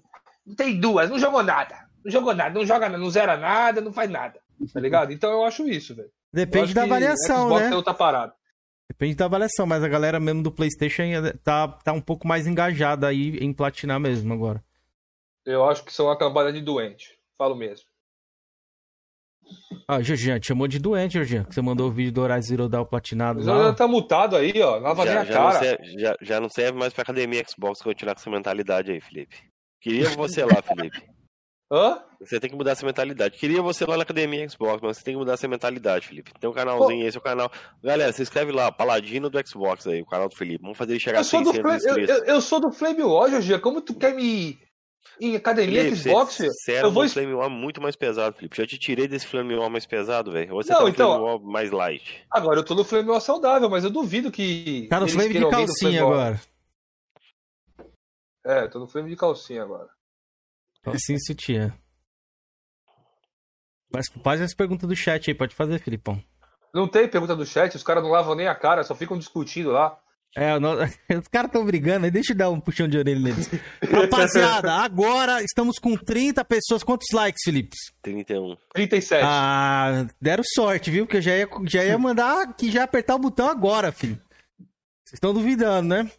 tem 0.56 0.78
duas, 0.78 1.10
não 1.10 1.18
jogou 1.18 1.42
nada. 1.42 1.86
Não 2.04 2.10
jogou 2.10 2.34
nada, 2.34 2.58
não 2.58 2.66
joga, 2.66 2.88
não 2.88 3.10
zera 3.10 3.36
nada, 3.36 3.80
não 3.80 3.92
faz 3.92 4.10
nada. 4.10 4.40
Tá 4.72 4.80
ligado? 4.80 5.12
Então 5.12 5.30
eu 5.30 5.44
acho 5.44 5.68
isso, 5.68 5.94
velho. 5.94 6.10
Depende 6.32 6.72
da 6.72 6.84
avaliação, 6.84 7.46
Xbox 7.46 7.62
né? 7.62 7.72
é 7.72 7.76
outra 7.76 7.94
parada. 7.94 8.32
Depende 8.88 9.14
da 9.14 9.26
avaliação, 9.26 9.66
mas 9.66 9.82
a 9.82 9.88
galera 9.88 10.18
mesmo 10.18 10.42
do 10.42 10.50
PlayStation 10.50 11.02
tá, 11.42 11.68
tá 11.68 11.92
um 11.92 12.00
pouco 12.00 12.26
mais 12.26 12.46
engajada 12.46 13.06
aí 13.06 13.36
em 13.38 13.52
platinar 13.52 14.00
mesmo 14.00 14.32
agora. 14.32 14.62
Eu 15.44 15.64
acho 15.64 15.84
que 15.84 15.92
são 15.92 16.06
uma 16.06 16.16
cambada 16.18 16.52
de 16.52 16.60
doente. 16.60 17.18
Falo 17.38 17.54
mesmo. 17.56 17.84
Ah, 19.88 20.00
Jorginho, 20.00 20.38
te 20.38 20.46
chamou 20.46 20.68
de 20.68 20.78
doente, 20.78 21.14
Jorginho, 21.14 21.44
que 21.44 21.54
você 21.54 21.60
mandou 21.60 21.88
o 21.88 21.92
vídeo 21.92 22.12
do 22.12 22.20
Horizon 22.22 22.48
Zero 22.48 22.68
Dawn 22.68 22.84
platinado 22.86 23.44
lá. 23.44 23.64
já 23.64 23.72
tá 23.74 23.88
mutado 23.88 24.36
aí, 24.36 24.52
ó. 24.62 24.76
Lava 24.78 25.04
Já, 25.04 25.20
a 25.20 25.24
já, 25.24 25.34
não 25.34 25.50
cara. 25.50 25.58
serve, 25.58 25.98
já, 26.00 26.16
já 26.22 26.40
não 26.40 26.48
serve 26.48 26.78
mais 26.78 26.92
pra 26.92 27.02
academia 27.02 27.42
Xbox 27.46 27.82
continuar 27.82 28.14
com 28.14 28.20
essa 28.20 28.30
mentalidade 28.30 28.92
aí, 28.92 29.00
Felipe. 29.00 29.36
Queria 29.80 30.08
você 30.10 30.44
lá, 30.44 30.62
Felipe. 30.62 31.02
Hã? 31.70 32.02
Você 32.20 32.38
tem 32.38 32.50
que 32.50 32.56
mudar 32.56 32.72
essa 32.72 32.84
mentalidade. 32.84 33.38
Queria 33.38 33.62
você 33.62 33.84
lá 33.86 33.96
na 33.96 34.02
academia 34.02 34.46
Xbox, 34.48 34.78
mas 34.82 34.98
você 34.98 35.04
tem 35.04 35.14
que 35.14 35.18
mudar 35.18 35.32
essa 35.32 35.48
mentalidade, 35.48 36.06
Felipe. 36.06 36.30
Tem 36.38 36.48
um 36.48 36.52
canalzinho 36.52 37.00
aí, 37.00 37.08
esse 37.08 37.16
é 37.16 37.20
o 37.20 37.22
canal. 37.22 37.50
Galera, 37.82 38.12
se 38.12 38.20
inscreve 38.22 38.52
lá, 38.52 38.70
Paladino 38.70 39.30
do 39.30 39.48
Xbox 39.48 39.86
aí, 39.86 40.02
o 40.02 40.06
canal 40.06 40.28
do 40.28 40.36
Felipe. 40.36 40.60
Vamos 40.62 40.76
fazer 40.78 40.92
ele 40.92 41.00
chegar 41.00 41.18
a 41.18 41.20
Eu 41.20 41.24
sou, 41.24 41.40
do 41.42 41.50
600 41.50 41.62
Flame, 41.62 41.82
eu, 41.82 41.88
inscritos. 42.04 42.28
eu- 42.28 42.34
eu 42.34 42.40
sou 42.42 42.60
do 42.60 42.70
Flame 42.70 43.02
War, 43.02 43.30
Jorginho. 43.30 43.60
Como 43.60 43.80
tu 43.80 43.94
quer 43.94 44.14
me. 44.14 44.58
Em 45.20 45.36
academia 45.36 45.82
Felipe, 45.82 45.96
Xbox, 46.02 46.34
você, 46.34 46.42
filho? 46.44 46.52
você 46.54 46.72
era 46.72 46.86
eu 46.86 46.92
vou. 46.92 47.04
um 47.04 47.08
Flame 47.08 47.34
War 47.34 47.50
muito 47.50 47.80
mais 47.80 47.94
pesado, 47.94 48.36
Felipe. 48.36 48.56
Já 48.56 48.66
te 48.66 48.78
tirei 48.78 49.06
desse 49.06 49.26
Flame 49.26 49.54
War 49.54 49.68
mais 49.70 49.86
pesado, 49.86 50.32
velho. 50.32 50.54
Ou 50.54 50.62
você 50.62 50.70
Não, 50.72 50.78
tá 50.78 50.84
no 50.84 50.88
então- 50.90 51.10
Flame 51.12 51.24
War 51.24 51.40
mais 51.40 51.70
light. 51.70 52.24
Agora 52.30 52.58
eu 52.60 52.64
tô 52.64 52.74
no 52.74 52.84
Flame 52.84 53.08
War 53.10 53.20
saudável, 53.20 53.68
mas 53.70 53.84
eu 53.84 53.90
duvido 53.90 54.30
que. 54.32 54.86
Tá 54.88 54.98
no 55.00 55.08
flame 55.08 55.34
de 55.34 55.48
calcinha 55.48 56.02
agora. 56.02 56.40
É, 58.44 58.66
tô 58.66 58.78
no 58.80 58.88
Flame 58.88 59.10
de 59.10 59.16
calcinha 59.16 59.62
agora. 59.62 59.88
Calcinha 60.82 61.16
e 61.16 61.24
sutiã. 61.24 61.72
Mas 63.92 64.06
faz 64.24 64.40
as 64.40 64.54
perguntas 64.54 64.88
do 64.88 64.96
chat 64.96 65.30
aí, 65.30 65.34
pode 65.36 65.54
fazer, 65.54 65.78
Filipão. 65.78 66.20
Não 66.74 66.88
tem 66.88 67.06
pergunta 67.06 67.36
do 67.36 67.44
chat, 67.46 67.76
os 67.76 67.82
caras 67.82 68.02
não 68.02 68.10
lavam 68.10 68.34
nem 68.34 68.48
a 68.48 68.54
cara, 68.54 68.82
só 68.82 68.94
ficam 68.94 69.18
discutindo 69.18 69.70
lá. 69.70 69.96
É, 70.34 70.58
no- 70.58 70.76
os 71.20 71.28
caras 71.30 71.48
estão 71.48 71.64
brigando 71.64 72.06
aí, 72.06 72.10
deixa 72.10 72.32
eu 72.32 72.36
dar 72.36 72.50
um 72.50 72.58
puxão 72.60 72.88
de 72.88 72.96
orelha 72.96 73.20
neles. 73.20 73.50
Rapaziada, 73.82 74.72
agora 74.82 75.42
estamos 75.42 75.78
com 75.78 75.96
30 75.96 76.44
pessoas. 76.44 76.82
Quantos 76.82 77.08
likes, 77.12 77.42
Felipe? 77.44 77.76
31. 78.02 78.56
37. 78.72 79.22
Ah, 79.24 80.06
deram 80.20 80.42
sorte, 80.54 80.90
viu? 80.90 81.06
Que 81.06 81.18
eu 81.18 81.22
já 81.22 81.36
ia, 81.36 81.48
já 81.66 81.84
ia 81.84 81.98
mandar 81.98 82.42
aqui, 82.42 82.70
já 82.70 82.84
apertar 82.84 83.14
o 83.16 83.18
botão 83.18 83.48
agora, 83.48 83.92
filho. 83.92 84.18
Vocês 85.04 85.14
estão 85.14 85.34
duvidando, 85.34 85.88
né? 85.88 86.10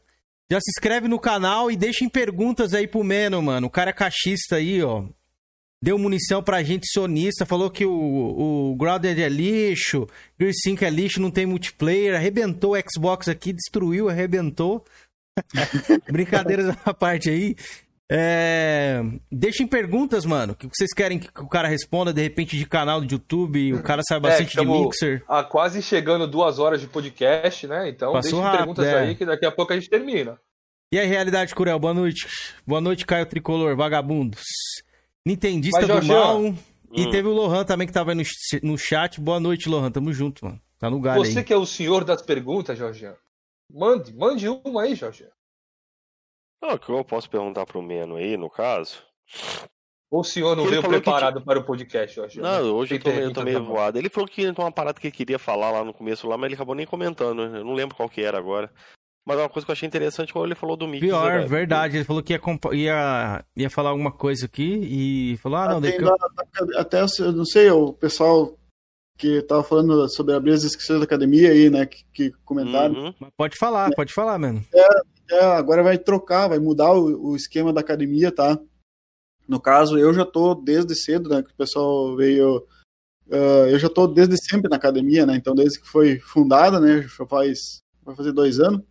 Já 0.51 0.59
se 0.59 0.69
inscreve 0.77 1.07
no 1.07 1.17
canal 1.19 1.71
e 1.71 1.75
deixem 1.75 2.07
perguntas 2.07 2.73
aí 2.75 2.85
pro 2.87 3.03
Meno, 3.03 3.41
mano. 3.41 3.65
O 3.65 3.69
cara 3.71 3.89
é 3.89 3.93
cachista 3.93 4.57
aí, 4.57 4.83
ó. 4.83 5.05
Deu 5.83 5.99
munição 5.99 6.41
pra 6.41 6.63
gente 6.63 6.89
sonista, 6.89 7.45
falou 7.45 7.69
que 7.69 7.85
o, 7.85 7.91
o 8.71 8.75
Grounded 8.77 9.21
é 9.21 9.27
lixo, 9.27 10.07
Gear 10.39 10.53
5 10.53 10.85
é 10.85 10.89
lixo, 10.89 11.19
não 11.19 11.29
tem 11.29 11.45
multiplayer, 11.45 12.15
arrebentou 12.15 12.73
o 12.73 12.77
Xbox 12.89 13.27
aqui, 13.27 13.51
destruiu, 13.51 14.07
arrebentou. 14.07 14.85
Brincadeiras 16.09 16.73
à 16.85 16.93
parte 16.93 17.29
aí. 17.29 17.57
É... 18.09 19.01
Deixem 19.29 19.67
perguntas, 19.67 20.23
mano. 20.23 20.53
O 20.53 20.55
que 20.55 20.69
vocês 20.73 20.93
querem 20.93 21.19
que 21.19 21.27
o 21.41 21.49
cara 21.49 21.67
responda, 21.67 22.13
de 22.13 22.21
repente, 22.21 22.57
de 22.57 22.65
canal 22.65 23.01
do 23.01 23.11
YouTube? 23.11 23.73
O 23.73 23.83
cara 23.83 24.03
sabe 24.07 24.29
bastante 24.29 24.57
É, 24.57 24.61
de 24.61 24.65
Mixer. 24.65 25.21
a 25.27 25.43
quase 25.43 25.81
chegando 25.81 26.25
duas 26.25 26.59
horas 26.59 26.79
de 26.79 26.87
podcast, 26.87 27.67
né? 27.67 27.89
Então 27.89 28.13
Passou 28.13 28.39
deixem 28.39 28.41
rápido, 28.41 28.57
perguntas 28.59 28.85
é. 28.85 28.99
aí 28.99 29.15
que 29.15 29.25
daqui 29.25 29.45
a 29.45 29.51
pouco 29.51 29.73
a 29.73 29.75
gente 29.75 29.89
termina. 29.89 30.39
E 30.93 30.97
aí, 30.97 31.07
Realidade 31.07 31.53
Curel, 31.53 31.77
boa 31.77 31.93
noite. 31.93 32.25
Boa 32.65 32.79
noite, 32.79 33.05
Caio 33.05 33.25
Tricolor, 33.25 33.75
vagabundos. 33.75 34.43
Nintendista 35.25 35.79
Mas, 35.79 35.87
do 35.87 35.93
Jorginho, 35.93 36.17
mal. 36.17 36.55
E 36.91 37.07
hum. 37.07 37.09
teve 37.09 37.27
o 37.27 37.33
Lohan 37.33 37.63
também 37.63 37.87
que 37.87 37.93
tava 37.93 38.11
aí 38.11 38.17
no, 38.17 38.23
no 38.61 38.77
chat. 38.77 39.19
Boa 39.19 39.39
noite, 39.39 39.69
Lohan. 39.69 39.89
Tamo 39.89 40.13
junto, 40.13 40.45
mano. 40.45 40.61
Tá 40.77 40.89
no 40.89 40.99
galho 40.99 41.23
Você 41.23 41.39
aí. 41.39 41.45
que 41.45 41.53
é 41.53 41.57
o 41.57 41.65
senhor 41.65 42.03
das 42.03 42.21
perguntas, 42.21 42.77
Jorginho. 42.77 43.15
Mande, 43.71 44.13
mande 44.13 44.47
uma 44.49 44.83
aí. 44.83 44.99
Não, 46.61 46.75
o 46.75 46.79
que 46.79 46.89
eu 46.89 47.03
posso 47.03 47.29
perguntar 47.29 47.65
pro 47.65 47.81
Meno 47.81 48.17
aí, 48.17 48.37
no 48.37 48.49
caso? 48.49 49.01
Ou 50.11 50.21
o 50.21 50.23
senhor 50.23 50.55
não 50.55 50.63
Ele 50.63 50.71
veio 50.71 50.81
falou 50.83 50.97
que 50.97 51.03
preparado 51.03 51.41
para 51.41 51.57
o 51.57 51.63
podcast, 51.63 52.15
Jorginho? 52.15 52.43
Não, 52.43 52.75
hoje 52.75 52.95
eu 52.95 52.99
tô 52.99 53.09
meio, 53.09 53.21
eu 53.23 53.33
tô 53.33 53.43
meio 53.43 53.57
também. 53.57 53.73
voado. 53.73 53.97
Ele 53.97 54.09
falou 54.09 54.27
que 54.27 54.35
tinha 54.35 54.53
uma 54.55 54.71
parada 54.71 54.99
que 54.99 55.07
ele 55.07 55.15
queria 55.15 55.39
falar 55.39 55.71
lá 55.71 55.83
no 55.83 55.93
começo 55.93 56.27
lá, 56.27 56.37
mas 56.37 56.47
ele 56.47 56.55
acabou 56.55 56.75
nem 56.75 56.85
comentando. 56.85 57.41
Eu 57.41 57.65
não 57.65 57.73
lembro 57.73 57.95
qual 57.95 58.07
que 58.07 58.21
era 58.21 58.37
agora. 58.37 58.71
Mas 59.25 59.37
uma 59.39 59.47
coisa 59.49 59.65
que 59.65 59.71
eu 59.71 59.73
achei 59.73 59.87
interessante 59.87 60.33
quando 60.33 60.45
ele 60.47 60.55
falou 60.55 60.75
do 60.75 60.85
Mickey. 60.87 61.07
Pior, 61.07 61.39
né? 61.41 61.45
verdade. 61.47 61.97
Ele 61.97 62.03
falou 62.03 62.21
que 62.21 62.33
ia, 62.33 62.41
ia, 62.73 63.45
ia 63.55 63.69
falar 63.69 63.91
alguma 63.91 64.11
coisa 64.11 64.45
aqui 64.45 64.81
e 64.83 65.37
falou: 65.37 65.57
ah, 65.59 65.67
não, 65.69 65.81
daí 65.81 65.97
da- 65.97 66.07
eu- 66.59 66.79
até, 66.79 67.01
eu 67.19 67.31
não 67.31 67.45
sei, 67.45 67.69
o 67.71 67.93
pessoal 67.93 68.57
que 69.17 69.41
tava 69.43 69.63
falando 69.63 70.09
sobre 70.09 70.33
abrir 70.33 70.51
as 70.53 70.63
inscrições 70.65 70.99
da 70.99 71.05
academia 71.05 71.51
aí, 71.51 71.69
né, 71.69 71.85
que, 71.85 72.03
que 72.13 72.31
comentaram. 72.43 72.95
Uhum. 72.95 73.13
Pode 73.37 73.57
falar, 73.57 73.91
pode 73.95 74.11
falar, 74.11 74.37
mano. 74.39 74.61
É, 75.31 75.39
agora 75.45 75.81
vai 75.83 75.97
trocar, 75.97 76.49
vai 76.49 76.59
mudar 76.59 76.91
o, 76.91 77.29
o 77.29 77.35
esquema 77.35 77.71
da 77.71 77.79
academia, 77.79 78.29
tá? 78.31 78.59
No 79.47 79.59
caso, 79.59 79.97
eu 79.97 80.13
já 80.13 80.25
tô 80.25 80.53
desde 80.55 80.95
cedo, 80.95 81.29
né? 81.29 81.41
Que 81.43 81.51
o 81.51 81.55
pessoal 81.55 82.15
veio. 82.17 82.65
ah, 83.31 83.69
eu 83.69 83.79
já 83.79 83.87
tô 83.87 84.05
desde 84.07 84.35
sempre 84.37 84.69
na 84.69 84.75
academia, 84.75 85.25
né? 85.25 85.35
Então, 85.37 85.55
desde 85.55 85.79
que 85.79 85.87
foi 85.87 86.19
fundada, 86.19 86.79
né? 86.79 87.03
Já 87.03 87.25
faz. 87.25 87.81
Vai 88.03 88.15
fazer 88.15 88.33
dois 88.33 88.59
anos. 88.59 88.81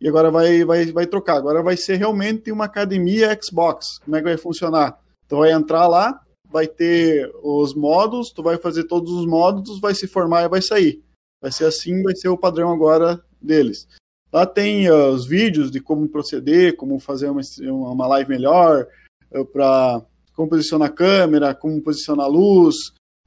E 0.00 0.08
agora 0.08 0.30
vai, 0.30 0.64
vai, 0.64 0.86
vai 0.92 1.06
trocar. 1.06 1.36
Agora 1.36 1.62
vai 1.62 1.76
ser 1.76 1.96
realmente 1.96 2.52
uma 2.52 2.66
academia 2.66 3.36
Xbox. 3.40 3.98
Como 4.04 4.16
é 4.16 4.20
que 4.20 4.28
vai 4.28 4.36
funcionar? 4.36 5.00
Tu 5.26 5.36
vai 5.36 5.52
entrar 5.52 5.86
lá, 5.86 6.20
vai 6.50 6.66
ter 6.66 7.30
os 7.42 7.74
modos, 7.74 8.30
tu 8.30 8.42
vai 8.42 8.56
fazer 8.56 8.84
todos 8.84 9.12
os 9.12 9.26
modos, 9.26 9.80
vai 9.80 9.94
se 9.94 10.06
formar 10.06 10.44
e 10.44 10.48
vai 10.48 10.62
sair. 10.62 11.02
Vai 11.40 11.52
ser 11.52 11.66
assim, 11.66 12.02
vai 12.02 12.14
ser 12.14 12.28
o 12.28 12.38
padrão 12.38 12.72
agora 12.72 13.22
deles. 13.40 13.86
Lá 14.32 14.46
tem 14.46 14.86
ah, 14.88 15.08
os 15.08 15.26
vídeos 15.26 15.70
de 15.70 15.80
como 15.80 16.08
proceder, 16.08 16.76
como 16.76 16.98
fazer 16.98 17.30
uma, 17.30 17.40
uma 17.92 18.06
live 18.06 18.30
melhor, 18.30 18.86
para 19.52 20.02
como 20.34 20.48
posicionar 20.48 20.88
a 20.88 20.92
câmera, 20.92 21.54
como 21.54 21.82
posicionar 21.82 22.26
a 22.26 22.28
luz, 22.28 22.76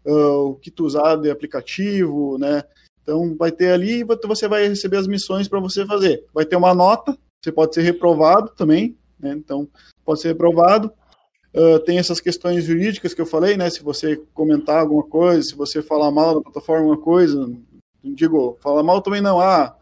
ah, 0.06 0.11
o 0.11 0.56
que 0.56 0.72
tu 0.72 0.85
usar 0.85 1.15
de 1.15 1.30
aplicativo, 1.30 2.38
né? 2.38 2.64
Então 3.01 3.35
vai 3.37 3.51
ter 3.51 3.71
ali 3.71 4.03
você 4.03 4.47
vai 4.47 4.67
receber 4.67 4.97
as 4.97 5.07
missões 5.07 5.47
para 5.47 5.59
você 5.59 5.85
fazer. 5.85 6.23
Vai 6.33 6.45
ter 6.45 6.55
uma 6.55 6.73
nota, 6.73 7.17
você 7.43 7.51
pode 7.51 7.73
ser 7.73 7.81
reprovado 7.81 8.51
também, 8.55 8.97
né? 9.19 9.31
Então 9.31 9.67
pode 10.05 10.21
ser 10.21 10.29
reprovado. 10.29 10.91
Ah, 11.53 11.79
tem 11.85 11.97
essas 11.97 12.19
questões 12.19 12.63
jurídicas 12.63 13.13
que 13.13 13.21
eu 13.21 13.25
falei, 13.25 13.57
né? 13.57 13.69
Se 13.69 13.83
você 13.83 14.17
comentar 14.33 14.79
alguma 14.79 15.03
coisa, 15.03 15.41
se 15.43 15.55
você 15.55 15.81
falar 15.81 16.11
mal 16.11 16.35
da 16.35 16.41
plataforma, 16.41 16.85
alguma 16.87 17.03
coisa, 17.03 17.51
digo, 18.03 18.57
falar 18.61 18.83
mal 18.83 19.01
também 19.01 19.21
não. 19.21 19.39
Ah, 19.39 19.75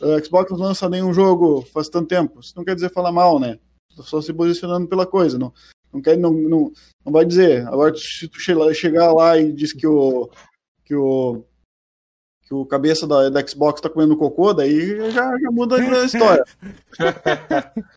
a 0.00 0.24
Xbox 0.24 0.50
não 0.50 0.58
lança 0.58 0.88
nenhum 0.88 1.12
jogo 1.12 1.62
faz 1.72 1.88
tanto 1.88 2.08
tempo. 2.08 2.40
Isso 2.40 2.54
não 2.56 2.64
quer 2.64 2.74
dizer 2.74 2.92
falar 2.92 3.12
mal, 3.12 3.38
né? 3.38 3.58
Tô 3.94 4.02
só 4.02 4.20
se 4.20 4.32
posicionando 4.32 4.88
pela 4.88 5.06
coisa. 5.06 5.38
Não, 5.38 5.52
não, 5.92 6.00
quer, 6.00 6.16
não, 6.16 6.32
não, 6.32 6.72
não 7.04 7.12
vai 7.12 7.24
dizer. 7.24 7.66
Agora, 7.68 7.94
se 7.94 8.26
tu 8.26 8.40
che- 8.40 8.74
chegar 8.74 9.12
lá 9.12 9.38
e 9.38 9.52
diz 9.52 9.72
que 9.72 9.86
o, 9.86 10.30
que 10.84 10.94
o, 10.94 11.44
que 12.52 12.54
o 12.54 12.66
cabeça 12.66 13.06
da, 13.06 13.30
da 13.30 13.46
Xbox 13.46 13.80
tá 13.80 13.88
comendo 13.88 14.16
cocô, 14.16 14.52
daí 14.52 15.10
já, 15.10 15.38
já 15.38 15.50
muda 15.50 15.76
a 15.76 16.04
história. 16.04 16.44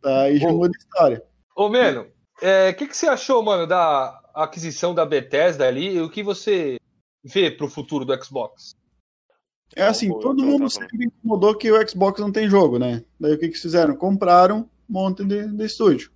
Daí 0.00 0.36
já 0.36 0.48
muda 0.48 0.72
a 0.76 0.80
história. 0.80 1.24
Ô, 1.54 1.68
Meno, 1.68 2.02
o 2.02 2.74
que, 2.76 2.88
que 2.88 2.96
você 2.96 3.06
achou, 3.06 3.40
mano, 3.40 3.68
da 3.68 4.20
aquisição 4.34 4.92
da 4.92 5.06
Bethesda 5.06 5.64
ali 5.64 5.94
e 5.94 6.00
o 6.00 6.10
que 6.10 6.24
você 6.24 6.76
vê 7.22 7.52
pro 7.52 7.68
futuro 7.68 8.04
do 8.04 8.24
Xbox? 8.24 8.74
É 9.76 9.84
assim, 9.84 10.08
todo 10.18 10.44
mundo 10.44 10.68
sempre 10.68 11.06
incomodou 11.06 11.56
que 11.56 11.70
o 11.70 11.88
Xbox 11.88 12.20
não 12.20 12.32
tem 12.32 12.50
jogo, 12.50 12.80
né? 12.80 13.04
Daí 13.18 13.34
o 13.34 13.38
que, 13.38 13.46
que 13.46 13.52
eles 13.52 13.62
fizeram? 13.62 13.94
Compraram 13.94 14.68
um 14.90 14.92
monte 14.92 15.24
de, 15.24 15.46
de 15.46 15.64
estúdio. 15.64 16.10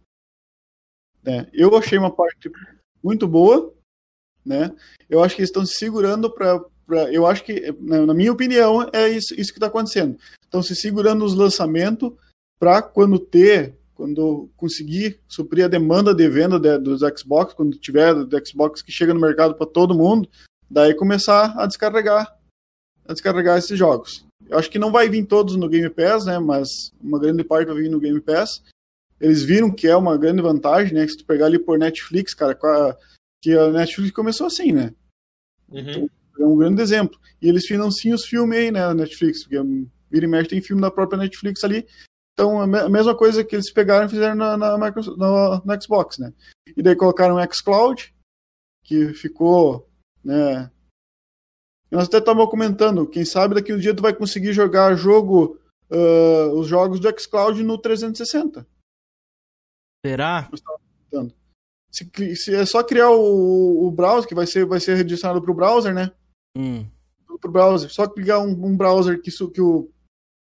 né? 1.23 1.49
Eu 1.53 1.77
achei 1.77 1.97
uma 1.97 2.11
parte 2.11 2.51
muito 3.01 3.29
boa, 3.29 3.73
né? 4.45 4.75
Eu 5.09 5.23
acho 5.23 5.37
que 5.37 5.43
eles 5.43 5.51
estão 5.51 5.65
se 5.65 5.75
segurando 5.75 6.29
para. 6.29 6.61
Eu 7.13 7.27
acho 7.27 7.43
que, 7.45 7.73
na 7.81 8.15
minha 8.15 8.33
opinião, 8.33 8.89
é 8.93 9.09
isso, 9.09 9.35
isso 9.39 9.53
que 9.53 9.59
está 9.59 9.67
acontecendo. 9.67 10.17
Estão 10.43 10.63
se 10.63 10.75
segurando 10.77 11.25
os 11.25 11.35
lançamentos 11.35 12.13
para 12.59 12.81
quando 12.81 13.19
ter, 13.19 13.75
quando 13.95 14.49
conseguir 14.57 15.19
suprir 15.29 15.65
a 15.65 15.69
demanda 15.69 16.15
de 16.15 16.29
venda 16.29 16.59
de- 16.61 16.79
dos 16.79 17.01
Xbox, 17.19 17.55
quando 17.55 17.77
tiver 17.79 18.15
do 18.15 18.47
Xbox 18.47 18.83
que 18.83 18.93
chega 18.93 19.13
no 19.13 19.21
mercado 19.21 19.55
para 19.55 19.67
todo 19.67 19.95
mundo, 19.95 20.29
daí 20.71 20.95
começar 20.95 21.55
a 21.61 21.67
descarregar 21.67 22.35
a 23.09 23.13
descarregar 23.13 23.57
esses 23.57 23.79
jogos. 23.79 24.27
Eu 24.49 24.59
acho 24.59 24.69
que 24.69 24.81
não 24.81 24.91
vai 24.91 25.09
vir 25.09 25.25
todos 25.25 25.55
no 25.55 25.69
Game 25.69 25.89
Pass, 25.91 26.27
né? 26.27 26.41
Mas 26.41 26.93
uma 27.01 27.21
grande 27.21 27.45
parte 27.45 27.69
vai 27.69 27.77
vir 27.83 27.89
no 27.89 28.01
Game 28.01 28.21
Pass. 28.21 28.63
Eles 29.21 29.45
viram 29.45 29.71
que 29.71 29.87
é 29.87 29.97
uma 29.97 30.17
grande 30.19 30.43
vantagem, 30.43 30.93
né? 30.93 31.05
que 31.07 31.13
Se 31.13 31.19
tu 31.19 31.25
pegar 31.25 31.47
ali 31.47 31.57
por 31.59 31.79
Netflix, 31.79 32.35
cara, 32.35 32.59
a- 32.61 32.97
que 33.41 33.53
a 33.53 33.71
Netflix 33.71 34.11
começou 34.13 34.47
assim, 34.49 34.73
né? 34.73 34.93
Uhum. 35.71 36.09
É 36.39 36.45
um 36.45 36.57
grande 36.57 36.83
exemplo. 36.83 37.19
E 37.41 37.49
eles 37.49 37.67
financiam 37.67 38.15
os 38.15 38.25
filmes 38.27 38.59
aí, 38.59 38.71
né, 38.71 38.81
na 38.81 38.95
Netflix, 38.95 39.43
porque 39.45 39.57
vira 40.11 40.25
e 40.27 40.29
mexe 40.29 40.51
tem 40.51 40.61
filme 40.63 40.83
da 40.83 40.91
própria 40.91 41.19
Netflix 41.19 41.65
ali. 41.65 41.87
Então, 42.35 42.61
a 42.61 42.67
me- 42.67 42.79
a 42.81 42.89
mesma 42.89 43.17
coisa 43.17 43.43
que 43.45 43.57
eles 43.57 43.73
pegaram 43.73 44.07
e 44.07 44.11
fizeram 44.11 44.35
na, 44.35 44.57
na, 44.57 44.77
Microsoft- 44.79 45.17
no, 45.19 45.63
no 45.65 45.83
Xbox, 45.83 46.19
né? 46.19 46.33
E 46.77 46.83
daí 46.83 46.95
colocaram 46.95 47.37
o 47.37 47.53
xCloud, 47.55 48.15
que 48.85 49.15
ficou, 49.15 49.89
né... 50.23 50.71
Nós 51.91 52.09
até 52.09 52.19
estávamos 52.19 52.51
comentando, 52.51 53.07
quem 53.09 53.25
sabe 53.25 53.55
daqui 53.55 53.73
um 53.73 53.79
dia 53.79 53.95
tu 53.95 54.03
vai 54.03 54.13
conseguir 54.13 54.53
jogar 54.53 54.97
jogo, 54.97 55.59
ah, 55.91 56.53
os 56.53 56.67
jogos 56.67 56.99
do 57.01 57.09
xCloud 57.19 57.63
no 57.63 57.79
360. 57.79 58.67
Será? 60.05 60.49
Se, 61.91 62.37
se 62.37 62.55
é 62.55 62.67
só 62.67 62.83
criar 62.83 63.11
o, 63.11 63.87
o 63.87 63.91
browser, 63.91 64.29
que 64.29 64.35
vai 64.35 64.47
ser, 64.47 64.67
vai 64.67 64.81
ser 64.81 64.97
redirecionado 64.97 65.41
para 65.41 65.51
o 65.51 65.55
browser, 65.55 65.95
né? 65.95 66.13
Hum. 66.57 66.87
Pro 67.41 67.51
browser. 67.51 67.93
Só 67.93 68.07
criar 68.09 68.39
um, 68.41 68.51
um 68.51 68.77
browser 68.77 69.21
que, 69.21 69.31
su- 69.31 69.51
que 69.51 69.61
o, 69.61 69.91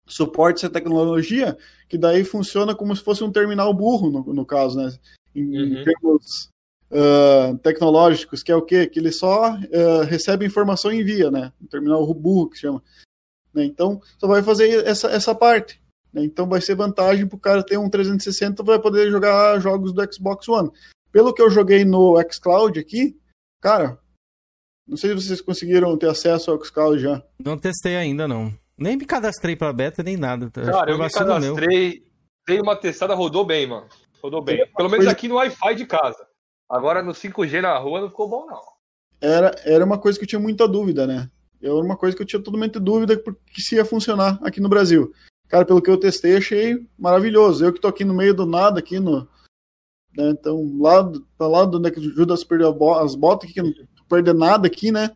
suporte 0.08 0.60
essa 0.60 0.70
tecnologia, 0.74 1.58
que 1.90 1.98
daí 1.98 2.24
funciona 2.24 2.74
como 2.74 2.96
se 2.96 3.04
fosse 3.04 3.24
um 3.24 3.32
terminal 3.32 3.74
burro, 3.74 4.10
no, 4.10 4.34
no 4.34 4.46
caso, 4.46 4.78
né? 4.78 4.98
Em, 5.36 5.82
em 5.82 5.84
termos 5.84 6.50
ah, 6.92 7.58
tecnológicos, 7.62 8.42
que 8.42 8.52
é 8.52 8.56
o 8.56 8.62
quê? 8.62 8.88
Que 8.88 9.00
ele 9.00 9.12
só 9.12 9.46
ah, 9.46 10.04
recebe 10.08 10.46
informação 10.46 10.92
e 10.92 11.02
envia, 11.02 11.30
né? 11.30 11.52
Um 11.62 11.68
terminal 11.68 12.14
burro, 12.14 12.50
que 12.50 12.58
chama. 12.58 12.82
Né? 13.54 13.66
Então, 13.66 14.02
só 14.18 14.28
vai 14.28 14.42
fazer 14.42 14.86
essa, 14.88 15.10
essa 15.10 15.36
parte. 15.36 15.82
né? 16.14 16.24
Então, 16.24 16.48
vai 16.48 16.62
ser 16.62 16.76
vantagem 16.76 17.28
para 17.28 17.36
o 17.36 17.40
cara 17.40 17.64
ter 17.64 17.78
um 17.78 17.90
360 17.90 18.64
vai 18.64 18.80
poder 18.80 19.12
jogar 19.12 19.60
jogos 19.60 19.94
do 19.94 20.14
Xbox 20.14 20.48
One. 20.48 20.72
Pelo 21.12 21.34
que 21.34 21.42
eu 21.42 21.50
joguei 21.50 21.84
no 21.84 22.16
xCloud 22.32 22.80
aqui, 22.80 23.18
cara, 23.62 24.00
não 24.88 24.98
sei 24.98 25.10
se 25.10 25.16
vocês 25.28 25.42
conseguiram 25.42 25.98
ter 25.98 26.10
acesso 26.10 26.52
ao 26.52 26.64
xCloud 26.64 27.00
já. 27.00 27.22
Não 27.44 27.58
testei 27.58 27.96
ainda, 27.96 28.28
não. 28.28 28.54
Nem 28.78 28.96
me 28.96 29.06
cadastrei 29.06 29.56
pra 29.56 29.74
beta, 29.74 30.04
nem 30.04 30.18
nada. 30.18 30.50
Cara, 30.52 30.92
eu 30.92 30.98
me 30.98 31.04
vacilo 31.04 31.40
meu. 31.40 31.56
cadastrei, 31.56 32.04
dei 32.48 32.62
uma 32.62 32.76
testada, 32.76 33.14
rodou 33.16 33.46
bem, 33.46 33.68
mano. 33.68 33.88
Rodou 34.22 34.42
bem. 34.42 34.66
Pelo 34.76 34.90
menos 34.90 35.08
aqui 35.08 35.28
no 35.28 35.36
Wi-Fi 35.36 35.76
de 35.76 35.86
casa. 35.86 36.26
Agora 36.70 37.02
no 37.02 37.12
5G 37.12 37.62
na 37.62 37.78
rua 37.78 38.02
não 38.02 38.10
ficou 38.10 38.30
bom, 38.30 38.46
não. 38.46 38.62
Era, 39.20 39.56
era 39.66 39.84
uma 39.84 39.98
coisa 39.98 40.18
que 40.20 40.26
eu 40.26 40.28
tinha 40.30 40.40
muita 40.40 40.68
dúvida, 40.68 41.08
né? 41.08 41.30
Era 41.62 41.74
uma 41.74 41.98
coisa 41.98 42.16
que 42.16 42.22
eu 42.22 42.26
tinha 42.26 42.42
totalmente 42.42 42.80
dúvida 42.80 43.18
porque 43.18 43.62
se 43.62 43.76
ia 43.76 43.86
funcionar 43.86 44.38
aqui 44.44 44.60
no 44.62 44.70
Brasil. 44.70 45.12
Cara, 45.48 45.66
pelo 45.66 45.82
que 45.82 45.90
eu 45.90 46.00
testei, 46.00 46.36
achei 46.38 46.86
maravilhoso. 47.00 47.66
Eu 47.66 47.74
que 47.74 47.80
tô 47.80 47.88
aqui 47.88 48.04
no 48.06 48.14
meio 48.14 48.34
do 48.34 48.46
nada, 48.46 48.80
aqui 48.80 49.00
no. 49.00 49.22
né, 50.16 50.30
Então, 50.30 50.78
lá, 50.80 51.10
pra 51.38 51.48
lá 51.48 51.66
do 51.66 51.80
né, 51.80 51.90
que 51.90 52.00
o 52.00 52.04
Judas 52.04 52.44
perdeu 52.44 52.70
as 52.96 53.16
botas, 53.16 53.50
aqui, 53.50 53.54
que 53.54 53.62
não 53.62 53.74
perder 54.08 54.34
nada 54.34 54.68
aqui, 54.68 54.92
né? 54.92 55.12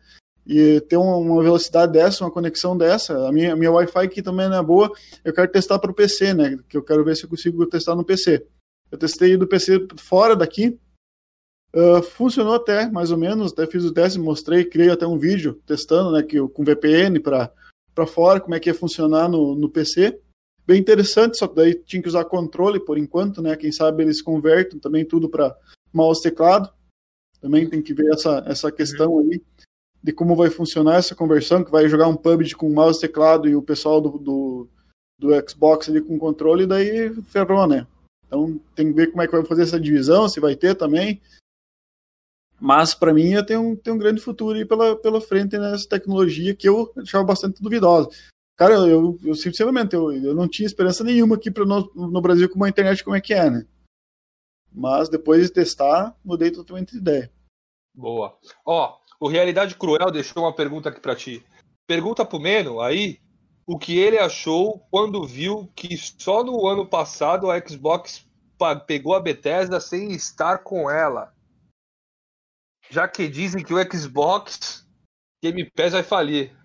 E 0.46 0.80
ter 0.82 0.96
uma, 0.96 1.42
velocidade 1.42 1.92
dessa, 1.92 2.24
uma 2.24 2.30
conexão 2.30 2.76
dessa. 2.76 3.28
A 3.28 3.32
minha, 3.32 3.52
a 3.52 3.56
minha 3.56 3.70
Wi-Fi 3.70 4.04
aqui 4.04 4.22
também 4.22 4.48
não 4.48 4.56
é 4.58 4.62
boa. 4.62 4.90
Eu 5.24 5.32
quero 5.32 5.50
testar 5.50 5.78
para 5.78 5.90
o 5.90 5.94
PC, 5.94 6.34
né? 6.34 6.58
Que 6.68 6.76
eu 6.76 6.82
quero 6.82 7.04
ver 7.04 7.16
se 7.16 7.24
eu 7.24 7.28
consigo 7.28 7.64
testar 7.66 7.94
no 7.94 8.04
PC. 8.04 8.44
Eu 8.90 8.98
testei 8.98 9.36
do 9.36 9.46
PC 9.46 9.86
fora 9.96 10.34
daqui. 10.34 10.78
Uh, 11.74 12.02
funcionou 12.02 12.54
até, 12.54 12.90
mais 12.90 13.10
ou 13.10 13.16
menos. 13.16 13.52
Até 13.52 13.66
fiz 13.66 13.84
o 13.84 13.92
teste, 13.92 14.18
mostrei, 14.18 14.64
criei 14.64 14.90
até 14.90 15.06
um 15.06 15.18
vídeo 15.18 15.60
testando, 15.64 16.10
né? 16.10 16.22
Que, 16.22 16.40
com 16.48 16.64
VPN 16.64 17.20
para 17.20 18.06
fora, 18.06 18.40
como 18.40 18.54
é 18.54 18.60
que 18.60 18.68
ia 18.68 18.74
funcionar 18.74 19.28
no, 19.28 19.54
no 19.54 19.68
PC. 19.68 20.20
Bem 20.66 20.80
interessante, 20.80 21.38
só 21.38 21.48
que 21.48 21.56
daí 21.56 21.74
tinha 21.74 22.02
que 22.02 22.08
usar 22.08 22.24
controle 22.24 22.78
por 22.78 22.96
enquanto, 22.96 23.42
né? 23.42 23.56
Quem 23.56 23.72
sabe 23.72 24.02
eles 24.02 24.22
convertem 24.22 24.78
também 24.78 25.04
tudo 25.04 25.28
para 25.28 25.56
mouse 25.92 26.22
teclado. 26.22 26.70
Também 27.42 27.68
tem 27.68 27.82
que 27.82 27.92
ver 27.92 28.08
essa, 28.14 28.42
essa 28.46 28.70
questão 28.70 29.18
aí 29.18 29.42
de 30.00 30.12
como 30.12 30.36
vai 30.36 30.48
funcionar 30.48 30.96
essa 30.96 31.14
conversão, 31.14 31.64
que 31.64 31.70
vai 31.70 31.88
jogar 31.88 32.06
um 32.06 32.16
PUBG 32.16 32.54
com 32.54 32.72
mouse 32.72 33.00
teclado 33.00 33.48
e 33.48 33.56
o 33.56 33.62
pessoal 33.62 34.00
do, 34.00 34.10
do, 34.16 34.68
do 35.18 35.50
Xbox 35.50 35.88
ali 35.88 36.00
com 36.00 36.18
controle, 36.18 36.66
daí 36.66 37.12
ferrou, 37.24 37.66
né? 37.66 37.86
Então 38.26 38.60
tem 38.74 38.86
que 38.86 38.92
ver 38.94 39.10
como 39.10 39.22
é 39.22 39.26
que 39.26 39.32
vai 39.32 39.44
fazer 39.44 39.62
essa 39.62 39.78
divisão, 39.78 40.28
se 40.28 40.40
vai 40.40 40.56
ter 40.56 40.76
também. 40.76 41.20
Mas 42.60 42.94
para 42.94 43.12
mim 43.12 43.32
tem 43.44 43.56
um, 43.56 43.74
tem 43.74 43.92
um 43.92 43.98
grande 43.98 44.20
futuro 44.20 44.56
aí 44.56 44.64
pela, 44.64 44.96
pela 44.96 45.20
frente 45.20 45.58
nessa 45.58 45.88
tecnologia 45.88 46.54
que 46.54 46.68
eu 46.68 46.92
achava 46.96 47.24
bastante 47.24 47.60
duvidosa. 47.60 48.08
Cara, 48.56 48.74
eu, 48.74 49.18
eu 49.24 49.34
sinceramente, 49.34 49.94
eu, 49.94 50.12
eu 50.12 50.32
não 50.34 50.48
tinha 50.48 50.66
esperança 50.66 51.02
nenhuma 51.02 51.34
aqui 51.34 51.50
pra 51.50 51.64
nós, 51.64 51.84
no 51.94 52.20
Brasil 52.20 52.48
com 52.48 52.56
uma 52.56 52.68
internet 52.68 53.02
como 53.02 53.16
é 53.16 53.20
que 53.20 53.34
é, 53.34 53.50
né? 53.50 53.66
Mas 54.74 55.08
depois 55.08 55.46
de 55.46 55.52
testar, 55.52 56.16
mudei 56.24 56.50
totalmente 56.50 56.92
de 56.92 56.98
ideia. 56.98 57.32
Boa. 57.94 58.38
Ó, 58.64 58.98
o 59.20 59.28
Realidade 59.28 59.76
Cruel 59.76 60.10
deixou 60.10 60.44
uma 60.44 60.54
pergunta 60.54 60.88
aqui 60.88 61.00
pra 61.00 61.14
ti. 61.14 61.44
Pergunta 61.86 62.24
pro 62.24 62.40
Meno 62.40 62.80
aí 62.80 63.20
o 63.66 63.78
que 63.78 63.98
ele 63.98 64.18
achou 64.18 64.80
quando 64.90 65.26
viu 65.26 65.70
que 65.74 65.96
só 65.96 66.42
no 66.42 66.66
ano 66.66 66.86
passado 66.86 67.50
a 67.50 67.58
Xbox 67.60 68.26
pegou 68.86 69.14
a 69.14 69.20
Bethesda 69.20 69.80
sem 69.80 70.12
estar 70.12 70.58
com 70.58 70.90
ela. 70.90 71.34
Já 72.90 73.08
que 73.08 73.28
dizem 73.28 73.64
que 73.64 73.74
o 73.74 73.78
Xbox 73.90 74.86
Game 75.42 75.70
Pass 75.70 75.92
vai 75.92 76.02
falir. 76.02 76.56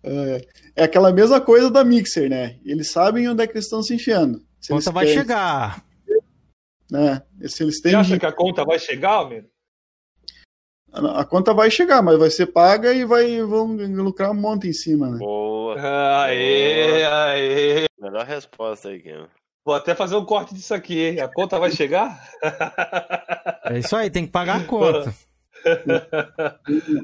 É, 0.00 0.46
é 0.76 0.84
aquela 0.84 1.12
mesma 1.12 1.40
coisa 1.40 1.68
da 1.68 1.84
Mixer, 1.84 2.30
né? 2.30 2.60
Eles 2.64 2.92
sabem 2.92 3.28
onde 3.28 3.42
é 3.42 3.46
que 3.48 3.54
eles 3.54 3.64
estão 3.64 3.82
se 3.82 3.92
enfiando. 3.92 4.46
Se 4.68 4.74
Conta 4.74 4.90
vai 4.92 5.06
querem- 5.06 5.18
chegar. 5.20 5.82
Né? 6.90 7.22
Se 7.48 7.62
eles 7.62 7.80
têm 7.80 7.92
Você 7.92 7.96
acha 7.96 8.18
que 8.18 8.26
a 8.26 8.32
conta 8.32 8.64
vai 8.66 8.78
chegar, 8.78 9.26
meu? 9.26 9.42
A 10.92 11.24
conta 11.24 11.54
vai 11.54 11.70
chegar, 11.70 12.02
mas 12.02 12.18
vai 12.18 12.30
ser 12.30 12.46
paga 12.48 12.92
e 12.92 13.02
vai, 13.04 13.40
vão 13.42 13.66
lucrar 13.76 14.30
um 14.30 14.34
monte 14.34 14.68
em 14.68 14.72
cima, 14.74 15.08
né? 15.08 15.18
Boa. 15.18 15.76
Aê, 16.24 17.02
aê. 17.04 17.84
Melhor 17.98 18.24
resposta 18.26 18.88
aí, 18.90 19.00
Game. 19.00 19.26
Vou 19.64 19.74
até 19.74 19.94
fazer 19.94 20.16
um 20.16 20.24
corte 20.24 20.54
disso 20.54 20.74
aqui, 20.74 20.98
hein? 21.00 21.20
A 21.20 21.28
conta 21.28 21.58
vai 21.58 21.70
chegar? 21.70 22.22
É 23.64 23.78
isso 23.78 23.96
aí, 23.96 24.10
tem 24.10 24.26
que 24.26 24.32
pagar 24.32 24.60
a 24.60 24.64
conta. 24.64 25.14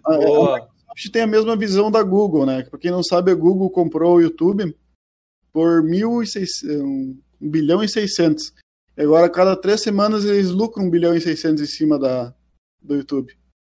A, 0.04 0.14
a 0.14 0.18
Microsoft 0.54 1.10
tem 1.12 1.22
a 1.22 1.26
mesma 1.26 1.56
visão 1.56 1.90
da 1.90 2.02
Google, 2.02 2.44
né? 2.46 2.62
Pra 2.64 2.78
quem 2.78 2.90
não 2.90 3.02
sabe, 3.02 3.30
a 3.30 3.34
Google 3.34 3.70
comprou 3.70 4.16
o 4.16 4.20
YouTube 4.20 4.76
por 5.52 5.82
1.600, 5.82 7.16
um 7.44 7.50
bilhão 7.50 7.82
e 7.82 7.88
600. 7.88 8.52
E 8.96 9.02
agora, 9.02 9.26
a 9.26 9.30
cada 9.30 9.54
três 9.54 9.82
semanas, 9.82 10.24
eles 10.24 10.50
lucram 10.50 10.86
um 10.86 10.90
bilhão 10.90 11.14
e 11.14 11.20
600 11.20 11.62
em 11.62 11.66
cima 11.66 11.98
da, 11.98 12.34
do 12.80 12.94
YouTube. 12.94 13.36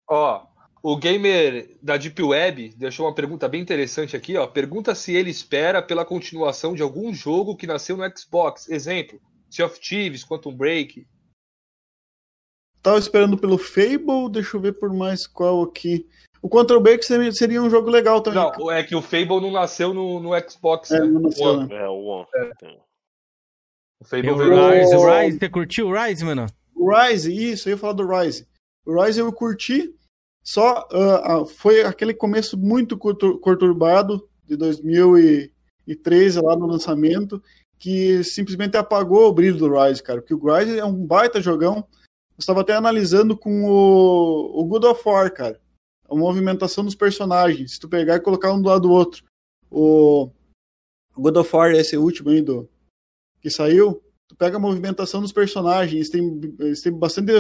Ó, 0.08 0.46
o 0.84 0.96
gamer 0.98 1.76
da 1.82 1.98
Deep 1.98 2.22
Web 2.22 2.76
deixou 2.78 3.08
uma 3.08 3.16
pergunta 3.16 3.48
bem 3.48 3.62
interessante 3.62 4.16
aqui, 4.16 4.38
ó. 4.38 4.46
Pergunta 4.46 4.94
se 4.94 5.14
ele 5.14 5.32
espera 5.32 5.82
pela 5.82 6.06
continuação 6.06 6.76
de 6.76 6.84
algum 6.84 7.12
jogo 7.14 7.56
que 7.56 7.66
nasceu 7.66 7.98
no 7.98 8.04
Xbox. 8.16 8.70
Exemplo, 8.70 9.20
Sea 9.50 9.66
of 9.66 9.80
Thieves, 9.80 10.24
Quantum 10.24 10.56
Break. 10.56 11.08
Tava 12.84 13.00
esperando 13.00 13.36
pelo 13.36 13.58
Fable, 13.58 14.30
deixa 14.32 14.58
eu 14.58 14.62
ver 14.62 14.74
por 14.74 14.94
mais 14.94 15.26
qual 15.26 15.64
aqui. 15.64 16.08
O 16.40 16.48
Control 16.48 16.80
Break 16.80 17.04
seria, 17.04 17.64
um 17.64 17.70
jogo 17.72 17.90
legal 17.90 18.22
também. 18.22 18.44
Não, 18.60 18.72
é 18.72 18.84
que 18.84 18.96
o 18.96 19.02
Fable 19.02 19.42
não 19.42 19.50
nasceu 19.50 19.92
no, 19.92 20.20
no 20.20 20.30
Xbox. 20.48 20.92
É, 20.92 21.00
né? 21.00 21.08
não 21.08 21.22
nasceu, 21.22 21.46
One. 21.46 21.68
né? 21.68 21.76
É, 21.78 21.90
o 21.90 22.04
One. 22.04 22.28
O 24.02 24.06
Fable 24.06 24.28
E 24.28 24.32
o 24.32 24.38
veio- 24.38 24.70
Rise, 24.70 24.96
o 24.96 25.10
Rise, 25.20 25.40
você 25.40 25.50
curtiu 25.50 25.88
o 25.88 25.94
Rise, 25.94 26.24
mano? 26.26 26.46
O 26.76 26.92
Rise, 26.94 27.34
isso, 27.34 27.70
eu 27.70 27.72
ia 27.72 27.78
falar 27.78 27.94
do 27.94 28.08
Rise. 28.08 28.48
O 28.86 29.02
Rise 29.02 29.20
eu 29.20 29.32
curti, 29.34 29.94
só 30.44 30.88
ah, 30.92 31.46
foi 31.46 31.82
aquele 31.84 32.14
começo 32.14 32.58
muito 32.58 32.98
contur- 32.98 33.40
conturbado 33.40 34.28
de 34.46 34.56
2013 34.56 36.40
lá 36.42 36.56
no 36.56 36.68
lançamento, 36.68 37.42
que 37.80 38.24
simplesmente 38.24 38.78
apagou 38.78 39.28
o 39.28 39.34
brilho 39.34 39.58
do 39.58 39.74
Rise, 39.74 40.04
cara, 40.04 40.22
porque 40.22 40.34
o 40.34 40.56
Rise 40.56 40.78
é 40.78 40.86
um 40.86 40.94
baita 41.06 41.42
jogão. 41.42 41.78
Eu 41.78 42.40
estava 42.40 42.62
até 42.62 42.74
analisando 42.74 43.38
com 43.38 43.64
o, 43.64 44.60
o 44.62 44.66
God 44.66 44.84
of 44.84 45.02
War, 45.08 45.34
cara, 45.34 45.60
a 46.10 46.14
movimentação 46.16 46.84
dos 46.84 46.96
personagens, 46.96 47.74
se 47.74 47.80
tu 47.80 47.88
pegar 47.90 48.16
e 48.18 48.20
colocar 48.22 48.52
um 48.54 48.62
do 48.62 48.68
lado 48.70 48.82
do 48.82 48.92
outro. 48.92 49.24
O 49.72 50.30
God 51.16 51.38
of 51.38 51.56
War, 51.56 51.72
esse 51.72 51.98
último 51.98 52.30
aí 52.30 52.42
do, 52.42 52.70
que 53.46 53.52
saiu, 53.52 54.02
tu 54.28 54.36
pega 54.36 54.58
a 54.58 54.60
movimentação 54.60 55.22
dos 55.22 55.32
personagens, 55.32 56.10
tem, 56.10 56.42
eles 56.60 56.82
têm 56.82 56.92
bastante, 56.92 57.32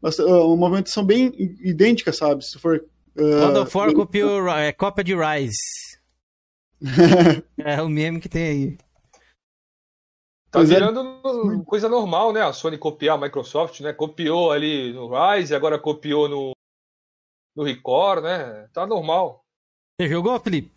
bastante 0.00 0.30
uma 0.30 0.56
movimentação 0.56 1.04
bem 1.04 1.30
idêntica, 1.60 2.14
sabe? 2.14 2.42
Se 2.42 2.58
for. 2.58 2.82
ah, 3.14 3.46
God 3.52 3.56
of 3.58 3.76
War 3.76 3.92
copiou, 3.92 4.48
é, 4.48 4.72
cópia 4.72 5.04
de 5.04 5.14
Rise. 5.14 6.00
é 7.58 7.82
o 7.82 7.90
meme 7.90 8.20
que 8.22 8.28
tem 8.28 8.42
aí. 8.42 8.76
Tá 10.50 10.60
Pois 10.60 10.70
é. 10.70 10.74
virando 10.74 11.02
no- 11.04 11.62
coisa 11.62 11.90
normal, 11.90 12.32
né? 12.32 12.40
A 12.40 12.54
Sony 12.54 12.78
copiar 12.78 13.18
a 13.18 13.20
Microsoft, 13.20 13.80
né? 13.80 13.92
Copiou 13.92 14.50
ali 14.50 14.94
no 14.94 15.10
Rise, 15.10 15.54
agora 15.54 15.78
copiou 15.78 16.26
no, 16.26 16.52
no 17.54 17.62
Record, 17.64 18.24
né? 18.24 18.66
Tá 18.72 18.86
normal. 18.86 19.44
Você 20.00 20.08
jogou, 20.08 20.40
Felipe? 20.40 20.72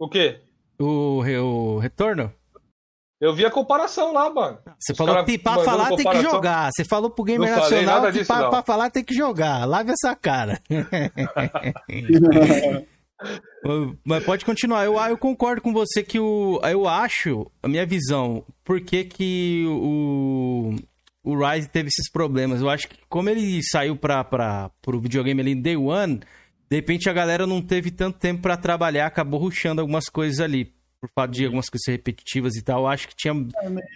O 0.00 0.08
quê? 0.08 0.40
O, 0.80 1.18
o 1.20 1.78
Retorno? 1.78 2.34
Eu 3.20 3.34
vi 3.34 3.44
a 3.44 3.50
comparação 3.50 4.14
lá, 4.14 4.32
mano. 4.32 4.58
Você 4.78 4.92
Os 4.92 4.98
falou 4.98 5.22
que 5.24 5.38
pra 5.38 5.62
falar 5.62 5.94
tem 5.94 6.10
que 6.10 6.22
jogar. 6.22 6.70
Você 6.72 6.84
falou 6.84 7.10
pro 7.10 7.22
Gamer 7.22 7.54
Nacional 7.54 8.10
que 8.10 8.24
pra, 8.24 8.48
pra 8.48 8.62
falar 8.62 8.90
tem 8.90 9.04
que 9.04 9.14
jogar. 9.14 9.66
Lave 9.66 9.92
essa 9.92 10.16
cara. 10.16 10.58
Mas 14.02 14.24
pode 14.24 14.42
continuar. 14.44 14.86
Eu, 14.86 14.98
eu 14.98 15.18
concordo 15.18 15.60
com 15.60 15.72
você 15.72 16.02
que 16.02 16.18
o. 16.18 16.58
Eu 16.62 16.88
acho, 16.88 17.50
a 17.62 17.68
minha 17.68 17.84
visão, 17.84 18.42
por 18.64 18.80
que, 18.80 19.04
que 19.04 19.66
o. 19.68 20.74
O 21.22 21.36
Rise 21.36 21.68
teve 21.68 21.88
esses 21.88 22.10
problemas. 22.10 22.62
Eu 22.62 22.70
acho 22.70 22.88
que 22.88 22.96
como 23.06 23.28
ele 23.28 23.62
saiu 23.62 23.94
pra, 23.94 24.24
pra, 24.24 24.70
pro 24.80 24.98
videogame 24.98 25.42
ali 25.42 25.50
em 25.50 25.60
Day 25.60 25.76
One, 25.76 26.20
de 26.70 26.76
repente 26.76 27.10
a 27.10 27.12
galera 27.12 27.46
não 27.46 27.60
teve 27.60 27.90
tanto 27.90 28.18
tempo 28.18 28.40
pra 28.40 28.56
trabalhar, 28.56 29.04
acabou 29.04 29.38
ruxando 29.38 29.82
algumas 29.82 30.06
coisas 30.06 30.40
ali. 30.40 30.72
Por 31.00 31.10
fato 31.14 31.30
de 31.30 31.44
algumas 31.46 31.68
coisas 31.68 31.86
repetitivas 31.86 32.56
e 32.56 32.62
tal. 32.62 32.86
Acho 32.86 33.08
que 33.08 33.16
tinha 33.16 33.32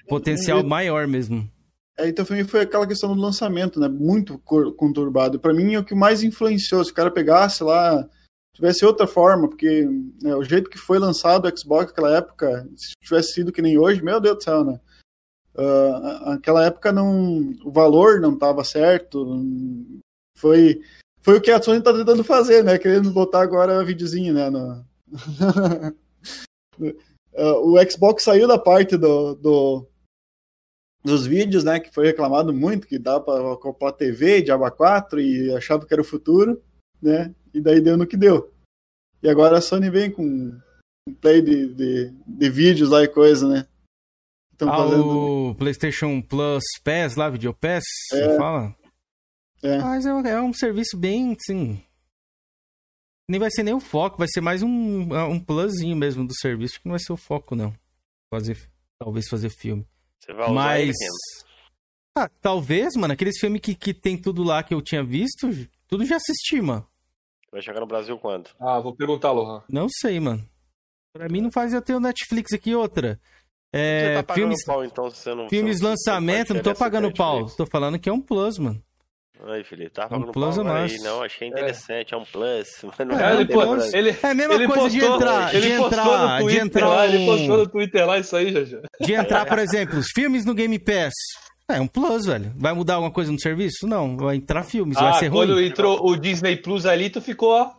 potencial 0.08 0.58
mas- 0.58 0.66
maior 0.68 1.06
mesmo. 1.06 1.48
É, 1.96 2.08
então 2.08 2.24
foi, 2.24 2.42
foi 2.44 2.62
aquela 2.62 2.86
questão 2.86 3.14
do 3.14 3.20
lançamento, 3.20 3.78
né? 3.78 3.86
Muito 3.88 4.38
conturbado. 4.38 5.38
Pra 5.38 5.54
mim, 5.54 5.74
é 5.74 5.78
o 5.78 5.84
que 5.84 5.94
mais 5.94 6.22
influenciou. 6.24 6.84
Se 6.84 6.90
o 6.90 6.94
cara 6.94 7.10
pegasse 7.10 7.62
lá, 7.62 8.08
tivesse 8.54 8.84
outra 8.84 9.06
forma, 9.06 9.48
porque 9.48 9.84
né, 10.20 10.34
o 10.34 10.42
jeito 10.42 10.68
que 10.70 10.78
foi 10.78 10.98
lançado 10.98 11.46
o 11.46 11.56
Xbox 11.58 11.86
naquela 11.92 12.16
época, 12.16 12.68
se 12.74 12.94
tivesse 13.00 13.34
sido 13.34 13.52
que 13.52 13.62
nem 13.62 13.78
hoje, 13.78 14.02
meu 14.02 14.18
Deus 14.18 14.38
do 14.38 14.42
céu, 14.42 14.64
né? 14.64 14.80
Ah, 15.56 16.32
aquela 16.34 16.64
época 16.66 16.90
não, 16.90 17.52
o 17.64 17.70
valor 17.70 18.20
não 18.20 18.34
estava 18.34 18.64
certo. 18.64 19.40
Foi, 20.36 20.80
foi 21.22 21.36
o 21.36 21.40
que 21.40 21.50
a 21.52 21.62
Sony 21.62 21.80
tá 21.80 21.92
tentando 21.92 22.24
fazer, 22.24 22.64
né? 22.64 22.76
Querendo 22.76 23.12
botar 23.12 23.42
agora 23.42 23.84
videozinho, 23.84 24.34
né? 24.34 24.50
no- 24.50 24.84
o 27.36 27.90
Xbox 27.90 28.22
saiu 28.24 28.46
da 28.48 28.58
parte 28.58 28.96
do, 28.96 29.34
do- 29.34 29.86
dos 31.04 31.26
vídeos, 31.26 31.64
né? 31.64 31.78
Que 31.80 31.92
foi 31.92 32.06
reclamado 32.06 32.52
muito, 32.52 32.86
que 32.86 32.98
dá 32.98 33.20
para 33.20 33.52
acoplar 33.52 33.92
TV 33.92 34.40
de 34.42 34.50
aba 34.50 34.70
4 34.70 35.20
e 35.20 35.54
achava 35.54 35.84
que 35.86 35.92
era 35.92 36.00
o 36.02 36.04
futuro, 36.06 36.62
né? 37.02 37.34
E 37.52 37.60
daí 37.60 37.80
deu 37.80 37.96
no 37.96 38.06
que 38.06 38.16
deu. 38.16 38.52
E 39.22 39.28
agora 39.28 39.58
a 39.58 39.60
Sony 39.60 39.90
vem 39.90 40.10
com 40.10 40.22
um 41.08 41.14
play 41.20 41.42
de, 41.42 41.74
de, 41.74 42.10
de 42.26 42.50
vídeos 42.50 42.88
lá 42.90 43.02
e 43.02 43.08
coisa, 43.08 43.48
né? 43.48 43.66
Estão 44.52 44.68
Ah, 44.72 44.76
fazendo. 44.76 45.08
o 45.50 45.54
PlayStation 45.56 46.22
Plus 46.22 46.62
Pass 46.82 47.16
lá, 47.16 47.28
Video 47.28 47.52
Pass, 47.52 47.82
você 48.10 48.22
É. 48.22 48.36
fala? 48.36 48.74
É. 49.62 49.78
Mas 49.78 50.06
é, 50.06 50.14
um- 50.14 50.26
é 50.26 50.40
um 50.42 50.52
serviço 50.52 50.96
bem, 50.96 51.32
assim... 51.38 51.82
Nem 53.28 53.40
vai 53.40 53.50
ser 53.50 53.62
nem 53.62 53.74
o 53.74 53.80
foco, 53.80 54.18
vai 54.18 54.28
ser 54.28 54.40
mais 54.40 54.62
um, 54.62 54.68
um 55.30 55.40
plusinho 55.40 55.96
mesmo 55.96 56.26
do 56.26 56.34
serviço, 56.36 56.80
que 56.80 56.86
não 56.86 56.92
vai 56.92 57.00
ser 57.00 57.12
o 57.12 57.16
foco, 57.16 57.56
não. 57.56 57.74
Fazer, 58.30 58.58
talvez 58.98 59.26
fazer 59.28 59.48
filme. 59.50 59.86
Você 60.20 60.32
vai 60.32 60.44
usar 60.44 60.52
Mas... 60.52 60.82
ele, 60.82 60.92
Game? 60.92 61.44
Ah, 62.16 62.28
talvez, 62.40 62.94
mano, 62.94 63.12
aqueles 63.14 63.38
filmes 63.40 63.60
que, 63.60 63.74
que 63.74 63.92
tem 63.92 64.16
tudo 64.16 64.44
lá 64.44 64.62
que 64.62 64.72
eu 64.72 64.80
tinha 64.80 65.02
visto, 65.02 65.48
tudo 65.88 66.04
já 66.04 66.16
assisti, 66.16 66.60
mano. 66.60 66.86
Vai 67.50 67.60
chegar 67.62 67.80
no 67.80 67.86
Brasil 67.86 68.16
quando? 68.18 68.50
Ah, 68.60 68.78
vou 68.78 68.94
perguntar, 68.94 69.32
Lohan. 69.32 69.62
Não 69.68 69.88
sei, 69.88 70.20
mano. 70.20 70.46
Pra 71.12 71.28
mim 71.28 71.40
não 71.40 71.50
faz 71.50 71.72
eu 71.72 71.80
ter 71.82 71.94
o 71.94 72.00
Netflix 72.00 72.52
aqui 72.52 72.74
outra. 72.74 73.20
Você 73.74 73.80
É, 73.80 74.14
tá 74.16 74.22
pagando 74.22 74.40
filmes, 74.42 74.64
pau, 74.64 74.84
então, 74.84 75.10
se 75.10 75.16
você 75.16 75.34
não... 75.34 75.48
filmes 75.48 75.80
lançamento, 75.80 76.54
não 76.54 76.62
tô 76.62 76.74
pagando 76.74 77.12
pau. 77.12 77.36
Netflix. 77.38 77.56
Tô 77.56 77.66
falando 77.66 77.98
que 77.98 78.08
é 78.08 78.12
um 78.12 78.20
plus, 78.20 78.58
mano. 78.58 78.80
Aí, 79.46 79.64
Felipe, 79.64 79.90
tá 79.90 80.06
Um 80.06 80.08
pagando 80.08 80.32
plus 80.32 80.56
mais. 80.58 80.92
aí. 80.92 80.98
Não, 81.00 81.22
achei 81.22 81.48
interessante, 81.48 82.14
é 82.14 82.16
um 82.16 82.24
plus. 82.24 82.68
Mas 82.98 83.06
não 83.08 83.18
É, 83.18 83.30
é, 83.32 83.34
ele 83.34 83.44
um 83.44 83.46
pô- 83.48 83.66
plus. 83.66 83.92
Ele, 83.92 84.10
É 84.22 84.26
a 84.30 84.34
mesma 84.34 84.54
ele 84.54 84.66
coisa 84.68 84.88
de 84.90 84.98
postou- 85.00 85.16
entrar, 85.16 85.54
ele 85.54 85.70
de 85.70 85.76
postou 85.76 85.86
entrar, 86.00 86.06
no 86.14 86.36
de 86.36 86.42
Twitter 86.44 86.62
entrar 86.64 86.88
lá, 86.88 87.00
um- 87.00 87.04
Ele 87.04 87.26
postou 87.26 87.56
no 87.58 87.68
Twitter 87.68 88.06
lá 88.06 88.18
isso 88.18 88.36
aí, 88.36 88.52
já 88.52 88.64
já. 88.64 88.78
De 89.00 89.12
entrar, 89.12 89.44
por 89.46 89.58
exemplo, 89.58 89.98
os 89.98 90.06
filmes 90.14 90.44
no 90.44 90.54
Game 90.54 90.78
Pass. 90.78 91.12
É 91.68 91.80
um 91.80 91.86
plus, 91.86 92.26
velho. 92.26 92.52
Vai 92.56 92.72
mudar 92.74 92.94
alguma 92.94 93.10
coisa 93.12 93.32
no 93.32 93.40
serviço? 93.40 93.86
Não, 93.86 94.16
vai 94.16 94.36
entrar 94.36 94.62
filmes, 94.62 94.96
vai 94.98 95.10
Ah, 95.10 95.14
ser 95.14 95.28
ruim. 95.28 95.46
quando 95.46 95.60
entrou 95.62 96.06
o 96.06 96.16
Disney 96.16 96.56
Plus 96.56 96.84
ali, 96.86 97.08
tu 97.10 97.20
ficou, 97.22 97.50
ó, 97.50 97.70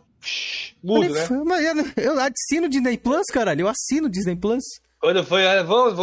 mudo, 0.82 1.08
né? 1.12 1.26
Mas 1.44 1.64
eu, 1.96 2.04
eu 2.04 2.20
assino 2.20 2.66
o 2.66 2.68
Disney 2.68 2.98
Plus, 2.98 3.24
caralho. 3.32 3.62
Eu 3.62 3.68
assino 3.68 4.08
o 4.08 4.10
Disney 4.10 4.36
Plus. 4.36 4.62
Quando 5.00 5.22
foi, 5.24 5.46
ah, 5.46 5.62
vamos, 5.62 5.98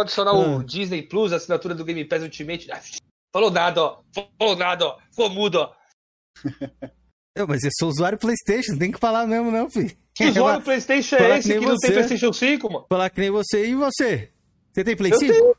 adicionar 0.00 0.32
Ah. 0.32 0.56
o 0.56 0.64
Disney 0.64 1.02
Plus, 1.02 1.32
a 1.32 1.36
assinatura 1.36 1.74
do 1.74 1.84
Game 1.84 2.04
Pass 2.04 2.22
Ultimate. 2.22 2.68
Ah, 2.72 2.80
falou 3.32 3.50
nada, 3.50 3.82
ó. 3.82 4.00
Falou 4.38 4.56
nada, 4.56 4.86
ó. 4.86 4.98
Ficou 5.10 5.30
mudo, 5.30 5.56
ó. 5.60 5.72
Eu, 7.36 7.46
mas 7.46 7.62
eu 7.62 7.70
sou 7.78 7.88
usuário 7.88 8.18
PlayStation, 8.18 8.76
tem 8.76 8.90
que 8.90 8.98
falar 8.98 9.24
mesmo, 9.24 9.52
não, 9.52 9.70
filho. 9.70 9.96
Que 10.12 10.24
usuário 10.30 10.62
PlayStation 10.64 11.14
é 11.14 11.34
que 11.34 11.38
esse 11.38 11.48
nem 11.48 11.60
que 11.60 11.66
não 11.66 11.76
tem. 11.76 11.92
PlayStation 11.92 12.32
5, 12.32 12.72
mano? 12.72 12.86
Falar 12.88 13.08
que 13.08 13.20
nem 13.20 13.30
você. 13.30 13.66
E 13.66 13.74
você? 13.76 14.30
Você 14.72 14.84
tem 14.84 14.96
Play 14.96 15.12
Eu 15.12 15.18
5? 15.18 15.32
tenho. 15.32 15.56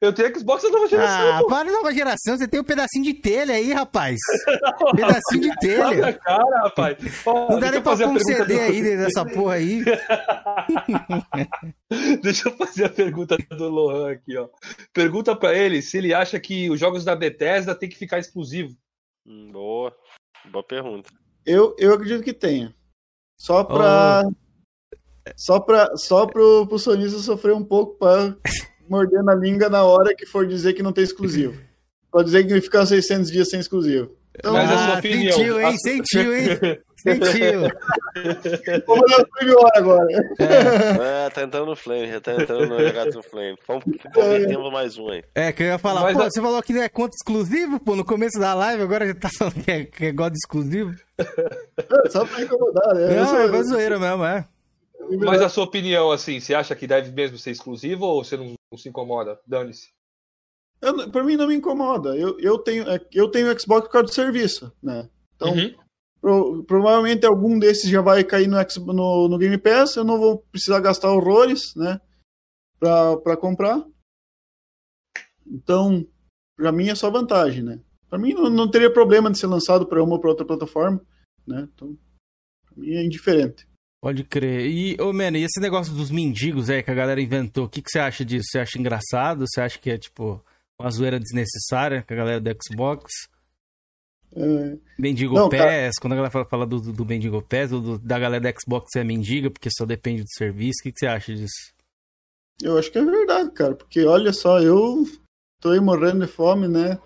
Eu 0.00 0.12
tenho 0.12 0.38
Xbox 0.38 0.62
da 0.62 0.68
nova 0.70 0.86
geração. 0.88 1.32
Ah, 1.32 1.38
pô. 1.40 1.46
para 1.46 1.72
nova 1.72 1.92
geração, 1.92 2.36
você 2.36 2.46
tem 2.46 2.60
um 2.60 2.64
pedacinho 2.64 3.02
de 3.04 3.14
telha 3.14 3.54
aí, 3.54 3.72
rapaz. 3.72 4.18
pedacinho 4.94 5.40
de 5.40 5.48
Olha 5.48 5.58
telha. 5.58 6.12
cara, 6.12 6.62
rapaz. 6.64 6.96
Ó, 7.24 7.52
Não 7.52 7.60
dá 7.60 7.70
nem 7.70 7.80
pra 7.80 7.92
fazer 7.92 8.04
pôr 8.04 8.10
a 8.10 8.12
um 8.12 8.16
pergunta 8.18 8.44
CD 8.46 8.60
aí 8.60 8.82
dessa 8.96 9.24
porra 9.24 9.54
aí. 9.54 9.82
Deixa 12.22 12.48
eu 12.48 12.56
fazer 12.56 12.84
a 12.84 12.88
pergunta 12.90 13.36
do 13.50 13.68
Lohan 13.68 14.12
aqui, 14.12 14.36
ó. 14.36 14.48
Pergunta 14.92 15.34
pra 15.34 15.54
ele 15.54 15.80
se 15.80 15.96
ele 15.98 16.12
acha 16.12 16.38
que 16.38 16.68
os 16.70 16.78
jogos 16.78 17.04
da 17.04 17.16
Bethesda 17.16 17.74
tem 17.74 17.88
que 17.88 17.96
ficar 17.96 18.18
exclusivo. 18.18 18.76
Hum, 19.26 19.50
Boa. 19.52 19.94
Boa 20.50 20.64
pergunta. 20.64 21.10
Eu, 21.44 21.74
eu 21.78 21.94
acredito 21.94 22.22
que 22.22 22.32
tenha. 22.32 22.74
Só 23.38 23.64
pra. 23.64 24.22
Só, 25.36 25.58
pra, 25.58 25.96
só 25.96 26.24
pro, 26.26 26.66
pro 26.68 26.78
sonista 26.78 27.18
sofrer 27.18 27.52
um 27.54 27.64
pouco 27.64 27.98
pra 27.98 28.36
morder 28.88 29.22
na 29.22 29.34
língua 29.34 29.68
na 29.68 29.82
hora 29.84 30.14
que 30.14 30.26
for 30.26 30.46
dizer 30.46 30.72
que 30.72 30.82
não 30.82 30.92
tem 30.92 31.04
exclusivo. 31.04 31.54
Pra 32.10 32.22
dizer 32.22 32.46
que 32.46 32.60
ficar 32.60 32.86
600 32.86 33.30
dias 33.30 33.48
sem 33.50 33.60
exclusivo. 33.60 34.10
Então, 34.38 34.52
Mas 34.52 34.70
a 34.70 34.74
Ah, 34.74 34.86
sua 34.90 34.98
opinião. 34.98 35.32
sentiu, 35.32 35.60
hein? 35.60 35.66
a- 35.66 35.78
Sentiu, 35.78 36.34
hein? 36.36 36.48
Sentiu. 36.96 37.60
Vou 38.86 38.96
mandar 38.96 39.22
o 39.22 39.26
Flame 39.38 39.70
agora. 39.76 40.06
É, 40.38 41.30
tá 41.30 41.42
entrando 41.42 41.66
no 41.66 41.76
Flame, 41.76 42.08
já 42.10 42.20
tá 42.20 42.32
entrando 42.34 42.66
no 42.66 42.76
Regato 42.76 43.22
Flame. 43.22 43.56
Vamos 43.66 43.84
convertemos 44.14 44.72
mais 44.72 44.98
um 44.98 45.08
aí. 45.10 45.22
É, 45.34 45.52
que 45.52 45.62
eu 45.62 45.66
ia 45.68 45.78
falar, 45.78 46.02
Mas 46.02 46.14
pô, 46.16 46.22
a- 46.22 46.30
você 46.30 46.40
falou 46.40 46.62
que 46.62 46.72
não 46.72 46.82
é 46.82 46.88
conta 46.88 47.14
exclusivo, 47.14 47.78
pô, 47.80 47.96
no 47.96 48.04
começo 48.04 48.38
da 48.38 48.52
live, 48.54 48.82
agora 48.82 49.06
já 49.06 49.14
tá 49.14 49.28
falando 49.38 49.54
que 49.62 49.70
é, 49.70 49.84
que 49.84 50.04
é 50.06 50.12
God 50.12 50.34
exclusivo. 50.34 50.94
Só 52.10 52.24
pra 52.26 52.42
incomodar, 52.42 52.94
né? 52.94 53.16
Não, 53.16 53.36
é 53.40 53.48
pra 53.48 53.62
zoeira 53.62 53.98
mesmo, 53.98 54.24
é. 54.24 54.44
Mas 55.18 55.40
a 55.42 55.48
sua 55.48 55.64
opinião, 55.64 56.10
assim, 56.10 56.40
você 56.40 56.54
acha 56.54 56.74
que 56.74 56.86
deve 56.86 57.10
mesmo 57.12 57.38
ser 57.38 57.50
exclusivo 57.50 58.04
ou 58.06 58.24
você 58.24 58.36
não, 58.36 58.54
não 58.70 58.78
se 58.78 58.88
incomoda? 58.88 59.40
Dane-se. 59.46 59.90
Pra 61.10 61.22
mim 61.24 61.36
não 61.36 61.48
me 61.48 61.54
incomoda. 61.54 62.16
Eu, 62.16 62.38
eu, 62.38 62.58
tenho, 62.58 62.88
é, 62.88 63.00
eu 63.12 63.30
tenho 63.30 63.58
Xbox 63.58 63.86
por 63.86 63.92
causa 63.92 64.06
do 64.08 64.14
serviço, 64.14 64.72
né? 64.82 65.08
Então, 65.34 65.52
Uhum. 65.52 65.74
pro- 66.20 66.64
provavelmente 66.64 67.24
algum 67.26 67.58
desses 67.58 67.88
já 67.90 68.00
vai 68.00 68.22
cair 68.24 68.46
no, 68.46 68.56
no, 68.92 69.28
no 69.28 69.38
Game 69.38 69.56
Pass. 69.58 69.96
Eu 69.96 70.04
não 70.04 70.18
vou 70.18 70.38
precisar 70.52 70.80
gastar 70.80 71.10
horrores, 71.12 71.74
né? 71.74 72.00
Pra, 72.78 73.16
pra 73.18 73.36
comprar. 73.36 73.84
Então, 75.46 76.06
pra 76.56 76.72
mim 76.72 76.88
é 76.88 76.94
só 76.94 77.10
vantagem, 77.10 77.62
né? 77.62 77.80
Pra 78.08 78.18
mim 78.18 78.34
não, 78.34 78.50
não 78.50 78.70
teria 78.70 78.92
problema 78.92 79.30
de 79.30 79.38
ser 79.38 79.46
lançado 79.46 79.86
pra 79.86 80.02
uma 80.02 80.14
ou 80.14 80.20
pra 80.20 80.30
outra 80.30 80.46
plataforma, 80.46 81.00
né? 81.46 81.68
Então, 81.74 81.96
pra 82.66 82.74
mim 82.76 82.90
é 82.90 83.04
indiferente. 83.04 83.66
Pode 84.06 84.22
crer. 84.22 84.70
E, 84.70 84.96
ô, 85.02 85.12
mano, 85.12 85.36
e 85.36 85.42
esse 85.42 85.58
negócio 85.58 85.92
dos 85.92 86.12
mendigos 86.12 86.70
aí 86.70 86.80
que 86.80 86.92
a 86.92 86.94
galera 86.94 87.20
inventou, 87.20 87.64
o 87.64 87.68
que, 87.68 87.82
que 87.82 87.90
você 87.90 87.98
acha 87.98 88.24
disso? 88.24 88.50
Você 88.52 88.60
acha 88.60 88.78
engraçado? 88.78 89.44
Você 89.44 89.60
acha 89.60 89.80
que 89.80 89.90
é, 89.90 89.98
tipo, 89.98 90.40
uma 90.80 90.88
zoeira 90.92 91.18
desnecessária 91.18 92.04
com 92.04 92.14
a 92.14 92.16
galera 92.16 92.40
do 92.40 92.56
Xbox? 92.62 93.12
É, 94.32 94.76
Mendigo 94.96 95.34
Não, 95.34 95.48
Pass, 95.48 95.58
cara- 95.58 95.90
quando 96.00 96.12
a 96.12 96.16
galera 96.16 96.30
fala, 96.30 96.44
fala 96.44 96.64
do, 96.64 96.92
do 96.92 97.04
Mendigo 97.04 97.42
Pass, 97.42 97.72
ou 97.72 97.80
do- 97.80 97.98
da 97.98 98.16
galera 98.16 98.40
do 98.52 98.60
Xbox 98.60 98.94
é 98.94 99.02
mendiga 99.02 99.50
porque 99.50 99.70
só 99.76 99.84
depende 99.84 100.22
do 100.22 100.30
serviço, 100.30 100.78
o 100.78 100.82
que, 100.84 100.92
que 100.92 101.00
você 101.00 101.06
acha 101.08 101.34
disso? 101.34 101.72
Eu 102.62 102.78
acho 102.78 102.92
que 102.92 102.98
é 102.98 103.04
verdade, 103.04 103.50
cara, 103.50 103.74
porque 103.74 104.04
olha 104.04 104.32
só, 104.32 104.60
eu 104.62 105.02
tô 105.60 105.70
aí 105.70 105.80
morrendo 105.80 106.24
de 106.24 106.30
fome, 106.30 106.68
né? 106.68 106.96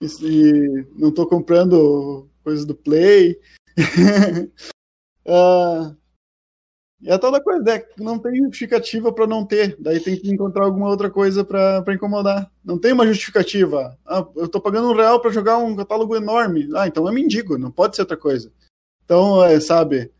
E, 0.00 0.06
e 0.22 0.86
não 0.98 1.12
tô 1.12 1.26
comprando 1.26 2.30
coisas 2.42 2.64
do 2.64 2.74
Play. 2.74 3.38
Ah, 5.28 5.92
e 7.02 7.10
é 7.10 7.18
toda 7.18 7.42
coisa, 7.42 7.62
né? 7.62 7.82
Não 7.98 8.18
tem 8.18 8.36
justificativa 8.36 9.12
pra 9.12 9.26
não 9.26 9.44
ter. 9.44 9.76
Daí 9.78 10.00
tem 10.00 10.16
que 10.18 10.30
encontrar 10.30 10.64
alguma 10.64 10.88
outra 10.88 11.10
coisa 11.10 11.44
pra 11.44 11.84
incomodar. 11.94 12.50
Não 12.64 12.78
tem 12.78 12.92
uma 12.92 13.06
justificativa. 13.06 13.98
Ah, 14.06 14.26
eu 14.36 14.48
tô 14.48 14.60
pagando 14.60 14.88
um 14.90 14.94
real 14.96 15.20
pra 15.20 15.30
jogar 15.30 15.58
um 15.58 15.76
catálogo 15.76 16.16
enorme. 16.16 16.68
Ah, 16.74 16.86
então 16.86 17.08
é 17.08 17.12
mendigo, 17.12 17.58
não 17.58 17.70
pode 17.70 17.96
ser 17.96 18.02
outra 18.02 18.16
coisa. 18.16 18.50
Então, 19.04 19.44
é, 19.44 19.60
sabe, 19.60 20.10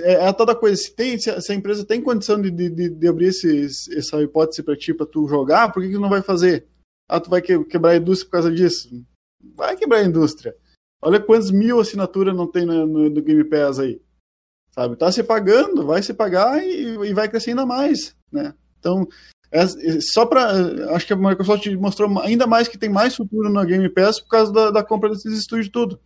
é, 0.00 0.12
é 0.14 0.26
a 0.26 0.32
toda 0.32 0.54
coisa. 0.54 0.76
Se, 0.80 0.94
tem, 0.94 1.18
se, 1.18 1.30
a, 1.30 1.40
se 1.40 1.52
a 1.52 1.54
empresa 1.54 1.84
tem 1.84 2.00
condição 2.00 2.40
de, 2.40 2.50
de, 2.50 2.88
de 2.90 3.08
abrir 3.08 3.26
esses, 3.26 3.88
essa 3.90 4.20
hipótese 4.22 4.62
pra 4.62 4.76
ti, 4.76 4.94
pra 4.94 5.06
tu 5.06 5.28
jogar, 5.28 5.72
por 5.72 5.82
que, 5.82 5.90
que 5.90 5.98
não 5.98 6.08
vai 6.08 6.22
fazer? 6.22 6.66
Ah, 7.08 7.20
tu 7.20 7.28
vai 7.28 7.42
que- 7.42 7.64
quebrar 7.64 7.90
a 7.92 7.96
indústria 7.96 8.26
por 8.26 8.32
causa 8.32 8.50
disso? 8.50 8.88
Vai 9.54 9.76
quebrar 9.76 9.98
a 9.98 10.04
indústria. 10.04 10.56
Olha 11.02 11.20
quantas 11.20 11.50
mil 11.50 11.80
assinaturas 11.80 12.34
não 12.36 12.46
tem 12.46 12.64
no, 12.66 12.86
no, 12.86 13.10
no 13.10 13.22
Game 13.22 13.44
Pass 13.44 13.78
aí. 13.78 14.00
Sabe? 14.72 14.96
Tá 14.96 15.10
se 15.10 15.22
pagando, 15.22 15.86
vai 15.86 16.02
se 16.02 16.14
pagar 16.14 16.62
e, 16.62 16.96
e 17.08 17.12
vai 17.12 17.28
crescer 17.28 17.50
ainda 17.50 17.66
mais, 17.66 18.14
né? 18.32 18.54
Então, 18.78 19.06
é, 19.50 19.62
é 19.62 20.00
só 20.00 20.24
para 20.24 20.94
Acho 20.94 21.06
que 21.06 21.12
a 21.12 21.16
Microsoft 21.16 21.66
mostrou 21.74 22.20
ainda 22.20 22.46
mais 22.46 22.68
que 22.68 22.78
tem 22.78 22.88
mais 22.88 23.16
futuro 23.16 23.50
no 23.50 23.64
Game 23.64 23.88
Pass 23.88 24.20
por 24.20 24.28
causa 24.28 24.52
da, 24.52 24.70
da 24.70 24.84
compra 24.84 25.10
desses 25.10 25.38
estúdios 25.38 25.68
tudo. 25.68 26.00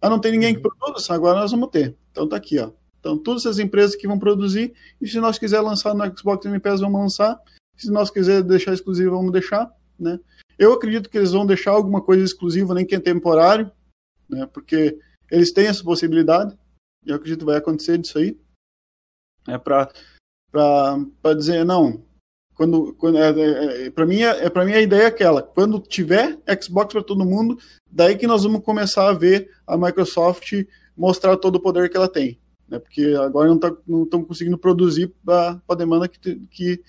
Ah, 0.00 0.10
não 0.10 0.20
tem 0.20 0.32
ninguém 0.32 0.54
que 0.54 0.60
produz? 0.60 1.08
Agora 1.08 1.40
nós 1.40 1.50
vamos 1.50 1.70
ter. 1.70 1.96
Então 2.10 2.28
tá 2.28 2.36
aqui, 2.36 2.58
ó. 2.58 2.72
Então, 3.00 3.18
todas 3.18 3.44
essas 3.44 3.58
empresas 3.58 3.94
que 3.94 4.06
vão 4.06 4.18
produzir, 4.18 4.72
e 5.00 5.06
se 5.06 5.20
nós 5.20 5.38
quiser 5.38 5.60
lançar 5.60 5.94
no 5.94 6.04
Xbox 6.16 6.44
Game 6.44 6.58
Pass, 6.58 6.80
vamos 6.80 7.00
lançar. 7.00 7.38
Se 7.76 7.90
nós 7.90 8.10
quiser 8.10 8.42
deixar 8.42 8.72
exclusivo, 8.72 9.10
vamos 9.10 9.30
deixar, 9.30 9.70
né? 9.98 10.18
Eu 10.58 10.72
acredito 10.72 11.10
que 11.10 11.18
eles 11.18 11.32
vão 11.32 11.44
deixar 11.44 11.72
alguma 11.72 12.00
coisa 12.00 12.24
exclusiva, 12.24 12.72
nem 12.72 12.86
que 12.86 12.94
é 12.94 13.00
temporário, 13.00 13.70
né? 14.28 14.46
Porque 14.46 14.98
eles 15.30 15.52
têm 15.52 15.66
essa 15.66 15.84
possibilidade. 15.84 16.56
Eu 17.06 17.16
acredito 17.16 17.40
que 17.40 17.44
vai 17.44 17.56
acontecer 17.56 17.98
disso 17.98 18.18
aí. 18.18 18.38
É 19.48 19.58
para 19.58 19.90
para 20.50 21.34
dizer 21.34 21.64
não. 21.64 22.04
Quando, 22.54 22.94
quando 22.94 23.18
é, 23.18 23.30
é, 23.30 23.86
é, 23.86 23.90
para 23.90 24.06
mim 24.06 24.22
é, 24.22 24.44
é 24.44 24.50
para 24.50 24.64
mim 24.64 24.72
a 24.72 24.80
ideia 24.80 25.02
é 25.02 25.06
aquela. 25.06 25.42
Quando 25.42 25.80
tiver 25.80 26.38
Xbox 26.62 26.92
para 26.92 27.02
todo 27.02 27.24
mundo, 27.24 27.58
daí 27.90 28.16
que 28.16 28.28
nós 28.28 28.44
vamos 28.44 28.62
começar 28.62 29.08
a 29.08 29.12
ver 29.12 29.50
a 29.66 29.76
Microsoft 29.76 30.52
mostrar 30.96 31.36
todo 31.36 31.56
o 31.56 31.60
poder 31.60 31.90
que 31.90 31.96
ela 31.96 32.08
tem, 32.08 32.40
né? 32.68 32.78
Porque 32.78 33.12
agora 33.20 33.48
não 33.48 33.58
tá, 33.58 33.76
não 33.86 34.04
estão 34.04 34.24
conseguindo 34.24 34.56
produzir 34.56 35.12
para 35.24 35.60
a 35.68 35.74
demanda 35.74 36.08
que, 36.08 36.36
que, 36.46 36.82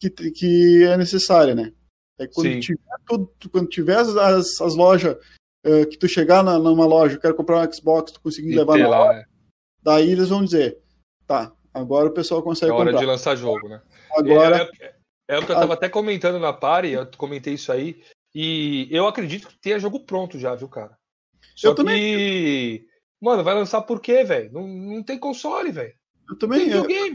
que 0.00 0.30
que 0.32 0.82
é 0.82 0.96
necessária, 0.96 1.54
né? 1.54 1.72
Aí 2.18 2.26
quando 2.26 2.48
Sim. 2.48 2.60
tiver 2.60 2.80
tudo, 3.06 3.30
quando 3.52 3.68
tiver 3.68 3.98
as, 3.98 4.08
as, 4.16 4.60
as 4.60 4.74
lojas 4.74 5.16
eh, 5.64 5.84
que 5.86 5.98
tu 5.98 6.08
chegar 6.08 6.42
na, 6.42 6.58
numa 6.58 6.86
loja, 6.86 7.16
eu 7.16 7.20
quero 7.20 7.34
comprar 7.34 7.60
um 7.60 7.72
Xbox, 7.72 8.12
tu 8.12 8.20
conseguir 8.20 8.54
levar 8.56 8.78
na 8.78 8.88
lá, 8.88 9.00
hora, 9.00 9.18
é. 9.18 9.26
Daí 9.86 10.10
eles 10.10 10.28
vão 10.28 10.44
dizer, 10.44 10.78
tá, 11.26 11.52
agora 11.72 12.08
o 12.08 12.12
pessoal 12.12 12.40
É 12.40 12.44
consegue 12.44 12.72
hora 12.72 12.86
comprar. 12.86 12.98
de 13.00 13.06
lançar 13.06 13.36
jogo, 13.36 13.68
né? 13.68 13.80
Agora, 14.16 14.68
É, 14.80 14.84
é- 14.86 14.96
é 15.28 15.38
o 15.38 15.46
que 15.46 15.52
eu 15.52 15.56
tava 15.56 15.74
até 15.74 15.88
comentando 15.88 16.38
na 16.40 16.52
party, 16.52 16.90
eu 16.90 17.06
comentei 17.16 17.54
isso 17.54 17.70
aí. 17.70 18.02
E 18.34 18.88
eu 18.90 19.06
acredito 19.06 19.48
que 19.48 19.58
tenha 19.58 19.78
jogo 19.78 20.00
pronto 20.00 20.38
já, 20.38 20.54
viu, 20.54 20.68
cara? 20.68 20.96
Só 21.54 21.68
Eu 21.68 21.74
também. 21.74 21.98
que. 22.00 22.86
Mano, 23.22 23.42
vai 23.42 23.54
lançar 23.54 23.80
por 23.82 23.98
quê, 24.00 24.24
velho? 24.24 24.52
Não, 24.52 24.66
não 24.68 25.02
tem 25.02 25.18
console, 25.18 25.70
velho. 25.72 25.94
eu 26.28 26.36
também, 26.36 26.68
Tem 26.68 26.72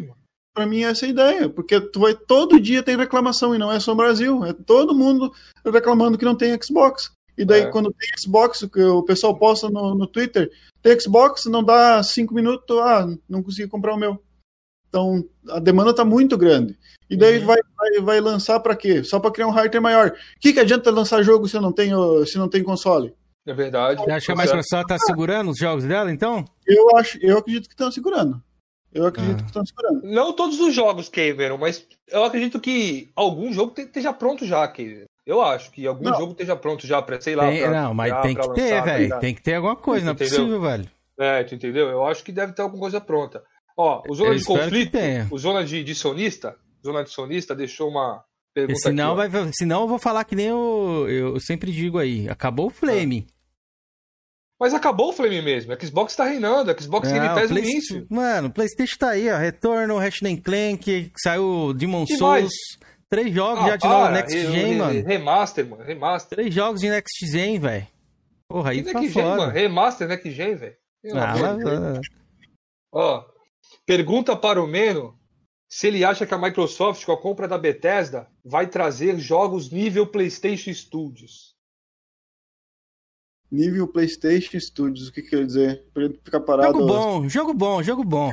eu, 0.08 0.16
pra 0.56 0.66
mim 0.66 0.84
essa 0.84 1.06
é 1.06 1.08
a 1.08 1.12
ideia, 1.12 1.50
porque 1.50 1.80
tu 1.80 2.00
vai 2.00 2.16
todo 2.16 2.60
dia 2.60 2.82
tem 2.82 2.96
reclamação 2.98 3.54
e 3.54 3.58
não 3.58 3.72
é 3.72 3.80
só 3.80 3.92
o 3.92 3.96
Brasil, 3.96 4.44
é 4.46 4.54
todo 4.54 4.96
mundo 4.96 5.32
reclamando 5.66 6.18
que 6.18 6.26
não 6.26 6.36
tem 6.36 6.58
Xbox. 6.62 7.12
E 7.38 7.46
daí 7.46 7.62
É. 7.64 7.70
quando 7.70 7.94
tem 7.94 8.10
Xbox, 8.18 8.64
o 8.64 9.04
pessoal 9.04 9.38
posta 9.38 9.70
no, 9.70 9.94
no 9.96 10.08
Twitter, 10.08 10.50
tem 10.82 11.00
Xbox, 11.00 11.46
não 11.46 11.64
dá 11.64 12.02
cinco 12.04 12.34
minutos, 12.34 12.78
ah, 12.80 13.08
não 13.30 13.44
consegui 13.44 13.68
comprar 13.70 13.94
o 13.94 13.98
meu. 13.98 14.22
Então 14.90 15.24
a 15.50 15.60
demanda 15.60 15.94
tá 15.94 16.04
muito 16.04 16.38
grande. 16.38 16.78
E 17.10 17.16
daí 17.16 17.40
Uhum. 17.40 17.46
vai, 17.46 17.58
vai, 17.78 18.02
vai 18.02 18.20
lançar 18.22 18.60
pra 18.60 18.76
quê? 18.76 19.04
Só 19.04 19.20
pra 19.20 19.32
criar 19.32 19.48
um 19.48 19.52
hardware 19.52 19.82
maior. 19.82 20.10
O 20.10 20.40
que, 20.40 20.54
que 20.54 20.60
adianta 20.60 20.92
lançar 20.92 21.24
jogo 21.24 21.48
se 21.48 21.56
eu 21.56 21.62
não 21.62 21.72
tenho, 21.72 22.26
se 22.26 22.38
não 22.38 22.50
tem 22.50 22.64
console? 22.64 23.14
É 23.46 23.54
verdade. 23.54 24.04
Você 24.04 24.12
acha 24.12 24.26
que 24.26 24.32
a. 24.34 24.36
Microsoft 24.36 24.88
tá 24.88 24.98
segurando 25.00 25.50
os 25.52 25.58
jogos 25.58 25.84
dela, 25.86 26.12
então? 26.12 26.46
Eu 26.68 26.96
acho, 26.98 27.18
eu 27.22 27.38
acredito 27.38 27.68
que 27.68 27.74
estão 27.74 27.92
segurando. 27.92 28.42
Eu 28.94 29.06
acredito 29.08 29.40
Ah. 29.40 29.44
que 29.44 29.46
estão 29.50 29.66
segurando. 29.66 30.02
Não 30.04 30.34
todos 30.34 30.60
os 30.60 30.74
jogos, 30.76 31.08
Cameron, 31.10 31.58
mas 31.58 31.88
eu 32.10 32.24
acredito 32.26 32.60
que 32.60 33.10
algum 33.16 33.52
jogo 33.54 33.74
te- 33.74 33.84
esteja 33.84 34.12
pronto 34.14 34.46
já, 34.46 34.68
Cameron. 34.68 35.06
Eu 35.26 35.42
acho 35.42 35.72
que 35.72 35.86
algum 35.86 36.04
Não. 36.04 36.18
jogo 36.18 36.32
esteja 36.32 36.56
pronto 36.56 36.86
já 36.88 37.02
pra, 37.02 37.22
sei 37.22 37.36
lá. 37.36 37.48
Tem- 37.48 37.62
pra- 37.62 37.72
não, 37.84 37.94
mas 37.94 38.12
pra- 38.12 38.22
tem 38.22 38.34
pra 38.34 38.44
que 38.48 38.54
ter, 38.56 38.62
lançar, 38.62 38.78
tá 38.80 38.86
velho. 38.86 39.20
Tem 39.20 39.36
que 39.36 39.42
ter 39.42 39.54
alguma 39.56 39.76
coisa, 39.76 40.06
não 40.06 40.12
é 40.12 40.16
Entendeu? 40.16 40.36
possível, 40.38 40.62
velho. 40.62 40.92
É, 41.20 41.44
tu 41.44 41.54
entendeu? 41.56 41.90
Eu 41.90 42.06
acho 42.06 42.24
que 42.24 42.32
deve 42.32 42.54
ter 42.54 42.62
alguma 42.64 42.82
coisa 42.82 43.00
pronta. 43.00 43.44
Ó, 43.78 44.02
o 44.10 44.16
Zona 44.16 44.32
Eu 44.32 44.36
de 44.38 44.44
Conflito, 44.44 44.98
o 45.30 45.38
Zona 45.38 45.64
de, 45.64 45.84
de 45.84 45.94
Sonista, 45.96 46.56
Zona 46.84 47.04
de 47.04 47.12
Sonista 47.12 47.56
deixou 47.56 47.90
uma 47.90 48.24
pergunta 48.54 48.80
senão, 48.80 49.18
aqui, 49.20 49.30
vai, 49.32 49.52
senão 49.54 49.82
eu 49.82 49.88
vou 49.88 50.00
falar 50.00 50.24
que 50.24 50.36
nem 50.36 50.48
eu, 50.48 51.06
eu 51.08 51.40
sempre 51.40 51.72
digo 51.72 51.98
aí. 52.00 52.28
Acabou 52.28 52.68
o 52.68 52.72
Flame. 52.72 53.28
Mas 54.60 54.74
acabou 54.74 55.10
o 55.10 55.14
Flame 55.14 55.42
mesmo. 55.42 55.74
A 55.74 55.80
Xbox 55.80 56.16
tá 56.16 56.26
reinando, 56.26 56.70
a 56.70 56.78
Xbox 56.78 57.12
Game 57.12 57.26
Ah, 57.26 57.34
Pass 57.34 57.46
o 57.50 57.54
no 57.54 57.60
Play- 57.60 57.72
início. 57.72 58.06
Mano, 58.10 58.48
o 58.48 58.52
Playstation 58.52 58.96
tá 59.00 59.10
aí, 59.12 59.30
ó. 59.32 59.38
Retorno, 59.38 59.98
Ratchet 59.98 60.38
Clank, 60.42 61.12
saiu 61.22 61.74
Demon 61.74 62.04
E 62.04 62.08
Souls. 62.18 62.22
mais? 62.22 62.52
Três 63.12 63.34
jogos 63.36 63.66
Ah, 63.66 63.68
já 63.68 63.76
de 63.76 63.88
novo, 63.88 64.00
para, 64.04 64.12
Next 64.14 64.38
re- 64.38 64.52
Gen, 64.52 64.66
re- 64.72 64.76
mano. 64.78 65.04
Remaster, 65.04 65.68
mano, 65.68 65.84
remaster. 65.84 66.38
Três 66.38 66.54
jogos 66.54 66.80
de 66.80 66.90
Next 66.90 67.28
Gen, 67.28 67.60
velho. 67.60 67.88
Porra, 68.48 68.72
aí 68.72 68.82
Que 68.84 68.94
tá 68.94 69.00
Next 69.02 69.14
Gen, 69.14 69.24
mano? 69.26 69.52
Remaster 69.52 70.08
Next 70.08 70.32
Gen, 70.32 70.56
velho. 70.56 70.78
Ah, 71.14 71.34
mas-. 71.38 72.08
Ó, 72.94 73.26
pergunta 73.86 74.36
para 74.36 74.64
o 74.64 74.68
Meno 74.68 75.20
se 75.70 75.88
ele 75.88 76.06
acha 76.06 76.26
que 76.26 76.34
a 76.34 76.38
Microsoft, 76.38 77.04
com 77.06 77.12
a 77.12 77.22
compra 77.22 77.48
da 77.48 77.58
Bethesda, 77.58 78.30
vai 78.46 78.68
trazer 78.68 79.18
jogos 79.20 79.70
nível 79.70 80.08
PlayStation 80.08 80.74
Studios. 80.74 81.56
Nível 83.52 83.88
PlayStation 83.90 84.58
Studios, 84.60 85.10
o 85.10 85.12
que 85.12 85.22
quer 85.22 85.46
dizer? 85.46 85.86
Pra 85.94 86.04
ele 86.06 86.14
ficar 86.24 86.40
parado. 86.40 86.74
Jogo 86.80 86.88
bom, 86.88 87.28
jogo 87.30 87.54
bom, 87.54 87.84
jogo 87.84 88.04
bom. 88.06 88.32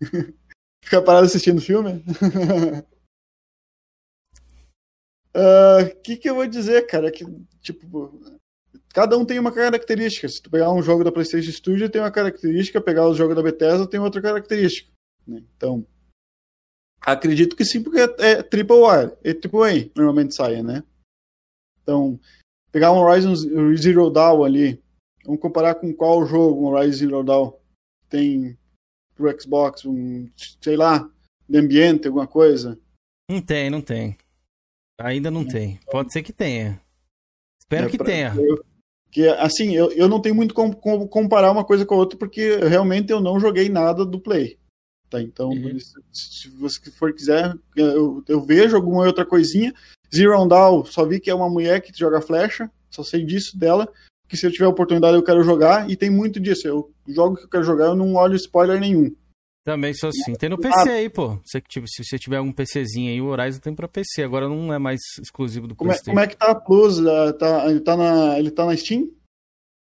Ficar 0.84 1.02
parado 1.02 1.26
assistindo 1.26 1.60
filme? 1.62 2.02
O 5.34 6.00
que, 6.02 6.16
que 6.16 6.28
eu 6.28 6.34
vou 6.34 6.46
dizer, 6.46 6.86
cara? 6.86 7.10
Que, 7.10 7.24
tipo, 7.60 8.20
cada 8.92 9.16
um 9.16 9.24
tem 9.24 9.38
uma 9.38 9.52
característica. 9.52 10.28
Se 10.28 10.42
tu 10.42 10.50
pegar 10.50 10.72
um 10.72 10.82
jogo 10.82 11.04
da 11.04 11.12
PlayStation 11.12 11.52
Studio, 11.52 11.90
tem 11.90 12.00
uma 12.00 12.10
característica, 12.10 12.80
pegar 12.80 13.08
os 13.08 13.16
jogos 13.16 13.36
da 13.36 13.42
Bethesda, 13.42 13.86
tem 13.86 14.00
outra 14.00 14.20
característica. 14.20 14.90
né? 15.26 15.42
Então, 15.56 15.86
acredito 17.00 17.54
que 17.54 17.64
sim, 17.64 17.82
porque 17.82 18.00
é, 18.00 18.14
é 18.18 18.42
triple 18.42 18.84
A, 18.84 19.16
é 19.22 19.34
triple 19.34 19.60
A, 19.60 19.90
normalmente 19.96 20.34
sai, 20.34 20.62
né? 20.62 20.82
Então, 21.82 22.18
pegar 22.72 22.92
um 22.92 22.98
Horizon 22.98 23.34
Zero 23.76 24.10
Dawn 24.10 24.44
ali, 24.44 24.82
vamos 25.24 25.40
comparar 25.40 25.74
com 25.76 25.92
qual 25.94 26.26
jogo 26.26 26.62
um 26.62 26.72
Horizon 26.72 26.98
Zero 26.98 27.22
Dawn 27.22 27.52
tem 28.08 28.58
pro 29.14 29.40
Xbox, 29.40 29.84
um, 29.84 30.28
sei 30.60 30.76
lá, 30.76 31.10
de 31.48 31.58
ambiente, 31.58 32.06
alguma 32.06 32.26
coisa. 32.26 32.78
Não 33.30 33.42
tem, 33.42 33.68
não 33.68 33.80
tem. 33.80 34.16
Ainda 34.98 35.30
não 35.30 35.46
tem. 35.46 35.78
Pode 35.90 36.12
ser 36.12 36.22
que 36.22 36.32
tenha. 36.32 36.80
Espero 37.60 37.86
É, 37.86 37.90
que 37.90 37.96
pra- 37.98 38.06
tenha. 38.06 38.34
eu- 38.36 38.64
que, 39.10 39.26
assim, 39.28 39.74
eu, 39.74 39.90
eu 39.92 40.06
não 40.08 40.20
tenho 40.20 40.34
muito 40.34 40.52
como, 40.54 40.76
como 40.76 41.08
comparar 41.08 41.50
uma 41.50 41.64
coisa 41.64 41.86
com 41.86 41.94
a 41.94 41.98
outra, 41.98 42.18
porque 42.18 42.56
realmente 42.58 43.10
eu 43.10 43.20
não 43.20 43.40
joguei 43.40 43.68
nada 43.68 44.04
do 44.04 44.20
Play. 44.20 44.58
Tá? 45.08 45.22
Então, 45.22 45.48
por 45.48 45.70
isso, 45.70 45.94
se 46.12 46.48
você 46.50 46.90
for 46.90 47.14
quiser, 47.14 47.54
eu, 47.74 48.22
eu 48.28 48.42
vejo 48.42 48.76
alguma 48.76 49.06
outra 49.06 49.24
coisinha. 49.24 49.72
Zero 50.14 50.46
Dawn, 50.46 50.84
só 50.84 51.06
vi 51.06 51.18
que 51.20 51.30
é 51.30 51.34
uma 51.34 51.48
mulher 51.48 51.80
que 51.80 51.96
joga 51.98 52.20
flecha, 52.20 52.70
só 52.90 53.02
sei 53.02 53.24
disso 53.24 53.58
dela. 53.58 53.90
Que 54.28 54.36
se 54.36 54.46
eu 54.46 54.52
tiver 54.52 54.66
oportunidade 54.66 55.16
eu 55.16 55.22
quero 55.22 55.42
jogar, 55.42 55.88
e 55.90 55.96
tem 55.96 56.10
muito 56.10 56.38
disso. 56.38 56.68
Eu 56.68 56.92
jogo 57.08 57.36
que 57.36 57.44
eu 57.44 57.48
quero 57.48 57.64
jogar, 57.64 57.86
eu 57.86 57.96
não 57.96 58.14
olho 58.14 58.36
spoiler 58.36 58.78
nenhum. 58.78 59.14
Também 59.68 59.92
sou 59.92 60.08
assim. 60.08 60.34
Tem 60.34 60.48
no 60.48 60.54
Ah. 60.56 60.58
PC 60.58 60.88
aí, 60.88 61.10
pô. 61.10 61.38
Se, 61.44 61.62
se 61.86 62.04
você 62.04 62.18
tiver 62.18 62.38
algum 62.38 62.50
PCzinho 62.50 63.10
aí, 63.10 63.20
o 63.20 63.26
Horizon 63.26 63.60
tem 63.60 63.74
pra 63.74 63.86
PC. 63.86 64.22
Agora 64.22 64.48
não 64.48 64.72
é 64.72 64.78
mais 64.78 64.98
exclusivo 65.22 65.66
do 65.68 65.74
Como 65.76 65.90
é, 65.90 65.94
PlayStation. 65.94 66.10
como 66.12 66.20
é 66.20 66.26
que 66.26 66.36
tá 66.36 66.50
a 66.50 66.54
Plus? 66.54 66.98
Ah, 67.06 67.32
Tá, 67.34 67.66
ele, 67.70 67.80
tá 67.80 67.94
na, 67.96 68.38
ele 68.38 68.50
tá 68.50 68.64
na 68.64 68.74
Steam? 68.76 69.10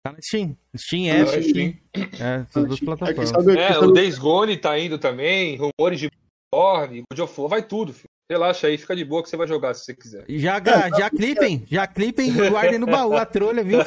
Tá 0.05 0.13
na 0.13 0.17
Steam. 0.21 0.55
Steam, 0.77 1.07
Epic. 1.17 1.49
Steam. 1.49 1.73
É, 2.19 2.45
todas 2.53 2.71
as 2.73 2.79
plataformas. 2.79 3.31
É, 3.57 3.77
o 3.79 3.91
Days 3.91 4.17
Gone 4.17 4.55
tá 4.57 4.77
indo 4.79 4.97
também, 4.97 5.57
rumores 5.57 5.99
de 5.99 6.09
Born, 6.53 7.03
God 7.11 7.19
of 7.19 7.41
War, 7.41 7.49
vai 7.49 7.63
tudo, 7.67 7.91
filho. 7.93 8.07
Relaxa 8.29 8.67
aí, 8.67 8.77
fica 8.77 8.95
de 8.95 9.03
boa 9.03 9.21
que 9.21 9.29
você 9.29 9.35
vai 9.35 9.47
jogar 9.47 9.73
se 9.73 9.83
você 9.83 9.93
quiser. 9.93 10.23
Já, 10.29 10.61
já 10.97 11.09
clipem, 11.09 11.65
já 11.69 11.85
clipem 11.85 12.29
e 12.29 12.49
guardem 12.49 12.79
no 12.79 12.85
baú 12.85 13.17
a 13.17 13.25
trolha, 13.25 13.61
viu? 13.63 13.79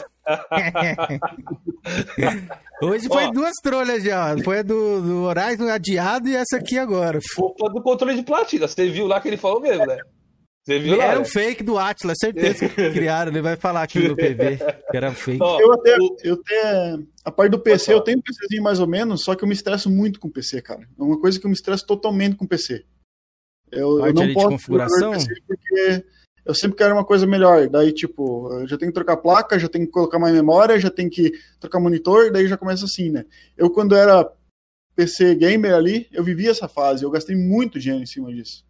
Hoje 2.83 3.09
foi 3.09 3.25
Ó. 3.25 3.31
duas 3.31 3.55
trolhas 3.63 4.03
já. 4.03 4.37
Foi 4.45 4.59
a 4.59 4.63
do, 4.63 5.01
do 5.01 5.23
Horizon 5.23 5.69
adiado 5.69 6.29
e 6.29 6.37
essa 6.37 6.59
aqui 6.59 6.79
agora. 6.79 7.19
Culpa 7.35 7.71
do 7.71 7.83
controle 7.83 8.15
de 8.15 8.23
platina, 8.23 8.69
você 8.69 8.91
viu 8.91 9.07
lá 9.07 9.19
que 9.21 9.29
ele 9.29 9.39
falou 9.39 9.61
mesmo, 9.61 9.87
né? 9.87 9.97
Você 10.63 10.79
viu 10.81 10.97
lá? 10.97 11.05
Era 11.05 11.15
né? 11.15 11.21
um 11.21 11.25
fake 11.25 11.63
do 11.63 11.79
Atlas, 11.79 12.19
certeza 12.21 12.69
que 12.69 12.75
criaram. 12.93 13.33
Ele 13.33 13.41
vai 13.41 13.57
falar 13.57 13.85
aqui 13.85 14.01
no 14.01 14.17
PV 14.17 14.59
que 14.91 14.97
era 14.97 15.13
fake. 15.13 15.41
Eu 15.41 15.73
até, 15.73 15.97
eu 16.25 16.35
até, 16.35 16.99
a 17.25 17.31
parte 17.31 17.53
do 17.53 17.59
PC, 17.59 17.95
eu 17.95 18.03
tenho 18.03 18.19
um 18.19 18.23
PCzinho 18.23 18.63
mais 18.63 18.81
ou 18.81 18.87
menos, 18.87 19.23
só 19.23 19.35
que 19.35 19.45
eu 19.45 19.49
me 19.49 19.55
estresso 19.55 19.89
muito 19.89 20.21
com 20.21 20.29
o 20.29 20.33
PC, 20.33 20.61
cara. 20.61 20.81
É 20.81 21.03
uma 21.03 21.19
coisa 21.19 21.41
que 21.41 21.47
eu 21.47 21.51
me 21.51 21.57
estresso 21.57 21.87
totalmente 21.87 22.37
com 22.37 22.45
o 22.45 22.49
PC. 22.49 22.85
Eu, 23.71 23.93
eu 23.97 23.99
Parte 24.01 24.15
não 24.15 24.23
ali 24.23 24.29
de 24.31 24.35
posso 24.35 24.49
configuração? 24.49 25.13
porque 25.47 26.05
eu 26.45 26.55
sempre 26.55 26.77
quero 26.77 26.95
uma 26.95 27.05
coisa 27.05 27.27
melhor. 27.27 27.69
Daí, 27.69 27.93
tipo, 27.93 28.53
eu 28.61 28.69
já 28.69 28.79
tenho 28.79 28.91
que 28.91 28.95
trocar 28.95 29.17
placa, 29.17 29.59
já 29.59 29.69
tenho 29.69 29.87
que 29.87 29.93
colocar 29.93 30.19
mais 30.19 30.33
memória, 30.35 30.79
já 30.79 30.91
tenho 30.91 31.11
que 31.11 31.33
trocar 31.59 31.81
monitor, 31.81 32.31
daí 32.31 32.47
já 32.47 32.57
começa 32.57 32.85
assim, 32.85 33.11
né? 33.11 33.25
Eu, 33.57 33.69
quando 33.71 33.95
era 33.97 34.31
PC 34.95 35.35
gamer 35.35 35.75
ali, 35.75 36.09
eu 36.13 36.23
vivia 36.25 36.51
essa 36.51 36.69
fase, 36.69 37.05
eu 37.05 37.11
gastei 37.11 37.37
muito 37.37 37.79
dinheiro 37.79 38.03
em 38.03 38.07
cima 38.07 38.33
disso. 38.33 38.65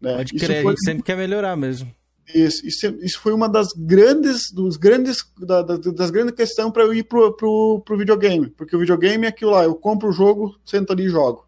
Né? 0.00 0.16
Pode 0.16 0.36
Isso 0.36 0.44
crer, 0.46 0.62
foi- 0.62 0.76
sempre 0.84 1.02
quer 1.02 1.16
melhorar 1.16 1.56
mesmo. 1.56 1.90
isso, 2.34 2.64
isso, 2.66 2.86
isso 3.02 3.20
foi 3.20 3.32
uma 3.32 3.48
das 3.48 3.68
grandes, 3.72 4.52
dos 4.52 4.76
grandes, 4.76 5.24
da- 5.38 5.62
da- 5.62 5.76
das 5.76 6.10
grandes 6.10 6.34
questões 6.34 6.72
para 6.72 6.84
eu 6.84 6.94
ir 6.94 7.02
pro, 7.02 7.34
pro, 7.36 7.82
pro 7.84 7.98
videogame, 7.98 8.48
porque 8.50 8.76
o 8.76 8.78
videogame 8.78 9.26
é 9.26 9.28
aquilo 9.30 9.50
lá, 9.50 9.64
eu 9.64 9.74
compro 9.74 10.08
o 10.08 10.12
jogo, 10.12 10.56
sento 10.64 10.92
ali 10.92 11.06
e 11.06 11.08
jogo, 11.08 11.44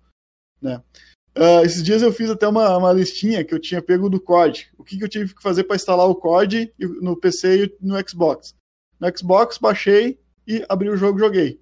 né? 0.60 0.82
Ah, 1.34 1.62
esses 1.62 1.82
dias 1.82 2.02
eu 2.02 2.12
fiz 2.12 2.28
até 2.30 2.46
uma, 2.46 2.76
uma 2.76 2.92
listinha 2.92 3.44
que 3.44 3.54
eu 3.54 3.60
tinha 3.60 3.82
pego 3.82 4.10
do 4.10 4.20
COD. 4.20 4.70
O 4.76 4.84
que, 4.84 4.98
que 4.98 5.04
eu 5.04 5.08
tive 5.08 5.34
que 5.34 5.42
fazer 5.42 5.64
para 5.64 5.76
instalar 5.76 6.06
o 6.06 6.14
COD 6.14 6.72
no 7.00 7.16
PC 7.16 7.64
e 7.64 7.76
no 7.80 7.96
Xbox? 8.06 8.54
No 9.00 9.16
Xbox 9.16 9.58
baixei 9.58 10.20
e 10.46 10.64
abri 10.68 10.88
o 10.88 10.96
jogo 10.96 11.18
e 11.18 11.22
joguei. 11.22 11.60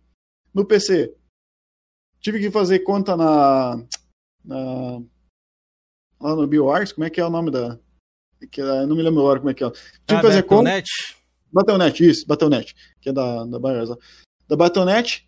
No 0.52 0.64
PC 0.64 1.14
tive 2.20 2.38
que 2.38 2.50
fazer 2.50 2.80
conta 2.80 3.16
na, 3.16 3.82
na 4.44 5.02
lá 6.20 6.36
no 6.36 6.46
BioArts, 6.46 6.92
como 6.92 7.06
é 7.06 7.10
que 7.10 7.20
é 7.20 7.24
o 7.24 7.30
nome 7.30 7.50
da 7.50 7.78
que 8.50 8.60
é, 8.60 8.86
não 8.86 8.96
me 8.96 9.02
lembro 9.02 9.20
agora 9.20 9.38
como 9.38 9.50
é 9.50 9.54
que 9.54 9.64
é. 9.64 9.70
Tive 9.70 9.84
Ah, 10.08 10.20
que 10.20 10.26
fazer 10.26 10.42
conta 10.44 10.82
Battle.net? 11.52 12.08
Isso, 12.08 12.26
Battle.net, 12.26 12.74
que 13.00 13.08
é 13.08 13.12
da, 13.12 13.44
da. 13.44 13.58
Da 14.48 14.56
Battle.net, 14.56 15.26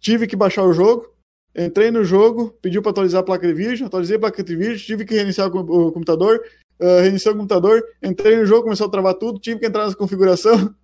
tive 0.00 0.26
que 0.26 0.36
baixar 0.36 0.64
o 0.64 0.72
jogo, 0.72 1.13
entrei 1.56 1.90
no 1.90 2.04
jogo, 2.04 2.56
pediu 2.60 2.82
para 2.82 2.90
atualizar 2.90 3.20
a 3.20 3.24
placa 3.24 3.46
de 3.46 3.54
vídeo, 3.54 3.86
atualizei 3.86 4.16
a 4.16 4.20
placa 4.20 4.42
de 4.42 4.56
vídeo, 4.56 4.78
tive 4.78 5.04
que 5.04 5.14
reiniciar 5.14 5.48
o 5.48 5.50
com- 5.50 5.60
o 5.60 5.92
computador, 5.92 6.40
uh, 6.80 7.00
reiniciei 7.02 7.32
o 7.32 7.36
computador, 7.36 7.82
entrei 8.02 8.36
no 8.36 8.44
jogo, 8.46 8.64
começou 8.64 8.86
a 8.86 8.90
travar 8.90 9.14
tudo, 9.14 9.38
tive 9.38 9.60
que 9.60 9.66
entrar 9.66 9.86
na 9.86 9.94
configuração, 9.94 10.52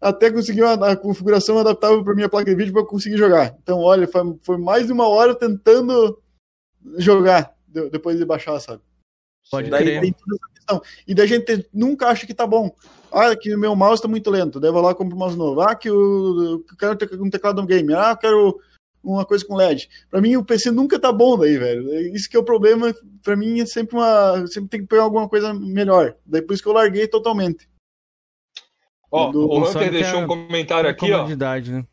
até 0.00 0.30
conseguir 0.30 0.62
uma, 0.62 0.90
a 0.90 0.96
configuração 0.96 1.58
adaptável 1.58 2.04
para 2.04 2.14
minha 2.14 2.28
placa 2.28 2.50
de 2.50 2.56
vídeo 2.56 2.72
para 2.72 2.82
eu 2.82 2.86
conseguir 2.86 3.16
jogar. 3.16 3.56
Então, 3.62 3.78
olha, 3.80 4.06
foi, 4.06 4.22
foi 4.42 4.58
mais 4.58 4.86
de 4.86 4.92
uma 4.92 5.08
hora 5.08 5.34
tentando 5.34 6.20
jogar 6.98 7.54
de- 7.66 7.88
depois 7.90 8.18
de 8.18 8.24
baixar, 8.24 8.58
sabe? 8.60 8.82
Pode 9.50 9.70
Daí 9.70 9.84
crer. 9.84 10.00
tem 10.00 10.12
toda 10.12 10.36
essa 10.36 10.54
questão. 10.54 10.82
E 11.06 11.14
daí 11.14 11.26
a 11.26 11.28
gente 11.28 11.68
nunca 11.72 12.08
acha 12.08 12.26
que 12.26 12.34
tá 12.34 12.46
bom. 12.46 12.74
Ah, 13.12 13.36
que 13.36 13.54
o 13.54 13.58
meu 13.58 13.76
mouse 13.76 14.00
tá 14.02 14.08
muito 14.08 14.30
lento. 14.30 14.58
Daí 14.58 14.68
eu 14.70 14.72
vou 14.72 14.82
lá 14.82 14.90
e 14.90 14.94
compro 14.94 15.14
um 15.14 15.18
mouse 15.18 15.36
novo. 15.36 15.60
Ah, 15.60 15.74
que 15.74 15.88
eu, 15.88 15.94
eu 16.42 16.64
quero 16.78 16.96
ter 16.96 17.20
um 17.20 17.28
teclado 17.30 17.60
no 17.60 17.66
game. 17.66 17.92
Ah, 17.94 18.12
eu 18.12 18.16
quero 18.16 18.60
uma 19.04 19.24
coisa 19.24 19.44
com 19.46 19.54
LED. 19.54 19.88
Pra 20.10 20.20
mim, 20.20 20.36
o 20.36 20.44
PC 20.44 20.70
nunca 20.70 20.98
tá 20.98 21.12
bom 21.12 21.36
daí, 21.38 21.58
velho. 21.58 22.14
Isso 22.14 22.28
que 22.28 22.36
é 22.36 22.40
o 22.40 22.44
problema. 22.44 22.94
Pra 23.22 23.36
mim, 23.36 23.60
é 23.60 23.66
sempre 23.66 23.96
uma. 23.96 24.46
Sempre 24.46 24.70
tem 24.70 24.80
que 24.80 24.86
pegar 24.86 25.02
alguma 25.02 25.28
coisa 25.28 25.52
melhor. 25.54 26.16
Daí 26.24 26.42
por 26.42 26.54
isso 26.54 26.62
que 26.62 26.68
eu 26.68 26.72
larguei 26.72 27.06
totalmente. 27.06 27.68
Ó, 29.10 29.30
Do- 29.30 29.48
o 29.48 29.58
Hunter 29.68 29.84
que 29.84 29.90
deixou 29.90 30.20
um 30.20 30.26
comentário 30.26 30.90
aqui, 30.90 31.12
ó. 31.12 31.26
né? 31.28 31.84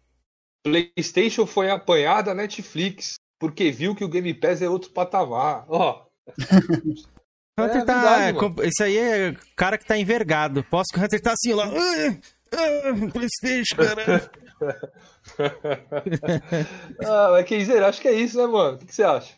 PlayStation 0.64 1.46
foi 1.46 1.70
apanhar 1.70 2.22
da 2.22 2.34
Netflix 2.34 3.16
porque 3.40 3.72
viu 3.72 3.96
que 3.96 4.04
o 4.04 4.10
Game 4.10 4.34
Pass 4.34 4.62
é 4.62 4.70
outro 4.70 4.92
patamar. 4.92 5.66
Ó. 5.68 6.06
Hunter 7.60 7.82
É 7.82 7.86
tá. 7.86 8.18
verdade, 8.34 8.68
esse 8.68 8.84
aí 8.84 8.98
é 8.98 9.36
cara 9.56 9.78
que 9.78 9.86
tá 9.86 9.98
envergado. 9.98 10.64
Posso 10.64 10.88
que 10.94 11.00
o 11.00 11.04
Hunter 11.04 11.22
tá 11.22 11.34
assim 11.34 11.54
lá. 11.54 11.68
"Ah, 12.54 13.12
Playstation, 13.12 13.76
caralho. 13.78 14.30
ah, 17.06 17.30
mas 17.32 17.46
quer 17.46 17.58
dizer, 17.58 17.84
acho 17.84 18.02
que 18.02 18.08
é 18.08 18.14
isso, 18.14 18.38
né, 18.38 18.46
mano? 18.48 18.76
O 18.76 18.80
que 18.80 18.86
que 18.86 18.96
você 18.96 19.04
acha? 19.04 19.34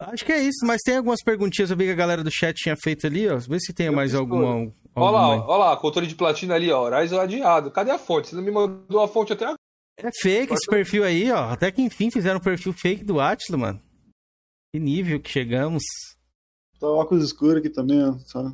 Acho 0.00 0.24
que 0.24 0.32
é 0.32 0.42
isso, 0.42 0.66
mas 0.66 0.80
tem 0.84 0.96
algumas 0.96 1.22
perguntinhas 1.22 1.70
eu 1.70 1.76
vi 1.76 1.84
que 1.84 1.92
a 1.92 1.96
galera 1.96 2.24
do 2.24 2.30
chat 2.30 2.56
tinha 2.56 2.76
feito 2.76 3.06
ali, 3.06 3.28
ó. 3.28 3.36
Vê 3.38 3.60
se 3.60 3.72
tem 3.72 3.90
mais 3.90 4.14
alguma. 4.14 4.72
Olha 4.96 5.10
lá, 5.10 5.28
olha 5.46 5.58
lá, 5.64 5.76
controle 5.76 6.06
de 6.08 6.14
platina 6.16 6.54
ali, 6.54 6.70
ó. 6.72 6.82
Horizon 6.82 7.20
adiado. 7.20 7.70
Cadê 7.70 7.92
a 7.92 7.98
fonte? 7.98 8.28
Você 8.28 8.36
não 8.36 8.42
me 8.42 8.50
mandou 8.50 9.00
a 9.00 9.06
fonte 9.08 9.32
até 9.32 9.44
agora. 9.44 9.58
É 9.98 10.08
fake 10.20 10.52
esse 10.54 10.66
perfil 10.68 11.04
aí, 11.04 11.30
ó. 11.30 11.44
Até 11.50 11.70
que 11.70 11.80
enfim 11.82 12.10
fizeram 12.10 12.38
um 12.38 12.42
perfil 12.42 12.72
fake 12.72 13.04
do 13.04 13.20
Atlas, 13.20 13.56
mano. 13.58 13.80
Que 14.74 14.80
nível 14.80 15.20
que 15.20 15.30
chegamos. 15.30 15.82
Tá 16.80 16.88
óculos 16.88 17.24
escuros 17.24 17.58
aqui 17.58 17.70
também, 17.70 18.02
ó. 18.04 18.14
Só. 18.26 18.52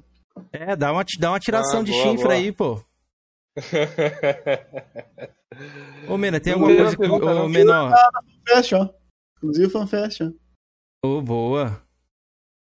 É, 0.52 0.76
dá 0.76 0.92
uma, 0.92 1.04
dá 1.18 1.30
uma 1.30 1.40
tiração 1.40 1.80
Ah, 1.80 1.84
de 1.84 1.92
boa, 1.92 2.02
chifre 2.02 2.22
boa. 2.24 2.34
aí, 2.34 2.52
pô. 2.52 2.80
Ô, 6.08 6.16
Mena, 6.16 6.40
tem 6.40 6.52
alguma 6.52 6.74
coisa 6.74 6.96
que. 6.96 7.06
Ô. 7.06 7.48
Menor. 7.48 7.92
Ah, 7.92 8.10
na 8.12 8.22
FanFest, 8.22 8.72
ó. 8.74 8.88
Inclusive 9.36 9.70
FanFest, 9.70 10.20
ó. 10.22 10.32
Ô, 11.06 11.22
boa. 11.22 11.82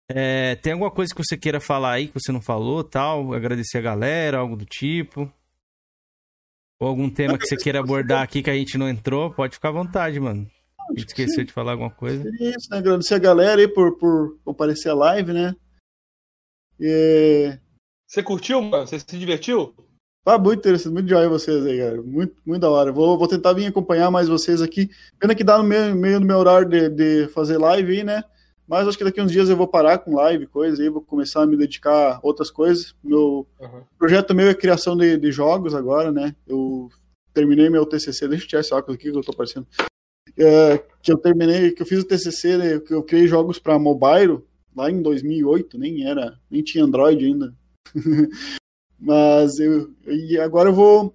É, 0.08 0.54
tem 0.56 0.72
alguma 0.72 0.90
coisa 0.90 1.12
que 1.14 1.22
você 1.22 1.36
queira 1.36 1.60
falar 1.60 1.92
aí 1.92 2.06
que 2.06 2.14
você 2.14 2.30
não 2.30 2.40
falou, 2.40 2.84
tal? 2.84 3.32
Agradecer 3.34 3.78
a 3.78 3.82
galera, 3.82 4.38
algo 4.38 4.56
do 4.56 4.64
tipo? 4.64 5.30
Ou 6.80 6.88
algum 6.88 7.10
tema 7.10 7.38
que 7.38 7.46
você 7.46 7.56
queira 7.56 7.80
abordar 7.80 8.22
aqui 8.22 8.42
que 8.42 8.50
a 8.50 8.54
gente 8.54 8.78
não 8.78 8.88
entrou? 8.88 9.32
Pode 9.32 9.54
ficar 9.54 9.70
à 9.70 9.72
vontade, 9.72 10.20
mano. 10.20 10.48
A 10.88 10.98
gente 10.98 11.08
esqueceu 11.08 11.44
de 11.44 11.52
falar 11.52 11.72
alguma 11.72 11.90
coisa. 11.90 12.22
Seria 12.22 12.50
isso, 12.50 12.70
né? 12.70 12.78
Agradecer 12.78 13.14
a 13.14 13.18
galera 13.18 13.60
aí 13.60 13.66
por, 13.66 13.98
por 13.98 14.38
comparecer 14.44 14.92
à 14.92 14.94
live, 14.94 15.32
né? 15.32 15.56
E... 16.78 17.58
Você 18.06 18.22
curtiu, 18.22 18.62
mano? 18.62 18.86
Você 18.86 19.00
se 19.00 19.18
divertiu? 19.18 19.74
Ah, 20.28 20.38
muito 20.38 20.58
interessante, 20.58 20.92
muito 20.92 21.08
joia 21.08 21.28
vocês 21.28 21.64
aí, 21.64 21.78
cara. 21.78 22.02
Muito, 22.02 22.34
muito 22.44 22.60
da 22.60 22.68
hora. 22.68 22.90
Vou, 22.90 23.16
vou 23.16 23.28
tentar 23.28 23.52
vir 23.52 23.66
acompanhar 23.66 24.10
mais 24.10 24.26
vocês 24.26 24.60
aqui. 24.60 24.90
Pena 25.20 25.36
que 25.36 25.44
dá 25.44 25.56
no 25.56 25.62
meio, 25.62 25.94
meio 25.94 26.18
do 26.18 26.26
meu 26.26 26.38
horário 26.38 26.68
de, 26.68 26.88
de 26.88 27.28
fazer 27.28 27.58
live 27.58 27.98
aí, 27.98 28.02
né? 28.02 28.24
Mas 28.66 28.88
acho 28.88 28.98
que 28.98 29.04
daqui 29.04 29.22
uns 29.22 29.30
dias 29.30 29.48
eu 29.48 29.56
vou 29.56 29.68
parar 29.68 29.98
com 29.98 30.16
live, 30.16 30.48
coisa, 30.48 30.82
aí 30.82 30.88
vou 30.88 31.00
começar 31.00 31.42
a 31.42 31.46
me 31.46 31.56
dedicar 31.56 32.14
a 32.14 32.20
outras 32.24 32.50
coisas. 32.50 32.92
Meu 33.04 33.46
projeto 33.96 34.34
meu 34.34 34.48
é 34.48 34.54
criação 34.54 34.96
de, 34.96 35.16
de 35.16 35.30
jogos 35.30 35.76
agora, 35.76 36.10
né? 36.10 36.34
Eu 36.44 36.90
terminei 37.32 37.70
meu 37.70 37.86
TCC, 37.86 38.26
deixa 38.26 38.44
eu 38.44 38.48
tirar 38.48 38.60
esse 38.62 38.74
óculos 38.74 38.96
aqui 38.96 39.12
que 39.12 39.16
eu 39.16 39.22
tô 39.22 39.32
parecendo. 39.32 39.68
É, 40.36 40.78
que 41.00 41.12
eu 41.12 41.18
terminei, 41.18 41.70
que 41.70 41.82
eu 41.82 41.86
fiz 41.86 42.00
o 42.00 42.04
TCC, 42.04 42.56
né, 42.56 42.80
que 42.80 42.92
eu 42.92 43.02
criei 43.02 43.28
jogos 43.28 43.60
para 43.60 43.78
mobile 43.78 44.42
lá 44.74 44.90
em 44.90 45.00
2008, 45.00 45.78
nem 45.78 46.04
era, 46.04 46.36
nem 46.50 46.64
tinha 46.64 46.82
Android 46.82 47.24
ainda. 47.24 47.54
Mas 48.98 49.58
eu 49.58 49.94
e 50.06 50.38
agora 50.38 50.68
eu 50.70 50.74
vou 50.74 51.14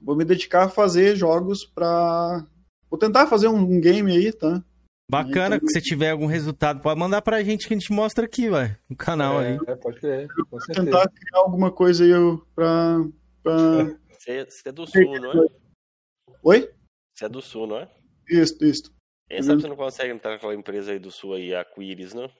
vou 0.00 0.16
me 0.16 0.24
dedicar 0.24 0.64
a 0.64 0.68
fazer 0.68 1.16
jogos 1.16 1.64
para 1.64 2.46
vou 2.90 2.98
tentar 2.98 3.26
fazer 3.26 3.48
um, 3.48 3.56
um 3.58 3.80
game 3.80 4.10
aí, 4.12 4.32
tá? 4.32 4.62
Bacana 5.10 5.56
Então- 5.56 5.66
que 5.66 5.72
você 5.72 5.80
tiver 5.80 6.10
algum 6.10 6.26
resultado, 6.26 6.80
pode 6.82 6.98
mandar 7.00 7.22
pra 7.22 7.42
gente 7.42 7.66
que 7.66 7.74
a 7.74 7.76
gente 7.78 7.90
mostra 7.92 8.24
aqui, 8.26 8.48
vai, 8.50 8.76
no 8.90 8.96
canal 8.96 9.38
aí. 9.38 9.58
É, 9.66 9.74
pode 9.76 9.98
crer, 10.00 10.28
com 10.28 10.44
Vou 10.50 10.60
certeza. 10.60 10.84
tentar 10.84 11.08
criar 11.08 11.38
alguma 11.40 11.72
coisa 11.72 12.04
aí 12.04 12.10
eu- 12.10 12.46
pra, 12.54 12.96
pra... 13.42 13.84
Você, 14.10 14.44
você 14.44 14.68
é 14.68 14.72
do 14.72 14.86
sul, 14.86 15.20
não 15.20 15.32
é? 15.32 15.46
Oi? 16.42 16.70
Você 17.16 17.24
é 17.24 17.28
do 17.28 17.40
sul, 17.40 17.66
não 17.66 17.78
é? 17.78 17.88
Isso, 18.28 18.62
isso. 18.62 18.92
Quem 19.30 19.42
sabe 19.42 19.62
você 19.62 19.68
não 19.68 19.76
consegue 19.76 20.12
entrar 20.12 20.30
com 20.32 20.36
aquela 20.36 20.54
empresa 20.54 20.92
aí 20.92 20.98
do 20.98 21.10
sul 21.10 21.34
aí, 21.34 21.54
a 21.54 21.64
Quiris, 21.64 22.12
não? 22.12 22.30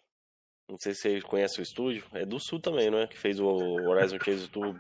Não 0.68 0.76
sei 0.78 0.94
se 0.94 1.00
você 1.02 1.20
conhece 1.22 1.60
o 1.60 1.62
estúdio. 1.62 2.04
É 2.12 2.26
do 2.26 2.38
sul 2.38 2.60
também, 2.60 2.90
não 2.90 2.98
é? 2.98 3.06
Que 3.06 3.18
fez 3.18 3.40
o 3.40 3.46
Horizon 3.46 4.18
Chase 4.22 4.48
Turbo. 4.48 4.78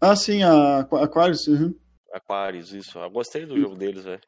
Ah, 0.00 0.14
sim, 0.16 0.42
a 0.42 0.80
Aqu- 0.80 0.96
Aquarius, 0.96 1.46
uhum. 1.48 1.74
Aquarius, 2.12 2.72
isso. 2.72 2.98
Eu 2.98 3.10
gostei 3.10 3.44
do 3.46 3.58
jogo 3.58 3.74
deles, 3.76 4.04
velho. 4.04 4.20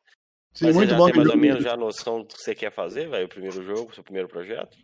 Sim, 0.55 0.67
Mas 0.67 0.75
muito 0.77 0.89
você 0.89 0.93
já 0.93 0.99
bom 0.99 1.07
tem 1.07 1.17
mais 1.17 1.29
ou 1.31 1.37
menos 1.37 1.63
já 1.65 1.73
a 1.73 1.77
noção 1.77 2.21
do 2.21 2.27
que 2.27 2.39
você 2.43 2.55
quer 2.55 2.71
fazer, 2.73 3.09
velho? 3.09 3.27
O 3.27 3.29
primeiro 3.29 3.63
jogo, 3.63 3.95
seu 3.95 4.05
primeiro 4.05 4.29
projeto? 4.29 4.77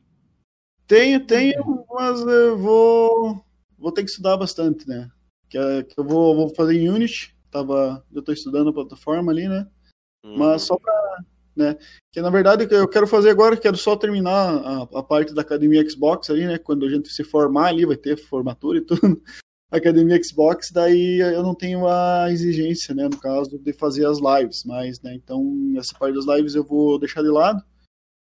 Tenho, 0.87 1.27
tenho, 1.27 1.85
mas 1.91 2.21
eu 2.23 2.57
vou, 2.57 3.45
vou 3.77 3.93
ter 3.93 4.03
que 4.03 4.11
estudar 4.11 4.37
bastante, 4.39 4.89
né? 4.89 5.11
Que, 5.51 5.59
é- 5.59 5.83
que 5.83 5.99
eu 6.01 6.05
vou, 6.05 6.35
vou 6.35 6.55
fazer 6.55 6.75
em 6.75 6.89
Unity, 6.89 7.37
tava, 7.51 8.03
eu 8.15 8.23
tô 8.23 8.33
estudando 8.33 8.71
a 8.71 8.73
plataforma 8.73 9.31
ali, 9.31 9.47
né? 9.49 9.69
Mas 10.25 10.63
só 10.63 10.79
pra, 10.79 11.19
né? 11.59 11.77
Que 12.13 12.21
na 12.23 12.31
verdade 12.31 12.65
o 12.65 12.69
que 12.69 12.75
eu 12.75 12.89
quero 12.89 13.07
fazer 13.07 13.31
agora, 13.31 13.57
quero 13.57 13.77
só 13.77 13.97
terminar 13.97 14.33
a, 14.33 14.83
a 14.99 15.03
parte 15.03 15.35
da 15.35 15.43
Academia 15.43 15.89
Xbox 15.89 16.31
ali, 16.31 16.47
né? 16.47 16.59
Quando 16.59 16.87
a 16.87 16.91
gente 16.91 17.09
se 17.09 17.25
formar 17.25 17.67
ali, 17.67 17.85
vai 17.85 17.97
ter 17.97 18.17
formatura 18.17 18.79
e 18.79 18.83
tudo. 18.83 19.21
Academia 19.71 20.19
Xbox, 20.23 20.71
daí 20.73 21.19
eu 21.21 21.43
não 21.43 21.55
tenho 21.55 21.87
a 21.87 22.33
exigência, 22.33 22.95
né, 22.95 23.05
no 23.05 23.19
caso, 23.19 23.59
de 23.59 23.73
fazer 23.75 24.07
as 24.07 24.19
lives, 24.19 24.65
mas, 24.65 25.01
né, 25.03 25.15
então 25.15 25.45
essa 25.77 25.95
parte 25.99 26.15
das 26.15 26.25
lives 26.25 26.55
eu 26.55 26.65
vou 26.65 26.99
deixar 26.99 27.23
de 27.23 27.29
lado, 27.29 27.63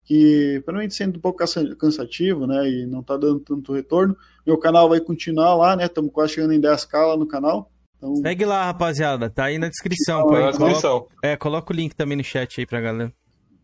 que 0.05 0.63
mim 0.65 0.89
sendo 0.89 1.17
um 1.17 1.19
pouco 1.19 1.39
cansa- 1.39 1.75
cansativo, 1.75 2.47
né, 2.47 2.69
e 2.69 2.85
não 2.85 3.03
tá 3.03 3.17
dando 3.17 3.41
tanto 3.41 3.73
retorno. 3.73 4.15
Meu 4.47 4.57
canal 4.57 4.87
vai 4.87 5.01
continuar 5.01 5.53
lá, 5.55 5.75
né, 5.75 5.85
estamos 5.85 6.13
quase 6.13 6.33
chegando 6.33 6.53
em 6.53 6.61
10k 6.61 7.07
lá 7.07 7.17
no 7.17 7.27
canal. 7.27 7.69
Então, 7.97 8.15
Segue 8.17 8.45
lá, 8.45 8.65
rapaziada, 8.65 9.29
tá 9.29 9.45
aí 9.45 9.57
na 9.57 9.69
descrição. 9.69 10.21
Tá 10.21 10.27
pô, 10.27 10.39
na 10.39 10.49
descrição. 10.49 10.99
Coloca, 10.99 11.15
é, 11.23 11.37
coloca 11.37 11.73
o 11.73 11.75
link 11.75 11.93
também 11.93 12.17
no 12.17 12.23
chat 12.23 12.59
aí 12.59 12.65
pra 12.65 12.81
galera. 12.81 13.13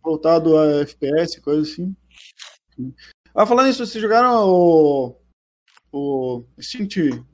Voltado 0.04 0.58
a 0.58 0.82
FPS, 0.82 1.42
coisa 1.42 1.62
assim. 1.62 1.96
Ah, 3.36 3.46
falando 3.46 3.68
nisso, 3.68 3.86
vocês 3.86 4.02
jogaram 4.02 4.48
o. 4.48 5.16
O. 5.92 6.44
Instinct. 6.58 7.10
Como 7.10 7.26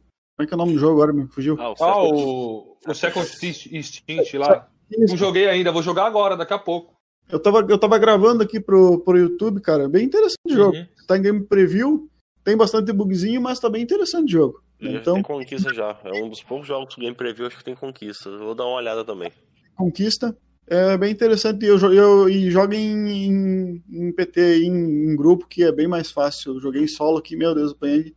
é 0.42 0.46
que 0.46 0.54
é 0.54 0.56
o 0.56 0.58
nome 0.58 0.74
do 0.74 0.80
jogo 0.80 0.94
agora? 0.94 1.14
Me 1.14 1.28
fugiu. 1.28 1.58
Ah, 1.60 1.74
o, 2.04 2.78
o 2.86 2.94
Second 2.94 3.26
Instinct 3.26 3.76
Instinct 3.76 4.38
lá. 4.38 4.70
Não 4.98 5.18
joguei 5.18 5.48
ainda, 5.48 5.72
vou 5.72 5.82
jogar 5.82 6.06
agora, 6.06 6.38
daqui 6.38 6.54
a 6.54 6.60
pouco. 6.60 6.94
Eu 7.28 7.40
tava, 7.42 7.66
eu 7.68 7.78
tava 7.78 7.98
gravando 7.98 8.44
aqui 8.44 8.60
pro, 8.60 9.00
pro 9.00 9.18
YouTube, 9.18 9.60
cara. 9.60 9.90
Bem 9.90 10.06
interessante 10.06 10.38
o 10.48 10.54
jogo. 10.54 10.78
Uhum. 10.78 10.86
Tá 11.08 11.18
em 11.18 11.22
game 11.24 11.44
preview, 11.44 12.08
tem 12.44 12.56
bastante 12.56 12.94
bugzinho, 12.94 13.42
mas 13.42 13.60
tá 13.60 13.68
bem 13.68 13.82
interessante 13.82 14.28
o 14.28 14.32
jogo. 14.32 14.64
Já 14.80 14.92
Então, 14.92 15.14
tem 15.16 15.24
conquista 15.24 15.74
já. 15.74 16.00
É 16.04 16.12
um 16.22 16.30
dos 16.30 16.44
poucos 16.44 16.68
jogos 16.68 16.94
que 16.94 17.02
o 17.02 17.04
Game 17.04 17.16
Preview 17.16 17.48
acho 17.48 17.58
que 17.58 17.64
tem 17.64 17.74
conquista. 17.74 18.30
Vou 18.38 18.54
dar 18.54 18.66
uma 18.66 18.76
olhada 18.76 19.04
também. 19.04 19.32
conquista. 19.76 20.38
É 20.68 20.98
bem 20.98 21.12
interessante. 21.12 21.64
Eu, 21.66 21.78
eu, 21.94 22.30
e 22.30 22.50
joga 22.50 22.76
em, 22.76 23.08
em, 23.28 23.84
em 23.92 24.12
PT, 24.12 24.64
em, 24.64 24.70
em 25.12 25.16
grupo, 25.16 25.48
que 25.48 25.64
é 25.64 25.72
bem 25.72 25.88
mais 25.88 26.10
fácil. 26.12 26.56
Eu 26.56 26.60
joguei 26.62 26.84
em 26.84 26.88
solo 26.88 27.18
aqui, 27.20 27.36
meu 27.36 27.54
Deus, 27.54 27.72
apanhei. 27.72 28.16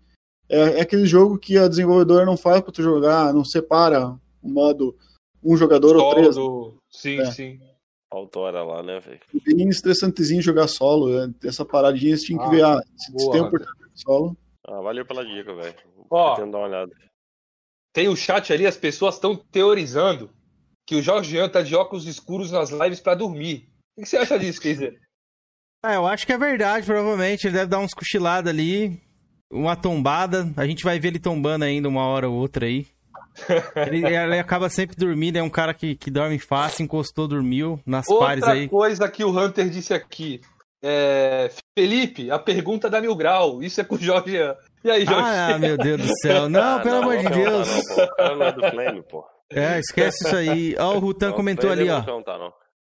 É, 0.49 0.79
é 0.79 0.81
aquele 0.81 1.05
jogo 1.07 1.39
que 1.39 1.59
a 1.59 1.69
desenvolvedora 1.69 2.25
não 2.25 2.37
faz 2.39 2.63
pra 2.63 2.73
tu 2.73 2.83
jogar, 2.83 3.35
não 3.35 3.45
separa 3.45 4.19
o 4.43 4.49
modo 4.49 4.97
um 5.45 5.57
jogador 5.57 5.95
ou 5.97 6.11
três. 6.15 6.35
Solo, 6.35 6.79
Sim, 6.91 7.21
É. 7.21 7.31
sim. 7.31 7.61
Autora 8.11 8.65
lá, 8.65 8.83
né, 8.83 8.99
velho? 9.01 9.21
Bem 9.45 9.69
estressantezinho 9.69 10.41
jogar 10.41 10.67
solo. 10.69 11.11
né? 11.11 11.35
Essa 11.45 11.63
paradinha 11.67 12.17
você 12.17 12.25
tinha 12.25 12.39
que 12.39 12.45
Ah, 12.47 12.49
ver. 12.49 12.65
Ah, 12.65 12.81
se 12.97 13.13
boa, 13.13 13.33
tem 13.33 13.41
oportunidade 13.43 13.93
de 13.95 14.01
solo. 14.01 14.35
Ah, 14.67 14.81
valeu 14.81 15.05
pela 15.05 15.23
dica, 15.27 15.55
velho. 15.55 15.75
Ó. 16.09 16.35
Pretendo 16.35 16.53
dar 16.53 16.59
uma 16.59 16.67
olhada. 16.69 16.93
Tem 17.93 18.09
o 18.09 18.17
chat 18.17 18.51
ali, 18.51 18.67
as 18.67 18.79
pessoas 18.79 19.17
estão 19.17 19.37
teorizando 19.37 20.31
que 20.89 20.97
o 20.97 21.03
Jorge 21.03 21.47
tá 21.51 21.61
de 21.61 21.77
óculos 21.77 22.07
escuros 22.07 22.51
nas 22.51 22.71
lives 22.71 22.99
pra 22.99 23.15
dormir. 23.15 23.69
O 23.95 24.01
que 24.03 24.09
você 24.09 24.17
acha 24.17 24.39
disso, 24.39 24.59
Keizer? 24.59 24.95
É, 25.85 25.97
eu 25.97 26.07
acho 26.07 26.27
que 26.27 26.33
é 26.33 26.39
verdade, 26.39 26.87
provavelmente. 26.87 27.47
Ele 27.47 27.55
deve 27.59 27.67
dar 27.67 27.79
uns 27.79 27.93
cochilados 27.93 28.49
ali, 28.51 28.99
uma 29.53 29.77
tombada. 29.77 30.51
A 30.57 30.67
gente 30.67 30.83
vai 30.83 30.99
ver 30.99 31.09
ele 31.09 31.19
tombando 31.19 31.67
ainda 31.67 31.91
uma 31.91 32.07
hora 32.07 32.27
ou 32.27 32.35
outra 32.37 32.65
aí. 32.65 32.87
Ele, 33.77 33.99
ele 34.07 34.39
acaba 34.39 34.71
sempre 34.71 34.97
dormindo, 34.97 35.37
é 35.37 35.43
um 35.43 35.51
cara 35.51 35.75
que, 35.75 35.95
que 35.95 36.11
dorme 36.11 36.39
fácil, 36.39 36.83
encostou, 36.85 37.29
dormiu 37.29 37.79
nas 37.85 38.07
pares 38.07 38.43
Outra 38.43 38.53
aí. 38.59 38.67
coisa 38.69 39.09
que 39.11 39.23
o 39.23 39.31
Hunter 39.39 39.69
disse 39.69 39.93
aqui. 39.93 40.41
É... 40.83 41.51
Felipe, 41.79 42.31
a 42.31 42.39
pergunta 42.39 42.89
da 42.89 42.99
Mil 43.01 43.15
Grau. 43.15 43.63
Isso 43.63 43.79
é 43.81 43.85
com 43.85 43.95
o 43.97 43.99
Jorge. 43.99 44.37
E 44.83 44.91
aí, 44.91 45.05
Jorge? 45.05 45.23
Ah, 45.23 45.59
meu 45.59 45.77
Deus 45.77 46.01
do 46.01 46.09
céu. 46.23 46.49
Não, 46.49 46.77
Ah, 46.79 46.81
pelo 46.81 46.97
amor 46.97 47.19
de 47.19 47.25
não 47.25 47.31
Deus. 47.33 47.69
perguntar, 47.69 47.95
não, 47.95 47.95
pô. 47.95 48.03
O 48.03 48.17
cara 48.17 48.37
não 48.37 48.47
é 48.47 48.53
do 48.53 48.61
Flame, 48.71 49.03
pô. 49.03 49.38
É, 49.51 49.79
esquece 49.79 50.27
isso 50.27 50.37
aí. 50.37 50.75
Ó, 50.79 50.97
o 50.97 50.99
Rutan 50.99 51.33
comentou 51.33 51.71
ali, 51.71 51.87
eu 51.87 51.95
ó. 51.95 52.39
Não. 52.39 52.53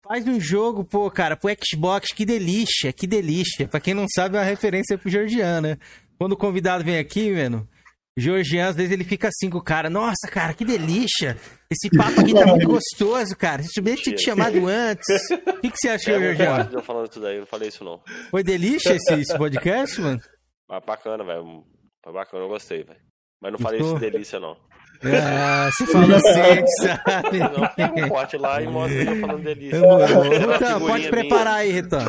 Faz 0.03 0.27
um 0.27 0.41
jogo, 0.41 0.85
pô, 0.85 1.11
cara, 1.11 1.37
pro 1.37 1.51
Xbox, 1.63 2.13
que 2.15 2.25
delícia, 2.25 2.93
que 2.93 3.07
delícia. 3.07 3.69
Pra 3.69 3.81
quem 3.81 3.93
não 3.93 4.07
sabe, 4.09 4.37
é 4.37 4.41
uma 4.41 4.45
referência 4.47 4.97
pro 4.97 5.11
Georgian, 5.11 5.61
né? 5.61 5.77
Quando 6.19 6.33
o 6.33 6.37
convidado 6.37 6.83
vem 6.83 6.99
aqui, 6.99 7.31
mano, 7.31 7.69
o 8.17 8.21
Georgian, 8.21 8.69
às 8.69 8.77
vezes 8.77 8.91
ele 8.93 9.05
fica 9.05 9.29
assim 9.29 9.51
com 9.51 9.59
o 9.59 9.63
cara, 9.63 9.91
nossa, 9.91 10.27
cara, 10.31 10.55
que 10.55 10.65
delícia. 10.65 11.37
Esse 11.71 11.91
papo 11.95 12.21
aqui 12.23 12.33
tá 12.33 12.47
muito 12.47 12.67
gostoso, 12.69 13.37
cara. 13.37 13.63
Se 13.63 13.69
tivesse 13.69 14.05
tinha 14.05 14.17
te 14.17 14.25
chamado 14.25 14.67
antes. 14.67 15.31
O 15.31 15.61
que, 15.61 15.71
que 15.71 15.77
você 15.77 15.91
achou, 15.91 16.15
É 16.15 16.19
Georgian? 16.21 16.71
eu 16.73 16.83
falando 16.83 17.11
isso 17.11 17.21
daí, 17.21 17.35
eu 17.35 17.41
não 17.41 17.47
falei 17.47 17.69
isso 17.69 17.85
não. 17.85 18.01
Foi 18.31 18.43
delícia 18.43 18.95
esse, 18.95 19.13
esse 19.15 19.37
podcast, 19.37 20.01
mano? 20.01 20.21
Mas 20.69 20.85
bacana, 20.87 21.23
velho. 21.23 21.65
Foi 22.03 22.13
bacana, 22.15 22.45
eu 22.45 22.49
gostei, 22.49 22.83
velho. 22.83 23.01
Mas 23.41 23.53
não 23.53 23.59
falei 23.59 23.79
Gostou? 23.79 23.99
isso 23.99 24.11
delícia, 24.11 24.41
não. 24.41 24.57
Ah, 25.05 25.71
você 25.71 25.87
falou 25.87 26.17
assim, 26.17 26.67
sabe? 26.83 27.39
Não, 27.39 27.69
pega 27.69 28.07
um 28.07 28.09
corte 28.09 28.37
lá 28.37 28.61
e 28.61 28.67
mostra 28.67 29.03
eu 29.03 29.21
falando 29.21 29.43
delícia. 29.43 29.77
Então, 29.77 30.81
pode 30.81 30.99
minha. 30.99 31.11
preparar 31.11 31.55
aí, 31.55 31.71
Retan. 31.71 32.05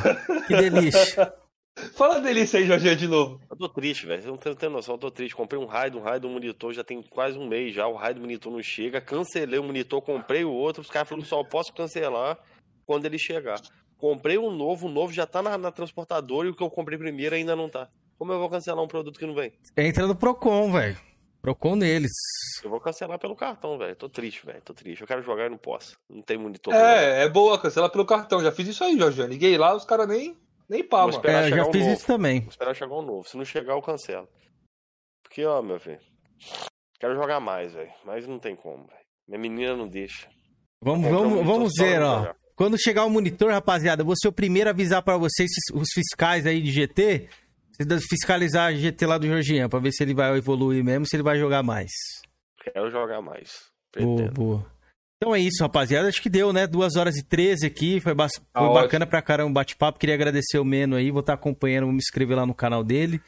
Que 0.47 0.55
delícia. 0.55 1.33
Fala 1.93 2.19
delícia 2.19 2.59
aí, 2.59 2.65
Jorge, 2.65 2.95
de 2.95 3.07
novo. 3.07 3.39
Eu 3.49 3.55
tô 3.55 3.69
triste, 3.69 4.05
velho. 4.05 4.21
Você 4.21 4.27
não 4.27 4.37
tem, 4.37 4.53
tem 4.55 4.69
noção, 4.69 4.95
eu 4.95 4.99
tô 4.99 5.11
triste. 5.11 5.35
Comprei 5.35 5.59
um 5.59 5.65
raio, 5.65 5.97
um 5.97 6.01
raio 6.01 6.19
do 6.19 6.29
monitor, 6.29 6.73
já 6.73 6.83
tem 6.83 7.01
quase 7.01 7.37
um 7.37 7.47
mês 7.47 7.73
já. 7.73 7.87
O 7.87 7.95
raio 7.95 8.15
do 8.15 8.21
monitor 8.21 8.51
não 8.51 8.61
chega. 8.61 8.99
Cancelei 8.99 9.59
o 9.59 9.63
monitor, 9.63 10.01
comprei 10.01 10.43
o 10.43 10.51
outro. 10.51 10.81
Os 10.81 10.89
caras 10.89 11.07
falaram 11.07 11.23
que 11.23 11.29
só 11.29 11.43
posso 11.43 11.73
cancelar 11.73 12.37
quando 12.85 13.05
ele 13.05 13.17
chegar. 13.17 13.61
Comprei 13.97 14.37
um 14.37 14.49
novo, 14.49 14.87
o 14.87 14.91
novo 14.91 15.13
já 15.13 15.25
tá 15.25 15.41
na, 15.41 15.57
na 15.57 15.71
transportadora 15.71 16.47
e 16.47 16.51
o 16.51 16.55
que 16.55 16.63
eu 16.63 16.69
comprei 16.69 16.97
primeiro 16.97 17.35
ainda 17.35 17.55
não 17.55 17.69
tá. 17.69 17.87
Como 18.17 18.31
eu 18.31 18.39
vou 18.39 18.49
cancelar 18.49 18.83
um 18.83 18.87
produto 18.87 19.19
que 19.19 19.25
não 19.25 19.33
vem? 19.35 19.53
Entra 19.77 20.07
no 20.07 20.15
Procon, 20.15 20.71
velho. 20.71 20.97
Procon 21.41 21.75
neles. 21.75 22.11
Eu 22.63 22.69
vou 22.69 22.79
cancelar 22.79 23.17
pelo 23.17 23.35
cartão, 23.35 23.77
velho. 23.77 23.95
Tô 23.95 24.09
triste, 24.09 24.45
velho. 24.45 24.61
Tô 24.61 24.73
triste. 24.73 25.01
Eu 25.01 25.07
quero 25.07 25.21
jogar 25.21 25.45
e 25.45 25.49
não 25.49 25.57
posso. 25.57 25.97
Não 26.09 26.21
tem 26.21 26.37
monitor. 26.37 26.73
É, 26.73 27.23
é 27.23 27.29
boa, 27.29 27.59
cancela 27.59 27.89
pelo 27.89 28.05
cartão. 28.05 28.41
Já 28.41 28.51
fiz 28.51 28.67
isso 28.67 28.83
aí, 28.83 28.97
Jorge. 28.97 29.25
Liguei 29.25 29.57
lá, 29.57 29.75
os 29.75 29.85
caras 29.85 30.07
nem, 30.07 30.37
nem 30.67 30.83
pá, 30.83 31.07
mano. 31.07 31.21
É, 31.23 31.49
já 31.49 31.65
um 31.65 31.71
fiz 31.71 31.81
novo. 31.81 31.93
isso 31.93 32.05
também. 32.05 32.41
Vou 32.41 32.49
esperar 32.49 32.75
chegar 32.75 32.95
um 32.95 33.01
novo. 33.01 33.27
Se 33.27 33.37
não 33.37 33.45
chegar, 33.45 33.73
eu 33.73 33.81
cancelo. 33.81 34.27
Porque, 35.23 35.45
ó, 35.45 35.61
meu 35.61 35.79
filho. 35.79 35.99
Quero 36.99 37.15
jogar 37.15 37.39
mais, 37.39 37.73
velho. 37.73 37.91
Mas 38.05 38.27
não 38.27 38.39
tem 38.39 38.55
como, 38.55 38.85
velho. 38.85 38.99
Minha 39.27 39.39
menina 39.39 39.75
não 39.75 39.87
deixa. 39.87 40.27
Vamos, 40.81 41.05
Comprar 41.07 41.21
um 41.21 41.29
vamos, 41.29 41.45
vamos 41.45 41.73
ver, 41.77 42.01
ó. 42.01 42.33
Quando 42.55 42.77
chegar 42.77 43.05
o 43.05 43.09
monitor, 43.09 43.51
rapaziada, 43.51 44.01
eu 44.01 44.05
vou 44.05 44.15
ser 44.17 44.27
o 44.27 44.33
primeiro 44.33 44.69
a 44.69 44.71
avisar 44.71 45.01
pra 45.01 45.15
vocês, 45.15 45.49
os 45.73 45.87
fiscais 45.93 46.45
aí 46.45 46.61
de 46.61 46.71
GT, 46.71 47.29
fiscalizar 48.09 48.67
a 48.67 48.73
GT 48.73 49.05
lá 49.05 49.17
do 49.17 49.27
Georgian, 49.27 49.69
pra 49.69 49.79
ver 49.79 49.91
se 49.91 50.03
ele 50.03 50.13
vai 50.13 50.37
evoluir 50.37 50.83
mesmo, 50.83 51.05
se 51.05 51.15
ele 51.15 51.23
vai 51.23 51.37
jogar 51.37 51.63
mais. 51.63 51.91
Quero 52.63 52.89
jogar 52.91 53.21
mais. 53.21 53.49
Boa, 53.97 54.15
Pretendo. 54.17 54.33
boa. 54.33 54.65
Então 55.21 55.35
é 55.35 55.39
isso, 55.39 55.61
rapaziada. 55.61 56.07
Acho 56.07 56.21
que 56.21 56.29
deu, 56.29 56.53
né? 56.53 56.65
2 56.65 56.95
horas 56.95 57.17
e 57.17 57.23
13 57.25 57.65
aqui. 57.65 57.99
Foi, 57.99 58.13
ba- 58.13 58.27
foi 58.29 58.43
Tá 58.53 58.61
ótimo. 58.61 58.73
bacana 58.75 59.05
pra 59.05 59.21
caramba 59.21 59.49
o 59.49 59.53
bate-papo. 59.53 59.99
Queria 59.99 60.15
agradecer 60.15 60.57
o 60.59 60.63
Meno 60.65 60.95
aí. 60.95 61.11
Vou 61.11 61.19
estar 61.19 61.33
acompanhando, 61.33 61.85
vou 61.85 61.91
me 61.93 61.97
inscrever 61.99 62.37
lá 62.37 62.45
no 62.45 62.53
canal 62.53 62.83
dele. 62.83 63.21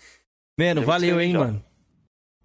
Meno, 0.57 0.82
valeu, 0.84 1.19
hein, 1.19 1.34
já. 1.34 1.40
mano. 1.40 1.65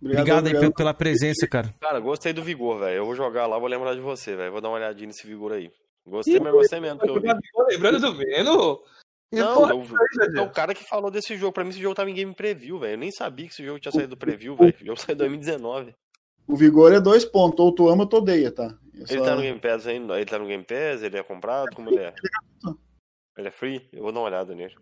Obrigado, 0.02 0.46
aí 0.48 0.58
pe- 0.58 0.72
pela 0.72 0.92
presença, 0.92 1.46
cara. 1.46 1.72
Cara, 1.80 2.00
gostei 2.00 2.32
do 2.32 2.42
Vigor, 2.42 2.80
velho. 2.80 2.96
Eu 2.98 3.06
vou 3.06 3.14
jogar 3.14 3.46
lá, 3.46 3.58
vou 3.58 3.68
lembrar 3.68 3.94
de 3.94 4.00
você, 4.00 4.34
velho. 4.36 4.52
Vou 4.52 4.60
dar 4.60 4.68
uma 4.68 4.76
olhadinha 4.76 5.06
nesse 5.06 5.26
Vigor 5.26 5.52
aí. 5.52 5.70
Gostei, 6.06 6.38
mas 6.38 6.52
gostei 6.52 6.80
mesmo. 6.80 6.98
Que 7.00 7.08
eu 7.08 7.14
vi. 7.20 7.28
Lembrando 7.70 8.00
do 8.00 8.14
Meno? 8.14 8.80
Não, 9.40 9.70
é 9.70 9.74
o, 9.74 10.38
é 10.38 10.40
o 10.42 10.50
cara 10.50 10.74
que 10.74 10.84
falou 10.84 11.10
desse 11.10 11.36
jogo. 11.36 11.52
Pra 11.52 11.64
mim, 11.64 11.70
esse 11.70 11.80
jogo 11.80 11.94
tava 11.94 12.10
em 12.10 12.14
game 12.14 12.34
preview, 12.34 12.78
velho. 12.78 12.94
Eu 12.94 12.98
nem 12.98 13.10
sabia 13.10 13.46
que 13.46 13.52
esse 13.52 13.64
jogo 13.64 13.78
tinha 13.78 13.92
saído 13.92 14.08
do 14.08 14.16
preview, 14.16 14.56
velho. 14.56 14.74
O 14.80 14.86
jogo 14.86 15.00
saiu 15.00 15.14
em 15.14 15.18
2019. 15.18 15.94
O 16.46 16.56
vigor 16.56 16.92
é 16.92 17.00
dois 17.00 17.24
pontos. 17.24 17.60
Ou 17.60 17.74
tu 17.74 17.88
ama 17.88 18.04
ou 18.04 18.08
tu 18.08 18.16
odeia, 18.16 18.52
tá? 18.52 18.76
Eu 18.94 19.04
Ele 19.08 19.22
tá 19.22 19.34
no 19.34 19.42
Game 19.42 19.60
Pass 19.60 19.86
ainda? 19.86 20.16
Ele 20.16 20.26
tá 20.26 20.38
no 20.38 20.46
Game 20.46 20.64
Pass? 20.64 21.02
Ele 21.02 21.18
é 21.18 21.22
comprado? 21.22 21.74
Como 21.74 21.90
ele 21.90 21.98
é? 21.98 22.14
Ele 23.36 23.48
é 23.48 23.50
free? 23.50 23.88
Eu 23.92 24.02
vou 24.02 24.12
dar 24.12 24.20
uma 24.20 24.26
olhada 24.26 24.54
nele. 24.54 24.74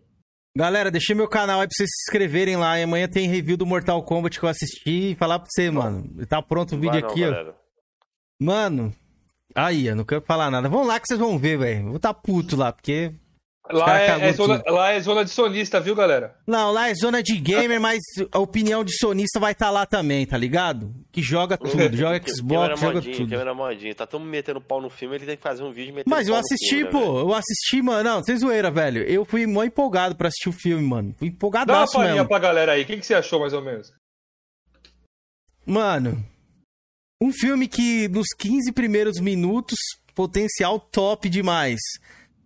Galera, 0.57 0.89
deixei 0.89 1.13
meu 1.13 1.27
canal 1.27 1.59
aí 1.59 1.67
pra 1.67 1.75
vocês 1.75 1.89
se 1.89 2.09
inscreverem 2.09 2.55
lá. 2.55 2.79
E 2.79 2.83
amanhã 2.83 3.09
tem 3.09 3.27
review 3.27 3.57
do 3.57 3.65
Mortal 3.65 4.01
Kombat 4.03 4.39
que 4.39 4.45
eu 4.45 4.49
assisti 4.49 5.11
e 5.11 5.15
falar 5.15 5.39
pra 5.39 5.49
você, 5.49 5.69
mano. 5.69 6.25
Tá 6.27 6.41
pronto 6.41 6.75
o 6.75 6.79
vídeo 6.79 7.01
não, 7.01 7.09
aqui, 7.09 7.25
ó. 7.25 7.31
galera. 7.31 7.55
Mano. 8.39 8.95
Aí, 9.53 9.87
eu 9.87 9.95
não 9.95 10.05
quero 10.05 10.21
falar 10.21 10.49
nada. 10.49 10.69
Vamos 10.69 10.87
lá 10.87 10.99
que 10.99 11.07
vocês 11.07 11.19
vão 11.19 11.37
ver, 11.37 11.57
velho. 11.57 11.89
Vou 11.89 11.99
tá 11.99 12.13
puto 12.13 12.55
lá, 12.55 12.71
porque. 12.71 13.13
Lá 13.71 13.99
é, 13.99 14.29
é 14.29 14.33
zona, 14.33 14.63
lá 14.67 14.91
é 14.91 14.99
zona 14.99 15.25
de 15.25 15.31
sonista, 15.31 15.79
viu, 15.79 15.95
galera? 15.95 16.35
Não, 16.45 16.71
lá 16.71 16.87
é 16.89 16.93
zona 16.93 17.23
de 17.23 17.35
gamer, 17.39 17.81
mas 17.81 17.99
a 18.31 18.37
opinião 18.37 18.83
de 18.83 18.95
sonista 18.95 19.39
vai 19.39 19.53
estar 19.53 19.71
lá 19.71 19.87
também, 19.87 20.23
tá 20.25 20.37
ligado? 20.37 20.93
Que 21.11 21.19
joga 21.21 21.57
tudo, 21.57 21.97
joga 21.97 22.21
Xbox, 22.27 22.79
joga 22.79 22.93
modinha, 22.95 23.17
tudo. 23.17 23.29
câmera 23.29 23.53
modinha. 23.55 23.95
Tá 23.95 24.05
todo 24.05 24.21
mundo 24.21 24.29
metendo 24.29 24.61
pau 24.61 24.79
no 24.79 24.89
filme, 24.89 25.15
ele 25.15 25.25
tem 25.25 25.35
que 25.35 25.41
fazer 25.41 25.63
um 25.63 25.71
vídeo 25.71 25.95
metendo 25.95 26.15
Mas 26.15 26.27
eu 26.27 26.33
pau 26.35 26.41
no 26.41 26.45
assisti, 26.45 26.69
filme, 26.69 26.83
né, 26.83 26.91
pô. 26.91 26.99
velho? 26.99 27.17
eu 27.29 27.33
assisti, 27.33 27.81
mano. 27.81 28.03
Não, 28.03 28.23
sem 28.23 28.37
zoeira, 28.37 28.69
velho. 28.69 29.01
Eu 29.03 29.25
fui 29.25 29.47
mó 29.47 29.63
empolgado 29.63 30.15
pra 30.15 30.27
assistir 30.27 30.49
o 30.49 30.53
filme, 30.53 30.83
mano. 30.87 31.15
Fui 31.17 31.27
Dá 31.27 31.31
uma 31.31 31.35
empolgadaço 31.35 31.93
palhinha 31.93 32.13
mesmo. 32.15 32.27
pra 32.29 32.39
galera 32.39 32.73
aí. 32.73 32.83
O 32.83 32.85
que, 32.85 32.97
que 32.97 33.05
você 33.05 33.15
achou, 33.15 33.39
mais 33.39 33.53
ou 33.53 33.61
menos? 33.63 33.91
Mano, 35.65 36.23
um 37.21 37.31
filme 37.31 37.67
que 37.67 38.07
nos 38.09 38.27
15 38.37 38.71
primeiros 38.73 39.19
minutos, 39.19 39.77
potencial 40.13 40.79
top 40.79 41.27
demais. 41.27 41.79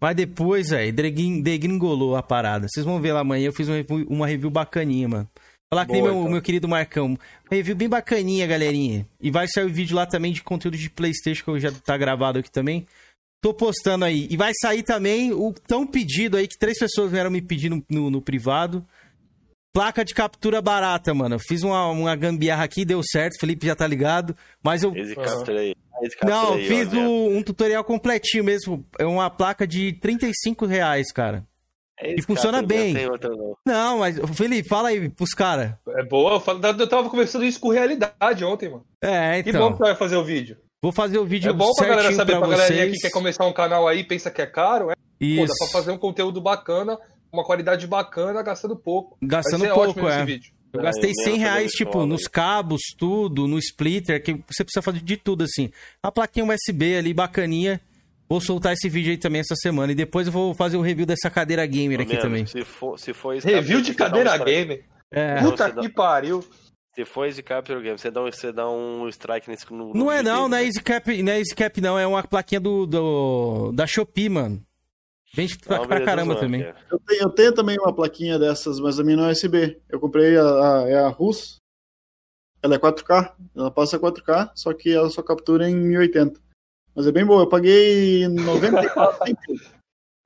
Mas 0.01 0.15
depois, 0.15 0.69
velho, 0.69 0.93
degrin- 0.93 1.41
degringolou 1.41 2.15
a 2.15 2.23
parada. 2.23 2.67
Vocês 2.69 2.85
vão 2.85 3.01
ver 3.01 3.13
lá 3.13 3.19
amanhã, 3.19 3.47
eu 3.47 3.53
fiz 3.53 3.67
uma 3.67 3.75
review, 3.77 4.05
uma 4.09 4.27
review 4.27 4.49
bacaninha, 4.49 5.07
mano. 5.09 5.29
Falar 5.71 5.85
que 5.85 5.91
nem 5.91 6.01
Boa, 6.01 6.11
meu, 6.13 6.21
então. 6.21 6.31
meu 6.33 6.41
querido 6.41 6.67
Marcão. 6.67 7.17
Review 7.51 7.75
bem 7.75 7.87
bacaninha, 7.89 8.47
galerinha. 8.47 9.05
E 9.21 9.29
vai 9.29 9.47
sair 9.47 9.65
o 9.65 9.73
vídeo 9.73 9.95
lá 9.95 10.05
também 10.05 10.31
de 10.33 10.41
conteúdo 10.41 10.77
de 10.77 10.89
Playstation, 10.89 11.53
que 11.53 11.59
já 11.59 11.71
tá 11.71 11.95
gravado 11.97 12.39
aqui 12.39 12.49
também. 12.49 12.87
Tô 13.41 13.53
postando 13.53 14.03
aí. 14.03 14.27
E 14.31 14.35
vai 14.35 14.51
sair 14.59 14.83
também 14.83 15.31
o 15.31 15.53
tão 15.67 15.85
pedido 15.85 16.37
aí, 16.37 16.47
que 16.47 16.57
três 16.57 16.79
pessoas 16.79 17.11
vieram 17.11 17.29
me 17.29 17.41
pedir 17.41 17.69
no, 17.69 17.83
no- 17.89 18.09
no 18.09 18.21
privado. 18.21 18.83
Placa 19.73 20.03
de 20.03 20.13
captura 20.13 20.61
barata, 20.61 21.13
mano. 21.13 21.35
Eu 21.35 21.39
fiz 21.39 21.61
uma, 21.63 21.87
uma 21.87 22.15
gambiarra 22.15 22.63
aqui, 22.63 22.83
deu 22.83 23.01
certo. 23.03 23.35
o 23.35 23.39
Felipe 23.39 23.67
já 23.67 23.75
tá 23.75 23.85
ligado. 23.85 24.35
Mas 24.63 24.81
eu. 24.83 24.95
Esse 24.95 25.15
captura 25.15 25.59
aí. 25.59 25.75
Esse 26.01 26.17
captura 26.17 26.35
Não, 26.41 26.53
aí, 26.53 26.67
fiz 26.67 26.87
ó, 26.87 26.95
né? 26.95 27.07
o- 27.07 27.37
um 27.37 27.43
tutorial 27.43 27.83
completinho 27.83 28.43
mesmo. 28.43 28.85
É 28.97 29.05
uma 29.05 29.29
placa 29.29 29.67
de 29.67 29.93
35 29.93 30.65
reais, 30.65 31.11
cara. 31.11 31.43
É 32.01 32.15
E 32.17 32.21
funciona 32.21 32.61
bem. 32.61 32.95
Não 33.67 33.99
mas, 33.99 34.17
Felipe, 34.33 34.67
fala 34.69 34.87
aí 34.89 35.09
pros 35.09 35.31
caras. 35.31 35.73
É 35.89 36.03
boa, 36.03 36.35
eu, 36.35 36.39
falo- 36.39 36.59
eu 36.65 36.87
tava 36.87 37.09
conversando 37.09 37.43
isso 37.45 37.59
com 37.59 37.69
realidade 37.69 38.43
ontem, 38.45 38.69
mano. 38.69 38.85
É, 39.03 39.43
Que 39.43 39.49
então. 39.49 39.67
bom 39.69 39.73
que 39.73 39.79
vai 39.79 39.93
fazer 39.95 40.15
o 40.15 40.23
vídeo. 40.23 40.57
Vou 40.81 40.93
fazer 40.93 41.17
o 41.19 41.25
vídeo 41.25 41.49
É 41.49 41.53
bom 41.53 41.69
pra 41.75 41.87
galera 41.87 42.13
saber, 42.13 42.31
pra 42.37 42.47
pra 42.47 42.49
galerinha 42.57 42.83
vocês. 42.85 42.95
que 42.95 43.01
quer 43.01 43.11
começar 43.11 43.45
um 43.45 43.51
canal 43.51 43.85
aí, 43.85 44.01
pensa 44.05 44.31
que 44.31 44.41
é 44.41 44.45
caro, 44.45 44.89
é. 44.91 44.93
Pô, 44.95 44.99
Isso. 45.19 45.47
dá 45.47 45.53
pra 45.59 45.67
fazer 45.67 45.91
um 45.91 45.97
conteúdo 45.97 46.39
bacana, 46.39 46.97
uma 47.31 47.43
qualidade 47.43 47.85
bacana, 47.87 48.41
gastando 48.41 48.75
pouco. 48.75 49.17
Gastando 49.21 49.59
Vai 49.61 49.69
ser 49.69 49.73
pouco, 49.73 49.89
ótimo 50.05 50.09
é. 50.09 50.39
Eu 50.71 50.81
gastei 50.81 51.09
É, 51.09 51.13
100 51.13 51.25
mesmo, 51.33 51.39
reais, 51.39 51.71
tipo, 51.71 52.05
nos 52.05 52.27
cabos, 52.27 52.81
tudo, 52.97 53.47
no 53.47 53.57
splitter, 53.57 54.21
que 54.23 54.33
você 54.47 54.63
precisa 54.63 54.81
fazer 54.83 55.01
de 55.01 55.17
tudo, 55.17 55.43
assim. 55.43 55.71
A 56.03 56.11
plaquinha 56.11 56.45
USB 56.45 56.95
ali, 56.95 57.13
bacaninha. 57.13 57.81
Vou 58.29 58.39
soltar 58.39 58.73
esse 58.73 58.87
vídeo 58.87 59.09
aí 59.09 59.17
também 59.17 59.41
essa 59.41 59.55
semana. 59.55 59.91
E 59.91 59.95
depois 59.95 60.27
eu 60.27 60.33
vou 60.33 60.53
fazer 60.53 60.77
o 60.77 60.81
review 60.81 61.07
dessa 61.07 61.31
cadeira 61.31 61.65
gamer 61.65 62.01
aqui 62.01 62.15
também. 62.17 62.45
Se 62.45 62.63
for, 62.63 62.99
se 62.99 63.11
for 63.11 63.33
esse 63.33 63.47
Review 63.47 63.81
de 63.81 63.91
um 63.91 63.95
cadeira 63.95 64.35
strike. 64.35 64.51
gamer. 64.51 64.85
É. 65.11 65.41
Puta 65.41 65.65
você 65.67 65.73
dá- 65.73 65.81
que 65.81 65.89
pariu. 65.89 66.43
Se 66.93 67.05
for 67.05 67.25
esse 67.25 67.41
Capture 67.41 67.81
Game, 67.81 67.97
você 67.97 68.11
dá 68.11 68.21
um, 68.21 68.25
você 68.31 68.51
dá 68.51 68.69
um 68.69 69.07
strike 69.09 69.49
nesse 69.49 69.65
no, 69.71 69.87
no 69.87 69.93
Não 69.95 70.11
é 70.11 70.21
não, 70.21 70.41
dele, 70.41 70.49
não 70.49 70.57
é 70.57 70.59
velho. 70.59 70.67
Easy 70.67 70.81
Cap, 70.83 71.23
não 71.23 71.31
é 71.31 71.39
Easy 71.39 71.55
Cap 71.55 71.81
não, 71.81 71.97
é 71.97 72.05
uma 72.05 72.21
plaquinha 72.23 72.59
do, 72.59 72.85
do 72.85 73.71
da 73.71 73.87
Shopee, 73.87 74.29
mano. 74.29 74.61
Vende 75.33 75.57
pra, 75.59 75.77
Não, 75.77 75.85
pra 75.87 75.95
beleza, 75.97 76.05
caramba 76.11 76.35
também. 76.35 76.63
cara. 76.63 76.75
Eu 76.91 76.99
tenho, 76.99 77.21
eu 77.23 77.29
tenho 77.29 77.53
também 77.53 77.77
uma 77.79 77.93
plaquinha 77.93 78.39
dessas, 78.39 78.79
mas 78.79 78.99
a 78.99 79.03
minha 79.03 79.17
não 79.17 79.25
é 79.29 79.31
USB. 79.31 79.79
Eu 79.89 79.99
comprei 79.99 80.35
a, 80.37 80.43
a, 80.43 80.89
é 80.89 80.95
a 80.99 81.07
RUS. 81.09 81.57
Ela 82.63 82.75
é 82.75 82.79
4K. 82.79 83.33
Ela 83.55 83.71
passa 83.71 83.99
4K, 83.99 84.51
só 84.55 84.73
que 84.73 84.91
ela 84.91 85.09
só 85.09 85.21
captura 85.21 85.69
em 85.69 85.75
1080. 85.75 86.39
Mas 86.95 87.07
é 87.07 87.11
bem 87.11 87.25
boa. 87.25 87.43
Eu 87.43 87.47
paguei 87.47 88.27
94 88.27 89.25
centavos. 89.27 89.79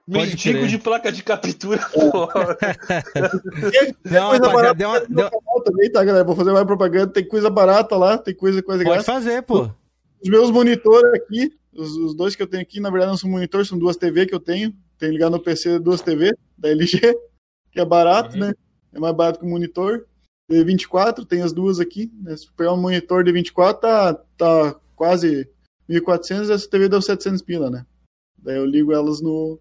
Mendigo 0.05 0.67
de 0.67 0.77
placa 0.77 1.11
de 1.11 1.23
captura. 1.23 1.79
porra. 1.93 2.57
Não, 4.03 4.29
coisa 4.29 4.47
rapaziada, 4.47 4.51
barata 4.53 4.73
deu 4.75 4.89
uma, 4.89 4.99
deu- 4.99 5.63
também, 5.63 5.91
tá, 5.91 6.03
galera? 6.03 6.25
Vou 6.25 6.35
fazer 6.35 6.51
mais 6.51 6.65
propaganda. 6.65 7.11
Tem 7.13 7.27
coisa 7.27 7.49
barata 7.49 7.95
lá, 7.95 8.17
tem 8.17 8.33
coisa, 8.35 8.61
coisa 8.61 8.79
pode 8.83 8.89
grátis. 8.95 9.05
fazer, 9.05 9.43
pô. 9.43 9.69
Os 10.21 10.29
meus 10.29 10.51
monitores 10.51 11.13
aqui, 11.13 11.51
os, 11.73 11.95
os 11.97 12.15
dois 12.15 12.35
que 12.35 12.41
eu 12.43 12.47
tenho 12.47 12.63
aqui, 12.63 12.79
na 12.79 12.89
verdade 12.89 13.11
não 13.11 13.17
são 13.17 13.29
monitores, 13.29 13.67
são 13.67 13.77
duas 13.77 13.95
TV 13.97 14.25
que 14.25 14.33
eu 14.35 14.39
tenho. 14.39 14.73
Tenho 14.97 15.11
ligado 15.13 15.31
no 15.33 15.43
PC 15.43 15.79
duas 15.79 16.01
TV 16.01 16.33
da 16.57 16.69
LG, 16.69 16.99
que 17.71 17.79
é 17.79 17.85
barato, 17.85 18.35
Uhum. 18.35 18.41
né? 18.47 18.53
É 18.93 18.99
mais 18.99 19.15
barato 19.15 19.39
que 19.39 19.45
o 19.45 19.49
monitor. 19.49 20.07
De 20.49 20.61
24, 20.63 21.25
tem 21.25 21.41
as 21.41 21.53
duas 21.53 21.79
aqui. 21.79 22.11
né? 22.21 22.35
Se 22.35 22.51
pegar 22.53 22.73
um 22.73 22.81
monitor 22.81 23.23
de 23.23 23.31
24, 23.31 23.81
tá, 23.81 24.13
tá 24.37 24.79
quase 24.95 25.49
1.400, 25.89 26.49
essa 26.49 26.69
TV 26.69 26.87
deu 26.89 27.01
700 27.01 27.41
pila, 27.41 27.69
né? 27.69 27.85
Daí 28.37 28.57
eu 28.57 28.65
ligo 28.65 28.91
elas 28.93 29.21
no. 29.21 29.59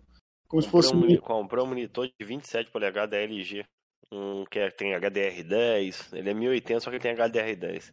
Como 0.49 0.61
se 0.61 0.69
Comprei 0.69 0.83
fosse 0.83 0.95
um, 0.95 0.99
um. 0.99 1.01
moni- 1.01 1.19
comprei 1.19 1.63
um 1.63 1.67
monitor 1.67 2.07
de 2.09 2.27
27 2.27 2.71
polegadas 2.71 3.11
da 3.11 3.17
LG. 3.19 3.65
Um 4.13 4.45
que 4.45 4.59
é- 4.59 4.71
tem 4.71 4.93
HDR10. 4.95 6.13
Ele 6.13 6.29
é 6.31 6.35
1080, 6.35 6.81
só 6.81 6.91
que 6.91 6.97
ele 6.97 7.03
tem 7.03 7.13
HDR10. 7.13 7.93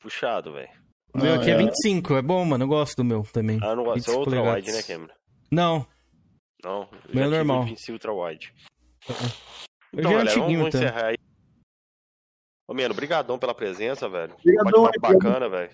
Puxado, 0.00 0.52
velho. 0.52 0.68
O 1.14 1.18
meu 1.18 1.32
Ah, 1.34 1.36
aqui 1.36 1.50
é 1.50 1.54
é. 1.54 1.56
25, 1.56 2.14
é 2.14 2.22
bom, 2.22 2.44
mano, 2.44 2.64
eu 2.64 2.68
gosto 2.68 2.96
do 2.96 3.04
meu 3.04 3.22
também. 3.32 3.58
Ah, 3.62 3.68
eu 3.70 3.76
não 3.76 3.84
gosto. 3.84 3.96
25 3.96 4.12
É 4.14 4.18
ultra 4.18 4.40
wide, 4.40 4.50
polegadas. 4.66 4.74
né, 4.88 4.94
Cameron? 4.94 5.14
Não, 5.50 5.86
Não. 6.64 6.88
Meu 7.12 7.24
tive 7.24 7.36
normal. 7.36 7.64
25 7.64 7.92
ultra 7.92 8.12
wide. 8.12 8.54
eu 9.08 9.14
Então, 9.98 10.10
já 10.12 10.20
é 10.20 10.24
galera, 10.24 10.40
vamos, 10.40 10.70
tá? 10.70 10.78
encerrar 10.78 11.06
aí. 11.08 11.16
Ô, 12.66 12.74
Mano, 12.74 12.94
brigadão 12.94 13.38
pela 13.38 13.54
presença, 13.54 14.08
velho. 14.08 14.34
Obrigadão, 14.34 14.90
bacana, 15.00 15.48
velho. 15.48 15.70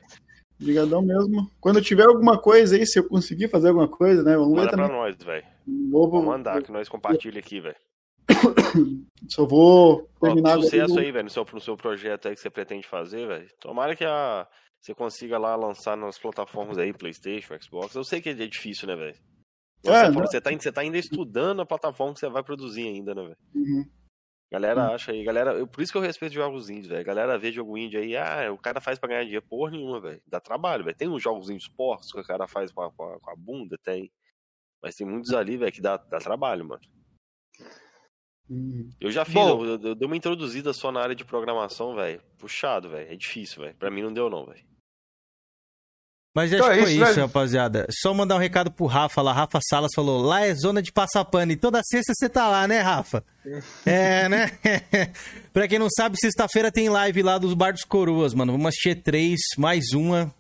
Obrigadão 0.60 1.00
mesmo. 1.02 1.50
Quando 1.60 1.80
tiver 1.80 2.04
alguma 2.04 2.38
coisa 2.38 2.76
aí, 2.76 2.84
se 2.84 2.98
eu 2.98 3.08
conseguir 3.08 3.48
fazer 3.48 3.68
alguma 3.68 3.88
coisa, 3.88 4.22
né? 4.22 4.36
Vamos 4.36 4.50
ver 4.54 4.64
Manda 4.64 4.72
pra 4.72 4.86
também. 4.86 5.00
nós, 5.00 5.16
velho. 5.16 5.46
Vou, 5.90 6.10
Vou 6.10 6.22
mandar, 6.22 6.62
que 6.62 6.72
nós 6.72 6.88
compartilha 6.88 7.38
aqui, 7.38 7.60
velho. 7.60 7.76
Só 9.28 9.46
vou 9.46 10.08
Ó, 10.20 10.26
terminar 10.26 10.52
agora 10.52 10.62
sucesso 10.64 10.98
aí, 10.98 11.10
velho, 11.10 11.24
no 11.24 11.30
seu, 11.30 11.46
no 11.52 11.60
seu 11.60 11.76
projeto 11.76 12.28
aí 12.28 12.34
que 12.34 12.40
você 12.40 12.50
pretende 12.50 12.86
fazer, 12.86 13.26
velho. 13.26 13.48
Tomara 13.60 13.96
que 13.96 14.04
a, 14.04 14.46
você 14.80 14.94
consiga 14.94 15.38
lá 15.38 15.54
lançar 15.56 15.96
nas 15.96 16.18
plataformas 16.18 16.78
aí, 16.78 16.92
Playstation, 16.92 17.54
Xbox. 17.60 17.94
Eu 17.94 18.04
sei 18.04 18.20
que 18.20 18.30
é 18.30 18.34
difícil, 18.34 18.88
né, 18.88 18.96
velho? 18.96 19.16
Você, 19.82 19.90
É, 19.90 20.04
falou, 20.06 20.20
né? 20.20 20.26
você, 20.26 20.40
tá, 20.40 20.50
você 20.50 20.72
tá 20.72 20.80
ainda 20.82 20.98
estudando 20.98 21.60
a 21.62 21.66
plataforma 21.66 22.12
que 22.14 22.20
você 22.20 22.28
vai 22.28 22.42
produzir 22.42 22.86
ainda, 22.86 23.14
né, 23.14 23.22
velho? 23.22 23.36
Uhum. 23.54 23.90
Galera 24.52 24.88
acha 24.94 25.12
aí, 25.12 25.22
galera. 25.22 25.52
Eu, 25.52 25.66
por 25.66 25.80
isso 25.80 25.92
que 25.92 25.96
eu 25.98 26.02
respeito 26.02 26.34
jogos 26.34 26.68
indies, 26.68 26.88
velho. 26.88 27.04
Galera 27.04 27.38
vê 27.38 27.52
jogo 27.52 27.78
indie 27.78 27.96
aí, 27.96 28.16
ah, 28.16 28.52
o 28.52 28.58
cara 28.58 28.80
faz 28.80 28.98
pra 28.98 29.08
ganhar 29.08 29.22
dinheiro. 29.22 29.46
Porra 29.48 29.70
nenhuma, 29.70 30.00
velho. 30.00 30.20
Dá 30.26 30.40
trabalho, 30.40 30.84
velho. 30.84 30.96
Tem 30.96 31.08
uns 31.08 31.22
jogos 31.22 31.46
de 31.46 31.56
esportes 31.56 32.10
que 32.12 32.18
o 32.20 32.24
cara 32.24 32.48
faz 32.48 32.72
com 32.72 32.82
a, 32.82 32.90
com 32.92 33.04
a, 33.04 33.20
com 33.20 33.30
a 33.30 33.36
bunda, 33.36 33.78
tem. 33.78 34.10
Mas 34.82 34.96
tem 34.96 35.06
muitos 35.06 35.32
ali, 35.32 35.56
velho, 35.56 35.70
que 35.70 35.80
dá, 35.80 35.96
dá 35.96 36.18
trabalho, 36.18 36.64
mano. 36.64 36.82
Uhum. 38.48 38.90
Eu 39.00 39.12
já 39.12 39.24
fiz, 39.24 39.34
Bom. 39.34 39.64
eu, 39.64 39.80
eu 39.80 39.94
dei 39.94 40.06
uma 40.06 40.16
introduzida 40.16 40.72
só 40.72 40.90
na 40.90 41.00
área 41.00 41.14
de 41.14 41.24
programação, 41.24 41.94
velho. 41.94 42.20
Puxado, 42.36 42.90
velho. 42.90 43.12
É 43.12 43.16
difícil, 43.16 43.62
velho. 43.62 43.76
Pra 43.76 43.90
mim 43.90 44.02
não 44.02 44.12
deu, 44.12 44.28
não, 44.28 44.46
velho. 44.46 44.64
Mas 46.34 46.52
Então 46.52 46.66
acho 46.66 46.74
é 46.74 46.78
que 46.78 46.82
foi 46.84 46.92
isso, 46.92 47.16
né? 47.16 47.22
rapaziada. 47.22 47.86
Só 47.90 48.14
mandar 48.14 48.36
um 48.36 48.38
recado 48.38 48.70
pro 48.70 48.86
Rafa 48.86 49.20
lá. 49.20 49.32
Rafa 49.32 49.58
Salas 49.68 49.90
falou: 49.94 50.22
lá 50.22 50.46
é 50.46 50.54
zona 50.54 50.80
de 50.80 50.92
passar 50.92 51.24
pano. 51.24 51.50
E 51.52 51.56
toda 51.56 51.82
sexta 51.82 52.12
você 52.14 52.28
tá 52.28 52.48
lá, 52.48 52.68
né, 52.68 52.80
Rafa? 52.80 53.24
É, 53.84 54.28
né? 54.28 54.52
pra 55.52 55.66
quem 55.66 55.78
não 55.78 55.88
sabe, 55.90 56.16
sexta-feira 56.20 56.70
tem 56.70 56.88
live 56.88 57.22
lá 57.22 57.36
dos 57.36 57.54
Bar 57.54 57.72
dos 57.72 57.84
Coroas, 57.84 58.32
mano. 58.32 58.52
Vamos 58.52 58.68
assistir 58.68 59.02
três, 59.02 59.40
mais 59.58 59.92
uma. 59.92 60.32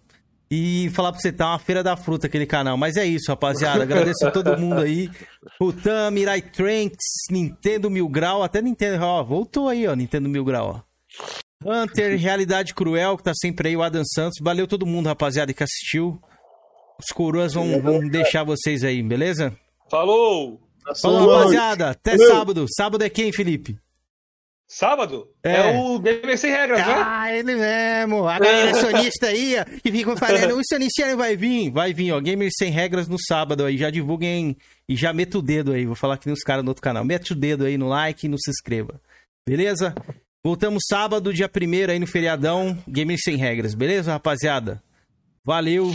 E 0.52 0.90
falar 0.94 1.12
pra 1.12 1.20
você, 1.20 1.30
tá 1.30 1.46
uma 1.48 1.58
feira 1.60 1.80
da 1.80 1.96
fruta 1.96 2.26
aquele 2.26 2.46
canal. 2.46 2.76
Mas 2.76 2.96
é 2.96 3.04
isso, 3.04 3.30
rapaziada. 3.30 3.82
Agradeço 3.84 4.26
a 4.26 4.30
todo 4.32 4.58
mundo 4.58 4.80
aí. 4.80 5.08
O 5.60 5.72
Tam, 5.72 6.10
Mirai 6.10 6.42
Tranks, 6.42 7.06
Nintendo 7.30 7.88
Mil 7.88 8.08
Grau. 8.08 8.42
Até 8.42 8.60
Nintendo, 8.60 9.04
ó, 9.04 9.22
voltou 9.22 9.68
aí, 9.68 9.86
ó, 9.86 9.94
Nintendo 9.94 10.28
Mil 10.28 10.44
Grau, 10.44 10.84
ó. 10.84 10.90
Hunter, 11.64 12.16
Realidade 12.20 12.74
Cruel, 12.74 13.16
que 13.16 13.24
tá 13.24 13.32
sempre 13.34 13.68
aí, 13.68 13.76
o 13.76 13.82
Adam 13.82 14.04
Santos. 14.04 14.38
Valeu 14.40 14.66
todo 14.66 14.86
mundo, 14.86 15.06
rapaziada, 15.06 15.52
que 15.52 15.62
assistiu. 15.62 16.20
Os 16.98 17.06
coroas 17.14 17.54
vão, 17.54 17.80
vão 17.80 18.00
deixar 18.00 18.44
vocês 18.44 18.84
aí, 18.84 19.02
beleza? 19.02 19.56
Falou! 19.90 20.60
Falou, 21.00 21.36
rapaziada. 21.36 21.90
Até 21.90 22.16
Valeu. 22.16 22.28
sábado. 22.28 22.66
Sábado 22.76 23.04
é 23.04 23.08
quem, 23.08 23.32
Felipe? 23.32 23.78
Sábado? 24.72 25.28
É. 25.42 25.72
É, 25.72 25.80
o 25.80 25.98
Gamer 25.98 26.38
Sem 26.38 26.52
Regras, 26.52 26.78
né? 26.78 26.94
Ah, 26.96 27.34
ele 27.34 27.56
mesmo. 27.56 28.28
A 28.28 28.38
galera 28.38 28.72
sonista 28.74 29.26
aí, 29.26 29.56
ó, 29.58 29.64
que 29.64 29.90
ficam 29.90 30.16
falando, 30.16 30.56
o 30.56 30.62
sonista 30.64 31.16
vai 31.16 31.36
vir. 31.36 31.70
Vai 31.72 31.92
vir, 31.92 32.12
ó. 32.12 32.20
Gamers 32.20 32.52
Sem 32.56 32.70
Regras 32.70 33.08
no 33.08 33.16
sábado 33.18 33.64
aí. 33.64 33.76
Já 33.76 33.90
divulguem 33.90 34.56
e 34.88 34.94
já 34.94 35.12
meta 35.12 35.38
o 35.38 35.42
dedo 35.42 35.72
aí. 35.72 35.84
Vou 35.86 35.96
falar 35.96 36.18
que 36.18 36.26
nem 36.26 36.34
os 36.34 36.42
caras 36.44 36.62
no 36.62 36.70
outro 36.70 36.82
canal. 36.82 37.04
Mete 37.04 37.32
o 37.32 37.34
dedo 37.34 37.64
aí 37.64 37.76
no 37.76 37.88
like 37.88 38.26
e 38.26 38.28
não 38.28 38.38
se 38.38 38.48
inscreva. 38.48 39.00
Beleza? 39.44 39.92
Voltamos 40.42 40.84
sábado, 40.88 41.34
dia 41.34 41.50
1 41.54 41.90
aí 41.90 41.98
no 41.98 42.06
feriadão. 42.06 42.82
Gamers 42.88 43.20
Sem 43.22 43.36
Regras. 43.36 43.74
Beleza, 43.74 44.12
rapaziada? 44.12 44.82
Valeu. 45.44 45.92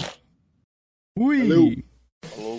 Fui. 1.17 1.39
Valeu. 1.39 1.83
Falou. 2.23 2.57